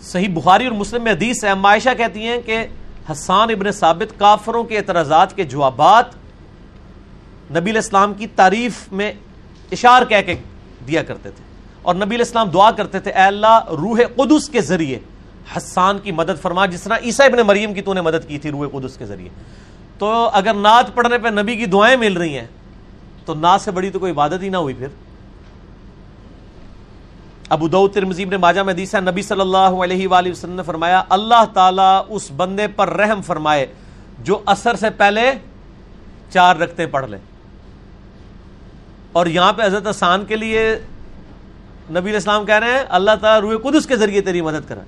صحیح 0.02 0.28
بخاری 0.34 0.64
اور 0.64 0.72
مسلم 0.72 1.05
میں 1.05 1.12
حدیث 1.12 1.44
ہے 1.44 1.55
معائشہ 1.55 1.89
کہتی 1.97 2.26
ہیں 2.26 2.40
کہ 2.47 2.66
حسان 3.12 3.50
ابن 3.50 3.72
ثابت 3.72 4.18
کافروں 4.18 4.64
کے 4.64 4.78
اعتراضات 4.78 5.36
کے 5.36 5.44
جوابات 5.44 6.05
نبی 7.56 7.70
الاسلام 7.70 8.14
کی 8.14 8.26
تعریف 8.26 8.92
میں 8.92 9.12
اشار 9.72 10.02
کہہ 10.08 10.22
کے 10.26 10.34
دیا 10.86 11.02
کرتے 11.02 11.31
تھے۔ 11.31 11.44
اور 11.82 11.94
نبی 11.94 12.14
الاسلام 12.14 12.48
دعا 12.48 12.70
کرتے 12.70 13.00
تھے، 13.00 13.10
اے 13.10 13.22
اللہ، 13.22 13.64
روح 13.68 14.00
قدس 14.16 14.48
کے 14.48 14.60
ذریعے 14.60 14.98
حسان 15.56 15.98
کی 15.98 16.12
مدد 16.12 16.42
فرما، 16.42 16.66
جس 16.66 16.82
طرح 16.82 16.98
عیسیٰ 17.02 17.26
ابن 17.26 17.47
مریم 17.47 17.74
کی 17.74 17.82
تو 17.82 17.94
نے 17.94 18.00
مدد 18.00 18.28
کی 18.28 18.39
تھی 18.39 18.50
روح 18.50 18.68
قدس 18.68 18.97
کے 18.97 19.06
ذریعے۔ 19.06 19.28
تو 19.98 20.31
اگر 20.32 20.55
نعت 20.55 20.94
پڑھنے 20.94 21.18
پہ 21.18 21.28
نبی 21.28 21.56
کی 21.56 21.66
دعائیں 21.66 21.97
مل 21.97 22.12
رہی 22.12 22.39
ہیں، 22.39 22.47
تو 23.24 23.34
نعت 23.34 23.60
سے 23.60 23.70
بڑی 23.70 23.90
تو 23.90 23.98
کوئی 23.98 24.12
عبادت 24.12 24.42
ہی 24.42 24.48
نہ 24.48 24.56
ہوئی 24.56 24.74
پھر۔ 24.74 24.89
ابو 27.52 27.68
دو 27.68 27.86
ترمزیب 27.89 28.28
نے 28.31 28.36
ماجہ 28.36 28.60
میں 28.60 28.74
دیسا 28.74 29.00
نبی 29.00 29.22
صلی 29.22 29.40
اللہ 29.40 29.74
علیہ 29.84 30.08
وآلہ 30.08 30.31
وسلم 30.31 30.55
نے 30.55 30.62
فرمایا، 30.62 31.02
اللہ 31.08 31.44
تعالیٰ 31.55 32.02
اس 32.08 32.31
بندے 32.36 32.66
پر 32.76 32.90
رحم 32.97 33.20
فرمائے 33.22 33.66
جو 34.18 34.39
اثر 34.47 34.74
سے 34.74 34.90
پہلے 34.97 35.31
چار 36.32 36.56
رکھتے 36.56 36.86
پڑھ 36.86 37.08
لیں 37.10 37.18
اور 39.12 39.26
یہاں 39.26 39.52
پہ 39.52 39.62
حضرت 39.62 39.86
آسان 39.86 40.24
کے 40.24 40.36
لیے 40.36 40.62
نبی 41.90 41.98
علیہ 41.98 42.14
السلام 42.14 42.44
کہہ 42.47 42.55
رہے 42.55 42.70
ہیں، 42.70 42.84
اللہ 42.89 43.16
تعالیٰ 43.20 43.40
روح 43.40 43.60
قدس 43.62 43.86
کے 43.86 43.97
ذریعے 43.97 44.20
تیری 44.20 44.40
مدد 44.40 44.68
کرا۔ 44.68 44.81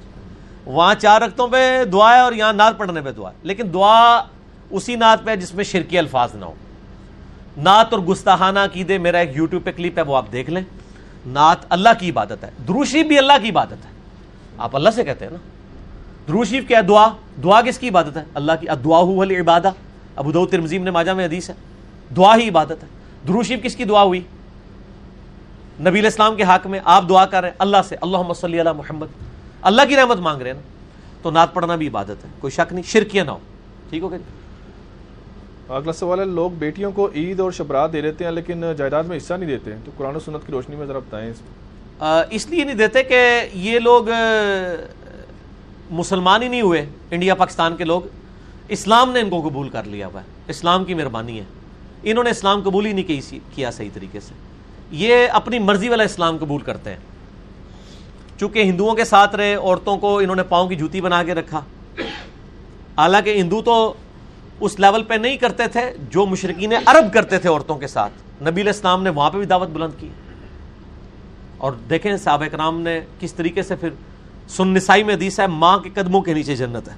وہاں 0.67 0.95
چار 0.95 1.21
رختوں 1.21 1.49
پہ 1.49 1.85
دعا 1.93 2.15
ہے 2.15 2.21
اور 2.21 2.33
یہاں 2.33 2.53
نعت 2.53 2.79
پڑھنے 2.79 3.01
پہ 3.01 3.11
دعا 3.13 3.31
ہے۔ 3.31 3.37
لیکن 3.43 3.73
دعا 3.75 4.23
اسی 4.71 4.97
نعت 4.97 5.25
پہ 5.25 5.37
جس 5.37 5.55
میں 5.55 5.65
شرکی 5.65 5.99
الفاظ 5.99 6.35
نہ 6.35 6.45
ہو 6.45 6.55
نعت 7.57 7.93
اور 7.93 8.01
گستاحانہ 8.01 8.59
عقیدے، 8.59 8.99
میرا 8.99 9.19
ایک 9.19 9.37
یوٹیوب 9.37 9.65
پہ 9.65 9.73
کلپ 9.77 9.99
ہے، 9.99 10.03
وہ 10.03 10.17
آپ 10.17 10.33
دیکھ 10.33 10.51
لیں۔ 10.51 10.63
نعت 11.27 11.59
اللہ 11.69 11.89
کی 12.01 12.11
عبادت 12.11 12.45
ہے۔ 12.45 12.51
دروشی 12.69 13.03
بھی 13.03 13.19
اللہ 13.19 13.33
کی 13.43 13.51
عبادت 13.51 13.73
ہے۔ 13.73 13.91
آپ 14.59 14.77
اللہ 14.77 14.91
سے 14.91 15.05
کہتے 15.05 15.25
ہیں 15.25 15.33
نا۔ 15.33 15.39
دروشیف 16.29 16.69
کیا 16.69 16.79
ہے؟ 16.79 16.83
دعا۔ 16.83 17.09
دعا 17.43 17.61
کس 17.63 17.79
کی 17.79 17.89
عبادت 17.89 18.17
ہے؟ 18.17 18.25
اللہ 18.35 18.53
کی 18.61 18.67
دعا 18.85 19.01
ہوئی 19.01 19.41
عبادہ 19.41 19.71
ابو 20.17 20.47
ترمزیم 20.47 20.85
نے 20.85 20.91
ماجہ 20.91 21.11
میں 21.11 21.25
حدیث 21.25 21.51
ہے۔ 21.51 21.55
دعا 22.17 22.37
ہی 22.37 22.49
عبادت 22.49 22.71
ہے۔ 22.71 22.89
دروشیف 23.29 23.63
کس 23.63 23.77
کی 23.77 23.85
دعا 23.85 24.03
ہوئی؟ 24.03 24.21
نبی 25.81 25.89
علیہ 25.89 26.03
السلام 26.03 26.37
کے 26.37 26.43
حق 26.43 26.67
میں 26.67 26.81
آپ 26.85 27.05
دعا 27.09 27.27
کر 27.27 27.41
رہے 27.41 27.49
ہیں۔ 27.49 27.57
اللہ 27.59 27.77
سے 27.89 27.97
اللہ 28.01 28.33
صلی 28.37 28.59
اللہ 28.59 28.73
محمد۔ 28.73 29.07
اللہ 29.63 29.83
کی 29.89 29.97
رحمت 29.97 30.17
مانگ 30.17 30.43
رہے 30.43 30.51
ہیں 30.51 30.59
نا۔ 30.59 30.69
تو 31.23 31.31
نعت 31.31 31.55
پڑھنا 31.55 31.77
بھی 31.77 31.89
عبادت 31.89 32.11
ہے۔ 32.11 32.29
کوئی 32.39 32.51
شک 32.51 32.73
نہیں 32.73 32.91
شرکیاں 32.91 33.25
نہ 33.25 33.31
ہو۔ 33.31 33.39
ٹھیک 33.91 34.03
ہو 34.03 34.11
گیا 34.11 34.19
جی؟ 34.19 34.44
اگلا 35.69 35.93
سوال 35.93 36.21
ہے، 36.21 36.25
لوگ 36.25 36.51
بیٹیوں 36.51 36.93
کو 36.93 37.11
عید 37.15 37.41
اور 37.41 37.51
شبرات 37.51 37.93
دے 37.93 38.01
دیتے 38.01 38.25
ہیں 38.25 38.31
لیکن 38.31 38.65
جائیداد 38.77 39.05
میں 39.05 39.17
حصہ 39.17 39.35
نہیں 39.35 39.51
دیتے۔ 39.51 39.71
تو 39.85 39.91
قرآن 39.97 40.17
و 40.17 40.19
سنت 40.19 40.47
کی 40.47 40.53
روشنی 40.53 40.77
میں 40.77 40.87
ذرا 40.87 40.99
بتائیں 40.99 41.33
اس 42.31 42.47
لیے 42.47 42.65
نہیں 42.65 42.75
دیتے 42.75 43.03
کہ 43.03 43.41
یہ 43.55 43.79
لوگ 43.79 44.09
مسلمان 45.91 46.43
ہی 46.43 46.49
نہیں 46.49 46.61
ہوئے، 46.61 46.87
انڈیا، 47.11 47.35
پاکستان 47.35 47.77
کے 47.77 47.85
لوگ۔ 47.85 48.01
اسلام 48.69 49.13
نے 49.13 49.21
ان 49.21 49.31
کو 49.31 49.41
قبول 49.41 49.69
کر 49.69 49.85
لیا 49.85 50.07
ہوا 50.07 50.21
ہے۔ 50.21 50.27
اسلام 50.49 50.85
کی 50.85 50.95
مہربانی 50.95 51.39
ہے۔ 51.39 51.45
انہوں 52.03 52.25
نے 52.25 52.31
اسلام 52.31 52.61
قبول 52.61 52.87
ہی 52.87 52.93
نہیں 52.93 53.31
کیا 53.55 53.71
صحیح 53.71 53.91
طریقے 53.95 54.21
سے۔ 54.21 54.35
یہ 54.91 55.27
اپنی 55.33 55.59
مرضی 55.59 55.89
والا 55.89 56.05
اسلام 56.05 56.37
قبول 56.37 56.63
کرتے 56.63 56.91
ہیں۔ 56.91 56.97
چونکہ 58.39 58.59
ہندوؤں 58.59 58.95
کے 58.95 59.05
ساتھ 59.05 59.37
رہے، 59.37 59.55
عورتوں 59.55 59.99
کو 59.99 60.19
انہوں 60.19 60.37
نے 60.37 60.43
پاؤں 60.43 60.69
کی 60.69 60.75
جوتی 60.75 61.01
بنا 61.01 61.23
کے 61.23 61.35
رکھا۔ 61.35 61.61
حالانکہ 62.97 63.31
ہندو 63.31 63.63
تو 63.63 63.95
اس 64.61 64.81
لیول 64.81 65.03
پہ 65.03 65.15
نہیں 65.15 65.37
کرتے 65.37 65.69
تھے 65.69 65.93
جو 66.11 66.27
مشرقین 66.27 66.73
عرب 66.87 67.15
کرتے 67.15 67.39
تھے 67.39 67.49
عورتوں 67.49 67.79
کے 67.79 67.87
ساتھ۔ 67.87 68.13
نبی 68.43 68.61
علیہ 68.61 68.73
السلام 68.73 69.03
نے 69.03 69.11
وہاں 69.11 69.31
پہ 69.31 69.39
بھی 69.39 69.47
دعوت 69.47 69.69
بلند 69.69 70.01
کی۔ 70.01 70.09
اور 71.59 71.73
دیکھیں 71.73 72.17
صحابہ 72.17 72.45
کرام 72.45 72.81
نے 72.81 73.01
کس 73.21 73.35
طریقے 73.35 73.63
سے 73.63 73.77
پھر 73.77 73.89
سن 74.49 74.69
نسائی 74.69 75.03
میں 75.03 75.15
حدیث 75.15 75.41
ہے، 75.41 75.47
ماں 75.47 75.79
کے 75.79 75.91
قدموں 75.95 76.23
کے 76.23 76.35
نیچے 76.35 76.57
جنت 76.57 76.89
ہے۔ 76.89 76.95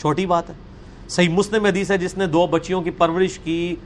چھوٹی 0.00 0.26
بات 0.26 0.50
ہے۔ 0.50 0.54
صحیح 1.08 1.28
مسلم 1.28 1.64
حدیث 1.64 1.90
ہے، 1.90 1.98
جس 1.98 2.18
نے 2.18 2.26
دو 2.26 2.46
بچیوں 2.46 2.82
کی 2.82 2.90
پرورش 2.90 3.38
کی 3.38 3.76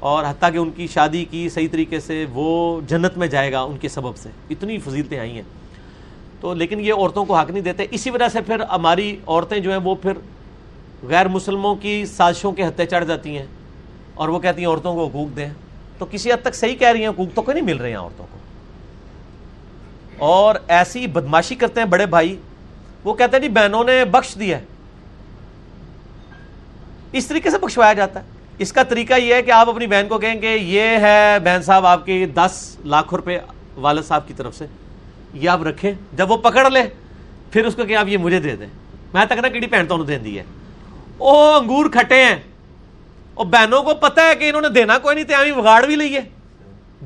اور 0.00 0.24
حتیٰ 0.24 0.52
کہ 0.52 0.58
ان 0.58 0.70
کی 0.70 0.86
شادی 0.86 1.24
کی، 1.24 1.48
صحیح 1.48 1.68
طریقے 1.72 2.00
سے 2.00 2.26
وہ 2.32 2.80
جنت 2.86 3.18
میں 3.18 3.26
جائے 3.26 3.52
گا 3.52 3.60
ان 3.60 3.76
کے 3.78 3.88
سبب 3.88 4.16
سے۔ 4.16 4.28
اتنی 4.50 4.78
فضیلتیں 4.78 5.18
آئی 5.18 5.30
ہیں۔ 5.30 5.42
تو 6.40 6.54
لیکن 6.54 6.80
یہ 6.80 6.92
عورتوں 6.94 7.24
کو 7.24 7.36
حق 7.36 7.50
نہیں 7.50 7.62
دیتے۔ 7.62 7.86
اسی 7.90 8.10
وجہ 8.10 8.28
سے 8.28 8.40
پھر 8.40 8.60
ہماری 8.60 9.16
عورتیں 9.26 9.58
جو 9.58 9.70
ہیں 9.70 9.78
وہ 9.78 9.94
پھر 9.94 10.12
غیر 11.02 11.28
مسلموں 11.28 11.74
کی 11.74 12.06
سازشوں 12.06 12.52
کے 12.52 12.66
ہتھے 12.66 12.86
چڑھ 12.86 13.04
جاتی 13.04 13.38
ہیں 13.38 13.46
اور 14.14 14.28
وہ 14.28 14.38
کہتی 14.38 14.60
ہیں 14.60 14.68
عورتوں 14.68 14.94
کو 14.94 15.06
حقوق 15.06 15.36
دیں۔ 15.36 15.50
تو 15.98 16.06
کسی 16.10 16.32
حد 16.32 16.42
تک 16.42 16.54
صحیح 16.54 16.76
کہہ 16.76 16.88
رہی 16.88 17.00
ہیں 17.00 17.08
حقوق 17.08 17.34
تو 17.34 17.42
کوئی 17.42 17.54
نہیں 17.54 17.64
مل 17.64 17.76
رہے 17.76 17.90
ہیں 17.90 17.96
عورتوں 17.96 18.26
کو۔ 18.32 18.38
اور 20.18 20.54
ایسی 20.68 21.06
بدماشی 21.06 21.54
کرتے 21.54 21.80
ہیں 21.80 21.86
بڑے 21.86 22.06
بھائی۔ 22.06 22.36
وہ 23.04 23.14
کہتے 23.14 23.36
ہیں 23.36 23.42
جی 23.42 23.48
بہنوں 23.48 23.84
نے 23.84 24.04
بخش 24.04 24.34
دیا 24.38 24.58
اس 27.12 27.26
طریقے 27.26 27.50
سے 27.50 27.58
بخشوایا 27.58 27.92
جاتا 27.92 28.20
ہے۔ 28.20 28.24
اس 28.58 28.72
کا 28.72 28.82
طریقہ 28.82 29.14
یہ 29.14 29.34
ہے 29.34 29.42
کہ 29.42 29.50
آپ 29.50 29.68
اپنی 29.68 29.86
بہن 29.86 30.06
کو 30.08 30.18
کہیں 30.18 30.40
کہ 30.40 30.46
یہ 30.46 30.80
ہے 30.80 31.38
بہن 31.44 31.62
صاحب 31.62 31.86
آپ 31.86 32.06
کی 32.06 32.26
دس 32.26 32.76
لاکھ 32.84 33.14
روپے 33.14 33.38
والد 33.76 34.02
صاحب 34.02 34.28
کی 34.28 34.34
طرف 34.34 34.56
سے۔ 34.58 34.66
یہ 35.34 35.48
آپ 35.48 35.62
رکھیں۔ 35.62 35.92
جب 36.12 36.30
وہ 36.30 36.36
پکڑ 36.36 36.70
لے، 36.70 36.82
پھر 37.50 37.66
اس 37.66 37.74
کو 37.74 37.84
کہ 37.84 37.96
آپ 37.96 38.08
یہ 38.08 38.16
مجھے 38.16 38.40
دے 38.40 38.56
دیں۔ 38.56 38.66
میں 39.14 39.24
تک 39.24 39.32
نہ 39.32 39.46
کیڑی 39.46 39.66
پہن 39.66 39.86
تو 39.86 39.94
انہوں 39.94 40.18
دی 40.18 40.38
ہے۔ 40.38 40.44
او 41.18 41.36
انگور 41.54 41.90
کھٹے 41.90 42.22
ہیں 42.24 42.36
اور 43.34 43.46
بہنوں 43.46 43.82
کو 43.82 43.94
پتہ 43.94 44.20
ہے 44.20 44.34
کہ 44.34 44.48
انہوں 44.48 44.62
نے 44.62 44.68
دینا 44.68 44.98
کوئی 44.98 45.14
نہیں 45.14 45.24
تھے 45.24 45.52
بگاڑ 45.54 45.84
بھی 45.86 45.96
لئیے 45.96 46.20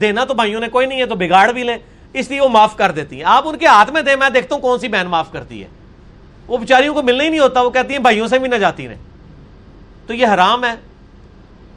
دینا 0.01 0.25
تو 0.25 0.35
بھائیوں 0.35 0.61
نے 0.61 0.69
کوئی 0.69 0.87
نہیں 0.87 1.01
ہے 1.01 1.07
تو 1.07 1.15
بگاڑ 1.15 1.51
بھی 1.53 1.63
لیں 1.63 1.77
اس 2.15 2.31
لیے 2.31 2.41
وہ 2.41 2.49
معاف 2.49 2.77
کر 2.77 2.91
دیتی 2.91 3.17
ہیں 3.17 3.25
آپ 3.27 3.49
ان 3.49 3.59
کے 3.59 3.67
ہاتھ 3.67 3.91
میں 3.91 4.03
دیں 4.03 4.17
میں 4.17 4.29
دیکھتا 4.31 4.55
ہوں 4.55 4.63
کون 4.63 4.79
سی 4.79 4.89
بہن 4.89 5.07
معاف 5.07 5.33
کرتی 5.33 5.63
ہے 5.63 5.69
وہ 6.47 6.59
بیچاریوں 6.59 6.95
کو 6.95 7.03
ملنا 7.03 7.25
ہی 7.25 7.29
نہیں 7.29 7.41
ہوتا 7.41 7.61
وہ 7.61 7.71
کہتی 7.71 7.95
ہیں 7.95 8.01
بھائیوں 8.01 8.27
سے 8.29 8.39
بھی 8.39 8.49
نہ 8.49 8.55
جاتی 8.55 8.87
ہیں 8.87 8.97
تو 10.07 10.15
یہ 10.15 10.27
حرام 10.27 10.65
ہے 10.65 10.75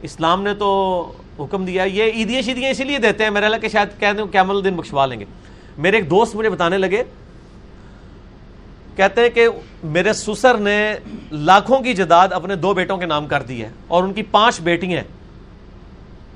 اسلام 0.02 0.42
نے 0.42 0.54
تو 0.54 0.70
حکم 1.38 1.64
دیا 1.64 1.84
یہ 1.84 2.12
عیدیاں 2.12 2.42
شیدیاں 2.42 2.70
اسی 2.70 2.84
لیے 2.84 2.98
دیتے 2.98 3.24
ہیں 3.24 3.30
میرے 3.30 3.46
اللہ 3.46 3.56
کہ 3.56 3.68
شاید 3.68 4.00
کہہ 4.00 4.12
دیں 4.16 4.24
کیمل 4.32 4.64
دن 4.64 4.76
بخشوا 4.76 5.06
لیں 5.06 5.20
گے 5.20 5.24
میرے 5.78 5.96
ایک 5.96 6.10
دوست 6.10 6.36
مجھے 6.36 6.50
بتانے 6.50 6.78
لگے 6.78 7.02
کہتے 8.96 9.20
ہیں 9.20 9.28
کہ 9.28 9.48
میرے 9.84 10.12
سسر 10.12 10.58
نے 10.58 10.76
لاکھوں 11.30 11.78
کی 11.80 11.94
جداد 11.94 12.28
اپنے 12.32 12.54
دو 12.56 12.74
بیٹوں 12.74 12.96
کے 12.96 13.06
نام 13.06 13.26
کر 13.26 13.42
دی 13.42 13.62
ہے 13.62 13.68
اور 13.86 14.04
ان 14.04 14.12
کی 14.12 14.22
پانچ 14.22 14.60
بیٹیاں 14.60 15.02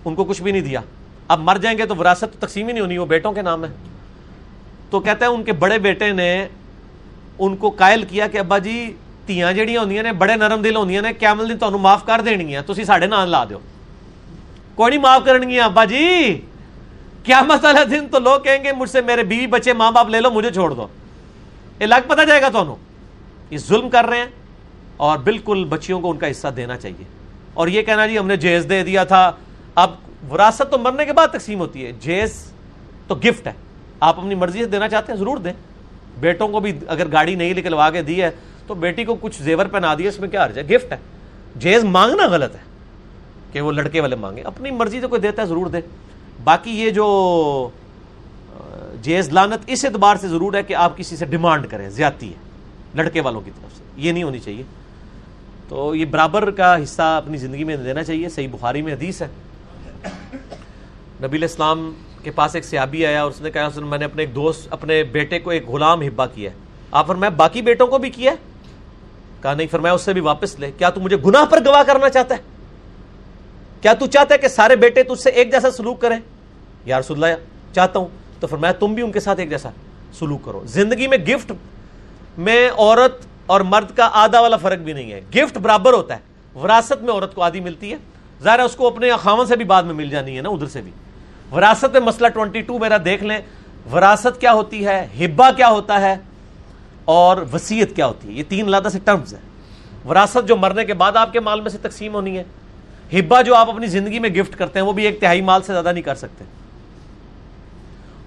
ان 0.05 0.15
کو 0.15 0.25
کچھ 0.25 0.43
بھی 0.43 0.53
نہیں 0.53 0.63
دیا۔ 0.63 0.81
اب 1.29 1.41
مر 1.41 1.57
جائیں 1.57 1.79
گے 1.79 1.87
تو 1.87 1.97
وراثت 1.97 2.41
تقسیم 2.41 2.67
ہی 2.67 2.73
نہیں 2.73 2.83
ہونی، 2.83 2.99
وہ 2.99 3.07
بیٹوں 3.07 3.33
کے 3.33 3.43
نام 3.43 3.65
ہے 3.65 3.71
تو 4.91 5.01
کہتے 5.01 5.25
ہیں 5.25 5.33
ان 5.33 5.43
کے 5.45 5.53
بڑے 5.53 5.79
بیٹے 5.79 6.13
نے 6.13 6.47
ان 7.39 7.57
کو 7.57 7.71
قائل 7.71 8.03
کیا 8.03 8.27
کہ 8.27 8.39
ابا 8.39 8.59
جی 8.59 8.93
تیاں 9.27 9.53
جہاں 9.53 9.85
ہوں 9.85 10.03
نے، 10.03 10.13
بڑے 10.13 10.37
نرم 10.37 10.63
دل 10.63 10.77
ہوں 10.77 10.91
نے 11.03 11.13
کیمل 11.13 11.49
دن 11.49 11.59
تمہیں 11.59 11.83
معاف 11.83 12.07
کر 12.07 12.21
دینی 12.21 12.57
ہے 12.57 12.63
تھی 12.63 12.85
سارے 12.85 13.07
نام 13.07 13.29
لا 13.29 13.45
دو 13.45 13.59
کوئی 14.75 14.91
نہیں 14.91 15.01
معاف 15.01 15.25
کرنگیاں، 15.25 15.65
ابا 15.65 15.85
جی۔ 15.85 16.41
کیا 17.25 17.41
مسئلہ 17.43 17.85
دن 17.85 18.07
تو 18.11 18.19
لوگ 18.19 18.41
کہیں 18.41 18.65
گے، 18.65 18.73
مجھ 18.73 18.91
سے 18.91 19.01
میرے 19.01 19.23
بیوی 19.23 19.47
بچے 19.47 19.73
ماں 19.73 19.91
باپ 19.93 20.09
لے 20.09 20.21
لو، 20.21 20.31
مجھے 20.31 20.51
چھوڑ 20.51 20.71
دو۔ 20.75 20.87
یہ 21.81 21.87
لگ 21.87 22.09
پتہ 22.09 22.25
جائے 22.25 22.43
گا 22.43 22.49
تو 22.49 22.77
یہ 23.51 23.59
ظلم 23.59 23.91
کر 23.91 24.05
رہے 24.05 24.19
ہیں 24.19 24.27
اور 24.97 25.19
بالکل 25.19 25.65
بچیوں 25.65 26.01
کو 26.01 26.11
ان 26.11 26.17
کا 26.17 26.31
حصہ 26.31 26.49
دینا 26.49 26.77
چاہیے۔ 26.77 27.05
اور 27.55 27.69
یہ 27.69 27.83
کہنا 27.83 28.07
جی 28.07 28.19
ہم 28.19 28.27
نے 28.27 28.37
جیز 28.37 28.67
دے 28.69 28.83
دیا 28.83 29.05
تھا۔ 29.05 29.33
اب 29.75 29.91
وراثت 30.31 30.63
تو 30.71 30.79
مرنے 30.79 31.05
کے 31.05 31.13
بعد 31.13 31.29
تقسیم 31.29 31.59
ہوتی 31.59 31.87
ہے۔ 31.87 31.93
جیز 31.93 32.53
تو 33.07 33.15
گفٹ 33.15 33.47
ہے۔ 33.47 33.53
آپ 34.01 34.19
اپنی 34.19 34.35
مرضی 34.35 34.59
سے 34.59 34.65
دینا 34.65 34.89
چاہتے 34.89 35.13
ہیں، 35.13 35.19
ضرور 35.19 35.37
دیں۔ 35.37 35.53
بیٹوں 36.21 36.49
کو 36.49 36.61
بھی 36.61 36.79
اگر 36.89 37.13
گاڑی 37.13 37.35
نہیں 37.35 37.55
نکلوا 37.55 37.91
کے 37.91 38.03
دی 38.03 38.23
ہے 38.23 38.31
تو 38.67 38.75
بیٹی 38.75 39.05
کو 39.05 39.15
کچھ 39.21 39.43
زیور 39.43 39.67
پہنا 39.67 39.95
دیا 39.99 40.09
اس 40.09 40.21
میں 40.21 40.29
کیا 40.29 40.47
ہے؟ 40.57 40.63
گفٹ 40.63 40.93
ہے۔ 40.93 40.97
جیز 41.57 41.85
مانگنا 41.85 42.27
غلط 42.27 42.55
ہے 42.55 42.61
کہ 43.53 43.61
وہ 43.61 43.73
لڑکے 43.73 44.01
والے 44.01 44.17
مانگے 44.17 44.43
اپنی 44.43 44.71
مرضی 44.71 45.01
سے 45.01 45.07
کوئی 45.07 45.21
دیتا 45.21 45.43
ہے، 45.43 45.47
ضرور 45.47 45.67
دے۔ 45.67 45.79
باقی 46.45 46.71
یہ 46.71 46.91
جو 46.91 47.69
جیز 49.03 49.29
لانت 49.29 49.65
اس 49.67 49.85
اعتبار 49.85 50.17
سے 50.17 50.29
ضرور 50.29 50.55
ہے 50.55 50.63
کہ 50.63 50.75
آپ 50.75 50.97
کسی 50.97 51.17
سے 51.17 51.25
ڈیمانڈ 51.27 51.67
کریں، 51.71 51.91
زیادتی 51.91 52.29
ہے، 52.29 52.39
لڑکے 52.95 53.21
والوں 53.21 53.41
کی 53.41 53.51
طرف 53.61 53.79
سے۔ 53.79 53.85
یہ 53.97 54.13
نہیں 54.13 54.23
ہونی 54.23 54.39
چاہیے۔ 54.39 54.63
تو 55.69 55.95
یہ 55.95 56.05
برابر 56.05 56.51
کا 56.51 56.83
حصہ 56.83 57.03
اپنی 57.03 57.37
زندگی 57.37 57.65
میں 57.65 57.77
دینا 57.77 58.03
چاہیے۔ 58.03 58.29
صحیح 58.29 58.49
بخاری 58.53 58.83
میں 58.83 58.93
حدیث 58.93 59.23
ہے۔ 59.23 59.29
نبی 61.23 61.37
الاسلام 61.37 61.95
کے 62.23 62.31
پاس 62.31 62.55
ایک 62.55 62.65
سیابی 62.65 63.07
آیا 63.07 63.23
اور 63.23 63.31
اس 63.31 63.41
نے 63.41 63.51
کہا 63.51 63.69
میں 63.77 63.99
نے 63.99 64.05
اپنے 64.05 64.23
ایک 64.23 64.35
دوست، 64.35 64.69
اپنے 64.71 65.03
بیٹے 65.03 65.39
کو 65.39 65.51
ایک 65.51 65.67
غلام 65.67 66.03
ہبا 66.03 66.27
کیا 66.27 66.51
ہے۔ 66.51 66.57
آپ 66.91 67.07
فرمایا 67.07 67.31
باقی 67.31 67.63
بیٹوں 67.63 67.87
کو 67.87 67.99
بھی 67.99 68.11
کیا 68.11 68.31
ہے؟ 68.31 68.37
کہا، 69.43 69.55
نہیں 69.55 69.67
فرمایا 69.71 69.93
اس 69.93 70.03
سے 70.03 70.13
بھی 70.13 70.21
واپس 70.21 70.61
لے۔ 70.61 70.71
کیا 70.79 70.91
تو 70.91 71.01
مجھے 71.01 71.17
گناہ 71.27 71.45
پر 71.45 71.65
گواہ 71.67 71.83
کرنا 71.83 72.09
چاہتا 72.09 72.35
ہے؟ 72.35 72.41
کیا 73.81 73.95
تو 73.95 74.07
چاہتا 74.07 74.35
ہے 74.35 74.39
کہ 74.39 74.49
سارے 74.49 74.77
بیٹے 74.77 75.03
تجھ 75.03 75.21
سے 75.21 75.31
ایک 75.31 75.53
جیسا 75.53 75.71
سلوک 75.71 76.01
کریں؟ 76.01 76.21
یا 76.85 77.01
رسول 77.01 77.25
اللہ، 77.25 77.37
چاہتا 77.75 77.99
ہوں۔ 77.99 78.09
تو 78.41 78.47
فرمایا 78.47 78.73
تم 78.73 78.95
بھی 78.95 79.03
ان 79.03 79.13
کے 79.13 79.21
ساتھ 79.21 79.41
ایک 79.41 79.51
جیسا 79.51 79.69
سلوک 80.19 80.45
کرو۔ 80.45 80.63
زندگی 80.67 81.07
میں 81.07 81.19
گفٹ 81.19 81.53
میں 82.39 82.71
عورت 82.71 83.27
اور 83.47 83.61
مرد 83.61 83.97
کا 83.97 84.09
آدھا 84.13 84.41
والا 84.41 84.57
فرق 84.57 84.79
بھی 84.79 84.93
نہیں 84.93 85.13
ہے۔ 85.13 85.21
گفٹ 85.37 85.59
برابر 85.59 85.93
ہوتا 85.93 86.17
ہے۔ 86.17 86.21
وراثت 86.59 87.03
میں 87.03 87.13
عورت 87.13 87.35
کو 87.35 87.43
آدھی 87.43 87.61
ملتی 87.61 87.93
ہے۔ 87.93 87.97
ظاہر 88.43 88.59
ہے 88.59 88.65
اس 88.65 88.77
کو 88.77 88.87
اپنے 88.87 89.11
خاون 89.19 89.47
سے 89.47 89.57
بھی 89.57 89.65
بعد 89.65 89.83
میں 89.83 89.95
مل 89.95 90.09
جانی 90.09 90.37
ہے 90.37 90.43
نا، 90.43 90.49
ادھر 90.49 90.67
سے 90.67 90.81
بھی۔ 90.81 90.91
وراثت 91.53 91.93
میں 91.93 92.01
مسئلہ 92.01 92.29
ٹوئنٹی 92.29 92.61
ٹو 92.61 92.79
میرا 92.79 92.97
دیکھ 93.05 93.25
لیں۔ 93.25 93.39
وراثت 93.93 94.41
کیا 94.41 94.53
ہوتی 94.53 94.87
ہے؟ 94.87 95.09
ہبا 95.21 95.51
کیا 95.53 95.69
ہوتا 95.69 96.01
ہے؟ 96.01 96.17
اور 97.05 97.37
وسیعت 97.53 97.97
کیا 97.97 98.07
ہوتی 98.07 98.29
ہے؟ 98.29 98.33
یہ 98.33 98.43
تین 98.49 98.71
لادہ 98.71 98.89
سے 98.93 98.99
ٹرمز 99.05 99.35
ہیں۔ 99.35 99.41
وراثت 100.09 100.49
جو 100.49 100.57
مرنے 100.57 100.85
کے 100.85 100.95
بعد 100.95 101.17
آپ 101.17 101.33
کے 101.33 101.41
مال 101.41 101.61
میں 101.61 101.71
سے 101.71 101.79
تقسیم 101.79 102.15
ہونی 102.15 102.39
ہے۔ 102.39 102.45
ہبا 103.13 103.43
جو 103.43 103.55
آپ 103.55 103.71
اپنی 103.71 103.87
زندگی 103.87 104.19
میں 104.19 104.31
گفٹ 104.31 104.57
کرتے 104.57 104.79
ہیں، 104.79 104.87
وہ 104.87 104.93
بھی 104.93 105.05
ایک 105.05 105.21
تہائی 105.21 105.41
مال 105.41 105.63
سے 105.63 105.73
زیادہ 105.73 105.93
نہیں 105.93 106.03
کر 106.03 106.15
سکتے۔ 106.15 106.45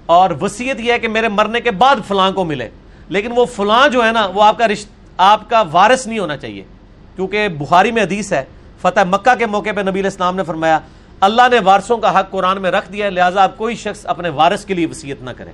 اور 0.05 0.29
وسیعت 0.41 0.79
یہ 0.79 0.93
ہے 0.93 0.99
کہ 0.99 1.07
میرے 1.07 1.27
مرنے 1.27 1.61
کے 1.61 1.71
بعد 1.71 1.95
فلاں 2.07 2.31
کو 2.31 2.43
ملے۔ 2.43 2.69
لیکن 3.09 3.31
وہ 3.35 3.45
فلاں 3.45 3.89
جو 3.89 4.05
ہے 4.05 4.11
نا، 4.11 4.25
وہ 4.25 4.43
آپ 4.43 4.57
کا 4.57 4.67
رشت، 4.67 4.87
آپ 5.17 5.49
کا 5.49 5.63
وارث 5.71 6.07
نہیں 6.07 6.19
ہونا 6.19 6.37
چاہیے۔ 6.37 6.63
کیونکہ 7.15 7.47
بخاری 7.47 7.91
میں 7.91 8.03
حدیث 8.03 8.33
ہے، 8.33 8.45
فتح 8.81 8.99
مکہ 9.09 9.35
کے 9.35 9.45
موقع 9.45 9.69
پہ 9.75 9.81
نبی 9.81 9.91
علیہ 9.91 10.03
السلام 10.03 10.35
نے 10.35 10.43
فرمایا، 10.43 10.79
اللہ 11.19 11.41
نے 11.51 11.59
وارثوں 11.59 11.97
کا 11.97 12.19
حق 12.19 12.31
قرآن 12.31 12.61
میں 12.61 12.71
رکھ 12.71 12.91
دیا 12.91 13.05
ہے، 13.05 13.11
لہٰذا 13.11 13.43
آپ 13.43 13.57
کوئی 13.57 13.75
شخص 13.75 14.05
اپنے 14.05 14.29
وارث 14.29 14.65
کے 14.65 14.73
لیے 14.73 14.85
وسیعت 14.85 15.23
نہ 15.23 15.29
کرے۔ 15.37 15.51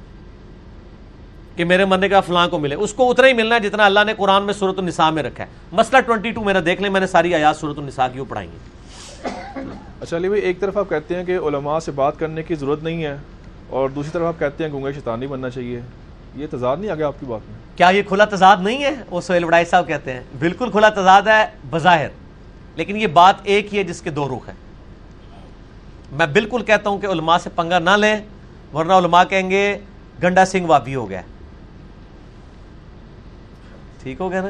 کہ 1.55 1.65
میرے 1.65 1.85
مرنے 1.85 2.09
کا 2.09 2.21
فلاں 2.21 2.47
کو 2.47 2.59
ملے۔ 2.59 2.75
اس 2.75 2.93
کو 2.93 3.11
اتنا 3.11 3.27
ہی 3.27 3.33
ملنا 3.33 3.55
ہے 3.55 3.59
جتنا 3.59 3.85
اللہ 3.85 3.99
نے 4.05 4.13
قرآن 4.17 4.43
میں 4.43 4.53
صورت 4.53 4.79
النساء 4.79 5.09
میں 5.09 5.23
رکھا 5.23 5.43
ہے۔ 5.43 5.49
مسئلہ 5.71 6.01
ٹوئنٹی 6.01 6.31
ٹو 6.31 6.43
میرا 6.43 6.59
دیکھ 6.65 6.81
لیں، 6.81 6.89
میں 6.89 7.01
نے 7.01 7.07
ساری 7.07 7.35
آیات 7.35 7.57
صورت 7.57 7.77
النساء 7.77 8.07
کی 8.13 8.19
وہ 8.19 8.25
پڑھائیں 8.29 8.51
گے 8.51 8.57
اچھا 10.01 10.17
علی 10.17 10.27
بھائی، 10.27 10.41
ایک 10.41 10.59
طرف 10.59 10.77
آپ 10.77 10.89
کہتے 10.89 11.15
ہیں 11.15 11.23
کہ 11.23 11.37
علماء 11.37 11.79
سے 11.79 11.91
بات 11.91 12.19
کرنے 12.19 12.43
کی 12.43 12.55
ضرورت 12.55 12.83
نہیں 12.83 13.03
ہے۔ 13.03 13.17
اور 13.69 13.89
دوسری 13.89 14.11
طرف 14.11 14.23
آپ 14.23 14.39
کہتے 14.39 14.63
ہیں 14.63 14.73
گنگا 14.73 14.91
شیطان 14.91 15.19
نہیں 15.19 15.29
بننا 15.29 15.49
چاہیے، 15.49 15.81
یہ 16.35 16.47
تضاد 16.51 16.77
نہیں 16.77 16.91
آ 16.91 16.95
گیا 16.95 17.07
آپ 17.07 17.19
کی 17.19 17.25
بات 17.25 17.41
میں؟ 17.49 17.77
کیا 17.77 17.89
یہ 17.89 18.01
کھلا 18.01 18.25
تضاد 18.25 18.57
نہیں 18.57 18.83
ہے؟ 18.83 18.95
وہ 19.09 19.21
سہیل 19.21 19.45
بڑائی 19.45 19.65
صاحب 19.65 19.87
کہتے 19.87 20.13
ہیں، 20.13 20.23
بالکل 20.39 20.71
کھلا 20.71 20.89
تضاد 20.89 21.21
ہے، 21.21 21.45
بظاہر۔ 21.69 22.07
لیکن 22.75 22.97
یہ 22.97 23.07
بات 23.07 23.35
ایک 23.43 23.73
ہی 23.73 23.77
ہے 23.77 23.83
جس 23.83 24.01
کے 24.01 24.09
دو 24.09 24.27
رخ 24.27 24.49
ہیں۔ 24.49 24.55
میں 26.11 26.27
بالکل 26.27 26.63
کہتا 26.63 26.89
ہوں 26.89 26.99
کہ 26.99 27.07
علماء 27.07 27.37
سے 27.37 27.49
پنگا 27.55 27.79
نہ 27.79 27.89
لیں، 27.89 28.17
ورنہ 28.73 28.93
علماء 28.93 29.23
کہیں 29.23 29.49
گے، 29.49 29.77
گنڈا 30.23 30.45
سنگھ 30.45 30.67
وابی 30.67 30.95
ہو 30.95 31.09
گیا۔ 31.09 31.21
ٹھیک 34.03 34.21
ہو 34.21 34.31
گیا 34.31 34.41
نا؟ 34.41 34.49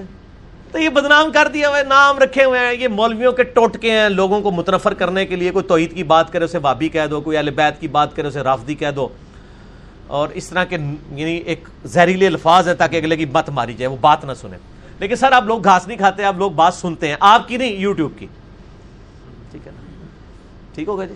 تو 0.72 0.80
یہ 0.80 0.90
بدنام 0.90 1.32
کر 1.32 1.48
دیا 1.54 1.70
ہوئے 1.70 1.84
نام 1.84 2.20
رکھے 2.20 2.44
ہوئے 2.44 2.60
ہیں 2.60 2.74
یہ 2.74 2.88
مولویوں 2.88 3.32
کے 3.32 3.44
ٹوٹکے 3.44 3.92
ہیں 3.92 4.10
لوگوں 4.10 4.42
کو 4.42 4.52
متنفر 4.52 4.94
کرنے 4.94 5.26
کے 5.26 5.36
لیے 5.36 5.52
کوئی 5.52 5.64
توحید 5.66 5.94
کی 5.96 6.04
بات 6.04 6.32
کرے 6.32 6.46
اسے 6.46 6.58
وابی 6.58 6.90
کہہ 6.90 7.06
دو 7.10 7.22
کوئی 7.22 7.38
اہل 7.38 7.50
بیت 7.50 7.80
کی 7.80 7.88
بات 7.88 8.16
کرے 8.16 8.28
اسے 8.28 8.42
رافدی 8.42 8.76
کہہ 8.76 8.92
دو۔ 8.96 9.08
اور 10.08 10.30
اس 10.34 10.50
طرح 10.50 10.64
کے 10.64 10.76
یعنی 11.16 11.36
ایک 11.36 11.68
زہریلے 11.86 12.28
الفاظ 12.28 12.68
ہے 12.68 12.76
تاکہ 12.76 12.96
اگلے 12.98 13.18
کی 13.18 13.26
بت 13.26 13.50
ماری 13.50 13.74
جائے 13.74 13.88
وہ 13.88 13.98
بات 14.02 14.26
نہ 14.26 14.32
سنیں۔ 14.34 14.58
لیکن 15.00 15.16
سر 15.16 15.32
آپ 15.32 15.44
لوگ 15.44 15.64
گھاس 15.64 15.88
نہیں 15.88 15.98
کھاتے 15.98 16.24
آپ 16.24 16.36
لوگ 16.38 16.52
بات 16.52 16.74
سنتے 16.74 17.08
ہیں 17.08 17.16
آپ 17.20 17.48
کی 17.48 17.58
نہیں 17.58 17.72
یوٹیوب 17.72 18.12
کی۔ 18.20 18.28
ٹھیک 19.52 19.68
ہے 19.68 19.72
نا؟ 19.76 20.06
ٹھیک 20.76 20.88
ہوگا 20.88 21.06
جی؟ 21.06 21.14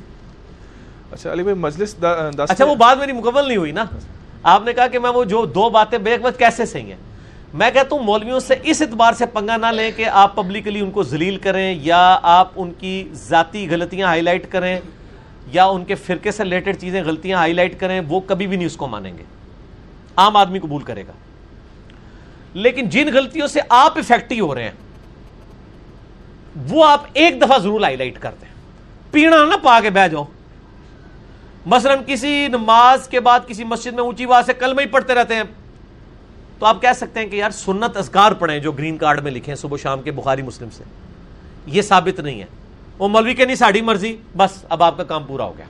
اچھا 1.11 1.31
علی 1.33 1.43
بھائی 1.43 1.57
مجلس 1.57 1.95
اچھا 2.37 2.65
وہ 2.65 2.75
بات 2.75 2.97
میری 2.97 3.11
مکمل 3.11 3.47
نہیں 3.47 3.57
ہوئی 3.57 3.71
نا؟ 3.71 3.85
آپ 4.43 4.61
نے 4.65 4.73
کہا 4.73 4.87
کہ 4.87 4.99
میں 4.99 5.09
وہ 5.09 5.23
جو 5.23 5.45
دو 5.45 5.69
باتیں 5.69 5.97
بے 5.97 6.17
وقت 6.21 6.39
کیسے 6.39 6.65
صحیح 6.65 6.85
ہیں 6.85 7.12
میں 7.53 7.71
کہتا 7.71 7.95
ہوں 7.95 8.03
مولویوں 8.03 8.39
سے 8.39 8.55
اس 8.63 8.81
اعتبار 8.81 9.13
سے 9.13 9.25
پنگا 9.25 9.57
نہ 9.57 9.65
لیں 9.65 9.91
کہ 9.91 10.05
آپ 10.05 10.35
پبلکلی 10.35 10.79
ان 10.79 10.91
کو 10.91 11.03
ذلیل 11.03 11.37
کریں 11.37 11.75
یا 11.81 12.19
آپ 12.21 12.51
ان 12.55 12.73
کی 12.73 13.09
ذاتی 13.13 13.67
غلطیاں 13.69 14.07
ہائی 14.07 14.21
لائٹ 14.21 14.51
کریں 14.51 14.79
یا 15.47 15.65
ان 15.65 15.85
کے 15.85 15.95
فرقے 15.95 16.31
سے 16.31 16.43
ریلیٹڈ 16.43 16.77
چیزیں 16.77 17.03
غلطیاں 17.03 17.37
ہائی 17.37 17.53
لائٹ 17.53 17.79
کریں، 17.79 18.01
وہ 18.07 18.19
کبھی 18.19 18.47
بھی 18.47 18.57
نہیں 18.57 18.65
اس 18.65 18.77
کو 18.77 18.87
مانیں 18.87 19.17
گے۔ 19.17 19.23
عام 20.17 20.37
آدمی 20.37 20.59
قبول 20.59 20.83
کرے 20.83 21.07
گا۔ 21.07 21.11
لیکن 22.53 22.89
جن 22.89 23.09
غلطیوں 23.13 23.47
سے 23.47 23.59
آپ 23.69 23.97
افیکٹو 23.97 24.47
ہو 24.47 24.55
رہے 24.55 24.63
ہیں، 24.63 24.71
وہ 26.69 26.85
آپ 26.85 27.01
ایک 27.13 27.41
دفعہ 27.41 27.57
ضرور 27.57 27.81
ہائی 27.81 27.95
لائٹ 27.95 28.19
کرتے 28.19 28.45
ہیں 28.45 28.53
پیڑا 29.11 29.45
نہ 29.45 29.55
پا 29.63 29.79
کے 29.79 29.89
بہ 29.89 30.07
جاؤ۔ 30.07 30.23
مثلا 31.65 31.95
کسی 31.95 32.47
نماز 32.47 33.07
کے 33.07 33.19
بعد 33.19 33.39
کسی 33.47 33.63
مسجد 33.63 33.93
میں 33.93 34.03
اونچی 34.03 34.25
بات 34.25 34.45
سے 34.45 34.53
کل 34.53 34.73
میں 34.73 34.83
ہی 34.83 34.89
پڑھتے 34.89 35.13
رہتے 35.13 35.35
ہیں۔ 35.35 35.43
تو 36.63 36.67
آپ 36.67 36.81
کہہ 36.81 36.93
سکتے 36.95 37.19
ہیں 37.19 37.27
کہ 37.27 37.35
یار 37.35 37.49
سنت 37.49 37.97
اذکار 37.97 38.31
پڑھیں 38.31 38.59
جو 38.59 38.71
گرین 38.71 38.97
کارڈ 38.97 39.23
میں 39.23 39.31
لکھیں 39.31 39.55
صبح 39.55 39.77
شام 39.77 40.01
کے 40.01 40.11
بخاری 40.11 40.41
مسلم 40.41 40.69
سے۔ 40.69 40.83
یہ 41.65 41.81
ثابت 41.81 42.19
نہیں 42.19 42.39
ہے۔ 42.39 42.45
وہ 42.99 43.07
مولوی 43.07 43.33
کے 43.33 43.45
نہیں، 43.45 43.55
ساڑھی 43.55 43.81
مرضی، 43.81 44.17
بس 44.37 44.65
اب 44.69 44.83
آپ 44.83 44.97
کا 44.97 45.03
کام 45.03 45.23
پورا 45.23 45.43
ہو 45.43 45.57
گیا۔ 45.57 45.65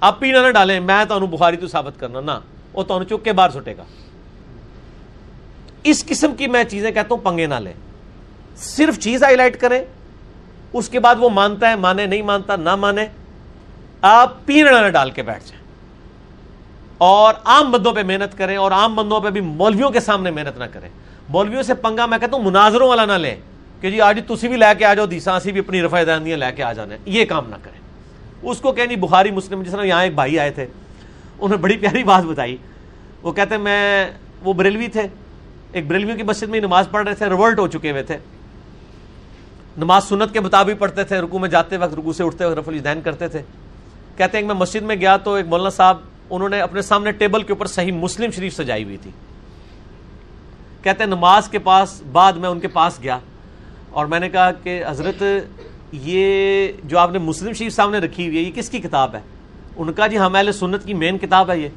آپ 0.00 0.20
پینا 0.20 0.46
نہ 0.46 0.50
ڈالیں، 0.50 0.80
میں 0.80 1.04
تو 1.04 1.26
بخاری 1.26 1.56
تو 1.56 1.68
ثابت 1.68 2.00
کرنا، 2.00 2.20
نہ، 2.20 2.30
وہ 2.72 2.82
تو 2.82 3.02
چک 3.02 3.24
کے 3.24 3.32
باہر 3.32 3.50
سٹے 3.50 3.76
گا۔ 3.76 3.82
اس 5.84 6.04
قسم 6.06 6.34
کی 6.34 6.46
میں 6.46 6.64
چیزیں 6.64 6.90
کہتا 6.90 7.14
ہوں، 7.14 7.24
پنگے 7.24 7.46
نہ 7.46 7.54
لیں۔ 7.54 7.74
صرف 8.56 8.98
چیز 8.98 9.22
ہائی 9.22 9.36
لائٹ 9.36 9.60
کریں، 9.60 9.82
اس 10.72 10.88
کے 10.88 10.98
بعد 10.98 11.14
وہ 11.18 11.28
مانتا 11.28 11.70
ہے، 11.70 11.76
مانے، 11.76 12.06
نہیں 12.06 12.22
مانتا، 12.22 12.56
نہ 12.56 12.76
مانے، 12.76 13.06
آپ 14.02 14.46
پینا 14.46 14.80
نہ 14.80 14.88
ڈال 14.88 15.10
کے 15.10 15.22
بیٹھ 15.22 15.44
جائیں۔ 15.44 15.61
اور 17.02 17.34
عام 17.44 17.70
بندوں 17.70 17.92
پہ 17.92 18.02
محنت 18.02 18.38
کریں 18.38 18.56
اور 18.56 18.70
عام 18.70 18.94
بندوں 18.94 19.20
پہ 19.20 19.30
بھی 19.30 19.40
مولویوں 19.40 19.90
کے 19.90 20.00
سامنے 20.00 20.30
محنت 20.30 20.58
نہ 20.58 20.64
کریں۔ 20.72 20.88
مولویوں 21.28 21.62
سے 21.62 21.74
پنگا 21.74 22.06
میں 22.06 22.18
کہتا 22.18 22.36
ہوں 22.36 22.44
مناظروں 22.44 22.88
والا 22.88 23.04
نہ 23.04 23.12
لیں 23.12 23.36
کہ 23.80 23.90
جی 23.90 24.00
آج 24.00 24.20
تسی 24.28 24.48
بھی 24.48 24.56
لے 24.56 24.66
کے 24.78 24.84
آ 24.84 24.94
جاؤ 24.94 25.06
دیسا 25.06 25.36
اسی 25.36 25.52
بھی 25.52 25.60
اپنی 25.60 25.82
رفا 25.82 26.02
دہندیاں 26.02 26.36
لے 26.36 26.46
کے 26.56 26.62
آ 26.62 26.72
جانا 26.72 26.94
ہے۔ 26.94 26.98
یہ 27.06 27.24
کام 27.24 27.48
نہ 27.48 27.56
کریں۔ 27.62 27.80
اس 28.42 28.58
کو 28.58 28.72
کہنی 28.72 28.96
بخاری 28.96 29.30
مسلم، 29.30 29.62
جس 29.62 29.72
طرح 29.72 29.84
یہاں 29.84 30.04
ایک 30.04 30.14
بھائی 30.14 30.38
آئے 30.38 30.50
تھے، 30.50 30.62
انہوں 30.62 31.48
نے 31.48 31.56
بڑی 31.56 31.76
پیاری 31.76 32.04
بات 32.04 32.24
بتائی۔ 32.24 32.56
وہ 33.22 33.32
کہتے 33.32 33.54
ہیں، 33.54 33.62
میں، 33.62 34.10
وہ 34.44 34.52
بریلوی 34.52 34.88
تھے۔ 34.88 35.02
ایک 35.72 35.86
بریلویوں 35.86 36.16
کی 36.16 36.22
مسجد 36.22 36.48
میں 36.48 36.60
نماز 36.60 36.88
پڑھ 36.90 37.06
رہے 37.06 37.14
تھے 37.14 37.26
ریورٹ 37.26 37.58
ہو 37.58 37.66
چکے 37.66 37.90
ہوئے 37.90 38.02
تھے۔ 38.02 38.16
نماز 39.76 40.04
سنت 40.04 40.32
کے 40.32 40.40
مطابق 40.40 40.80
پڑھتے 40.80 41.04
تھے 41.04 41.20
رکو 41.20 41.38
میں 41.38 41.48
جاتے 41.48 41.76
وقت 41.76 41.94
رکو 41.94 42.12
سے 42.12 42.24
اٹھتے 42.24 42.44
وقت 42.44 42.58
رف 42.58 42.68
الدین 42.68 43.00
کرتے 43.00 43.28
تھے۔ 43.28 43.42
کہتے 44.16 44.38
ہیں 44.38 44.42
کہ 44.42 44.46
میں 44.46 44.54
مسجد 44.54 44.82
میں 44.82 44.96
گیا 44.96 45.16
تو 45.16 45.34
ایک 45.34 45.46
مولانا 45.46 45.70
صاحب 45.70 45.96
انہوں 46.32 46.48
نے 46.48 46.60
اپنے 46.60 46.82
سامنے 46.82 47.12
ٹیبل 47.12 47.42
کے 47.42 47.52
اوپر 47.52 47.66
صحیح 47.66 47.92
مسلم 47.92 48.30
شریف 48.30 48.56
سجائی 48.56 48.84
ہوئی 48.84 48.96
تھی۔ 48.96 49.10
کہتے 50.82 51.04
ہیں 51.04 51.10
نماز 51.10 51.48
کے 51.48 51.58
پاس 51.58 52.02
بعد 52.12 52.32
میں 52.32 52.48
ان 52.48 52.60
کے 52.60 52.68
پاس 52.68 53.02
گیا 53.02 53.18
اور 53.90 54.06
میں 54.06 54.20
نے 54.20 54.28
کہا 54.28 54.52
کہ 54.52 54.84
حضرت 54.88 55.22
یہ 55.92 56.72
جو 56.84 56.98
آپ 56.98 57.10
نے 57.10 57.18
مسلم 57.18 57.52
شریف 57.52 57.74
سامنے 57.74 57.98
رکھی 57.98 58.26
ہوئی 58.26 58.36
ہے، 58.36 58.42
یہ 58.42 58.52
کس 58.54 58.70
کی 58.70 58.78
کتاب 58.78 59.14
ہے؟ 59.14 59.20
ان 59.76 59.92
کا 59.92 60.06
جی 60.06 60.18
ہم 60.18 60.34
اہل 60.34 60.52
سنت 60.52 60.84
کی 60.84 60.94
مین 60.94 61.18
کتاب 61.18 61.50
ہے 61.50 61.58
یہ۔ 61.58 61.68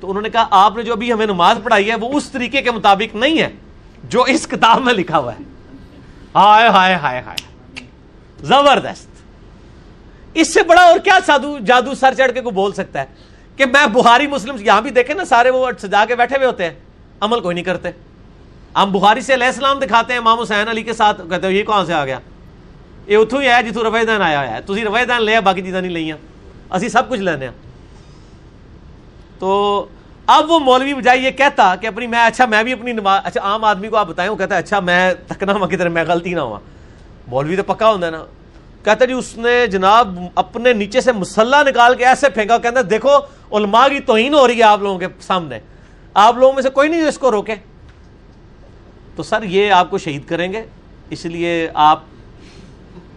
تو 0.00 0.10
انہوں 0.10 0.22
نے 0.22 0.30
کہا 0.30 0.46
آپ 0.50 0.76
نے 0.76 0.82
جو 0.82 0.92
ابھی 0.92 1.12
ہمیں 1.12 1.26
نماز 1.26 1.58
پڑھائی 1.62 1.90
ہے 1.90 1.94
وہ 1.94 2.12
اس 2.12 2.30
طریقے 2.30 2.62
کے 2.62 2.70
مطابق 2.70 3.14
نہیں 3.14 3.38
ہے 3.38 3.48
جو 4.04 4.22
اس 4.22 4.46
کتاب 4.46 4.80
میں 4.80 4.94
لکھا 4.94 5.18
ہوا 5.18 5.32
ہے۔ 5.32 5.42
ہائے 6.34 6.68
ہائے 6.68 6.94
ہائے 6.94 7.20
ہائے۔ 7.20 7.84
زبردست۔ 8.40 9.08
اس 10.34 10.54
سے 10.54 10.62
بڑا 10.62 10.82
اور 10.82 10.98
کیا 10.98 11.18
سادو 11.26 11.58
جادو 11.58 11.94
سر 11.94 12.14
چڑھ 12.14 12.32
کے 12.32 12.40
کو 12.40 12.50
بول 12.50 12.72
سکتا 12.72 13.00
ہے؟ 13.00 13.29
کہ 13.60 13.66
میں 13.66 13.86
بہاری 13.86 14.26
مسلم 14.26 14.56
یہاں 14.60 14.82
بھی 14.82 14.90
دیکھیں 14.90 15.14
نا 15.14 15.24
سارے 15.24 15.50
وہ 15.50 15.70
سجا 15.82 16.04
کے 16.04 16.14
بیٹھے 16.14 16.36
ہوئے 16.36 16.46
ہوتے 16.46 16.64
ہیں۔ 16.64 16.74
عمل 17.20 17.40
کوئی 17.40 17.54
نہیں 17.54 17.64
کرتے۔ 17.64 17.88
ہم 18.76 18.92
بخاری 18.92 19.20
سے 19.20 19.34
علیہ 19.34 19.46
السلام 19.46 19.78
دکھاتے 19.78 20.12
ہیں، 20.12 20.20
امام 20.20 20.40
حسین 20.40 20.68
علی 20.68 20.82
کے 20.82 20.92
ساتھ 20.92 21.20
کہتے 21.30 21.46
ہیں، 21.46 21.54
یہ 21.54 21.62
کہاں 21.62 21.84
سے 21.84 21.94
آ 21.94 22.04
گیا؟ 22.04 22.18
یہ 23.06 23.16
اتوں 23.16 23.42
ہی 23.42 23.48
ہے 23.48 23.62
جتوں 23.62 23.82
روے 23.82 24.04
دین 24.04 24.22
آیا 24.22 24.40
ہوا 24.40 24.56
ہے 24.56 24.60
تھی 24.60 24.84
روے 24.84 25.04
دین 25.04 25.22
لیا 25.22 25.40
باقی 25.40 25.62
چیزیں 25.62 25.80
نہیں 25.80 25.92
لیا 25.92 26.16
اسی 26.70 26.88
سب 26.88 27.08
کچھ 27.08 27.20
لینے 27.20 27.44
ہیں۔ 27.44 27.52
تو 29.38 29.86
اب 30.26 30.50
وہ 30.50 30.58
مولوی 30.58 30.94
بجائے 30.94 31.18
یہ 31.18 31.30
کہتا 31.30 31.76
کہ 31.76 31.86
اپنی 31.86 32.06
میں 32.06 32.24
اچھا 32.24 32.46
میں 32.46 32.62
بھی 32.62 32.72
اپنی 32.72 32.92
نماز 32.92 33.20
اچھا 33.24 33.40
عام 33.40 33.64
آدمی 33.64 33.88
کو 33.88 33.96
آپ 33.96 34.06
بتائیں، 34.06 34.30
وہ 34.30 34.36
کہتا 34.36 34.54
ہے 34.54 34.60
اچھا 34.60 34.80
میں 34.80 35.14
تھکنا 35.28 35.52
ہوا، 35.52 35.66
کدھر 35.66 35.88
میں 35.88 36.04
غلطی 36.08 36.34
نہ 36.34 36.40
ہوا۔ 36.40 36.58
مولوی 37.26 37.56
تو 37.56 37.62
پکا 37.62 37.90
ہوتا 37.90 38.06
ہے 38.06 38.10
نا۔ 38.10 38.24
کہتا 38.84 39.04
جی 39.04 39.12
اس 39.12 39.36
نے 39.36 39.66
جناب 39.66 40.18
اپنے 40.34 40.72
نیچے 40.72 41.00
سے 41.00 41.12
مسلح 41.12 41.62
نکال 41.62 41.94
کے 41.94 42.06
ایسے 42.06 42.28
پھینکا 42.28 42.58
کہتا 42.58 42.80
دیکھو، 42.90 43.16
علماء 43.56 43.88
کی 43.88 44.00
توہین 44.00 44.34
ہو 44.34 44.48
رہی 44.48 44.58
ہے 44.58 44.62
آپ 44.62 44.82
لوگوں 44.82 44.98
کے 44.98 45.06
سامنے۔ 45.20 45.58
آپ 46.14 46.36
لوگوں 46.36 46.52
میں 46.52 46.62
سے 46.62 46.70
کوئی 46.70 46.88
نہیں 46.88 47.00
جو 47.00 47.08
اس 47.08 47.18
کو 47.18 47.30
روکے۔ 47.30 47.54
تو 49.16 49.22
سر، 49.22 49.42
یہ 49.42 49.72
آپ 49.72 49.90
کو 49.90 49.98
شہید 49.98 50.24
کریں 50.26 50.52
گے۔ 50.52 50.62
اس 51.10 51.26
لیے 51.26 51.68
آپ 51.74 52.02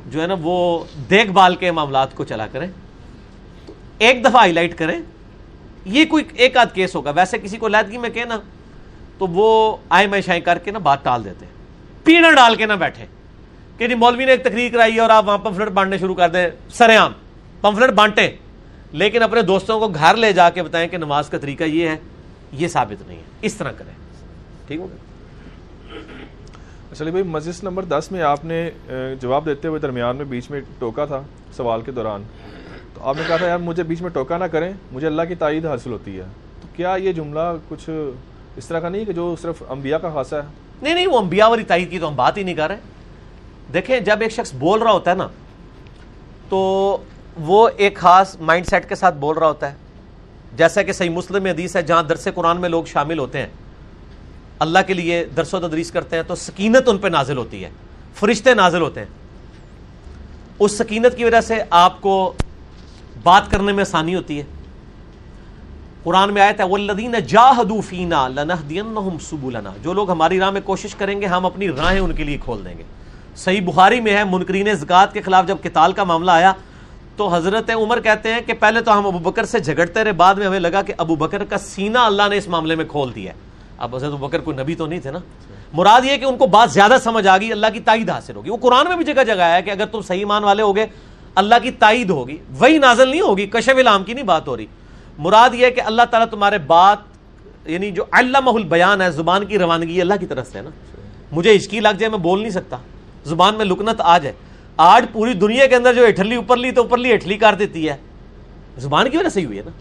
جو 0.06 0.22
ہے 0.22 0.28
نا، 0.28 0.36
وہ 0.42 0.84
دیکھ 1.10 1.32
بھال 1.32 1.56
کے 1.56 1.72
معاملات 1.72 2.16
کو 2.16 2.24
چلا 2.24 2.48
کریں۔ 2.48 2.68
تو 3.66 3.74
ایک 3.98 4.22
دفعہ 4.22 4.36
ہائی 4.36 4.54
لائٹ 4.54 4.78
کریں۔ 4.78 5.00
یہ 5.86 6.06
کوئی 6.06 6.24
ایک 6.34 6.58
آدھ 6.58 6.74
کیس 6.74 6.96
ہوگا۔ 6.96 7.12
ویسے 7.12 7.38
کسی 7.38 7.58
کو 7.58 7.66
علیحدگی 7.66 7.98
میں 7.98 8.10
کہنا، 8.10 8.38
تو 9.18 9.28
وہ 9.28 9.78
آئے 9.90 10.08
میں 10.08 10.22
شائیں 10.22 10.42
کر 10.42 10.58
کے 10.58 10.72
نا 10.72 10.80
بات 10.80 11.04
ٹال 11.04 11.26
دیتے 11.26 11.46
پیڑا 12.04 12.32
ڈال 12.32 12.56
کے 12.56 12.66
نہ 12.66 12.74
بیٹھے۔ 12.74 13.06
کہ 13.78 13.88
جی 13.88 13.96
مولوی 13.96 14.26
نے 14.26 14.32
ایک 14.32 14.44
تقریر 14.44 14.72
کرائی 14.72 14.96
ہے 14.96 15.00
اور 15.00 15.10
آپ 15.10 15.28
وہاں 15.28 15.38
پمفلٹ 15.38 15.70
بانٹنے 15.70 15.98
شروع 15.98 16.16
کر 16.16 16.30
دیں 16.30 16.48
سر 16.70 16.98
عام 16.98 17.14
پمفلٹ 17.62 17.90
بانٹیں۔ 17.90 18.30
لیکن 18.92 19.24
اپنے 19.24 19.42
دوستوں 19.42 19.80
کو 19.80 19.88
گھر 19.88 20.16
لے 20.16 20.34
جا 20.34 20.50
کے 20.50 20.64
بتائیں 20.64 20.88
کہ 20.88 20.98
نماز 20.98 21.30
کا 21.30 21.38
طریقہ 21.38 21.64
یہ 21.64 21.90
ہے 21.90 21.96
یہ 22.52 22.68
ثابت 22.68 23.08
نہیں 23.08 23.18
ہے۔ 23.18 23.24
اس 23.42 23.56
طرح 23.56 23.72
کریں۔ 23.72 23.94
ٹھیک 24.68 24.80
ہو 24.80 24.88
گیا؟ 24.88 24.98
چلیے 26.98 27.12
بھائی 27.12 27.24
مجلس 27.24 27.64
نمبر 27.64 27.86
دس 27.86 28.08
میں 28.12 28.22
آپ 28.22 28.46
نے 28.46 28.70
جواب 29.22 29.46
دیتے 29.46 29.68
ہوئے 29.68 29.80
درمیان 29.80 30.16
میں 30.16 30.26
بیچ 30.26 30.50
میں 30.52 30.62
ٹوکا 30.80 31.06
تھا 31.06 31.22
سوال 31.58 31.82
کے 31.82 31.92
دوران۔ 31.92 32.24
تو 32.94 33.02
آپ 33.04 33.16
نے 33.18 33.24
کہا 33.28 33.38
تھا 33.38 33.48
یار 33.48 33.58
مجھے 33.58 33.84
بیچ 33.84 34.02
میں 34.02 34.10
ٹوکا 34.10 34.38
نہ 34.38 34.44
کریں 34.44 34.74
مجھے 34.92 35.08
اللہ 35.08 35.22
کی 35.28 35.36
تائید 35.36 35.66
حاصل 35.66 35.92
ہوتی 35.92 36.18
ہے۔ 36.18 36.24
تو 36.62 36.68
کیا 36.76 36.96
یہ 37.00 37.12
جملہ 37.12 37.40
کچھ 37.70 37.90
اس 38.56 38.66
طرح 38.68 38.80
کا 38.80 38.90
نہیں 38.90 39.06
کہ 39.06 39.14
جو 39.14 39.36
صرف 39.42 39.64
انبیاء 39.70 39.98
کا 39.98 40.10
خاصہ 40.10 40.36
ہے؟ 40.36 40.42
نہیں 40.82 40.94
نہیں 40.94 41.08
وہ 41.08 41.20
انبیاء 41.20 41.48
والی 41.48 41.64
تائید 41.64 41.92
کی 41.92 42.00
تو 42.00 42.08
ہم 42.08 42.16
بات 42.16 42.38
ہی 42.38 42.44
نہیں 42.44 42.56
کر 42.56 42.68
رہے۔ 42.68 42.78
دیکھیں، 43.74 44.00
جب 44.00 44.22
ایک 44.22 44.32
شخص 44.32 44.54
بول 44.54 44.82
رہا 44.82 44.92
ہوتا 44.92 45.12
ہے 45.12 45.16
نا، 45.16 45.28
تو 46.50 46.98
وہ 47.38 47.70
ایک 47.78 47.98
خاص 47.98 48.36
مائنڈ 48.40 48.68
سیٹ 48.68 48.90
کے 48.90 48.96
ساتھ 48.96 49.16
بول 49.16 49.38
رہا 49.38 49.48
ہوتا 49.48 49.72
ہے۔ 49.72 49.76
جیسا 50.58 50.82
کہ 50.82 50.92
صحیح 50.92 51.10
مسلم 51.10 51.46
حدیث 51.46 51.76
ہے، 51.76 51.82
جہاں 51.82 52.04
درس 52.04 52.28
قرآن 52.36 52.62
میں 52.62 52.70
لوگ 52.70 52.84
شامل 52.84 53.20
ہوتے 53.20 53.40
ہیں۔ 53.40 53.48
اللہ 54.60 54.80
کے 54.88 54.94
لیے 54.94 55.26
درس 55.26 55.54
و 55.54 55.60
تدریس 55.60 55.92
کرتے 55.92 56.16
ہیں، 56.16 56.24
تو 56.24 56.36
سکینت 56.36 56.90
ان 56.90 56.98
پہ 56.98 57.08
نازل 57.08 57.38
ہوتی 57.38 57.64
ہے۔ 57.64 57.70
فرشتے 58.16 58.54
نازل 58.54 58.82
ہوتے 58.82 59.00
ہیں۔ 59.00 59.08
اس 60.60 60.78
سکینت 60.78 61.18
کی 61.18 61.24
وجہ 61.24 61.42
سے 61.42 61.56
آپ 61.70 62.02
کو 62.02 62.34
بات 63.24 63.52
کرنے 63.52 63.72
میں 63.72 63.82
آسانی 63.82 64.16
ہوتی 64.16 64.38
ہے۔ 64.38 64.44
قرآن 66.04 66.34
میں 66.34 66.42
آیا 66.42 66.52
تھا 66.52 66.66
والذین 66.66 67.16
جاہدوا 67.28 67.82
فینا 67.82 68.28
لنہدینہم 68.28 69.18
سبلنا۔ 69.22 69.74
جو 69.82 69.94
لوگ 69.94 70.12
ہماری 70.12 70.40
راہ 70.40 70.52
میں 70.52 70.62
کوشش 70.62 70.96
کریں 70.96 71.22
گے، 71.22 71.26
ہم 71.26 71.46
اپنی 71.46 71.70
راہیں 71.70 72.00
ان 72.00 72.16
کے 72.16 72.24
لیے 72.24 72.38
کھول 72.44 72.66
دیں 72.66 72.78
گے۔ 72.78 72.84
صحیح 73.36 73.62
بخاری 73.62 74.02
میں 74.02 74.18
ہے، 74.18 74.24
منکرین 74.24 74.74
زکات 74.74 75.14
کے 75.14 75.22
خلاف 75.22 75.48
جب 75.48 75.58
قتال 75.64 75.94
کا 75.94 76.04
معاملہ 76.04 76.32
آیا، 76.32 76.54
تو 77.18 77.28
حضرت 77.28 77.72
عمر 77.76 78.00
کہتے 78.02 78.34
ہیں 78.34 78.42
کہ 78.46 78.54
پہلے 78.54 78.82
تو 78.82 79.00
ہم 79.00 79.06
ابو 79.08 79.20
بکر 79.20 79.46
سے 79.46 79.60
جھگڑتے 79.60 80.04
رہے، 80.04 80.12
بعد 80.12 80.36
میں 80.36 80.48
ہمیں 80.48 80.60
لگا 80.60 80.82
کہ 80.82 80.94
ابو 80.98 81.16
بکر 81.16 81.46
کا 81.46 81.58
سینہ 81.58 81.98
اللہ 81.98 82.24
نے 82.30 82.38
اس 82.38 82.48
معاملے 82.48 82.76
میں 82.76 82.86
کھول 82.86 83.16
دیا 83.16 83.32
ہے۔ 83.32 83.38
اب 83.78 83.96
حضرت 83.96 84.12
بکر 84.12 84.40
کوئی 84.40 84.58
نبی 84.58 84.76
تو 84.76 84.86
نہیں 84.86 85.00
تھے 85.00 85.12
نا؟ 85.12 85.20
مراد 85.74 86.02
یہ 86.06 86.18
کہ 86.18 86.26
ان 86.26 86.38
کو 86.38 86.48
بات 86.48 86.72
زیادہ 86.72 86.96
سمجھ 87.04 87.28
آ 87.28 87.38
گئی، 87.38 87.52
اللہ 87.52 87.68
کی 87.74 87.80
تائید 87.80 88.10
حاصل 88.10 88.36
ہوگی۔ 88.36 88.50
وہ 88.50 88.58
قرآن 88.58 88.88
میں 88.88 88.96
بھی 88.96 89.06
جگہ 89.06 89.24
جگہ 89.24 89.42
ہے 89.42 89.62
کہ 89.62 89.70
اگر 89.70 89.86
تم 89.86 90.02
صحیح 90.02 90.26
مان 90.26 90.44
والے 90.44 90.64
ہوگے، 90.64 90.86
اللہ 91.36 91.56
کی 91.64 91.72
تائید 91.72 92.10
ہوگی، 92.10 92.38
وہی 92.60 92.78
نازل 92.78 93.10
نہیں 93.10 93.22
ہوگی، 93.22 93.46
کشف 93.46 93.78
العام 93.78 94.04
کی 94.04 94.14
نہیں 94.14 94.26
بات 94.26 94.48
ہو 94.48 94.58
رہی۔ 94.58 94.66
مراد 95.18 95.50
یہ 95.54 95.70
کہ 95.70 95.82
اللہ 95.82 96.02
تعالیٰ 96.12 96.30
تمہارے 96.30 96.58
بات 96.58 96.98
یعنی 97.66 97.92
جو 97.92 98.04
علامہ 98.12 98.50
البیان 98.50 99.02
ہے، 99.02 99.12
زبان 99.12 99.46
کی 99.46 99.58
روانگی 99.58 100.02
اللہ 100.02 100.14
کی 100.20 100.26
طرف 100.26 100.52
سے 100.52 100.58
ہے 100.58 100.64
نا؟ 100.64 100.70
مجھے 101.32 101.56
ہچکی 101.56 101.80
لگ 101.80 101.90
جائے، 101.90 102.10
میں 102.10 102.18
بول 102.18 102.40
نہیں 102.40 102.52
سکتا۔ 102.52 102.78
زبان 103.26 103.56
میں 103.56 103.66
لکنت 103.66 104.02
آ 104.02 104.18
جائے۔ 104.18 104.36
آج 104.78 105.06
پوری 105.12 105.34
دنیا 105.34 105.68
کے 105.68 105.76
اندر 105.76 105.94
جو 105.94 106.06
اٹھلی 106.06 106.36
اوپر 106.36 106.58
لی 106.58 106.72
تو 106.72 106.82
اوپر 106.82 106.98
لی 106.98 107.14
اٹھلی 107.14 107.38
کر 107.38 107.56
دیتی 107.56 107.90
ہے۔ 107.90 107.96
زبان 108.78 109.10
کی 109.10 109.18
وجہ 109.18 109.30
سے 109.30 109.40
ہی 109.40 109.46
ہوئی 109.46 109.58
ہے 109.58 109.64
نا۔ 109.64 109.72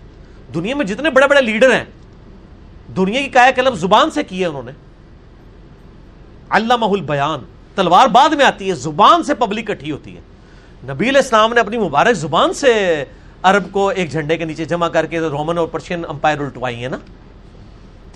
دنیا 0.54 0.76
میں 0.76 0.86
جتنے 0.86 1.10
بڑے 1.10 1.26
بڑے 1.26 1.42
لیڈر 1.42 1.72
ہیں، 1.72 1.84
دنیا 2.96 3.20
کی 3.20 3.28
کایا 3.28 3.50
کلم 3.50 3.74
زبان 3.74 4.10
سے 4.10 4.24
کی 4.24 4.40
ہے 4.40 4.46
انہوں 4.46 4.62
نے۔ 4.62 4.72
علامہ 6.50 6.84
البیان، 6.84 7.40
تلوار 7.74 8.06
بعد 8.06 8.28
میں 8.28 8.44
آتی 8.44 8.68
ہے، 8.68 8.74
زبان 8.74 9.22
سے 9.22 9.34
پبلک 9.34 9.66
کٹھی 9.66 9.90
ہوتی 9.90 10.16
ہے۔ 10.16 10.20
نبی 10.84 11.08
علیہ 11.08 11.20
السلام 11.20 11.52
نے 11.52 11.60
اپنی 11.60 11.78
مبارک 11.78 12.12
زبان 12.12 12.52
سے 12.52 13.04
عرب 13.42 13.72
کو 13.72 13.88
ایک 13.88 14.10
جھنڈے 14.10 14.36
کے 14.36 14.44
نیچے 14.44 14.64
جمع 14.64 14.88
کر 14.88 15.06
کے 15.06 15.20
رومن 15.20 15.58
اور 15.58 15.66
پرشین 15.66 16.04
امپائر 16.08 16.38
الٹوائی 16.38 16.84
ہے 16.84 16.88
نا۔ 16.88 16.96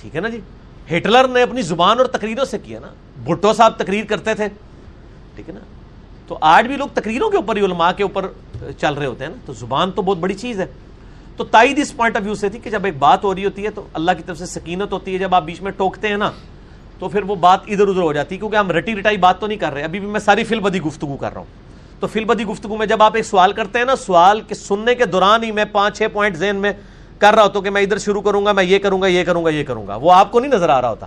ٹھیک 0.00 0.16
ہے 0.16 0.20
نا 0.20 0.28
جی؟ 0.28 0.40
ہٹلر 0.96 1.28
نے 1.28 1.42
اپنی 1.42 1.62
زبان 1.62 1.98
اور 1.98 2.06
تقریروں 2.06 2.44
سے 2.44 2.58
کیا 2.58 2.80
نا۔ 2.80 2.88
بھٹو 3.24 3.52
صاحب 3.52 3.72
تقریر 3.76 4.04
کرتے 4.04 4.34
تھے۔ 4.34 4.48
ٹھیک 5.36 5.48
ہے 5.48 5.54
نا؟ 5.54 5.60
تو 6.28 6.38
آج 6.40 6.66
بھی 6.66 6.76
لوگ 6.76 6.88
تقریروں 6.94 7.30
کے 7.30 7.36
اوپر 7.36 7.56
ہی 7.56 7.60
علماء 7.60 7.92
کے 7.96 8.02
اوپر 8.02 8.26
چل 8.78 8.94
رہے 8.94 9.06
ہوتے 9.06 9.24
ہیں 9.24 9.30
نا، 9.30 9.36
تو 9.46 9.52
زبان 9.52 9.90
تو 9.90 10.02
بہت 10.02 10.18
بڑی 10.18 10.34
چیز 10.34 10.60
ہے۔ 10.60 10.66
تو 11.36 11.44
تائید 11.44 11.78
اس 11.78 11.96
پوائنٹ 11.96 12.16
آف 12.16 12.22
ویو 12.24 12.34
سے 12.34 12.48
تھی 12.48 12.58
کہ 12.58 12.70
جب 12.70 12.84
ایک 12.84 12.98
بات 12.98 13.24
ہو 13.24 13.34
رہی 13.34 13.44
ہوتی 13.44 13.64
ہے 13.64 13.70
تو 13.70 13.82
اللہ 13.92 14.10
کی 14.16 14.22
طرف 14.22 14.38
سے 14.38 14.46
سکینت 14.46 14.92
ہوتی 14.92 15.12
ہے، 15.12 15.18
جب 15.18 15.34
آپ 15.34 15.44
بیچ 15.44 15.62
میں 15.62 15.70
ٹوکتے 15.70 16.08
ہیں 16.08 16.16
نا، 16.16 16.30
تو 16.98 17.08
پھر 17.08 17.22
وہ 17.22 17.34
بات 17.34 17.60
ادھر 17.66 17.88
ادھر 17.88 18.02
ہو 18.02 18.12
جاتی 18.12 18.34
ہے، 18.34 18.38
کیونکہ 18.38 18.56
ہم 18.56 18.70
رٹی 18.70 18.94
رٹائی 18.94 19.16
بات 19.16 19.40
تو 19.40 19.46
نہیں 19.46 19.58
کر 19.58 19.72
رہے۔ 19.72 19.82
ابھی 19.82 20.00
بھی 20.00 20.08
میں 20.08 20.20
ساری 20.20 20.44
فل 20.44 20.60
بدی 20.60 20.80
گفتگو 20.80 21.16
کر 21.16 21.32
رہا 21.32 21.40
ہوں۔ 21.40 21.66
تو 22.00 22.06
فل 22.06 22.24
بدی 22.24 22.44
گفتگو 22.44 22.76
میں 22.76 22.86
جب 22.86 23.02
آپ 23.02 23.16
ایک 23.16 23.24
سوال 23.24 23.52
کرتے 23.52 23.78
ہیں 23.78 23.86
نا، 23.86 23.96
سوال 23.96 24.40
کے 24.40 24.54
سننے 24.54 24.94
کے 24.94 25.06
دوران 25.06 25.44
ہی 25.44 25.52
میں 25.52 25.64
پانچ 25.72 25.98
چھ 25.98 26.02
پوائنٹ 26.12 26.36
ذہن 26.36 26.56
میں 26.56 26.72
کر 27.18 27.34
رہا 27.34 27.42
ہوتا 27.42 27.60
کہ 27.60 27.70
میں 27.70 27.82
ادھر 27.82 27.98
شروع 27.98 28.20
کروں 28.20 28.46
گا، 28.46 28.52
میں 28.52 28.64
یہ 28.64 28.78
کروں 28.78 29.02
گا، 29.02 29.06
یہ 29.06 29.24
کروں 29.24 29.44
گا، 29.44 29.50
یہ 29.50 29.64
کروں 29.64 29.86
گا۔ 29.86 29.96
وہ 29.96 30.12
آپ 30.12 30.32
کو 30.32 30.40
نہیں 30.40 30.52
نظر 30.52 30.68
آ 30.68 30.80
رہا 30.80 30.90
ہوتا۔ 30.90 31.06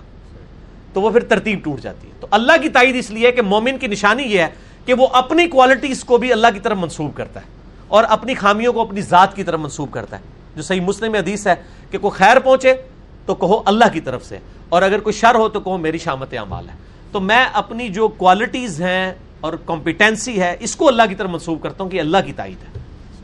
تو 0.93 1.01
وہ 1.01 1.09
پھر 1.09 1.19
ترتیب 1.19 1.59
ٹوٹ 1.63 1.81
جاتی 1.81 2.07
ہے۔ 2.07 2.13
تو 2.19 2.27
اللہ 2.31 2.51
کی 2.61 2.69
تائید 2.69 2.95
اس 2.95 3.11
لیے 3.11 3.31
کہ 3.31 3.41
مومن 3.41 3.77
کی 3.77 3.87
نشانی 3.87 4.23
یہ 4.23 4.39
ہے 4.39 4.47
کہ 4.85 4.93
وہ 4.93 5.07
اپنی 5.13 5.47
کوالٹیز 5.47 6.03
کو 6.03 6.17
بھی 6.17 6.31
اللہ 6.31 6.47
کی 6.53 6.59
طرف 6.59 6.77
منسوب 6.77 7.15
کرتا 7.15 7.39
ہے 7.39 7.45
اور 7.87 8.03
اپنی 8.09 8.33
خامیوں 8.33 8.73
کو 8.73 8.81
اپنی 8.81 9.01
ذات 9.01 9.35
کی 9.35 9.43
طرف 9.43 9.59
منسوب 9.59 9.91
کرتا 9.91 10.17
ہے۔ 10.17 10.21
جو 10.55 10.61
صحیح 10.61 10.81
مسلم 10.81 11.15
حدیث 11.15 11.47
ہے 11.47 11.55
کہ 11.91 11.97
کوئی 11.97 12.11
خیر 12.11 12.39
پہنچے 12.39 12.73
تو 13.25 13.35
کہو 13.35 13.61
اللہ 13.65 13.85
کی 13.93 13.99
طرف 13.99 14.25
سے 14.25 14.37
اور 14.69 14.81
اگر 14.81 14.99
کوئی 14.99 15.13
شر 15.13 15.35
ہو 15.35 15.49
تو 15.49 15.59
کہو 15.59 15.77
میری 15.77 15.97
شامت 15.97 16.33
اعمال 16.33 16.69
ہے۔ 16.69 16.73
تو 17.11 17.19
میں 17.19 17.45
اپنی 17.53 17.89
جو 17.89 18.07
کوالٹیز 18.07 18.81
ہیں 18.81 19.13
اور 19.39 19.53
کمپیٹنسی 19.65 20.41
ہے 20.41 20.55
اس 20.59 20.75
کو 20.75 20.87
اللہ 20.87 21.03
کی 21.09 21.15
طرف 21.15 21.29
منسوب 21.29 21.63
کرتا 21.63 21.83
ہوں 21.83 21.91
کہ 21.91 21.99
اللہ 21.99 22.17
کی 22.25 22.33
تائید 22.33 22.63
ہے۔ 22.63 22.79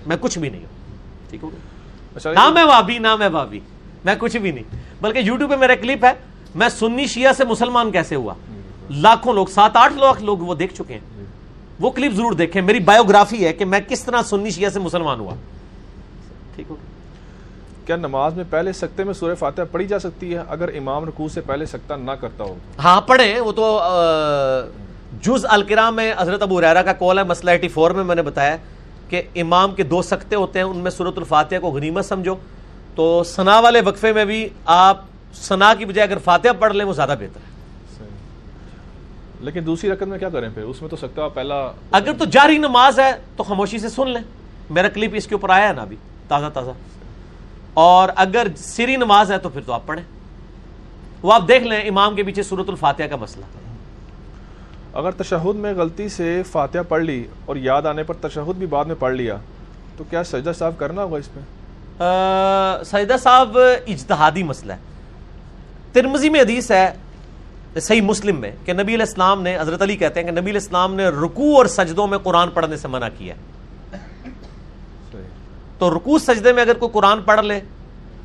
میں 0.08 0.18
کچھ 0.20 0.40
بھی 0.40 0.50
نہیں 0.50 0.62
ہوں۔ 0.62 1.00
ٹھیک 1.30 1.44
ہو 1.44 1.50
اچھا 2.16 2.32
نہ 2.34 2.50
میں 2.50 2.64
وابی 2.64 2.98
نہ 2.98 3.16
میں 3.16 3.30
وابی۔ 3.30 3.60
میں 4.06 4.16
کچھ 4.20 4.38
بھی 4.38 4.52
نہیں۔ 4.52 4.64
بلکہ 5.02 5.20
یوٹیوب 5.20 5.52
پہ 5.52 5.56
میرا 5.56 5.76
کلپ 5.76 6.06
ہے۔ 6.06 6.14
میں 6.56 6.70
سنی 6.70 7.08
شیعہ 7.08 7.34
سے 7.34 7.46
مسلمان 7.46 7.92
کیسے 7.92 8.16
ہوا؟ 8.16 8.34
لاکھوں 8.90 9.34
لوگ 9.34 9.46
سات 9.46 9.72
آٹھ 9.74 9.94
لاکھ 9.94 10.24
لوگ 10.24 10.38
وہ 10.38 10.56
دیکھ 10.56 10.74
چکے 10.74 10.94
ہیں۔ 10.94 11.26
وہ 11.80 11.90
کلپ 11.90 12.14
ضرور 12.14 12.32
دیکھیں۔ 12.32 12.62
میری 12.62 12.80
بایوگرافی 12.80 13.46
ہے 13.46 13.54
کہ 13.54 13.66
میں 13.66 13.80
کس 13.80 14.04
طرح 14.04 14.22
سنی 14.22 14.50
شیعہ 14.50 14.70
سے 14.70 14.80
مسلمان 14.80 15.20
ہوا۔ 15.20 15.34
ٹھیک 16.56 16.66
ہو 16.70 16.76
کیا 17.86 17.96
نماز 17.96 18.34
میں 18.34 18.44
پہلے 18.50 18.74
سکتے 18.74 19.04
میں 19.04 19.14
سورہ 19.14 19.36
فاتحہ 19.36 19.64
پڑھی 19.72 19.88
جا 19.88 20.00
سکتی 20.00 20.34
ہے؟ 20.34 20.44
اگر 20.48 20.68
امام 20.68 21.06
رکوع 21.06 21.28
سے 21.28 21.42
پہلے 21.42 21.66
سکتا 21.66 21.96
نہ 21.96 22.12
کرتا 22.12 22.44
ہو۔ 22.44 22.56
ہاں 22.84 23.02
پڑھیں۔ 23.02 23.40
وہ 23.40 23.52
تو 23.52 23.80
جز 25.22 25.46
الکرام 25.50 25.96
میں 25.96 26.14
حضرت 26.18 26.42
ابو 26.42 26.62
ریرا 26.62 26.82
کا 26.82 26.94
کال 26.94 27.20
ہے۔ 27.20 27.24
مسئلہ 27.24 27.52
ایٹی 27.52 27.68
فور 27.68 27.92
میں 27.92 28.04
میں 28.04 28.16
نے 28.16 28.22
بتایا 28.22 28.58
کہ 29.10 29.22
امام 29.36 29.72
کے 29.72 29.84
دو 29.84 30.02
سکتے 30.02 30.36
ہوتے 30.36 30.60
ہیں۔ 30.60 30.66
ان 30.66 30.78
میں 30.78 30.92
صورت 30.92 31.18
الفاتحہ 31.18 31.60
کو 31.60 31.68
غنیمت 31.68 32.06
سمجھو۔ 32.06 32.36
تو 32.96 33.24
سنا 33.24 33.60
والے 33.60 33.82
وقفے 33.82 34.14
میں 34.14 34.26
بھی 34.26 34.50
آپ 34.66 35.02
سنا 35.36 35.74
کی 35.74 35.86
بجائے 35.86 36.08
اگر 36.08 36.18
فاتحہ 36.18 36.50
پڑھ 36.60 36.74
لیں 36.74 36.86
وہ 36.86 36.94
زیادہ 36.94 37.16
بہتر 37.20 37.40
ہے۔ 37.40 37.56
لیکن 39.40 39.66
دوسری 39.66 39.90
رقم 39.90 40.10
میں 40.10 40.20
کیا 40.20 40.30
کریں 40.30 40.50
پھر؟ 40.54 40.64
اس 40.64 40.82
میں 40.82 40.90
تو 40.90 40.96
سکتا 40.96 41.28
پہلا 41.28 41.72
اگر 41.92 42.14
تو 42.18 42.26
جاری 42.26 42.58
نماز 42.58 43.00
ہے 43.00 43.12
تو 43.36 43.44
خاموشی 43.44 43.80
سے 43.80 43.90
سن 43.90 44.10
لیں۔ 44.10 44.22
میرا 44.70 44.90
کلپ 44.90 45.12
اس 45.14 45.28
کے 45.28 45.36
اوپر 45.36 45.50
آیا 45.50 45.68
ہے 45.68 45.74
نا 45.74 45.82
ابھی 45.82 45.96
تازہ 46.28 46.46
تازہ۔ 46.54 46.70
اور 47.74 48.10
اگر 48.16 48.48
سری 48.58 48.96
نماز 48.96 49.32
ہے 49.32 49.38
تو 49.38 49.50
پھر 49.50 49.62
تو 49.66 49.74
آپ 49.74 49.82
پڑھیں۔ 49.86 50.04
وہ 51.22 51.34
آپ 51.34 51.48
دیکھ 51.48 51.64
لیں 51.64 51.82
امام 51.82 52.16
کے 52.16 52.24
پیچھے 52.24 52.44
صورت 52.44 52.70
الفاتحہ 52.70 53.06
کا 53.06 53.16
مسئلہ۔ 53.16 53.46
اگر 54.94 55.12
تشہد 55.12 55.56
میں 55.56 55.74
غلطی 55.74 56.10
سے 56.10 56.44
فاتحہ 56.52 56.82
پڑھ 56.88 57.04
لی 57.04 57.24
اور 57.46 57.56
یاد 57.56 57.82
آنے 57.82 58.04
پر 58.04 58.14
تشہد 58.14 58.56
بھی 58.56 58.68
بعد 58.68 58.86
میں 58.86 58.96
پڑھ 59.00 59.14
لیا 59.14 59.38
تو 59.98 60.04
کیا 60.10 60.24
سجدہ 60.24 60.52
صاحب 60.58 60.74
کرنا 60.78 61.04
ہوگا 61.04 61.18
اس 61.18 61.30
پہ 61.34 61.40
سجدہ 62.86 63.16
صاحب 63.20 63.58
اجتہادی 63.88 64.44
مسئلہ 64.44 64.74
ہے۔ 64.74 64.95
ترمزی 65.96 66.30
میں 66.30 66.42
حدیث 66.42 66.72
ہے، 66.72 66.94
صحیح 67.82 68.02
مسلم 68.02 68.40
میں، 68.40 68.52
کہ 68.66 68.74
نبی 68.74 68.96
علیہ 68.96 69.06
السلام 69.08 69.42
نے، 69.42 69.60
حضرت 69.60 69.82
علی 69.82 69.96
کہتے 69.96 70.20
ہیں 70.20 70.26
کہ 70.26 70.32
نبی 70.32 70.52
علیہ 70.52 70.62
السلام 70.62 70.96
نے 70.96 71.08
رکوع 71.08 71.58
اور 71.58 71.66
سجدوں 71.66 72.08
میں 72.08 72.18
قرآن 72.18 72.50
پڑھنے 72.50 72.78
سے 72.78 72.88
منع 72.88 73.08
کیا 73.18 73.36
تو 75.78 75.96
رکوع، 75.96 76.18
سجدے 76.18 76.54
میں 76.54 76.62
اگر 76.62 76.74
کوئی 76.74 76.92
قرآن 76.94 77.22
پڑھ 77.22 77.46
لے 77.46 77.60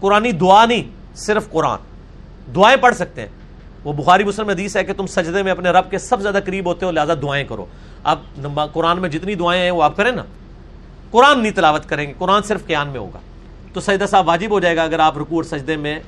قرآن 0.01 0.27
دعا 0.41 0.67
نہیں، 0.67 0.83
صرف 1.17 1.51
قرآن۔ 1.51 1.79
دعائیں 2.55 2.77
پڑھ 2.77 2.95
سکتے 2.97 3.21
ہیں۔ 3.21 3.29
وہ 3.85 3.93
بخاری 3.93 4.25
مسلم 4.25 4.49
حدیث 4.49 4.77
ہے 4.77 4.85
کہ 4.85 4.93
تم 4.93 5.07
سجدے 5.07 5.43
میں 5.43 5.53
اپنے 5.53 5.71
رب 5.71 5.91
کے 5.91 5.99
سب 5.99 6.21
زیادہ 6.21 6.39
قریب 6.45 6.67
ہوتے 6.67 6.87
ہو، 6.87 6.91
لہٰذا 6.91 7.15
دعائیں 7.23 7.45
کرو۔ 7.45 7.67
اب 8.05 8.19
قرآن 8.73 9.01
میں 9.01 9.09
جتنی 9.09 9.35
دعائیں 9.35 9.63
ہیں، 9.63 9.71
وہ 9.71 9.83
آپ 9.83 9.97
کریں 9.97 10.13
نا۔ 10.13 10.25
قرآن 11.11 11.41
نہیں 11.41 11.53
تلاوت 11.53 11.89
کریں 11.89 12.09
گے، 12.09 12.15
قرآن 12.19 12.43
صرف 12.43 12.67
قیان 12.67 12.89
میں 12.89 13.01
ہوگا۔ 13.01 13.19
تو 13.73 13.81
سجدہ 13.81 14.05
صاحب 14.11 14.29
واجب 14.29 14.51
ہو 14.51 14.61
جائے 14.61 14.77
گا 14.77 14.83
اگر 14.83 14.99
آپ 14.99 15.19
رکوع 15.19 15.37
اور 15.37 15.59
سجدے 15.59 15.77
میں 15.77 15.99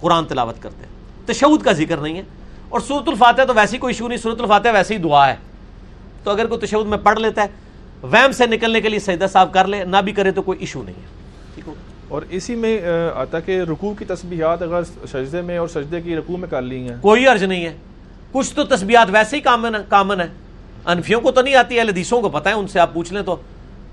قرآن 0.00 0.24
تلاوت 0.24 0.62
کرتے 0.62 0.76
ہیں۔ 0.76 0.94
تشود 1.26 1.62
کا 1.62 1.72
ذکر 1.72 1.96
نہیں 1.96 2.16
ہے۔ 2.16 2.22
اور 2.68 2.80
صورت 2.80 3.08
الفاتحہ 3.08 3.44
تو 3.44 3.54
ویسی 3.54 3.78
کوئی 3.78 3.94
ایشو 3.94 4.08
نہیں 4.08 4.18
صورت 4.18 4.40
الفاتحہ 4.40 4.72
ویسی 4.72 4.94
ہی 4.94 4.98
دعا 4.98 5.28
ہے۔ 5.28 5.36
تو 6.24 6.30
اگر 6.30 6.46
کوئی 6.46 6.66
تشود 6.66 6.86
میں 6.86 6.98
پڑھ 6.98 7.18
لیتا 7.18 7.42
ہے 7.42 7.46
ویم 8.02 8.32
سے 8.32 8.46
نکلنے 8.46 8.80
کے 8.80 8.88
لیے 8.88 8.98
سجدہ 8.98 9.26
صاحب 9.32 9.52
کر 9.52 9.66
لے 9.66 9.84
نہ 9.84 9.96
بھی 9.96 10.12
کرے 10.12 10.30
تو 10.30 10.42
کوئی 10.42 10.58
ایشو 10.58 10.82
نہیں 10.82 10.96
ہے۔ 10.96 11.06
ٹھیک 11.54 11.68
ہو؟ 11.68 11.74
اور 12.08 12.22
اسی 12.30 12.54
میں 12.54 12.80
آتا 13.14 13.40
کہ 13.40 13.60
رکوع 13.60 13.94
کی 13.94 14.04
تسبیحات 14.04 14.62
اگر 14.62 14.84
سجدے 14.84 15.40
میں 15.42 15.58
اور 15.58 15.68
سجدے 15.68 16.00
کی 16.00 16.16
رکوع 16.16 16.36
میں 16.36 16.48
کر 16.48 16.62
لی 16.62 16.88
ہیں۔ 16.88 16.96
کوئی 17.00 17.26
عرض 17.26 17.42
نہیں 17.42 17.64
ہے۔ 17.64 17.76
کچھ 18.32 18.54
تو 18.54 18.64
تسبیحات 18.64 19.08
ویسے 19.12 19.36
ہی 19.36 19.40
کامن 19.40 19.74
کامن 19.88 20.20
ہے 20.20 20.26
انفیوں 20.84 21.20
کو 21.20 21.30
تو 21.30 21.42
نہیں 21.42 21.54
آتی 21.54 21.76
ہے 21.76 21.80
حدیثوں 21.80 22.20
کو 22.20 22.28
پتہ 22.28 22.48
ہے 22.48 22.54
ان 22.54 22.68
سے 22.68 22.80
آپ 22.80 22.94
پوچھ 22.94 23.12
لیں 23.12 23.22
تو۔ 23.22 23.36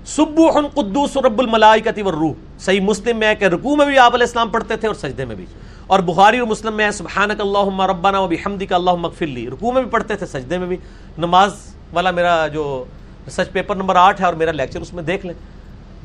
سبح 0.06 0.60
قدوس 0.74 1.16
رب 1.16 1.38
الملائکتی 1.38 2.02
والروح۔ 2.02 2.32
صحیح 2.58 2.80
مسلم 2.80 3.16
میں 3.16 3.28
ہے 3.28 3.34
کہ 3.34 3.44
رکوع 3.44 3.76
میں 3.76 3.86
بھی 3.86 3.98
آپ 3.98 4.14
علیہ 4.14 4.26
السلام 4.26 4.48
پڑھتے 4.48 4.76
تھے 4.76 4.88
اور 4.88 4.94
سجدے 4.94 5.24
میں 5.24 5.36
بھی۔ 5.36 5.46
اور 5.86 6.00
بخاری 6.00 6.38
اور 6.38 6.48
مسلم 6.48 6.74
میں 6.74 6.90
سبحانک 6.90 7.40
اللہم 7.40 7.82
ربنا 7.82 8.18
و 8.18 8.28
بحمدک 8.28 8.72
اللہم 8.72 9.04
اغفر 9.04 9.26
لی۔ 9.26 9.50
رکوع 9.50 9.72
میں 9.72 9.82
بھی 9.82 9.90
پڑھتے 9.90 10.16
تھے، 10.16 10.26
سجدے 10.26 10.58
میں 10.58 10.66
بھی۔ 10.66 10.76
نماز 11.18 11.54
والا 11.92 12.10
میرا 12.10 12.46
جو 12.46 12.84
سچ 13.30 13.52
پیپر 13.52 13.76
نمبر 13.76 13.96
آٹھ 13.96 14.20
ہے 14.20 14.26
اور 14.26 14.34
میرا 14.34 14.52
لیکچر 14.52 14.80
اس 14.80 14.92
میں 14.92 15.02
دیکھ 15.02 15.26
لیں۔ 15.26 15.34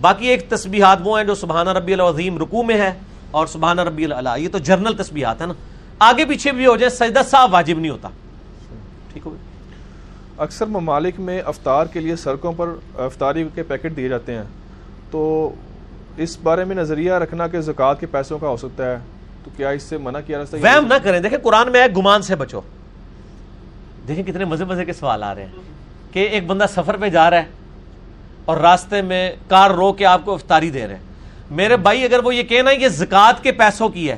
باقی 0.01 0.27
ایک 0.27 0.49
تسبیحات 0.49 0.99
وہ 1.03 1.17
ہیں 1.17 1.25
جو 1.25 1.35
سبحانہ 1.35 1.69
ربی 1.69 1.93
العظیم 1.93 2.37
رکوع 2.37 2.63
میں 2.63 2.75
ہے 2.75 2.93
اور 3.31 3.47
سبحانہ 3.47 3.81
ربی 3.81 4.05
اللہ 4.05 4.29
یہ 4.37 4.49
تو 4.49 4.57
جرنل 4.57 4.93
تسبیحات 4.97 5.41
ہیں 5.41 5.47
نا۔ 5.47 5.53
آگے 5.99 6.25
پیچھے 6.25 6.51
بھی 6.51 6.65
ہو 6.65 6.77
جائے، 6.77 6.89
سجدہ 6.89 7.21
صاحب 7.29 7.53
واجب 7.53 7.79
نہیں 7.79 7.91
ہوتا۔ 7.91 8.09
ٹھیک 9.13 9.27
ہو 9.27 9.35
اکثر 10.37 10.65
ممالک 10.65 11.19
میں 11.19 11.41
افطار 11.45 11.85
کے 11.85 11.99
لیے 11.99 12.15
سڑکوں 12.15 12.53
پر 12.57 12.69
افطاری 12.95 13.47
کے 13.55 13.63
پیکٹ 13.63 13.95
دیے 13.95 14.09
جاتے 14.09 14.35
ہیں۔ 14.35 14.43
تو 15.11 15.51
اس 16.17 16.37
بارے 16.43 16.63
میں 16.63 16.75
نظریہ 16.75 17.13
رکھنا 17.13 17.47
کہ 17.47 17.61
زکوٰۃ 17.61 17.95
کے 17.99 18.05
پیسوں 18.05 18.39
کا 18.39 18.47
ہو 18.47 18.57
سکتا 18.57 18.91
ہے۔ 18.91 18.97
تو 19.43 19.51
کیا 19.57 19.69
اس 19.69 19.83
سے 19.83 19.97
منع 19.97 20.19
کیا 20.25 20.39
ہے 20.39 20.57
وہم 20.57 20.85
نہ 20.85 20.93
کریں۔ 21.03 21.19
دیکھیں 21.19 21.39
قرآن 21.39 21.71
میں 21.71 21.81
ہے 21.81 21.85
گمان 21.97 22.21
سے 22.21 22.35
بچو۔ 22.35 22.61
دیکھیں 24.07 24.23
کتنے 24.23 24.45
مزے 24.45 24.65
مزے 24.65 24.85
کے 24.85 24.93
سوال 24.93 25.23
آ 25.23 25.35
رہے 25.35 25.45
ہیں 25.45 25.51
کہ 26.11 26.19
ایک 26.19 26.47
بندہ 26.47 26.65
سفر 26.69 26.97
پہ 26.97 27.09
جا 27.09 27.29
رہا 27.29 27.37
ہے 27.37 27.45
اور 28.45 28.57
راستے 28.57 29.01
میں 29.01 29.31
کار 29.47 29.69
رو 29.69 29.93
کے 29.93 30.05
آپ 30.05 30.21
کو 30.25 30.33
افطاری 30.33 30.69
دے 30.69 30.87
رہے 30.87 30.95
ہیں۔ 30.95 31.03
میرے 31.51 31.77
بھائی 31.77 32.03
اگر 32.03 32.19
وہ 32.23 32.35
یہ 32.35 32.43
کہنا 32.43 32.69
ہے 32.69 32.75
کہ 32.75 32.89
زکوٰۃ 32.89 33.41
کے 33.41 33.51
پیسوں 33.51 33.89
کی 33.89 34.09
ہے 34.11 34.15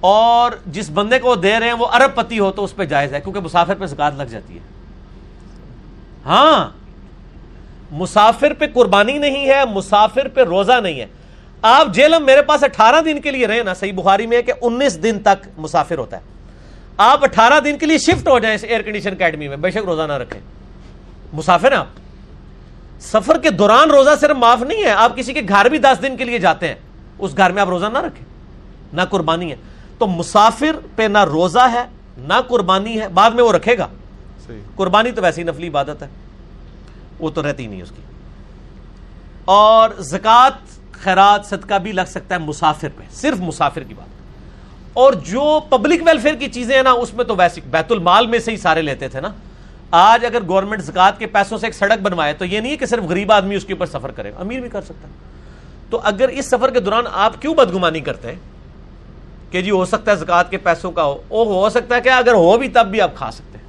اور 0.00 0.52
جس 0.66 0.90
بندے 0.90 1.18
کو 1.18 1.28
وہ 1.28 1.34
دے 1.34 1.60
رہے 1.60 1.66
ہیں 1.66 1.74
وہ 1.74 1.86
ارب 1.86 2.14
پتی 2.14 2.38
ہو 2.38 2.50
تو 2.50 2.64
اس 2.64 2.76
پہ 2.76 2.84
جائز 2.84 3.14
ہے، 3.14 3.20
کیونکہ 3.20 3.40
مسافر 3.40 3.74
پہ 3.74 3.86
زکات 3.86 4.12
لگ 4.16 4.22
جاتی 4.22 4.54
ہے۔ 4.54 4.60
ہاں 6.26 6.68
مسافر 7.90 8.52
پہ 8.52 8.64
قربانی 8.74 9.18
نہیں 9.18 9.48
ہے، 9.48 9.62
مسافر 9.72 10.28
پہ 10.28 10.40
روزہ 10.40 10.80
نہیں 10.82 11.00
ہے۔ 11.00 11.06
آپ 11.62 11.86
جیلم 11.94 12.24
میرے 12.24 12.42
پاس 12.42 12.64
اٹھارہ 12.64 13.00
دن 13.00 13.20
کے 13.20 13.30
لیے 13.30 13.46
رہے 13.46 13.62
نا، 13.62 13.74
صحیح 13.74 13.92
بخاری 13.92 14.26
میں 14.26 14.42
کہ 14.42 14.52
انیس 14.62 15.02
دن 15.02 15.18
تک 15.24 15.46
مسافر 15.56 15.98
ہوتا 15.98 16.16
ہے۔ 16.16 16.22
آپ 16.96 17.24
اٹھارہ 17.24 17.60
دن 17.60 17.78
کے 17.78 17.86
لیے 17.86 17.98
شفٹ 17.98 18.28
ہو 18.28 18.38
جائیں 18.38 18.54
اس 18.54 18.64
ایئر 18.64 18.82
کنڈیشن 18.82 19.12
اکیڈمی 19.12 19.48
میں، 19.48 19.56
بے 19.56 19.70
شک 19.70 19.78
روزہ 19.78 20.02
نہ 20.02 20.12
رکھیں۔ 20.12 20.40
مسافر 21.32 21.72
ہیں 21.72 21.78
آپ۔ 21.78 21.86
سفر 23.00 23.38
کے 23.38 23.50
دوران 23.50 23.90
روزہ 23.90 24.10
صرف 24.20 24.36
معاف 24.36 24.62
نہیں 24.62 24.84
ہے، 24.84 24.90
آپ 24.90 25.16
کسی 25.16 25.32
کے 25.32 25.40
گھر 25.48 25.68
بھی 25.68 25.78
دس 25.78 26.02
دن 26.02 26.16
کے 26.16 26.24
لیے 26.24 26.38
جاتے 26.38 26.68
ہیں۔ 26.68 26.74
اس 27.18 27.36
گھر 27.36 27.52
میں 27.52 27.62
آپ 27.62 27.68
روزہ 27.68 27.86
نہ 27.86 27.98
رکھیں، 27.98 28.24
نہ 28.92 29.02
قربانی 29.10 29.50
ہے۔ 29.50 29.56
تو 29.98 30.06
مسافر 30.06 30.76
پہ 30.96 31.02
نہ 31.02 31.24
روزہ 31.24 31.68
ہے 31.72 31.84
نہ 32.18 32.34
قربانی 32.48 33.00
ہے 33.00 33.08
بعد 33.08 33.30
میں 33.30 33.44
وہ 33.44 33.52
رکھے 33.52 33.78
گا۔ 33.78 33.86
قربانی 34.74 35.10
تو 35.10 35.22
ویسی 35.22 35.42
نفلی 35.42 35.68
عبادت 35.68 36.02
ہے 36.02 36.08
وہ 37.18 37.30
تو 37.30 37.50
رہتی 37.50 37.66
نہیں 37.66 37.82
اس 37.82 37.90
کی۔ 37.90 38.02
اور 39.44 39.90
زکوٰۃ 39.98 40.78
خیرات 40.92 41.46
صدقہ 41.46 41.74
بھی 41.74 41.92
لگ 41.92 42.08
سکتا 42.08 42.34
ہے 42.34 42.40
مسافر 42.40 42.88
پہ 42.96 43.02
صرف 43.10 43.36
مسافر 43.40 43.82
کی 43.82 43.94
بات۔ 43.94 44.08
اور 44.92 45.12
جو 45.12 45.60
پبلک 45.68 46.02
ویلفیئر 46.06 46.34
کی 46.34 46.48
چیزیں 46.48 46.76
ہیں 46.76 46.82
نا 46.82 46.90
اس 46.90 47.14
میں 47.14 47.24
تو 47.24 47.36
ویسے 47.36 47.60
بیت 47.70 47.92
المال 47.92 48.26
میں 48.26 48.38
سے 48.38 48.50
ہی 48.50 48.56
سارے 48.56 48.82
لیتے 48.82 49.08
تھے 49.08 49.20
نا۔ 49.20 49.28
آج 49.90 50.24
اگر 50.24 50.38
گورنمنٹ 50.48 50.82
زکات 50.82 51.18
کے 51.18 51.26
پیسوں 51.26 51.58
سے 51.58 51.66
ایک 51.66 51.74
سڑک 51.74 52.02
بنوائے 52.02 52.32
تو 52.32 52.44
یہ 52.44 52.60
نہیں 52.60 52.72
ہے 52.72 52.76
کہ 52.76 52.86
صرف 52.86 53.04
غریب 53.04 53.32
آدمی 53.32 53.54
اس 53.54 53.64
کے 53.64 53.72
اوپر 53.72 53.86
سفر 53.86 54.10
کرے 54.10 54.32
امیر 54.38 54.60
بھی 54.60 54.68
کر 54.68 54.82
سکتا 54.82 55.08
ہے۔ 55.08 55.12
تو 55.90 56.00
اگر 56.04 56.28
اس 56.28 56.46
سفر 56.46 56.70
کے 56.70 56.80
دوران 56.80 57.04
آپ 57.12 57.42
کیوں 57.42 57.54
بدگمانی 57.54 58.00
کرتے 58.00 58.28
ہیں؟ 58.32 58.38
کہ 59.50 59.62
جی 59.62 59.70
ہو 59.70 59.84
سکتا 59.84 60.10
ہے 60.10 60.16
زکات 60.16 60.50
کے 60.50 60.56
پیسوں 60.56 60.92
کا 60.92 61.04
ہو 61.04 61.22
او 61.28 61.62
ہو 61.62 61.68
سکتا 61.68 61.96
ہے 61.96 62.00
کہ 62.00 62.08
اگر 62.08 62.34
ہو 62.34 62.58
بھی 62.58 62.68
تب 62.68 62.86
بھی 62.90 63.00
آپ 63.00 63.14
کھا 63.14 63.30
سکتے 63.30 63.58
ہیں۔ 63.58 63.64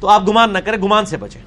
تو 0.00 0.08
آپ 0.08 0.28
گمان 0.28 0.52
نہ 0.52 0.58
کریں 0.58 0.78
گمان 0.78 1.06
سے 1.06 1.16
بچیں۔ 1.16 1.40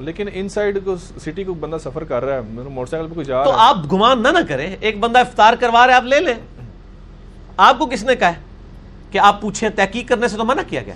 لیکن 0.00 0.28
ان 0.32 0.48
سائڈ 0.48 0.78
کو 0.84 0.96
سٹی 0.96 1.44
کو 1.44 1.54
بندہ 1.54 1.76
سفر 1.84 2.04
کر 2.04 2.24
رہا 2.24 2.34
ہے 2.34 2.40
موٹر 2.40 2.90
سائیکل 2.90 3.08
پہ 3.08 3.14
کوئی 3.14 3.26
جا 3.26 3.44
تو 3.44 3.52
رہا 3.52 3.58
ہے۔ 3.58 3.68
آپ 3.68 3.92
گمان 3.92 4.22
نہ 4.22 4.28
نہ 4.28 4.38
کریں 4.48 4.76
ایک 4.80 4.98
بندہ 5.00 5.18
افطار 5.18 5.54
کروا 5.54 5.86
رہا 5.86 5.92
ہے 5.92 5.96
آپ 5.96 6.04
لے 6.04 6.20
لیں۔ 6.20 6.34
آپ 7.56 7.78
کو 7.78 7.86
کس 7.86 8.04
نے 8.04 8.16
کہا 8.16 8.28
ہے 8.28 8.40
کہ 9.10 9.18
آپ 9.18 9.40
پوچھیں 9.40 9.68
تحقیق 9.68 10.08
کرنے 10.08 10.28
سے 10.28 10.36
تو 10.36 10.44
منع 10.44 10.62
کیا 10.68 10.82
گیا؟ 10.82 10.94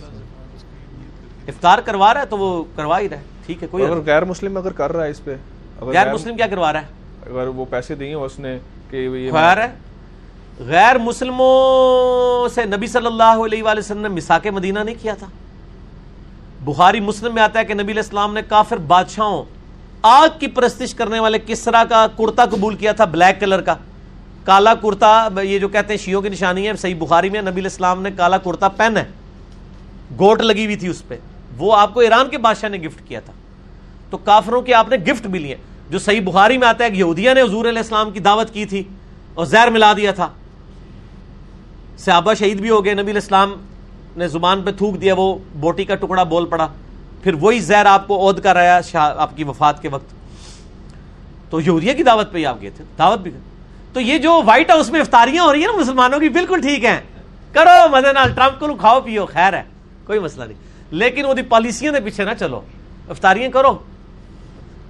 افطار 1.49 1.79
کروا 1.79 2.15
رہا 2.15 2.21
ہے 2.21 2.27
تو 2.27 2.39
وہ 2.39 2.65
کروا 2.77 3.01
ہی 3.01 3.09
رہا 3.09 3.17
ہے۔ 3.17 3.23
ٹھیک 3.47 3.63
ہے 3.63 3.69
کوئی 3.71 3.85
اگر 3.85 4.01
غیر 4.07 4.25
مسلم 4.25 4.57
اگر 4.57 4.73
کر 4.73 4.93
رہا 4.93 5.05
ہے 5.05 5.11
اس 5.11 5.25
پہ 5.25 5.37
غیر 5.81 6.15
مسلم 6.15 6.37
کیا 6.37 6.47
کروا 6.47 6.73
رہا 6.73 6.81
ہے؟ 6.83 6.87
اگر 7.31 7.47
وہ 7.47 7.65
پیسے 7.71 7.95
دیے 7.95 8.15
اس 8.15 8.39
نے 8.39 8.59
کہ 8.91 8.97
یہ 8.97 9.33
خیر 9.33 9.57
ہے؟ 9.57 9.69
غیر 10.67 10.99
مسلموں 10.99 12.49
سے 12.49 12.65
نبی 12.65 12.87
صلی 12.87 13.07
اللہ 13.07 13.23
علیہ 13.23 13.63
وآلہ 13.63 13.79
وسلم 13.79 14.03
نے 14.03 14.09
مساک 14.09 14.47
مدینہ 14.47 14.79
نہیں 14.79 14.95
کیا 15.03 15.15
تھا؟ 15.15 15.27
بخاری 16.65 17.01
مسلم 17.01 17.35
میں 17.35 17.43
آتا 17.43 17.59
ہے 17.59 17.65
کہ 17.65 17.75
نبی 17.75 17.83
علیہ 17.83 18.03
السلام 18.03 18.35
نے 18.35 18.43
کافر 18.43 18.77
بادشاہوں، 18.77 19.45
آگ 20.03 20.29
کی 20.41 20.47
پرستش 20.47 20.95
کرنے 20.95 21.21
والے 21.21 21.39
کسرا 21.47 21.85
کا 21.85 22.07
کرتا 22.19 22.47
قبول 22.47 22.75
کیا 22.75 22.93
تھا، 22.93 23.05
بلیک 23.05 23.41
کلر 23.41 23.61
کا۔ 23.61 23.75
کالا 24.45 24.75
کرتا، 24.75 25.29
یہ 25.43 25.59
جو 25.59 25.69
کہتے 25.69 25.93
ہیں 25.93 25.99
شیعوں 25.99 26.23
کی 26.23 26.29
نشانی 26.29 26.69
ہے، 26.69 26.77
صحیح 26.77 26.95
بخاری 26.99 27.31
میں 27.31 27.43
نبی 27.43 27.51
علیہ 27.51 27.63
السلام 27.63 28.03
نے 28.03 28.11
کالا 28.11 28.39
کرتا 28.39 28.69
پہنا 28.69 29.01
ہے۔ 29.01 29.09
گوٹ 30.19 30.41
لگی 30.41 30.65
ہوئی 30.65 30.77
تھی 30.77 30.89
اس 30.89 31.09
پہ۔ 31.09 31.19
وہ 31.59 31.77
آپ 31.77 31.95
کو 31.95 32.01
ایران 32.01 32.29
کے 32.29 32.39
بادشاہ 32.39 32.69
نے 32.69 32.79
گفٹ 32.79 33.09
کیا 33.09 33.21
تھا۔ 33.21 33.33
تو 34.11 34.17
کافروں 34.17 34.63
کے 34.63 34.75
آپ 34.75 34.89
نے 34.89 34.97
گفٹ 34.97 35.27
بھی 35.27 35.39
لیے۔ 35.39 35.57
جو 35.91 35.99
صحیح 35.99 36.21
بخاری 36.21 36.59
میں 36.59 36.69
آتا 36.69 36.85
ہے 36.85 36.91
کہ 36.91 36.97
یہودیہ 36.97 37.35
نے 37.35 37.43
حضور 37.43 37.65
علیہ 37.65 37.79
السلام 37.79 38.11
کی 38.11 38.21
دعوت 38.21 38.51
کی 38.51 38.67
تھی 38.67 38.83
اور 39.35 39.45
زہر 39.45 39.71
ملا 39.71 39.93
دیا 39.93 40.13
تھا۔ 40.13 40.29
صحابہ 41.99 42.35
شہید 42.35 42.61
بھی 42.61 42.71
ہو 42.71 42.85
گئے، 42.85 42.93
نبی 42.95 43.03
علیہ 43.03 43.15
السلام 43.15 43.55
نے 44.17 44.29
زبان 44.29 44.63
پہ 44.63 44.71
تھوک 44.73 45.01
دیا، 45.01 45.15
وہ 45.15 45.39
بوٹی 45.61 45.85
کا 45.85 45.95
ٹکڑا 45.95 46.23
بول 46.23 46.47
پڑا۔ 46.47 46.69
پھر 47.23 47.35
وہی 47.35 47.61
زہر 47.61 47.87
آپ 47.87 48.09
کو 48.09 48.29
عہد 48.29 48.41
کر 48.41 48.57
رہا 48.57 48.81
شاہ، 48.81 49.15
آپ 49.17 49.37
کی 49.37 49.45
وفات 49.45 49.83
کے 49.83 49.89
وقت۔ 49.89 50.15
تو 51.51 51.61
یہودیہ 51.61 51.93
کی 51.93 52.03
دعوت 52.03 52.33
پہ 52.33 52.39
ہی 52.39 52.47
آپ 52.47 52.63
گئے 52.63 52.71
تھے، 52.71 52.85
دعوت 52.99 53.19
بھی۔ 53.19 53.31
تو 53.93 54.01
یہ 54.01 54.19
جو 54.19 54.43
وائٹ 54.45 54.71
ہاؤس 54.71 54.91
میں 54.91 55.01
افطاریاں 55.01 55.45
ہو 55.45 55.53
رہی 55.53 55.61
ہیں 55.61 55.67
نا 55.67 55.81
مسلمانوں 55.81 56.19
کی، 56.19 56.29
بالکل 56.29 56.61
ٹھیک 56.61 56.85
ہیں۔ 56.85 57.01
کرو 57.53 57.89
مزے 57.89 58.13
نال، 58.13 58.33
ٹرمپ 58.35 58.61
کو 58.61 58.75
کھاؤ، 58.75 59.01
پیو، 59.01 59.27
خیر 59.27 59.53
ہے، 59.53 59.63
کوئی 60.05 60.19
مسئلہ 60.19 60.45
نہیں۔ 60.45 60.59
لیکن 60.91 61.25
وہ 61.25 61.35
پالیسیاں 61.49 61.93
دے 61.93 62.01
پیچھے 62.01 62.25
نہ 62.25 62.31
چلو۔ 62.41 62.61
افطاریاں 63.09 63.49
کرو، 63.49 63.79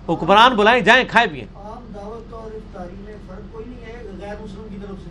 حکمران 0.08 0.56
بلائیں، 0.56 0.80
جائیں، 0.80 1.04
کھائیں، 1.08 1.28
پیئیں 1.32 1.46
عام 1.54 1.92
دعوت 1.94 2.32
اور 2.32 2.54
افطاری 2.54 2.96
میں 2.98 3.14
فرق 3.26 3.52
کوئی 3.52 3.64
نہیں 3.68 3.86
ہے 3.86 4.02
غیر 4.20 4.34
مسلم 4.40 4.66
کی 4.70 4.76
طرف 4.86 4.96
سے 5.04 5.10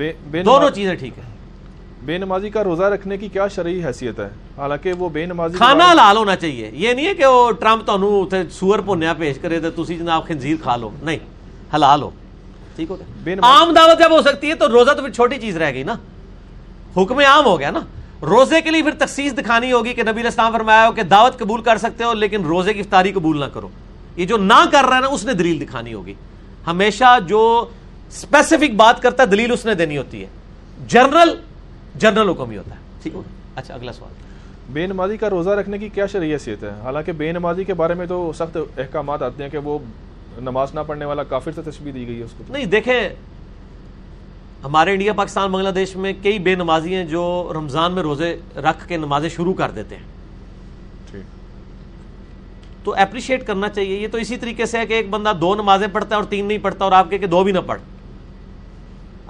بے 0.00 0.12
بے 0.30 0.42
دونوں 0.42 0.60
نماز- 0.60 0.74
چیزیں 0.74 0.94
ٹھیک 0.94 1.18
ہیں۔ 1.18 1.24
بے 2.02 2.18
نمازی 2.18 2.50
کا 2.50 2.64
روزہ 2.64 2.82
رکھنے 2.82 3.16
کی 3.16 3.28
کیا 3.28 3.48
شرعی 3.48 3.84
حیثیت 3.84 4.20
ہے؟ 4.20 4.28
حالانکہ 4.56 4.92
وہ 4.92 5.08
بے 5.08 5.26
نمازی 5.26 5.56
کھانا 5.56 5.92
حلال 5.92 6.16
ہونا 6.16 6.36
چاہیے۔ 6.36 6.70
یہ 6.72 6.92
نہیں 6.92 7.06
ہے 7.06 7.14
کہ 7.14 7.26
وہ 7.26 7.52
ٹرمپ 7.52 7.90
اتنے 7.90 8.42
سور 8.50 8.78
پونیا 8.78 9.12
پیش 9.12 9.38
کرے 9.38 9.60
تو 9.60 9.84
تسی 9.84 9.96
جناب 9.98 10.28
خنزیر 10.28 10.56
کھا 10.62 10.76
لو۔ 10.76 10.90
نہیں 11.02 11.18
حلال 11.74 12.02
ہو۔ 12.02 12.10
ٹھیک 12.76 12.90
ہو 12.90 12.96
گیا۔ 12.98 13.34
عام 13.42 13.72
دعوت 13.72 13.98
جب 13.98 14.10
ہو 14.10 14.22
سکتی 14.22 14.48
ہے 14.48 14.54
تو 14.54 14.68
روزہ 14.68 14.90
تو 14.90 15.02
پھر 15.02 15.10
چھوٹی 15.10 15.38
چیز 15.38 15.56
رہ 15.56 15.72
گئی 15.72 15.82
نا۔ 15.82 15.94
حکم 16.96 17.18
عام 17.18 17.44
ہو 17.44 17.58
گیا 17.60 17.70
نا۔ 17.70 17.80
روزے 18.22 18.60
کے 18.60 18.70
لیے 18.70 18.82
پھر 18.82 18.94
تخصیص 18.98 19.32
دکھانی 19.32 19.72
ہوگی 19.72 19.94
کہ 19.94 20.02
نبی 20.02 20.10
علیہ 20.10 20.24
السلام 20.24 20.52
فرمایا 20.52 20.86
ہو 20.86 20.92
کہ 20.92 21.02
دعوت 21.02 21.38
قبول 21.38 21.62
کر 21.62 21.78
سکتے 21.78 22.04
ہو 22.04 22.14
لیکن 22.14 22.44
روزے 22.44 22.74
کی 22.74 22.80
افطاری 22.80 23.12
قبول 23.12 23.40
نہ 23.40 23.44
کرو۔ 23.44 23.68
یہ 24.16 24.26
جو 24.26 24.36
نہ 24.36 24.64
کر 24.72 24.84
رہا 24.88 24.96
ہے 24.96 25.00
نا 25.00 25.06
اس 25.06 25.24
نے 25.24 25.34
دلیل 25.34 25.60
دکھانی 25.60 25.94
ہوگی۔ 25.94 26.14
ہمیشہ 26.66 27.18
جو 27.26 27.66
اسپیسیفک 28.12 28.74
بات 28.76 29.02
کرتا 29.02 29.22
ہے 29.22 29.28
دلیل 29.28 29.52
اس 29.52 29.64
نے 29.66 29.74
دینی 29.74 29.98
ہوتی 29.98 30.22
ہے 30.22 30.26
جنرل 30.88 31.34
جنرل 31.94 32.28
حکم 32.28 32.50
ہی 32.50 32.56
ہوتا 32.56 32.74
ہے. 32.74 32.80
ٹھیک 33.02 33.14
ہو 33.14 33.22
اچھا 33.56 33.74
اگلا 33.74 33.92
سوال. 33.92 34.12
بے 34.72 34.86
نمازی 34.86 35.16
کا 35.16 35.30
روزہ 35.30 35.50
رکھنے 35.58 35.78
کی 35.78 35.88
کیا 35.94 36.06
شرعی 36.06 36.32
حیثیت 36.32 36.62
ہے؟ 36.62 36.70
حالانکہ 36.82 37.12
بے 37.12 37.30
نمازی 37.32 37.64
کے 37.64 37.74
بارے 37.74 37.94
میں 37.94 38.06
تو 38.06 38.30
سخت 38.38 38.56
احکامات 38.56 39.22
آتے 39.22 39.42
ہیں 39.42 39.50
کہ 39.50 39.58
وہ 39.64 39.78
نماز 40.38 40.74
نہ 40.74 40.80
پڑھنے 40.86 41.04
والا 41.04 41.22
کافر 41.30 41.52
سے 41.52 41.62
تشبیح 41.70 41.92
دی 41.92 42.06
گئی 42.06 42.18
ہے 42.18 42.24
اس 42.24 42.34
کو. 42.38 42.44
نہیں 42.48 42.66
دیکھیں 42.66 43.08
ہمارے 44.64 44.92
انڈیا 44.92 45.12
پاکستان 45.12 45.50
بنگلہ 45.52 45.68
دیش 45.74 45.94
میں 45.96 46.12
کئی 46.22 46.38
بے 46.38 46.54
نمازی 46.54 46.94
ہیں 46.94 47.04
جو 47.04 47.52
رمضان 47.54 47.92
میں 47.92 48.02
روزے 48.02 48.34
رکھ 48.56 48.86
کے 48.88 48.96
نمازیں 48.96 49.28
شروع 49.28 49.54
کر 49.54 49.70
دیتے 49.76 49.96
ہیں. 49.96 50.04
ٹھیک. 51.10 51.24
تو 52.84 52.94
اپریشیٹ 52.98 53.46
کرنا 53.46 53.68
چاہیے 53.68 53.96
یہ 53.96 54.08
تو 54.12 54.18
اسی 54.18 54.36
طریقے 54.36 54.66
سے 54.66 54.78
ہے 54.78 54.86
کہ 54.86 54.94
ایک 54.94 55.08
بندہ 55.10 55.32
دو 55.40 55.54
نمازیں 55.54 55.86
پڑھتا 55.92 56.14
ہے 56.14 56.20
اور 56.20 56.28
تین 56.30 56.44
نہیں 56.44 56.58
پڑھتا 56.62 56.84
اور 56.84 56.92
آپ 56.92 57.10
کہہ 57.10 57.18
کہ 57.18 57.26
دو 57.26 57.42
بھی 57.44 57.52
نہ 57.52 57.58
پڑھ. 57.66 57.80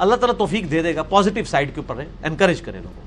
اللہ 0.00 0.14
تعالیٰ 0.14 0.38
توفیق 0.38 0.70
دے 0.70 0.82
دے 0.82 0.94
گا 0.94 1.02
پازیٹیو 1.02 1.44
سائڈ 1.44 1.74
کے 1.74 1.80
اوپر 1.80 2.04
انکریج 2.24 2.60
کرے 2.60 2.78
لوگوں 2.78 3.02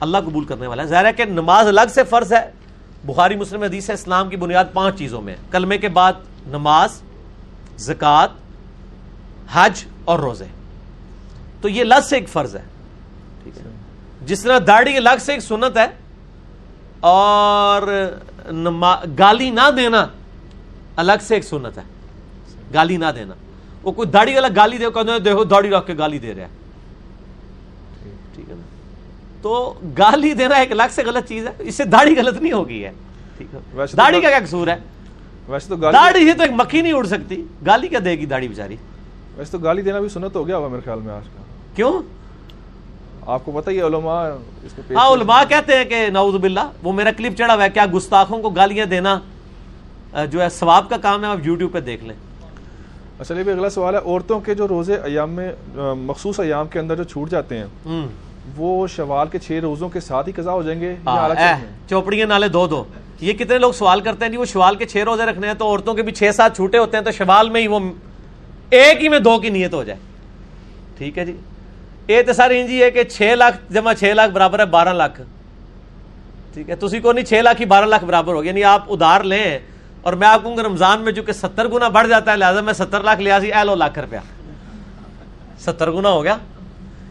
اللہ 0.00 0.18
قبول 0.18 0.44
کرنے 0.44 0.66
والا 0.66 0.82
ہے۔ 0.82 0.88
ظاہر 0.88 1.04
ہے 1.04 1.12
کہ 1.12 1.24
نماز 1.24 1.66
الگ 1.66 1.90
سے 1.90 2.04
فرض 2.04 2.32
ہے۔ 2.32 2.50
بخاری، 3.04 3.36
مسلم، 3.36 3.62
حدیث 3.62 3.88
ہے، 3.88 3.94
اسلام 3.94 4.28
کی 4.28 4.36
بنیاد 4.36 4.64
پانچ 4.72 4.98
چیزوں 4.98 5.22
میں 5.22 5.32
ہے۔ 5.32 5.38
کلمے 5.50 5.78
کے 5.78 5.88
بعد 5.88 6.12
نماز، 6.46 7.02
زکوٰۃ، 7.78 8.26
حج 9.52 9.84
اور 10.04 10.18
روزے۔ 10.18 10.44
تو 11.60 11.68
یہ 11.68 11.84
لفظ 11.84 12.08
سے 12.08 12.16
ایک 12.16 12.28
فرض 12.28 12.56
ہے۔ 12.56 12.62
ٹھیک 13.42 13.58
ہے۔ 13.58 13.62
جس 14.26 14.42
طرح 14.42 14.58
داڑھی 14.66 14.96
الگ 14.96 15.18
سے 15.20 15.32
ایک 15.32 15.42
سنت 15.42 15.76
ہے 15.76 15.86
اور 17.00 18.12
نما- 18.52 19.04
گالی 19.18 19.50
نہ 19.50 19.70
دینا 19.76 20.06
الگ 20.96 21.12
سے 21.20 21.34
ایک 21.34 21.44
سنت 21.44 21.78
ہے۔ 21.78 21.82
گالی 22.74 22.96
نہ 22.96 23.06
دینا۔ 23.14 23.34
وہ 23.86 23.92
کوئی 23.92 24.08
داڑھی 24.08 24.34
والا 24.34 24.48
گالی 24.56 24.78
دے 24.78 24.84
ہیں، 24.84 25.18
دیکھو 25.18 25.44
داڑھی 25.44 25.70
رکھ 25.70 25.86
کے 25.86 25.94
گالی 25.98 26.18
دے 26.18 26.34
رہا 26.34 26.42
ہے۔ 26.42 26.48
ٹھیک 28.34 28.48
ہے 28.50 28.54
نا۔ 28.54 28.62
تو 29.42 29.74
گالی 29.98 30.32
دینا 30.34 30.54
ایک 30.54 30.72
الگ 30.72 30.90
سے 30.90 31.02
غلط 31.04 31.28
چیز 31.28 31.46
ہے 31.46 31.52
اس 31.58 31.74
سے 31.74 31.84
داڑھی 31.84 32.16
غلط 32.16 32.40
نہیں 32.42 32.52
ہوگی 32.52 32.84
ہے۔ 32.84 32.92
ٹھیک 33.38 33.54
ہے۔ 33.54 33.84
داڑھی 33.96 34.20
کا 34.20 34.28
کیا 34.28 34.38
قصور 34.44 34.68
ہے؟ 34.68 34.76
ویسے 35.48 35.68
تو 35.68 35.76
داڑھی 35.76 36.24
سے 36.26 36.32
تو 36.32 36.42
ایک 36.42 36.52
مکھی 36.52 36.80
نہیں 36.82 36.92
اڑ 36.92 37.04
سکتی۔ 37.06 37.42
گالی 37.66 37.88
کیا 37.88 37.98
دے 38.04 38.10
گی 38.10 38.26
داڑھی 38.26 38.48
بیچاری؟ 38.48 38.76
ویسے 39.36 39.50
تو 39.52 39.58
گالی 39.58 39.82
دینا 39.82 40.00
بھی 40.00 40.08
سنت 40.08 40.36
ہو 40.36 40.46
گیا 40.46 40.56
ہوگا 40.56 40.68
میرے 40.68 40.80
خیال 40.84 41.00
میں 41.00 41.14
آج 41.14 41.24
کا۔ 41.24 41.42
کیوں؟ 41.74 41.92
آپ 43.26 43.44
کو 43.44 43.52
پتہ 43.52 43.70
ہی 43.70 43.76
ہے 43.76 43.82
علماء 43.82 44.22
اس 44.64 44.76
پیش 44.76 44.96
ہاں 44.96 45.08
علماء 45.08 45.42
کہتے 45.48 45.76
ہیں 45.76 45.84
کہ 45.84 46.06
نعوذ 46.12 46.34
باللہ 46.34 46.68
وہ 46.82 46.92
میرا 46.92 47.10
کلپ 47.16 47.36
چڑھا 47.38 47.54
ہوا 47.54 47.64
ہے 47.64 47.70
کیا 47.70 47.86
گستاخوں 47.94 48.42
کو 48.42 48.50
گالیاں 48.50 48.86
دینا 48.86 49.18
جو 50.30 50.42
ہے 50.42 50.48
ثواب 50.48 50.88
کا 50.90 50.96
کام 50.96 51.24
ہے 51.24 51.28
آپ 51.28 51.38
یوٹیوب 51.42 51.72
پہ 51.72 51.80
دیکھ 51.80 52.04
لیں۔ 52.04 52.16
اچھا 53.20 53.34
یہ 53.34 53.42
بھی 53.42 53.52
اگلا 53.52 53.70
سوال 53.70 53.94
ہے 53.94 54.00
عورتوں 54.00 54.38
کے 54.40 54.54
جو 54.54 54.68
روزے 54.68 54.96
ایام 55.04 55.30
میں 55.30 55.50
مخصوص 55.96 56.40
ایام 56.40 56.66
کے 56.68 56.78
اندر 56.78 56.96
جو 56.96 57.04
چھوٹ 57.04 57.30
جاتے 57.30 57.58
ہیں 57.58 58.06
وہ 58.56 58.86
شوال 58.86 59.28
کے 59.28 59.38
چھ 59.38 59.58
روزوں 59.62 59.88
کے 59.88 60.00
ساتھ 60.00 60.28
ہی 60.28 60.32
قضا 60.32 60.52
ہو 60.52 60.62
جائیں 60.62 60.80
گے؟ 60.80 60.94
چوپڑیاں 61.88 62.26
نالے 62.26 62.48
دو 62.48 62.66
دو۔ 62.66 62.84
یہ 63.20 63.32
کتنے 63.32 63.58
لوگ 63.58 63.72
سوال 63.72 64.00
کرتے 64.00 64.24
ہیں 64.24 64.30
جی 64.32 64.36
وہ 64.36 64.44
شوال 64.44 64.76
کے 64.76 64.86
چھ 64.86 65.04
روزے 65.06 65.24
رکھنے 65.24 65.46
ہیں 65.46 65.54
تو 65.54 65.68
عورتوں 65.68 65.94
کے 65.94 66.02
بھی 66.02 66.12
چھ 66.12 66.30
سات 66.34 66.56
چھوٹے 66.56 66.78
ہوتے 66.78 66.96
ہیں 66.96 67.04
تو 67.04 67.10
شوال 67.10 67.50
میں 67.50 67.60
ہی 67.60 67.66
وہ 67.66 67.78
ایک 68.70 69.02
ہی 69.02 69.08
میں 69.08 69.18
دو 69.18 69.38
کی 69.38 69.50
نیت 69.50 69.74
ہو 69.74 69.82
جائے۔ 69.84 69.98
ٹھیک 70.98 71.18
ہے 71.18 71.24
جی۔ 71.24 71.36
یہ 72.08 72.22
تو 72.22 72.32
سر 72.32 72.50
انجی 72.50 72.82
ہے 72.82 72.90
کہ 72.90 73.04
چھ 73.04 73.34
لاکھ 73.36 73.56
جمع 73.70 73.92
چھ 73.92 74.12
لاکھ 74.14 74.32
برابر 74.32 74.58
ہے 74.58 74.64
بارہ 74.66 74.92
لاکھ۔ 74.92 75.20
ٹھیک 76.54 76.70
ہے 76.70 76.76
تسی 76.76 77.00
کو 77.00 77.12
نہیں 77.12 77.24
چھ 77.24 77.40
لاکھ 77.42 77.60
ہی 77.60 77.66
بارہ 77.66 77.84
لاکھ 77.84 78.04
برابر 78.04 78.34
ہو 78.34 78.44
یعنی 78.44 78.64
آپ 78.64 78.92
ادھار 78.92 79.24
لیں 79.24 79.58
اور 80.06 80.14
میں 80.14 80.28
آپ 80.28 80.42
کہوں 80.42 80.56
گا 80.56 80.62
رمضان 80.62 81.00
میں 81.00 81.12
جو 81.12 81.22
کہ 81.22 81.32
ستر 81.32 81.68
گنا 81.68 81.88
بڑھ 81.88 82.08
جاتا 82.08 82.32
ہے، 82.32 82.36
لہٰذا 82.36 82.60
میں 82.60 82.72
ستر 82.72 83.00
لاکھ 83.00 83.20
لیا 83.20 83.40
سی، 83.40 83.52
اے 83.52 83.64
لو 83.64 83.74
لاکھ 83.74 83.98
روپیہ۔ 83.98 84.18
ستر 85.58 85.90
گنا 85.90 86.08
ہو 86.08 86.24
گیا۔ 86.24 86.36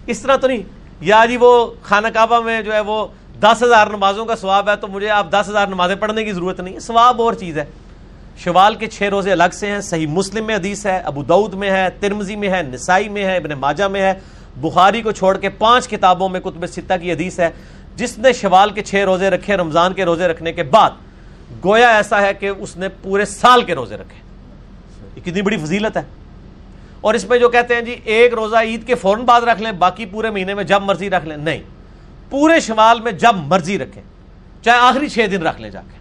اس 0.06 0.20
طرح 0.20 0.36
تو 0.36 0.48
نہیں۔ 0.48 0.64
یا 1.02 1.26
جی 1.26 1.38
وہ 1.38 1.74
خانہ 1.84 2.08
کعبہ 2.08 2.40
میں 2.40 2.62
جو 2.62 2.74
ہے 2.74 2.80
وہ 2.80 3.08
دس 3.40 3.64
ہزار 3.64 3.88
نمازوں 3.88 4.26
کا 4.26 4.36
ثواب 4.36 4.70
ہے 4.70 4.76
تو 4.76 4.88
مجھے 4.88 5.10
آپ 5.10 5.32
دس 5.32 5.46
ہزار 5.50 5.68
نمازیں 5.68 5.96
پڑھنے 5.96 6.24
کی 6.24 6.32
ضرورت 6.32 6.60
نہیں 6.60 6.74
ہے۔ 6.74 6.80
ثواب 6.80 7.22
اور 7.22 7.34
چیز 7.34 7.58
ہے۔ 7.58 7.66
شوال 8.38 8.76
کے 8.76 8.88
چھ 8.88 9.04
روزے 9.04 9.32
الگ 9.32 9.54
سے 9.54 9.72
ہیں، 9.72 9.82
صحیح 9.82 10.08
مسلم 10.08 10.46
میں 10.46 10.56
حدیث 10.56 10.86
ہے، 10.86 10.98
ابو 10.98 11.24
دعود 11.24 11.54
میں 11.54 11.70
ہے 11.70 11.90
ترمزی 12.00 12.36
میں 12.36 12.50
ہے، 12.50 12.62
نسائی 12.62 13.10
میں 13.10 13.24
ہے، 13.24 13.38
ابن 13.38 13.50
ماجہ 13.50 13.84
میں 13.84 14.02
ہے۔ 14.02 14.14
بخاری 14.62 15.02
کو 15.02 15.12
چھوڑ 15.12 15.38
کے 15.38 15.50
پانچ 15.50 15.88
کتابوں 15.88 16.30
میں، 16.30 16.40
کتب 16.40 16.68
ستہ 16.68 16.94
کی 17.02 17.12
حدیث 17.12 17.40
ہے۔ 17.40 17.50
جس 17.96 18.18
نے 18.18 18.34
شوال 18.34 18.70
کے 18.70 18.84
چھ 18.84 18.96
روزے 18.96 19.30
رکھے، 19.30 19.58
رمضان 19.58 19.94
کے 19.94 20.06
روزے 20.06 20.28
رکھنے 20.28 20.54
کے 20.54 20.64
بعد 20.64 20.90
گویا 21.66 21.90
ایسا 21.90 22.22
ہے 22.22 22.34
کہ 22.34 22.50
اس 22.58 22.78
نے 22.78 22.90
پورے 22.90 23.26
سال 23.26 23.62
کے 23.62 23.76
روزے 23.76 23.98
رکھے۔ 23.98 24.20
یہ 25.16 25.22
کتنی 25.22 25.42
بڑی 25.42 25.58
فضیلت 25.58 25.98
ہے۔ 25.98 26.02
اور 27.02 27.14
اس 27.14 27.30
میں 27.30 27.38
جو 27.38 27.50
کہتے 27.50 27.76
ہیں 27.76 27.82
جی 27.82 27.96
ایک 28.04 28.34
روزہ 28.34 28.56
عید 28.56 28.88
کے 28.88 28.96
فوراً 28.96 29.26
بعد 29.26 29.42
رکھ 29.42 29.62
لیں، 29.62 29.72
باقی 29.72 30.06
پورے 30.06 30.30
مہینے 30.30 30.54
میں 30.54 30.64
جب 30.64 30.82
مرضی 30.82 31.10
رکھ 31.10 31.26
لیں، 31.26 31.38
نہیں۔ 31.38 31.62
پورے 32.30 32.60
شمال 32.60 33.02
میں 33.02 33.12
جب 33.12 33.36
مرضی 33.36 33.80
رکھیں، 33.80 34.04
چاہے 34.64 34.78
آخری 34.78 35.10
چھ 35.10 35.26
دن 35.32 35.48
رکھ 35.48 35.62
لیں 35.62 35.70
جا 35.70 35.82
کے، 35.82 35.98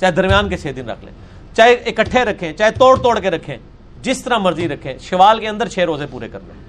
چاہے 0.00 0.12
درمیان 0.12 0.48
کے 0.48 0.56
چھ 0.56 0.66
دن 0.76 0.90
رکھ 0.90 1.04
لیں، 1.04 1.12
چاہے 1.56 1.72
اکٹھے 1.72 2.24
رکھیں، 2.24 2.52
چاہے 2.52 2.70
توڑ 2.70 2.98
توڑ 2.98 3.20
کے 3.20 3.30
رکھیں، 3.30 3.56
جس 4.02 4.24
طرح 4.24 4.38
مرضی 4.38 4.68
رکھیں 4.68 4.98
شوال 5.00 5.40
کے 5.40 5.48
اندر 5.48 5.68
چھ 5.68 5.78
روزے 5.78 6.06
پورے 6.10 6.28
کر 6.28 6.38
لیں۔ 6.40 6.62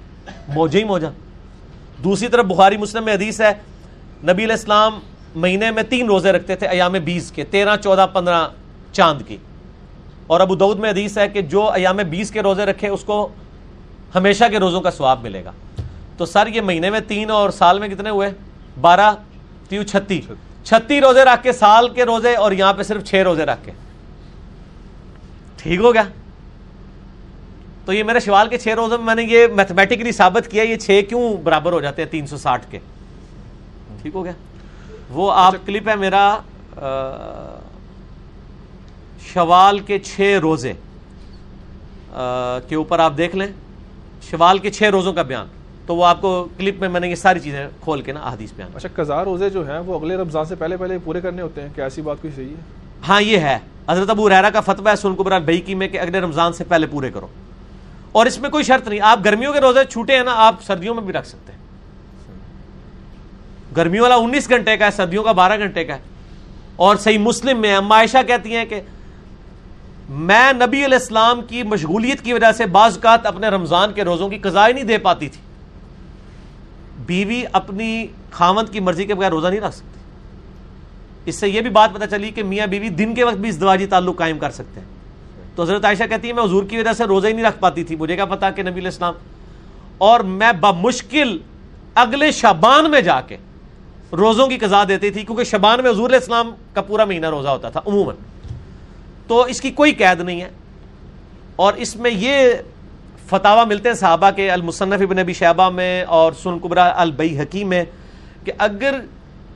موجہ 0.47 0.79
ہی 0.79 0.83
موجہ۔ 0.83 1.07
دوسری 2.03 2.27
طرف 2.27 2.45
بخاری 2.45 2.77
مسلم 2.77 3.05
میں 3.05 3.13
حدیث 3.13 3.41
ہے، 3.41 3.51
نبی 4.23 4.43
علیہ 4.43 4.55
السلام 4.55 4.99
مہینے 5.35 5.71
میں 5.71 5.83
تین 5.83 6.05
روزے 6.05 6.31
رکھتے 6.31 6.55
تھے 6.55 6.67
ایام 6.67 6.91
بیس 6.91 7.31
کے، 7.31 7.43
تیرہ، 7.43 7.77
چودہ، 7.77 8.05
پندرہ 8.13 8.47
چاند 8.91 9.21
کی۔ 9.27 9.37
اور 10.27 10.39
ابو 10.39 10.55
دعود 10.55 10.79
میں 10.79 10.89
حدیث 10.89 11.17
ہے 11.17 11.29
کہ 11.29 11.41
جو 11.41 11.71
ایام 11.71 11.97
بیس 11.97 12.31
کے 12.31 12.41
روزے 12.41 12.65
رکھے، 12.65 12.87
اس 12.87 13.03
کو 13.03 13.29
ہمیشہ 14.15 14.43
کے 14.51 14.59
روزوں 14.59 14.81
کا 14.81 14.91
ثواب 14.91 15.23
ملے 15.23 15.43
گا۔ 15.45 15.51
تو 16.17 16.25
سر، 16.25 16.47
یہ 16.47 16.61
مہینے 16.61 16.89
میں 16.89 16.99
تین 17.07 17.31
اور 17.31 17.49
سال 17.49 17.79
میں 17.79 17.87
کتنے 17.87 18.09
ہوئے؟ 18.09 18.31
بارہ، 18.81 19.11
تیو، 19.69 19.83
چھتی۔ 19.83 20.21
چھتی 20.63 21.01
روزے 21.01 21.23
رکھ 21.23 21.43
کے، 21.43 21.51
سال 21.51 21.89
کے 21.89 22.03
روزے 22.03 22.35
اور 22.35 22.51
یہاں 22.51 22.73
پہ 22.73 22.83
صرف 22.83 23.03
چھ 23.03 23.15
روزے 23.15 23.45
رکھ 23.45 23.65
کے۔ 23.65 23.71
ٹھیک 25.57 25.79
ہو 25.79 25.93
گیا؟ 25.93 26.03
تو 27.85 27.93
یہ 27.93 28.03
میرے 28.03 28.19
شوال 28.19 28.47
کے 28.47 28.57
چھ 28.57 28.67
روزوں 28.67 28.97
میں 28.97 29.05
میں 29.05 29.15
نے 29.15 29.23
یہ 29.23 29.47
میتھمیٹکلی 29.47 30.11
ثابت 30.11 30.51
کیا، 30.51 30.63
یہ 30.63 30.75
چھ 30.75 31.01
کیوں 31.09 31.37
برابر 31.37 31.71
ہو 31.71 31.81
جاتے 31.81 32.01
ہیں 32.01 32.09
تین 32.09 32.27
سو 32.27 32.37
ساٹھ 32.37 32.65
کے؟ 32.71 32.79
ٹھیک 34.01 34.15
ہو 34.15 34.23
گیا؟ 34.23 34.31
وہ 35.13 35.31
آپ 35.31 35.53
کلپ 35.65 35.89
ہے 35.89 35.95
میرا 35.95 36.37
شوال 39.33 39.79
کے 39.79 39.99
چھ 39.99 40.39
روزے 40.41 40.73
کے 42.69 42.75
اوپر 42.75 42.99
آپ 42.99 43.13
دیکھ 43.17 43.35
لیں 43.35 43.47
شوال 44.29 44.57
کے 44.57 44.71
چھ 44.71 44.83
روزوں 44.83 45.13
کا 45.13 45.21
بیان 45.21 45.47
تو 45.85 45.95
وہ 45.95 46.05
آپ 46.05 46.21
کو 46.21 46.47
کلپ 46.57 46.79
میں 46.79 46.89
میں 46.89 46.99
نے 46.99 47.07
یہ 47.07 47.15
ساری 47.15 47.39
چیزیں 47.39 47.67
کھول 47.81 48.01
کے 48.01 48.11
نا 48.11 48.19
احادیث 48.19 48.51
بیان 48.53 48.69
اچھا 48.75 48.89
قضا 48.95 49.23
روزے 49.25 49.49
جو 49.49 49.67
ہیں 49.67 49.79
وہ 49.79 49.99
اگلے 49.99 50.17
رمضان 50.17 50.45
سے 50.45 50.55
پہلے 50.55 50.77
پہلے 50.77 50.97
پورے 51.03 51.21
کرنے 51.21 51.41
ہوتے 51.41 51.61
ہیں 51.61 51.69
کیا 51.75 51.83
ایسی 51.83 52.01
بات 52.01 52.21
کوئی 52.21 52.33
صحیح 52.35 52.49
ہے؟ 52.49 52.61
ہاں 53.07 53.21
یہ 53.21 53.37
ہے 53.37 53.57
حضرت 53.89 54.09
ابو 54.09 54.29
ریرا 54.29 54.49
کا 54.49 54.61
فتویٰ 54.61 54.91
ہے 54.91 54.95
سن 54.95 55.15
قبرا 55.15 55.37
بھائی 55.37 55.61
کی 55.61 55.75
میں 55.75 55.87
کہ 55.87 55.99
اگلے 55.99 56.19
رمضان 56.19 56.53
سے 56.53 56.63
پہلے 56.63 56.87
پورے 56.87 57.11
کرو 57.11 57.27
اور 58.11 58.25
اس 58.25 58.39
میں 58.39 58.49
کوئی 58.49 58.63
شرط 58.63 58.87
نہیں 58.87 58.99
آپ 59.01 59.19
گرمیوں 59.25 59.53
کے 59.53 59.59
روزے 59.61 59.83
چھوٹے 59.89 60.15
ہیں 60.15 60.23
نا 60.23 60.33
آپ 60.35 60.55
سردیوں 60.63 60.95
میں 60.95 61.03
بھی 61.03 61.13
رکھ 61.13 61.27
سکتے 61.27 61.51
ہیں۔ 61.53 61.59
گرمیوں 63.77 64.03
والا 64.03 64.15
انیس 64.15 64.49
گھنٹے 64.49 64.77
کا 64.77 64.85
ہے، 64.85 64.91
سردیوں 64.91 65.23
کا 65.23 65.31
بارہ 65.31 65.57
گھنٹے 65.57 65.85
کا 65.85 65.95
ہے۔ 65.95 65.99
اور 66.75 66.95
صحیح 66.95 67.17
مسلم 67.17 67.61
میں 67.61 67.75
اما 67.75 67.95
عائشہ 67.95 68.17
کہتی 68.27 68.55
ہیں 68.55 68.65
کہ 68.65 68.81
میں 70.09 70.53
نبی 70.53 70.85
علیہ 70.85 70.97
السلام 70.97 71.41
کی 71.41 71.63
مشغولیت 71.63 72.21
کی 72.21 72.33
وجہ 72.33 72.51
سے 72.51 72.65
بعض 72.65 72.93
اوقات 72.93 73.25
اپنے 73.25 73.47
رمضان 73.47 73.93
کے 73.93 74.03
روزوں 74.03 74.29
کی 74.29 74.37
قضاء 74.37 74.67
نہیں 74.67 74.83
دے 74.83 74.97
پاتی 74.97 75.29
تھی۔ 75.29 75.41
بیوی 77.05 77.43
اپنی 77.51 78.07
خامند 78.31 78.69
کی 78.69 78.79
مرضی 78.79 79.05
کے 79.05 79.13
بغیر 79.13 79.29
روزہ 79.29 79.47
نہیں 79.47 79.59
رکھ 79.59 79.75
سکتی۔ 79.75 79.99
اس 81.25 81.35
سے 81.35 81.49
یہ 81.49 81.61
بھی 81.61 81.69
بات 81.69 81.89
پتہ 81.93 82.05
چلی 82.11 82.31
کہ 82.31 82.43
میاں 82.43 82.67
بیوی 82.67 82.89
دن 82.89 83.15
کے 83.15 83.23
وقت 83.23 83.35
بھی 83.35 83.49
ازدواجی 83.49 83.85
تعلق 83.85 84.17
قائم 84.17 84.39
کر 84.39 84.51
سکتے 84.51 84.79
ہیں۔ 84.79 84.87
تو 85.55 85.63
حضرت 85.63 85.85
عائشہ 85.85 86.03
کہتی 86.09 86.27
ہے 86.27 86.33
میں 86.33 86.43
حضور 86.43 86.63
کی 86.63 86.77
وجہ 86.77 86.93
سے 86.93 87.03
روزہ 87.03 87.27
ہی 87.27 87.33
نہیں 87.33 87.45
رکھ 87.45 87.59
پاتی 87.59 87.83
تھی، 87.83 87.95
مجھے 87.95 88.15
کیا 88.15 88.25
پتا 88.25 88.49
کہ 88.49 88.61
نبی 88.61 88.71
علیہ 88.71 88.87
السلام۔ 88.87 89.13
اور 89.97 90.19
میں 90.19 90.51
بمشکل 90.59 91.37
اگلے 91.95 92.31
شابان 92.31 92.91
میں 92.91 93.01
جا 93.01 93.21
کے 93.21 93.37
روزوں 94.13 94.47
کی 94.47 94.57
قضا 94.57 94.83
دیتی 94.87 95.09
تھی، 95.09 95.25
کیونکہ 95.25 95.43
شبان 95.43 95.81
میں 95.81 95.91
حضور 95.91 96.09
علیہ 96.09 96.19
السلام 96.19 96.51
کا 96.73 96.81
پورا 96.81 97.05
مہینہ 97.05 97.29
روزہ 97.29 97.47
ہوتا 97.47 97.69
تھا، 97.69 97.81
عموماً۔ 97.85 98.15
تو 99.27 99.41
اس 99.41 99.61
کی 99.61 99.71
کوئی 99.71 99.91
قید 99.91 100.21
نہیں 100.21 100.41
ہے۔ 100.41 100.49
اور 101.55 101.73
اس 101.73 101.95
میں 101.95 102.11
یہ 102.13 102.53
فتوا 103.29 103.63
ملتے 103.63 103.89
ہیں 103.89 103.95
صحابہ 103.95 104.31
کے، 104.35 104.51
المصنف 104.51 105.01
ابن 105.01 105.17
نبی 105.17 105.33
شہبہ 105.33 105.69
میں 105.69 106.03
اور 106.03 106.33
سن 106.43 106.57
قبرا 106.57 106.93
البئی 107.01 107.39
حکیم 107.39 107.69
میں 107.69 107.85
کہ 108.43 108.51
اگر 108.57 108.99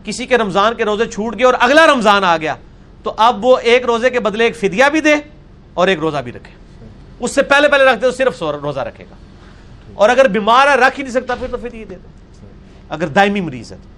کسی 0.03 0.25
کے 0.25 0.37
رمضان 0.37 0.73
کے 0.75 0.85
روزے 0.85 1.05
چھوٹ 1.05 1.37
گئے 1.37 1.45
اور 1.45 1.53
اگلا 1.59 1.87
رمضان 1.87 2.23
آ 2.23 2.37
گیا، 2.37 2.55
تو 3.03 3.13
اب 3.17 3.45
وہ 3.45 3.57
ایک 3.57 3.85
روزے 3.85 4.09
کے 4.09 4.19
بدلے 4.19 4.43
ایک 4.43 4.55
فدیہ 4.55 4.83
بھی 4.91 4.99
دے 4.99 5.15
اور 5.73 5.87
ایک 5.87 5.99
روزہ 5.99 6.17
بھی 6.17 6.31
رکھے۔ 6.31 6.51
اس 7.19 7.31
سے 7.31 7.43
پہلے 7.43 7.67
پہلے 7.67 7.83
رکھتے 7.83 8.01
تو 8.01 8.11
صرف 8.11 8.43
روزہ 8.43 8.79
رکھے 8.79 9.05
گا۔ 9.11 9.15
اور 9.93 10.09
اگر 10.09 10.27
بیمار 10.27 10.67
ہے، 10.67 10.75
رکھ 10.75 10.99
ہی 10.99 11.03
نہیں 11.03 11.13
سکتا، 11.13 11.35
پھر 11.35 11.47
تو 11.51 11.57
فدیہ 11.57 11.85
دے 11.85 11.95
دے۔ 11.95 12.07
اگر 12.89 13.07
دائمی 13.07 13.41
مریض 13.41 13.71
ہے 13.71 13.77
تو۔ 13.83 13.96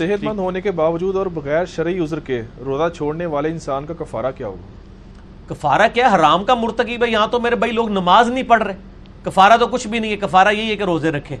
صحت 0.00 0.24
مند 0.24 0.38
ہونے 0.38 0.60
کے 0.60 0.70
باوجود 0.70 1.16
اور 1.16 1.26
بغیر 1.26 1.64
شرعی 1.64 1.98
عذر 1.98 2.20
کے 2.20 2.42
روزہ 2.64 2.88
چھوڑنے 2.96 3.26
والے 3.26 3.48
انسان 3.48 3.86
کا 3.86 3.94
کفارہ 3.98 4.30
کیا 4.36 4.46
ہوگا؟ 4.46 5.54
کفارہ 5.54 5.88
کیا؟ 5.94 6.14
حرام 6.14 6.44
کا 6.44 6.54
مرتکب 6.54 7.04
ہے 7.04 7.10
یہاں 7.10 7.26
تو 7.26 7.40
میرے 7.40 7.54
بھائی 7.54 7.72
لوگ 7.72 7.88
نماز 7.88 8.30
نہیں 8.30 8.42
پڑھ 8.42 8.62
رہے۔ 8.62 8.76
کفارہ 9.24 9.56
تو 9.56 9.66
کچھ 9.66 9.86
بھی 9.88 9.98
نہیں 9.98 10.10
ہے 10.10 10.16
کفارہ 10.16 10.48
یہی 10.48 10.70
ہے 10.70 10.76
کہ 10.76 10.82
روزے 10.82 11.10
رکھے۔ 11.10 11.36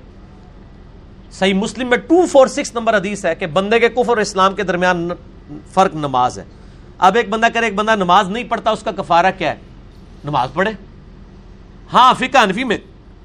صحیح 1.32 1.54
مسلم 1.54 1.88
میں 1.88 1.98
ٹو 1.98 2.26
فور 2.26 2.46
سکس 2.46 2.74
نمبر 2.74 2.96
حدیث 2.96 3.24
ہے 3.24 3.34
کہ 3.34 3.46
بندے 3.46 3.80
کے 3.80 3.88
کفر 3.88 4.08
اور 4.08 4.16
اسلام 4.16 4.54
کے 4.54 4.62
درمیان 4.62 5.08
فرق 5.70 5.94
نماز 5.94 6.38
ہے۔ 6.38 6.44
اب 6.98 7.16
ایک 7.16 7.28
بندہ 7.28 7.46
کرے 7.54 7.64
ایک 7.64 7.74
بندہ 7.74 7.96
نماز 7.96 8.30
نہیں 8.30 8.44
پڑھتا 8.44 8.70
اس 8.70 8.82
کا 8.82 8.90
کفارہ 8.90 9.30
کیا 9.38 9.50
ہے؟ 9.50 9.56
نماز 10.24 10.48
پڑھے۔ 10.54 10.70
ہاں 11.92 12.14
فقہ 12.14 12.38
انفی 12.38 12.64
میں 12.64 12.78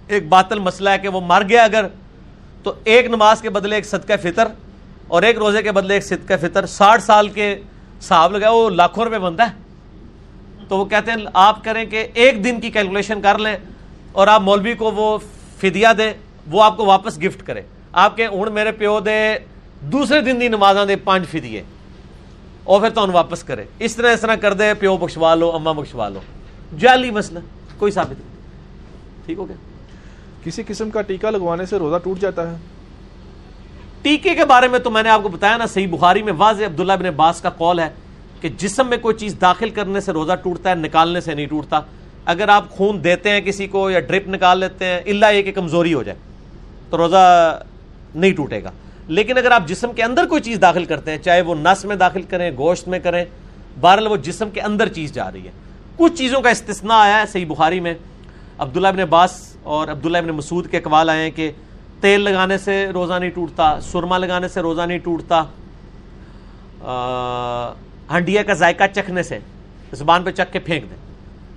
ایک 0.08 0.28
باطل 0.28 0.60
مسئلہ 0.60 0.90
ہے 0.90 0.98
کہ 0.98 1.08
وہ 1.08 1.22
مر 1.22 1.44
گیا 1.50 1.64
اگر 1.64 1.86
تو 2.64 2.74
ایک 2.84 3.06
نماز 3.06 3.42
کے 3.42 3.50
بدلے 3.50 3.76
ایک 3.76 3.86
صدقہ 3.86 4.14
فطر 4.22 4.48
اور 5.08 5.24
ایک 5.24 5.38
روزے 5.38 5.62
کے 5.62 5.72
بدلے 5.72 5.94
ایک 5.94 6.06
صدقہ 6.06 6.34
فطر، 6.42 6.66
ساٹھ 6.66 7.04
سال 7.04 7.30
کے 7.30 7.56
صاحب 8.02 8.38
لگا 8.38 8.50
وہ 8.50 8.70
لاکھوں 8.70 9.04
روپے 9.04 9.20
بنتا 9.20 9.50
ہے۔ 9.50 9.56
تو 10.68 10.78
وہ 10.78 10.86
کہتے 10.86 11.12
ہیں، 11.12 11.18
آپ 11.34 11.64
کریں 11.64 11.86
کہ 11.86 12.08
ایک 12.14 12.44
دن 12.44 12.60
کی 12.60 12.70
کیلکولیشن 12.70 13.22
کر 13.22 13.38
لیں 13.38 13.56
اور 14.12 14.28
آپ 14.28 14.42
مولوی 14.42 14.74
کو 14.74 14.92
وہ 14.92 15.18
فدیہ 15.58 15.88
دیں، 15.98 16.14
وہ 16.52 16.64
آپ 16.64 16.78
کو 16.78 16.86
واپس 16.86 17.18
گفٹ 17.18 17.48
کرے۔ 17.48 17.62
آپ 17.94 18.16
کے 18.16 18.28
ہوں 18.28 18.52
میرے 18.52 18.72
پیو 18.72 19.00
دے، 19.00 19.38
دوسرے 19.82 20.22
دن 20.22 20.42
دی 20.42 20.48
نمازاں 20.48 20.86
دے 20.86 20.96
پانچ 20.96 21.28
فدیے۔ 21.28 21.64
اور 22.64 22.82
پھر 22.82 22.90
تو 22.90 23.12
واپس 23.12 23.44
کرے۔ 23.44 23.64
اس 23.80 23.96
طرح 23.96 24.14
اس 24.14 24.22
طرح 24.22 24.36
کر 24.36 24.54
دے، 24.54 24.74
پیو 24.74 24.98
بخشوا 24.98 25.36
لو 25.36 25.52
اما 25.52 25.72
بخشوا 25.72 26.10
لو۔ 26.10 26.20
جعلی 26.80 27.12
مسئلہ، 27.12 27.40
کوئی 27.78 27.92
ثابت 27.92 28.12
نہیں۔ 28.12 28.36
ٹھیک 29.26 29.38
ہو 29.38 29.48
گیا؟ 29.48 29.56
کسی 30.44 30.64
قسم 30.68 30.90
کا 30.90 31.02
ٹیکہ 31.02 31.28
لگوانے 31.28 31.66
سے 31.66 31.78
روزہ 31.78 31.96
ٹوٹ 32.04 32.20
جاتا 32.20 32.52
ہے۔ 32.52 32.56
ٹیکے 34.06 34.34
کے 34.36 34.46
بارے 34.46 34.68
میں 34.68 34.80
تو 34.80 34.90
میں 34.90 35.04
نے 35.04 35.10
آپ 35.10 35.24
کو 35.24 35.30
بتایا 35.30 35.58
نا، 35.58 35.66
صحیح 35.66 35.88
بخاری 35.90 36.22
میں 36.24 36.34
واضح 36.38 36.66
عبداللہ 36.66 36.94
بن 36.94 37.06
عباس 37.06 37.42
کا 37.42 37.50
قول 37.50 37.80
ہے 37.80 37.90
کہ 38.42 38.50
جسم 38.58 38.88
میں 38.88 38.98
کوئی 38.98 39.16
چیز 39.16 39.36
داخل 39.42 39.70
کرنے 39.70 40.00
سے 40.00 40.12
روزہ 40.12 40.34
ٹوٹتا 40.34 40.70
ہے، 40.70 40.76
نکالنے 40.76 41.22
سے 41.22 41.34
نہیں 41.34 41.46
ٹوٹتا۔ 41.46 41.80
اگر 42.26 42.50
آپ 42.50 42.70
خون 42.70 43.04
دیتے 43.04 43.30
ہیں 43.30 43.42
کسی 43.42 43.68
کو 43.68 43.90
یا 43.90 44.00
ڈرپ 44.00 44.28
نکال 44.28 44.60
لیتے 44.60 44.86
ہیں 44.86 45.00
اللہ 45.08 45.26
یہ 45.34 45.42
کہ 45.42 45.52
کمزوری 45.52 45.94
ہو 45.94 46.04
جائے، 46.04 46.18
تو 46.90 46.98
روزہ 46.98 47.26
نہیں 48.16 48.34
ٹوٹے 48.34 48.64
گا۔ 48.64 48.72
لیکن 49.08 49.38
اگر 49.38 49.52
آپ 49.52 49.68
جسم 49.68 49.94
کے 49.94 50.04
اندر 50.04 50.26
کوئی 50.26 50.42
چیز 50.42 50.62
داخل 50.62 50.86
کرتے 50.86 51.12
ہیں، 51.12 51.18
چاہے 51.18 51.42
وہ 51.42 51.56
نس 51.56 51.86
میں 51.86 51.96
داخل 51.96 52.22
کریں، 52.22 52.52
گوشت 52.58 52.88
میں 52.88 53.00
کریں، 53.00 53.26
بہرحال 53.82 54.08
وہ 54.08 54.18
جسم 54.18 54.50
کے 54.50 54.62
اندر 54.62 54.90
چیز 54.90 55.14
جا 55.14 55.32
رہی 55.32 55.46
ہے۔ 55.46 55.52
کچھ 55.96 56.14
چیزوں 56.14 56.42
کا 56.42 56.50
استثناء 56.50 57.00
آیا 57.00 57.20
ہے 57.20 57.26
صحیح 57.26 57.46
بخاری 57.46 57.80
میں۔ 57.80 57.94
عبداللہ 58.58 58.88
ابن 58.88 59.00
عباس 59.00 59.56
اور 59.64 59.88
عبداللہ 59.88 60.18
ابن 60.18 60.30
مسعود 60.30 60.70
کے 60.70 60.78
اقوال 60.78 61.10
آئے 61.10 61.24
ہیں 61.24 61.32
کہ 61.32 61.52
تیل 62.06 62.22
لگانے 62.22 62.58
سے 62.58 62.88
روزہ 62.94 63.14
نہیں 63.14 63.30
ٹوٹتا 63.30 63.82
سرما 63.82 64.18
لگانے 64.18 64.48
سے 64.48 64.62
روزہ 64.62 64.82
نہیں 64.82 64.98
ٹوٹتا 64.98 65.44
ہنڈیا 68.12 68.44
کا 68.44 68.54
ذائقہ 68.54 68.84
چکھنے 68.96 69.24
سے 69.24 69.40
زبان 69.94 70.24
پہ 70.24 70.32
چکھ 70.32 70.54
کے 70.54 70.60
پھینک 70.60 70.90
دیں 70.90 70.98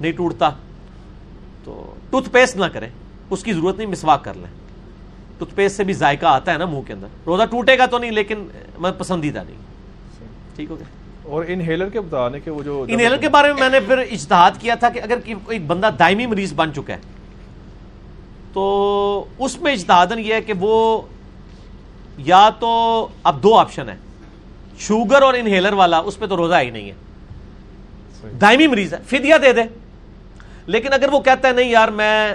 نہیں 0.01 0.13
ٹوٹتا۔ 0.13 0.51
تو 1.65 1.95
ٹوتھ 2.11 2.31
پیسٹ 2.31 2.57
نہ 2.57 2.65
کریں 2.65 2.89
اس 3.31 3.43
کی 3.43 3.53
ضرورت 3.53 3.77
نہیں 3.77 3.87
مسواک 3.87 4.25
کر 4.25 4.35
لیں۔ 4.35 4.53
ٹوتھ 5.39 5.55
پیسٹ 5.55 5.77
سے 5.77 5.85
بھی 5.85 5.93
ذائقہ 5.93 6.27
آتا 6.27 6.53
ہے 6.53 6.59
نا 6.59 6.65
منہ 6.65 6.81
کے 6.81 6.93
اندر۔ 6.93 7.07
روزہ 7.27 7.43
ٹوٹے 7.43 7.79
گا 7.79 7.87
تو 7.87 7.99
نہیں 7.99 8.11
لیکن 8.11 8.49
میں 8.79 8.93
پسندیدہ 8.99 9.43
نہیں۔ 9.47 9.57
ٹھیک 10.57 10.71
ہو 10.71 10.79
گیا۔ 10.79 10.85
اور 11.23 11.45
انہیلر 11.49 11.89
کے 11.89 12.01
بتانے 12.01 12.41
کے 12.41 12.51
وہ 12.51 12.63
جو 12.63 12.85
انہیلر 12.89 13.17
کے 13.17 13.29
بارے 13.29 13.53
میں 13.53 13.61
میں 13.61 13.69
نے 13.69 13.81
پھر 13.81 13.99
اجتہاد 13.99 14.51
کیا 14.61 14.75
تھا 14.75 14.89
کہ 14.89 15.03
اگر 15.03 15.19
ایک 15.49 15.67
بندہ 15.67 15.91
دائمی 15.99 16.27
مریض 16.27 16.53
بن 16.53 16.75
چکا 16.75 16.95
ہے 16.95 17.18
تو 18.59 19.25
اس 19.39 19.61
میں 19.61 19.73
اجتہادن 19.73 20.19
یہ 20.19 20.35
ہے 20.35 20.41
کہ 20.41 20.53
وہ 20.61 21.03
یا 22.19 22.51
تو 22.61 23.09
اب 23.23 23.43
دو 23.43 23.59
آپشن 23.59 23.89
ہے 23.89 23.97
شوگر 24.79 25.23
اور 25.23 25.35
انہیلر 25.35 25.73
والا 25.73 25.99
اس 25.99 26.19
پہ 26.19 26.27
تو 26.27 26.37
روزہ 26.37 26.55
ہی 26.61 26.71
نہیں 26.71 26.91
ہے۔ 26.91 26.95
دائمی 28.41 28.67
مریض 28.67 28.95
ہے 28.95 28.99
فدیہ 29.07 29.35
دے 29.43 29.53
دے۔ 29.53 29.63
لیکن 30.67 30.93
اگر 30.93 31.09
وہ 31.13 31.21
کہتا 31.21 31.49
ہے 31.49 31.53
نہیں 31.53 31.71
یار 31.71 31.89
میں 31.89 32.35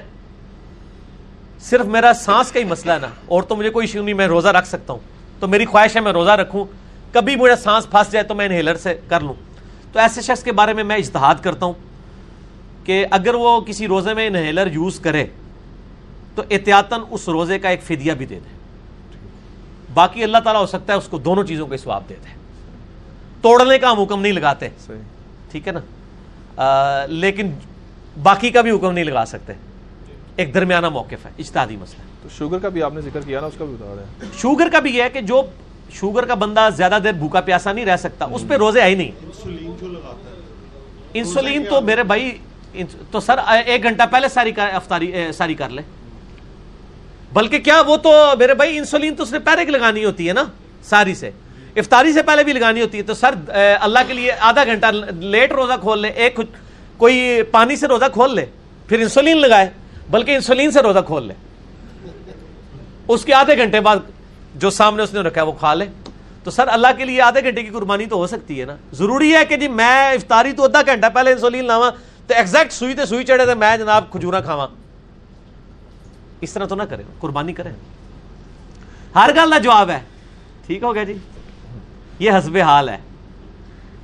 صرف 1.59 1.85
میرا 1.85 2.13
سانس 2.13 2.51
کا 2.51 2.59
ہی 2.59 2.63
مسئلہ 2.63 2.91
ہے 2.91 2.99
نا 2.99 3.07
اور 3.25 3.43
تو 3.43 3.55
مجھے 3.55 3.69
کوئی 3.69 3.87
ایشو 3.87 4.01
نہیں 4.01 4.15
میں 4.15 4.27
روزہ 4.27 4.47
رکھ 4.47 4.67
سکتا 4.67 4.93
ہوں۔ 4.93 4.99
تو 5.39 5.47
میری 5.47 5.65
خواہش 5.65 5.95
ہے 5.95 6.01
میں 6.01 6.13
روزہ 6.13 6.31
رکھوں۔ 6.31 6.65
کبھی 7.13 7.35
مجھے 7.35 7.55
سانس 7.55 7.89
پھنس 7.89 8.11
جائے 8.11 8.25
تو 8.25 8.35
میں 8.35 8.45
انہیلر 8.45 8.75
سے 8.75 8.99
کر 9.07 9.21
لوں۔ 9.21 9.33
تو 9.93 9.99
ایسے 9.99 10.21
شخص 10.21 10.43
کے 10.43 10.51
بارے 10.51 10.73
میں 10.73 10.83
میں 10.83 10.95
اجتہاد 10.95 11.35
کرتا 11.41 11.65
ہوں 11.65 11.73
کہ 12.83 13.05
اگر 13.11 13.33
وہ 13.33 13.61
کسی 13.61 13.87
روزے 13.87 14.13
میں 14.13 14.27
انہیلر 14.27 14.67
یوز 14.67 14.99
کرے 14.99 15.25
تو 16.35 16.43
احتیاطاً 16.49 17.01
اس 17.09 17.29
روزے 17.29 17.59
کا 17.59 17.69
ایک 17.69 17.83
فدیہ 17.83 18.13
بھی 18.13 18.25
دے 18.25 18.39
دے 18.39 18.49
باقی 19.93 20.23
اللہ 20.23 20.37
تعالیٰ 20.37 20.61
ہو 20.61 20.65
سکتا 20.65 20.93
ہے 20.93 20.97
اس 20.97 21.07
کو 21.07 21.17
دونوں 21.17 21.43
چیزوں 21.43 21.67
کا 21.67 21.77
سواب 21.77 22.03
دے 22.09 22.15
دے۔ 22.23 22.29
توڑنے 23.41 23.77
کا 23.77 23.91
ہم 23.91 23.99
حکم 23.99 24.21
نہیں 24.21 24.33
لگاتے۔ 24.33 24.69
ٹھیک 25.51 25.67
ہے 25.67 25.73
نا؟ 25.73 27.05
لیکن 27.09 27.51
باقی 28.23 28.49
کا 28.49 28.61
بھی 28.61 28.71
حکم 28.71 28.91
نہیں 28.91 29.05
لگا 29.05 29.25
سکتے۔ 29.27 29.53
ایک 30.35 30.53
درمیانہ 30.53 30.89
موقف 30.89 31.25
ہے 31.25 31.31
اجتہادی 31.37 31.75
مسئلہ۔ 31.75 32.03
تو 32.23 32.29
شوگر 32.37 32.59
کا 32.59 32.69
بھی 32.69 32.83
آپ 32.83 32.93
نے 32.93 33.01
ذکر 33.01 33.19
کیا 33.25 33.39
نا 33.39 33.47
اس 33.47 33.53
کا 33.57 33.65
بھی 33.65 33.75
بتا 33.79 33.93
رہے 33.95 34.03
ہیں۔ 34.03 34.31
شوگر 34.41 34.69
کا 34.69 34.79
بھی 34.79 34.95
یہ 34.95 35.03
ہے 35.03 35.09
کہ 35.09 35.21
جو 35.21 35.41
شوگر 35.91 36.25
کا 36.25 36.33
بندہ 36.33 36.69
زیادہ 36.75 36.97
دیر 37.03 37.11
بھوکا 37.11 37.41
پیاسا 37.41 37.73
نہیں 37.73 37.85
رہ 37.85 37.97
سکتا 37.97 38.25
اس 38.31 38.43
پہ 38.47 38.53
روزے 38.53 38.81
آئی 38.81 38.95
نہیں۔ 38.95 39.11
انسولین 39.21 39.75
جو 39.81 39.87
لگاتا 39.87 40.29
ہے؟ 40.29 40.35
انسولین 41.13 41.63
تو 41.69 41.81
میرے 41.81 42.03
بھائی 42.03 42.37
تو 43.11 43.19
سر 43.19 43.39
ایک 43.65 43.83
گھنٹہ 43.83 44.03
پہلے 44.11 44.29
ساری 44.29 44.51
افطاری 44.57 45.11
ساری 45.37 45.53
کر 45.53 45.69
لے۔ 45.69 45.81
بلکہ 47.33 47.59
کیا 47.59 47.81
وہ 47.87 47.95
تو 47.97 48.11
میرے 48.39 48.53
بھائی 48.53 48.77
انسولین 48.77 49.15
تو 49.15 49.23
اس 49.23 49.31
نے 49.31 49.39
پہلے 49.45 49.65
کی 49.65 49.71
لگانی 49.71 50.05
ہوتی 50.05 50.27
ہے 50.27 50.33
نا 50.33 50.43
ساری 50.89 51.15
سے 51.15 51.29
افطاری 51.77 52.11
سے 52.13 52.21
پہلے 52.23 52.43
بھی 52.43 52.53
لگانی 52.53 52.81
ہوتی 52.81 52.97
ہے 52.97 53.03
تو 53.03 53.13
سر 53.13 53.35
اللہ 53.55 53.99
کے 54.07 54.13
لیے 54.13 54.31
آدھا 54.49 54.63
گھنٹہ 54.63 54.85
لیٹ 55.11 55.51
روزہ 55.51 55.73
کھول 55.81 55.99
لے، 56.01 56.07
ایک 56.07 56.39
کوئی 56.97 57.41
پانی 57.51 57.75
سے 57.75 57.87
روزہ 57.87 58.05
کھول 58.13 58.35
لے، 58.35 58.45
پھر 58.87 58.99
انسولین 58.99 59.37
لگائے، 59.41 59.69
بلکہ 60.11 60.35
انسولین 60.35 60.71
سے 60.71 60.81
روزہ 60.81 60.99
کھول 61.07 61.27
لے۔ 61.27 61.33
اس 63.07 63.25
کے 63.25 63.33
آدھے 63.33 63.57
گھنٹے 63.57 63.79
بعد 63.79 63.97
جو 64.61 64.69
سامنے 64.69 65.03
اس 65.03 65.13
نے 65.13 65.19
رکھا 65.19 65.41
ہے 65.41 65.47
وہ 65.47 65.51
کھا 65.59 65.73
لے۔ 65.73 65.85
تو 66.43 66.51
سر، 66.51 66.67
اللہ 66.71 66.87
کے 66.97 67.05
لیے 67.05 67.21
آدھے 67.21 67.43
گھنٹے 67.43 67.63
کی 67.63 67.69
قربانی 67.69 68.05
تو 68.05 68.17
ہو 68.17 68.27
سکتی 68.27 68.59
ہے 68.59 68.65
نا۔ 68.65 68.75
ضروری 68.93 69.33
ہے 69.35 69.43
کہ 69.49 69.57
جی 69.57 69.67
میں 69.67 70.11
افطاری 70.11 70.51
تو 70.51 70.63
آدھا 70.63 70.81
گھنٹہ 70.85 71.07
پہلے 71.13 71.31
انسولین 71.31 71.65
لاوا 71.65 71.89
تو 72.27 72.33
ایگزیکٹ 72.33 72.73
سوئی 72.73 72.93
تے 72.93 73.05
سوئی 73.05 73.23
چڑھے 73.25 73.45
تھے 73.45 73.53
میں 73.55 73.75
جناب 73.77 74.11
کھجورا 74.11 74.41
کھاوا 74.41 74.67
اس 76.43 76.53
طرح 76.53 76.65
تو 76.65 76.75
نہ 76.75 76.83
کریں 76.83 77.03
قربانی 77.19 77.53
کریں۔ 77.53 77.71
ہر 79.15 79.29
گل 79.35 79.51
کا 79.51 79.57
جواب 79.57 79.89
ہے۔ 79.89 79.99
ٹھیک 80.67 80.83
ہو 80.83 80.95
گیا 80.95 81.03
جی؟ 81.03 81.13
یہ 82.19 82.31
حسب 82.31 82.57
حال 82.57 82.89
ہے۔ 82.89 82.97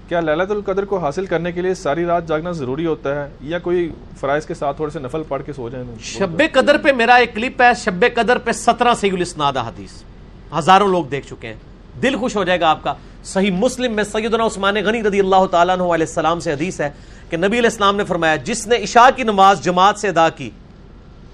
کیا 0.08 0.20
للت 0.20 0.52
القدر 0.52 0.86
کو 0.86 0.98
حاصل 0.98 1.26
کرنے 1.26 1.52
کے 1.52 1.62
لیے 1.62 1.74
ساری 1.74 2.06
رات 2.06 2.28
جاگنا 2.28 2.52
ضروری 2.52 2.86
ہوتا 2.86 3.24
ہے 3.24 3.30
یا 3.42 3.60
کوئی 3.60 3.92
فرائض 4.20 4.46
کے 4.46 4.54
ساتھ 4.54 4.76
تھوڑے 4.76 4.92
سے 4.92 5.00
نفل 5.00 5.24
پڑھ 5.28 5.44
کے 5.46 5.54
سو 5.54 5.70
جائیں؟ 5.70 5.86
شب 6.00 6.42
قدر 6.54 6.78
پہ 6.78 6.92
میرا 6.92 7.16
ایک 7.16 7.36
کلپ 7.36 7.62
ہے 7.62 7.74
شب 7.74 8.06
قدر 8.16 8.38
پہ 8.38 8.52
سترہ 8.52 8.94
سی 8.94 9.10
الاسناد 9.10 9.58
حدیث۔ 9.58 10.04
ہزاروں 10.58 10.88
لوگ 10.88 11.06
دیکھ 11.06 11.28
چکے 11.28 11.48
ہیں۔ 11.48 11.56
دل 12.02 12.16
خوش 12.16 12.36
ہو 12.36 12.44
جائے 12.44 12.60
گا 12.60 12.70
آپ 12.70 12.84
کا۔ 12.84 12.94
صحیح 13.24 13.52
مسلم 13.52 13.94
میں 13.94 14.04
سیدنا 14.04 14.46
عثمان 14.46 14.76
غنی 14.86 15.04
رضی 15.04 15.20
اللہ 15.20 15.46
تعالیٰ 15.52 15.76
عنہ 15.76 15.84
علیہ 15.84 16.06
السلام 16.08 16.40
سے 16.40 16.54
حدیث 16.54 16.82
ہے 16.82 16.90
کہ 17.30 17.38
نبی 17.38 17.48
علیہ 17.48 17.70
السلام 17.70 17.96
نے 17.96 18.04
فرمایا 18.04 18.36
جس 18.36 18.68
نے 18.68 18.76
عشاء 18.84 19.10
کی 19.16 19.24
نماز 19.24 19.62
جماعت 19.62 20.00
سے 20.00 20.10
ادا 20.10 20.30
کی 20.30 20.50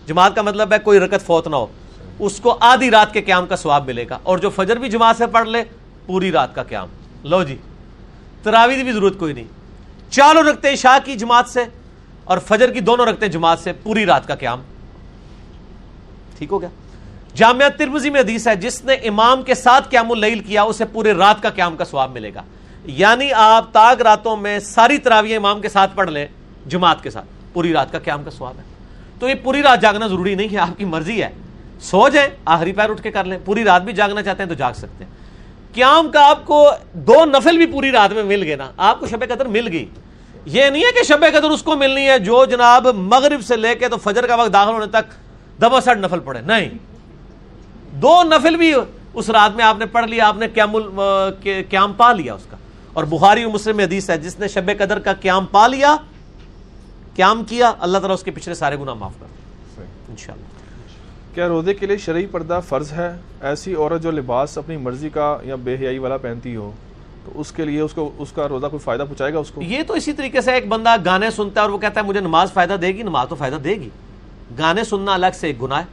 جماعت 0.08 0.36
کا 0.36 0.42
مطلب 0.42 0.74
ہے 0.74 0.80
کوئی 0.80 1.00
رکت 1.00 1.26
فوت 1.26 1.48
نہ 1.48 1.56
ہو۔ 1.56 1.66
اس 2.20 2.40
کو 2.40 2.58
آدھی 2.62 2.92
رات 2.92 3.14
کے 3.14 3.22
قیام 3.22 3.48
کا 3.48 3.56
ثواب 3.56 3.86
ملے 3.86 4.06
گا۔ 4.10 4.20
اور 4.24 4.38
جو 4.38 4.50
فجر 4.50 4.76
بھی 4.76 4.90
جماعت 4.90 5.18
سے 5.18 5.28
پڑھ 5.28 5.50
لے، 5.50 5.64
پوری 6.06 6.32
رات 6.32 6.56
کا 6.56 6.64
قیام۔ 6.64 6.88
لو 7.24 7.44
جی 7.44 7.58
تراوی 8.44 8.84
بھی 8.84 8.92
ضرورت 8.92 9.18
کوئی 9.18 9.34
نہیں۔ 9.34 9.44
چالو 10.10 10.52
رکھتے 10.52 10.74
عشاء 10.74 11.06
کی 11.06 11.16
جماعت 11.16 11.50
سے 11.50 11.64
اور 12.24 12.38
فجر 12.38 12.72
کی 12.72 12.80
دونوں 12.80 13.06
رکھتے 13.06 13.28
جماعت 13.28 13.60
سے، 13.60 13.74
پوری 13.74 14.06
رات 14.06 14.28
کا 14.28 14.36
قیام۔ 14.36 14.62
ٹھیک 16.38 16.52
ہو 16.52 16.62
گیا۔ 16.62 16.70
جامعہ 17.36 17.70
ترمزی 17.70 18.10
میں 18.10 18.22
حدیث 18.22 18.48
ہے، 18.48 18.56
جس 18.56 18.86
نے 18.86 18.94
امام 18.94 19.44
کے 19.44 19.56
ساتھ 19.56 19.90
قیام 19.90 20.12
اللیل 20.12 20.40
کیا، 20.40 20.64
اسے 20.64 20.86
پورے 20.86 21.14
رات 21.14 21.42
کا 21.42 21.50
قیام 21.50 21.76
کا 21.76 21.86
ثواب 21.86 22.12
ملے 22.12 22.34
گا۔ 22.34 22.42
یعنی 22.86 23.34
آپ 23.34 23.72
تاگ 23.72 23.96
راتوں 23.96 24.38
میں 24.38 24.60
ساری 24.60 24.98
تراویہ 24.98 25.38
امام 25.38 25.62
کے 25.62 25.70
ساتھ 25.70 25.96
پڑھ 25.96 26.10
لیں، 26.10 26.26
جماعت 26.66 27.04
کے 27.04 27.10
ساتھ، 27.10 27.26
پوری 27.54 27.74
رات 27.74 27.92
کا 27.92 28.00
قیام 28.00 28.24
کا 28.24 28.32
ثواب 28.32 28.54
ہے۔ 28.58 28.75
تو 29.20 29.30
یہ 29.30 29.34
پوری 29.44 29.62
رات 29.62 29.82
جاگنا 29.82 30.08
ضروری 30.08 30.36
نہیں 30.36 30.54
ہے 30.54 30.58
آپ 30.58 30.78
کی 30.78 30.86
مرضی 30.86 31.24
ہے۔ 31.24 31.30
سو 31.82 32.10
جائیں، 32.10 32.30
آخری 32.46 32.72
پیر 32.72 32.90
اٹھ 32.90 33.02
کے 33.02 33.12
کر 33.12 33.24
لیں۔ 33.24 33.38
پوری 33.46 33.64
رات 33.64 33.82
بھی 33.82 33.94
جاگنا 33.94 34.24
چاہتے 34.24 34.44
ہیں 34.44 34.50
تو 34.50 34.56
جاگ 34.56 34.74
سکتے 34.74 35.04
ہیں۔ 35.04 35.12
قیام 35.74 36.12
کا 36.12 36.30
آپ 36.30 36.46
کو 36.46 36.72
دو 36.94 37.26
نفل 37.26 37.58
بھی 37.58 37.66
پوری 37.66 37.92
رات 37.92 38.14
میں 38.14 38.24
مل 38.24 38.44
گئے 38.44 38.56
نا۔ 38.56 38.72
آپ 38.78 39.00
کو 39.00 39.08
شب 39.08 39.22
قدر 39.30 39.46
مل 39.46 39.68
گئی۔ 39.72 39.86
یہ 40.46 40.66
نہیں 40.66 40.84
ہے 40.84 40.92
کہ 40.92 41.04
شب 41.04 41.26
قدر 41.32 41.50
اس 41.50 41.64
کو 41.64 41.76
ملنی 41.76 42.10
ہے۔ 42.10 42.20
جو 42.20 42.46
جناب 42.46 42.88
مغرب 42.88 43.42
سے 43.42 43.56
لے 43.56 43.76
کے 43.76 43.90
تو 43.90 43.98
فجر 43.98 44.28
کا 44.28 44.36
وقت 44.36 44.54
داخل 44.54 44.72
ہونے 44.72 44.86
تک 44.86 45.12
دبا 45.62 45.82
سٹ 45.82 45.98
نفل 45.98 46.20
پڑے 46.20 46.42
نہیں۔ 46.42 46.70
دو 47.92 48.24
نفل 48.24 48.56
بھی 48.56 48.74
اس 49.14 49.30
رات 49.30 49.56
میں 49.56 49.66
آپ 49.66 49.78
نے 49.78 49.86
پڑھ 49.86 50.06
لیا، 50.06 50.28
آپ 50.28 50.38
نے 50.38 50.48
قیام 50.48 50.76
قیام 51.70 51.94
پا 51.94 52.14
لیا 52.14 52.34
اس 52.34 52.46
کا۔ 52.52 52.58
اور 52.94 53.04
بخاری 53.04 53.46
و 53.46 53.50
مسلم 53.50 53.80
حدیث 53.80 54.10
ہے، 54.10 54.18
جس 54.18 54.40
نے 54.40 54.48
شب 54.48 54.72
قدر 54.80 55.00
کا 55.00 55.14
قیام 55.14 55.46
پا 55.46 55.68
لیا 55.68 55.96
قیام 57.16 57.44
کیا 57.44 57.74
اللہ 57.80 57.98
تعالیٰ 57.98 58.16
اس 58.18 58.24
کے 58.24 58.32
پچھلے 58.32 58.56
سارے 58.56 58.76
گناہ 58.80 58.94
معاف 58.94 59.14
کر 59.20 59.82
انشاءاللہ۔ 60.10 61.34
کیا 61.36 61.48
روزے 61.48 61.74
کے 61.74 61.86
لیے 61.86 61.98
شرعی 61.98 62.26
پردہ 62.26 62.60
فرض 62.68 62.92
ہے؟ 62.92 63.16
ایسی 63.42 63.76
عورت 63.76 64.02
جو 64.02 64.12
لباس 64.12 64.58
اپنی 64.58 64.78
مرضی 64.78 65.10
کا 65.10 65.38
یا 65.44 65.56
بے 65.56 65.76
حیائی 65.76 65.98
والا 65.98 66.18
پہنتی 66.18 66.56
ہو 66.56 66.72
تو 67.26 67.32
اس 67.36 67.52
کے 67.52 67.66
لیے 67.66 67.80
اس 67.80 67.94
کو 67.94 68.12
اس 68.18 68.32
کا 68.32 68.48
روزہ 68.50 68.66
کوئی 68.66 68.80
فائدہ 68.80 69.04
پہنچائے 69.04 69.34
گا 69.34 69.40
اس 69.40 69.52
کو؟ 69.52 69.62
یہ 69.62 69.84
تو 69.88 69.94
اسی 69.94 70.14
طریقے 70.14 70.42
سے 70.42 70.54
ایک 70.54 70.68
بندہ 70.68 70.96
گانے 71.06 71.32
سنتا 71.32 71.62
ہے 71.62 71.66
اور 71.66 71.74
وہ 71.74 71.78
کہتا 71.78 72.02
ہے 72.02 72.06
مجھے 72.06 72.20
نماز 72.20 72.54
فائدہ 72.54 72.74
دے 72.74 72.88
گی 72.88 73.04
نماز 73.04 73.30
تو 73.30 73.36
فائدہ 73.36 73.56
دے 73.56 73.76
گی۔ 73.76 73.90
گانے 74.58 74.84
سننا 74.84 75.14
الگ 75.14 75.36
سے 75.40 75.48
ایک 75.48 75.62
گناہ 75.62 75.80
ہے۔ 75.80 75.86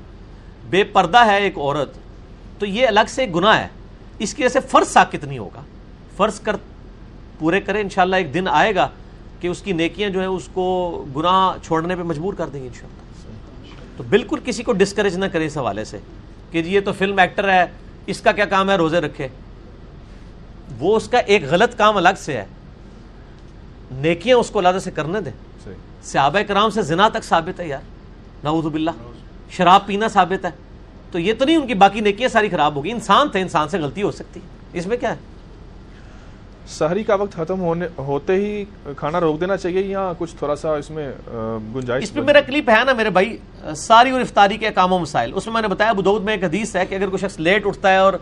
بے 0.70 0.84
پردہ 0.84 1.24
ہے 1.26 1.38
ایک 1.42 1.58
عورت 1.58 1.94
تو 2.58 2.66
یہ 2.66 2.86
الگ 2.86 3.08
سے 3.08 3.22
ایک 3.22 3.34
گناہ 3.34 3.58
ہے۔ 3.60 3.68
اس 4.18 4.34
کی 4.34 4.42
وجہ 4.42 4.52
سے 4.52 4.60
فرض 4.60 4.88
ساکت 4.88 5.24
نہیں 5.24 5.38
ہوگا۔ 5.38 5.60
فرض 6.16 6.40
کر 6.40 6.56
پورے 7.38 7.60
کرے 7.60 7.80
انشاءاللہ 7.80 8.16
ایک 8.16 8.34
دن 8.34 8.48
آئے 8.48 8.74
گا 8.74 8.88
کہ 9.42 9.48
اس 9.48 9.62
کی 9.62 9.72
نیکیاں 9.72 10.10
جو 10.10 10.20
ہیں 10.20 10.26
اس 10.26 10.48
کو 10.52 10.90
گناہ 11.16 11.64
چھوڑنے 11.64 11.96
پہ 11.96 12.02
مجبور 12.02 12.34
کر 12.34 12.46
دیں 12.46 12.62
گے 12.62 12.66
انشاءاللہ۔ 12.66 13.02
تو 13.96 14.04
بالکل 14.08 14.38
کسی 14.44 14.62
کو 14.62 14.72
ڈسکریج 14.72 15.16
نہ 15.16 15.24
کرے 15.24 15.46
اس 15.46 15.58
حوالے 15.58 15.84
سے 15.84 15.98
کہ 16.50 16.62
جی 16.62 16.74
یہ 16.74 16.80
تو 16.80 16.92
فلم 16.92 17.18
ایکٹر 17.18 17.48
ہے 17.48 17.64
اس 18.06 18.20
کا 18.20 18.32
کیا 18.32 18.44
کام 18.44 18.70
ہے؟ 18.70 18.76
روزے 18.76 19.00
رکھے۔ 19.00 19.28
وہ 20.78 20.96
اس 20.96 21.08
کا 21.08 21.18
ایک 21.18 21.44
غلط 21.50 21.78
کام 21.78 21.96
الگ 21.96 22.08
سے 22.16 22.36
ہے۔ 22.36 22.44
نیکیاں 23.90 24.36
اس 24.36 24.50
کو 24.50 24.58
اللہ 24.58 24.78
سے 24.78 24.90
کرنے 24.90 25.20
دیں۔ 25.20 25.32
صحابہ 26.04 26.38
کرام 26.48 26.70
سے 26.70 26.82
زنا 26.82 27.08
تک 27.08 27.24
ثابت 27.24 27.60
ہے 27.60 27.68
یار۔ 27.68 27.80
نعوذ 28.44 28.64
باللہ۔ 28.64 28.90
شراب 29.50 29.86
پینا 29.86 30.08
ثابت 30.08 30.44
ہے۔ 30.44 30.50
تو 31.12 31.18
یہ 31.18 31.34
تو 31.38 31.44
نہیں 31.44 31.56
ان 31.56 31.66
کی 31.66 31.74
باقی 31.74 32.00
نیکیاں 32.00 32.28
ساری 32.28 32.48
خراب 32.48 32.76
ہوگی 32.76 32.90
انسان 32.90 33.28
تھے 33.28 33.40
انسان 33.40 33.68
سے 33.68 33.78
غلطی 33.78 34.02
ہو 34.02 34.10
سکتی۔ 34.10 34.40
ہے 34.40 34.78
اس 34.78 34.86
میں 34.86 34.96
کیا 34.96 35.10
ہے؟ 35.10 35.31
سحری 36.68 37.02
کا 37.04 37.14
وقت 37.14 37.32
ختم 37.36 37.60
ہونے 37.60 37.86
ہوتے 37.98 38.34
ہی 38.34 38.64
کھانا 38.96 39.20
روک 39.20 39.40
دینا 39.40 39.56
چاہیے 39.56 39.80
یا 39.80 40.12
کچھ 40.18 40.34
تھوڑا 40.38 40.56
سا 40.56 40.74
اس 40.74 40.90
میں 40.90 41.10
گنجائش 41.74 42.02
اس 42.02 42.12
پہ 42.12 42.20
میرا 42.20 42.40
کلپ 42.40 42.70
ہے 42.70 42.82
نا 42.84 42.92
میرے 42.92 43.10
بھائی، 43.10 43.36
ساری 43.76 44.10
اور 44.10 44.20
افطاری 44.20 44.56
کے 44.56 44.70
کام 44.74 44.92
و 44.92 44.98
مسائل۔ 44.98 45.32
اس 45.34 45.46
میں 45.46 45.52
میں 45.54 45.62
نے 45.62 45.68
بتایا 45.68 45.92
بدود 45.92 46.24
میں 46.24 46.32
ایک 46.34 46.44
حدیث 46.44 46.74
ہے 46.76 46.86
کہ 46.86 46.94
اگر 46.94 47.08
کوئی 47.08 47.26
شخص 47.26 47.38
لیٹ 47.40 47.66
اٹھتا 47.66 47.92
ہے 47.92 47.96
اور 47.96 48.12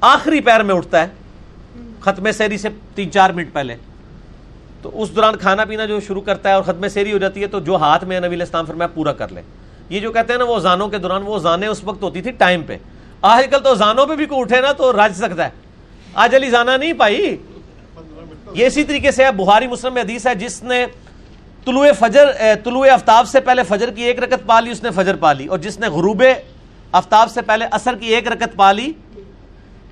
آخری 0.00 0.40
پیر 0.40 0.62
میں 0.62 0.74
اٹھتا 0.74 1.02
ہے 1.02 1.06
ختم 2.00 2.30
سیری 2.32 2.58
سے 2.58 2.68
تین 2.94 3.10
چار 3.12 3.30
منٹ 3.30 3.52
پہلے، 3.52 3.76
تو 4.82 4.90
اس 5.02 5.14
دوران 5.16 5.36
کھانا 5.36 5.64
پینا 5.64 5.84
جو 5.86 6.00
شروع 6.00 6.22
کرتا 6.22 6.48
ہے 6.48 6.54
اور 6.54 6.62
ختم 6.62 6.88
سیری 6.88 7.12
ہو 7.12 7.18
جاتی 7.18 7.42
ہے، 7.42 7.46
تو 7.46 7.60
جو 7.60 7.76
ہاتھ 7.76 8.04
میں 8.04 8.20
نبی 8.20 8.42
اسلام 8.42 8.66
فرمایا 8.66 8.88
پورا 8.94 9.12
کر 9.12 9.32
لے۔ 9.32 9.42
یہ 9.88 10.00
جو 10.00 10.12
کہتے 10.12 10.32
ہیں 10.32 10.38
نا 10.38 10.44
وہ 10.44 10.58
زانوں 10.58 10.88
کے 10.88 10.98
دوران، 10.98 11.22
وہ 11.24 11.38
زانے 11.38 11.66
اس 11.66 11.84
وقت 11.84 12.02
ہوتی 12.02 12.22
تھی 12.22 12.30
ٹائم 12.30 12.62
پہ۔ 12.66 12.76
آج 13.22 13.46
کل 13.50 13.58
تو 13.64 13.74
زانوں 13.74 14.06
پہ 14.06 14.16
بھی 14.16 14.26
کوئی 14.26 14.40
اٹھے 14.40 14.60
نا 14.60 14.72
تو 14.72 14.92
رج 14.92 15.16
سکتا 15.16 15.44
ہے۔ 15.44 15.50
آج 16.14 16.34
علی 16.34 16.50
زانا 16.50 16.76
نہیں 16.76 16.92
پائی؟ 16.92 17.36
یہ 18.54 18.66
اسی 18.66 18.84
طریقے 18.84 19.10
سے 19.10 19.30
بہاری 19.36 19.66
مسلم 19.66 19.94
میں 19.94 20.02
حدیث 20.02 20.26
ہے، 20.26 20.34
جس 20.34 20.62
نے 20.62 20.84
طلوع 21.64 21.86
فجر 21.98 22.30
طلوع 22.64 22.86
آفتاب 22.92 23.28
سے 23.28 23.40
پہلے 23.40 23.62
فجر 23.68 23.90
کی 23.90 24.02
ایک 24.02 24.18
رکت 24.18 24.46
پا 24.46 24.58
لی 24.60 24.70
اس 24.70 24.82
نے 24.82 24.90
فجر 24.94 25.16
پا 25.16 25.32
لی 25.32 25.46
اور 25.46 25.58
جس 25.58 25.78
نے 25.80 25.88
غروب 25.88 26.22
آفتاب 26.92 27.30
سے 27.30 27.42
پہلے 27.42 27.66
اثر 27.70 27.96
کی 27.96 28.14
ایک 28.14 28.28
رکت 28.28 28.56
پا 28.56 28.70
لی 28.72 28.92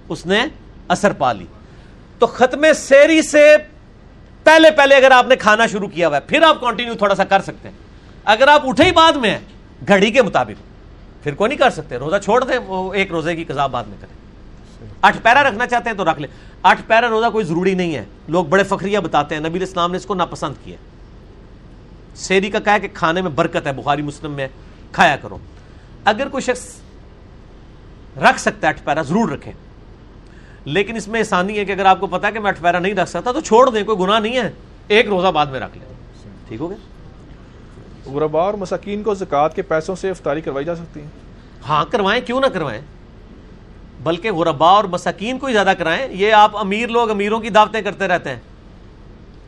اس 0.09 0.25
نے 0.27 0.45
اثر 0.89 1.13
پا 1.19 1.33
لی 1.33 1.47
تو 2.19 2.27
ختم 2.27 2.65
سیری 2.77 3.21
سے 3.23 3.45
پہلے 4.45 4.71
پہلے 4.71 4.95
اگر 4.97 5.11
آپ 5.11 5.27
نے 5.29 5.37
کھانا 5.37 5.67
شروع 5.67 5.89
کیا 5.89 6.09
ہوا 6.09 6.17
ہے، 6.17 6.29
پھر 6.29 6.43
آپ 6.43 6.61
کنٹینیو 6.61 6.95
تھوڑا 6.95 7.15
سا 7.15 7.25
کر 7.25 7.43
سکتے 7.43 7.69
ہیں۔ 7.69 7.77
اگر 8.25 8.49
آپ 8.49 8.69
اٹھے 8.69 8.85
ہی 8.85 8.93
بعد 8.93 9.13
میں، 9.13 9.39
گھڑی 9.89 10.11
کے 10.11 10.23
مطابق، 10.23 10.63
پھر 11.23 11.35
کوئی 11.35 11.49
نہیں 11.49 11.59
کر 11.59 11.71
سکتے، 11.71 11.99
روزہ 11.99 12.17
چھوڑ 12.25 12.43
دیں، 12.45 12.59
وہ 12.59 12.93
ایک 12.95 13.11
روزے 13.11 13.37
کی 13.37 13.45
قضا 13.45 13.67
بعد 13.67 13.85
میں 13.85 13.97
کریں۔ 14.01 14.20
اٹھ 15.03 15.19
پیرا 15.23 15.43
رکھنا 15.43 15.67
چاہتے 15.67 15.91
ہیں 15.91 15.97
تو 15.97 16.05
رکھ 16.05 16.21
لیں۔ 16.21 16.29
اٹھ 16.63 16.83
پیرا 16.87 17.09
روزہ 17.09 17.31
کوئی 17.31 17.45
ضروری 17.45 17.75
نہیں 17.75 17.95
ہے۔ 17.95 18.05
لوگ 18.29 18.45
بڑے 18.45 18.63
فخریہ 18.63 18.99
بتاتے 18.99 19.35
ہیں۔ 19.35 19.43
نبی 19.43 19.63
اسلام 19.63 19.91
نے 19.91 19.97
اس 19.97 20.07
کو 20.07 20.15
ناپسند 20.15 20.55
کیا۔ 20.65 20.77
سیری 22.15 22.51
کا 22.51 22.59
کہا 22.59 22.79
کہ 22.79 22.89
کھانے 22.95 23.23
میں 23.23 23.31
برکت 23.31 23.67
ہے 23.67 23.73
بخاری 23.73 24.03
مسلم 24.03 24.33
میں 24.33 24.49
کھایا 24.93 25.17
کرو۔ 25.17 25.39
اگر 26.05 26.29
کوئی 26.29 26.43
شخص 26.43 26.75
رکھ 28.17 28.41
سکتا 28.41 28.67
ہے 28.67 28.73
اٹھ 28.73 28.83
پیرا 28.85 29.03
ضرور 29.03 29.31
رکھیں۔ 29.31 29.53
لیکن 30.65 30.97
اس 30.97 31.09
میں 31.09 31.21
آسانی 31.21 31.59
ہے 31.59 31.65
کہ 31.65 31.73
اگر 31.73 31.85
آپ 31.85 32.01
کو 32.01 32.07
پتا 32.07 32.31
کہ 32.31 32.39
میں 32.41 32.51
اٹھ 32.51 32.63
پیرا 32.63 32.79
نہیں 32.79 32.95
رکھ 32.95 33.11
سکتا 33.11 33.33
تو 33.33 33.41
چھوڑ 33.41 33.71
دیں 33.71 33.85
کوئی 33.85 33.99
گناہ 33.99 34.21
نہیں 34.21 34.37
ہے۔ 34.37 34.51
ایک 34.89 35.07
روزہ 35.07 35.29
بعد 35.29 35.47
میں 35.47 35.61
رکھ 35.61 35.79
لیں۔ 35.79 35.95
ٹھیک 36.49 36.61
ہو 36.61 36.71
گیا؟ 36.71 36.77
غربا 38.13 38.43
اور 38.43 38.55
مساکین 38.55 39.03
کو 39.03 39.15
زکوٰۃ 39.15 39.49
کے 39.55 39.63
پیسوں 39.63 39.97
سے 39.97 40.11
افطاری 40.11 40.41
کروائی 40.41 40.65
جا 40.67 40.77
سکتی 40.77 41.01
ہے۔ 41.01 41.07
ہاں 41.69 41.85
کروائیں 41.91 42.27
کیوں 42.27 42.41
نہ 42.41 42.47
کروائیں؟ 42.47 42.81
بلکہ 44.03 44.33
غربا 44.33 44.71
اور 44.71 44.85
مساکین 44.85 45.39
کو 45.39 45.47
ہی 45.47 45.53
زیادہ 45.53 45.73
کرائیں، 45.79 46.07
یہ 46.11 46.33
آپ 46.33 46.57
امیر 46.57 46.89
لوگ 46.89 47.11
امیروں 47.11 47.41
کی 47.41 47.51
دعوتیں 47.51 47.83
کرتے 47.83 48.09
رہتے 48.09 48.31
ہیں۔ 48.31 48.41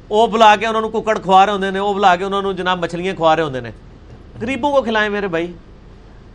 او 0.09 0.27
بلا 0.27 0.57
کے 0.57 0.67
انہوں 0.67 0.83
نے 0.83 1.01
ککڑ 1.01 1.19
کھوا 1.19 1.47
رہے 1.47 1.53
ہوتے 1.53 1.67
ہیں 1.67 1.79
او 1.79 1.93
بلا 1.93 2.17
کے 2.17 2.25
انہوں 2.25 2.43
نے 2.43 2.53
جناب 2.53 2.85
مچھلیاں 2.85 3.15
کھوا 3.15 3.37
رہے 3.37 3.43
ہوتے 3.43 3.61
ہیں 3.61 3.71
غریبوں 4.41 4.73
کو 4.73 4.83
کھلائیں 4.83 5.11
میرے 5.11 5.29
بھائی۔ 5.29 5.53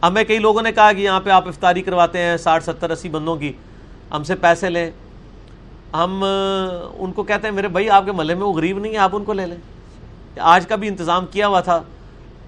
ہمیں 0.03 0.23
کئی 0.23 0.39
لوگوں 0.39 0.61
نے 0.61 0.71
کہا 0.71 0.93
کہ 0.93 1.01
یہاں 1.01 1.19
پہ 1.19 1.29
آپ 1.29 1.47
افطاری 1.47 1.81
کرواتے 1.81 2.19
ہیں، 2.19 2.37
ساٹھ 2.37 2.63
ستر 2.63 2.89
اسی 2.89 3.09
بندوں 3.09 3.35
کی۔ 3.35 3.53
ہم 4.11 4.23
سے 4.23 4.35
پیسے 4.35 4.69
لیں۔ 4.69 4.91
ہم، 5.93 6.25
ان 6.97 7.11
کو 7.11 7.23
کہتے 7.23 7.47
ہیں، 7.47 7.55
میرے 7.55 7.67
بھائی، 7.67 7.89
آپ 7.89 8.05
کے 8.05 8.11
محلے 8.11 8.35
میں 8.35 8.43
وہ 8.43 8.53
غریب 8.53 8.79
نہیں 8.79 8.93
ہے، 8.93 8.97
آپ 8.97 9.09
ان 9.13 9.23
کو 9.23 9.33
لے 9.33 9.45
لیں۔ 9.45 9.57
آج 10.39 10.67
کا 10.67 10.75
بھی 10.75 10.87
انتظام 10.87 11.25
کیا 11.25 11.47
ہوا 11.47 11.61
تھا۔ 11.61 11.81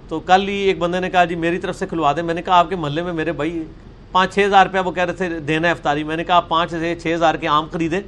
تو 0.08 0.20
کل 0.20 0.48
ہی 0.48 0.54
ایک 0.54 0.80
بندے 0.80 1.00
نے 1.00 1.10
کہا 1.10 1.26
جی 1.26 1.36
میری 1.36 1.58
طرف 1.58 1.80
سے 1.80 1.88
کھلوا 1.88 2.12
دیں۔ 2.12 2.24
میں 2.24 2.34
نے 2.34 2.42
کہا، 2.42 2.56
آپ 2.56 2.70
کے 2.70 2.76
محلے 2.76 3.02
میں 3.02 3.14
میرے 3.14 3.32
بھائی 3.32 3.64
پانچ 4.12 4.34
چھ 4.34 4.40
ہزار 4.46 4.66
روپیہ 4.66 4.80
وہ 4.80 4.92
کہہ 4.92 5.04
رہے 5.04 5.14
تھے، 5.14 5.40
دینا 5.40 5.68
ہے 5.68 5.72
افطاری۔ 5.72 6.04
میں 6.04 6.18
نے 6.18 6.24
کہا، 6.24 6.36
آپ 6.36 6.50
پانچ 6.50 6.72
سے 6.72 6.96
چھ 6.96 7.14
ہزار 7.16 7.36
کے 7.36 7.48
آم 7.48 7.66
خریدے 7.72 8.00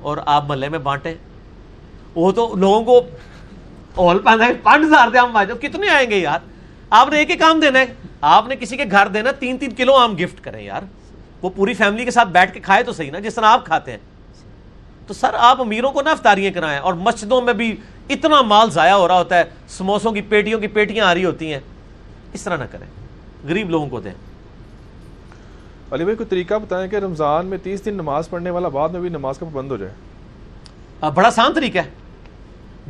اور 0.00 0.16
آپ 0.26 0.44
محلے 0.44 0.68
میں 0.68 0.78
بانٹیں۔ 0.78 1.14
وہ 2.14 2.32
تو 2.32 2.54
لوگوں 2.54 2.84
کو 2.84 3.00
اول 3.94 4.18
ہے، 4.26 4.54
پانچ 4.62 4.86
ہزار 4.86 5.08
دے 5.08 5.18
آم 5.18 5.32
بانٹے 5.32 5.68
کتنے 5.68 5.88
آئیں 5.88 6.10
گے 6.10 6.18
یار؟ 6.18 6.38
آپ 6.90 7.08
نے 7.08 7.18
ایک 7.18 7.30
ایک 7.30 7.42
آم 7.42 7.60
دینا 7.60 7.78
ہے۔ 7.78 7.86
آپ 8.20 8.48
نے 8.48 8.56
کسی 8.56 8.76
کے 8.76 8.84
گھر 8.90 9.06
دینا 9.06 9.30
تین 9.30 9.58
تین 9.58 9.70
کلو 9.70 9.94
آم 9.94 10.14
گفٹ 10.14 10.44
کریں 10.44 10.64
یار۔ 10.64 10.82
وہ 11.42 11.50
پوری 11.56 11.74
فیملی 11.74 12.04
کے 12.04 12.10
ساتھ 12.10 12.28
بیٹھ 12.28 12.54
کے 12.54 12.60
کھائے 12.60 12.82
تو 12.82 12.92
صحیح 12.92 13.10
نا، 13.10 13.18
جس 13.18 13.34
طرح 13.34 13.44
آپ 13.44 13.66
کھاتے 13.66 13.90
ہیں۔ 13.90 13.98
تو 15.06 15.14
سر، 15.14 15.34
آپ 15.38 15.60
امیروں 15.60 15.90
کو 15.90 16.02
نہ 16.02 16.08
افطاریاں 16.08 16.52
کرائیں 16.52 16.78
اور 16.78 16.94
مسجدوں 16.94 17.40
میں 17.40 17.52
بھی 17.52 17.76
اتنا 18.08 18.42
مال 18.42 18.70
ضائع 18.70 18.94
ہو 18.94 19.08
رہا 19.08 19.18
ہوتا 19.18 19.38
ہے، 19.38 19.44
سموسوں 19.68 20.12
کی، 20.12 20.20
پیٹیوں 20.20 20.60
کی 20.60 20.66
پیٹیاں 20.66 21.06
آ 21.06 21.14
رہی 21.14 21.24
ہوتی 21.24 21.52
ہیں۔ 21.52 21.60
اس 22.32 22.42
طرح 22.42 22.56
نہ 22.56 22.64
کریں۔ 22.70 22.86
غریب 23.44 23.70
لوگوں 23.70 23.88
کو 23.88 24.00
دیں۔ 24.00 24.27
علی 25.92 26.04
بھائی، 26.04 26.16
کوئی 26.16 26.28
طریقہ 26.28 26.54
بتائیں 26.54 26.90
کہ 26.90 26.96
رمضان 26.96 27.46
میں 27.46 27.58
تیس 27.62 27.84
دن 27.84 27.94
نماز 27.94 28.28
پڑھنے 28.28 28.50
والا 28.50 28.68
بعد 28.68 28.88
میں 28.88 29.00
بھی 29.00 29.08
نماز 29.08 29.38
کا 29.38 29.46
پابند 29.46 29.70
ہو 29.70 29.76
جائے؟ 29.76 31.10
بڑا 31.14 31.28
آسان 31.28 31.52
طریقہ 31.52 31.78
ہے۔ 31.78 31.90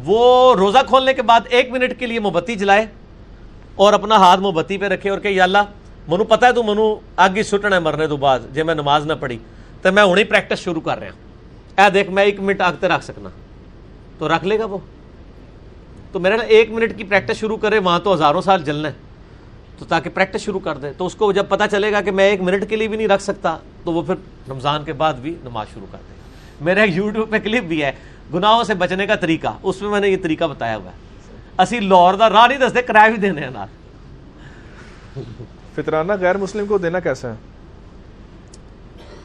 وہ 0.04 0.54
روزہ 0.54 0.78
کھولنے 0.86 1.14
کے 1.14 1.22
بعد 1.22 1.40
ایک 1.48 1.70
منٹ 1.70 1.98
کے 1.98 2.06
لیے 2.06 2.20
موم 2.20 2.32
بتی 2.32 2.54
جلائے 2.54 2.86
اور 3.74 3.92
اپنا 3.92 4.16
ہاتھ 4.16 4.40
موم 4.40 4.54
بتی 4.54 4.78
پہ 4.78 4.86
رکھے 4.88 5.10
اور 5.10 5.18
کہ 5.18 5.28
یا 5.28 5.44
اللہ، 5.44 5.64
منو 6.08 6.24
پتا 6.24 6.46
ہے 6.46 6.52
تو 6.52 6.62
منو 6.62 6.96
آگے 7.16 7.42
سٹنا 7.42 7.76
ہے 7.76 7.80
مرنے 7.80 8.06
تو 8.06 8.16
بعد، 8.16 8.38
جے 8.52 8.62
میں 8.62 8.74
نماز 8.74 9.06
نہ 9.06 9.12
پڑھی 9.20 9.38
تو 9.82 9.92
میں 9.92 10.02
ہوں 10.02 10.16
پریکٹس 10.28 10.58
شروع 10.58 10.80
کر 10.80 10.98
رہا 10.98 11.84
اے 11.84 11.90
دیکھ، 11.90 12.10
میں 12.10 12.24
ایک 12.24 12.40
منٹ 12.40 12.60
آگتے 12.60 12.88
رکھ 12.88 13.04
سکنا۔ 13.04 13.28
تو 14.18 14.28
رکھ 14.28 14.44
لے 14.44 14.58
گا 14.58 14.64
وہ؟ 14.64 14.78
تو 16.12 16.18
میرا 16.18 16.36
نا 16.36 16.42
ایک 16.42 16.70
منٹ 16.70 16.96
کی 16.96 17.04
پریکٹس 17.04 17.36
شروع 17.36 17.56
کرے، 17.56 17.78
وہاں 17.78 17.98
تو 17.98 18.14
ہزاروں 18.14 18.40
سال 18.40 18.62
جلنا 18.64 18.88
ہے۔ 18.88 19.07
تو 19.78 19.84
تاکہ 19.84 20.10
پریکٹس 20.10 20.40
شروع 20.40 20.60
کر 20.60 20.78
دے 20.78 20.92
تو 20.92 21.06
اس 21.06 21.14
کو 21.14 21.32
جب 21.32 21.48
پتا 21.48 21.68
چلے 21.68 21.92
گا 21.92 22.00
کہ 22.00 22.10
میں 22.10 22.24
ایک 22.24 22.40
منٹ 22.40 22.68
کے 22.68 22.76
لیے 22.76 22.88
بھی 22.88 22.96
نہیں 22.96 23.08
رکھ 23.08 23.22
سکتا 23.22 23.56
تو 23.84 23.92
وہ 23.92 24.02
پھر 24.02 24.14
رمضان 24.50 24.84
کے 24.84 24.92
بعد 24.92 25.14
بھی 25.22 25.34
نماز 25.44 25.66
شروع 25.74 25.86
کر 25.90 25.98
دے 26.08 26.14
گا 26.14 26.64
میرا 26.64 26.82
ایک 26.82 26.96
یوٹیوب 26.96 27.30
پہ 27.30 27.38
کلپ 27.38 27.64
بھی 27.64 27.82
ہے 27.84 27.92
گناہوں 28.34 28.64
سے 28.64 28.74
بچنے 28.74 29.06
کا 29.06 29.14
طریقہ۔ 29.14 29.48
اس 29.62 29.82
میں 29.82 29.90
میں 29.90 30.00
نے 30.00 30.08
یہ 30.08 30.16
طریقہ 30.22 30.44
بتایا 30.44 30.76
ہوا 30.76 30.90
ہے۔ 30.90 31.62
اسی 31.62 31.80
لاہور 31.80 32.14
دا 32.14 32.30
راہ 32.30 32.46
نہیں 32.46 32.58
دستے 32.58 32.82
کرایہ 32.82 33.10
بھی 33.10 33.18
دینے 33.20 33.40
ہیں 33.40 33.50
نال۔ 33.50 33.68
فطرانہ 35.74 36.12
غیر 36.20 36.36
مسلم 36.36 36.66
کو 36.66 36.78
دینا 36.78 37.00
کیسا 37.00 37.30
ہے؟ 37.30 37.34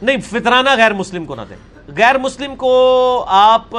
نہیں 0.02 0.18
فطرانہ 0.30 0.70
غیر 0.78 0.94
مسلم 0.94 1.26
کو 1.26 1.36
نہ 1.36 1.42
دیں۔ 1.50 1.58
غیر 1.98 2.18
مسلم 2.18 2.56
کو 2.56 2.74
آپ 3.28 3.70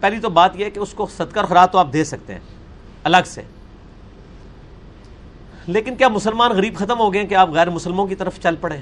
پہلی 0.00 0.20
تو 0.20 0.28
بات 0.30 0.56
یہ 0.56 0.64
ہے 0.64 0.70
کہ 0.70 0.78
اس 0.78 0.92
کو 0.94 1.06
صدقہ 1.16 1.40
خراب 1.48 1.72
تو 1.72 1.78
آپ 1.78 1.92
دے 1.92 2.04
سکتے 2.04 2.32
ہیں 2.32 2.40
الگ 3.04 3.26
سے۔ 3.26 3.42
لیکن 5.68 5.94
کیا 5.94 6.08
مسلمان 6.08 6.50
غریب 6.50 6.74
ختم 6.74 6.98
ہو 6.98 7.14
گئے 7.14 7.26
کہ 7.26 7.34
آپ 7.34 7.50
غیر 7.50 7.70
مسلموں 7.70 8.06
کی 8.06 8.14
طرف 8.14 8.40
چل 8.42 8.54
پڑے؟ 8.60 8.76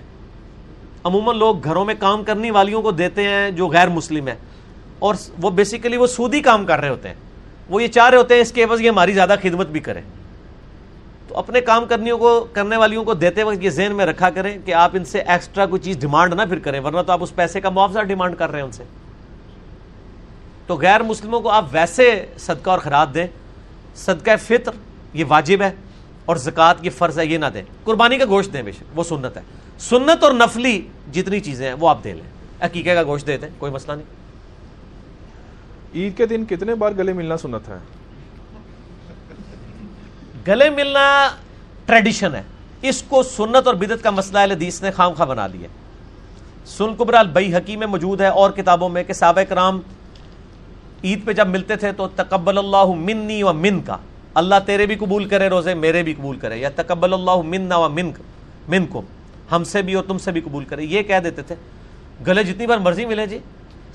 عموماً 1.04 1.36
لوگ 1.36 1.64
گھروں 1.64 1.84
میں 1.84 1.94
کام 1.98 2.24
کرنے 2.24 2.50
والیوں 2.50 2.82
کو 2.82 2.90
دیتے 2.90 3.22
ہیں 3.22 3.50
جو 3.50 3.68
غیر 3.68 3.88
مسلم 3.88 4.28
ہے 4.28 4.34
اور 4.98 5.14
وہ 5.42 5.50
بیسیکلی 5.50 5.96
وہ 5.96 6.06
سودی 6.06 6.40
کام 6.40 6.66
کر 6.66 6.80
رہے 6.80 6.88
ہوتے 6.88 7.08
ہیں۔ 7.08 7.14
وہ 7.68 7.82
یہ 7.82 7.88
چاہ 7.88 8.10
رہے 8.10 8.18
ہوتے 8.18 8.34
ہیں 8.34 8.42
اس 8.42 8.52
کے 8.52 8.64
عوض 8.64 8.80
یہ 8.80 8.88
ہماری 8.88 9.12
زیادہ 9.12 9.34
خدمت 9.42 9.66
بھی 9.66 9.80
کریں۔ 9.80 10.02
تو 11.28 11.38
اپنے 11.38 11.60
کام 11.60 11.86
کرنیوں 11.86 12.18
کو 12.18 12.46
کرنے 12.52 12.76
والیوں 12.76 13.04
کو 13.04 13.14
دیتے 13.14 13.42
وقت 13.42 13.64
یہ 13.64 13.70
ذہن 13.70 13.92
میں 13.94 14.06
رکھا 14.06 14.30
کریں 14.30 14.58
کہ 14.64 14.74
آپ 14.74 14.90
ان 14.94 15.04
سے 15.04 15.20
ایکسٹرا 15.20 15.66
کوئی 15.66 15.82
چیز 15.82 15.98
ڈیمانڈ 15.98 16.34
نہ 16.34 16.42
پھر 16.42 16.58
کریں، 16.58 16.80
ورنہ 16.80 17.00
تو 17.06 17.12
آپ 17.12 17.22
اس 17.22 17.34
پیسے 17.34 17.60
کا 17.60 17.70
معاوضہ 17.70 17.98
ڈیمانڈ 17.98 18.36
کر 18.36 18.50
رہے 18.50 18.58
ہیں 18.58 18.66
ان 18.66 18.72
سے۔ 18.72 18.84
تو 20.66 20.76
غیر 20.76 21.02
مسلموں 21.02 21.40
کو 21.40 21.48
آپ 21.48 21.64
ویسے 21.72 22.26
صدقہ 22.38 22.70
اور 22.70 22.78
خراب 22.78 23.14
دیں۔ 23.14 23.26
صدقہ 23.94 24.30
فطر 24.42 24.72
یہ 25.14 25.24
واجب 25.28 25.62
ہے۔ 25.62 25.70
اور 26.26 26.36
زکوٰۃ 26.36 26.74
یہ 26.82 26.90
فرض 26.90 27.18
ہے 27.18 27.26
یہ 27.26 27.38
نہ 27.38 27.46
دیں۔ 27.54 27.62
قربانی 27.84 28.18
کا 28.18 28.24
گوشت 28.28 28.52
دیں 28.52 28.62
بے 28.62 28.72
شک 28.72 28.84
وہ 28.94 29.04
سنت 29.04 29.36
ہے۔ 29.36 29.42
سنت 29.78 30.24
اور 30.24 30.32
نفلی 30.32 30.88
جتنی 31.12 31.40
چیزیں 31.40 31.66
ہیں 31.66 31.74
وہ 31.74 31.88
آپ 31.88 32.04
دے 32.04 32.12
لیں۔ 32.12 32.30
عقیقے 32.60 32.94
کا 32.94 33.02
گوشت 33.02 33.26
دے 33.26 33.36
دیں 33.36 33.48
کوئی 33.58 33.72
مسئلہ 33.72 33.92
نہیں۔ 33.92 34.06
عید 35.94 36.16
کے 36.16 36.26
دن 36.26 36.44
کتنے 36.44 36.74
بار 36.74 36.92
گلے 36.98 37.12
ملنا 37.12 37.36
سنت 37.36 37.68
ہے؟ 37.68 37.76
گلے 40.46 40.70
ملنا 40.70 41.28
ٹریڈیشن 41.86 42.34
ہے۔ 42.34 42.42
اس 42.82 43.02
کو 43.02 43.22
سنت 43.22 43.66
اور 43.66 43.74
بدت 43.74 44.02
کا 44.02 44.10
مسئلہ 44.10 44.38
حدیث 44.38 44.82
نے 44.82 44.90
خام 44.90 45.12
خواہ 45.12 45.28
بنا 45.28 45.46
لیا۔ 45.46 45.68
سن 46.66 46.94
قبرا 46.94 47.18
البئی 47.18 47.54
حکیم 47.54 47.78
میں 47.78 47.86
موجود 47.86 48.20
ہے 48.20 48.26
اور 48.26 48.50
کتابوں 48.50 48.88
میں 48.88 49.04
کہ 49.04 49.12
صحابہ 49.12 49.42
کرام 49.42 49.80
عید 51.04 51.24
پہ 51.24 51.32
جب 51.32 51.48
ملتے 51.48 51.76
تھے 51.76 51.92
تو 51.92 52.08
تقبل 52.08 52.58
اللہ 52.58 52.84
منی 52.86 53.42
و 53.42 53.52
من 53.52 53.80
کا 53.80 53.96
اللہ 54.36 54.54
تیرے 54.66 54.86
بھی 54.86 54.94
قبول 54.94 55.24
کرے، 55.24 55.48
روزے 55.48 55.74
میرے 55.74 56.02
بھی 56.02 56.14
قبول 56.14 56.36
کرے۔ 56.36 56.56
یا 56.56 56.68
تقبل 56.76 57.12
اللہ 57.12 57.36
منا 57.44 57.76
و 57.76 57.88
من 57.88 58.10
من 58.68 58.86
کو 58.86 59.02
ہم 59.52 59.64
سے 59.64 59.82
بھی 59.82 59.94
اور 59.94 60.04
تم 60.04 60.18
سے 60.18 60.32
بھی 60.32 60.40
قبول 60.40 60.64
کرے۔ 60.64 60.82
یہ 60.82 61.02
کہہ 61.02 61.20
دیتے 61.24 61.42
تھے۔ 61.42 61.54
گلے 62.26 62.44
جتنی 62.44 62.66
بار 62.66 62.78
مرضی 62.78 63.06
ملے 63.06 63.26
جی 63.26 63.38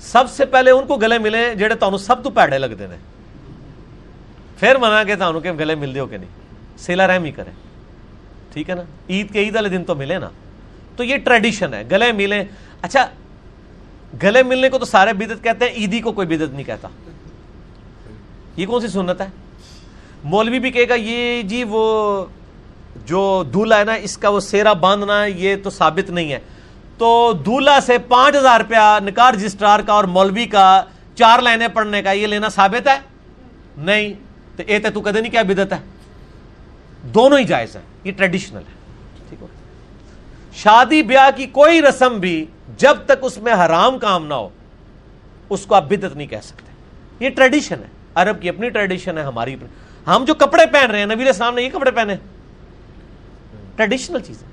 سب 0.00 0.24
سے 0.30 0.44
پہلے 0.44 0.70
ان 0.70 0.86
کو 0.86 0.96
گلے 0.96 1.18
ملے 1.18 1.54
جڑے 1.54 1.74
تانوں 1.74 1.98
سب 1.98 2.24
تو 2.24 2.30
پیڑے 2.30 2.58
لگتے 2.58 2.86
ہیں 2.86 2.96
پھر 4.56 4.76
منا 4.76 5.04
کے 5.04 5.16
تانوں 5.16 5.40
گلے 5.40 5.74
مل 5.74 5.94
دیو 5.94 6.06
کہ 6.06 6.16
نہیں۔ 6.16 6.30
سیلا 6.78 7.06
رحم 7.06 7.24
ہی 7.24 7.30
کرے 7.30 7.50
ٹھیک 8.52 8.70
ہے 8.70 8.74
نا؟ 8.74 8.82
عید 9.10 9.32
کے 9.32 9.38
عید 9.38 9.54
والے 9.54 9.68
دن 9.68 9.84
تو 9.84 9.94
ملے 9.94 10.18
نا۔ 10.18 10.28
تو 10.96 11.04
یہ 11.04 11.16
ٹریڈیشن 11.16 11.74
ہے۔ 11.74 11.84
گلے 11.90 12.12
ملے 12.12 12.44
اچھا 12.82 13.06
گلے 14.22 14.42
ملنے 14.42 14.68
کو 14.68 14.78
تو 14.78 14.84
سارے 14.84 15.12
بدت 15.12 15.44
کہتے 15.44 15.64
ہیں، 15.64 15.72
عیدی 15.72 16.00
کو 16.00 16.12
کوئی 16.12 16.26
بدت 16.26 16.54
نہیں 16.54 16.64
کہتا۔ 16.64 16.88
یہ 18.56 18.66
کون 18.66 18.80
سی 18.80 18.88
سنت 18.88 19.20
ہے؟ 19.20 19.26
مولوی 20.24 20.58
بھی 20.58 20.70
کہے 20.70 20.88
گا، 20.88 20.94
یہ 20.94 21.42
جی 21.42 21.64
وہ 21.64 22.24
جو 23.06 23.44
دولہا 23.54 23.78
ہے 23.78 23.84
نا، 23.84 23.92
اس 23.92 24.18
کا 24.18 24.28
وہ 24.28 24.40
سیرا 24.40 24.72
باندھنا 24.72 25.24
یہ 25.24 25.56
تو 25.64 25.70
ثابت 25.70 26.10
نہیں 26.10 26.32
ہے۔ 26.32 26.38
تو 26.98 27.32
دولہا 27.46 27.78
سے 27.80 27.98
پانچ 27.98 28.36
ہزار 28.36 28.60
روپیہ 28.60 29.04
نکاح 29.04 29.30
رجسٹرار 29.30 29.80
کا 29.80 29.92
اور 29.92 30.04
مولوی 30.04 30.46
کا 30.46 30.82
چار 31.14 31.38
لائنیں 31.38 31.68
پڑھنے 31.68 32.02
کا، 32.02 32.12
یہ 32.12 32.26
لینا 32.26 32.48
ثابت 32.48 32.88
ہے؟ 32.88 32.98
نہیں۔ 33.76 34.12
تو 34.56 34.62
اے 34.66 34.78
تو 34.78 35.00
کدے 35.00 35.20
نہیں، 35.20 35.32
کیا 35.32 35.42
بدت 35.42 35.72
ہے؟ 35.72 35.78
دونوں 37.02 37.38
ہی 37.38 37.44
جائز 37.44 37.76
ہیں۔ 37.76 37.82
یہ 38.04 38.12
ٹریڈیشنل 38.12 38.58
ہے۔ 38.58 38.72
ٹھیک 39.28 39.42
ہو۔ 39.42 39.46
شادی 40.54 41.02
بیاہ 41.02 41.36
کی 41.36 41.46
کوئی 41.46 41.82
رسم 41.82 42.18
بھی 42.20 42.46
جب 42.76 42.96
تک 43.06 43.12
اس 43.22 43.38
میں 43.38 43.52
حرام 43.52 43.98
کام 43.98 44.26
نہ 44.26 44.34
ہو، 44.34 44.48
اس 45.50 45.66
کو 45.66 45.74
آپ 45.74 45.84
بدت 45.88 46.16
نہیں 46.16 46.26
کہہ 46.26 46.40
سکتے۔ 46.42 46.72
یہ 47.24 47.30
ٹریڈیشن 47.30 47.76
ہے۔ 47.78 47.88
عرب 48.14 48.42
کی 48.42 48.48
اپنی 48.48 48.68
ٹریڈیشن 48.68 49.18
ہے، 49.18 49.22
ہماری 49.22 49.54
اپنی۔ 49.54 49.68
ہم 50.06 50.24
جو 50.26 50.34
کپڑے 50.34 50.66
پہن 50.72 50.90
رہے 50.90 50.98
ہیں 50.98 51.06
نبی 51.06 51.14
علیہ 51.14 51.26
السلام 51.26 51.54
نے 51.54 51.62
یہ 51.62 51.70
کپڑے 51.72 51.90
پہنے۔ 51.90 52.16
ٹریڈیشنل 53.76 54.20
چیز 54.20 54.42
ہے 54.42 54.48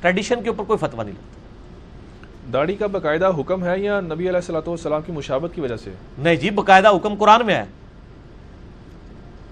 ٹریڈیشن 0.00 0.42
کے 0.42 0.48
اوپر 0.48 0.64
کوئی 0.64 0.78
فتوا 0.78 1.04
نہیں 1.04 1.14
لگتا۔ 1.14 2.52
داڑھی 2.52 2.76
کا 2.76 2.86
باقاعدہ 2.86 3.30
حکم 3.38 3.64
ہے 3.64 3.78
یا 3.78 4.00
نبی 4.00 4.28
علیہ 4.28 4.36
السلاۃ 4.36 4.66
والسلام 4.66 5.02
کی 5.02 5.12
مشابت 5.12 5.54
کی 5.54 5.60
وجہ 5.60 5.76
سے؟ 5.76 5.90
نہیں 6.18 6.36
جی 6.36 6.50
باقاعدہ 6.50 6.88
حکم 6.88 7.14
قرآن 7.14 7.46
میں 7.46 7.54
ہے۔ 7.54 7.64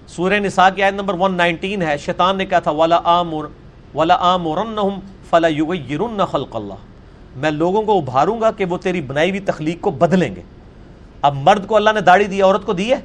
سورہ 0.07 0.33
نساء 0.33 0.69
کی 0.75 0.83
آیت 0.83 0.93
نمبر 0.93 1.13
119 1.13 1.81
ہے۔ 1.81 1.97
شیطان 1.97 2.37
نے 2.37 2.45
کہا 2.45 2.59
تھا 2.59 2.71
ولا 2.71 2.99
آمر 3.03 3.45
ولا 3.95 4.17
آمرنہم 4.19 4.99
فلا 5.29 5.47
یغیرن 5.47 6.25
خلق 6.31 6.55
اللہ 6.55 6.73
میں 7.35 7.51
لوگوں 7.51 7.83
کو 7.83 7.97
ابھاروں 7.97 8.41
گا 8.41 8.51
کہ 8.51 8.65
وہ 8.65 8.77
تیری 8.77 9.01
بنائی 9.01 9.29
ہوئی 9.29 9.39
تخلیق 9.39 9.81
کو 9.81 9.91
بدلیں 9.91 10.35
گے۔ 10.35 10.41
اب 11.21 11.35
مرد 11.35 11.67
کو 11.67 11.75
اللہ 11.75 11.89
نے 11.89 12.01
داڑھی 12.01 12.25
دی 12.25 12.41
عورت 12.41 12.65
کو 12.65 12.73
دی 12.73 12.91
ہے؟ 12.91 12.99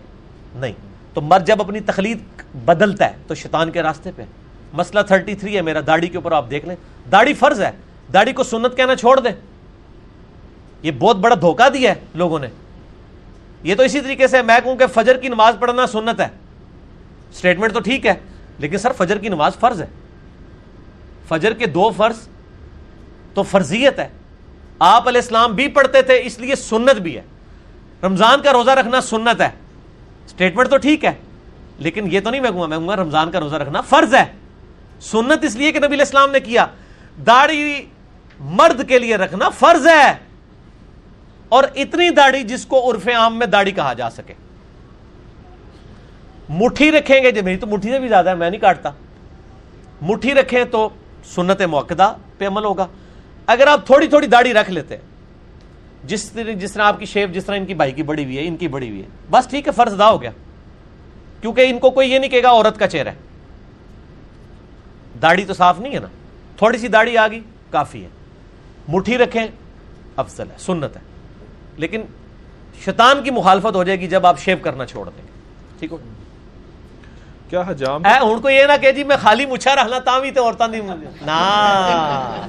نہیں۔ 0.54 0.72
تو 1.16 1.22
مرد 1.22 1.46
جب 1.46 1.60
اپنی 1.60 1.80
تخلیق 1.80 2.42
بدلتا 2.64 3.10
ہے 3.10 3.16
تو 3.26 3.34
شیطان 3.34 3.70
کے 3.70 3.82
راستے 3.82 4.10
پہ۔ 4.16 4.22
مسئلہ 4.72 5.00
33 5.00 5.56
ہے 5.56 5.62
میرا، 5.62 5.80
داڑھی 5.86 6.08
کے 6.08 6.16
اوپر 6.16 6.32
آپ 6.32 6.50
دیکھ 6.50 6.66
لیں۔ 6.66 6.76
داڑھی 7.12 7.34
فرض 7.34 7.62
ہے۔ 7.62 7.70
داڑھی 8.12 8.32
کو 8.32 8.42
سنت 8.42 8.76
کہنا 8.76 8.96
چھوڑ 8.96 9.20
دیں۔ 9.20 9.30
یہ 10.82 10.90
بہت 10.98 11.16
بڑا 11.16 11.34
دھوکہ 11.40 11.68
دیا 11.68 11.90
ہے 11.90 12.00
لوگوں 12.14 12.38
نے۔ 12.38 12.46
یہ 13.62 13.74
تو 13.74 13.82
اسی 13.82 14.00
طریقے 14.00 14.28
سے 14.28 14.42
میں 14.42 14.58
کہوں 14.64 14.76
کہ 14.76 14.86
فجر 14.86 15.16
کی 15.16 15.28
نماز 15.28 15.56
پڑھنا 15.60 15.86
سنت 15.86 16.20
ہے۔ 16.20 16.28
سٹیٹمنٹ 17.32 17.72
تو 17.72 17.80
ٹھیک 17.80 18.06
ہے، 18.06 18.14
لیکن 18.58 18.78
سر 18.78 18.92
فجر 18.92 19.18
کی 19.18 19.28
نماز 19.28 19.52
فرض 19.60 19.82
ہے۔ 19.82 19.86
فجر 21.28 21.52
کے 21.52 21.66
دو 21.66 21.90
فرض 21.96 22.16
تو 23.34 23.42
فرضیت 23.42 23.98
ہے۔ 23.98 24.08
آپ 24.78 25.08
علیہ 25.08 25.20
السلام 25.20 25.54
بھی 25.54 25.68
پڑھتے 25.68 26.02
تھے، 26.02 26.20
اس 26.24 26.38
لیے 26.38 26.54
سنت 26.54 26.98
بھی 26.98 27.16
ہے۔ 27.16 27.22
رمضان 28.02 28.42
کا 28.42 28.52
روزہ 28.52 28.70
رکھنا 28.70 29.00
سنت 29.00 29.40
ہے۔ 29.40 29.65
سٹیٹمنٹ 30.26 30.70
تو 30.70 30.76
ٹھیک 30.76 31.04
ہے، 31.04 31.12
لیکن 31.78 32.12
یہ 32.12 32.20
تو 32.20 32.30
نہیں 32.30 32.40
میں 32.40 32.50
کہوں 32.50 32.60
گا، 32.60 32.66
میں 32.66 32.78
کہوں 32.78 32.88
گا 32.88 32.96
رمضان 32.96 33.30
کا 33.30 33.40
روزہ 33.40 33.56
رکھنا 33.56 33.80
فرض 33.80 34.14
ہے۔ 34.14 34.24
سنت 35.00 35.44
اس 35.44 35.56
لیے 35.56 35.72
کہ 35.72 35.78
نبی 35.78 35.86
علیہ 35.86 36.00
السلام 36.00 36.30
نے 36.30 36.40
کیا، 36.40 36.66
داڑھی 37.26 37.86
مرد 38.40 38.88
کے 38.88 38.98
لیے 38.98 39.16
رکھنا 39.16 39.48
فرض 39.48 39.86
ہے۔ 39.86 40.12
اور 41.48 41.64
اتنی 41.74 42.10
داڑھی 42.10 42.42
جس 42.42 42.66
کو 42.66 42.90
عرف 42.90 43.08
عام 43.08 43.38
میں 43.38 43.46
داڑھی 43.46 43.72
کہا 43.72 43.92
جا 43.92 44.10
سکے۔ 44.10 44.34
مٹھی 46.48 46.90
رکھیں 46.90 47.22
گے 47.22 47.30
جو 47.30 47.42
میری 47.42 47.56
تو 47.56 47.66
مٹھی 47.66 47.90
سے 47.90 47.98
بھی 47.98 48.08
زیادہ 48.08 48.30
ہے، 48.30 48.34
میں 48.34 48.50
نہیں 48.50 48.60
کاٹتا۔ 48.60 48.90
مٹھی 50.02 50.34
رکھیں 50.34 50.64
تو 50.64 50.88
سنت 51.24 51.62
موقع 51.62 51.94
پہ 52.38 52.46
عمل 52.46 52.64
ہوگا۔ 52.64 52.86
اگر 53.46 53.66
آپ 53.66 53.86
تھوڑی 53.86 54.06
تھوڑی 54.06 54.26
داڑھی 54.26 54.52
رکھ 54.52 54.70
لیتے 54.70 54.96
جس 56.06 56.30
طرح 56.30 56.52
جس 56.52 56.72
طرح 56.72 56.82
آپ 56.82 56.98
کی 56.98 57.06
شیپ 57.06 57.30
جس 57.32 57.44
طرح 57.44 57.56
ان 57.56 57.66
کی 57.66 57.74
بھائی 57.74 57.92
کی 57.92 58.02
بڑی 58.02 58.24
ہوئی 58.24 58.38
ہے 58.38 58.46
ان 58.46 58.56
کی 58.56 58.68
بڑی 58.68 58.90
ہوئی 58.90 59.02
ہے۔ 59.02 59.08
بس 59.30 59.46
ٹھیک 59.46 59.66
ہے 59.66 59.72
فرض 59.72 59.94
ادا 59.94 60.10
ہو 60.10 60.22
گیا۔ 60.22 60.30
کیونکہ 61.40 61.60
ان 61.60 61.78
کو 61.78 61.90
کوئی 61.90 62.12
یہ 62.12 62.18
نہیں 62.18 62.30
کہے 62.30 62.42
گا 62.42 62.50
عورت 62.50 62.78
کا 62.78 62.86
چہرہ 62.86 63.08
ہے۔ 63.08 63.14
داڑھی 65.22 65.44
تو 65.44 65.54
صاف 65.54 65.80
نہیں 65.80 65.94
ہے 65.94 65.98
نا۔ 65.98 66.08
تھوڑی 66.56 66.78
سی 66.78 66.88
داڑھی 66.88 67.18
آ 67.18 67.28
گئی 67.28 67.40
کافی 67.70 68.04
ہے۔ 68.04 68.08
مٹھی 68.88 69.18
رکھیں 69.18 69.46
افضل 70.16 70.50
ہے 70.50 70.56
سنت 70.58 70.96
ہے۔ 70.96 71.00
لیکن 71.76 72.02
شیطان 72.84 73.22
کی 73.22 73.30
مخالفت 73.30 73.74
ہو 73.74 73.84
جائے 73.84 74.00
گی 74.00 74.06
جب 74.06 74.26
آپ 74.26 74.38
شیو 74.38 74.56
کرنا 74.62 74.86
چھوڑ 74.86 75.04
دیں 75.04 75.22
گے۔ 75.26 75.30
ٹھیک 75.78 75.92
ہو 75.92 75.96
کیا 77.50 77.62
حجام؟ 77.68 78.06
اے 78.06 78.18
ہوں 78.20 78.40
کو 78.40 78.50
یہ 78.50 78.64
نہ 78.64 78.72
کہ 78.80 78.92
جی 78.92 79.04
میں 79.04 79.16
خالی 79.22 79.46
مچھا 79.46 79.74
رہنا 79.76 79.98
تا 79.98 80.18
بھی 80.18 80.30
تے 80.30 80.40
عورتاں 80.40 80.68
دی 80.68 80.80
نا 81.20 82.46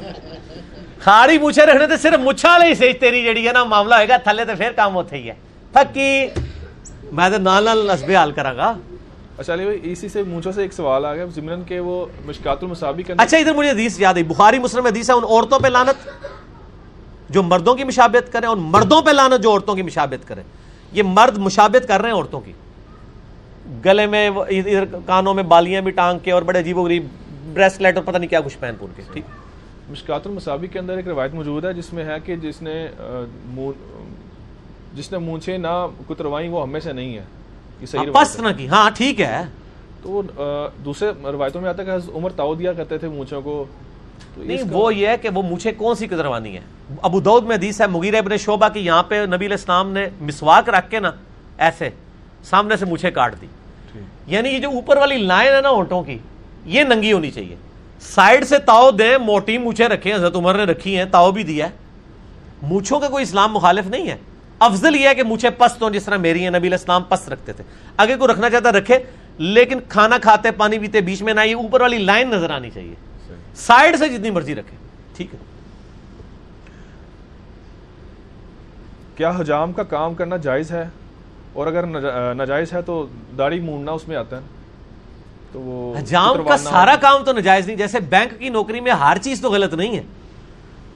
رکھنے 1.06 1.88
تے 1.88 1.98
صرف 2.02 2.20
مچھا 2.20 2.58
لے 2.58 2.74
سے 2.76 2.92
تیری 3.00 3.24
جڑی 3.24 3.48
ہے 3.48 3.54
نا 3.54 3.64
معاملہ 3.64 3.96
ہوئے 3.96 4.08
گا 4.10 4.18
تھلے 4.24 4.46
تے 4.46 4.56
پھر 4.56 4.72
کام 4.76 4.96
ہوتے 4.96 5.18
ہی 5.18 5.30
ہے 5.30 5.34
تھکی 5.74 6.28
میں 7.12 7.30
تے 7.30 7.38
نال 7.38 7.66
نال 7.66 7.86
نسبے 7.88 8.16
حال 8.16 8.32
کراں 8.32 8.56
گا 8.58 8.74
اچھا 9.38 9.54
علی 9.54 9.66
بھائی 9.66 9.80
اسی 9.92 10.10
سے 10.10 10.24
مونچھوں 10.24 10.52
سے 10.52 10.62
ایک 10.62 10.74
سوال 10.74 11.06
آ 11.06 11.14
گیا 11.16 11.26
ضمن 11.36 11.64
کہ 11.68 11.80
وہ 11.80 12.06
مشکات 12.26 12.64
المصابی 12.64 13.04
کے 13.04 13.12
اندر 13.12 13.24
اچھا 13.24 13.38
ادھر 13.38 13.54
مجھے 13.54 13.70
حدیث 13.72 14.00
یاد 14.00 14.14
ہے 14.18 14.24
بخاری 14.28 14.60
مسلم 14.60 14.84
میں 14.84 14.92
حدیث 14.92 15.10
ہے 15.10 15.16
ان 15.16 15.24
عورتوں 15.24 15.60
پہ 15.60 15.68
لانت 15.68 16.08
جو 17.30 17.44
مردوں 17.44 17.76
کی 17.76 17.84
مشابہت 17.84 18.32
کریں 18.34 18.48
اور 18.48 18.58
مردوں 18.58 19.02
پہ 19.02 19.12
لانت 19.12 19.44
جو 19.44 19.52
عورتوں 19.52 19.76
کی 19.76 19.82
مشابہت 19.82 20.28
کریں 20.28 20.44
یہ 20.92 21.04
مرد 21.04 21.38
مشابہت 21.38 21.88
کر 21.88 22.02
رہے 22.02 22.10
ہیں 22.10 22.16
عورتوں 22.16 22.40
کی۔ 22.42 22.52
گلے 23.86 24.06
میں 24.08 24.30
ادھر 24.30 24.86
کانوں 25.06 25.34
میں 25.34 25.44
بالیاں 25.44 25.82
بھی 25.82 25.92
ٹانگ 25.92 26.20
کے 26.24 26.32
اور 26.32 26.42
بڑے 26.42 26.60
عجیب 26.60 26.78
و 26.78 26.84
غریب 26.84 27.08
بریسلیٹ 27.54 27.98
اور 27.98 28.04
پتہ 28.04 28.18
نہیں 28.18 28.30
کیا 28.30 28.42
کچھ 28.42 28.58
پہن 28.58 28.76
پون 28.80 28.90
کے 28.96 29.02
ٹھیک؟ 29.14 29.26
مشکات 29.90 30.28
المصابی 30.28 30.68
کے 30.68 30.80
اندر 30.80 30.96
ایک 30.96 31.08
روایت 31.08 31.34
موجود 31.34 31.66
ہے 31.66 31.74
جس 31.74 31.94
میں 31.94 32.06
ہے 32.06 32.16
کہ 32.26 32.36
جس 32.36 32.62
نے 32.62 32.88
مون- 33.46 34.04
جس 34.94 35.12
نے 35.12 35.18
مونچھیں 35.18 35.58
نہ 35.58 35.88
کتروائیں 36.10 36.50
وہ 36.50 36.62
ہمیں 36.64 36.80
سے 36.80 36.94
نہیں 36.94 37.18
ہے۔ 37.18 37.24
یہ 37.82 37.86
صحیح 37.86 38.12
پست 38.14 38.40
نہ 38.40 38.48
کی۔ 38.58 38.68
ہاں 38.68 38.92
ٹھیک 38.96 39.22
ہے۔ 39.22 39.42
تو 40.04 40.22
دوسرے 40.86 41.12
روایتوں 41.24 41.62
میں 41.62 41.70
آتا 41.70 41.84
ہے 41.84 41.88
کہ 41.88 42.18
عمر 42.18 42.30
تاؤ 42.32 42.56
دیا 42.56 42.74
کرتے 42.74 42.98
تھے 42.98 43.08
مونچھوں 43.08 43.42
کو۔ 43.42 43.66
نہیں 44.38 44.64
وہ 44.72 44.96
یہ 44.96 45.08
ہے 45.08 45.18
کہ 45.18 45.30
وہ 45.34 45.42
مجھے 45.44 45.72
کون 45.72 45.96
سی 45.96 46.08
کدروانی 46.08 46.56
ہے 46.56 46.60
ابو 47.02 47.20
دعود 47.20 47.44
میں 47.44 47.56
حدیث 47.56 47.82
ہے 47.82 47.88
مغیر 47.88 48.14
ابن 48.14 48.38
شعبہ 48.38 48.68
کی 48.70 48.80
یہاں 48.80 49.04
پہ 49.04 49.16
نبی 49.16 49.46
علیہ 49.46 49.58
السلام 49.58 49.92
نے 49.92 50.08
مسواک 50.22 50.70
رکھ 50.70 50.92
کے 50.92 51.00
نا 51.00 51.12
ایسے 51.58 51.90
سامنے 52.44 52.78
سے 52.78 52.86
مجھے 52.86 53.12
کاٹ 53.12 53.42
دی۔ 53.42 53.48
یعنی 54.28 54.50
یہ 54.50 54.60
جو 54.60 54.70
اوپر 54.70 54.98
والی 54.98 55.18
لائن 55.18 55.54
ہے 55.56 55.62
نا 55.62 55.70
اونٹوں 55.70 56.04
کی 56.04 56.18
یہ 56.66 56.84
ننگی 56.84 57.12
ہونی 57.12 57.32
چاہیے۔ 57.32 57.56
سائڈ 58.02 58.46
سے 58.48 58.58
تاؤ 58.58 58.92
دیں 58.92 59.18
موٹی 59.18 59.58
مونچھیں 59.58 59.88
رکھیں، 59.88 60.16
حضرت 60.16 60.36
عمر 60.36 60.56
نے 60.56 60.64
رکھی 60.64 60.98
ہیں، 60.98 61.06
تاؤ 61.06 61.32
بھی 61.32 61.44
دیا 61.44 61.66
ہے۔ 61.66 61.72
مونچھوں 62.62 63.00
کا 63.00 63.08
کوئی 63.08 63.24
اسلام 63.24 63.54
مخالف 63.54 63.88
نہیں 63.88 64.10
ہے۔ 64.10 64.16
افضل 64.60 64.96
یہ 64.96 65.08
ہے 65.08 65.16
کہ 65.16 65.24
مونچھیں 65.24 65.52
پست 65.58 65.84
ہوں، 65.84 65.90
جس 65.90 66.06
طرح 66.06 66.18
میری 66.18 66.44
ہیں، 66.44 66.50
نبی 66.50 66.58
علیہ 66.58 66.72
السلام 66.72 67.04
پست 67.04 67.30
رکھتے 67.30 67.54
تھے۔ 67.54 67.64
اگر 67.98 68.18
کوئی 68.18 68.32
رکھنا 68.32 68.50
چاہتا 68.50 68.72
رکھے، 68.72 69.00
لیکن 69.38 69.80
کھانا 69.90 70.18
کھاتے، 70.18 70.52
پانی 70.52 70.80
پیتے، 70.80 71.02
بیچ 71.02 71.22
میں 71.22 71.34
نہ 71.34 71.42
یہ 71.42 71.56
اوپر 71.56 71.82
والی 71.82 71.98
لائن 71.98 72.30
نظر 72.30 72.50
آنی 72.50 72.70
چاہیے۔ 72.70 72.96
سائڈ 73.56 74.00
سے 74.00 74.10
جتنی 74.10 74.30
مرضی 74.30 74.56
رکھے 74.56 74.78
ٹھیک 75.16 75.34
ہے۔ 75.34 75.40
کیا 79.16 79.32
حجام 79.40 79.74
کا 79.74 79.84
کام 79.84 80.14
کرنا 80.14 80.38
جائز 80.38 80.72
ہے؟ 80.72 80.84
اور 81.54 81.68
اگر 81.68 81.86
نجا- 81.86 82.36
ناجائز 82.36 82.74
ہے 82.74 82.82
تو 82.82 83.08
داڑھی 83.38 83.60
مونڈنا 83.60 83.92
اس 83.92 84.08
میں 84.08 84.16
آتا 84.16 84.38
ہے۔ 84.38 84.57
تو 85.52 85.60
وہ 85.62 85.98
حجام 85.98 86.44
کا 86.48 86.58
سارا 86.58 86.96
کام 86.96 87.24
تو 87.24 87.34
نجائز 87.34 87.68
نہیں 87.68 87.78
جیسے 87.78 88.00
بینک 88.00 88.40
کی 88.40 88.50
نوکری 88.50 88.80
میں 88.80 88.92
ہر 88.92 89.18
چیز 89.22 89.42
تو 89.42 89.52
غلط 89.52 89.74
نہیں 89.74 89.98
ہے۔ 89.98 90.04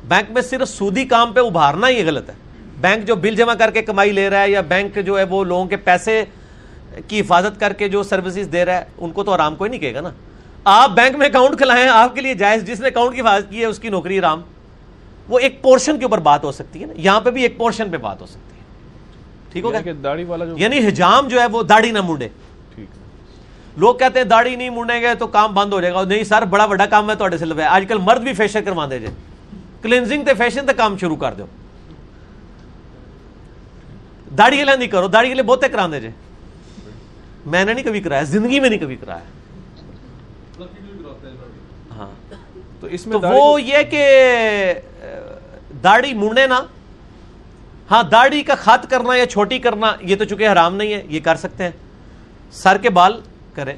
بینک 0.08 0.32
میں 0.32 0.42
صرف 0.42 0.70
سودی 0.70 1.06
کام 1.06 1.34
پہ 1.34 1.40
ابھارنا 1.40 1.90
ہی 1.90 2.08
غلط 2.08 2.30
ہے۔ 2.30 2.36
بینک 2.82 3.08
جو 3.08 3.16
بل 3.16 3.36
جمع 3.36 3.54
کر 3.54 3.72
کے 3.72 3.82
کمائی 3.82 4.12
لے 4.12 4.30
رہا 4.30 4.42
ہے 4.42 4.52
یا 4.52 4.62
بینک 4.62 4.98
جو 5.06 5.18
ہے 5.18 5.24
وہ 5.24 5.44
لوگوں 5.44 5.66
کے 5.66 5.76
پیسے 5.76 6.26
کی 7.08 7.20
حفاظت 7.20 7.60
کر 7.60 7.74
کے 7.74 7.90
جو 7.90 8.04
سروسز 8.04 8.52
دے 8.52 8.66
رہا 8.66 8.78
ہے 8.78 8.86
ان 8.98 9.12
کو 9.12 9.24
تو 9.24 9.32
آرام 9.32 9.56
کوئی 9.56 9.70
نہیں 9.70 9.80
کہے 9.80 9.94
گا 9.94 10.02
نا۔ 10.02 10.10
آپ 10.64 10.90
بینک 10.90 11.16
میں 11.16 11.28
اکاؤنٹ 11.28 11.58
کھلائیں 11.58 11.88
آپ 11.88 12.16
کے 12.16 12.22
لیے 12.22 12.34
جائز 12.34 12.68
جس 12.68 12.80
نے 12.80 12.88
اکاؤنٹ 12.88 13.16
کی 13.16 13.22
حفاظت 13.22 13.50
کی 13.50 13.60
ہے 13.60 13.66
اس 13.66 13.80
کی 13.80 13.90
نوکری 13.90 14.20
آرام۔ 14.20 14.42
وہ 15.30 15.40
ایک 15.40 15.62
پورشن 15.62 15.98
کے 16.00 16.06
اوپر 16.06 16.18
بات 16.18 16.44
ہو 16.44 16.52
سکتی 16.52 16.82
ہے 16.82 16.86
نا۔ 16.86 16.94
یہاں 16.96 17.22
پہ 17.22 17.32
بھی 17.32 17.42
ایک 17.42 17.58
پورشن 17.58 17.92
پہ 17.92 17.98
بات 17.98 18.22
ہو 18.22 18.26
سکتی 18.26 18.56
ہے۔ 18.56 18.62
ٹھیک 19.52 19.64
ہو 19.64 19.74
یعنی 19.74 20.74
یعنی 20.76 20.88
حجام 20.88 21.28
جو 21.28 21.42
ہے 21.42 21.46
وہ 21.46 21.64
داڑھی 21.64 21.92
نہ 21.92 22.02
مونڈے۔ 22.02 22.28
لوگ 23.82 23.96
کہتے 23.96 24.20
ہیں 24.20 24.26
داڑھی 24.28 24.56
نہیں 24.56 24.70
مڑنے 24.70 25.00
گے 25.02 25.14
تو 25.20 25.28
کام 25.28 25.54
بند 25.54 25.74
ہو 25.74 25.80
جائے 25.82 25.94
گا۔ 25.94 26.04
نہیں 26.04 26.24
سر 26.24 26.46
بڑا 26.50 26.66
بڑا 26.66 26.86
کام 26.86 27.10
ہے 27.10 27.16
تو 27.16 27.28
سے 27.40 27.46
لگا 27.46 27.68
آج 27.76 27.86
کل 27.90 27.98
مرد 28.04 28.22
بھی 28.24 28.34
فیشن 28.34 28.64
کروا 28.64 28.86
دے 28.90 29.00
جائے 29.00 29.14
کلینزنگ 29.82 30.24
تے 30.26 30.34
فیشن 30.38 30.66
تے 30.66 30.74
کام 30.78 30.98
شروع 30.98 31.16
کر 31.18 31.34
دو 31.38 31.46
داڑھی 34.38 34.58
کے 34.58 34.64
لیے 34.66 34.76
نہیں 34.76 34.88
کرو 34.88 35.08
داڑھی 35.08 35.30
کے 35.30 35.34
لیے 35.36 35.44
بہتے 35.44 35.68
کرا 35.70 35.88
دے 35.92 36.00
جے۔ 36.00 36.10
میں 37.46 37.64
نے 37.66 37.74
نہیں 37.74 37.86
کبھی 37.86 38.00
کرایا 38.02 38.24
زندگی 38.24 38.60
میں 38.60 38.70
نہیں 38.70 38.80
کبھی 38.80 38.96
کرایا۔ 38.96 39.24
ہاں۔ 41.98 42.10
تو 42.82 42.88
اس 42.88 43.08
میں 43.08 43.18
وہ 43.24 43.62
یہ 43.62 43.84
کہ 43.90 44.04
داڑھی 45.84 46.14
مڑنے 46.14 46.46
نا 46.48 46.62
ہاں 47.92 48.04
داڑھی 48.12 48.42
کا 48.44 48.56
خط 48.56 48.90
کرنا 48.90 49.16
یا 49.16 49.26
چھوٹی 49.30 49.60
کرنا 49.60 49.92
یہ 50.02 50.16
تو 50.16 50.26
چونکہ 50.26 50.48
حرام 50.48 50.76
نہیں 50.76 50.94
ہے 50.94 51.02
یہ 51.08 51.20
کر 51.24 51.36
سکتے 51.36 51.64
ہیں۔ 51.64 51.72
سر 52.54 52.78
کے 52.82 52.90
بال 52.90 53.20
کریں۔ 53.56 53.74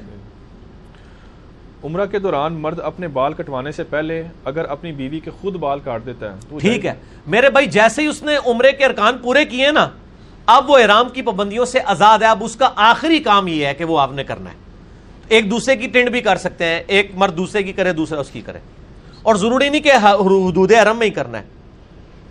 عمرہ 1.84 2.06
کے 2.06 2.18
دوران 2.18 2.52
مرد 2.52 2.80
اپنے 2.80 3.08
بال 3.08 3.32
کٹوانے 3.32 3.72
سے 3.72 3.84
پہلے 3.84 4.22
اگر 4.44 4.64
اپنی 4.64 4.92
بیوی 4.92 5.20
کے 5.20 5.30
خود 5.40 5.54
بال 5.54 5.80
کاٹ 5.80 6.06
دیتا 6.06 6.32
ہے 6.32 6.58
ٹھیک 6.58 6.86
ہے۔ 6.86 6.94
میرے 7.26 7.50
بھائی 7.50 7.66
جیسے 7.66 8.02
ہی 8.02 8.06
اس 8.06 8.22
نے 8.22 8.36
عمرے 8.46 8.72
کے 8.72 8.84
ارکان 8.84 9.18
پورے 9.18 9.44
کیے 9.44 9.70
نا 9.70 9.88
اب 10.46 10.70
وہ 10.70 10.78
احرام 10.78 11.08
کی 11.08 11.22
پابندیوں 11.22 11.64
سے 11.64 11.78
آزاد 11.84 12.18
ہے۔ 12.18 12.26
اب 12.26 12.44
اس 12.44 12.56
کا 12.56 12.70
آخری 12.76 13.18
کام 13.18 13.48
یہ 13.48 13.66
ہے 13.66 13.74
کہ 13.74 13.84
وہ 13.84 14.00
آپ 14.00 14.12
نے 14.12 14.24
کرنا 14.24 14.50
ہے۔ 14.50 14.56
ایک 15.28 15.50
دوسرے 15.50 15.76
کی 15.76 15.88
ٹنڈ 15.88 16.10
بھی 16.10 16.20
کر 16.20 16.36
سکتے 16.36 16.64
ہیں۔ 16.64 16.82
ایک 16.86 17.10
مرد 17.14 17.36
دوسرے 17.36 17.62
کی 17.62 17.72
کرے 17.72 17.92
دوسرا 17.92 18.20
اس 18.20 18.30
کی 18.30 18.40
کرے۔ 18.40 18.58
اور 19.22 19.34
ضروری 19.34 19.68
نہیں 19.68 19.80
کہ 19.80 19.92
حدود 19.92 20.72
حرم 20.72 20.98
میں 20.98 21.06
ہی 21.06 21.12
کرنا 21.12 21.38
ہے۔ 21.38 21.44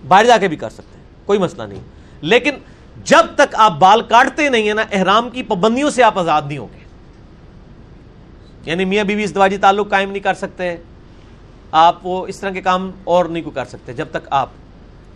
باہر 0.08 0.26
جا 0.26 0.38
کے 0.38 0.48
بھی 0.48 0.58
کر 0.58 0.70
سکتے 0.70 0.98
ہیں۔ 0.98 1.04
کوئی 1.26 1.40
مسئلہ 1.40 1.64
نہیں۔ 1.64 1.80
لیکن 2.22 2.52
جب 3.04 3.26
تک 3.36 3.56
آپ 3.56 3.80
بال 3.80 4.02
کاٹتے 4.02 4.50
نہیں 4.50 4.68
ہیں 4.68 4.74
نا 4.74 4.84
احرام 4.92 5.30
کی 5.30 5.44
پابندیوں 5.44 5.90
سے 5.90 6.04
آپ 6.04 6.20
آزاد 6.20 6.42
نہیں 6.48 6.58
ہوگے 6.58 6.83
یعنی 8.66 8.86
میاں 8.86 9.04
بیوی 9.04 9.24
ازدواجی 9.24 9.58
تعلق 9.58 9.90
قائم 9.90 10.12
نہیں 10.12 10.24
کر 10.24 10.34
سکتے 10.34 10.78
آپ 11.72 11.96
وہ 12.04 12.28
اس 12.28 12.40
طرح 12.40 12.50
کے 12.50 12.62
کام 12.62 12.92
اور 13.04 13.26
نہیں 13.26 13.44
کو 13.44 13.50
کر 13.50 13.66
سکتے 13.66 13.94
جب 13.94 14.06
تک 14.12 14.28
آپ 14.30 14.50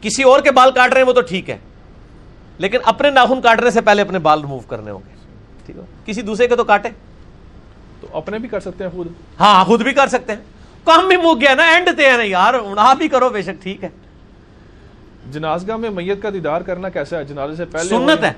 کسی 0.02 0.24
اور 0.24 0.40
کے 0.40 0.52
بال 0.52 0.72
کاٹ 0.72 0.94
رہے 0.94 1.02
ہیں 1.02 1.08
وہ 1.08 1.14
تو 1.14 1.22
ٹھیک 1.22 1.50
ہے۔ 1.50 1.58
لیکن 2.58 2.78
اپنے 2.84 3.10
ناخن 3.10 3.42
کاٹنے 3.42 3.72
سے 3.72 3.82
پہلے 3.82 4.02
اپنے 4.02 4.20
بال 4.20 4.42
ریموو 4.42 4.60
کرنے 4.60 4.92
ہوں 4.92 5.00
گے۔ 5.10 5.16
ٹھیک 5.66 5.78
ہے۔ 5.78 5.82
کسی 6.06 6.22
دوسرے 6.22 6.48
کے 6.48 6.56
تو 6.56 6.64
کاٹے۔ 6.64 6.90
تو 8.02 8.08
اپنے 8.14 8.40
بھی 8.40 8.50
کر 8.50 8.60
سکتے 8.60 8.84
ہیں 8.84 8.92
خود؟ 8.92 9.08
ہاں 9.40 9.66
خود 9.66 9.82
بھی 9.82 9.94
کر 9.94 10.08
سکتے 10.08 10.34
ہیں۔ 10.34 10.40
کام 10.84 11.08
بھی 11.08 11.18
مک 11.18 11.42
گیا 11.42 11.56
نا 11.56 11.70
اینڈ 11.70 11.90
تے 11.98 12.10
ہے 12.12 12.18
نا 12.18 12.24
یار۔ 12.24 12.54
آپ 12.78 12.98
ہی 13.02 13.08
کرو 13.08 13.30
بے 13.30 13.42
شک 13.42 13.64
ٹھیک 13.64 13.84
ہے۔ 13.84 13.90
جنازگاہ 15.32 15.78
میں 15.78 15.90
میت 15.90 16.22
کا 16.22 16.30
دیدار 16.34 16.62
کرنا 16.62 16.90
کیسا 16.90 17.18
ہے؟ 17.18 17.24
جنازے 17.24 17.56
سے 17.56 17.66
پہلے 17.66 17.90
سنت 17.90 18.24
ہے۔ 18.24 18.32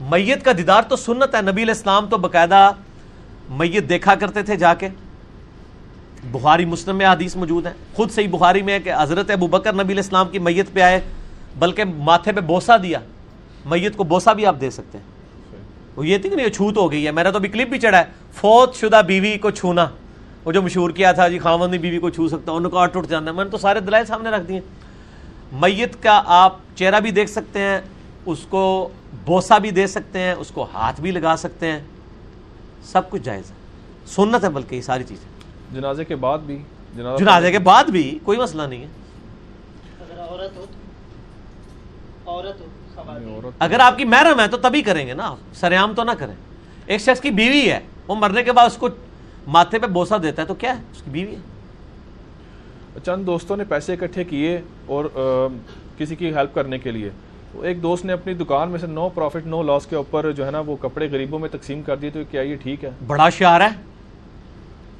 میت 0.00 0.44
کا 0.44 0.52
دیدار 0.58 0.82
تو 0.82 0.96
سنت 0.96 1.34
ہے۔ 1.34 1.42
نبی 1.42 1.62
علیہ 1.62 1.74
السلام 1.74 2.06
تو 2.06 2.18
باقاعدہ 2.18 2.70
میت 3.50 3.88
دیکھا 3.88 4.14
کرتے 4.14 4.42
تھے 4.42 4.56
جا 4.56 4.74
کے۔ 4.74 4.88
بخاری 6.30 6.64
مسلم 6.64 6.96
میں 6.96 7.06
حدیث 7.06 7.36
موجود 7.36 7.66
ہے۔ 7.66 7.72
خود 7.94 8.10
صحیح 8.10 8.28
بخاری 8.28 8.62
میں 8.62 8.74
ہے 8.74 8.80
کہ 8.80 8.92
حضرت 8.98 9.30
ابو 9.30 9.46
بکر 9.46 9.72
نبی 9.72 9.82
علیہ 9.82 9.96
السلام 9.96 10.28
کی 10.28 10.38
میت 10.38 10.66
پہ 10.72 10.80
آئے، 10.80 11.00
بلکہ 11.58 11.84
ماتھے 11.84 12.32
پہ 12.32 12.40
بوسا 12.40 12.76
دیا۔ 12.76 12.98
میت 13.64 13.96
کو 13.96 14.04
بوسا 14.04 14.32
بھی 14.32 14.46
آپ 14.46 14.56
دے 14.60 14.70
سکتے 14.70 14.98
ہیں۔ 14.98 15.04
وہ 15.96 16.06
یہ 16.06 16.18
تھی 16.18 16.30
کہ 16.30 16.36
نہیں 16.36 16.48
چھوت 16.48 16.76
ہو 16.76 16.92
گئی 16.92 17.06
ہے۔ 17.06 17.10
میرا 17.10 17.30
تو 17.30 17.38
ابھی 17.38 17.48
کلپ 17.48 17.68
بھی 17.68 17.78
چڑھا 17.78 17.98
ہے۔ 17.98 18.04
فوت 18.32 18.74
شدہ 18.74 19.02
بیوی 19.06 19.38
کو 19.38 19.50
چھونا۔ 19.50 19.86
وہ 20.44 20.52
جو 20.52 20.62
مشہور 20.62 20.90
کیا 20.90 21.12
تھا 21.12 21.28
جی 21.28 21.38
خامن 21.38 21.70
نہیں 21.70 21.80
بیوی 21.80 21.98
کو 21.98 22.10
چھو 22.10 22.28
سکتا 22.28 22.52
ان 22.52 22.70
کا 22.70 22.86
ٹوٹ 22.86 23.08
جانا 23.08 23.30
ہے۔ 23.30 23.36
میں 23.36 23.44
نے 23.44 23.50
تو 23.50 23.58
سارے 23.58 23.80
دلائل 23.80 24.04
سامنے 24.04 24.30
رکھ 24.30 24.48
دیے۔ 24.48 24.60
میت 25.52 26.02
کا 26.02 26.22
آپ 26.26 26.56
چہرہ 26.74 27.00
بھی 27.00 27.10
دیکھ 27.10 27.30
سکتے 27.30 27.58
ہیں، 27.58 27.80
اس 28.26 28.38
کو 28.48 28.88
بوسا 29.26 29.58
بھی 29.58 29.70
دے 29.70 29.86
سکتے 29.86 30.18
ہیں، 30.18 30.32
اس 30.32 30.48
کو 30.48 30.66
ہاتھ 30.74 31.00
بھی 31.00 31.10
لگا 31.10 31.34
سکتے 31.38 31.72
ہیں۔ 31.72 31.80
سب 32.92 33.10
کچھ 33.10 33.22
جائز 33.22 33.50
ہے۔ 33.50 33.54
سنت 34.06 34.44
ہے 34.44 34.48
بلکہ 34.48 34.76
یہ 34.76 34.80
ساری 34.80 35.04
چیزیں۔ 35.04 35.28
جنازے 35.74 36.04
کے 36.04 36.16
بعد 36.16 36.38
بھی 36.38 36.62
جنازہ 36.96 37.18
جنازے 37.18 37.52
کے 37.52 37.58
بعد 37.58 37.84
بھی 37.84 38.18
کوئی 38.22 38.38
مسئلہ 38.38 38.62
نہیں 38.62 38.82
ہے۔ 38.82 38.88
اگر 40.00 40.20
عورت 40.20 40.56
ہو 40.56 40.64
تو 40.70 42.30
عورت 42.30 42.60
ہو 42.60 42.66
خواتین 42.94 43.28
عورت 43.28 43.54
اگر 43.58 43.80
آپ 43.80 43.98
کی 43.98 44.04
محرم 44.04 44.40
ہے 44.40 44.48
تو 44.48 44.56
تبھی 44.56 44.82
کریں 44.82 45.06
گے 45.06 45.12
نا 45.14 45.26
آپ۔ 45.28 45.36
سریام 45.54 45.94
تو 45.94 46.04
نہ 46.04 46.10
کریں۔ 46.18 46.34
ایک 46.86 47.00
شخص 47.00 47.20
کی 47.20 47.30
بیوی 47.30 47.70
ہے 47.70 47.80
وہ 48.06 48.14
مرنے 48.14 48.42
کے 48.42 48.52
بعد 48.52 48.66
اس 48.66 48.76
کو 48.76 48.88
ماتھے 49.46 49.78
پہ 49.78 49.86
بوسا 49.86 50.16
دیتا 50.22 50.42
ہے 50.42 50.46
تو 50.46 50.54
کیا 50.54 50.76
ہے؟ 50.76 50.82
اس 50.92 51.02
کی 51.02 51.10
بیوی 51.10 51.34
ہے۔ 51.34 53.00
چند 53.04 53.26
دوستوں 53.26 53.56
نے 53.56 53.64
پیسے 53.64 53.92
اکٹھے 53.92 54.24
کیے 54.24 54.60
اور 54.86 55.04
کسی 55.98 56.16
کی 56.16 56.34
ہیلپ 56.34 56.54
کرنے 56.54 56.78
کے 56.78 56.90
لیے۔ 56.90 57.10
تو 57.56 57.62
ایک 57.62 57.82
دوست 57.82 58.04
نے 58.04 58.12
اپنی 58.12 58.34
دکان 58.34 58.68
میں 58.68 58.78
سے 58.78 58.86
نو 58.86 59.08
پروفٹ 59.08 59.46
نو 59.46 59.62
لاس 59.62 59.86
کے 59.86 59.96
اوپر 59.96 60.32
جو 60.32 60.46
ہے 60.46 60.50
نا 60.50 60.60
وہ 60.60 60.76
کپڑے 60.80 61.08
غریبوں 61.10 61.38
میں 61.38 61.48
تقسیم 61.48 61.82
کر 61.82 61.96
دیے 61.96 62.10
تو 62.10 62.20
کیا 62.30 62.42
یہ 62.42 62.56
ٹھیک 62.56 62.84
ہے؟ 62.84 62.90
بڑا 63.06 63.28
شعر 63.28 63.60
ہے۔ 63.60 63.68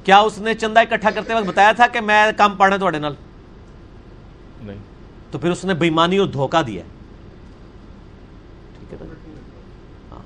کیا 0.03 0.17
اس 0.17 0.37
نے 0.37 0.53
چندہ 0.53 0.79
اکٹھا 0.79 1.11
کرتے 1.11 1.33
وقت 1.33 1.45
بتایا 1.45 1.71
تھا 1.71 1.87
کہ 1.87 2.01
میں 2.01 2.31
کام 2.37 2.55
پڑھنا 2.55 2.77
تھوڑے 2.77 2.99
نال؟ 2.99 3.13
نہیں۔ 4.63 4.77
تو 5.31 5.39
پھر 5.39 5.51
اس 5.51 5.65
نے 5.65 5.73
بےمانی 5.73 6.17
اور 6.17 6.27
دھوکہ 6.27 6.61
دیا۔ 6.61 6.83
ہے 6.83 6.89
ٹھیک 8.79 9.01
ہے 9.01 9.07
نا؟ 9.07 9.13
ہاں۔ 10.11 10.21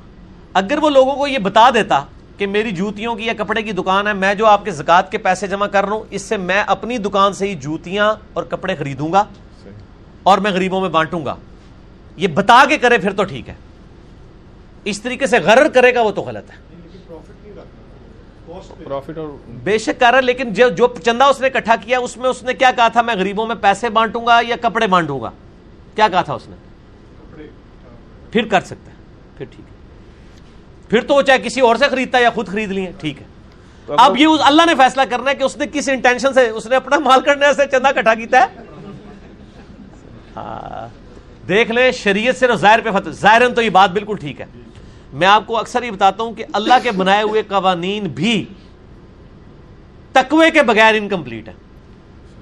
اگر 0.53 0.77
وہ 0.81 0.89
لوگوں 0.89 1.15
کو 1.15 1.27
یہ 1.27 1.37
بتا 1.37 1.69
دیتا 1.73 2.03
کہ 2.37 2.47
میری 2.47 2.71
جوتیوں 2.71 3.15
کی 3.15 3.25
یا 3.25 3.33
کپڑے 3.37 3.61
کی 3.61 3.71
دکان 3.71 4.07
ہے 4.07 4.13
میں 4.13 4.35
جو 4.35 4.45
آپ 4.45 4.65
کے 4.65 4.71
زکوٰۃ 4.71 5.11
کے 5.11 5.17
پیسے 5.17 5.47
جمع 5.47 5.67
کر 5.67 5.85
رہا 5.85 5.93
ہوں 5.93 6.03
اس 6.09 6.21
سے 6.21 6.37
میں 6.37 6.63
اپنی 6.67 6.97
دکان 6.97 7.33
سے 7.33 7.47
ہی 7.47 7.55
جوتیاں 7.55 8.15
اور 8.33 8.43
کپڑے 8.43 8.75
خریدوں 8.75 9.13
گا 9.13 9.23
اور 10.23 10.37
میں 10.37 10.51
غریبوں 10.51 10.81
میں 10.81 10.89
بانٹوں 10.89 11.25
گا۔ 11.25 11.35
یہ 12.15 12.27
بتا 12.27 12.63
کے 12.69 12.77
کرے 12.77 12.97
پھر 12.97 13.13
تو 13.13 13.23
ٹھیک 13.23 13.49
ہے۔ 13.49 13.53
اس 14.83 15.01
طریقے 15.01 15.27
سے 15.27 15.39
غرر 15.39 15.67
کرے 15.69 15.95
گا 15.95 16.01
وہ 16.01 16.11
تو 16.11 16.21
غلط 16.21 16.51
ہے۔ 16.51 16.55
پروفٹ 18.83 19.17
اور 19.17 19.27
بے 19.47 19.77
شک 19.77 19.99
کر 19.99 20.07
رہا 20.11 20.17
ہے 20.17 20.21
لیکن 20.21 20.53
جو 20.53 20.69
جو 20.69 20.87
چندہ 21.05 21.23
اس 21.23 21.41
نے 21.41 21.47
اکٹھا 21.47 21.75
کیا 21.75 21.99
اس 21.99 22.17
میں 22.17 22.29
اس 22.29 22.43
نے 22.43 22.53
کیا 22.53 22.71
کہا 22.71 22.87
تھا؟ 22.87 23.01
میں 23.01 23.15
غریبوں 23.15 23.47
میں 23.47 23.55
پیسے 23.61 23.89
بانٹوں 23.89 24.25
گا 24.25 24.39
یا 24.47 24.55
کپڑے 24.61 24.87
بانٹوں 24.87 25.21
گا؟ 25.21 25.29
کیا 25.95 26.07
کہا 26.07 26.21
تھا 26.21 26.33
اس 26.33 26.47
نے؟ 26.47 26.55
پھر 28.31 28.47
کر 28.47 28.61
سکتا 28.61 28.91
ہے۔ 28.91 28.95
پھر 29.37 29.45
ٹھیک 29.45 29.59
ہے۔ 29.59 29.75
پھر 30.89 31.01
تو 31.01 31.15
وہ 31.15 31.21
چاہے 31.21 31.39
کسی 31.39 31.61
اور 31.61 31.75
سے 31.75 31.87
خریدتا 31.87 32.17
ہے 32.17 32.23
یا 32.23 32.29
خود 32.29 32.47
خرید 32.47 32.71
لیے۔ 32.71 32.91
ٹھیک 32.99 33.21
ہے۔ 33.21 33.25
اب 33.87 34.17
یہ 34.17 34.27
اللہ 34.39 34.61
نے 34.65 34.75
فیصلہ 34.75 35.01
کرنا 35.09 35.29
ہے 35.31 35.35
کہ 35.35 35.43
اس 35.43 35.57
نے 35.57 35.65
کس 35.73 35.89
انٹینشن 35.89 36.33
سے 36.33 36.49
اس 36.49 36.65
نے 36.65 36.75
اپنا 36.75 36.99
مال 36.99 37.21
کرنے 37.21 37.53
سے 37.53 37.61
چندہ 37.71 37.87
اکٹھا 37.87 38.13
کیتا 38.13 38.39
ہے؟ 38.39 38.45
ہاں۔ 40.35 41.00
دیکھ 41.47 41.71
لیں، 41.71 41.91
شریعت 41.91 42.35
سے 42.35 42.45
ظاہر 42.55 42.79
پہ 42.81 42.89
فتح 42.91 43.09
ظاہراً 43.09 43.53
تو 43.53 43.61
یہ 43.61 43.69
بات 43.69 43.91
بالکل 43.91 44.15
ٹھیک 44.15 44.41
ہے۔ 44.41 44.45
میں 45.13 45.27
آپ 45.27 45.47
کو 45.47 45.57
اکثر 45.57 45.83
یہ 45.83 45.91
بتاتا 45.91 46.23
ہوں 46.23 46.33
کہ 46.33 46.45
اللہ 46.53 46.73
کے 46.83 46.91
بنائے 46.91 47.23
ہوئے 47.23 47.41
قوانین 47.41 48.03
بھی 48.03 48.45
تقوی 50.11 50.51
کے 50.51 50.63
بغیر 50.63 50.95
انکمپلیٹ 50.95 51.47
ہے 51.47 51.53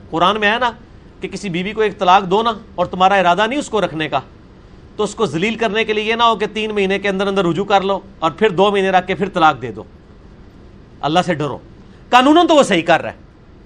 قرآن 0.09 0.39
میں 0.39 0.51
ہے 0.51 0.59
نا 0.59 0.71
کہ 1.21 1.27
کسی 1.27 1.49
بیوی 1.49 1.63
بی 1.63 1.73
کو 1.73 1.81
ایک 1.81 1.99
طلاق 1.99 2.23
دو 2.23 2.43
نا 2.43 2.53
اور 2.75 2.85
تمہارا 2.85 3.15
ارادہ 3.15 3.47
نہیں 3.47 3.59
اس 3.59 3.69
کو 3.69 3.81
رکھنے 3.81 4.09
کا۔ 4.09 4.19
تو 4.95 5.03
اس 5.03 5.15
کو 5.15 5.25
ذلیل 5.25 5.55
کرنے 5.55 5.83
کے 5.83 5.93
لیے 5.93 6.03
یہ 6.03 6.15
نہ 6.15 6.23
ہو 6.23 6.35
کہ 6.35 6.45
تین 6.53 6.71
مہینے 6.71 6.99
کے 6.99 7.09
اندر 7.09 7.27
اندر 7.27 7.45
رجوع 7.45 7.65
کر 7.65 7.81
لو 7.81 7.99
اور 8.19 8.31
پھر 8.31 8.49
دو 8.49 8.71
مہینے 8.71 8.89
رکھ 8.89 9.07
کے 9.07 9.15
پھر 9.15 9.29
طلاق 9.29 9.61
دے 9.61 9.71
دو۔ 9.71 9.83
اللہ 11.01 11.19
سے 11.25 11.33
ڈرو۔ 11.33 11.57
قانون 12.09 12.47
تو 12.47 12.55
وہ 12.55 12.63
صحیح 12.63 12.81
کر 12.81 13.01
رہا 13.01 13.09
ہے۔ 13.09 13.15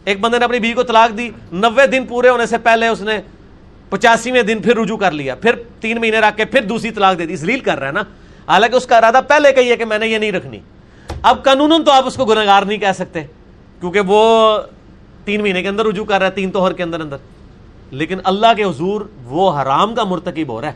ایک 0.05 0.19
بندے 0.19 0.39
نے 0.39 0.45
اپنی 0.45 0.59
بیوی 0.59 0.73
کو 0.73 0.83
طلاق 0.83 1.17
دی، 1.17 1.29
نوے 1.51 1.87
دن 1.87 2.05
پورے 2.05 2.29
ہونے 2.29 2.45
سے 2.45 2.57
پہلے 2.57 2.87
اس 2.87 3.01
نے 3.01 3.21
پچاسیویں 3.93 4.41
دن 4.41 4.61
پھر 4.61 4.77
رجوع 4.77 4.97
کر 4.97 5.11
لیا، 5.11 5.35
پھر 5.35 5.55
تین 5.79 5.99
مہینے 5.99 6.19
رکھ 6.19 6.37
کے 6.37 6.45
پھر 6.45 6.61
دوسری 6.61 6.91
طلاق 6.91 7.17
دے 7.17 7.25
دی، 7.25 7.35
ذلیل 7.35 7.59
کر 7.59 7.79
رہا 7.79 7.87
ہے 7.87 7.91
نا۔ 7.91 8.01
حالانکہ 8.47 8.75
اس 8.75 8.85
کا 8.85 8.97
ارادہ 8.97 9.19
پہلے 9.27 9.51
کا 9.51 9.61
ہی 9.61 9.71
ہے 9.71 9.77
کہ 9.77 9.85
میں 9.85 9.99
نے 9.99 10.07
یہ 10.07 10.17
نہیں 10.17 10.31
رکھنی۔ 10.31 10.59
اب 11.23 11.43
قانون 11.43 11.83
تو 11.83 11.91
آپ 11.91 12.07
اس 12.07 12.15
کو 12.15 12.25
گناہگار 12.25 12.63
نہیں 12.63 12.77
کہہ 12.77 12.91
سکتے، 12.95 13.23
کیونکہ 13.79 13.99
وہ 14.07 14.21
تین 15.25 15.41
مہینے 15.41 15.61
کے 15.61 15.67
اندر 15.67 15.85
رجوع 15.85 16.05
کر 16.05 16.19
رہا 16.19 16.25
ہے، 16.25 16.31
تین 16.31 16.51
توہر 16.51 16.73
کے 16.73 16.83
اندر 16.83 16.99
اندر۔ 16.99 17.17
لیکن 17.91 18.17
اللہ 18.23 18.47
کے 18.57 18.63
حضور 18.63 19.01
وہ 19.23 19.61
حرام 19.61 19.95
کا 19.95 20.03
مرتکب 20.03 20.49
ہو 20.49 20.61
رہا 20.61 20.67
ہے۔ 20.67 20.73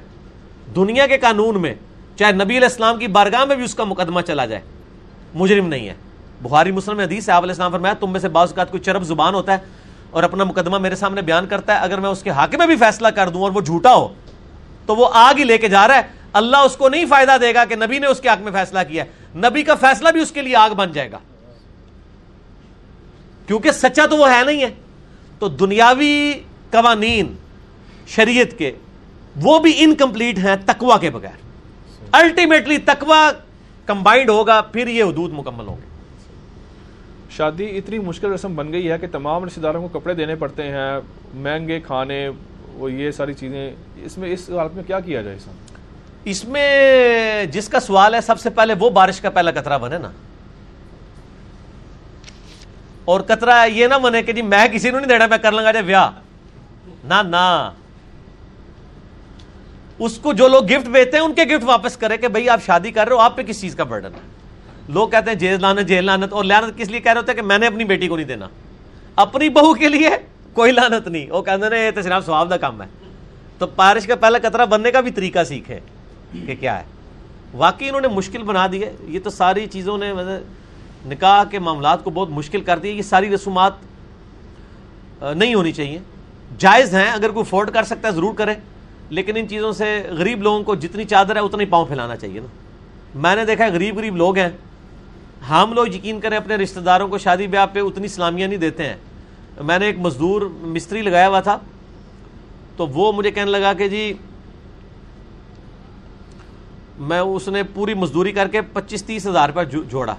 دنیا 0.75 1.07
کے 1.07 1.17
قانون 1.17 1.61
میں، 1.61 1.73
چاہے 2.15 2.31
نبی 2.31 2.57
علیہ 2.57 2.67
السلام 2.67 2.97
کی 2.97 3.07
بارگاہ 3.07 3.45
میں 3.45 3.55
بھی 3.55 3.63
اس 3.63 3.75
کا 3.75 3.83
مقدمہ 3.83 4.21
چلا 4.21 4.45
جائے، 4.45 4.61
مجرم 5.33 5.67
نہیں 5.67 5.87
ہے۔ 5.89 5.93
بخاری 6.41 6.71
مسلم 6.71 6.99
حدیث 6.99 7.29
ہے، 7.29 7.33
آپ 7.33 7.43
علیہ 7.43 7.51
السلام 7.51 7.71
فرمایا، 7.71 7.93
تم 7.93 8.11
میں 8.11 8.19
سے 8.19 8.29
بعض 8.29 8.49
اوقات 8.49 8.71
کوئی 8.71 8.83
چرب 8.83 9.03
زبان 9.03 9.33
ہوتا 9.33 9.53
ہے 9.53 9.57
اور 10.09 10.23
اپنا 10.23 10.43
مقدمہ 10.43 10.77
میرے 10.77 10.95
سامنے 10.95 11.21
بیان 11.21 11.47
کرتا 11.47 11.73
ہے، 11.73 11.79
اگر 11.79 11.99
میں 11.99 12.09
اس 12.09 12.23
کے 12.23 12.29
حق 12.29 12.55
میں 12.55 12.67
بھی 12.67 12.75
فیصلہ 12.75 13.07
کر 13.07 13.29
دوں 13.29 13.41
اور 13.41 13.51
وہ 13.51 13.61
جھوٹا 13.61 13.95
ہو، 13.95 14.13
تو 14.85 14.95
وہ 14.95 15.09
آگ 15.13 15.33
ہی 15.37 15.43
لے 15.43 15.57
کے 15.57 15.67
جا 15.67 15.87
رہا 15.87 15.95
ہے۔ 15.95 16.01
اللہ 16.33 16.57
اس 16.57 16.77
کو 16.77 16.89
نہیں 16.89 17.05
فائدہ 17.05 17.37
دے 17.41 17.53
گا 17.53 17.65
کہ 17.65 17.75
نبی 17.75 17.99
نے 17.99 18.07
اس 18.07 18.19
کے 18.19 18.29
حق 18.29 18.41
میں 18.41 18.51
فیصلہ 18.51 18.79
کیا 18.87 19.03
ہے۔ 19.03 19.39
نبی 19.39 19.63
کا 19.63 19.75
فیصلہ 19.75 20.09
بھی 20.09 20.21
اس 20.21 20.31
کے 20.31 20.41
لیے 20.41 20.55
آگ 20.55 20.69
بن 20.69 20.91
جائے 20.91 21.11
گا۔ 21.11 21.17
کیونکہ 23.47 23.71
سچا 23.71 24.05
تو 24.05 24.17
وہ 24.17 24.31
ہے 24.31 24.43
نہیں 24.45 24.61
ہے۔ 24.61 24.73
تو 25.39 25.47
دنیاوی 25.47 26.33
قوانین 26.71 27.35
شریعت 28.07 28.57
کے 28.57 28.71
وہ 29.35 29.59
بھی 29.59 29.73
انکمپلیٹ 29.77 30.37
ہیں 30.37 30.55
تقوا 30.65 30.97
کے 30.97 31.09
بغیر۔ 31.09 31.47
الٹیمیٹلی 32.11 32.77
تقوا 32.77 33.31
کمبائنڈ 33.85 34.29
ہوگا، 34.29 34.61
پھر 34.61 34.87
یہ 34.87 35.03
حدود 35.03 35.31
مکمل 35.33 35.67
ہوں 35.67 35.77
گے۔ 35.77 35.86
شادی 37.37 37.77
اتنی 37.77 37.99
مشکل 37.99 38.31
رسم 38.31 38.55
بن 38.55 38.73
گئی 38.73 38.91
ہے 38.91 38.97
کہ 38.97 39.07
تمام 39.11 39.45
رشتہ 39.45 39.59
داروں 39.59 39.87
کو 39.87 39.99
کپڑے 39.99 40.13
دینے 40.13 40.35
پڑتے 40.35 40.63
ہیں، 40.63 40.99
مہنگے 41.33 41.79
کھانے، 41.79 42.29
وہ 42.73 42.91
یہ 42.91 43.11
ساری 43.11 43.33
چیزیں، 43.33 43.71
اس 43.95 44.17
میں، 44.17 44.29
اس 44.29 44.49
حالت 44.49 44.75
میں 44.75 44.83
کیا 44.83 44.99
کیا 44.99 45.21
جائے 45.21 45.39
سر 45.39 45.51
اس 46.23 46.45
میں 46.45 47.45
جس 47.45 47.69
کا 47.69 47.79
سوال 47.79 48.15
ہے، 48.15 48.21
سب 48.21 48.39
سے 48.39 48.49
پہلے 48.49 48.73
وہ 48.79 48.89
بارش 48.89 49.21
کا 49.21 49.29
پہلا 49.29 49.51
قطرہ 49.51 49.77
بنے 49.77 49.97
نا۔ 49.97 50.11
اور 53.05 53.21
قطرہ 53.21 53.67
یہ 53.67 53.87
نہ 53.87 53.95
بنے 53.95 54.23
کہ 54.23 54.33
جی 54.33 54.41
میں 54.41 54.67
کسی 54.67 54.91
کو 54.91 54.97
نہیں 54.97 55.07
دینا، 55.07 55.27
میں 55.27 55.37
کر 55.37 55.51
لوں 55.51 55.63
گا 55.63 55.71
جی 55.71 55.79
ویاہ۔ 55.85 56.11
نہ 57.03 57.21
نہ۔ 57.27 57.71
اس 59.99 60.17
کو 60.17 60.33
جو 60.33 60.47
لوگ 60.47 60.65
گفٹ 60.65 60.87
بھیجتے 60.87 61.17
ہیں، 61.17 61.23
ان 61.23 61.33
کے 61.33 61.43
گفٹ 61.43 61.63
واپس 61.63 61.97
کرے 61.97 62.17
کہ 62.17 62.27
بھئی 62.27 62.49
آپ 62.49 62.63
شادی 62.65 62.91
کر 62.91 63.07
رہے 63.07 63.15
ہو، 63.15 63.21
آپ 63.21 63.35
پہ 63.35 63.43
کس 63.43 63.61
چیز 63.61 63.75
کا 63.75 63.83
برڈن 63.83 64.13
ہے؟ 64.13 64.36
لوگ 64.87 65.09
کہتے 65.09 65.31
ہیں 65.31 65.37
جیل 65.37 65.61
لانت 65.61 65.87
جیل 65.87 66.05
لانت 66.05 66.33
اور 66.33 66.43
لانت 66.43 66.77
کس 66.77 66.89
لیے 66.89 66.99
کہہ 66.99 67.11
رہے 67.11 67.21
ہوتے 67.21 67.31
ہیں 67.31 67.41
کہ 67.41 67.47
میں 67.47 67.57
نے 67.57 67.67
اپنی 67.67 67.83
بیٹی 67.83 68.07
کو 68.07 68.15
نہیں 68.15 68.27
دینا؟ 68.27 68.47
اپنی 69.15 69.49
بہو 69.49 69.73
کے 69.73 69.89
لیے 69.89 70.09
کوئی 70.53 70.71
لانت 70.71 71.07
نہیں۔ 71.07 71.31
وہ 71.31 71.41
کہتے 71.41 71.75
ہیں 71.75 71.85
یہ 71.85 71.91
تو 71.91 72.01
صرف 72.01 72.25
سواب 72.25 72.49
کا 72.49 72.57
کام 72.57 72.81
ہے۔ 72.81 72.87
تو 73.57 73.67
بارش 73.75 74.07
کا 74.07 74.15
پہلا 74.15 74.37
قطرہ 74.37 74.65
بننے 74.65 74.91
کا 74.91 74.99
بھی 74.99 75.11
طریقہ 75.11 75.43
سیکھے 75.43 75.79
کہ 76.47 76.55
کیا 76.59 76.79
ہے۔ 76.79 76.83
واقعی 77.53 77.87
انہوں 77.87 78.01
نے 78.01 78.07
مشکل 78.07 78.43
بنا 78.43 78.67
دی 78.71 78.83
ہے۔ 78.83 78.95
یہ 79.07 79.19
تو 79.23 79.29
ساری 79.29 79.65
چیزوں 79.65 79.97
نے 79.97 80.13
مطلب 80.13 80.41
نکاح 81.11 81.43
کے 81.43 81.59
معاملات 81.59 82.03
کو 82.03 82.09
بہت 82.09 82.29
مشکل 82.29 82.61
کر 82.61 82.79
دیا 82.79 82.91
یہ 82.91 83.01
ساری 83.01 83.35
رسومات 83.35 83.73
نہیں 85.21 85.55
ہونی 85.55 85.71
چاہیے۔ 85.71 85.99
جائز 86.57 86.95
ہیں، 86.95 87.11
اگر 87.11 87.29
کوئی 87.29 87.41
افورڈ 87.41 87.69
کر 87.69 87.83
سکتا 87.83 88.07
ہے، 88.07 88.13
ضرور 88.13 88.33
کرے۔ 88.33 88.53
لیکن 89.09 89.33
ان 89.35 89.47
چیزوں 89.47 89.71
سے 89.71 90.07
غریب 90.09 90.43
لوگوں 90.43 90.63
کو 90.63 90.75
جتنی 90.75 91.03
چادر 91.03 91.35
ہے، 91.35 91.41
اتنا 91.41 91.59
ہی 91.59 91.65
پاؤں 91.65 91.85
پھیلانا 91.85 92.15
چاہیے 92.15 92.39
نا۔ 92.39 92.47
میں 93.15 93.35
نے 93.35 93.45
دیکھا 93.45 93.65
ہے 93.65 93.71
غریب 93.71 93.97
غریب 93.97 94.15
لوگ 94.15 94.37
ہیں۔ 94.37 94.49
ہم 95.49 95.73
لوگ 95.73 95.87
یقین 95.87 96.19
کریں 96.19 96.37
اپنے 96.37 96.55
رشتہ 96.55 96.79
داروں 96.79 97.07
کو 97.07 97.17
شادی 97.17 97.47
بیاہ 97.47 97.65
پہ 97.73 97.79
اتنی 97.79 98.07
سلامیاں 98.07 98.47
نہیں 98.47 98.59
دیتے 98.59 98.83
ہیں۔ 98.83 98.95
میں 99.61 99.79
نے 99.79 99.85
ایک 99.85 99.99
مزدور 99.99 100.41
مستری 100.61 101.01
لگایا 101.01 101.27
ہوا 101.27 101.39
تھا۔ 101.39 101.57
تو 102.77 102.87
وہ 102.87 103.11
مجھے 103.11 103.31
کہنے 103.31 103.51
لگا 103.51 103.73
کہ 103.73 103.87
جی 103.87 104.13
میں 106.99 107.19
اس 107.19 107.47
نے 107.47 107.63
پوری 107.63 107.93
مزدوری 107.93 108.31
کر 108.31 108.47
کے 108.47 108.61
پچیس 108.61 109.03
تیس 109.03 109.27
ہزار 109.27 109.49
روپیہ 109.49 109.79
جوڑا۔ 109.89 110.15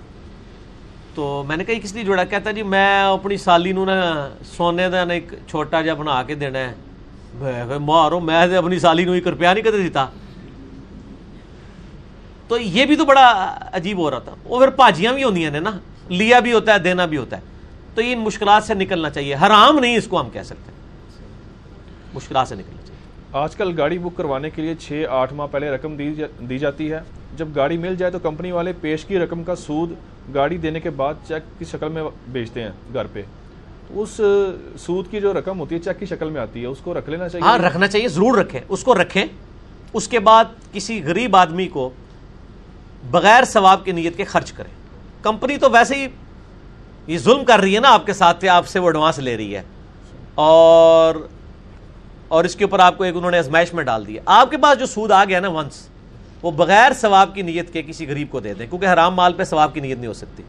تو 1.15 1.45
میں 1.49 1.57
نے 1.57 1.65
کہا 1.65 1.75
کس 1.83 1.95
لیے 1.95 2.05
جوڑا؟ 2.05 2.25
کہتا 2.25 2.51
جی 2.51 2.63
میں 2.63 3.03
اپنی 3.03 3.37
سالی 3.37 3.73
نو 3.73 3.85
نا 3.85 4.29
سونے 4.57 4.89
دا 4.89 5.05
نا 5.05 5.15
ایک 5.15 5.35
چھوٹا 5.49 5.83
جہا 5.83 5.95
بنا 5.95 6.23
کے 6.23 6.35
دینا 6.35 6.59
ہے۔ 6.59 7.79
مارو 7.79 8.21
میں 8.21 8.57
اپنی 8.57 8.79
سالی 8.79 9.05
نو 9.05 9.13
ایک 9.13 9.29
روپیہ 9.29 9.49
نہیں 9.49 9.65
کدے 9.65 9.83
دیتا۔ 9.83 10.07
تو 12.49 12.59
یہ 12.59 12.85
بھی 12.85 12.97
تو 12.97 13.05
بڑا 13.05 13.59
عجیب 13.73 13.99
ہو 13.99 14.11
رہا 14.11 14.19
تھا۔ 14.19 14.35
وہ 14.45 14.59
پھر 14.59 14.71
پاجیاں 14.71 15.13
بھی 15.13 15.25
ہوندیاں 15.25 15.51
نے 15.51 15.61
نا 15.61 15.71
لیا 16.09 16.39
بھی 16.39 16.53
ہوتا 16.53 16.75
ہے 16.75 16.79
دینا 16.79 17.07
بھی 17.07 17.17
ہوتا 17.17 17.37
ہے۔ 17.37 17.43
تو 17.95 18.03
یہ 18.03 18.13
ان 18.13 18.19
مشکلات 18.19 18.65
سے 18.65 18.75
نکلنا 18.75 19.11
چاہیے۔ 19.11 19.35
حرام 19.35 19.79
نہیں 19.79 19.97
اس 19.97 20.07
کو 20.07 20.21
ہم 20.21 20.31
کہہ 20.31 20.43
سکتے۔ 20.43 20.73
مشکلات 22.15 22.49
سے 22.49 22.55
نکلنا 22.55 22.87
چاہیے۔ 22.87 22.99
آج 23.33 23.57
کل 23.57 23.81
گاڑی 23.81 23.99
بک 23.99 24.17
کروانے 24.17 24.51
کے 24.51 24.63
لیے 24.63 24.75
چھ 24.75 25.05
آٹھ 25.11 25.35
ماہ 25.35 25.47
پہلے 25.51 25.71
رقم 25.71 25.97
دی 25.97 26.15
جا- 26.15 26.49
دی 26.49 26.59
جاتی 26.59 26.93
ہے۔ 26.93 27.01
جب 27.37 27.49
گاڑی 27.57 27.77
مل 27.77 27.97
جائے 27.97 28.13
تو 28.13 28.19
کمپنی 28.19 28.53
والے 28.53 28.73
پیش 28.81 29.05
کی 29.05 29.19
رقم 29.19 29.45
کا 29.45 29.57
سود 29.57 29.93
گاڑی 30.35 30.57
دینے 30.57 30.81
کے 30.81 30.91
بعد 30.91 31.15
چیک 31.29 31.59
کی 31.59 31.65
شکل 31.65 31.89
میں 31.89 32.03
بیچتے 32.29 32.63
ہیں 32.63 32.71
گھر 32.95 33.07
پہ۔ 33.13 33.23
اس 33.91 34.21
سود 34.79 35.11
کی 35.11 35.21
جو 35.21 35.33
رقم 35.33 35.61
ہوتی 35.61 35.75
ہے 35.75 35.81
چیک 35.81 36.01
کی 36.01 36.07
شکل 36.07 36.31
میں 36.31 36.41
آتی 36.41 36.61
ہے۔ 36.63 36.67
اس 36.67 36.79
کو 36.79 36.95
رکھ 36.95 37.11
لینا 37.11 37.29
چاہیے۔ 37.29 37.49
ہاں 37.49 37.59
رکھنا 37.59 37.89
چاہیے 37.89 38.09
ضرور 38.09 38.39
رکھیں۔ 38.39 38.61
اس 38.69 38.85
کو 38.85 38.95
رکھیں۔ 38.95 39.25
اس 39.93 40.09
کے 40.09 40.19
بعد 40.19 40.45
کسی 40.73 41.03
غریب 41.05 41.37
آدمی 41.37 41.69
کو 41.69 41.91
بغیر 43.05 43.45
ثواب 43.45 43.85
کی 43.85 43.93
نیت 43.93 44.17
کے 44.17 44.25
خرچ 44.25 44.53
کریں۔ 44.53 44.71
کمپنی 45.23 45.57
تو 45.57 45.71
ویسے 45.71 45.95
ہی 45.95 46.07
یہ 47.07 47.19
ظلم 47.19 47.45
کر 47.45 47.61
رہی 47.61 47.75
ہے 47.75 47.81
نا 47.81 47.93
آپ 47.93 48.07
کے 48.07 48.13
ساتھ 48.13 48.45
آپ 48.45 48.67
سے 48.67 48.79
وہ 48.79 48.87
ایڈوانس 48.87 49.19
لے 49.19 49.37
رہی 49.37 49.57
ہے۔ 49.57 49.63
اور 50.35 51.29
اور 52.29 52.45
اس 52.45 52.57
کے 52.57 52.65
اوپر 52.65 52.79
آپ 52.79 52.99
کو 52.99 53.05
ایک 53.05 53.17
انہوں 53.17 53.31
نے 53.31 53.39
ازمائش 53.39 53.75
میں 53.75 53.85
ڈال 53.85 54.07
دیا 54.07 54.23
آپ 54.27 54.51
کے 54.51 54.57
پاس 54.57 54.79
جو 54.79 54.87
سود 54.87 55.11
آ 55.11 55.25
گیا 55.25 55.41
نا 55.41 55.49
ونس 55.49 55.89
وہ 56.43 56.51
بغیر 56.51 56.93
ثواب 56.93 57.35
کی 57.35 57.43
نیت 57.43 57.73
کے 57.73 57.83
کسی 57.83 58.09
غریب 58.09 58.31
کو 58.31 58.41
دے 58.41 58.55
دیں، 58.55 58.67
کیونکہ 58.67 58.87
حرام 58.87 59.15
مال 59.15 59.33
پہ 59.33 59.45
ثواب 59.45 59.75
کی 59.75 59.81
نیت 59.81 59.99
نہیں 59.99 60.07
ہو 60.07 60.13
سکتی۔ 60.13 60.43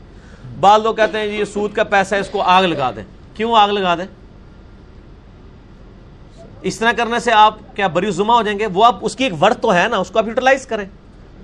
بعض 0.59 0.81
لوگ 0.81 0.95
کہتے 0.95 1.19
ہیں 1.19 1.27
جی 1.27 1.35
یہ 1.35 1.45
سود 1.45 1.73
کا 1.73 1.83
پیسہ 1.83 2.15
ہے، 2.15 2.19
اس 2.19 2.29
کو 2.29 2.41
آگ 2.41 2.63
لگا 2.63 2.91
دیں۔ 2.95 3.03
کیوں 3.33 3.55
آگ 3.55 3.69
لگا 3.69 3.95
دیں؟ 3.95 4.05
اس 6.61 6.79
طرح 6.79 6.91
کرنے 6.91 7.19
سے 7.19 7.31
آپ 7.31 7.75
کیا 7.75 7.87
بری 7.87 8.11
زما 8.11 8.35
ہو 8.35 8.41
جائیں 8.41 8.59
گے؟ 8.59 8.65
وہ 8.65 8.85
آپ، 8.85 8.95
اس 9.01 9.15
کی 9.15 9.23
ایک 9.23 9.43
ورت 9.43 9.61
تو 9.61 9.73
ہے 9.73 9.87
نا، 9.87 9.97
اس 9.97 10.11
کو 10.11 10.19
آپ 10.19 10.27
یوٹیلائز 10.27 10.65
کریں۔ 10.65 10.85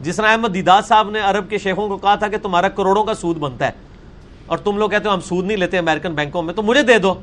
جس 0.01 0.15
طرح 0.15 0.32
احمد 0.32 0.53
دیداد 0.53 0.82
صاحب 0.88 1.09
نے 1.09 1.19
عرب 1.19 1.49
کے 1.49 1.57
شیخوں 1.57 1.88
کو 1.88 1.98
کہا 1.98 2.15
تھا 2.15 2.27
کہ 2.27 2.38
تمہارا 2.38 2.69
کروڑوں 2.69 3.03
کا 3.03 3.14
سود 3.14 3.38
بنتا 3.38 3.65
ہے 3.65 3.72
اور 4.45 4.57
تم 4.57 4.77
لوگ 4.77 4.90
کہتے 4.90 5.09
ہو 5.09 5.14
ہم 5.14 5.19
سود 5.19 5.45
نہیں 5.45 5.57
لیتے 5.57 5.77
امریکن 5.77 6.14
بینکوں 6.14 6.41
میں، 6.43 6.53
تو 6.53 6.61
مجھے 6.61 6.82
دے 6.82 6.98
دو۔ 6.98 7.14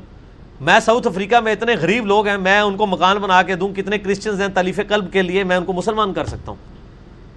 میں 0.61 0.79
ساؤتھ 0.79 1.07
افریقہ 1.07 1.35
میں 1.35 1.51
اتنے 1.51 1.75
غریب 1.75 2.05
لوگ 2.05 2.27
ہیں، 2.27 2.37
میں 2.37 2.59
ان 2.59 2.77
کو 2.77 2.85
مکان 2.85 3.17
بنا 3.17 3.41
کے 3.41 3.55
دوں، 3.55 3.69
کتنے 3.75 3.97
کرسچنز 3.97 4.41
ہیں 4.41 4.47
تلیف 4.47 4.79
قلب 4.87 5.11
کے 5.13 5.21
لیے 5.21 5.43
میں 5.43 5.57
ان 5.57 5.65
کو 5.65 5.73
مسلمان 5.73 6.13
کر 6.13 6.25
سکتا 6.25 6.51
ہوں۔ 6.51 6.73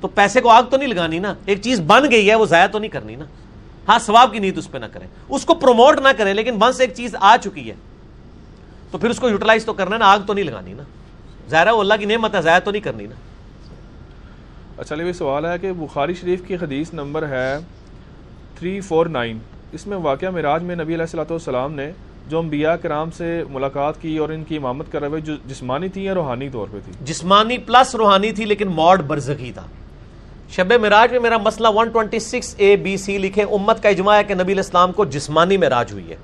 تو 0.00 0.08
پیسے 0.08 0.40
کو 0.40 0.50
آگ 0.50 0.62
تو 0.62 0.76
نہیں 0.76 0.88
لگانی 0.88 1.18
نا، 1.18 1.34
ایک 1.46 1.62
چیز 1.62 1.80
بن 1.80 2.10
گئی 2.10 2.30
ہے، 2.30 2.34
وہ 2.34 2.46
ضائع 2.46 2.66
تو 2.66 2.78
نہیں 2.78 2.90
کرنی 2.90 3.16
نا۔ 3.16 3.24
ہاں 3.88 3.98
ثواب 3.98 4.32
کی 4.32 4.38
نیت 4.38 4.58
اس 4.58 4.70
پہ 4.70 4.78
نہ 4.78 4.86
کریں۔ 4.92 5.06
اس 5.28 5.44
کو 5.44 5.54
پروموٹ 5.54 6.00
نہ 6.00 6.08
کریں، 6.16 6.34
لیکن 6.34 6.62
ونس 6.62 6.80
ایک 6.80 6.94
چیز 6.94 7.16
آ 7.20 7.36
چکی 7.36 7.68
ہے، 7.68 7.74
تو 8.90 8.98
پھر 8.98 9.10
اس 9.10 9.18
کو 9.18 9.28
یوٹیلائز 9.28 9.64
تو 9.64 9.72
کرنا 9.72 9.96
نا، 9.96 10.06
آگ 10.06 10.18
تو 10.26 10.32
نہیں 10.32 10.44
لگانی 10.44 10.72
نا۔ 10.72 10.82
ظاہر 11.50 11.66
ہے، 11.66 11.72
وہ 11.72 11.80
اللہ 11.80 11.94
کی 11.98 12.04
نعمت 12.04 12.34
ہے، 12.34 12.42
ضائع 12.42 12.58
تو 12.58 12.70
نہیں 12.70 12.82
کرنی 12.82 13.06
نا۔ 13.06 13.14
اچھا 14.78 14.96
لیے 14.96 15.12
سوال 15.12 15.46
ہے 15.46 15.58
کہ 15.58 15.72
بخاری 15.72 16.14
شریف 16.14 16.40
کی 16.46 16.54
حدیث 16.54 16.92
نمبر 16.92 17.28
ہے 17.28 17.58
تھری 18.58 18.80
فور 18.80 19.06
نائن۔ 19.06 19.38
اس 19.72 19.86
میں 19.86 19.96
واقعہ 19.96 20.30
معراج 20.30 20.62
میں 20.62 20.76
نبی 20.76 20.94
علیہ 20.94 21.02
الصلوۃ 21.02 21.30
والسلام 21.30 21.72
نے 21.72 21.90
جو 22.28 22.38
انبیاء 22.38 22.74
کرام 22.74 23.10
سے 23.10 23.44
ملاقات 23.50 24.02
کی 24.02 24.18
اور 24.18 24.28
ان 24.28 24.44
کی 24.44 24.56
امامت 24.56 24.92
کر 24.92 25.02
رہے 25.02 25.20
جو 25.20 25.34
جسمانی 25.46 25.88
تھی 25.88 26.04
یا 26.04 26.14
روحانی 26.14 26.48
طور 26.48 26.66
پہ 26.72 26.78
تھی 26.84 26.92
جسمانی 27.04 27.58
پلس 27.58 27.94
روحانی 27.94 28.32
تھی، 28.32 28.44
لیکن 28.44 28.68
موڈ 28.68 29.02
برزخی 29.02 29.52
تھا۔ 29.52 29.62
شب 30.50 30.72
معراج 30.72 31.12
میں 31.12 31.20
میرا 31.20 31.38
مسئلہ 31.38 31.68
126 31.68 32.54
اے 32.56 32.76
بی 32.76 32.96
سی 32.96 33.18
لکھے 33.18 33.42
امت 33.42 33.82
کا 33.82 33.88
اجماع 33.88 34.16
ہے 34.16 34.24
کہ 34.24 34.34
نبی 34.34 34.52
علیہ 34.52 34.64
السلام 34.64 34.92
کو 34.92 35.04
جسمانی 35.04 35.56
معراج 35.56 35.92
ہوئی 35.92 36.10
ہے۔ 36.10 36.16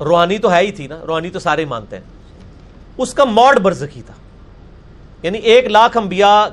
روحانی 0.00 0.38
تو 0.38 0.52
ہے 0.52 0.60
ہی 0.60 0.72
تھی 0.72 0.86
نا، 0.86 1.00
روحانی 1.06 1.30
تو 1.30 1.38
سارے 1.38 1.64
مانتے 1.64 1.96
ہیں۔ 1.96 2.04
اس 2.98 3.14
کا 3.14 3.24
موڈ 3.24 3.58
برزخی 3.58 4.02
تھا۔ 4.06 4.14
یعنی 5.24 5.38
ایک 5.38 5.66
لاکھ 5.66 5.96
انبیاء 5.96 6.44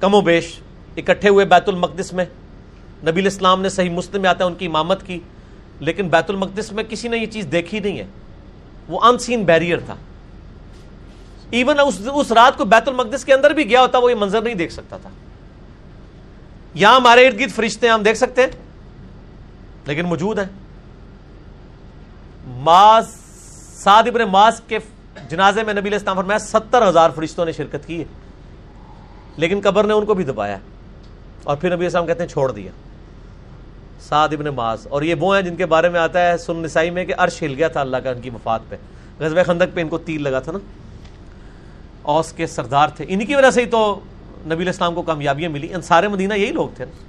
کم 0.00 0.14
و 0.14 0.20
بیش 0.20 0.60
اکٹھے 0.96 1.28
ہوئے 1.28 1.44
بیت 1.44 1.68
المقدس 1.68 2.12
میں۔ 2.12 2.24
نبی 3.02 3.20
الاسلام 3.20 3.62
نے 3.62 3.68
صحیح 3.68 3.90
مسلم 3.90 4.22
میں 4.22 4.30
آتا 4.30 4.44
ہے 4.44 4.48
ان 4.48 4.54
کی 4.54 4.66
امامت 4.66 5.06
کی۔ 5.06 5.20
لیکن 5.80 6.08
بیت 6.08 6.30
المقدس 6.30 6.72
میں 6.72 6.84
کسی 6.88 7.08
نے 7.08 7.18
یہ 7.18 7.26
چیز 7.26 7.46
دیکھی 7.52 7.80
نہیں 7.80 7.98
ہے۔ 7.98 8.06
وہ 8.88 9.00
ان 9.00 9.18
سین 9.18 9.44
بیریئر 9.44 9.78
تھا۔ 9.86 9.96
ایون 11.50 11.80
اس, 11.80 12.00
اس 12.14 12.32
رات 12.32 12.58
کو 12.58 12.64
بیت 12.64 12.88
المقدس 12.88 13.24
کے 13.24 13.34
اندر 13.34 13.50
بھی 13.50 13.70
گیا 13.70 13.80
ہوتا 13.80 13.98
وہ 13.98 14.10
یہ 14.10 14.16
منظر 14.16 14.42
نہیں 14.42 14.54
دیکھ 14.54 14.72
سکتا 14.72 14.96
تھا۔ 14.96 15.10
یہاں 16.74 16.96
ہمارے 16.96 17.26
ارد 17.26 17.40
گرد 17.40 17.50
فرشتے 17.50 17.86
ہیں 17.86 17.94
ہم 17.94 18.02
دیکھ 18.02 18.18
سکتے 18.18 18.40
ہیں۔ 18.40 18.50
لیکن 19.86 20.06
موجود 20.06 20.38
ہیں۔ 20.38 20.46
ماس 22.46 23.08
سعد 23.84 24.02
ابن 24.06 24.22
ماس 24.22 24.60
کے 24.68 24.78
جنازے 25.28 25.62
میں 25.62 25.74
نبی 25.74 25.88
علیہ 25.88 25.98
السلام 25.98 26.16
فرمایا 26.16 26.38
ستر 26.38 26.88
ہزار 26.88 27.10
فرشتوں 27.14 27.44
نے 27.44 27.52
شرکت 27.52 27.86
کی 27.86 27.98
ہے۔ 27.98 28.04
لیکن 29.36 29.60
قبر 29.64 29.84
نے 29.84 29.92
ان 29.92 30.04
کو 30.04 30.14
بھی 30.14 30.24
دبایا 30.24 30.58
اور 31.44 31.56
پھر 31.56 31.68
نبی 31.68 31.76
علیہ 31.76 31.86
السلام 31.86 32.06
کہتے 32.06 32.22
ہیں 32.22 32.28
چھوڑ 32.28 32.52
دیا۔ 32.52 32.70
سعد 34.00 34.28
ابن 34.32 34.44
ماز 34.44 34.86
اور 34.90 35.02
یہ 35.02 35.14
وہ 35.20 35.34
ہیں 35.34 35.42
جن 35.42 35.56
کے 35.56 35.66
بارے 35.66 35.88
میں 35.88 36.00
آتا 36.00 36.32
ہے 36.32 36.36
سن 36.36 36.56
نسائی 36.56 36.90
میں 36.90 37.04
کہ 37.04 37.14
عرش 37.18 37.42
ہل 37.42 37.54
گیا 37.54 37.68
تھا 37.68 37.80
اللہ 37.80 37.96
کا 37.96 38.10
ان 38.10 38.20
کی 38.20 38.30
وفات 38.30 38.60
پہ۔ 38.68 38.76
غزوہ 39.18 39.42
خندق 39.42 39.74
پہ 39.74 39.80
ان 39.80 39.88
کو 39.88 39.98
تیر 39.98 40.20
لگا 40.20 40.40
تھا 40.40 40.52
نا۔ 40.52 40.58
اوس 42.02 42.32
کے 42.32 42.46
سردار 42.46 42.88
تھے۔ 42.88 43.04
انہی 43.08 43.26
کی 43.26 43.34
وجہ 43.34 43.50
سے 43.50 43.60
ہی 43.60 43.66
تو 43.66 44.00
نبی 44.44 44.54
علیہ 44.54 44.66
السلام 44.66 44.94
کو 44.94 45.02
کامیابیاں 45.02 45.50
ملی۔ 45.50 45.74
انصار 45.74 46.04
مدینہ 46.04 46.34
یہی 46.34 46.52
لوگ 46.52 46.68
تھے۔ 46.76 46.84
نا 46.84 47.07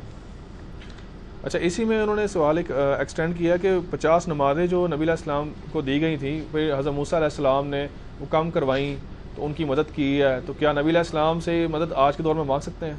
اچھا 1.44 1.60
اسی 1.60 1.84
میں 1.86 2.02
انہوں 2.02 2.16
نے 2.16 2.26
سوال 2.28 2.58
ایک 2.58 2.72
ایکسٹینڈ 2.72 3.38
کیا 3.38 3.58
کہ 3.58 3.72
پچاس 3.90 4.28
نمازیں 4.28 4.66
جو 4.68 4.86
نبی 4.88 5.04
علیہ 5.04 5.12
السلام 5.12 5.50
کو 5.72 5.82
دی 5.82 6.02
گئی 6.02 6.18
تھیں، 6.18 6.40
پھر 6.52 6.74
حضرت 6.78 6.94
موسیٰ 6.94 7.18
علیہ 7.20 7.30
السلام 7.32 7.68
نے 7.68 7.86
وہ 8.20 8.26
کم 8.30 8.50
کروائیں 8.52 8.96
تو 9.36 9.46
ان 9.46 9.54
کی 9.54 9.66
مدد 9.66 9.96
کی 9.96 10.22
ہے، 10.22 10.40
تو 10.46 10.54
کیا 10.54 10.72
نبی 10.72 10.90
علیہ 10.90 11.00
السلام 11.00 11.40
سے 11.40 11.66
مدد 11.72 11.94
آج 11.96 12.18
کے 12.18 12.24
دور 12.24 12.36
میں 12.36 12.44
مانگ 12.44 12.60
سکتے 12.60 12.86
ہیں؟ 12.86 12.94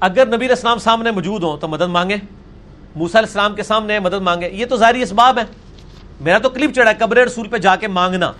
اگر 0.00 0.26
نبی 0.26 0.44
علیہ 0.46 0.56
السلام 0.56 0.78
سامنے 0.78 1.10
موجود 1.10 1.42
ہوں 1.42 1.56
تو 1.56 1.68
مدد 1.68 1.90
مانگیں۔ 1.90 2.16
موسیٰ 2.96 3.20
علیہ 3.20 3.28
السلام 3.28 3.54
کے 3.54 3.62
سامنے 3.62 3.98
مدد 3.98 4.22
مانگے 4.22 4.48
یہ 4.52 4.66
تو 4.66 4.76
ظاہری 4.76 5.02
اسباب 5.02 5.38
ہے 5.38 5.44
میرا 6.20 6.38
تو 6.38 6.48
کلپ 6.48 6.74
چڑھا 6.74 6.90
ہے، 6.90 6.96
قبر 6.98 7.16
رسول 7.16 7.48
پہ 7.48 7.58
جا 7.58 7.76
کے 7.76 7.88
مانگنا۔ 7.88 8.32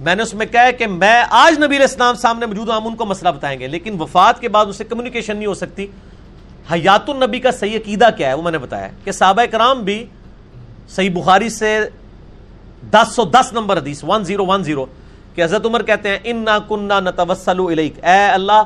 میں 0.00 0.14
نے 0.14 0.22
اس 0.22 0.34
میں 0.34 0.46
کہا 0.46 0.70
کہ 0.70 0.86
میں 0.86 1.22
آج 1.30 1.58
نبی 1.58 1.76
علیہ 1.76 1.86
السلام 1.90 2.14
سامنے 2.14 2.46
موجود 2.46 2.68
ہوں، 2.68 2.76
ہم 2.76 2.86
ان 2.86 2.96
کو 2.96 3.04
مسئلہ 3.04 3.28
بتائیں 3.28 3.58
گے، 3.60 3.68
لیکن 3.68 4.00
وفات 4.00 4.40
کے 4.40 4.48
بعد 4.48 4.66
اسے 4.66 4.84
کمیونیکیشن 4.84 5.36
نہیں 5.36 5.46
ہو 5.46 5.54
سکتی۔ 5.54 5.86
حیات 6.72 7.10
النبی 7.10 7.40
کا 7.40 7.50
صحیح 7.50 7.76
عقیدہ 7.76 8.08
کیا 8.16 8.28
ہے؟ 8.28 8.34
وہ 8.34 8.42
میں 8.42 8.52
نے 8.52 8.58
بتایا 8.58 8.88
کہ 9.04 9.12
صحابہ 9.12 9.44
کرام 9.50 9.82
بھی 9.82 10.04
صحیح 10.88 11.10
بخاری 11.10 11.48
سے 11.48 11.78
دس 12.92 13.14
سو 13.14 13.24
دس 13.24 13.52
نمبر 13.52 13.76
حدیث 13.76 14.04
ون 14.04 14.24
زیرو 14.24 14.46
ون 14.46 14.64
زیرو 14.64 14.84
کہ 15.34 15.44
حضرت 15.44 15.66
عمر 15.66 15.82
کہتے 15.82 16.08
ہیں 16.08 16.18
ان 16.24 16.36
نا 16.36 16.58
کنہ 16.68 17.00
نہ 17.00 17.10
توسل 17.16 17.60
اے 17.78 17.90
اللہ، 18.24 18.62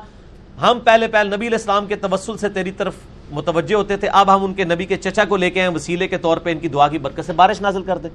ہم 0.60 0.78
پہلے 0.84 1.06
پہلے 1.08 1.36
نبی 1.36 1.46
علیہ 1.46 1.58
السلام 1.58 1.86
کے 1.86 1.96
توسل 1.96 2.36
سے 2.36 2.48
تیری 2.48 2.70
طرف 2.70 2.94
متوجہ 3.30 3.74
ہوتے 3.74 3.96
تھے، 3.96 4.08
اب 4.08 4.34
ہم 4.34 4.44
ان 4.44 4.54
کے 4.54 4.64
نبی 4.64 4.84
کے 4.84 4.96
چچا 4.96 5.24
کو 5.24 5.36
لے 5.36 5.50
کے 5.50 5.60
ہیں 5.60 5.68
وسیلے 5.68 6.08
کے 6.08 6.18
طور 6.18 6.36
پہ 6.36 6.52
ان 6.52 6.58
کی 6.58 6.68
دعا 6.68 6.88
کی 6.88 6.98
برکت 6.98 7.26
سے 7.26 7.32
بارش 7.32 7.60
نازل 7.60 7.82
کر 7.82 7.98
دیں 7.98 8.10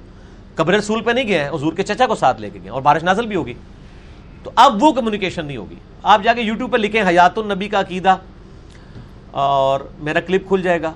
قبر 0.54 0.74
رسول 0.74 1.02
پہ 1.02 1.10
نہیں 1.10 1.28
گئے 1.28 1.38
ہیں، 1.38 1.48
حضور 1.48 1.72
کے 1.72 1.82
چچا 1.82 2.06
کو 2.06 2.14
ساتھ 2.14 2.40
لے 2.40 2.50
کے 2.50 2.58
گئے 2.62 2.70
اور 2.70 2.82
بارش 2.82 3.02
نازل 3.02 3.26
بھی 3.26 3.36
ہوگی۔ 3.36 3.54
تو 4.42 4.50
اب 4.56 4.82
وہ 4.82 4.92
کمیونیکیشن 4.92 5.46
نہیں 5.46 5.56
ہوگی۔ 5.56 5.74
آپ 6.02 6.22
جا 6.22 6.32
کے 6.32 6.42
یوٹیوب 6.42 6.72
پہ 6.72 6.76
لکھیں 6.76 7.02
حیات 7.02 7.38
النبی 7.38 7.68
کا 7.68 7.80
عقیدہ 7.80 8.16
اور 9.36 9.80
میرا 9.98 10.20
کلپ 10.20 10.48
کھل 10.48 10.62
جائے 10.62 10.82
گا 10.82 10.92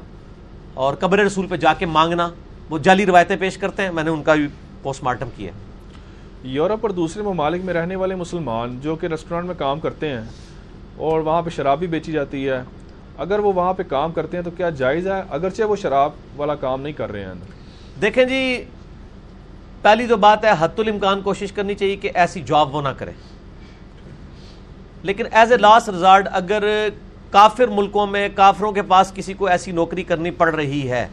اور 0.75 0.95
قبر 0.95 1.19
رسول 1.19 1.47
پہ 1.47 1.57
جا 1.57 1.75
کے 1.75 1.87
مانگنا 1.87 2.31
وہ 2.71 2.79
جعلی 2.79 3.07
روایتیں 3.07 3.37
پیش 3.37 3.59
کرتے 3.59 3.83
ہیں 3.83 3.91
میں 3.93 4.03
نے 4.03 4.11
ان 4.11 4.23
کا 4.23 4.35
بھی 4.35 4.47
پوسٹ 4.83 5.03
مارٹم 5.03 5.29
کیا 5.37 5.51
یورپ 6.43 6.79
اور 6.83 6.91
دوسرے 6.91 7.23
ممالک 7.23 7.65
میں 7.65 7.75
رہنے 7.75 7.97
والے 7.97 8.15
مسلمان 8.15 8.81
جو 8.81 8.97
کہ 8.97 9.07
ریسٹورینٹ 9.07 9.47
میں 9.47 9.55
کام 9.55 9.81
کرتے 9.81 10.09
ہیں 10.09 10.21
اور 10.97 11.21
وہاں 11.21 11.43
پہ 11.43 11.51
شراب 11.51 11.79
بھی 11.79 11.87
بیچی 11.87 12.13
جاتی 12.13 12.49
ہے 12.49 12.63
اگر 13.19 13.39
وہ 13.39 13.53
وہاں 13.53 13.73
پہ 13.73 13.83
کام 13.83 14.13
کرتے 14.13 14.37
ہیں 14.37 14.45
تو 14.45 14.51
کیا 14.51 14.71
جائز 14.71 15.07
ہے؟ 15.07 15.23
اگرچہ 15.31 15.63
وہ 15.63 15.77
شراب 15.77 16.11
والا 16.37 16.55
کام 16.55 16.83
نہیں 16.83 16.93
کر 16.93 17.13
رہے 17.13 17.25
ہیں۔ 17.25 17.35
دیکھیں 18.01 18.25
جی 18.25 18.65
پہلی 19.83 20.07
تو 20.07 20.17
بات 20.17 20.45
ہے 20.45 20.51
حت 20.61 20.81
الامکان 20.81 21.23
کوشش 21.23 21.53
کرنی 21.53 21.75
چاہیے 21.75 21.97
کہ 21.97 22.11
ایسی 22.15 22.41
جاب 22.41 22.75
وہ 22.75 22.83
نہ 22.83 22.89
کرے۔ 22.89 23.13
لیکن 25.03 25.25
ایز 25.31 25.53
اے 25.53 25.59
لاسٹ 25.59 25.89
ریزارٹ 25.89 26.29
اگر 26.33 26.89
کافر 27.31 27.67
ملکوں 27.67 28.07
میں 28.07 28.29
کافروں 28.35 28.73
کے 28.73 28.83
پاس 28.83 29.13
کسی 29.15 29.35
کو 29.35 29.47
ایسی 29.47 29.73
نوکری 29.73 30.03
کرنی 30.03 30.31
پڑ 30.31 30.55
رہی 30.55 30.91
ہے 30.91 31.09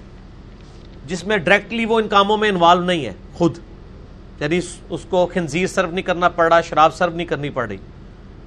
جس 1.05 1.23
میں 1.23 1.37
ڈائریکٹلی 1.37 1.85
وہ 1.85 1.99
ان 1.99 2.07
کاموں 2.07 2.37
میں 2.37 2.49
انوالو 2.49 2.81
نہیں 2.81 3.05
ہے 3.05 3.13
خود۔ 3.33 3.57
یعنی 4.39 4.59
اس 4.89 5.05
کو 5.09 5.27
خنزیر 5.33 5.67
سرو 5.67 5.91
نہیں 5.91 6.01
کرنا 6.01 6.29
پڑ 6.29 6.53
رہا 6.53 6.61
شراب 6.61 6.93
سرو 6.93 7.11
نہیں 7.11 7.27
کرنی 7.27 7.49
پڑ 7.49 7.67
رہی۔ 7.67 7.77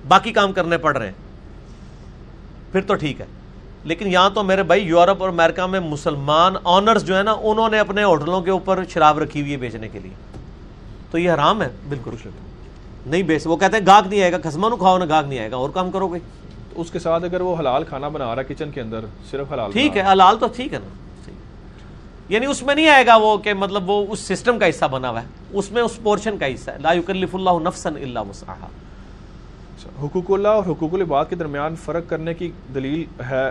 باقی 0.09 0.33
کام 0.33 0.53
کرنے 0.53 0.79
پڑ 0.79 0.97
رہے 0.97 1.07
ہیں۔ 1.07 1.13
پھر 2.73 2.81
تو 2.81 2.95
ٹھیک 2.95 3.21
ہے۔ 3.21 3.27
لیکن 3.85 4.13
یہاں 4.13 4.31
تو 4.31 4.43
میرے 4.43 4.63
بھائی 4.63 4.85
یورپ 4.87 5.17
اور 5.21 5.29
امریکہ 5.29 5.67
میں 5.67 5.81
مسلمان 5.81 6.55
آنرز 6.65 7.05
جو 7.05 7.19
ہے 7.19 7.23
نا 7.23 7.33
انہوں 7.43 7.69
نے 7.69 7.79
اپنے 7.79 8.03
ہوٹلوں 8.05 8.43
کے 8.43 8.51
اوپر 8.51 8.85
شراب 8.89 9.19
رکھی 9.19 9.41
ہوئی 9.41 9.53
ہے 9.53 9.57
بیچنے 9.57 9.89
کے 9.89 9.99
لیے۔ 9.99 10.13
تو 11.11 11.19
یہ 11.19 11.31
حرام 11.31 11.63
ہے؟ 11.63 11.69
بالکل۔ 11.89 12.11
نہیں 13.07 13.23
بیچ 13.23 13.47
وہ 13.47 13.57
کہتے 13.57 13.77
ہیں 13.77 13.87
گاہک 13.87 14.07
نہیں 14.07 14.23
آئے 14.23 14.33
گا۔ 14.33 14.37
خسما 14.45 14.69
نو 14.69 14.77
کھاؤ 14.77 14.99
نا 14.99 15.05
گاہک 15.05 15.25
نہیں 15.29 15.39
آئے 15.39 15.51
گا۔ 15.51 15.57
اور 15.57 15.71
کام 15.71 15.91
کرو 15.91 16.09
گے۔ 16.09 16.19
اس 16.75 16.91
کے 16.91 16.99
ساتھ 16.99 17.25
اگر 17.25 17.41
وہ 17.41 17.57
حلال 17.59 17.85
کھانا 17.85 18.09
بنا 18.09 18.35
رہا 18.35 18.43
ہے 18.43 18.55
کچن 18.55 18.71
کے 18.71 18.81
اندر 18.81 19.05
صرف 19.31 19.53
حلال 19.53 19.73
ٹھیک 19.73 19.97
ہے 19.97 20.03
حلال 20.13 20.37
تو 20.39 20.47
ٹھیک 20.47 20.75
ہے 20.75 20.79
نا 20.79 20.89
یعنی 22.29 22.47
اس 22.47 22.63
میں 22.63 22.75
نہیں 22.75 22.89
آئے 22.89 23.07
گا 23.07 23.17
وہ 23.17 23.37
کہ 23.37 23.55
مطلب 23.55 23.91
وہ 23.91 24.07
اس 24.09 24.19
سسٹم 24.19 24.59
کا 24.59 24.69
حصہ 24.69 24.85
بنا 24.85 25.11
ہوا 25.11 25.23
ہے 25.23 25.27
اس 25.53 25.71
میں 25.73 25.83
اس 25.83 25.99
پورشن 26.03 26.39
کا 26.39 26.47
حصہ 26.47 26.71
ہے۔ 26.71 26.79
لا 26.79 26.93
یکلف 26.93 27.35
اللہ 27.35 27.59
نفسا 27.63 27.91
الا 27.91 28.21
وسعها 28.21 28.69
حقوق 30.03 30.31
اللہ 30.31 30.49
اور 30.49 30.63
حقوق 30.63 30.95
العباد 30.95 31.25
کے 31.29 31.37
درمیان 31.37 31.77
فرق 31.77 32.09
کرنے 32.09 32.35
کی 32.35 32.51
دلیل 32.75 33.05
ہے 33.31 33.45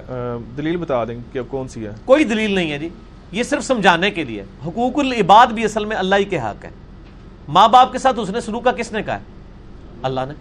دلیل 0.58 0.78
بتا 0.78 1.04
دیں 1.06 1.20
کہ 1.32 1.42
کون 1.48 1.68
سی 1.68 1.86
ہے۔ 1.88 1.92
کوئی 2.06 2.24
دلیل 2.24 2.52
نہیں 2.52 2.72
ہے 2.72 2.78
جی 2.80 2.90
یہ 3.32 3.44
صرف 3.44 3.64
سمجھانے 3.66 4.12
کے 4.12 4.24
لیے۔ 4.24 4.44
حقوق 4.66 5.00
العباد 5.00 5.48
بھی 5.48 5.66
اصل 5.66 5.86
میں 5.86 5.98
اللہ 5.98 6.16
ہی 6.16 6.26
کے 6.26 6.40
حق 6.40 6.66
ہے 6.66 6.70
ماں 7.48 7.68
باپ 7.68 7.92
کے 7.92 7.98
ساتھ 7.98 8.20
اس 8.20 8.30
نے 8.30 8.42
سلوک 8.42 8.64
کا 8.64 8.72
کس 8.72 8.92
نے 8.92 9.04
کہا 9.04 9.16
ہے؟ 9.16 9.24
اللہ 10.04 10.22
نے۔ 10.28 10.34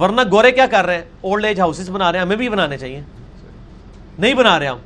ورنہ 0.00 0.20
گورے 0.30 0.52
کیا 0.52 0.66
کر 0.66 0.86
رہے 0.86 0.94
ہیں؟ 0.94 1.04
اولڈ 1.20 1.44
ایج 1.44 1.60
ہاؤسز 1.60 1.90
بنا 1.90 2.12
رہے 2.12 2.18
ہیں، 2.18 2.26
ہمیں 2.26 2.36
بھی 2.36 2.48
بنانے 2.48 2.78
چاہیے۔ 2.78 3.00
نہیں 4.18 4.34
بنا 4.34 4.58
رہے 4.58 4.66
ہم، 4.66 4.78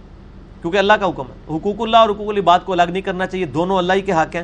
کیونکہ 0.60 0.78
اللہ 0.78 0.92
کا 0.92 1.06
حکم 1.06 1.24
ہے۔ 1.28 1.56
حقوق 1.56 1.80
اللہ 1.80 1.96
اور 1.96 2.10
حقوق 2.10 2.28
العباد 2.28 2.58
کو 2.64 2.72
الگ 2.72 2.90
نہیں 2.90 3.02
کرنا 3.02 3.26
چاہیے، 3.26 3.46
دونوں 3.46 3.78
اللہ 3.78 3.92
ہی 3.92 4.00
کے 4.00 4.12
حق 4.12 4.34
ہیں۔ 4.36 4.42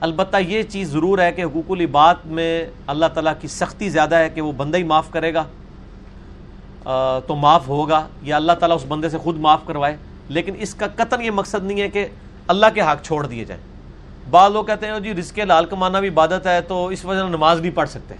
البتہ 0.00 0.36
یہ 0.36 0.62
چیز 0.62 0.90
ضرور 0.90 1.18
ہے 1.18 1.32
کہ 1.32 1.44
حقوق 1.44 1.70
العباد 1.70 2.14
میں 2.24 2.66
اللہ 2.86 3.06
تعالیٰ 3.14 3.32
کی 3.40 3.48
سختی 3.48 3.88
زیادہ 3.88 4.14
ہے 4.14 4.30
کہ 4.30 4.40
وہ 4.40 4.52
بندہ 4.52 4.76
ہی 4.76 4.82
معاف 4.82 5.10
کرے 5.10 5.34
گا 5.34 5.44
تو 7.26 7.34
معاف 7.34 7.68
ہوگا، 7.68 8.06
یا 8.22 8.36
اللہ 8.36 8.52
تعالیٰ 8.52 8.76
اس 8.76 8.84
بندے 8.88 9.08
سے 9.08 9.18
خود 9.18 9.38
معاف 9.38 9.60
کروائے۔ 9.66 9.96
لیکن 10.28 10.54
اس 10.58 10.74
کا 10.74 10.86
قطن 10.96 11.22
یہ 11.22 11.30
مقصد 11.30 11.64
نہیں 11.64 11.80
ہے 11.80 11.88
کہ 11.88 12.06
اللہ 12.46 12.66
کے 12.74 12.80
حق 12.80 13.04
چھوڑ 13.04 13.26
دیے 13.26 13.44
جائیں۔ 13.44 13.62
بعض 14.30 14.52
لوگ 14.52 14.64
کہتے 14.64 14.86
ہیں 14.86 15.00
جی 15.00 15.14
رزق 15.14 15.38
لال 15.38 15.64
کمانا 15.64 16.00
بھی 16.00 16.08
عبادت 16.08 16.46
ہے 16.46 16.60
تو 16.60 16.86
اس 16.86 17.04
وجہ 17.04 17.20
سے 17.20 17.28
نماز 17.28 17.60
نہیں 17.60 17.76
پڑھ 17.76 17.88
سکتے۔ 17.88 18.14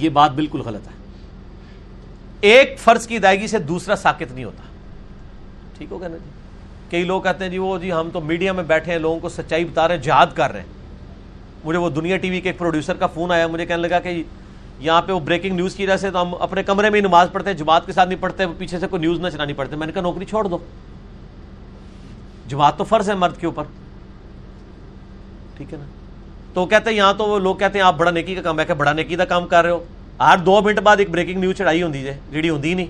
یہ 0.00 0.08
بات 0.08 0.30
بالکل 0.30 0.60
غلط 0.60 0.86
ہے۔ 0.86 0.92
ایک 2.40 2.78
فرض 2.78 3.06
کی 3.06 3.16
ادائیگی 3.16 3.46
سے 3.46 3.58
دوسرا 3.58 3.96
ساکت 3.96 4.32
نہیں 4.32 4.44
ہوتا۔ 4.44 4.62
ٹھیک 5.78 5.88
ہوگا 5.92 6.08
نا 6.08 6.16
جی؟ 6.16 6.30
کئی 6.90 7.04
لوگ 7.04 7.22
کہتے 7.22 7.44
ہیں 7.44 7.50
جی 7.50 7.58
وہ 7.58 7.78
جی 7.78 7.92
ہم 7.92 8.08
تو 8.12 8.20
میڈیا 8.20 8.52
میں 8.52 8.64
بیٹھے 8.64 8.92
ہیں، 8.92 8.98
لوگوں 8.98 9.20
کو 9.20 9.28
سچائی 9.28 9.64
بتا 9.64 9.88
رہے 9.88 9.96
ہیں، 9.96 10.02
جہاد 10.02 10.26
کر 10.34 10.52
رہے 10.52 10.60
ہیں۔ 10.60 10.66
مجھے 11.64 11.78
وہ 11.78 11.90
دنیا 11.90 12.16
ٹی 12.16 12.30
وی 12.30 12.40
کے 12.40 12.48
ایک 12.48 12.58
پروڈیوسر 12.58 12.94
کا 12.94 13.06
فون 13.06 13.30
آیا، 13.30 13.46
مجھے 13.46 13.66
کہنے 13.66 13.88
لگا 13.88 14.00
کہ 14.00 14.22
یہاں 14.78 15.02
پہ 15.02 15.12
وہ 15.12 15.20
بریکنگ 15.20 15.56
نیوز 15.56 15.74
کی 15.74 15.82
وجہ 15.82 15.96
سے 15.96 16.10
تو 16.10 16.22
ہم 16.22 16.34
اپنے 16.34 16.62
کمرے 16.62 16.90
میں 16.90 17.00
ہی 17.00 17.06
نماز 17.06 17.28
پڑھتے 17.32 17.50
ہیں، 17.50 17.56
جماعت 17.56 17.86
کے 17.86 17.92
ساتھ 17.92 18.08
نہیں 18.08 18.22
پڑھتے، 18.22 18.44
پیچھے 18.58 18.78
سے 18.78 18.86
کوئی 18.86 19.00
نیوز 19.00 19.20
نہ 19.20 19.28
چلانی 19.28 19.52
پڑتے 19.52 19.76
میں 19.76 19.86
نے 19.86 19.92
کہا 19.92 20.02
نوکری 20.02 20.24
چھوڑ 20.24 20.48
دو۔ 20.48 20.58
جماعت 22.48 22.78
تو 22.78 22.84
فرض 22.84 23.10
ہے 23.10 23.14
مرد 23.14 23.36
کے 23.36 23.46
اوپر۔ 23.46 23.64
ٹھیک 25.56 25.72
ہے 25.72 25.78
نا؟ 25.78 25.84
تو 26.54 26.66
کہتے 26.66 26.90
ہیں 26.90 26.96
یہاں 26.96 27.14
تو 27.14 27.24
وہ 27.24 27.38
لوگ 27.38 27.56
کہتے 27.56 27.78
ہیں 27.78 27.86
آپ 27.86 27.96
بڑا 27.96 28.10
نیکی 28.10 28.34
کا 28.34 28.42
کام 28.42 28.60
ہے۔ 28.60 28.64
کہ 28.64 28.74
بڑا 28.74 28.92
نیکی 28.92 29.16
کا 29.16 29.24
کام 29.24 29.46
کر 29.46 29.62
رہے 29.62 29.70
ہو۔ 29.70 29.84
ہر 30.20 30.38
دو 30.38 30.60
منٹ 30.62 30.78
بعد 30.78 30.96
ایک 30.96 31.10
بریکنگ 31.10 31.40
نیوز 31.40 31.56
چڑھائی 31.56 31.82
ہوں 31.82 31.92
جیڑی 32.30 32.50
ہوں 32.50 32.58
نہیں۔ 32.58 32.86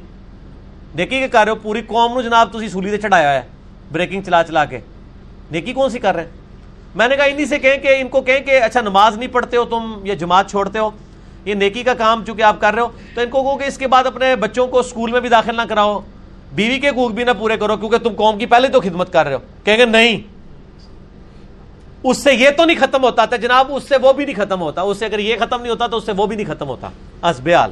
نیکی 0.94 1.20
کے 1.20 1.28
کر 1.28 1.44
رہے 1.44 1.50
ہو۔ 1.50 1.56
پوری 1.56 1.80
قوم 1.86 2.14
نو 2.14 2.20
جناب 2.20 2.48
تھی 2.52 2.68
سولی 2.68 2.90
سے 2.90 2.98
چڑھایا 2.98 3.34
ہے۔ 3.34 3.42
بریکنگ 3.92 4.22
چلا 4.22 4.42
چلا 4.42 4.64
کے۔ 4.64 4.78
نیکی 5.50 5.72
کون 5.72 5.90
سی 5.90 5.98
کر 5.98 6.14
رہے 6.14 6.22
ہیں؟ 6.22 6.30
میں 6.94 7.08
نے 7.08 7.16
کہا 7.16 7.24
انہی 7.24 7.46
سے 7.46 7.58
کہیں 7.58 7.78
کہ 7.78 7.94
ان 7.98 8.08
کو 8.08 8.20
کہیں 8.20 8.40
کہ 8.40 8.62
اچھا 8.62 8.80
نماز 8.80 9.18
نہیں 9.18 9.28
پڑھتے 9.28 9.56
ہو 9.56 9.64
تم 9.64 10.00
یا 10.04 10.14
جماعت 10.14 10.50
چھوڑتے 10.50 10.78
ہو۔ 10.78 10.90
یہ 11.44 11.54
نیکی 11.54 11.82
کا 11.82 11.94
کام 11.94 12.24
چونکہ 12.24 12.42
آپ 12.42 12.60
کر 12.60 12.74
رہے 12.74 12.82
ہو۔ 12.82 12.88
تو 13.14 13.20
ان 13.20 13.28
کو 13.28 13.42
کہو 13.42 13.56
کہ 13.56 13.64
اس 13.64 13.78
کے 13.78 13.86
بعد 13.86 14.04
اپنے 14.04 14.36
بچوں 14.36 14.66
کو 14.66 14.78
اسکول 14.78 15.10
میں 15.12 15.20
بھی 15.20 15.28
داخل 15.28 15.56
نہ 15.56 15.62
کراؤ۔ 15.68 16.00
بیوی 16.52 16.78
کے 16.78 16.88
حقوق 16.88 17.10
بھی 17.10 17.24
نہ 17.24 17.30
پورے 17.38 17.56
کرو 17.56 17.76
کیونکہ 17.76 17.98
تم 17.98 18.12
قوم 18.16 18.38
کی 18.38 18.46
پہلے 18.46 18.68
تو 18.68 18.80
خدمت 18.80 19.12
کر 19.12 19.26
رہے 19.26 19.34
ہو۔ 19.34 19.38
کہیں 19.64 19.76
گے 19.76 19.84
نہیں۔ 19.84 20.33
اس 22.04 22.22
سے 22.22 22.34
یہ 22.34 22.50
تو 22.50 22.64
نہیں 22.64 22.76
ختم 22.80 23.04
ہوتا 23.04 23.24
تھا 23.24 23.36
جناب 23.36 23.66
اس 23.70 23.82
سے 23.88 23.94
وہ 24.02 24.12
بھی 24.12 24.24
نہیں 24.24 24.36
ختم 24.36 24.60
ہوتا۔ 24.60 24.82
اس 24.82 24.98
سے 24.98 25.04
اگر 25.04 25.18
یہ 25.18 25.36
ختم 25.40 25.60
نہیں 25.60 25.70
ہوتا 25.70 25.86
تو 25.86 25.96
اس 25.96 26.06
سے 26.06 26.12
وہ 26.16 26.26
بھی 26.26 26.36
نہیں 26.36 26.46
ختم 26.46 26.68
ہوتا۔ 26.68 26.88
ازبیال 27.22 27.70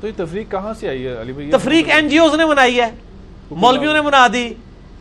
تو 0.00 0.06
یہ 0.06 0.12
تفریق 0.16 0.50
کہاں 0.50 0.74
سے 0.74 0.88
آئی 0.88 1.06
ہے؟ 1.06 1.20
علی 1.20 1.32
بھائی 1.32 1.50
تفریق 1.50 1.88
این 1.88 2.08
جی 2.08 2.18
اوز 2.18 2.34
نے 2.34 2.46
بنائی 2.46 2.80
ہے 2.80 2.90
مولویوں 3.50 3.92
نے 3.92 4.02
بنا 4.02 4.26
دی 4.32 4.54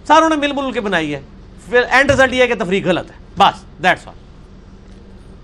ساروں 0.07 0.29
نے 0.29 0.35
مل 0.35 0.51
مل 0.51 0.71
کے 0.71 0.81
بنائی 0.81 1.15
ہے۔ 1.15 1.21
پھر 1.69 1.81
اینڈ 1.89 2.11
رزلٹ 2.11 2.33
یہ 2.33 2.41
ہے 2.41 2.47
کہ 2.47 2.55
تفریق 2.55 2.87
غلط 2.87 3.11
ہے۔ 3.11 3.15
بس 3.37 3.83
دیٹس 3.83 4.07
آل 4.07 4.13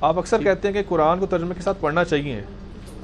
آپ 0.02 0.18
اکثر 0.18 0.44
کہتے 0.44 0.68
ہیں 0.68 0.74
کہ 0.74 0.82
قرآن 0.90 1.20
کو 1.20 1.26
ترجمے 1.26 1.54
کے 1.56 1.62
ساتھ 1.62 1.78
پڑھنا 1.82 2.04
چاہیے 2.04 2.42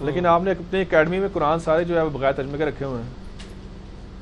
لیکن 0.01 0.25
آپ 0.25 0.43
نے 0.43 0.51
اپنی 0.51 0.81
اکیڈمی 0.81 1.19
میں 1.19 1.27
قرآن 1.33 1.59
سارے 1.59 1.83
جو 1.83 1.99
ہے 1.99 2.05
بغیر 2.05 2.31
ترجمے 2.31 2.57
کے 2.57 2.65
رکھے 2.65 2.85
ہوئے 2.85 3.01
ہیں۔ 3.01 3.09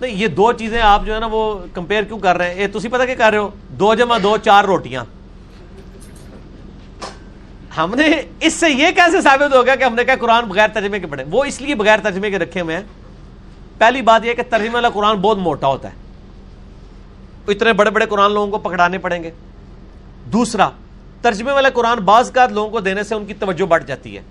نہیں 0.02 0.12
یہ 0.12 0.28
دو 0.28 0.52
چیزیں 0.54 0.82
آپ 0.82 1.06
جو 1.06 1.16
ہے 1.16 1.20
نا 1.20 1.28
وہ 1.32 1.60
کمپیئر 1.74 2.04
کیوں 2.04 2.20
کر 2.20 2.38
رہے 2.38 2.54
ہیں؟ 2.54 2.62
یہ 2.62 2.68
تسی 2.74 2.88
پتہ 2.88 3.04
کیا 3.04 3.16
کر 3.16 3.30
رہے 3.32 3.38
ہو؟ 3.38 3.50
دو 3.70 3.96
جمع 3.96 4.18
دو 4.24 4.38
چار 4.38 4.64
روٹیاں۔ 4.64 5.06
ہم 7.78 7.96
نے 7.96 8.22
اس 8.40 8.54
سے 8.54 8.70
یہ 8.70 8.88
کیسے 8.96 9.22
ثابت 9.22 9.56
ہو 9.56 9.66
گیا 9.66 9.76
کہ 9.76 9.84
ہم 9.84 9.96
نے 9.96 10.06
کہا 10.06 10.16
قرآن 10.16 10.46
بغیر 10.46 10.68
ترجمے 10.74 11.00
کے 11.00 11.08
پڑھے؟ 11.08 11.24
وہ 11.32 11.44
اس 11.46 11.62
لیے 11.62 11.76
بغیر 11.76 12.00
ترجمے 12.04 12.32
کے 12.32 12.40
رکھے 12.40 12.62
ہوئے 12.62 12.76
ہیں۔ 12.76 12.84
پہلی 13.78 14.02
بات 14.02 14.26
یہ 14.26 14.34
کہ 14.34 14.44
ترجمے 14.50 14.70
والا 14.70 14.90
قرآن 14.90 15.16
بہت 15.16 15.38
موٹا 15.38 15.68
ہوتا 15.68 15.90
ہے۔ 15.90 15.94
اتنے 17.48 17.74
بڑے 17.74 17.90
بڑے 17.90 18.06
قرآن 18.06 18.34
لوگوں 18.34 18.48
کو 18.48 18.58
پکڑانے 18.58 18.98
پڑیں 18.98 19.24
گے۔ 19.24 19.32
دوسرا، 20.26 20.70
ترجمے 21.22 21.52
والا 21.52 21.70
قرآن 21.70 22.00
بعض 22.00 22.32
کا 22.32 22.46
لوگوں 22.46 22.70
کو 22.70 22.80
دینے 22.80 23.04
سے 23.04 23.16
ان 23.16 23.26
کی 23.26 23.34
توجہ 23.34 23.66
بڑھ 23.66 23.84
جاتی 23.84 24.18
ہے۔ 24.18 24.22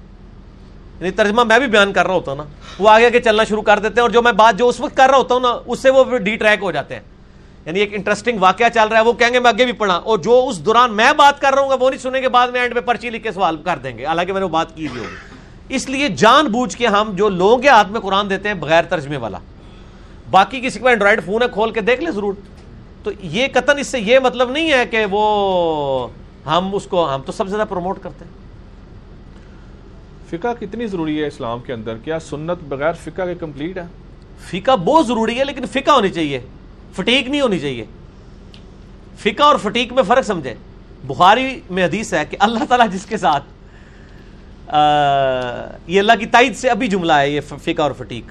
یعنی 1.01 1.11
ترجمہ 1.11 1.45
میں 1.45 1.59
بھی 1.59 1.67
بیان 1.67 1.93
کر 1.93 2.07
رہا 2.07 2.15
ہوتا 2.15 2.31
ہوں 2.31 2.39
نا۔ 2.39 2.45
وہ 2.79 2.91
آگے 2.91 3.07
آگے 3.07 3.21
چلنا 3.21 3.45
شروع 3.45 3.63
کر 3.63 3.79
دیتے 3.79 3.95
ہیں 3.95 4.03
اور 4.03 4.11
جو 4.11 4.23
میں 4.23 4.33
بات 4.33 4.59
جو 4.59 4.69
اس 4.69 4.81
وقت 4.81 4.97
کر 4.97 5.09
رہا 5.11 5.19
ہوتا 5.19 5.35
ہوں 5.35 5.41
نا، 5.41 5.59
اس 5.67 5.81
سے 5.81 5.91
وہ 5.91 6.19
ڈی 6.19 6.37
ٹریک 6.37 6.63
ہو 6.63 6.73
جاتے 6.73 6.95
ہیں۔ 6.95 7.03
یعنی 7.67 7.81
ایک 7.81 7.95
انٹرسٹنگ 7.95 8.39
واقعہ 8.41 8.67
چل 8.75 8.89
رہا 8.89 8.97
ہے 8.97 9.05
وہ 9.05 9.13
کہیں 9.13 9.35
گے 9.35 9.41
میں 9.41 9.51
آگے 9.51 9.65
بھی 9.65 9.73
پڑھا 9.73 9.95
اور 9.95 10.19
جو 10.19 10.47
اس 10.49 10.65
دوران 10.65 10.93
میں 10.93 11.13
بات 11.13 11.41
کر 11.41 11.55
رہا 11.55 11.63
ہوں 11.63 11.71
گا 11.71 11.77
وہ 11.81 11.91
نہیں 11.91 12.01
سنیں 12.01 12.23
گے 12.23 12.29
بعد 12.29 12.49
میں 12.49 12.61
اینڈ 12.61 12.75
پہ 12.75 12.81
پرچی 12.81 13.11
لکھ 13.11 13.23
کے 13.23 13.33
سوال 13.33 13.57
کر 13.57 13.79
دیں 13.79 13.99
گے۔ 13.99 14.07
حالانکہ 14.07 14.33
میں 14.33 14.41
نے 14.41 14.45
وہ 14.45 14.51
بات 14.51 14.77
کی 14.77 14.89
بھی 14.93 15.01
ہوگی۔ 15.01 15.37
اس 15.69 15.89
لیے 15.89 16.09
جان 16.09 16.47
بوجھ 16.47 16.77
کے 16.77 16.87
ہم 16.87 17.11
جو 17.15 17.29
لوگوں 17.29 17.59
کے 17.59 17.69
ہاتھ 17.69 17.89
میں 17.89 18.01
قرآن 18.01 18.31
دیتے 18.31 18.49
ہیں 18.49 18.55
بغیر 18.55 18.83
ترجمے 18.83 19.17
والا۔ 19.17 19.39
باقی 20.31 20.61
کسی 20.61 20.79
کو 20.79 20.89
اینڈرائڈ 20.89 21.25
فون 21.25 21.43
ہے 21.43 21.47
کھول 21.53 21.71
کے 21.71 21.81
دیکھ 21.81 22.01
لیں 22.01 22.11
ضرور۔ 22.11 22.35
تو 23.03 23.11
یہ 23.23 23.47
قطن 23.53 23.79
اس 23.79 23.87
سے 23.87 24.01
یہ 24.01 24.19
مطلب 24.19 24.51
نہیں 24.51 24.73
ہے 24.73 24.87
کہ 24.87 25.07
وہ 25.11 26.09
ہم 26.47 26.75
اس 26.75 26.85
کو 26.85 27.15
ہم 27.15 27.23
تو 27.27 27.33
سب 27.33 27.45
سے 27.45 27.51
زیادہ 27.51 27.69
پروموٹ 27.69 27.99
کرتے 28.03 28.25
ہیں۔ 28.25 28.33
فقہ 30.31 30.49
کتنی 30.61 30.87
ضروری 30.87 31.23
ہے 31.23 31.27
اسلام 31.27 31.59
کے 31.59 31.73
اندر؟ 31.73 31.97
کیا 32.05 32.19
سنت 32.19 32.65
بغیر 32.69 32.93
فقہ 32.93 33.23
کے 33.23 33.35
کمپلیٹ 33.35 33.79
ہے؟ 33.79 33.87
فقہ 34.47 34.77
بہت 34.77 35.07
ضروری 35.07 35.39
ہے 35.39 35.45
لیکن 35.45 35.67
فقہ 35.67 35.91
ہونی 35.91 36.09
چاہیے۔ 36.09 36.41
فٹیک 36.97 37.29
نہیں 37.29 37.41
ہونی 37.41 37.59
چاہیے۔ 37.59 37.85
فقہ 39.19 39.43
اور 39.43 39.57
فٹیک 39.63 39.93
میں 39.93 40.03
فرق 40.03 40.25
سمجھے 40.27 40.55
بخاری 41.05 41.61
میں 41.71 41.85
حدیث 41.85 42.13
ہے 42.15 42.25
کہ 42.31 42.37
اللہ 42.41 42.65
تعالیٰ 42.65 42.89
جس 42.93 43.05
کے 43.07 43.17
ساتھ 43.17 43.45
یہ 45.87 46.01
اللہ 46.01 46.13
کی 46.21 46.27
تائید 46.27 46.57
سے 46.57 46.69
ابھی 46.71 46.89
جملہ 46.89 47.13
ہے، 47.13 47.31
یہ 47.31 47.41
فقہ 47.41 47.83
اور 47.83 47.93
فٹیک۔ 47.99 48.31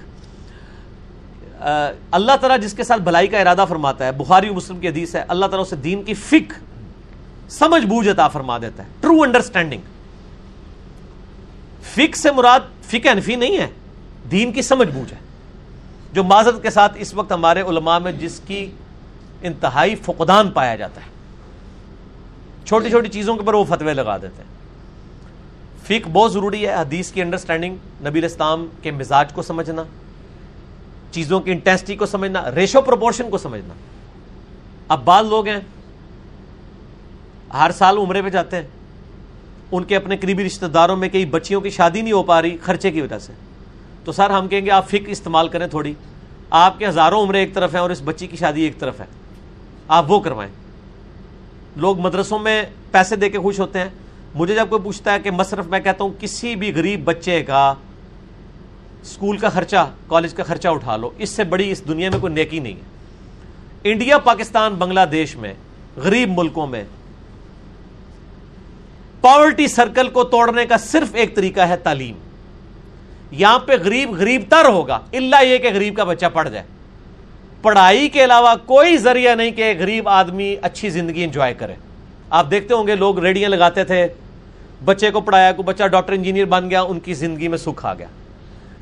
اللہ 2.11 2.35
تعالیٰ 2.42 2.60
جس 2.61 2.74
کے 2.74 2.84
ساتھ 2.84 3.02
بھلائی 3.02 3.27
کا 3.27 3.40
ارادہ 3.40 3.66
فرماتا 3.69 4.06
ہے، 4.06 4.11
بخاری 4.11 4.50
مسلم 4.50 4.80
کی 4.80 4.88
حدیث 4.88 5.16
ہے، 5.16 5.24
اللہ 5.27 5.45
تعالیٰ 5.45 5.66
اسے 5.66 5.76
دین 5.76 6.03
کی 6.03 6.14
فک 6.14 6.53
سمجھ 7.50 7.85
بوجھ 7.85 8.10
عطا 8.10 8.27
فرما 8.27 8.58
دیتا 8.58 8.84
ہے۔ 8.84 8.90
ٹرو 9.02 9.22
انڈرسٹینڈنگ 9.22 9.82
فک 11.94 12.18
سے 12.18 12.32
مراد 12.32 12.60
فک 12.84 13.08
انفی 13.08 13.35
نہیں 13.35 13.58
ہے، 13.58 13.68
دین 14.32 14.52
کی 14.52 14.61
سمجھ 14.61 14.90
بوجھ 14.90 15.14
ہے۔ 15.14 15.19
جو 16.16 16.24
معذرت 16.24 16.64
کے 16.64 16.69
ساتھ 16.69 16.94
اس 16.95 17.14
وقت 17.14 17.32
ہمارے 17.32 17.61
علماء 17.61 17.98
میں 17.98 18.11
جس 18.11 18.42
کی 18.48 18.72
انتہائی 19.42 19.95
فقدان 19.95 20.52
پایا 20.52 20.76
جاتا 20.76 21.02
ہے۔ 21.02 21.08
چھوٹی 22.66 22.90
چھوٹی 22.90 23.10
چیزوں 23.10 23.34
کے 23.34 23.40
اوپر 23.40 23.53
وہ 23.53 23.64
فتوے 23.64 23.94
لگا 23.94 24.18
دیتے 24.18 24.42
ہیں۔ 24.42 24.56
فک 25.84 26.08
بہت 26.14 26.34
ضروری 26.34 26.68
ہے، 26.68 26.74
حدیث 26.74 27.11
کی 27.11 27.22
انڈرسٹینڈنگ 27.22 27.76
نبی 28.06 28.19
الاسلام 28.19 28.68
کے 28.82 28.92
مزاج 28.92 29.34
کو 29.34 29.42
سمجھنا، 29.42 29.84
چیزوں 31.11 31.40
کی 31.40 31.52
انٹینسٹی 31.52 31.95
کو 31.95 32.06
سمجھنا 32.06 32.56
ریشو 32.56 32.82
پروپورشن 32.82 33.30
کو 33.30 33.38
سمجھنا۔ 33.38 33.74
اب 34.88 35.03
بعض 35.06 35.26
لوگ 35.26 35.48
ہیں، 35.48 35.60
ہر 37.53 37.72
سال 37.77 37.98
عمرے 37.98 38.22
پہ 38.22 38.30
جاتے 38.30 38.56
ہیں۔ 38.56 38.68
ان 39.72 39.84
کے 39.84 39.95
اپنے 39.95 40.18
قریبی 40.18 40.45
رشتہ 40.45 40.66
داروں 40.66 40.98
میں 40.98 41.10
کئی 41.10 41.26
بچیوں 41.26 41.61
کی 41.61 41.69
شادی 41.69 42.02
نہیں 42.02 42.14
ہو 42.14 42.24
پا 42.24 42.42
رہی، 42.42 42.58
خرچے 42.61 42.92
کی 42.92 43.02
وجہ 43.02 43.19
سے۔ 43.19 43.34
تو 44.06 44.11
سر 44.11 44.30
ہم 44.30 44.48
کہیں 44.48 44.66
گے 44.66 44.72
آپ 44.72 44.90
فک 44.90 45.03
استعمال 45.08 45.48
کریں 45.48 45.67
تھوڑی۔ 45.67 45.93
آپ 46.50 46.80
کے 46.80 46.88
ہزاروں 46.88 47.22
عمرے 47.22 47.40
ایک 47.40 47.53
طرف 47.53 47.74
ہیں 47.74 47.82
اور 47.82 47.90
اس 47.90 48.01
بچی 48.06 48.27
کی 48.27 48.38
شادی 48.38 48.61
ایک 48.61 48.80
طرف 48.80 49.00
ہے۔ 49.00 49.06
آپ 49.88 50.11
وہ 50.11 50.19
کروائیں۔ 50.19 50.51
لوگ 51.75 52.00
مدرسوں 52.00 52.40
میں 52.40 52.64
پیسے 52.92 53.16
دے 53.16 53.30
کے 53.30 53.40
خوش 53.40 53.59
ہوتے 53.59 53.80
ہیں۔ 53.80 53.90
مجھے 54.35 54.56
جب 54.56 54.69
کوئی 54.69 54.82
پوچھتا 54.82 55.14
ہے 55.14 55.19
کہ 55.19 55.32
مصرف 55.32 55.66
میں 55.66 55.80
کہتا 55.80 56.03
ہوں 56.03 56.11
کسی 56.19 56.56
بھی 56.56 56.74
غریب 56.75 57.03
بچے 57.03 57.43
کا 57.43 57.74
اسکول 59.01 59.38
کا 59.38 59.50
خرچہ، 59.50 59.90
کالج 60.08 60.34
کا 60.34 60.43
خرچہ 60.43 60.67
اٹھا 60.67 60.98
لو، 60.98 61.09
اس 61.17 61.30
سے 61.30 61.43
بڑی 61.43 61.72
اس 61.72 61.88
دنیا 61.88 62.09
میں 62.09 62.19
کوئی 62.19 62.34
نیکی 62.34 62.59
نہیں 62.59 62.74
ہے۔ 62.74 62.95
انڈیا، 63.84 64.17
پاکستان، 64.17 64.74
بنگلہ 64.74 65.00
دیش 65.11 65.35
میں، 65.35 65.53
غریب 65.95 66.40
ملکوں 66.40 66.67
میں 66.67 66.84
پاورٹی 69.22 69.67
سرکل 69.67 70.09
کو 70.09 70.24
توڑنے 70.24 70.66
کا 70.66 70.77
صرف 70.77 71.08
ایک 71.14 71.35
طریقہ 71.35 71.61
ہے 71.61 71.77
تعلیم۔ 71.77 72.16
یہاں 73.31 73.59
پہ 73.59 73.73
غریب 73.85 74.11
غریب 74.11 74.41
تر 74.49 74.65
ہوگا 74.65 74.99
اللہ 75.13 75.43
یہ 75.43 75.57
کہ 75.57 75.69
غریب 75.73 75.95
کا 75.95 76.03
بچہ 76.03 76.25
پڑھ 76.33 76.49
جائے۔ 76.49 76.65
پڑھائی 77.61 78.09
کے 78.09 78.23
علاوہ 78.23 78.53
کوئی 78.65 78.97
ذریعہ 78.97 79.35
نہیں 79.35 79.51
کہ 79.51 79.73
غریب 79.79 80.09
آدمی 80.09 80.55
اچھی 80.61 80.89
زندگی 80.89 81.23
انجوائے 81.23 81.53
کرے۔ 81.53 81.73
آپ 82.29 82.51
دیکھتے 82.51 82.73
ہوں 82.73 82.87
گے 82.87 82.95
لوگ 82.95 83.19
ریڈیاں 83.19 83.49
لگاتے 83.49 83.83
تھے، 83.83 84.07
بچے 84.85 85.11
کو 85.11 85.21
پڑھایا 85.21 85.51
کو 85.51 85.63
بچہ 85.63 85.83
ڈاکٹر 85.83 86.13
انجینئر 86.13 86.45
بن 86.45 86.69
گیا، 86.69 86.81
ان 86.81 86.99
کی 86.99 87.13
زندگی 87.13 87.47
میں 87.47 87.57
سکھ 87.57 87.85
آ 87.85 87.93
گیا۔ 87.93 88.07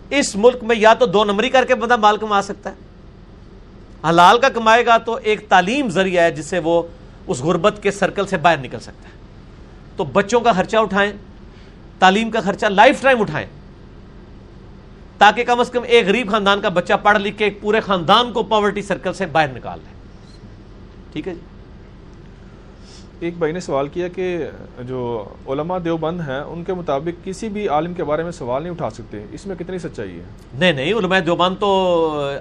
اس 0.09 0.35
ملک 0.35 0.63
میں 0.63 0.75
یا 0.75 0.93
تو 0.93 1.05
دو 1.05 1.23
نمبری 1.23 1.49
کر 1.49 1.65
کے 1.65 1.75
بندہ 1.75 1.95
مال 1.95 2.17
کما 2.17 2.41
سکتا 2.41 2.69
ہے۔ 2.69 2.75
حلال 4.09 4.37
کا 4.39 4.49
کمائے 4.49 4.85
گا 4.85 4.97
تو 4.97 5.19
ایک 5.23 5.49
تعلیم 5.49 5.89
ذریعہ 5.89 6.23
ہے 6.23 6.31
جس 6.31 6.45
سے 6.45 6.59
وہ 6.59 6.83
اس 7.27 7.39
غربت 7.39 7.79
کے 7.83 7.91
سرکل 7.91 8.25
سے 8.25 8.37
باہر 8.37 8.57
نکل 8.57 8.79
سکتا 8.79 9.09
ہے۔ 9.09 9.13
تو 9.97 10.03
بچوں 10.03 10.39
کا 10.39 10.51
خرچہ 10.51 10.77
اٹھائیں، 10.77 11.11
تعلیم 11.99 12.31
کا 12.31 12.39
خرچہ 12.39 12.65
لائف 12.65 13.01
ٹائم 13.01 13.21
اٹھائیں۔ 13.21 13.47
تاکہ 15.23 15.43
کم 15.43 15.59
از 15.59 15.69
کم 15.69 15.83
ایک 15.87 16.07
غریب 16.07 16.31
خاندان 16.31 16.61
کا 16.61 16.69
بچہ 16.69 16.93
پڑھ 17.03 17.17
لکھ 17.21 17.37
کے 17.37 17.43
ایک 17.43 17.61
پورے 17.61 17.79
خاندان 17.79 18.31
کو 18.33 18.43
پاورٹی 18.43 18.81
سرکل 18.81 19.13
سے 19.13 19.25
باہر 19.25 19.47
نکال 19.47 19.79
دیں 19.79 19.93
ٹھیک 21.13 21.27
ہے 21.27 21.33
جی؟ 21.33 21.39
ایک 23.19 23.37
بھائی 23.37 23.53
نے 23.53 23.59
سوال 23.59 23.87
کیا 23.87 24.07
کہ 24.07 24.25
جو 24.87 25.01
علماء 25.47 25.77
دیوبند 25.77 26.21
ہیں 26.21 26.39
ان 26.39 26.63
کے 26.63 26.73
مطابق 26.73 27.25
کسی 27.25 27.49
بھی 27.49 27.67
عالم 27.67 27.93
کے 27.93 28.03
بارے 28.03 28.23
میں 28.23 28.31
سوال 28.31 28.63
نہیں 28.63 28.73
اٹھا 28.73 28.89
سکتے۔ 28.89 29.23
اس 29.31 29.45
میں 29.45 29.55
کتنی 29.55 29.79
سچائی 29.79 30.17
ہے؟ 30.19 30.23
نہیں 30.53 30.71
نہیں 30.71 30.93
علماء 30.93 31.19
دیوبند 31.19 31.55
تو 31.59 31.69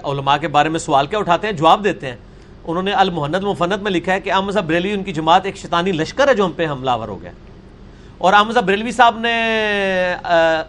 علماء 0.05 0.37
کے 0.37 0.49
بارے 0.49 0.69
میں 0.69 0.81
سوال 0.81 1.07
کیا 1.07 1.19
اٹھاتے 1.19 1.47
ہیں 1.47 1.55
جواب 1.55 1.85
دیتے 1.85 2.07
ہیں۔ 2.07 2.17
انہوں 2.65 2.83
نے 2.83 2.93
المحنت 2.93 3.45
مفنت 3.45 3.83
میں 3.83 3.93
لکھا 3.93 4.13
ہے 4.13 4.21
کہ 4.21 4.33
احمد 4.33 4.53
صاحب 4.53 4.67
بریلوی 4.67 4.93
ان 4.93 5.03
کی 5.03 5.13
جماعت 5.13 5.47
ایک 5.47 5.57
شیطانی 5.57 5.93
لشکر 5.93 6.29
ہے 6.29 6.35
جو 6.35 6.45
ہم 6.45 6.53
پہ 6.57 6.67
حملہ 6.67 6.91
آور 6.91 7.09
ہو 7.09 7.23
گیا۔ 7.23 7.31
اور 8.23 8.33
احمد 8.33 8.53
صاحب 8.53 8.65
بریلوی 8.67 8.93
صاحب 8.93 9.19
نے 9.19 9.33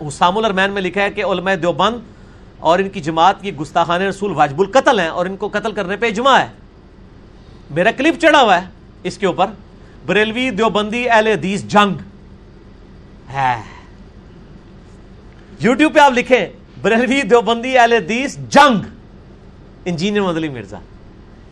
حسام 0.08 0.38
الرمین 0.38 0.72
میں 0.72 0.82
لکھا 0.82 1.02
ہے 1.02 1.10
کہ 1.10 1.24
علماء 1.24 1.54
دیوبند 1.56 1.98
اور 2.60 2.80
ان 2.80 2.90
کی 2.90 3.00
جماعت 3.02 3.42
کی 3.42 3.56
گستاخان 3.56 4.02
رسول 4.02 4.32
واجب 4.32 4.60
القتل 4.60 5.00
ہیں 5.00 5.08
اور 5.08 5.26
ان 5.26 5.38
کو 5.38 5.48
قتل 5.48 5.72
کرنے 5.72 5.96
پہ 5.98 6.06
اجماع 6.06 6.40
ہے۔ 6.40 6.48
میرا 7.70 7.92
کلپ 7.92 8.22
چڑھا 8.22 8.42
ہوا 8.42 8.62
ہے 8.62 8.68
اس 9.04 9.18
کے 9.18 9.26
اوپر۔ 9.26 9.46
بریلوی 10.06 10.50
دیوبندی 10.50 11.10
اہل 11.10 11.28
حدیث 11.28 11.64
جنگ۔ 11.64 11.94
ہے۔ 13.34 13.62
یوٹیوب 15.60 15.94
پہ 15.94 16.00
آپ 16.00 16.12
لکھیں، 16.12 16.46
بریلوی 16.82 17.22
دیوبندی 17.22 17.78
اہل 17.78 17.94
حدیث 17.94 18.38
جنگ۔ 18.38 18.78
انجینئر 19.86 20.22
مدلی 20.22 20.50
مرزا۔ 20.50 20.78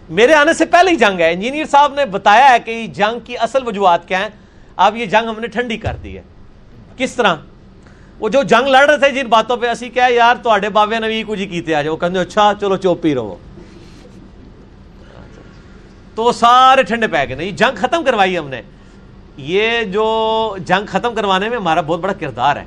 میرے 0.10 0.34
آنے 0.34 0.54
سے 0.54 0.66
پہلے 0.66 0.92
ہی 0.92 0.96
جنگ 0.96 1.20
ہے۔ 1.20 1.34
انجینئر 1.34 1.66
صاحب 1.66 1.94
نے 1.94 2.06
بتایا 2.06 2.54
ہے 2.54 2.60
کہ 2.60 2.88
جنگ 2.88 3.20
کی 3.20 3.38
اصل 3.38 3.68
وجوہات 3.68 4.08
کیا 4.08 4.20
ہیں۔ 4.20 4.30
اب 4.76 4.98
یہ 4.98 5.06
جنگ 5.06 5.30
ہم 5.30 5.40
نے 5.40 5.48
ٹھنڈی 5.48 5.78
کر 5.78 5.96
دی 6.04 6.18
ہے۔ 6.18 6.22
کس 6.98 7.16
طرح؟ 7.16 7.36
وہ 8.20 8.30
جو 8.30 8.44
جنگ 8.44 8.68
لڑ 8.68 8.90
رہے 8.90 8.98
تھے 8.98 9.12
جن 9.12 9.28
باتوں 9.28 9.58
پہ، 9.58 9.70
اسی 9.70 9.90
کیا 9.90 10.06
یار 10.10 10.36
تو 10.44 10.52
بابے 10.74 11.00
نوی 11.00 11.24
کو 11.24 11.36
جی 11.36 11.46
کیتے 11.46 11.76
آ 11.76 11.82
جاؤ 11.82 11.96
کہ 11.96 12.06
اچھا 12.06 12.54
چلو 12.60 12.78
چوپی 12.78 13.16
رہو۔ 13.16 13.38
تو 16.16 16.32
سارے 16.32 16.84
ٹھنڈے 16.84 17.08
پہ 17.08 17.26
گئے۔ 17.28 17.36
نہیں، 17.36 17.52
جنگ 17.52 17.76
ختم 17.78 18.04
کروائی 18.04 18.38
ہم 18.38 18.50
نے۔ 18.50 18.62
یہ 19.38 19.84
جو 19.84 20.56
جنگ 20.66 20.86
ختم 20.86 21.16
کروانے 21.16 21.50
میں 21.50 21.58
ہمارا 21.58 21.82
بہت 21.82 22.00
بڑا 22.00 22.14
کردار 22.14 22.56
ہے۔ 22.56 22.66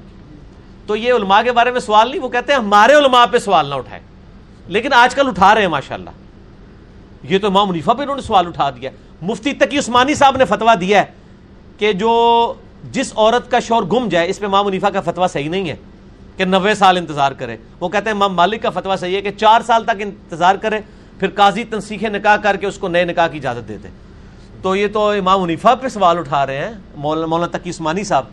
تو 0.87 0.97
یہ 0.97 1.13
علماء 1.13 1.43
کے 1.43 1.53
بارے 1.53 1.71
میں 1.71 1.81
سوال 1.81 2.11
نہیں، 2.11 2.21
وہ 2.21 2.29
کہتے 2.29 2.53
ہیں، 2.53 2.61
ہمارے 2.61 2.95
علماء 2.95 3.25
پہ 3.27 3.39
سوال 3.39 3.67
نہ 3.67 3.75
اٹھائے۔ 3.75 4.01
لیکن 4.67 4.93
آج 4.93 5.15
کل 5.15 5.29
اٹھا 5.29 5.55
رہے 5.55 5.63
ہیں 5.63 5.69
ماشاء 5.69 5.95
اللہ 5.95 6.11
یہ 7.23 7.39
تو 7.39 7.47
امام 7.47 7.69
منیفا 7.69 7.93
پہ 7.93 8.03
انہوں 8.03 8.17
نے 8.17 8.23
سوال 8.23 8.47
اٹھا 8.47 8.71
دیا۔ 8.71 8.91
مفتی 9.23 9.53
تقی 9.53 9.79
عثمانی 9.79 10.15
صاحب 10.15 10.37
نے 10.37 10.45
فتوا 10.45 10.75
دیا 10.81 11.01
ہے۔ 11.01 11.24
کہ 11.79 11.93
جو 11.93 12.55
جس 12.93 13.13
عورت 13.17 13.51
کا 13.51 13.61
شور 13.61 13.83
گم 13.83 14.09
جائے، 14.09 14.31
اس 14.31 14.41
پہ 14.41 14.47
امام 14.47 14.67
منیفا 14.67 14.91
کا 14.91 15.01
فتوا 15.01 15.27
صحیح 15.27 15.49
نہیں 15.49 15.69
ہے 15.69 15.77
کہ 16.37 16.45
نوے 16.45 16.75
سال 16.75 16.97
انتظار 16.97 17.33
کرے۔ 17.33 17.57
وہ 17.81 17.89
کہتے 17.89 18.11
ہیں، 18.11 18.17
امام 18.17 18.35
مالک 18.35 18.63
کا 18.63 18.71
فتویٰ 18.71 18.99
صحیح 18.99 19.17
ہے 19.17 19.23
کہ 19.23 19.31
چار 19.31 19.61
سال 19.67 19.85
تک 19.85 20.01
انتظار 20.01 20.55
کرے، 20.55 20.81
پھر 21.19 21.31
قاضی 21.31 21.65
تنسیخ 21.65 22.03
نکاح 22.03 22.37
کر 22.37 22.57
کے 22.57 22.67
اس 22.67 22.79
کو 22.79 22.89
نئے 22.89 23.05
نکاح 23.05 23.27
کی 23.27 23.39
اجازت 23.39 23.69
دیتے۔ 23.69 23.89
تو 24.63 24.77
یہ 24.77 24.87
تو 24.93 25.09
امام 25.09 25.43
منیفا 25.43 25.75
پہ 25.75 25.89
سوال 25.89 26.19
اٹھا 26.19 26.47
رہے 26.47 26.59
ہیں، 26.59 26.73
مولانا 26.97 27.27
مولانا 27.27 27.59
تقی 27.59 27.71
عثمانی 27.71 28.05
صاحب۔ 28.05 28.25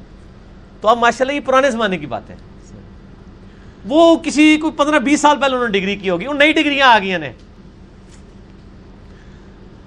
تو 0.82 0.88
اب 0.88 0.98
ماشاء 0.98 1.26
اللہ 1.26 1.32
یہ 1.32 1.46
پرانے 1.46 1.72
زمانے 1.72 1.98
کی 1.98 2.06
بات 2.06 2.30
ہے 2.30 2.36
وہ 3.86 4.16
کسی 4.16 4.58
کو 4.58 4.72
پندرہ 4.72 5.00
بیس 5.00 5.22
سال 5.22 5.38
پہلے 5.42 5.56
انہوں 5.56 5.68
نے 5.68 5.80
ڈگری 5.80 5.96
کی 5.96 6.10
ہوگی، 6.10 6.26
ان 6.26 6.38
نئی 6.38 6.54
ڈگریاں 6.54 6.88
آ 6.88 7.00
گئی 7.00 7.12
ہیں 7.12 7.34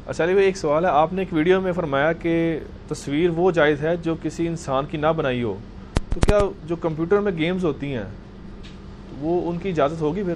اچھا 0.07 0.24
علی 0.24 0.33
بھائی، 0.33 0.47
ایک 0.47 0.57
سوال 0.57 0.84
ہے۔ 0.84 0.91
آپ 0.91 1.12
نے 1.12 1.20
ایک 1.20 1.33
ویڈیو 1.33 1.60
میں 1.60 1.73
فرمایا 1.73 2.12
کہ 2.12 2.58
تصویر 2.89 3.31
وہ 3.36 3.50
جائز 3.50 3.81
ہے 3.83 3.97
جو 3.97 4.15
کسی 4.23 4.47
انسان 4.49 4.86
کی 4.86 4.97
نہ 4.97 5.07
بنائی 5.16 5.42
ہو۔ 5.42 5.57
تو 6.15 6.20
کیا 6.20 6.39
جو 6.65 6.76
کمپیوٹر 6.76 7.20
میں 7.20 7.33
گیمز 7.39 7.65
ہوتی 7.65 7.94
ہیں، 7.94 8.05
وہ 9.20 9.50
ان 9.50 9.58
کی 9.58 9.68
اجازت 9.68 10.00
ہوگی 10.00 10.23
پھر؟ 10.23 10.34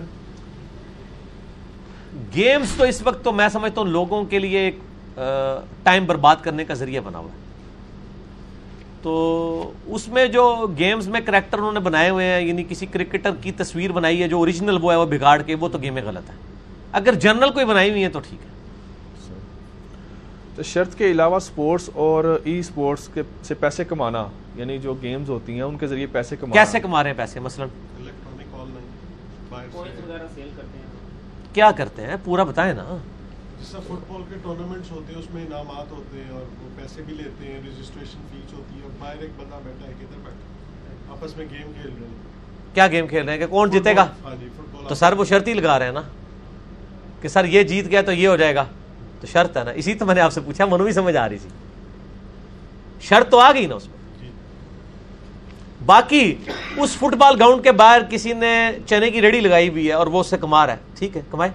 گیمز 2.36 2.72
تو 2.76 2.84
اس 2.84 3.02
وقت 3.02 3.24
تو 3.24 3.32
میں 3.32 3.48
سمجھتا 3.48 3.80
ہوں 3.80 3.88
لوگوں 3.88 4.24
کے 4.24 4.38
لیے 4.38 4.58
ایک 4.58 4.78
ٹائم 5.82 6.06
برباد 6.06 6.36
کرنے 6.42 6.64
کا 6.64 6.74
ذریعہ 6.74 7.00
بنا 7.00 7.18
ہوا 7.18 7.30
ہے۔ 7.32 7.46
تو 9.02 9.72
اس 9.86 10.08
میں 10.08 10.26
جو 10.26 10.66
گیمز 10.78 11.08
میں 11.08 11.20
کریکٹر 11.24 11.58
انہوں 11.58 11.72
نے 11.72 11.80
بنائے 11.80 12.10
ہوئے 12.10 12.26
ہیں 12.26 12.40
یعنی 12.40 12.64
کسی 12.68 12.86
کرکٹر 12.86 13.30
کی 13.42 13.52
تصویر 13.52 13.92
بنائی 13.92 14.22
ہے 14.22 14.28
جو 14.28 14.38
اوریجنل 14.38 14.78
وہ 14.80 14.92
ہے، 14.92 14.96
وہ 14.96 15.06
بگاڑ 15.06 15.42
کے، 15.42 15.54
وہ 15.54 15.68
تو 15.68 15.78
گیمیں 15.78 16.02
غلط 16.02 16.30
ہے 16.30 16.34
اگر 16.92 17.14
جنرل 17.14 17.50
کوئی 17.50 17.64
بنائی 17.64 17.90
ہوئی 17.90 18.04
ہے 18.04 18.08
تو 18.08 18.20
ٹھیک 18.20 18.40
ہے۔ 18.44 18.57
تو 20.58 20.62
شرط 20.62 20.94
کے 20.94 21.10
علاوہ 21.10 21.38
سپورٹس 21.38 21.90
اور 21.94 22.40
ای 22.44 22.62
سپورٹس 22.62 23.08
کے 23.14 23.22
سے 23.42 23.54
پیسے 23.54 23.84
کمانا 23.84 24.26
یعنی 24.56 24.78
جو 24.78 24.94
گیمز 25.02 25.30
ہوتی 25.30 25.52
ہیں 25.54 25.62
ان 25.62 25.76
کے 25.78 25.86
ذریعے 25.86 26.06
پیسے 26.06 26.36
کمانا۔ 26.36 26.54
کیسے 26.54 26.80
کما 26.80 27.02
رہے 27.02 27.10
ہیں 27.10 27.18
پیسے؟ 27.18 27.40
مثلا 27.40 27.64
الیکٹرانک 27.64 28.54
آن 28.54 28.70
لائن 28.70 28.86
باہر 29.48 29.66
کوئنس 29.72 29.94
سے 29.96 30.02
وغیرہ 30.08 30.26
سیل 30.34 30.48
کرتے 30.56 30.78
ہیں۔ 30.78 30.86
کیا 31.52 31.70
کرتے 31.70 32.06
ہیں؟ 32.06 32.16
پورا 32.24 32.42
بتائیں 32.42 32.74
نا۔ 32.74 32.96
جس 33.60 33.68
طرح 33.68 33.80
فٹ 33.80 34.08
بال 34.08 34.22
کے 34.28 34.34
ٹورنامنٹس 34.42 34.90
ہوتے 34.90 35.12
ہیں 35.12 35.20
اس 35.20 35.30
میں 35.34 35.44
انعامات 35.46 35.92
ہوتے 35.92 36.22
ہیں 36.24 36.30
اور 36.30 36.42
وہ 36.62 36.68
پیسے 36.76 37.02
بھی 37.02 37.14
لیتے 37.14 37.52
ہیں 37.52 37.60
رجسٹریشن 37.60 38.18
فیس 38.32 38.52
ہوتی 38.52 38.76
ہے 38.76 38.82
اور 38.82 38.90
باہر 38.98 39.20
ایک 39.20 39.30
بندہ 39.38 39.60
بیٹھا 39.64 39.88
ہے 39.88 39.92
کدھر 39.92 40.18
بیٹھا 40.24 41.12
آپس 41.12 41.36
میں 41.36 41.46
گیم 41.50 41.72
کھیل 41.72 41.90
رہے 41.90 42.06
ہیں۔ 42.06 42.74
کیا 42.74 42.86
گیم 42.86 43.06
کھیل 43.06 43.24
رہے 43.24 43.32
ہیں؟ 43.32 43.38
کہ 43.38 43.46
کون 43.46 43.70
جیتے 43.70 43.96
گا؟ 43.96 44.06
ہاں 44.24 44.36
جی 44.40 44.48
فٹ 44.56 44.74
بال 44.74 44.84
تو 44.88 44.94
سر 44.94 45.12
وہ 45.12 45.24
شرط 45.24 45.48
ہی 45.48 45.54
لگا 45.54 45.78
رہے 45.78 45.86
ہیں 45.86 45.92
نا 45.92 46.02
کہ 47.20 47.28
سر 47.28 47.44
یہ 47.44 47.62
جیت 47.62 47.86
گیا 47.90 48.02
تو 48.02 48.12
یہ 48.12 48.28
ہو 48.28 48.36
جائے 48.36 48.54
گا۔ 48.54 48.64
تو 49.20 49.26
شرط 49.26 49.56
ہے 49.56 49.64
نا 49.64 49.70
اسی 49.70 49.94
تو 49.94 50.06
میں 50.06 50.14
نے 50.14 50.20
آپ 50.20 50.32
سے 50.32 50.40
پوچھا 50.40 50.64
منو 50.64 50.84
بھی 50.84 50.92
سمجھ 50.92 51.16
آ 51.16 51.28
رہی 51.28 51.38
تھی۔ 51.38 51.48
شرط 53.00 53.30
تو 53.30 53.38
آ 53.38 53.52
گئی 53.52 53.66
نا 53.66 53.74
اس 53.74 53.88
میں۔ 53.88 53.98
باقی 55.86 56.34
اس 56.76 56.96
فٹ 56.96 57.14
بال 57.14 57.36
گراؤنڈ 57.36 57.64
کے 57.64 57.72
باہر 57.72 58.00
کسی 58.10 58.32
نے 58.32 58.70
چنے 58.86 59.10
کی 59.10 59.20
ریڑھی 59.20 59.40
لگائی 59.40 59.68
ہوئی 59.68 59.88
ہے 59.88 59.92
اور 59.92 60.06
وہ 60.06 60.20
اس 60.20 60.26
سے 60.26 60.36
کما 60.38 60.66
رہا 60.66 60.72
ہے 60.72 60.78
ٹھیک 60.98 61.16
ہے۔ 61.16 61.22
کمائے 61.30 61.50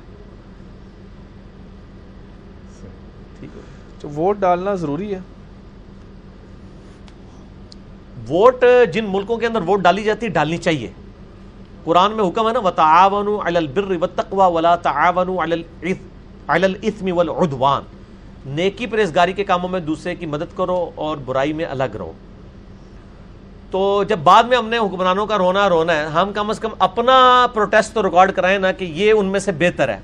تو 4.00 4.10
ووٹ 4.10 4.38
ڈالنا 4.38 4.76
ضروری 4.76 5.16
ہے۔ 5.16 5.20
ووٹ 8.30 8.64
جن 8.94 9.06
ملکوں 9.10 9.38
کے 9.38 9.48
اندر 9.48 9.62
ووٹ 9.62 9.80
ڈالی 9.80 10.04
جاتی 10.04 10.26
ہے 10.26 10.32
ڈالنی 10.32 10.58
چاہیے۔ 10.58 10.92
قرآن 11.84 12.12
میں 12.12 12.24
حکم 12.30 12.48
ہے 12.48 12.54
نا 12.54 12.60
وتعاونوا 12.60 13.48
علی 13.48 13.58
البر 13.58 13.84
والتقوى 13.84 14.54
ولا 14.54 14.76
تعاونوا 14.76 15.44
علی 15.44 15.54
الاثم 15.54 16.08
علی 16.48 16.66
الاثم 16.66 17.18
والعدوان 17.18 17.84
نیکی 18.46 18.86
پرہیزگاری 18.86 19.34
کے 19.34 19.44
کاموں 19.44 19.70
میں 19.70 19.80
دوسرے 19.80 20.16
کی 20.16 20.26
مدد 20.26 20.58
کرو 20.58 20.92
اور 20.96 21.18
برائی 21.18 21.54
میں 21.54 21.66
الگ 21.66 21.84
رہو۔ 21.84 22.12
تو 23.72 24.04
جب 24.04 24.20
بعد 24.20 24.44
میں 24.44 24.58
ہم 24.58 24.70
نے 24.70 24.78
حکمرانوں 24.78 25.26
کا 25.26 25.38
رونا 25.38 25.70
رونا 25.70 25.96
ہے، 25.96 26.06
ہم 26.06 26.34
کم 26.34 26.50
از 26.50 26.60
کم 26.60 26.70
اپنا 26.80 27.48
پروٹیسٹ 27.54 27.94
تو 27.94 28.04
ریکارڈ 28.04 28.32
کرائیں 28.32 28.60
نا 28.60 28.72
کہ 28.72 28.86
یہ 28.86 29.12
ان 29.12 29.26
میں 29.26 29.40
سے 29.40 29.52
بہتر 29.52 29.90
ہے۔ 29.90 30.00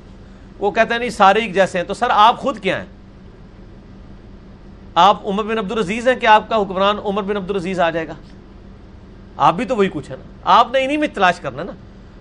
وہ 0.59 0.71
کہتے 0.71 0.91
ہیں، 0.91 0.99
نہیں، 0.99 1.09
سارے 1.09 1.39
ایک 1.39 1.53
جیسے 1.53 1.77
ہیں۔ 1.77 1.85
تو 1.85 1.93
سر، 1.93 2.07
آپ 2.09 2.39
خود 2.39 2.59
کیا 2.59 2.77
ہیں؟ 2.79 2.85
آپ 4.95 5.27
عمر 5.27 5.43
بن 5.43 5.57
عبد 5.57 5.71
العزیز 5.71 6.07
ہیں 6.07 6.15
کہ 6.15 6.25
آپ 6.25 6.49
کا 6.49 6.55
حکمران 6.55 6.95
عمر 7.05 7.21
بن 7.21 7.37
عبد 7.37 7.49
العزیز 7.49 7.79
آ 7.79 7.89
جائے 7.89 8.07
گا؟ 8.07 8.13
آپ 9.37 9.53
بھی 9.53 9.65
تو 9.65 9.75
وہی 9.75 9.89
کچھ 9.93 10.11
ہے 10.11 10.15
نا۔ 10.15 10.23
آپ 10.43 10.67
نے 10.73 10.83
انہی 10.83 10.97
میں 10.97 11.07
تلاش 11.13 11.39
کرنا 11.39 11.63
نا۔ 11.63 11.71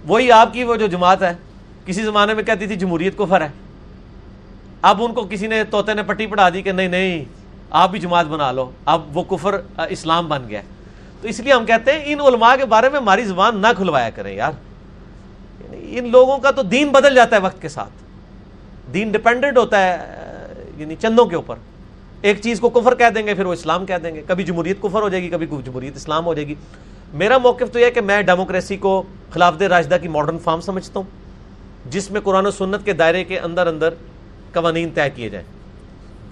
وہی 0.07 0.33
آپ 0.33 0.53
کی 0.53 0.65
وہ 0.65 0.77
جو 0.77 0.87
جماعت 0.87 1.23
ہے، 1.23 1.33
کسی 1.87 2.03
زمانے 2.03 2.35
میں 2.35 2.43
کہتی 2.43 2.67
تھی 2.67 2.77
جمہوریت 2.77 3.19
کفر 3.19 3.41
ہے۔ 3.41 3.49
اب 4.83 5.03
ان 5.03 5.13
کو 5.15 5.27
کسی 5.31 5.47
نے 5.47 5.65
توتے 5.65 5.95
نے 5.95 6.03
پٹی 6.03 6.27
پڑھا 6.27 6.49
دی 6.49 6.63
کہ 6.63 6.73
نہیں 6.73 6.89
نہیں، 6.89 7.25
آپ 7.71 7.91
بھی 7.91 7.99
جماعت 7.99 8.27
بنا 8.27 8.53
لو۔ 8.53 8.71
اب 8.85 9.17
وہ 9.17 9.23
کفر 9.23 9.61
اسلام 9.89 10.29
بن 10.29 10.49
گیا۔ 10.49 10.61
تو 11.21 11.29
اس 11.29 11.41
لیے 11.41 11.53
ہم 11.53 11.67
کہتے 11.67 11.93
ہیں 11.93 12.03
ان 12.05 12.21
علماء 12.21 12.57
کے 12.57 12.65
بارے 12.65 12.89
میں 12.89 13.01
ہماری 13.01 13.25
زبان 13.25 13.59
نہ 13.59 13.67
کھلوایا 13.77 14.11
کریں 14.11 14.37
یار۔ 14.37 14.53
یعنی 15.61 15.99
ان 15.99 16.11
لوگوں 16.11 16.39
کا 16.39 16.51
تو 16.51 16.63
دین 16.63 16.89
بدل 16.89 17.15
جاتا 17.15 17.37
ہے 17.37 17.41
وقت 17.41 17.63
کے 17.63 17.69
ساتھ۔ 17.69 17.91
دین 18.93 19.13
ڈپینڈنٹ 19.13 19.59
ہوتا 19.59 19.83
ہے 19.83 19.99
یعنی 20.77 20.95
چندوں 21.03 21.25
کے 21.25 21.37
اوپر۔ 21.37 21.57
ایک 22.21 22.41
چیز 22.41 22.61
کو 22.61 22.69
کفر 22.69 22.95
کہہ 22.95 23.11
دیں 23.15 23.27
گے، 23.27 23.35
پھر 23.35 23.47
وہ 23.47 23.53
اسلام 23.53 23.87
کہہ 23.87 23.95
دیں 23.95 24.15
گے۔ 24.15 24.23
کبھی 24.27 24.45
جمہوریت 24.45 24.83
کفر 24.83 25.03
ہو 25.03 25.09
جائے 25.09 25.23
گی، 25.23 25.29
کبھی 25.29 25.47
جمہوریت 25.47 25.97
اسلام 25.97 26.27
ہو 26.27 26.35
جائے 26.35 26.47
گی۔ 26.47 26.55
میرا 27.13 27.39
موقف 27.39 27.73
تو 27.73 27.79
یہ 27.79 27.85
ہے 27.85 27.91
کہ 27.91 28.01
میں 28.01 28.23
ڈیموکریسی 28.23 28.77
کو 28.77 29.03
خلاف 29.31 29.61
دے 29.61 29.69
راشدہ 29.69 29.97
کی 30.03 30.09
ماڈرن 30.09 30.39
فارم 30.39 30.61
سمجھتا 30.61 31.01
ہوں، 31.01 31.11
جس 31.91 32.11
میں 32.11 32.21
قرآن 32.21 32.47
و 32.47 32.51
سنت 32.51 32.85
کے 32.85 32.93
دائرے 32.93 33.25
کے 33.25 33.39
اندر 33.39 33.67
اندر 33.67 33.95
قوانین 34.53 34.91
طے 34.95 35.01
کیے 35.15 35.29
جائیں۔ 35.29 35.47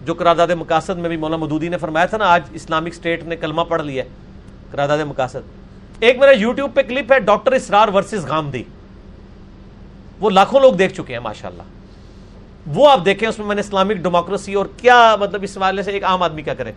جو 0.04 0.14
قرارداد 0.14 0.48
مقاصد 0.48 0.98
میں 0.98 1.08
بھی 1.08 1.16
مولانا 1.16 1.44
مدودی 1.44 1.68
نے 1.68 1.78
فرمایا 1.78 2.06
تھا 2.06 2.18
نا، 2.18 2.24
آج 2.26 2.42
اسلامک 2.52 2.88
اسٹیٹ 2.88 3.24
نے 3.24 3.36
کلمہ 3.36 3.62
پڑھ 3.62 3.82
لیا 3.82 4.04
ہے، 4.04 4.08
قرارداد 4.70 4.98
مقاصد۔ 4.98 5.36
ایک 6.00 6.18
میرا 6.18 6.30
یوٹیوب 6.30 6.74
پہ 6.74 6.82
کلپ 6.82 7.12
ہے، 7.12 7.20
ڈاکٹر 7.20 7.52
اسرار 7.52 7.88
ورسز 7.88 8.26
غامدی۔ 8.26 8.62
وہ 10.20 10.30
لاکھوں 10.30 10.60
لوگ 10.60 10.72
دیکھ 10.72 10.94
چکے 10.94 11.12
ہیں، 11.12 11.20
ماشاءاللہ۔ 11.20 11.62
وہ 12.66 12.90
آپ 12.90 13.04
دیکھیں، 13.04 13.28
اس 13.28 13.38
میں 13.38 13.46
میں 13.46 13.54
نے 13.54 13.60
اسلامک 13.60 13.92
ڈیموکریسی 13.92 14.54
اور 14.54 14.66
کیا 14.76 15.16
مطلب 15.20 15.42
اس 15.42 15.58
حوالے 15.58 15.82
سے 15.82 15.90
ایک 15.90 16.04
عام 16.04 16.22
آدمی 16.22 16.42
کیا 16.42 16.54
کرے 16.54 16.72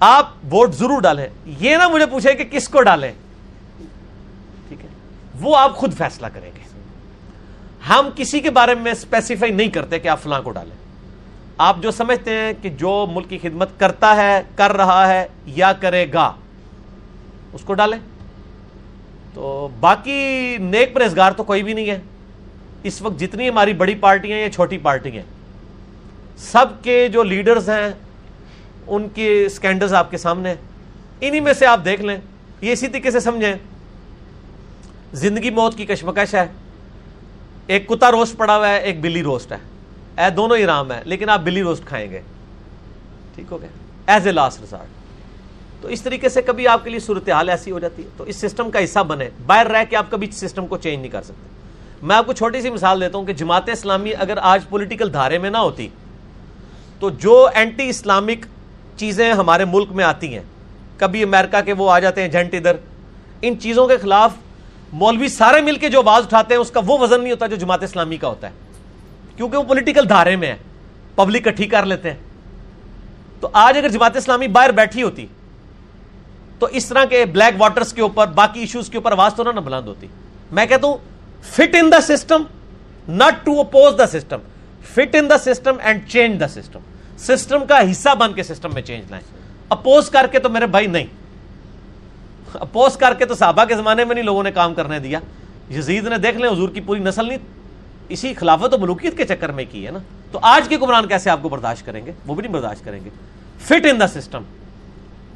آپ 0.00 0.28
ووٹ 0.52 0.74
ضرور 0.74 1.00
ڈالیں۔ 1.00 1.26
یہ 1.46 1.76
نہ 1.76 1.88
مجھے 1.88 2.06
پوچھے 2.06 2.34
کہ 2.34 2.44
کس 2.44 2.68
کو 2.68 2.82
ڈالیں۔ 2.82 3.12
ٹھیک 4.68 4.80
ہے؟ 4.82 4.88
وہ 5.40 5.56
آپ 5.56 5.76
خود 5.76 5.94
فیصلہ 5.94 6.26
کریں 6.26 6.50
گے۔ 6.56 6.71
ہم 7.88 8.08
کسی 8.16 8.40
کے 8.40 8.50
بارے 8.50 8.74
میں 8.74 8.92
اسپیسیفائی 8.92 9.52
نہیں 9.52 9.68
کرتے 9.68 9.98
کہ 9.98 10.08
آپ 10.08 10.22
فلاں 10.22 10.42
کو 10.42 10.50
ڈالیں۔ 10.50 10.76
آپ 11.58 11.76
جو 11.80 11.90
سمجھتے 11.90 12.30
ہیں 12.30 12.52
کہ 12.62 12.68
جو 12.68 13.06
ملک 13.12 13.28
کی 13.28 13.38
خدمت 13.42 13.68
کرتا 13.80 14.16
ہے، 14.16 14.42
کر 14.56 14.72
رہا 14.72 15.08
ہے 15.08 15.26
یا 15.46 15.72
کرے 15.72 16.06
گا، 16.12 16.32
اس 17.52 17.60
کو 17.64 17.74
ڈالیں۔ 17.74 17.98
تو 19.34 19.68
باقی 19.80 20.56
نیک 20.60 20.94
پرہزگار 20.94 21.32
تو 21.32 21.44
کوئی 21.44 21.62
بھی 21.62 21.72
نہیں 21.72 21.90
ہے۔ 21.90 21.98
اس 22.82 23.02
وقت 23.02 23.20
جتنی 23.20 23.48
ہماری 23.48 23.72
بڑی 23.72 23.94
پارٹیاں 23.94 24.36
ہیں 24.36 24.44
یا 24.44 24.50
چھوٹی 24.50 24.78
پارٹی 24.78 25.10
ہیں۔ 25.10 25.22
سب 26.36 26.66
کے 26.82 27.08
جو 27.08 27.22
لیڈرز 27.22 27.68
ہیں، 27.68 27.90
ان 28.86 29.08
کے 29.14 29.48
سکینڈلز 29.48 29.94
آپ 29.94 30.10
کے 30.10 30.16
سامنے 30.16 30.48
ہیں۔ 30.48 30.56
انہی 31.20 31.40
میں 31.40 31.52
سے 31.52 31.66
آپ 31.66 31.80
دیکھ 31.84 32.02
لیں۔ 32.02 32.18
یہ 32.60 32.72
اسی 32.72 32.88
طریقے 32.88 33.10
سے 33.10 33.20
سمجھیں۔ 33.20 33.54
زندگی 35.12 35.50
موت 35.50 35.76
کی 35.76 35.86
کشمکش 35.86 36.34
ہے۔ 36.34 36.46
ایک 37.66 37.88
کتا 37.88 38.10
روسٹ 38.10 38.36
پڑا 38.36 38.56
ہوا 38.56 38.68
ہے، 38.68 38.78
ایک 38.78 39.00
بلی 39.00 39.22
روسٹ 39.22 39.52
ہے۔ 39.52 39.56
اے 40.18 40.30
دونوں 40.30 40.56
ہی 40.56 40.66
رام 40.66 40.92
ہے 40.92 41.02
لیکن 41.04 41.30
آپ 41.30 41.40
بلی 41.40 41.62
روسٹ 41.62 41.84
کھائیں 41.84 42.10
گے۔ 42.10 42.20
ٹھیک 43.34 43.46
ہو 43.50 43.62
گیا۔ 43.62 43.68
ایز 44.12 44.26
اے 44.26 44.32
لاسٹ 44.32 44.60
ریزارٹ 44.60 44.86
تو 45.82 45.88
اس 45.88 46.02
طریقے 46.02 46.28
سے 46.28 46.42
کبھی 46.42 46.68
آپ 46.68 46.84
کے 46.84 46.90
لیے 46.90 46.98
صورتحال 46.98 47.48
ایسی 47.48 47.70
ہو 47.70 47.78
جاتی 47.78 48.02
ہے۔ 48.02 48.08
تو 48.16 48.24
اس 48.24 48.36
سسٹم 48.36 48.70
کا 48.70 48.84
حصہ 48.84 48.98
بنے۔ 48.98 49.28
باہر 49.46 49.66
رہ 49.66 49.84
کے 49.90 49.96
آپ 49.96 50.10
کبھی 50.10 50.30
سسٹم 50.32 50.66
کو 50.66 50.76
چینج 50.76 50.98
نہیں 51.00 51.10
کر 51.10 51.22
سکتے۔ 51.22 51.48
میں 52.02 52.16
آپ 52.16 52.26
کو 52.26 52.32
چھوٹی 52.32 52.60
سی 52.60 52.70
مثال 52.70 53.00
دیتا 53.00 53.18
ہوں 53.18 53.24
کہ 53.24 53.32
جماعت 53.32 53.68
اسلامی 53.68 54.14
اگر 54.18 54.38
آج 54.42 54.68
پولیٹیکل 54.68 55.12
دھارے 55.12 55.38
میں 55.38 55.50
نہ 55.50 55.56
ہوتی، 55.56 55.88
تو 57.00 57.10
جو 57.10 57.48
اینٹی 57.54 57.88
اسلامک 57.88 58.46
چیزیں 58.96 59.32
ہمارے 59.32 59.64
ملک 59.64 59.92
میں 59.92 60.04
آتی 60.04 60.34
ہیں، 60.34 60.42
کبھی 60.96 61.22
امریکہ 61.22 61.60
کے 61.60 61.72
وہ 61.72 61.90
آ 61.90 61.98
جاتے 61.98 62.22
ہیں، 62.22 62.28
جنٹ 62.28 62.54
ادھر۔ 62.54 62.76
ان 63.42 63.60
چیزوں 63.60 63.86
کے 63.86 63.96
خلاف 63.96 64.32
مولوی 64.92 65.28
سارے 65.28 65.60
مل 65.60 65.76
کے 65.76 65.88
جو 65.88 66.00
آواز 66.00 66.24
اٹھاتے 66.24 66.54
ہیں، 66.54 66.60
اس 66.60 66.70
کا 66.70 66.80
وہ 66.86 66.98
وزن 66.98 67.20
نہیں 67.22 67.32
ہوتا 67.32 67.46
جو 67.46 67.56
جماعت 67.56 67.82
اسلامی 67.82 68.16
کا 68.16 68.28
ہوتا 68.28 68.46
ہے۔ 68.46 68.52
کیونکہ 69.36 69.56
وہ 69.56 69.62
پولیٹیکل 69.62 70.08
دھارے 70.08 70.36
میں 70.36 70.48
ہے 70.48 70.56
پبلک 71.14 71.44
کٹھی 71.44 71.66
کر 71.66 71.86
لیتے 71.86 72.10
ہیں۔ 72.10 72.18
تو 73.40 73.48
آج 73.52 73.78
اگر 73.78 73.88
جماعت 73.88 74.16
اسلامی 74.16 74.48
باہر 74.48 74.70
بیٹھی 74.70 75.02
ہوتی، 75.02 75.26
تو 76.58 76.66
اس 76.66 76.86
طرح 76.86 77.04
کے 77.04 77.24
بلیک 77.24 77.54
واٹرز 77.58 77.92
کے 77.92 78.02
اوپر، 78.02 78.26
باقی 78.26 78.60
ایشوز 78.60 78.90
کے 78.90 78.96
اوپر 78.98 79.12
آواز 79.12 79.34
تو 79.34 79.42
نہ 79.42 79.60
بلند 79.60 79.88
ہوتی۔ 79.88 80.06
میں 80.50 80.66
کہتا 80.66 80.86
ہوں 80.86 80.96
fit 81.42 81.74
in 81.74 81.92
the 81.92 82.00
system 82.00 82.42
not 83.08 83.46
to 83.46 83.60
oppose 83.60 83.94
the 83.98 84.06
system 84.06 84.38
fit 84.94 85.14
in 85.14 85.30
the 85.30 85.38
system 85.38 85.76
and 85.80 86.08
change 86.08 86.40
the 86.40 86.48
system 86.48 86.80
system 87.18 87.64
کا 87.64 87.90
حصہ 87.90 88.14
بن 88.14 88.32
کے 88.32 88.42
سسٹم 88.42 88.70
میں 88.74 88.82
چینج 88.82 89.04
لائیں۔ 89.10 89.26
اپوز 89.68 90.10
کر 90.10 90.26
کے 90.32 90.38
تو 90.38 90.48
میرے 90.48 90.66
بھائی 90.66 90.86
نہیں۔ 90.86 91.06
اپوز 92.60 92.96
کر 92.96 93.14
کے 93.18 93.24
تو 93.24 93.34
صحابہ 93.34 93.64
کے 93.64 93.74
زمانے 93.74 94.04
میں 94.04 94.14
نہیں 94.14 94.24
لوگوں 94.24 94.42
نے 94.42 94.52
کام 94.52 94.74
کرنے 94.74 94.98
دیا۔ 94.98 95.18
یزید 95.70 96.06
نے 96.06 96.18
دیکھ 96.18 96.36
لیں، 96.36 96.50
حضور 96.50 96.68
کی 96.68 96.80
پوری 96.80 97.00
نسل 97.00 97.28
نہیں، 97.28 97.38
اسی 98.08 98.34
خلافت 98.34 98.74
و 98.74 98.78
ملوکیت 98.78 99.16
کے 99.16 99.24
چکر 99.24 99.48
میں 99.48 99.64
کی 99.70 99.86
ہے 99.86 99.90
نا۔ 99.90 99.98
تو 100.32 100.38
آج 100.42 100.68
کے 100.68 100.74
حکمران 100.74 101.08
کیسے 101.08 101.30
آپ 101.30 101.38
کو 101.42 101.48
برداشت 101.48 101.86
کریں 101.86 102.06
گے؟ 102.06 102.12
وہ 102.26 102.34
بھی 102.34 102.42
نہیں 102.42 102.52
برداشت 102.52 102.84
کریں 102.84 103.04
گے۔ 103.04 103.10
فٹ 103.58 103.86
ان 103.90 104.00
دا 104.00 104.06
سسٹم 104.06 104.42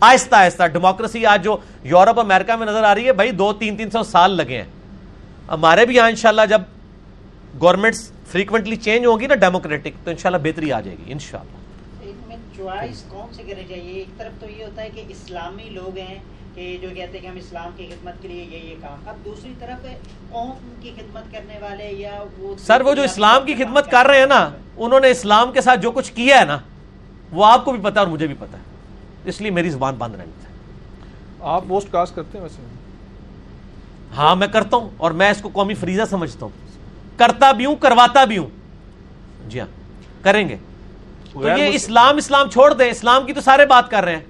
آہستہ 0.00 0.34
آہستہ 0.34 0.66
ڈیموکریسی 0.66 1.26
آج 1.26 1.44
جو 1.44 1.56
یورپ، 1.82 2.20
امریکہ 2.20 2.56
میں 2.56 2.66
نظر 2.66 2.82
آ 2.84 2.94
رہی 2.94 3.06
ہے، 3.06 3.12
بھائی 3.12 3.30
دو، 3.30 3.52
تین 3.52 3.76
تین 3.76 3.90
سو 3.90 4.02
سال 4.02 4.30
لگے 4.30 4.56
ہیں۔ 4.56 4.70
ہمارے 5.48 5.86
بھی 5.86 5.96
یہاں 5.96 6.08
انشاءاللہ 6.08 6.42
جب 6.48 6.62
گورنمنٹس 7.60 8.10
فریکوینٹلی 8.30 8.76
چینج 8.76 9.06
ہوں 9.06 9.20
گی 9.20 9.26
نا 9.26 9.34
ڈیموکریٹک 9.34 10.04
تو 10.04 10.10
انشاءاللہ 10.10 10.38
بہتری 10.42 10.72
آ 10.72 10.80
جائے 10.80 10.96
گی، 10.98 11.12
انشاءاللہ۔ 11.12 12.10
ان 12.10 12.16
میں 12.26 12.36
چوائس 12.56 13.02
کون 13.08 13.34
سے 13.34 13.42
کرنی 13.42 13.62
چاہیے 13.68 13.92
ایک 13.92 14.18
طرف 14.18 14.40
تو 14.40 14.46
یہ 14.50 14.64
ہوتا 14.64 14.82
ہے 14.82 14.90
کہ 14.94 15.02
اسلامی 15.08 15.68
لوگ 15.70 15.98
ہیں 15.98 16.18
کہ 16.56 16.76
جو 16.82 16.88
کہتے 16.88 17.18
ہیں 17.18 17.20
کہ 17.20 17.26
ہم 17.26 17.36
اسلام 17.36 17.70
کی 17.76 17.86
خدمت 17.86 18.22
کے 18.22 18.28
لیے 18.28 18.46
یہ 18.50 18.58
یہ 18.58 18.74
کام۔ 18.80 19.08
اب 19.08 19.14
دوسری 19.24 19.52
طرف 19.58 19.86
قوم 20.30 20.50
کی 20.82 20.92
خدمت 20.96 21.32
کرنے 21.32 21.58
والے 21.62 21.92
یا 21.92 22.22
وہ 22.38 22.54
سر 22.58 22.80
وہ 22.80 22.94
جو 22.94 23.02
اسلام 23.02 23.44
کی 23.46 23.54
خدمت 23.54 23.90
کر 23.90 24.06
رہے 24.06 24.18
ہیں 24.18 24.26
نا 24.26 24.50
انہوں 24.76 25.00
نے 25.00 25.10
اسلام 25.10 25.52
کے 25.52 25.60
ساتھ 25.60 25.80
جو 25.80 25.90
کچھ 25.90 26.12
کیا 26.12 26.40
ہے 26.40 26.44
نا 26.44 26.58
وہ 27.32 27.44
آپ 27.46 27.64
کو 27.64 27.72
بھی 27.72 27.80
پتا 27.82 28.00
اور 28.00 28.08
مجھے 28.08 28.26
بھی 28.26 28.34
پتا 28.38 28.58
ہے۔ 28.58 28.62
اس 29.24 29.40
لیے 29.40 29.50
میری 29.50 29.70
زبان 29.70 29.94
بند 29.94 30.14
رہنی 30.14 30.32
چاہیے 30.42 30.56
آپ 31.40 31.62
پوسٹ 31.68 31.92
کاسٹ 31.92 32.14
کرتے 32.14 32.38
ہیں 32.38 32.42
ویسے؟ 32.42 32.62
ہاں 34.16 34.36
میں 34.36 34.46
کرتا 34.46 34.76
ہوں 34.76 34.90
اور 34.96 35.10
میں 35.10 35.30
اس 35.30 35.40
کو 35.42 35.48
قومی 35.52 35.74
فریضہ 35.74 36.02
سمجھتا 36.10 36.46
ہوں۔ 36.46 36.66
کرتا 37.18 37.52
بھی 37.52 37.66
ہوں 37.66 37.76
کرواتا 37.76 38.24
بھی 38.24 38.38
ہوں۔ 38.38 38.46
جی 39.48 39.60
ہاں 39.60 39.66
کریں 40.22 40.48
گے۔ 40.48 40.56
تو 41.32 41.48
یہ 41.48 41.70
اسلام 41.72 42.16
اسلام 42.16 42.50
چھوڑ 42.50 42.72
دیں۔ 42.74 42.90
اسلام 42.90 43.26
کی 43.26 43.32
تو 43.32 43.40
سارے 43.40 43.66
بات 43.66 43.90
کر 43.90 44.04
رہے 44.04 44.16
ہیں۔ 44.16 44.24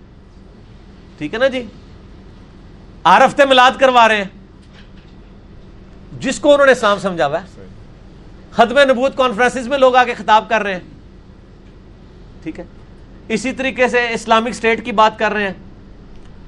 ٹھیک 1.19 1.35
ہے 1.35 1.39
نا 1.39 1.47
جی؟ 1.47 1.63
آرفتے 3.07 3.45
ملاد 3.45 3.71
کروا 3.79 4.09
رہے 4.09 4.17
ہیں۔ 4.17 4.25
جس 6.21 6.41
کو 6.41 6.53
انہوں 6.53 6.67
نے 6.67 6.73
اسلام 6.73 6.99
سمجھا 6.99 7.27
ہوا 7.27 7.43
ہے 7.43 7.67
ختم 8.51 8.79
نبوت 8.79 9.17
کانفرنسز 9.17 9.69
میں 9.69 9.79
لوگ 9.79 9.97
آگے 9.97 10.15
خطاب 10.15 10.49
کر 10.49 10.63
رہے 10.63 10.73
ہیں۔ 10.73 10.81
ٹھیک 12.43 12.59
ہے۔ 12.59 12.65
اسی 13.29 13.53
طریقے 13.53 13.89
سے 13.89 14.09
اسلامک 14.11 14.49
اسٹیٹ 14.49 14.85
کی 14.85 14.93
بات 14.93 15.19
کر 15.19 15.33
رہے 15.33 15.43
ہیں۔ 15.43 15.53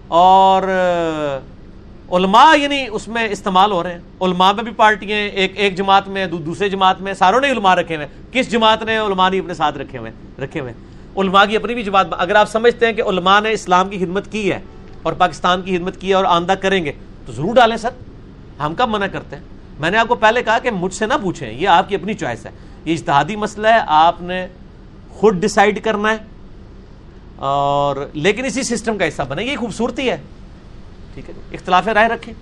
اور 0.08 0.62
آ، 0.62 2.16
علماء 2.16 2.56
یعنی 2.56 2.86
اس 2.90 3.08
میں 3.08 3.28
استعمال 3.28 3.72
ہو 3.72 3.82
رہے 3.82 3.92
ہیں۔ 3.92 4.00
علماء 4.20 4.52
میں 4.52 4.64
بھی 4.64 4.72
پارٹیاں 4.72 5.18
ہیں۔ 5.18 5.28
ایک 5.28 5.52
ایک 5.54 5.76
جماعت 5.76 6.08
میں 6.08 6.26
دو- 6.26 6.40
دوسرے 6.40 6.68
جماعت 6.68 7.00
میں 7.00 7.14
ساروں 7.14 7.40
نے 7.40 7.50
علماء 7.50 7.74
رکھے 7.74 7.96
ہوئے 7.96 8.06
ہیں۔ 8.06 8.32
کس 8.32 8.50
جماعت 8.50 8.82
نے؟ 8.82 8.98
علماء 8.98 9.28
نہیں 9.28 9.40
اپنے 9.40 9.54
ساتھ 9.54 9.78
رکھے 9.78 9.98
ہوئے 9.98 10.10
رکھے 10.44 10.60
ہوئے 10.60 10.72
علماء 11.16 11.44
کی 11.44 11.56
اپنی 11.56 11.74
بھی 11.74 11.82
جماعت 11.82 12.06
اگر 12.10 12.34
آپ 12.34 12.48
سمجھتے 12.48 12.86
ہیں 12.86 12.92
کہ 12.92 13.02
علماء 13.02 13.40
نے 13.40 13.52
اسلام 13.52 13.88
کی 13.88 13.98
خدمت 13.98 14.32
کی 14.32 14.52
ہے 14.52 14.60
اور 15.02 15.12
پاکستان 15.12 15.62
کی 15.62 15.76
خدمت 15.76 16.00
کی 16.00 16.08
ہے 16.08 16.14
اور 16.14 16.24
آندہ 16.24 16.52
کریں 16.52 16.84
گے 16.84 16.92
تو 17.26 17.32
ضرور 17.32 17.54
ڈالیں 17.54 17.76
سر۔ 17.76 17.90
ہم 18.60 18.74
کب 18.74 18.88
منع 18.88 19.06
کرتے 19.06 19.36
ہیں؟ 19.36 19.42
میں 19.78 19.90
نے 19.90 19.98
آپ 19.98 20.08
کو 20.08 20.14
پہلے 20.14 20.42
کہا 20.42 20.58
کہ 20.58 20.70
مجھ 20.70 20.94
سے 20.94 21.06
نہ 21.06 21.14
پوچھیں 21.22 21.52
یہ 21.52 21.68
آپ 21.68 21.88
کی 21.88 21.94
اپنی 21.94 22.14
چوائس 22.14 22.46
ہے۔ 22.46 22.50
یہ 22.84 22.92
اجتہادی 22.92 23.36
مسئلہ 23.36 23.68
ہے 23.68 23.78
آپ 23.86 24.22
نے 24.22 24.46
خود 25.10 25.34
ڈیسائیڈ 25.36 25.84
کرنا 25.84 26.10
ہے۔ 26.10 26.16
اور 27.36 27.96
لیکن 28.12 28.44
اسی 28.44 28.62
سسٹم 28.62 28.98
کا 28.98 29.08
حصہ 29.08 29.22
بنے 29.28 29.44
یہ 29.44 29.56
خوبصورتی 29.56 30.10
ہے۔ 30.10 30.16
ٹھیک 31.14 31.30
ہے 31.30 31.34
اختلاف 31.52 31.88
رائے 31.88 32.08
رکھیں۔ 32.08 32.34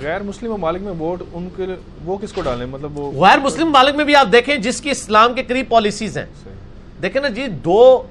غیر 0.00 0.22
مسلم 0.22 0.52
ممالک 0.52 0.82
میں 0.82 0.92
ووٹ 0.98 1.22
ان 1.32 1.48
کے 1.56 1.66
وہ 2.04 2.18
کس 2.18 2.32
کو 2.32 2.40
ڈالیں؟ 2.40 2.66
مطلب 2.66 2.98
وہ 2.98 3.26
غیر 3.26 3.38
مسلم 3.38 3.70
مالک 3.70 3.94
میں 3.94 4.04
بھی 4.04 4.16
آپ 4.16 4.28
دیکھیں 4.32 4.56
جس 4.56 4.80
کی 4.80 4.90
اسلام 4.90 5.34
کے 5.34 5.42
قریب 5.42 5.68
پالیسیز 5.68 6.18
ہیں۔ 6.18 6.26
دیکھیں 7.02 7.22
نا 7.22 7.28
جی 7.28 7.46
دو 7.46 8.02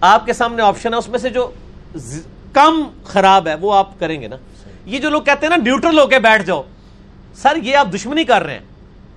آپ 0.00 0.26
کے 0.26 0.32
سامنے 0.32 0.62
آپشن 0.62 0.92
ہے 0.94 0.98
اس 0.98 1.08
میں 1.08 1.18
سے 1.18 1.30
جو 1.30 1.50
کم 2.56 2.82
خراب 3.04 3.48
ہے، 3.48 3.54
وہ 3.54 3.74
آپ 3.74 4.00
کریں 4.00 4.20
گے 4.20 4.28
نا۔ 4.28 4.36
یہ 4.86 4.98
جو 4.98 5.10
لوگ 5.10 5.22
کہتے 5.22 5.46
ہیں 5.46 5.56
نا 5.56 5.62
نیوٹرل 5.62 5.98
ہو 5.98 6.06
کے 6.06 6.18
بیٹھ 6.18 6.42
جاؤ۔ 6.42 6.62
سر، 7.34 7.56
یہ 7.56 7.76
آپ 7.76 7.88
دشمنی 7.94 8.24
کر 8.24 8.42
رہے 8.42 8.52
ہیں۔ 8.52 8.60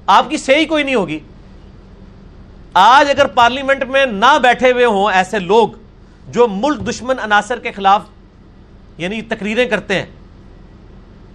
آپ 0.08 0.30
کی 0.30 0.38
صحیح 0.38 0.66
کوئی 0.66 0.84
نہیں 0.84 0.96
ہوگی۔ 0.96 1.20
آج 2.74 3.10
اگر 3.10 3.28
پارلیمنٹ 3.28 3.84
میں 3.84 4.06
نہ 4.06 4.40
بیٹھے 4.42 4.72
ہوئے 4.72 4.86
ہوں 4.86 5.14
ایسے 5.14 5.40
لوگ 5.40 5.70
جو 6.28 6.48
ملک 6.48 6.90
دشمن 6.90 7.16
عناصر 7.20 7.60
کے 7.60 7.72
خلاف 7.72 8.02
یعنی 8.98 9.22
تقریریں 9.22 9.66
کرتے 9.66 9.96
ہیں، 9.96 10.06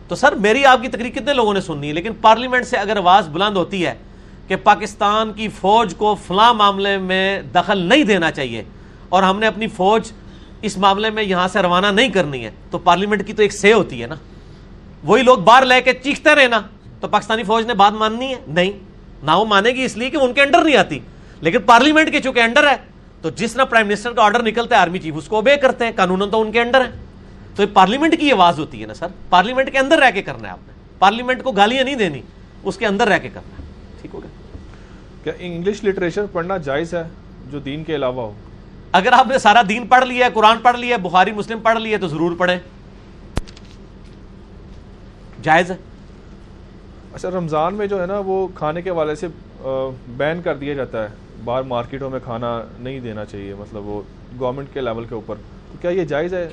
تو 0.08 0.15
سر، 0.15 0.33
میری 0.33 0.65
آپ 0.65 0.83
کی 0.83 0.89
تقریر 0.89 1.10
کتنے 1.10 1.33
لوگوں 1.33 1.55
نے 1.55 1.60
سننی 1.60 1.89
ہے؟ 1.89 1.92
لیکن 1.92 2.12
پارلیمنٹ 2.20 2.66
سے 2.66 2.76
اگر 2.76 2.97
آواز 2.97 3.28
بلند 3.28 3.57
ہوتی 3.57 3.86
ہے 3.86 3.94
کہ 4.49 4.57
پاکستان 4.57 5.33
کی 5.33 5.49
فوج 5.49 5.94
کو 5.97 6.16
فلاں 6.26 6.55
معاملے 6.55 6.99
میں 6.99 7.42
دخل 7.42 7.78
نہیں 7.78 8.05
دینا 8.05 8.31
چاہیے 8.31 8.65
اور 9.08 9.23
ہم 9.23 9.39
نے 9.39 9.47
اپنی 9.47 9.66
فوج 9.66 10.12
اس 10.65 10.78
معاملے 10.78 11.10
میں 11.10 11.23
یہاں 11.23 11.49
سے 11.49 11.62
روانہ 11.62 11.86
نہیں 11.86 12.09
کرنی 12.09 12.44
ہے۔ 12.44 12.51
تو 12.70 12.78
پارلیمنٹ 12.78 13.26
کی 13.26 13.33
تو 13.33 13.43
ایک 13.43 13.52
سے 13.52 13.73
ہوتی 13.73 14.02
ہے 14.02 14.07
نا۔ 14.07 14.15
وہی 15.05 15.23
لوگ 15.23 15.39
باہر 15.39 15.65
لے 15.65 15.81
کے 15.81 15.93
چیختے 15.93 16.34
رہے 16.34 16.47
نا۔ 16.47 16.60
تو 17.01 17.09
پاکستانی 17.09 17.43
فوج 17.43 17.67
نے 17.67 17.75
بات 17.75 17.93
ماننی 17.93 18.31
ہے؟ 18.31 18.39
نہیں۔ 18.47 18.70
نہ 19.23 19.31
وہ 19.31 19.44
مانے 19.44 19.70
گی 19.70 19.84
اس 19.84 19.97
لیے 19.97 20.10
کہ 20.10 20.17
ان 20.17 20.33
کے 20.33 20.43
انڈر 20.43 20.65
نہیں 20.65 20.76
آتی۔ 20.76 20.99
لیکن 21.41 21.59
پارلیمنٹ 21.67 22.12
کے 22.12 22.20
چونکہ 22.20 22.41
انڈر 22.41 22.68
ہے، 22.68 22.76
تو 23.23 23.31
جس 23.31 23.52
طرح 23.52 23.65
پرائم 23.65 23.86
منسٹر 23.86 24.12
کا 24.12 24.23
آرڈر 24.23 24.43
نکلتا 24.43 24.76
ہے 24.76 24.81
آرمی 24.81 24.99
چیف 24.99 25.15
اس 25.17 25.28
کو 25.28 25.36
اوبے 25.36 25.57
کرتے 25.57 25.84
ہیں۔ 25.84 25.93
قانون 25.97 26.31
تو 26.31 26.41
ان 26.41 26.52
کے 26.52 26.60
انڈر 26.60 26.81
ہے 26.81 26.91
تو 27.57 27.62
یہ 27.62 27.68
پارلیمنٹ 27.73 28.20
کی 28.20 28.33
آواز 28.33 28.59
ہوتی 28.59 28.83
ہے 28.83 28.86
نا 28.86 28.94
سر۔ 28.94 29.07
پارلیمنٹ 29.28 29.73
کے 29.73 29.78
اندر 29.78 29.99
رہ 29.99 30.10
کے 30.10 30.23
کرنا 30.23 30.49
ہے 30.49 30.52
آپ 30.52 30.59
نے۔ 30.67 30.73
پارلیمنٹ 30.99 31.43
کو 31.43 31.52
گالیاں 31.52 31.84
نہیں 31.84 31.94
دینی، 31.94 32.20
اس 32.62 32.76
کے 32.76 32.86
اندر 32.86 33.09
رہ 33.09 33.18
کے 33.18 33.28
کرنا 33.28 33.62
ہے۔ 33.62 33.67
ٹھیک 34.01 34.15
ہو 34.15 34.23
گیا۔ 34.23 34.59
کیا 35.25 35.33
انگلش 35.39 35.84
لٹریچر 35.84 36.25
پڑھنا 36.33 36.57
جائز 36.57 36.94
ہے 36.94 37.02
جو 37.51 37.59
دین 37.59 37.84
کے 37.84 37.94
علاوہ 37.94 38.23
ہو؟ 38.23 38.33
اگر 38.97 39.12
آپ 39.12 39.26
نے 39.26 39.39
سارا 39.39 39.62
دین 39.68 39.86
پڑھ 39.86 40.05
لیا 40.05 40.26
ہے 40.26 40.31
قرآن 40.34 40.58
پڑھ 40.62 40.76
لیا 40.78 40.97
ہے 40.97 41.00
بخاری 41.02 41.32
مسلم 41.32 41.60
پڑھ 41.60 41.78
لیا 41.78 41.92
ہے 41.92 42.00
تو 42.00 42.08
ضرور 42.08 42.36
پڑھیں۔ 42.39 42.58
جائز 45.42 45.70
ہے؟ 45.70 45.76
اچھا 47.14 47.31
رمضان 47.31 47.74
میں 47.74 47.86
جو 47.86 48.00
ہے 48.00 48.06
نا 48.06 48.18
وہ 48.26 48.47
کھانے 48.55 48.82
کے 48.82 48.90
والے 48.90 49.14
سے 49.14 49.26
بین 50.16 50.42
کر 50.42 50.56
دیا 50.56 50.74
جاتا 50.74 51.02
ہے۔ 51.02 51.08
باہر 51.44 51.62
مارکیٹوں 51.62 52.10
میں 52.10 52.20
کھانا 52.24 52.62
نہیں 52.78 53.00
دینا 53.00 53.24
چاہیے 53.24 53.55
مطلب 53.55 53.86
وہ 53.86 54.00
گورنمنٹ 54.40 54.68
کے 54.73 54.81
لیول 54.81 55.05
کے 55.05 55.14
اوپر۔ 55.14 55.34
تو 55.73 55.78
کیا 55.81 55.90
یہ 55.90 56.05
جائز 56.05 56.34
ہے؟ 56.34 56.48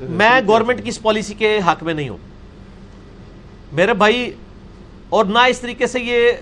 میں 0.00 0.40
گورنمنٹ 0.46 0.82
کی 0.82 0.88
اس 0.88 1.02
پالیسی 1.02 1.34
کے 1.34 1.58
حق 1.66 1.82
میں 1.82 1.94
نہیں 1.94 2.08
ہوں۔ 2.08 2.18
میرے 3.72 3.94
بھائی 3.94 4.30
اور 5.08 5.24
نہ 5.24 5.38
اس 5.48 5.60
طریقے 5.60 5.86
سے 5.86 6.00
یہ 6.00 6.32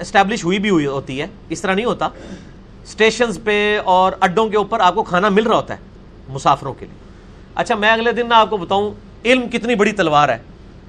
اسٹیبلش 0.00 0.44
ہوئی 0.44 0.58
بھی 0.58 0.70
ہوئی 0.70 0.86
ہوتی 0.86 1.20
ہے 1.20 1.26
اس 1.48 1.60
طرح 1.60 1.74
نہیں 1.74 1.86
ہوتا۔ 1.86 2.08
اسٹیشنز 2.82 3.38
پہ 3.44 3.80
اور 3.84 4.12
اڈوں 4.20 4.48
کے 4.48 4.56
اوپر 4.56 4.80
آپ 4.80 4.94
کو 4.94 5.02
کھانا 5.02 5.28
مل 5.28 5.46
رہا 5.46 5.56
ہوتا 5.56 5.74
ہے 5.74 5.78
مسافروں 6.28 6.74
کے 6.74 6.86
لیے۔ 6.86 6.98
اچھا 7.54 7.74
میں 7.74 7.90
اگلے 7.90 8.12
دن 8.12 8.28
نہ 8.28 8.34
آپ 8.34 8.50
کو 8.50 8.56
بتاؤں، 8.56 8.90
علم 9.24 9.48
کتنی 9.48 9.74
بڑی 9.74 9.92
تلوار 9.92 10.28
ہے۔ 10.28 10.38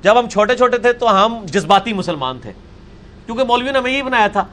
جب 0.02 0.20
ہم 0.20 0.30
چھوٹے 0.30 0.56
چھوٹے 0.56 0.78
تھے 0.78 0.94
تو 0.94 1.26
ہم 1.26 1.45
جذباتی 1.45 1.94
مسلمان 1.94 2.40
تھے۔ 2.42 2.52
کیونکہ 3.26 3.44
مولوی 3.44 3.72
نے 3.72 3.80
ہمیں 3.80 3.92
یہی 3.92 4.02
بنایا 4.02 4.28
تھا، 4.28 4.45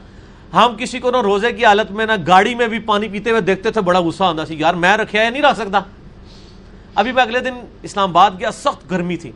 ہم 0.53 0.75
کسی 0.77 0.99
کو 0.99 1.11
نہ 1.11 1.17
روزے 1.17 1.51
کی 1.51 1.65
حالت 1.65 1.91
میں، 1.91 2.05
نہ 2.05 2.11
گاڑی 2.27 2.55
میں 2.55 2.67
بھی 2.67 2.79
پانی 2.79 3.07
پیتے 3.07 3.29
ہوئے 3.29 3.41
دیکھتے 3.41 3.71
تھے، 3.71 3.81
بڑا 3.81 3.99
غصہ 3.99 4.23
آتا 4.23 4.45
سی، 4.45 4.59
یار، 4.59 4.73
میں 4.73 4.97
رکھا 4.97 5.19
ہے 5.19 5.29
نہیں 5.29 5.41
رکھ 5.41 5.59
سکتا۔ 5.59 5.79
ابھی 6.95 7.11
میں 7.11 7.23
اگلے 7.23 7.39
دن 7.39 7.53
اسلام 7.83 8.09
آباد 8.09 8.31
گیا، 8.39 8.51
سخت 8.51 8.91
گرمی 8.91 9.17
تھی۔ 9.17 9.31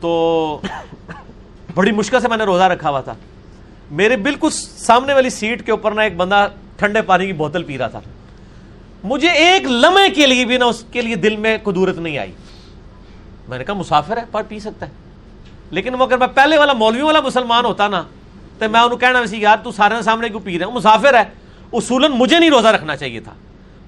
تو 0.00 0.60
بڑی 1.74 1.92
مشکل 1.92 2.20
سے 2.20 2.28
میں 2.28 2.36
نے 2.36 2.44
روزہ 2.44 2.62
رکھا 2.62 2.90
ہوا 2.90 3.00
تھا۔ 3.00 3.14
میرے 3.92 4.16
بالکل 4.16 4.48
سامنے 4.76 5.14
والی 5.14 5.30
سیٹ 5.30 5.66
کے 5.66 5.70
اوپر 5.70 5.92
نا 5.92 6.02
ایک 6.02 6.16
بندہ 6.16 6.48
ٹھنڈے 6.76 7.02
پانی 7.02 7.26
کی 7.26 7.32
بوتل 7.32 7.62
پی 7.62 7.78
رہا 7.78 7.86
تھا۔ 7.86 8.00
مجھے 9.04 9.30
ایک 9.30 9.62
لمحے 9.64 10.10
کے 10.10 10.26
لیے 10.26 10.44
بھی 10.44 10.56
نا 10.56 10.64
اس 10.64 10.84
کے 10.92 11.02
لیے 11.02 11.14
دل 11.14 11.36
میں 11.36 11.58
قدورت 11.62 11.98
نہیں 11.98 12.18
آئی۔ 12.18 12.32
میں 13.48 13.58
نے 13.58 13.64
کہا، 13.64 13.74
مسافر 13.74 14.16
ہے، 14.16 14.22
پر 14.32 14.42
پی 14.48 14.58
سکتا 14.58 14.86
ہے۔ 14.86 14.90
لیکن 15.70 15.94
وہ 15.94 16.04
اگر 16.04 16.16
میں 16.16 16.26
پہلے 16.26 16.58
والا 16.58 16.72
مولوی 16.72 17.02
والا 17.02 17.20
مسلمان 17.20 17.64
ہوتا 17.64 17.88
نا، 17.88 18.02
تو 18.58 18.68
میں 18.68 18.80
انہوں 18.80 18.98
کہنا 18.98 19.20
ویسے 19.20 19.36
یار، 19.36 19.56
تو 19.64 19.72
سارے 19.72 20.02
سامنے 20.02 20.28
کیوں 20.28 20.40
پی 20.40 20.58
رہے 20.58 20.66
ہیں؟ 20.66 20.72
مسافر 20.72 21.14
ہے۔ 21.14 21.24
اصولاً 21.72 22.12
مجھے 22.12 22.38
نہیں 22.38 22.50
روزہ 22.50 22.68
رکھنا 22.68 22.96
چاہیے 22.96 23.20
تھا۔ 23.20 23.34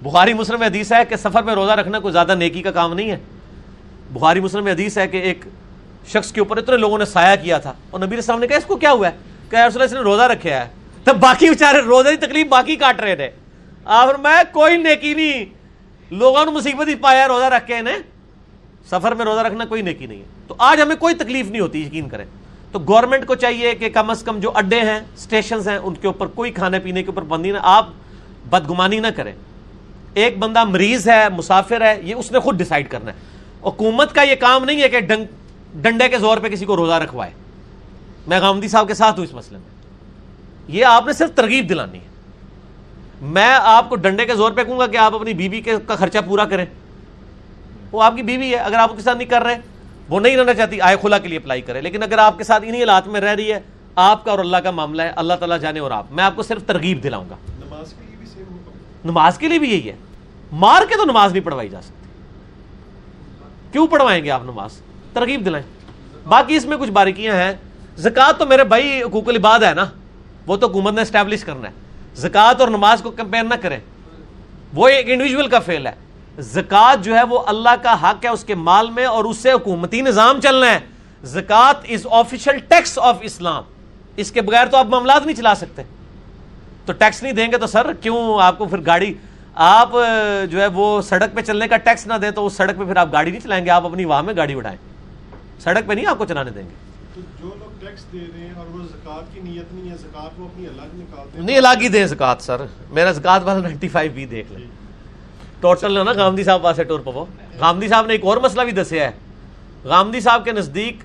بخاری 0.02 0.34
مسلم 0.34 0.62
حدیث 0.62 0.92
ہے 0.92 1.04
کہ 1.08 1.16
سفر 1.16 1.42
میں 1.42 1.54
روزہ 1.54 1.72
رکھنا 1.72 1.98
کوئی 1.98 2.12
زیادہ 2.12 2.34
نیکی 2.34 2.62
کا 2.62 2.70
کام 2.70 2.94
نہیں 2.94 3.10
ہے۔ 3.10 3.18
بخاری 4.12 4.40
مسلم 4.40 4.66
حدیث 4.66 4.98
ہے 4.98 5.08
کہ 5.08 5.16
ایک 5.16 5.44
شخص 6.06 6.32
کے 6.32 6.40
اوپر 6.40 6.56
اتنے 6.56 6.76
لوگوں 6.76 6.98
نے 6.98 7.04
سایہ 7.04 7.44
کیا 7.44 7.58
تھا۔ 7.58 7.72
اور 7.90 8.00
نبی 8.00 8.16
السلام 8.16 8.40
نے 8.40 8.46
کہا، 8.46 8.56
اس 8.56 8.64
کو 8.64 8.76
کیا 8.76 8.92
ہوا 8.92 9.08
ہے؟ 9.08 9.33
کہ 9.50 9.56
رسول 9.56 9.82
اللہ 9.82 9.94
نے 9.94 10.00
روزہ 10.00 10.22
رکھا 10.22 10.50
ہے 10.50 10.68
تو 11.04 11.14
باقی 11.14 11.48
بیچارے 11.48 11.78
روزے 11.78 12.10
کی 12.10 12.26
تکلیف 12.26 12.46
باقی 12.46 12.76
کاٹ 12.76 13.00
رہے 13.00 13.16
تھے۔ 13.16 13.30
اور 13.84 14.14
میں 14.14 14.42
کوئی 14.52 14.76
نیکی 14.76 15.14
نہیں۔ 15.14 15.44
لوگوں 16.10 16.44
نے 16.44 16.50
مصیبت 16.50 16.88
ہی 16.88 16.94
پایا 16.94 17.28
روزہ 17.28 17.44
رکھ 17.44 17.66
کے 17.66 17.76
انہیں۔ 17.76 17.98
سفر 18.90 19.14
میں 19.14 19.24
روزہ 19.24 19.40
رکھنا 19.40 19.64
کوئی 19.64 19.82
نیکی 19.82 20.06
نہیں 20.06 20.18
ہے۔ 20.18 20.24
تو 20.48 20.54
آج 20.58 20.80
ہمیں 20.80 20.96
کوئی 20.96 21.14
تکلیف 21.14 21.50
نہیں 21.50 21.60
ہوتی، 21.60 21.80
یقین 21.80 22.08
کریں۔ 22.08 22.24
تو 22.72 22.78
گورنمنٹ 22.78 23.26
کو 23.26 23.34
چاہیے 23.34 23.74
کہ 23.74 23.88
کم 23.88 24.10
از 24.10 24.22
کم 24.22 24.38
جو 24.38 24.52
اڈے 24.54 24.80
ہیں 24.80 25.00
اسٹیشنز 25.16 25.68
ہیں، 25.68 25.76
ان 25.76 25.94
کے 25.94 26.06
اوپر 26.06 26.26
کوئی 26.26 26.50
کھانے 26.50 26.78
پینے 26.78 27.02
کے 27.02 27.06
اوپر 27.06 27.22
بندی 27.22 27.50
نہ، 27.50 27.58
آپ 27.62 27.88
بدگمانی 28.50 28.98
نہ 28.98 29.06
کریں۔ 29.16 29.32
ایک 30.14 30.38
بندہ 30.38 30.64
مریض 30.64 31.08
ہے، 31.08 31.28
مسافر 31.28 31.80
ہے، 31.80 32.00
یہ 32.02 32.14
اس 32.14 32.32
نے 32.32 32.40
خود 32.40 32.58
ڈیسائیڈ 32.58 32.88
کرنا 32.88 33.12
ہے۔ 33.12 33.16
حکومت 33.62 34.14
کا 34.14 34.22
یہ 34.22 34.34
کام 34.34 34.64
نہیں 34.64 34.82
ہے 34.82 34.88
کہ 34.88 35.00
ڈنڈے 35.74 36.08
کے 36.08 36.18
زور 36.18 36.38
پہ 36.38 36.48
کسی 36.48 36.64
کو 36.64 36.76
روزہ 36.76 36.92
رکھوائے۔ 36.92 37.30
میں 38.26 38.40
غامدی 38.40 38.68
صاحب 38.68 38.88
کے 38.88 38.94
ساتھ 38.94 39.18
ہوں 39.18 39.26
اس 39.26 39.34
مسئلے 39.34 39.58
میں۔ 39.58 39.68
یہ 40.68 40.84
آپ 40.84 41.06
نے 41.06 41.12
صرف 41.12 41.30
ترغیب 41.34 41.68
دلانی 41.68 41.98
ہے۔ 41.98 42.14
میں 43.22 43.58
آپ 43.62 43.88
کو 43.88 43.96
ڈنڈے 43.96 44.26
کے 44.26 44.34
زور 44.34 44.52
پہ 44.52 44.64
کہوں 44.64 44.78
گا 44.78 44.86
کہ 44.86 44.96
آپ 44.96 45.14
اپنی 45.14 45.34
بیوی 45.34 45.60
کے 45.60 45.74
کا 45.86 45.96
خرچہ 45.96 46.18
پورا 46.26 46.44
کریں۔ 46.44 46.66
وہ 47.92 48.02
آپ 48.02 48.16
کی 48.16 48.22
بیوی 48.22 48.50
ہے 48.50 48.56
اگر 48.56 48.74
آپ 48.74 48.96
کے 48.96 49.02
ساتھ 49.02 49.16
نہیں 49.16 49.28
کر 49.28 49.42
رہے 49.42 49.58
وہ 50.08 50.20
نہیں 50.20 50.36
رہنا 50.36 50.54
چاہتی 50.54 50.80
آئے 50.80 50.96
خلا 51.02 51.18
کے 51.18 51.28
لیے 51.28 51.38
اپلائی 51.38 51.60
کرے 51.60 51.80
لیکن 51.80 52.02
اگر 52.02 52.18
آپ 52.18 52.38
کے 52.38 52.44
ساتھ 52.44 52.64
انہی 52.66 52.80
حالات 52.80 53.08
میں 53.08 53.20
رہ 53.20 53.34
رہی 53.34 53.52
ہے 53.52 53.60
آپ 53.94 54.24
کا 54.24 54.30
اور 54.30 54.38
اللہ 54.38 54.56
کا 54.56 54.70
معاملہ 54.70 55.02
ہے 55.02 55.12
اللہ 55.16 55.34
تعالیٰ 55.34 55.60
جانے 55.60 55.80
اور 55.80 55.90
آپ۔ 55.90 56.06
میں 56.10 56.24
آپ 56.24 56.36
کو 56.36 56.42
صرف 56.42 56.64
ترغیب 56.66 57.02
دلاؤں 57.02 57.30
گا۔ 57.30 57.36
نماز 57.66 57.92
کے 57.92 58.06
لیے 58.06 58.16
بھی 58.16 58.26
سیم 58.26 58.52
ہوگا۔ 58.52 58.70
نماز 59.04 59.38
کے 59.38 59.48
لیے 59.48 59.58
بھی 59.58 59.70
یہی 59.70 59.88
ہے۔ 59.88 59.96
مار 60.52 60.82
کے 60.88 60.94
تو 60.94 61.04
نماز 61.04 61.32
نہیں 61.32 61.44
پڑھوائی 61.44 61.68
جا 61.68 61.80
سکتی۔ 61.82 62.08
کیوں 63.72 63.86
پڑھوائیں 63.86 64.24
گے 64.24 64.30
آپ 64.30 64.42
نماز؟ 64.42 64.70
ترغیب 65.12 65.44
دلائیں۔ 65.44 65.66
باقی 66.28 66.56
اس 66.56 66.64
میں 66.64 66.76
کچھ 66.76 66.90
باریکیاں 66.90 67.34
ہیں۔ 67.34 67.52
زکوٰۃ 67.98 68.38
تو 68.38 68.46
میرے 68.46 68.64
بھائی 68.64 69.02
حقوق 69.02 69.28
العباد 69.28 69.60
ہے 69.60 69.72
نا، 69.74 69.84
وہ 70.46 70.56
تو 70.56 70.66
حکومت 70.66 70.94
نے 70.94 71.02
اسٹیبلش 71.02 71.44
کرنا 71.44 71.68
ہے۔ 71.68 71.72
زکوٰۃ 72.16 72.60
اور 72.60 72.68
نماز 72.68 73.02
کو 73.02 73.10
کمپیئر 73.10 73.44
نہ 73.44 73.54
کریں۔ 73.54 73.78
وہ 74.74 74.88
ایک 74.88 75.10
انڈیویجول 75.10 75.48
کا 75.48 75.58
فیل 75.58 75.86
ہے۔ 75.86 75.92
زکوٰۃ 76.38 77.02
جو 77.02 77.16
ہے 77.16 77.22
وہ 77.22 77.38
اللہ 77.46 77.74
کا 77.82 77.94
حق 78.02 78.24
ہے، 78.24 78.28
اس 78.28 78.44
کے 78.44 78.54
مال 78.54 78.90
میں 78.90 79.04
اور 79.04 79.24
اس 79.24 79.38
سے 79.38 79.52
حکومتی 79.52 80.00
نظام 80.00 80.40
چلنا 80.40 80.70
ہے۔ 80.74 80.78
زکوٰۃ 81.24 81.84
is 81.88 82.06
official 82.10 82.58
tax 82.58 82.98
of 82.98 83.16
Islam 83.20 83.62
اس 84.16 84.30
کے 84.30 84.40
بغیر 84.40 84.66
تو 84.66 84.76
آپ 84.76 84.86
معاملات 84.86 85.26
نہیں 85.26 85.36
چلا 85.36 85.54
سکتے۔ 85.54 85.82
تو 86.86 86.92
ٹیکس 86.92 87.22
نہیں 87.22 87.32
دیں 87.32 87.52
گے 87.52 87.58
تو 87.58 87.66
سر، 87.66 87.92
کیوں 87.92 88.42
آپ 88.42 88.58
کو 88.58 88.64
پھر 88.64 88.78
گاڑی، 88.86 89.14
آپ 89.54 89.92
جو 90.50 90.60
ہے 90.60 90.66
وہ 90.66 91.02
سڑک 91.02 91.34
پہ 91.34 91.40
چلنے 91.40 91.68
کا 91.68 91.76
ٹیکس 91.76 92.06
نہ 92.06 92.14
دیں 92.14 92.30
تو 92.30 92.46
اس 92.46 92.52
سڑک 92.52 92.78
پہ 92.78 92.84
پھر 92.84 92.96
آپ 92.96 93.12
گاڑی 93.12 93.30
نہیں 93.30 93.40
چلائیں 93.40 93.64
گے، 93.64 93.70
آپ 93.70 93.86
اپنی 93.86 94.04
واہ 94.04 94.22
میں 94.22 94.34
گاڑی 94.36 94.54
اٹھائیں 94.54 94.78
سڑک 95.60 95.86
پہ 95.86 95.92
نہیں 95.92 96.06
آپ 96.06 96.18
کو 96.18 96.24
چلانے 96.24 96.50
دیں 96.50 96.62
گے۔ 96.62 96.93
ٹیکس 97.94 98.12
دے 98.12 98.18
رہے 98.18 98.46
ہیں 98.46 98.54
اور 98.56 98.66
وہ 98.66 98.84
زکوٰۃ 98.84 99.34
کی 99.34 99.40
نیت 99.40 99.72
نہیں 99.72 99.90
ہے، 99.90 99.96
زکوٰۃ 99.96 100.38
وہ 100.38 100.44
اپنی 100.44 100.66
الگ 100.66 100.94
نکالتے 100.94 101.38
ہیں۔ 101.38 101.44
نہیں 101.46 101.56
الگ 101.56 101.80
ہی 101.80 101.88
دیں 101.88 102.06
زکات 102.06 102.42
سر۔ 102.42 102.60
میرا 102.90 103.12
زکات 103.12 103.40
والا 103.44 103.60
نائنٹی 103.60 103.88
فائیو 103.88 104.12
بھی 104.12 104.26
دیکھ 104.26 104.52
لیں 104.52 104.66
ٹوٹل 105.60 106.04
نا 106.04 106.12
گامدی 106.12 106.44
صاحب 106.44 106.64
واسے 106.64 106.84
ٹور 106.84 107.00
پو 107.00 107.24
گامدی 107.60 107.88
صاحب 107.88 108.06
نے 108.06 108.14
ایک 108.14 108.24
اور 108.24 108.36
مسئلہ 108.36 108.62
بھی 108.62 108.72
دسیا 108.72 109.04
ہے۔ 109.04 109.10
گامدی 109.84 110.20
صاحب 110.20 110.44
کے 110.44 110.52
نزدیک 110.52 111.02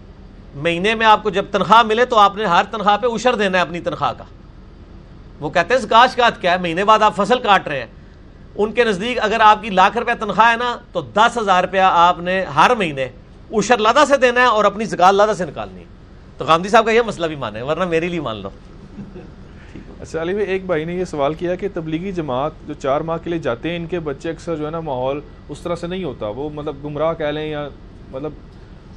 مہینے 0.56 0.95
میں 0.95 1.06
آپ 1.06 1.24
کو 1.24 1.30
جب 1.30 1.45
تنخواہ 1.51 1.84
ملے 1.84 2.06
تو 2.06 2.18
آپ 2.18 2.35
نے 2.35 2.45
ہر 2.45 2.64
تنخواہ 2.72 2.98
پہ 2.98 3.08
اشر 3.08 3.35
دینا 3.35 3.58
ہے 3.58 3.61
اپنی 3.61 3.80
تنخواہ 3.80 4.14
کا۔ 4.18 4.24
وہ 5.40 5.50
کہتے 5.50 5.74
ہیں 5.74 5.82
زکات 5.82 6.14
شکات 6.14 6.42
کیا 6.42 6.51
ہے؟ 6.51 6.58
مہینے 6.58 6.84
بعد 6.84 7.01
آپ 7.01 7.16
فصل 7.16 7.40
کاٹ 7.40 7.68
رہے 7.68 7.80
ہیں۔ 7.80 7.88
ان 8.56 8.72
کے 8.72 8.84
نزدیک 8.84 9.18
اگر 9.22 9.40
آپ 9.40 9.61
کی 9.61 9.69
لاکھ 9.69 9.98
روپے 9.98 10.14
تنخواہ 10.19 10.51
ہے 10.51 10.58
نا 10.58 10.76
تو 10.92 11.01
دس 11.01 11.38
ہزار 11.38 11.64
روپیہ 11.64 11.82
آپ 11.82 12.19
نے 12.19 12.43
ہر 12.45 12.76
مہینے 12.76 13.08
اشر 13.51 13.77
لادا 13.77 14.06
سے 14.06 14.18
دینا 14.18 14.42
ہے 14.42 14.45
اور 14.45 14.66
اپنی 14.66 14.85
زکات 14.85 15.14
لادا 15.14 15.34
سے 15.34 15.45
نکالنی 15.45 15.80
ہے۔ 15.80 15.99
تو 16.40 16.45
گاندھی 16.45 16.69
صاحب 16.69 16.85
کا 16.85 16.92
یہ 16.92 17.01
مسئلہ 17.06 17.27
بھی 17.27 17.35
مانے 17.35 17.61
ورنہ 17.61 17.85
میرے 17.85 18.08
لیے 18.09 18.19
مان 18.22 18.38
لو۔ 18.38 18.50
اچھا 20.01 20.22
علی 20.22 20.34
بھائی 20.34 20.48
ایک 20.48 20.66
بھائی 20.66 20.85
نے 20.85 20.93
یہ 20.95 21.06
سوال 21.06 21.34
کیا 21.34 21.56
کہ 21.56 21.68
تبلیغی 21.74 22.11
جماعت 22.11 22.51
جو 22.68 22.74
چار 22.74 23.01
ماہ 23.01 23.18
کے 23.24 23.30
لیے 23.30 23.40
جاتے 23.40 23.69
ہیں 23.69 23.77
ان 23.77 23.85
کے 23.88 24.00
بچے 24.00 24.30
اکثر 24.30 24.56
جو 24.56 24.66
ہے 24.66 24.72
نا 24.72 24.80
ماحول 24.80 25.19
اس 25.50 25.59
طرح 25.61 25.76
سے 25.76 25.88
نہیں 25.88 26.03
ہوتا۔ 26.03 26.27
وہ 26.27 26.50
مطلب 26.53 26.76
گمراہ 26.84 27.14
کہہ 27.14 27.26
لیں 27.26 27.45
یا 27.50 27.68
مطلب 28.11 28.32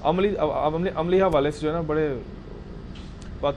عملی 0.02 0.34
عملی 0.38 0.90
عملی 0.94 1.20
حوالے 1.22 1.50
سے 1.50 1.60
جو 1.60 1.68
ہے 1.68 1.74
نا 1.74 1.80
بڑے 1.86 2.08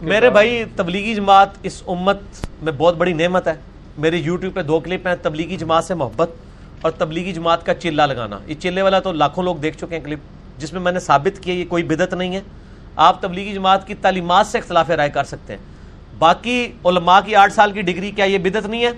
میرے 0.02 0.30
بھائی 0.30 0.64
تبلیغی 0.76 1.16
جماعت 1.16 1.50
اس 1.64 1.82
امت 1.88 2.46
میں 2.64 2.74
بہت 2.78 2.96
بڑی 2.98 3.14
نعمت 3.14 3.48
ہے۔ 3.48 3.54
میرے 3.98 4.18
یوٹیوب 4.18 4.54
پہ 4.56 4.62
دو 4.62 4.80
کلپ 4.80 5.08
ہیں 5.08 5.16
تبلیغی 5.22 5.58
جماعت 5.58 5.84
سے 5.84 5.94
محبت 5.94 6.30
اور 6.82 6.92
تبلیغی 6.92 7.32
جماعت 7.34 7.66
کا 7.66 7.74
چلہ 7.74 8.02
لگانا۔ 8.02 8.40
یہ 8.48 8.56
چلے 8.60 8.82
والا 8.82 9.00
تو 9.00 9.12
لاکھوں 9.12 9.44
لوگ 9.44 9.56
دیکھ 9.56 9.78
چکے 9.78 9.96
ہیں 9.96 10.04
کلپ 10.06 10.20
جس 10.58 10.74
میں 10.74 10.82
میں 10.82 10.92
نے 10.92 11.00
ثابت 11.00 11.44
کیا 11.44 11.54
یہ 11.54 11.66
کوئی 11.70 11.84
بدت 11.84 12.14
نہیں 12.14 12.36
ہے۔ 12.36 12.42
آپ 12.96 13.22
تبلیغی 13.22 13.54
جماعت 13.54 13.88
کی 13.88 13.96
تعلیمات 13.96 14.48
سے 14.48 14.58
اختلاف 14.58 14.90
رائے 14.90 15.10
کر 15.10 15.24
سکتے 15.24 15.54
ہیں۔ 15.54 15.60
باقی 16.20 16.72
علماء 16.86 17.20
کی 17.26 17.36
آٹھ 17.36 17.54
سال 17.54 17.72
کی 17.72 17.82
ڈگری 17.82 18.12
کیا 18.12 18.26
یہ 18.26 18.38
بدت 18.38 18.66
نہیں 18.66 18.86
ہے؟ 18.86 18.92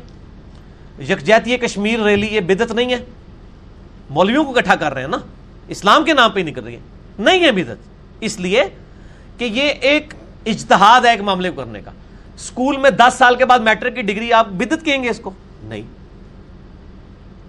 یکجہتی 1.03 1.57
کشمیر 1.57 1.99
ریلی 1.99 2.27
یہ 2.27 2.39
بدت 2.39 2.71
نہیں 2.71 2.93
ہے؟ 2.93 3.05
مولویوں 4.09 4.43
کو 4.43 4.57
اکٹھا 4.57 4.75
کر 4.75 4.93
رہے 4.93 5.01
ہیں 5.01 5.07
نا؟ 5.07 5.17
اسلام 5.67 6.03
کے 6.03 6.13
نام 6.13 6.31
پہ 6.31 6.39
ہی 6.39 6.55
رہی 6.65 6.73
ہے 6.73 6.79
نہیں 7.19 7.43
ہے 7.43 7.51
بدت 7.51 7.77
اس 8.19 8.39
لیے 8.39 8.63
کہ 9.37 9.43
یہ 9.43 9.61
ایک 9.61 10.13
اجتہاد 10.45 11.05
ہے 11.05 11.09
ایک 11.09 11.21
معاملے 11.21 11.49
کو 11.49 11.61
کرنے 11.61 11.81
کا۔ 11.81 11.91
اسکول 12.35 12.77
میں 12.77 12.89
دس 12.89 13.13
سال 13.17 13.35
کے 13.35 13.45
بعد 13.45 13.59
میٹرک 13.59 13.95
کی 13.95 14.01
ڈگری 14.01 14.33
آپ 14.33 14.47
بدت 14.47 14.85
کہیں 14.85 15.03
گے 15.03 15.09
اس 15.09 15.19
کو؟ 15.19 15.31
نہیں۔ 15.63 15.81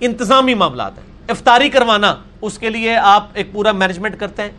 انتظامی 0.01 0.55
معاملات 0.55 0.99
ہیں۔ 0.99 1.05
افطاری 1.29 1.69
کروانا، 1.69 2.15
اس 2.41 2.59
کے 2.59 2.71
لیے 2.71 2.97
آپ 2.97 3.27
ایک 3.35 3.53
پورا 3.53 3.73
مینجمنٹ 3.73 4.19
کرتے 4.19 4.43
ہیں۔ 4.43 4.51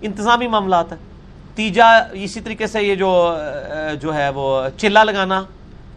انتظامی 0.00 0.46
معاملات 0.46 0.92
ہیں۔ 0.92 1.07
تیجا 1.58 1.86
اسی 2.12 2.40
طریقے 2.40 2.66
سے 2.66 2.82
یہ 2.82 2.94
جو 2.94 3.10
جو 4.00 4.14
ہے 4.14 4.28
وہ 4.34 4.62
چلا 4.78 5.02
لگانا، 5.04 5.42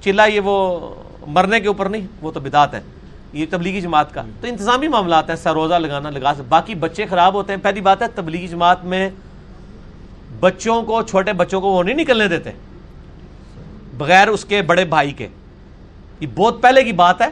چلا 0.04 0.26
یہ 0.26 0.40
وہ 0.44 0.56
مرنے 1.28 1.60
کے 1.60 1.68
اوپر 1.68 1.90
نہیں، 1.90 2.08
وہ 2.22 2.32
تو 2.32 2.40
بدعت 2.40 2.74
ہے، 2.74 2.82
یہ 3.34 3.46
تبلیغی 3.50 3.82
جماعت 3.82 4.14
کا۔ 4.14 4.22
تو 4.42 4.48
انتظامی 4.48 4.88
معاملات 4.88 5.30
ہیں 5.30 5.36
سروزہ 5.36 5.74
لگانا، 5.74 6.10
لگا 6.10 6.34
سک 6.38 6.50
باقی 6.50 6.76
بچے 6.76 7.06
خراب 7.06 7.34
ہوتے 7.34 7.54
ہیں۔ 7.54 7.60
پہلی 7.64 7.82
بات 7.82 8.02
ہے، 8.02 8.08
تبلیغی 8.16 8.48
جماعت 8.48 8.84
میں 8.84 9.10
بچوں 10.40 10.82
کو، 10.84 11.02
چھوٹے 11.02 11.34
بچوں 11.34 11.62
کو 11.62 11.68
وہ 11.68 11.84
نہیں 11.84 11.96
نکلنے 11.96 12.28
دیتے، 12.28 12.52
بغیر 13.98 14.28
اس 14.28 14.46
کے 14.46 14.62
بڑے 14.62 14.86
بھائی 14.86 15.12
کے۔ 15.12 15.28
یہ 16.20 16.28
بہت 16.36 16.62
پہلے 16.62 16.84
کی 16.84 16.92
بات 17.04 17.22
ہے، 17.22 17.28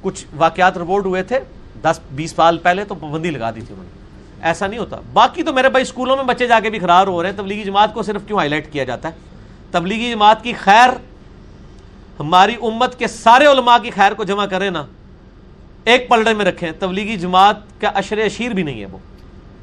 کچھ 0.00 0.24
واقعات 0.36 0.78
رپورٹ 0.78 1.06
ہوئے 1.06 1.22
تھے، 1.22 1.40
دس 1.82 2.00
بیس 2.10 2.32
سال 2.36 2.58
پہلے 2.58 2.84
تو 2.84 2.94
پابندی 2.94 3.30
لگا 3.30 3.50
دی 3.50 3.60
تھی 3.60 3.74
انہوں 3.74 3.84
نے۔ 3.84 3.99
ایسا 4.42 4.66
نہیں 4.66 4.80
ہوتا۔ 4.80 4.96
باقی 5.12 5.42
تو 5.42 5.52
میرے 5.52 5.68
بھائی 5.68 5.82
اسکولوں 5.82 6.16
میں 6.16 6.24
بچے 6.24 6.46
جا 6.46 6.60
کے 6.60 6.70
بھی 6.70 6.78
خراب 6.78 7.08
ہو 7.08 7.22
رہے 7.22 7.30
ہیں۔ 7.30 7.36
تبلیغی 7.36 7.64
جماعت 7.64 7.94
کو 7.94 8.02
صرف 8.02 8.20
کیوں 8.26 8.38
ہائی 8.38 8.50
لائٹ 8.50 8.72
کیا 8.72 8.84
جاتا 8.84 9.08
ہے؟ 9.08 9.12
تبلیغی 9.70 10.10
جماعت 10.10 10.42
کی 10.42 10.52
خیر 10.52 10.88
ہماری 12.20 12.54
امت 12.62 12.98
کے 12.98 13.06
سارے 13.06 13.46
علماء 13.46 13.78
کی 13.78 13.90
خیر 13.90 14.12
کو 14.12 14.24
جمع 14.24 14.46
کریں 14.46 14.70
نا، 14.70 14.86
ایک 15.84 16.08
پلڑے 16.08 16.34
میں 16.34 16.44
رکھیں۔ 16.44 16.72
تبلیغی 16.78 17.16
جماعت 17.16 17.56
کا 17.80 17.88
اشر 17.88 18.18
اشیر 18.18 18.50
بھی 18.50 18.62
نہیں 18.62 18.80
ہے 18.80 18.86
وہ۔ 18.86 18.98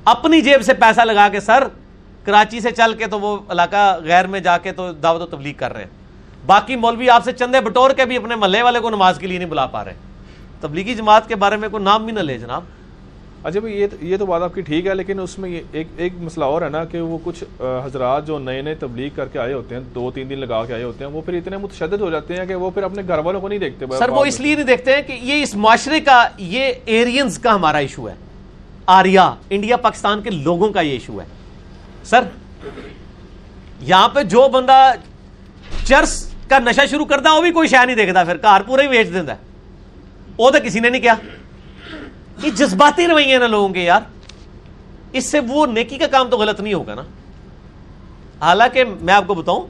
اپنی 0.06 0.42
جیب 0.42 0.64
سے 0.64 0.74
پیسہ 0.74 1.02
لگا 1.02 1.30
کے 1.30 1.40
سر، 1.40 1.64
کراچی 2.24 2.60
سے 2.60 2.72
چل 2.72 2.94
کے 2.94 3.06
تو 3.06 3.20
وہ 3.20 3.38
علاقہ 3.50 4.00
غیر 4.04 4.28
میں 4.28 4.40
جا 4.40 4.58
کے 4.58 4.72
تو 4.72 4.92
دعوت 4.92 5.22
و 5.22 5.26
تبلیغ 5.26 5.54
کر 5.58 5.74
رہے 5.74 5.82
ہیں۔ 5.82 5.90
باقی 6.46 6.76
مولوی 6.76 7.10
آپ 7.10 7.24
سے 7.24 7.32
چندے 7.32 7.62
بٹور 7.62 7.92
کے 7.92 8.06
بھی 8.06 8.18
اپنے 8.18 8.36
محلے 8.36 8.62
والے 8.62 8.80
کو 8.80 8.90
نماز 8.90 9.18
کے 9.18 9.28
لیے 9.28 9.38
نہیں 9.38 9.50
بلا 9.50 9.66
پا 9.66 9.86
رہے۔ 9.86 9.94
تبلیغی 10.62 10.96
جماعت 10.96 11.28
کے 11.28 11.36
بارے 11.36 11.56
میں 11.56 11.70
کوئی 11.70 11.84
نام 11.84 12.06
بھی 12.06 12.14
نہ 12.14 12.20
لے 12.20 12.38
جناب۔ 12.38 12.64
اچھا 13.48 13.60
بھائی 13.60 13.82
یہ 13.82 13.88
یہ 14.02 14.18
تو 14.18 14.26
بات 14.26 14.42
آپ 14.42 14.56
کی 14.56 14.62
ٹھیک 14.62 14.88
ہے 14.88 14.96
لیکن 14.96 15.20
اس 15.20 15.40
میں 15.40 15.62
ایک 15.72 15.88
ایک 15.98 16.14
مسئلہ 16.20 16.46
اور 16.46 16.62
ہے 16.62 16.70
نا 16.70 16.86
کہ 16.86 17.02
وہ 17.02 17.18
کچھ 17.24 17.44
حضرات 17.86 18.28
جو 18.28 18.40
نئے 18.40 18.62
نئے 18.62 18.76
تبلیغ 18.76 19.10
کر 19.16 19.28
کے 19.28 19.40
آئے 19.40 19.54
ہوتے 19.54 19.76
ہیں 19.76 19.82
دو 19.96 20.12
تین 20.12 20.30
دن 20.30 20.40
لگا 20.40 20.66
کے 20.66 20.74
آئے 20.74 20.84
ہوتے 20.84 21.06
ہیں 21.06 21.12
وہ 21.12 21.22
پھر 21.22 21.34
اتنے 21.34 21.58
متشدد 21.58 22.02
ہو 22.02 22.10
جاتے 22.10 22.36
ہیں 22.36 22.46
کہ 22.46 22.56
وہ 22.56 22.72
پھر 22.72 22.84
اپنے 22.84 23.02
گھر 23.08 23.18
والوں 23.18 23.42
کو 23.42 23.48
نہیں 23.48 23.60
دیکھتے۔ 23.60 23.86
سر 24.00 24.10
وہ 24.10 24.26
اس 24.26 24.40
لیے 24.40 24.56
نہیں 24.56 24.66
دیکھتے 24.66 24.96
ہیں 24.96 25.02
کہ 25.02 25.14
یہ 25.22 25.44
اس 25.44 25.56
معاشرے 25.56 26.00
کا 26.00 26.28
یہ 26.38 26.74
ایرینز 26.86 27.40
کا 27.40 27.56
ہمارا 27.56 27.78
ایشو 27.78 28.10
ہے۔ 28.10 28.14
آریا 28.86 29.34
انڈیا 29.50 29.78
پاکستان 29.78 30.22
کے 30.22 30.30
لوگوں 30.30 30.72
کا 30.74 30.82
یہ 30.82 30.92
ایشو 30.92 31.22
ہے۔ 31.22 31.26
سر 32.04 32.24
یہاں 33.82 34.10
پہ 34.10 34.24
جو 34.24 34.48
بندہ 34.48 34.92
چرس 35.86 36.32
کا 36.50 36.60
نشہ 36.60 36.86
شروع 36.90 37.06
کرتا 37.06 37.34
وہ 37.34 37.42
بھی 37.42 37.52
کوئی 37.52 37.68
شہ 37.68 37.86
نہیں 37.86 37.96
دیکھتا 37.96 38.24
پھر 38.24 38.38
کار 38.38 38.62
پورا 38.62 38.84
ہی 38.84 38.88
بیچ 38.88 39.14
دیتا 39.14 39.34
ہے۔ 39.34 39.38
وہ 40.38 40.52
تو 40.52 40.58
کسی 40.66 40.80
نے 40.80 40.90
نہیں 40.90 41.02
کیا۔ 41.02 41.14
یہ 42.44 42.50
جذباتی 42.50 43.08
رویے 43.08 43.38
نا 43.38 43.48
لوگوں 43.48 43.70
کے 43.70 43.84
یار۔ 43.84 44.02
اس 45.12 45.26
سے 45.26 45.40
وہ 45.40 45.66
نیکی 45.66 45.98
کا 45.98 46.08
کام 46.08 46.30
تو 46.30 46.38
غلط 46.38 46.60
نہیں 46.60 46.74
ہوگا 46.74 46.96
نا۔ 46.96 47.02
حالانکہ 48.42 48.84
میں 49.02 49.14
آپ 49.14 49.28
کو 49.28 49.34
بتاؤں، 49.34 49.68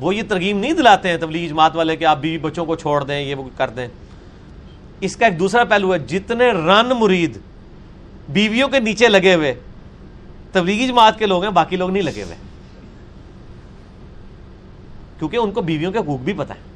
وہ 0.00 0.14
یہ 0.14 0.22
ترغیب 0.28 0.56
نہیں 0.56 0.72
دلاتے 0.72 1.08
ہیں 1.08 1.16
تبلیغ 1.16 1.48
جماعت 1.48 1.76
والے 1.76 1.96
کہ 1.96 2.04
آپ 2.04 2.18
بیوی 2.18 2.38
بچوں 2.38 2.66
کو 2.66 2.76
چھوڑ 2.76 3.04
دیں، 3.04 3.20
یہ 3.20 3.34
وہ 3.34 3.48
کر 3.56 3.70
دیں۔ 3.70 3.88
اس 5.00 5.16
کا 5.16 5.26
ایک 5.26 5.38
دوسرا 5.38 5.64
پہلو 5.64 5.94
ہے، 5.94 5.98
جتنے 5.98 6.50
رن 6.50 6.92
مرید 7.00 7.38
بیویوں 8.28 8.68
کے 8.68 8.78
نیچے 8.78 9.08
لگے 9.08 9.34
ہوئے، 9.34 9.54
تبلیغی 10.52 10.88
جماعت 10.88 11.18
کے 11.18 11.26
لوگ 11.26 11.42
ہیں، 11.42 11.50
باقی 11.50 11.76
لوگ 11.76 11.90
نہیں 11.90 12.02
لگے 12.02 12.22
ہوئے۔ 12.22 12.36
کیونکہ 15.18 15.36
ان 15.36 15.50
کو 15.50 15.60
بیویوں 15.60 15.92
کے 15.92 15.98
حقوق 15.98 16.20
بھی 16.20 16.32
پتہ 16.32 16.52
ہے 16.52 16.73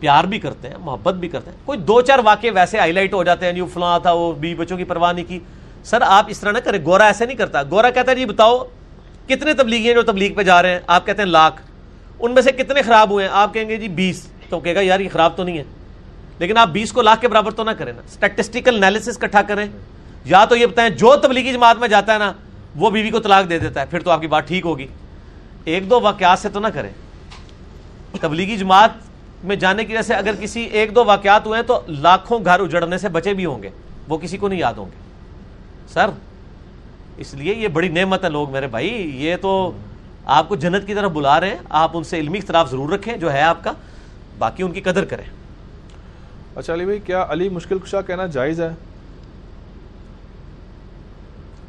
پیار 0.00 0.24
بھی 0.24 0.38
کرتے 0.38 0.68
ہیں، 0.68 0.76
محبت 0.78 1.14
بھی 1.14 1.28
کرتے 1.28 1.50
ہیں۔ 1.50 1.58
کوئی 1.64 1.78
دو 1.78 2.00
چار 2.00 2.18
واقعے 2.24 2.50
ویسے 2.50 2.78
ہائی 2.78 2.92
لائٹ 2.92 3.14
ہو 3.14 3.24
جاتے 3.24 3.46
ہیں 3.46 3.52
جو 3.52 3.66
فلاں 3.66 3.98
تھا 3.98 4.12
وہ 4.12 4.32
بیوی 4.32 4.54
بچوں 4.54 4.76
کی 4.76 4.84
پرواہ 4.84 5.12
نہیں 5.12 5.24
کی۔ 5.24 5.38
سر، 5.84 6.02
آپ 6.02 6.24
اس 6.28 6.40
طرح 6.40 6.52
نہ 6.52 6.58
کریں، 6.58 6.84
گورا 6.84 7.06
ایسے 7.06 7.26
نہیں 7.26 7.36
کرتا۔ 7.36 7.62
گورا 7.62 7.90
کہتا 7.90 8.10
ہے 8.10 8.16
جی 8.16 8.24
بتاؤ، 8.24 8.64
کتنے 9.26 9.54
تبلیغی 9.54 9.86
ہیں 9.86 9.94
جو 9.94 10.02
تبلیغ 10.02 10.34
پہ 10.34 10.42
جا 10.42 10.62
رہے 10.62 10.70
ہیں؟ 10.70 10.80
آپ 10.86 11.06
کہتے 11.06 11.22
ہیں 11.22 11.28
لاکھ۔ 11.28 11.62
ان 12.18 12.32
میں 12.32 12.42
سے 12.42 12.52
کتنے 12.52 12.82
خراب 12.82 13.10
ہوئے 13.10 13.26
ہیں؟ 13.26 13.32
آپ 13.34 13.54
کہیں 13.54 13.68
گے 13.68 13.76
جی 13.76 13.88
بیس۔ 13.88 14.26
تو 14.48 14.60
کہے 14.60 14.74
گا، 14.74 14.80
یار، 14.80 15.00
یہ 15.00 15.08
خراب 15.12 15.36
تو 15.36 15.44
نہیں 15.44 15.58
ہے۔ 15.58 15.64
لیکن 16.38 16.56
آپ 16.56 16.68
بیس 16.68 16.92
کو 16.92 17.02
لاکھ 17.02 17.20
کے 17.20 17.28
برابر 17.28 17.50
تو 17.50 17.64
نہ 17.64 17.70
کریں 17.70 17.92
نا۔ 17.92 18.02
اسٹیٹسٹیکل 18.04 18.76
انالیسس 18.76 19.18
اکٹھا 19.22 19.42
کریں۔ 19.42 19.66
یا 20.24 20.44
تو 20.44 20.56
یہ 20.56 20.66
بتائیں، 20.66 20.90
جو 20.90 21.16
تبلیغی 21.16 21.52
جماعت 21.52 21.76
میں 21.78 21.88
جاتا 21.88 22.12
ہے 22.14 22.18
نا، 22.18 22.32
وہ 22.76 22.90
بیوی 22.90 23.10
کو 23.10 23.18
طلاق 23.18 23.50
دے 23.50 23.58
دیتا 23.58 23.80
ہے، 23.80 23.86
پھر 23.86 24.00
تو 24.00 24.10
آپ 24.10 24.20
کی 24.20 24.26
بات 24.26 24.48
ٹھیک 24.48 24.64
ہوگی۔ 24.66 24.86
ایک 25.64 25.90
دو 25.90 26.00
واقعات 26.00 26.38
سے 26.38 26.48
تو 26.48 26.60
نہ 26.60 26.66
کریں۔ 26.66 26.90
تبلیغی 28.20 28.56
جماعت 28.56 28.90
میں 29.44 29.56
جانے 29.56 29.84
کی 29.84 29.92
وجہ 29.92 30.02
سے 30.02 30.14
اگر 30.14 30.34
کسی 30.40 30.60
ایک 30.60 30.94
دو 30.94 31.04
واقعات 31.04 31.46
ہوئے 31.46 31.60
ہیں 31.60 31.66
تو 31.66 31.80
لاکھوں 31.88 32.44
گھر 32.44 32.60
اجڑنے 32.60 32.98
سے 32.98 33.08
بچے 33.08 33.34
بھی 33.34 33.46
ہوں 33.46 33.62
گے۔ 33.62 33.70
وہ 34.08 34.18
کسی 34.18 34.36
کو 34.36 34.48
نہیں 34.48 34.58
یاد 34.58 34.74
ہوں 34.74 34.84
گے۔ 34.84 34.96
سر 35.88 36.10
اس 37.16 37.34
لیے 37.34 37.54
یہ 37.54 37.68
بڑی 37.68 37.88
نعمت 37.88 38.24
ہے 38.24 38.30
لوگ 38.30 38.50
میرے 38.50 38.66
بھائی۔ 38.66 39.10
یہ 39.24 39.36
تو 39.40 39.72
آپ 40.24 40.48
کو 40.48 40.56
جنت 40.56 40.86
کی 40.86 40.94
طرف 40.94 41.10
بلا 41.10 41.40
رہے 41.40 41.48
ہیں۔ 41.50 41.56
آپ 41.68 41.90
ان 41.94 42.04
سے 42.04 42.18
علمی 42.18 42.38
اختلاف 42.38 42.70
ضرور 42.70 42.90
رکھیں 42.90 43.16
جو 43.16 43.32
ہے 43.32 43.42
آپ 43.42 43.64
کا۔ 43.64 43.72
باقی 44.38 44.62
ان 44.62 44.72
کی 44.72 44.80
قدر 44.80 45.04
کریں۔ 45.04 45.24
اچھا 46.56 46.74
علی 46.74 46.84
بھائی 46.84 46.98
کیا 46.98 47.26
علی 47.28 47.48
مشکل 47.48 47.78
کشا 47.78 48.00
کہنا 48.00 48.26
جائز 48.26 48.60
ہے؟ 48.60 48.68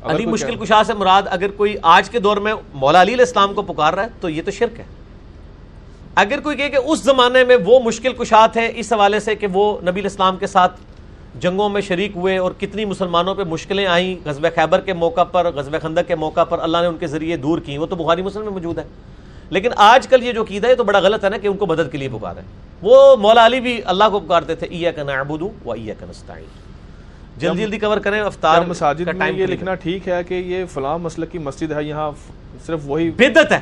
علی 0.03 0.25
مشکل 0.25 0.55
کشا 0.55 0.83
سے 0.83 0.93
مراد 0.93 1.23
اگر 1.25 1.47
کوئی 1.51 1.75
آج 1.81 2.09
کے 2.09 2.19
دور 2.19 2.37
میں 2.37 2.53
مولا 2.73 3.01
علی 3.01 3.13
علیہ 3.13 3.25
السلام 3.25 3.53
کو 3.53 3.61
پکار 3.61 3.93
رہا 3.93 4.03
ہے 4.03 4.07
تو 4.21 4.29
یہ 4.29 4.41
تو 4.45 4.51
شرک 4.51 4.79
ہے۔ 4.79 4.83
اگر 6.19 6.39
کوئی 6.39 6.57
کہے 6.57 6.69
کہ 6.69 6.77
اس 6.85 7.03
زمانے 7.03 7.43
میں 7.43 7.55
وہ 7.65 7.79
مشکل 7.79 8.13
کشا 8.13 8.45
تھے 8.53 8.71
اس 8.75 8.91
حوالے 8.93 9.19
سے 9.19 9.35
کہ 9.35 9.47
وہ 9.53 9.65
نبی 9.81 9.99
علیہ 9.99 10.09
السلام 10.09 10.37
کے 10.37 10.47
ساتھ 10.47 10.79
جنگوں 11.39 11.69
میں 11.69 11.81
شریک 11.81 12.11
ہوئے 12.15 12.37
اور 12.37 12.51
کتنی 12.59 12.85
مسلمانوں 12.85 13.35
پہ 13.35 13.43
مشکلیں 13.43 13.85
آئیں 13.85 14.15
غزب 14.25 14.47
خیبر 14.55 14.81
کے 14.81 14.93
موقع 14.93 15.23
پر 15.23 15.51
غزب 15.55 15.81
خندق 15.81 16.07
کے 16.07 16.15
موقع 16.15 16.43
پر 16.43 16.59
اللہ 16.59 16.77
نے 16.77 16.87
ان 16.87 16.97
کے 16.97 17.07
ذریعے 17.07 17.37
دور 17.37 17.59
کی 17.59 17.77
وہ 17.77 17.85
تو 17.85 17.95
بخاری 17.95 18.21
مسلم 18.21 18.43
میں 18.43 18.51
موجود 18.51 18.77
ہے 18.77 18.83
لیکن 19.49 19.69
آج 19.75 20.07
کل 20.07 20.23
یہ 20.23 20.31
جو 20.31 20.43
قیدا 20.43 20.67
ہے 20.67 20.75
تو 20.75 20.83
بڑا 20.83 20.99
غلط 20.99 21.23
ہے 21.23 21.29
نا 21.29 21.37
کہ 21.37 21.47
ان 21.47 21.57
کو 21.57 21.65
مدد 21.65 21.91
کے 21.91 21.97
لیے 21.97 22.09
پکارا 22.09 22.41
ہے 22.41 22.45
وہ 22.81 23.15
مولا 23.15 23.45
علی 23.45 23.59
بھی 23.59 23.79
اللہ 23.85 24.03
کو 24.11 24.19
پکارتے 24.19 24.55
تھے 24.55 24.67
ایا 24.67 24.91
کا 24.91 25.03
نعبد 25.03 25.41
و 25.41 25.71
ایا 25.71 25.93
کا 25.99 26.05
نستعین 26.09 26.45
جلدی 27.37 27.61
جلدی 27.61 27.79
کور 27.79 27.97
کریں 27.97 28.21
افطار 28.21 28.61
مساجد 28.61 29.05
کا 29.05 29.11
میں 29.11 29.31
یہ 29.31 29.45
لکھنا 29.45 29.75
ٹھیک 29.75 30.07
ہے 30.07 30.23
کہ 30.23 30.33
یہ 30.33 30.65
فلاں 30.73 30.97
مسلک 30.97 31.31
کی 31.31 31.37
مسجد 31.37 31.71
ہے 31.71 31.83
یہاں 31.83 32.11
صرف 32.65 32.79
وہی 32.85 33.09
بدت 33.09 33.51
ہے۔ 33.51 33.59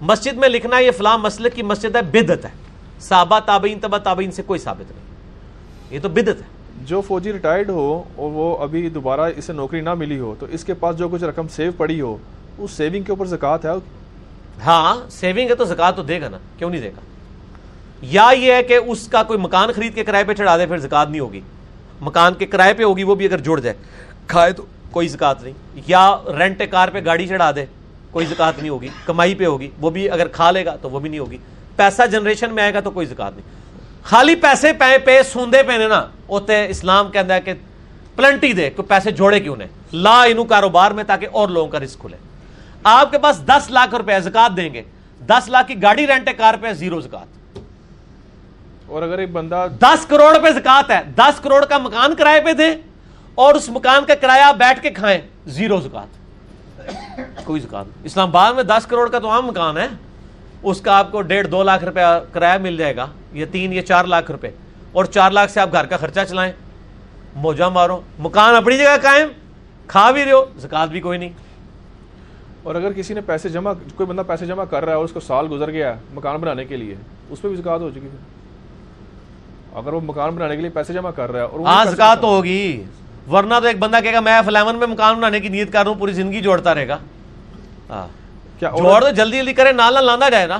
مسجد 0.00 0.32
میں 0.32 0.48
لکھنا 0.48 0.78
یہ 0.78 0.90
فلاں 0.90 1.18
مسلک 1.18 1.54
کی 1.54 1.62
مسجد 1.62 1.96
ہے 1.96 2.02
بدت 2.02 2.44
ہے۔ 2.44 2.50
صحابہ 3.00 3.38
تابعین 3.46 3.78
تبا 3.80 3.98
تابعین 3.98 4.30
سے 4.30 4.42
کوئی 4.42 4.60
ثابت 4.60 4.90
نہیں۔ 4.92 5.04
یہ 5.90 5.98
تو 6.02 6.08
بدت 6.08 6.28
ہے۔ 6.28 6.60
جو 6.84 7.00
فوجی 7.00 7.32
ریٹائرڈ 7.32 7.70
ہو 7.70 8.04
اور 8.16 8.30
وہ 8.30 8.56
ابھی 8.56 8.88
دوبارہ 8.88 9.20
اسے 9.36 9.52
نوکری 9.52 9.80
نہ 9.80 9.94
ملی 9.94 10.18
ہو 10.18 10.34
تو 10.38 10.46
اس 10.50 10.64
کے 10.64 10.74
پاس 10.74 10.96
جو 10.96 11.08
کچھ 11.08 11.24
رقم 11.24 11.48
سیو 11.48 11.72
پڑی 11.76 12.00
ہو 12.00 12.16
اس 12.58 12.70
سیونگ 12.70 13.02
کے 13.02 13.12
اوپر 13.12 13.26
زکوٰۃ 13.26 13.58
ہے؟ 13.64 13.70
ہاں 14.66 15.10
سیونگ 15.10 15.50
ہے 15.50 15.54
تو 15.54 15.64
زکات 15.64 15.96
تو 15.96 16.02
دے 16.02 16.20
گا 16.20 16.28
نا 16.28 16.38
کیوں 16.58 16.70
نہیں 16.70 16.80
دے 16.80 16.88
گا؟ 16.88 17.00
یا 18.02 18.30
یہ 18.38 18.52
ہے 18.52 18.62
کہ 18.62 18.74
اس 18.86 19.08
کا 19.08 19.22
کوئی 19.22 19.38
مکان 19.38 19.68
خرید 19.76 19.94
کے 19.94 20.04
کرائے 20.04 20.24
پہ 20.24 20.32
چڑھا 20.34 20.58
دے 20.58 20.66
پھر 20.66 20.78
زکات 20.78 21.10
نہیں 21.10 21.20
ہوگی۔ 21.20 21.40
مکان 22.00 22.34
کے 22.34 22.46
کرائے 22.46 22.74
پہ 22.74 22.82
ہوگی 22.82 23.02
وہ 23.02 23.14
بھی 23.14 23.26
اگر 23.26 23.38
جڑ 23.38 23.60
جائے 23.60 23.76
کھائے 24.26 24.52
تو 24.52 24.66
کوئی 24.90 25.08
زکات 25.08 25.42
نہیں۔ 25.42 25.80
یا 25.86 26.16
رینٹ 26.38 26.62
کار 26.70 26.88
پہ 26.88 27.00
گاڑی 27.04 27.26
چڑھا 27.26 27.50
دے۔ 27.50 27.64
کوئی 28.10 28.26
زکات 28.26 28.58
نہیں 28.58 28.68
ہوگی 28.68 28.88
کمائی 29.06 29.34
پہ 29.34 29.46
ہوگی 29.46 29.70
وہ 29.80 29.90
بھی 29.90 30.10
اگر 30.10 30.28
کھا 30.28 30.50
لے 30.50 30.64
گا 30.64 30.76
تو 30.76 30.90
وہ 30.90 31.00
بھی 31.00 31.08
نہیں 31.10 31.20
ہوگی۔ 31.20 31.38
پیسہ 31.76 32.06
جنریشن 32.06 32.54
میں 32.54 32.62
آئے 32.62 32.74
گا 32.74 32.80
تو 32.80 32.90
کوئی 32.90 33.06
زکات 33.06 33.32
نہیں۔ 33.36 33.60
خالی 34.02 34.34
پیسے 34.34 34.72
پہ 34.72 34.98
پہ 35.04 35.22
سوندے 35.32 35.62
پہ 35.62 35.72
نے 35.72 35.88
نا 35.88 36.06
ہوتے 36.28 36.66
اسلام 36.66 37.10
کہتا 37.10 37.34
ہے 37.34 37.40
کہ 37.40 37.52
پلنٹی 38.16 38.52
دے 38.52 38.70
کہ 38.70 38.82
پیسے 38.82 39.10
جوڑے 39.10 39.40
کیوں 39.40 39.56
نے؟ 39.56 39.66
لا 39.92 40.22
انو 40.22 40.44
کاروبار 40.44 40.90
میں 40.90 41.04
تاکہ 41.04 41.28
اور 41.32 41.48
لوگوں 41.48 41.70
کا 41.70 41.80
رزق 41.80 42.00
کھلے۔ 42.00 42.16
آپ 42.84 43.10
کے 43.10 43.18
پاس 43.18 43.46
دس 43.46 43.70
لاکھ 43.70 43.94
روپے 43.94 44.20
زکات 44.20 44.56
دیں 44.56 44.74
گے 44.74 44.82
دس 45.26 45.48
لاکھ 45.48 45.68
کی 45.68 45.82
گاڑی 45.82 46.06
رینٹ 46.06 46.28
کار 46.38 46.54
پہ 46.60 46.72
زیرو 46.72 47.00
زکات۔ 47.00 47.58
اور 48.86 49.02
اگر 49.02 49.18
ایک 49.18 49.32
بندہ 49.32 49.66
دس 49.80 50.06
کروڑ 50.06 50.38
پہ 50.38 50.50
زکات 50.50 50.90
ہے 50.90 51.00
دس 51.16 51.40
کروڑ 51.40 51.64
کا 51.64 51.78
مکان 51.78 52.14
کرائے 52.14 52.40
پہ 52.40 52.52
دیں 52.52 52.74
اور 53.34 53.54
اس 53.54 53.68
مکان 53.68 54.04
کا 54.04 54.14
کرایہ 54.14 54.52
بیٹھ 54.52 54.82
کے 54.82 54.90
کھائیں 54.90 55.20
زیرو 55.46 55.80
زکات۔ 55.80 56.19
کوئی 57.44 57.60
زکات 57.60 57.86
نہیں۔ 57.86 58.06
اسلام 58.06 58.28
آباد 58.28 58.52
میں 58.52 58.62
دس 58.62 58.86
کروڑ 58.86 59.08
کا 59.08 59.18
تو 59.18 59.30
عام 59.30 59.46
مکان 59.46 59.78
ہے۔ 59.78 59.86
اس 60.62 60.80
کا 60.80 60.98
آپ 60.98 61.12
کو 61.12 61.22
ڈیڑھ 61.22 61.48
دو 61.48 61.62
لاکھ 61.62 61.84
روپے 61.84 62.00
کرایہ 62.32 62.58
مل 62.58 62.76
جائے 62.76 62.96
گا۔ 62.96 63.06
یا 63.32 63.46
تین 63.52 63.72
یا 63.72 63.82
چار 63.82 64.04
لاکھ 64.04 64.30
روپے۔ 64.30 64.50
اور 64.92 65.04
چار 65.04 65.30
لاکھ 65.30 65.50
سے 65.50 65.60
آپ 65.60 65.72
گھر 65.72 65.86
کا 65.86 65.96
خرچہ 65.96 66.20
چلائیں۔ 66.28 66.52
موجہ 67.34 67.64
مارو۔ 67.64 68.00
مکان 68.18 68.56
اپنی 68.56 68.78
جگہ 68.78 68.96
قائم۔ 69.02 69.28
کھا 69.86 70.10
بھی 70.10 70.24
رہے 70.24 70.32
ہو۔ 70.32 70.44
زکات 70.58 70.88
بھی 70.88 71.00
کوئی 71.00 71.18
نہیں۔ 71.18 71.30
اور 72.62 72.74
اگر 72.74 72.92
کسی 72.92 73.14
نے 73.14 73.20
پیسے 73.20 73.48
جمع 73.48 73.72
کوئی 73.96 74.06
بندہ 74.06 74.22
پیسے 74.26 74.46
جمع 74.46 74.64
کر 74.64 74.84
رہا 74.84 74.92
ہے 74.92 74.96
اور 74.96 75.04
اس 75.04 75.12
کو 75.12 75.20
سال 75.20 75.46
گزر 75.50 75.70
گیا 75.70 75.94
ہے 75.94 76.00
مکان 76.14 76.36
بنانے 76.36 76.64
کے 76.64 76.76
لیے 76.76 76.94
اس 77.30 77.42
پہ 77.42 77.48
بھی 77.48 77.56
زکات 77.56 77.80
ہو 77.80 77.90
چکی 77.90 78.00
پھر 78.00 78.40
اگر 79.78 79.92
وہ 79.92 80.00
مکان 80.00 80.30
بنانے 80.30 80.56
کے 80.56 80.60
لیے 80.60 80.70
پیسے 80.70 80.92
جمع 80.92 81.10
کر 81.10 81.32
رہا 81.32 81.40
ہے 81.40 81.44
اور 81.44 81.60
ہاں 81.60 82.16
تو 82.20 82.28
ہوگی۔ 82.28 82.84
ورنہ 83.32 83.54
تو 83.60 83.66
ایک 83.66 83.78
بندہ 83.78 83.98
کہے 84.02 84.12
گا 84.12 84.20
میں 84.20 84.40
فلیون 84.46 84.76
میں 84.76 84.86
مکان 84.86 85.14
بنانے 85.14 85.40
کی 85.40 85.48
نیت 85.48 85.72
کر 85.72 85.82
رہا 85.82 85.90
ہوں 85.90 85.98
پوری 85.98 86.12
زندگی 86.12 86.40
جوڑتا 86.40 86.74
رہے 86.74 86.88
گا۔ 86.88 86.98
ہاں 87.90 88.08
کیا 88.58 88.70
جوڑ 88.78 89.00
دو 89.00 89.10
جلدی 89.10 89.38
جلدی 89.38 89.52
کرے 89.52 89.72
نالا 89.72 90.00
لانا 90.00 90.28
جائے 90.28 90.46
نا۔ 90.46 90.58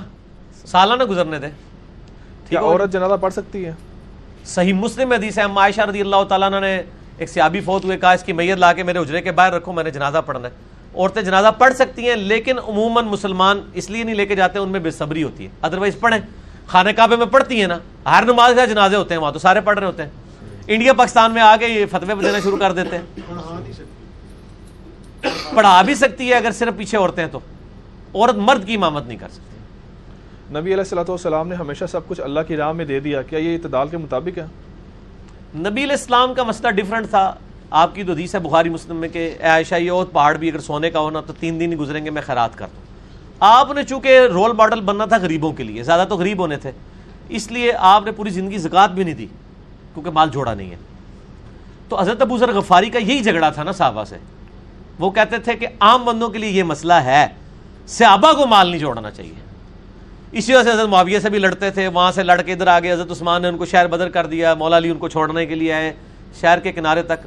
سالہ 0.67 0.95
نہ 0.95 1.05
گزرنے 1.05 1.39
دے۔ 1.39 1.47
کیا 2.49 2.61
عورت 2.61 2.93
جنازہ 2.93 3.15
پڑھ 3.21 3.33
سکتی 3.33 3.67
ہے؟ 3.67 3.73
صحیح 4.45 4.73
مسلم 4.73 5.13
حدیث 5.13 5.39
ہے 5.39 5.43
عائشہ 5.57 5.81
رضی 5.81 6.01
اللہ 6.01 6.25
تعالیٰ 6.29 6.61
نے 6.61 6.83
ایک 7.19 7.29
سیابی 7.29 7.61
فوت 7.61 7.85
ہوئے 7.85 7.99
کہا 7.99 8.13
اس 8.13 8.23
کی 8.23 8.33
میت 8.33 8.59
لا 8.59 8.73
کے 8.73 8.83
میرے 8.83 8.99
اجرے 8.99 9.23
کے 9.23 9.33
باہر 9.33 9.53
رکھو 9.53 9.73
میں 9.73 9.85
نے 9.85 9.91
جنازہ 9.91 10.19
پڑھنا 10.27 10.49
ہے۔ 10.49 10.53
عورتیں 10.95 11.23
جنازہ 11.23 11.49
پڑھ 11.59 11.75
سکتی 11.75 12.09
ہیں 12.09 12.17
لیکن 12.17 12.59
عموماً 12.59 13.05
مسلمان 13.05 13.61
اس 13.73 13.91
لیے 13.91 14.05
نہیں 14.05 14.15
لے 14.15 14.27
کے 14.27 14.35
جاتے 14.35 14.59
ان 14.59 14.69
میں 14.69 14.81
بے 14.81 14.91
صبری 14.91 15.23
ہوتی 15.23 15.45
ہے۔ 15.45 15.51
ادروائز 15.63 16.01
پڑھیں۔ 16.01 16.19
خانہ 16.67 16.91
کعبے 16.91 17.17
میں 17.17 17.27
پڑھتی 17.27 17.61
ہیں 17.61 17.69
نا 17.69 17.79
ہر 18.07 18.23
نماز 18.25 18.53
کے 18.55 18.67
جنازے 18.67 18.97
ہوتے 18.97 19.15
ہیں 19.15 19.21
وہاں 19.21 19.33
تو 19.33 19.39
سارے 19.39 19.61
پڑھ 19.61 19.79
رہے 19.79 19.87
ہوتے 19.87 20.03
ہیں۔ 20.03 20.11
انڈیا 20.73 20.93
پاکستان 20.93 21.33
میں 21.33 21.43
آ 21.43 21.57
کے 21.57 21.67
یہ 21.67 21.87
فتوے 21.91 22.15
دینا 22.15 22.39
شروع 22.43 22.59
کر 22.59 22.73
دیتے 22.73 22.99
ہیں۔ 22.99 23.21
پڑھا 25.55 25.83
بھی 25.83 25.95
سکتی 25.95 26.29
ہے 26.29 26.35
اگر 26.35 26.53
صرف 26.53 26.77
پیچھے 26.77 26.99
عورتیں 26.99 27.25
ہیں 27.25 27.31
تو۔ 27.31 27.39
عورت 28.15 28.35
مرد 28.35 28.67
کی 28.67 28.75
امامت 28.75 29.07
نہیں 29.07 29.19
کر 29.19 29.29
سکتی۔ 29.29 29.57
نبی 30.51 30.61
علیہ 30.61 30.75
السلۃ 30.75 31.09
والسلام 31.09 31.49
نے 31.49 31.55
ہمیشہ 31.55 31.85
سب 31.91 32.09
کچھ 32.09 32.21
اللہ 32.21 32.41
کی 32.49 32.57
راہ 32.57 32.73
میں 32.73 32.85
دے 32.85 33.01
دیا۔ 33.01 33.23
کیا 33.23 33.39
یہ 33.39 33.57
اعتدال 33.57 33.89
کے 33.89 33.97
مطابق 33.97 34.39
ہے؟ 34.39 34.47
نبی 35.55 35.85
علیہ 35.85 35.97
السلام 35.99 36.35
کا 36.35 36.43
مسئلہ 36.43 36.71
ڈیفرنٹ 36.71 37.11
تھا۔ 37.11 37.35
آپ 37.71 37.95
کی 37.95 38.03
تو 38.03 38.13
حدیث 38.13 38.35
ہے 38.35 38.41
بخاری 38.41 38.69
مسلم 38.69 38.97
میں 38.97 39.09
کہ 39.09 39.35
عائشہ 39.43 39.75
یہ 39.75 39.91
اور 39.91 40.07
پہاڑ 40.07 40.37
بھی 40.37 40.51
اگر 40.51 40.59
سونے 40.59 40.91
کا 40.91 41.01
ہونا 41.01 41.21
تو 41.21 41.33
تین 41.41 41.61
دن 41.61 41.73
ہی 41.73 41.77
گزریں 41.77 42.05
گے 42.05 42.11
میں 42.11 42.23
خیرات 42.23 42.59
کر 42.59 42.67
دوں۔ 42.67 42.83
آپ 43.41 43.71
نے 43.71 43.83
چونکہ 43.83 44.21
رول 44.21 44.53
ماڈل 44.53 44.81
بننا 44.81 45.05
تھا 45.05 45.17
غریبوں 45.17 45.53
کے 45.53 45.65
لیے 45.65 45.83
زیادہ 45.83 46.05
تو 46.09 46.17
غریب 46.17 46.39
ہونے 46.39 46.57
تھے۔ 46.57 46.73
اس 47.29 47.51
لیے 47.51 47.73
آپ 47.79 48.05
نے 48.05 48.11
پوری 48.11 48.31
زندگی 48.31 48.59
زکوٰۃ 48.59 48.89
بھی 48.89 49.05
نہیں 49.05 49.15
دی۔ 49.15 49.27
کیونکہ 49.95 50.11
مال 50.11 50.31
جوڑا 50.31 50.55
نہیں 50.55 50.71
ہے۔ 50.71 50.77
تو 51.89 52.01
حضرت 52.01 52.23
ابو 52.23 52.39
ذر 52.39 52.53
غفاری 52.53 52.91
کا 52.91 52.99
یہی 52.99 53.23
جھگڑا 53.23 53.51
تھا 53.51 53.63
نا 53.63 53.73
صحابہ 53.73 54.05
سے۔ 54.05 54.17
وہ 54.99 55.11
کہتے 55.11 55.39
تھے 55.39 55.55
کہ 55.55 55.67
عام 55.81 56.05
بندوں 56.05 56.29
کے 56.29 56.39
لیے 56.39 56.51
یہ 56.51 56.63
مسئلہ 56.63 56.93
ہے، 56.93 57.27
صحابہ 57.87 58.33
کو 58.33 58.47
مال 58.47 58.69
نہیں 58.69 58.81
جوڑنا 58.81 59.11
چاہیے۔ 59.11 59.35
اسی 60.33 60.55
وجہ 60.55 60.65
سے 60.65 60.71
حضرت 60.71 60.89
معاویہ 60.89 61.19
سے 61.19 61.31
بھی 61.31 61.39
لڑتے 61.39 61.71
تھے، 61.71 61.89
وہاں 61.89 62.13
سے 62.13 62.23
لڑ 62.23 62.43
کے 62.43 62.53
ادھر 62.53 62.67
آگے 62.67 62.93
حضرت 62.93 63.11
عثمان 63.11 63.43
نے 63.43 63.49
ان 63.49 63.57
کو 63.57 63.65
شہر 63.65 63.87
بدر 63.87 64.09
کر 64.09 64.27
دیا، 64.27 64.55
مولا 64.55 64.77
علی 64.77 64.91
ان 64.91 64.99
کو 64.99 65.09
چھوڑنے 65.09 65.47
کے 65.47 65.55
لیے 65.55 65.73
آئے، 65.73 65.93
شہر 66.41 66.59
کے 66.59 66.73
کنارے 66.73 67.03
تک۔ 67.03 67.27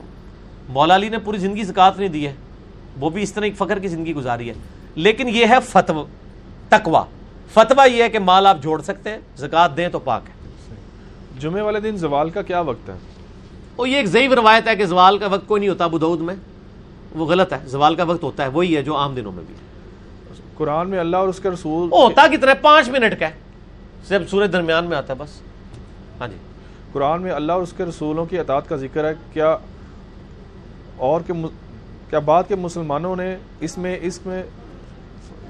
مولا 0.69 0.95
علی 0.95 1.09
نے 1.09 1.17
پوری 1.17 1.37
زندگی 1.37 1.63
زکات 1.63 1.99
نہیں 1.99 2.09
دی 2.09 2.27
ہے، 2.27 2.33
وہ 2.99 3.09
بھی 3.09 3.23
اس 3.23 3.33
طرح 3.33 3.43
ایک 3.43 3.55
فخر 3.57 3.79
کی 3.79 3.87
زندگی 3.87 4.15
گزاری 4.15 4.49
ہے۔ 4.49 4.53
لیکن 4.95 5.29
یہ 5.29 5.45
ہے 5.45 5.55
فتو 5.65 6.05
تقوا 6.69 7.03
فتوا 7.53 7.85
یہ 7.85 8.03
ہے 8.03 8.09
کہ 8.09 8.19
مال 8.19 8.47
آپ 8.47 8.57
جوڑ 8.61 8.81
سکتے 8.81 9.09
ہیں 9.09 9.17
زکات 9.37 9.77
دیں 9.77 9.89
تو 9.89 9.99
پاک 9.99 10.21
ہے۔ 10.27 10.32
جمعے 11.39 11.61
والے 11.61 11.79
دن 11.79 11.97
زوال 11.97 12.29
کا 12.29 12.41
کیا 12.41 12.59
وقت 12.59 12.89
ہے؟ 12.89 12.95
وہ 13.77 13.89
یہ 13.89 13.95
ایک 13.95 14.05
ضعیف 14.05 14.31
روایت 14.31 14.67
ہے 14.67 14.75
کہ 14.75 14.85
زوال 14.85 15.17
کا 15.17 15.27
وقت 15.27 15.47
کوئی 15.47 15.59
نہیں 15.59 15.69
ہوتا 15.69 15.83
ابو 15.83 15.97
دعود 15.97 16.21
میں۔ 16.21 16.35
وہ 17.15 17.25
غلط 17.25 17.53
ہے 17.53 17.57
زوال 17.65 17.95
کا 17.95 18.03
وقت 18.03 18.23
ہوتا 18.23 18.43
ہے 18.43 18.47
وہی 18.47 18.77
ہے 18.77 18.81
جو 18.81 18.97
عام 18.97 19.15
دنوں 19.15 19.31
میں 19.31 19.43
بھی۔ 19.47 19.55
قرآن 20.57 20.89
میں 20.89 20.99
اللہ 20.99 21.17
اور 21.17 21.27
اس 21.27 21.39
کے 21.39 21.49
رسول 21.49 21.91
ہوتا 21.91 22.27
کتنا 22.27 22.51
ہے 22.51 22.55
پانچ 22.55 22.89
منٹ 22.89 23.19
کا 23.19 23.27
ہے۔ 23.27 23.33
صرف 24.07 24.29
سورج 24.29 24.53
درمیان 24.53 24.85
میں 24.85 24.97
آتا 24.97 25.13
ہے 25.13 25.23
بس۔ 25.23 25.29
ہاں 26.19 26.27
جی۔ 26.27 26.35
قرآن 26.91 27.21
میں 27.21 27.31
اللہ 27.31 27.51
اور 27.51 27.61
اس 27.61 27.73
کے 27.77 27.85
رسولوں 27.85 28.25
کی 28.25 28.39
اطاعت 28.39 28.69
کا 28.69 28.75
ذکر 28.75 29.05
ہے۔ 29.05 29.13
کیا 29.33 29.57
اور 30.97 31.21
کہ 31.27 31.33
کیا 32.09 32.19
بات 32.19 32.47
کہ 32.47 32.55
مسلمانوں 32.55 33.15
نے 33.15 33.37
اس 33.59 33.77
میں 33.77 33.99
اس 34.01 34.25
میں 34.25 34.43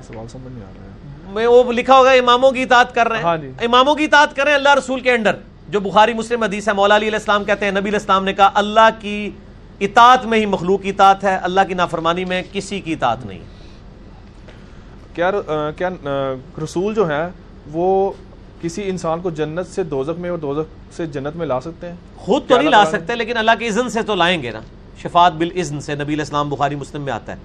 سوال 0.08 0.28
سمجھ 0.28 0.54
نہیں 0.54 0.64
آ 0.64 0.72
رہا 0.78 0.84
ہے۔ 0.84 0.90
میں 1.34 1.48
وہ 1.48 1.72
لکھا 1.72 1.98
ہوگا 1.98 2.12
اماموں 2.12 2.52
کی 2.52 2.64
اطاعت 2.64 2.96
کر 2.96 3.08
رہے 3.08 3.22
ہاں 3.22 3.38
ہیں 3.38 3.42
جی۔ 3.42 3.66
اماموں 3.66 3.96
کی 3.96 4.04
اطاعت 4.04 4.36
کر 4.36 4.44
رہے 4.44 4.52
ہیں 4.52 4.58
اللہ 4.58 4.74
رسول 4.74 5.00
کے 5.00 5.12
انڈر 5.12 5.36
جو 5.74 5.80
بخاری 5.80 6.14
مسلم 6.14 6.44
حدیث 6.44 6.68
ہے 6.68 6.74
مولا 6.74 6.96
علی 6.96 7.08
علیہ 7.08 7.18
السلام 7.18 7.44
کہتے 7.44 7.66
ہیں 7.66 7.72
نبی 7.72 7.90
علیہ 7.90 8.00
السلام 8.00 8.24
نے 8.24 8.34
کہا 8.34 8.50
اللہ 8.54 8.90
کی 9.00 9.30
اطاعت 9.80 10.26
میں 10.26 10.40
ہی 10.40 10.46
مخلوق 10.46 10.82
کی 10.82 10.90
اطاعت 10.90 11.24
ہے 11.24 11.36
اللہ 11.44 11.62
کی 11.68 11.74
نافرمانی 11.74 12.26
میں 12.26 12.42
کسی 12.52 12.80
کی 12.82 12.94
اطاعت 12.94 13.26
نہیں۔ 13.26 13.40
کیا 15.16 15.32
کیا 15.78 15.90
رسول 16.64 16.94
جو 16.96 17.08
ہیں 17.10 17.26
وہ 17.72 17.88
کسی 18.62 18.88
انسان 18.90 19.22
کو 19.22 19.30
جنت 19.40 19.74
سے 19.76 19.84
دوزخ 19.84 20.20
میں 20.20 20.30
اور 20.30 20.38
دوزخ 20.38 20.96
سے 20.96 21.06
جنت 21.06 21.36
میں 21.36 21.48
لا 21.48 21.60
سکتے 21.62 21.90
ہیں؟ 21.90 21.96
خود 22.18 22.48
تو 22.48 22.58
نہیں 22.58 22.70
لا 22.70 22.86
سکتے 22.86 23.16
لیکن 23.16 23.38
اللہ 23.38 23.60
کے 23.60 23.68
اذن 23.68 23.90
سے 23.90 24.02
تو 24.02 24.16
لائیں 24.16 24.42
گے 24.44 24.52
نا۔ 24.52 24.60
شفاعت 25.02 25.34
بالاذن 25.38 25.82
سے 25.82 25.96
نبی 25.96 26.14
علیہ 26.14 26.24
السلام 26.24 26.50
بخاری 26.50 26.76
مسلم 26.76 27.02
میں 27.02 27.14
آتا 27.14 27.32
ہے۔ 27.32 27.38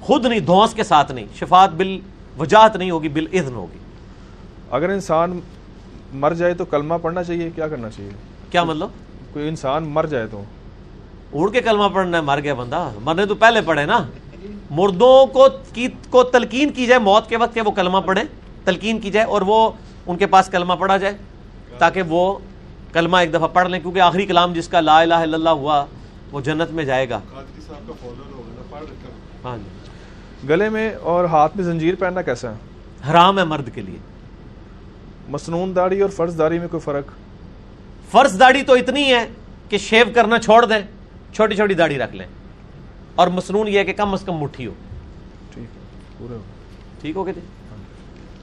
خود 0.00 0.26
نہیں 0.26 0.40
دھونس 0.46 0.74
کے 0.74 0.84
ساتھ 0.84 1.12
نہیں 1.12 1.26
شفاعت 1.34 1.74
بال 1.76 1.98
وجاہت 2.38 2.76
نہیں 2.76 2.90
ہوگی 2.90 3.08
بالاذن 3.08 3.54
ہوگی۔ 3.54 3.78
اگر 4.70 4.88
انسان 4.90 5.40
مر 6.16 6.34
جائے 6.34 6.54
تو 6.54 6.64
کلمہ 6.64 6.94
پڑھنا 7.02 7.22
چاہیے 7.22 7.50
کیا 7.54 7.68
کرنا 7.68 7.90
چاہیے؟ 7.90 8.10
کیا 8.50 8.64
مطلب؟ 8.64 8.88
کوئی 9.32 9.48
انسان 9.48 9.84
مر 9.84 10.06
جائے 10.06 10.26
تو۔ 10.30 10.42
اڑ 11.32 11.50
کے 11.50 11.60
کلمہ 11.60 11.88
پڑھنا 11.94 12.16
ہے 12.16 12.22
مر 12.22 12.40
گیا 12.40 12.54
بندہ۔ 12.54 12.90
مرنے 13.00 13.26
تو 13.26 13.34
پہلے 13.34 13.60
پڑھے 13.60 13.84
نا۔ 13.84 13.98
مردوں 14.70 15.26
کو 15.26 15.48
کی 15.72 15.88
کو 16.10 16.22
تلقین 16.22 16.72
کی 16.72 16.86
جائے 16.86 16.98
موت 16.98 17.28
کے 17.28 17.36
وقت 17.36 17.54
کہ 17.54 17.60
وہ 17.60 17.70
کلمہ 17.70 17.98
پڑھے 17.98 18.22
تلقین 18.64 19.00
کی 19.00 19.10
جائے 19.10 19.26
اور 19.26 19.42
وہ 19.42 19.70
ان 20.06 20.16
کے 20.16 20.26
پاس 20.26 20.46
کلمہ 20.46 20.74
پڑھا 20.74 20.96
جائے 20.96 21.16
تاکہ 21.78 22.02
وہ 22.02 22.38
کلمہ 22.92 23.16
ایک 23.16 23.34
دفعہ 23.34 23.48
پڑھ 23.48 23.68
لیں 23.68 23.80
کیونکہ 23.80 24.00
آخری 24.00 24.26
کلام 24.26 24.52
جس 24.52 24.68
کا 24.68 24.80
لا 24.80 25.00
الہ 25.00 25.14
الا 25.14 25.36
اللہ 25.36 25.50
ہوا 25.50 25.84
وہ 26.32 26.40
جنت 26.40 26.70
میں 26.70 26.84
جائے 26.84 27.08
گا۔ 27.10 27.20
ہاں 29.44 29.56
جی۔ 29.56 29.68
گلے 30.48 30.68
میں 30.68 30.94
اور 30.94 31.24
ہاتھ 31.24 31.56
میں 31.56 31.64
زنجیر 31.64 31.94
پہننا 31.94 32.22
کیسا 32.22 32.50
ہے؟ 32.50 32.56
حرام 33.10 33.38
ہے 33.38 33.44
مرد 33.44 33.68
کے 33.74 33.80
لیے۔ 33.80 34.15
مسنون 35.28 35.76
داڑھی 35.76 36.00
اور 36.00 36.10
فرض 36.10 36.38
داڑھی 36.38 36.58
میں 36.58 36.68
کوئی 36.68 36.80
فرق؟ 36.80 37.10
فرض 38.10 38.40
داڑھی 38.40 38.62
تو 38.62 38.72
اتنی 38.74 39.14
ہے 39.14 39.26
کہ 39.68 39.78
شیو 39.78 40.06
کرنا 40.14 40.38
چھوڑ 40.38 40.64
دیں 40.64 40.78
چھوٹی 41.34 41.56
چھوٹی 41.56 41.74
داڑھی 41.74 41.98
رکھ 41.98 42.16
لیں۔ 42.16 42.26
اور 43.14 43.28
مسنون 43.28 43.68
یہ 43.68 43.78
ہے 43.78 43.84
کہ 43.84 43.92
کم 43.92 44.12
از 44.12 44.22
کم 44.22 44.34
مٹھی 44.34 44.66
ہو۔ 44.66 44.72
ٹھیک 45.54 46.32
ٹھیک 47.00 47.16
ہو 47.16 47.26
گئے 47.26 47.32
جی؟ 47.32 47.40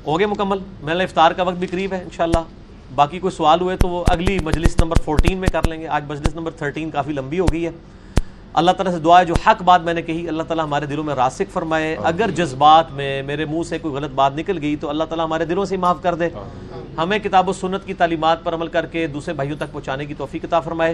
ہو 0.08 0.20
گئے 0.20 0.28
مکمل۔ 0.28 0.58
میں 0.82 0.94
افطار 0.94 1.32
کا 1.32 1.44
وقت 1.44 1.56
بھی 1.56 1.68
قریب 1.68 1.94
ہے 1.94 2.02
انشاءاللہ۔ 2.04 2.44
باقی 2.96 3.20
کوئی 3.20 3.32
سوال 3.32 3.62
ہوئے 3.62 3.78
تو 3.78 3.88
وہ 3.88 4.04
اگلی 4.08 4.40
مجلس 4.44 4.80
نمبر 4.80 4.96
فورٹین 5.06 5.38
میں 5.38 5.48
کر 5.48 5.68
لیں 5.68 5.82
گے۔ 5.82 5.88
آج 5.88 6.04
مجلس 6.08 6.36
نمبر 6.36 6.52
تھرٹین 6.52 6.92
کافی 6.92 7.12
لمبی 7.14 7.40
ہو 7.40 7.46
گئی 7.52 7.66
ہے۔ 7.66 7.72
اللہ 8.54 8.72
تعالیٰ 8.72 8.94
سے 8.94 9.00
دعا 9.00 9.20
ہے 9.20 9.26
جو 9.26 9.34
حق 9.48 9.64
بات 9.64 9.82
میں 9.82 9.94
نے 9.94 10.02
کہی 10.02 10.28
اللہ 10.28 10.44
تعالیٰ 10.44 10.64
ہمارے 10.64 10.86
دلوں 10.86 11.04
میں 11.04 11.16
راسک 11.16 11.52
فرمائے۔ 11.52 11.98
اگر 12.04 12.32
جذبات 12.32 12.92
میں 12.92 13.24
میرے 13.24 13.46
منہ 13.46 13.64
سے 13.64 13.80
کوئی 13.80 13.94
غلط 13.94 14.12
بات 14.12 14.36
نکل 14.36 14.58
گئی 14.62 14.76
تو 14.76 14.90
اللہ 14.90 15.04
تعالیٰ 15.04 15.26
ہمارے 15.26 15.46
دلوں 15.46 15.66
سے 15.66 15.78
معاف 15.78 15.98
کر 16.02 16.16
دے۔ 16.16 16.30
ہمیں 16.98 17.20
کتاب 17.20 17.50
و 17.50 17.54
سنت 17.54 17.86
کی 17.86 17.94
تعلیمات 17.94 18.44
پر 18.44 18.54
عمل 18.54 18.68
کر 18.68 18.86
کے 18.86 19.08
دوسرے 19.08 19.34
بھائیوں 19.34 19.58
تک 19.58 19.72
پہنچانے 19.72 20.06
کی 20.06 20.14
توفیق 20.14 20.46
عطا 20.46 20.60
فرمائے۔ 20.60 20.94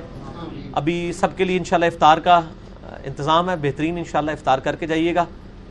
ابھی 0.73 1.13
سب 1.13 1.27
کے 1.37 1.43
لیے 1.43 1.57
انشاءاللہ 1.57 1.85
افطار 1.85 2.17
کا 2.17 2.41
انتظام 3.03 3.49
ہے 3.49 3.55
بہترین 3.61 3.97
انشاءاللہ 3.97 4.31
افطار 4.31 4.59
کر 4.59 4.75
کے 4.75 4.87
جائیے 4.87 5.15
گا۔ 5.15 5.25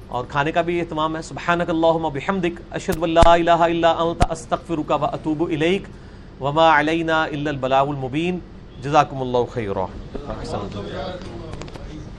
اور 0.08 0.24
کھانے 0.28 0.52
کا 0.52 0.62
بھی 0.62 0.80
اہتمام 0.80 1.16
ہے۔ 1.16 1.22
سبحانک 1.22 1.70
اللہم 1.70 2.08
بحمدک 2.12 2.60
اشہد 2.70 2.96
واللہ 2.96 3.28
الہ 3.28 3.50
الا 3.50 3.90
انت 3.90 4.24
استغفرک 4.30 4.90
و 4.90 5.04
اتوب 5.04 5.48
الیک۔ 5.50 5.82
وما 6.42 6.80
علینا 6.80 7.22
الا 7.22 7.80
المبین۔ 7.80 8.38
جزاکم 8.82 9.22
اللہ 9.22 9.38
خیرہ 9.52 9.86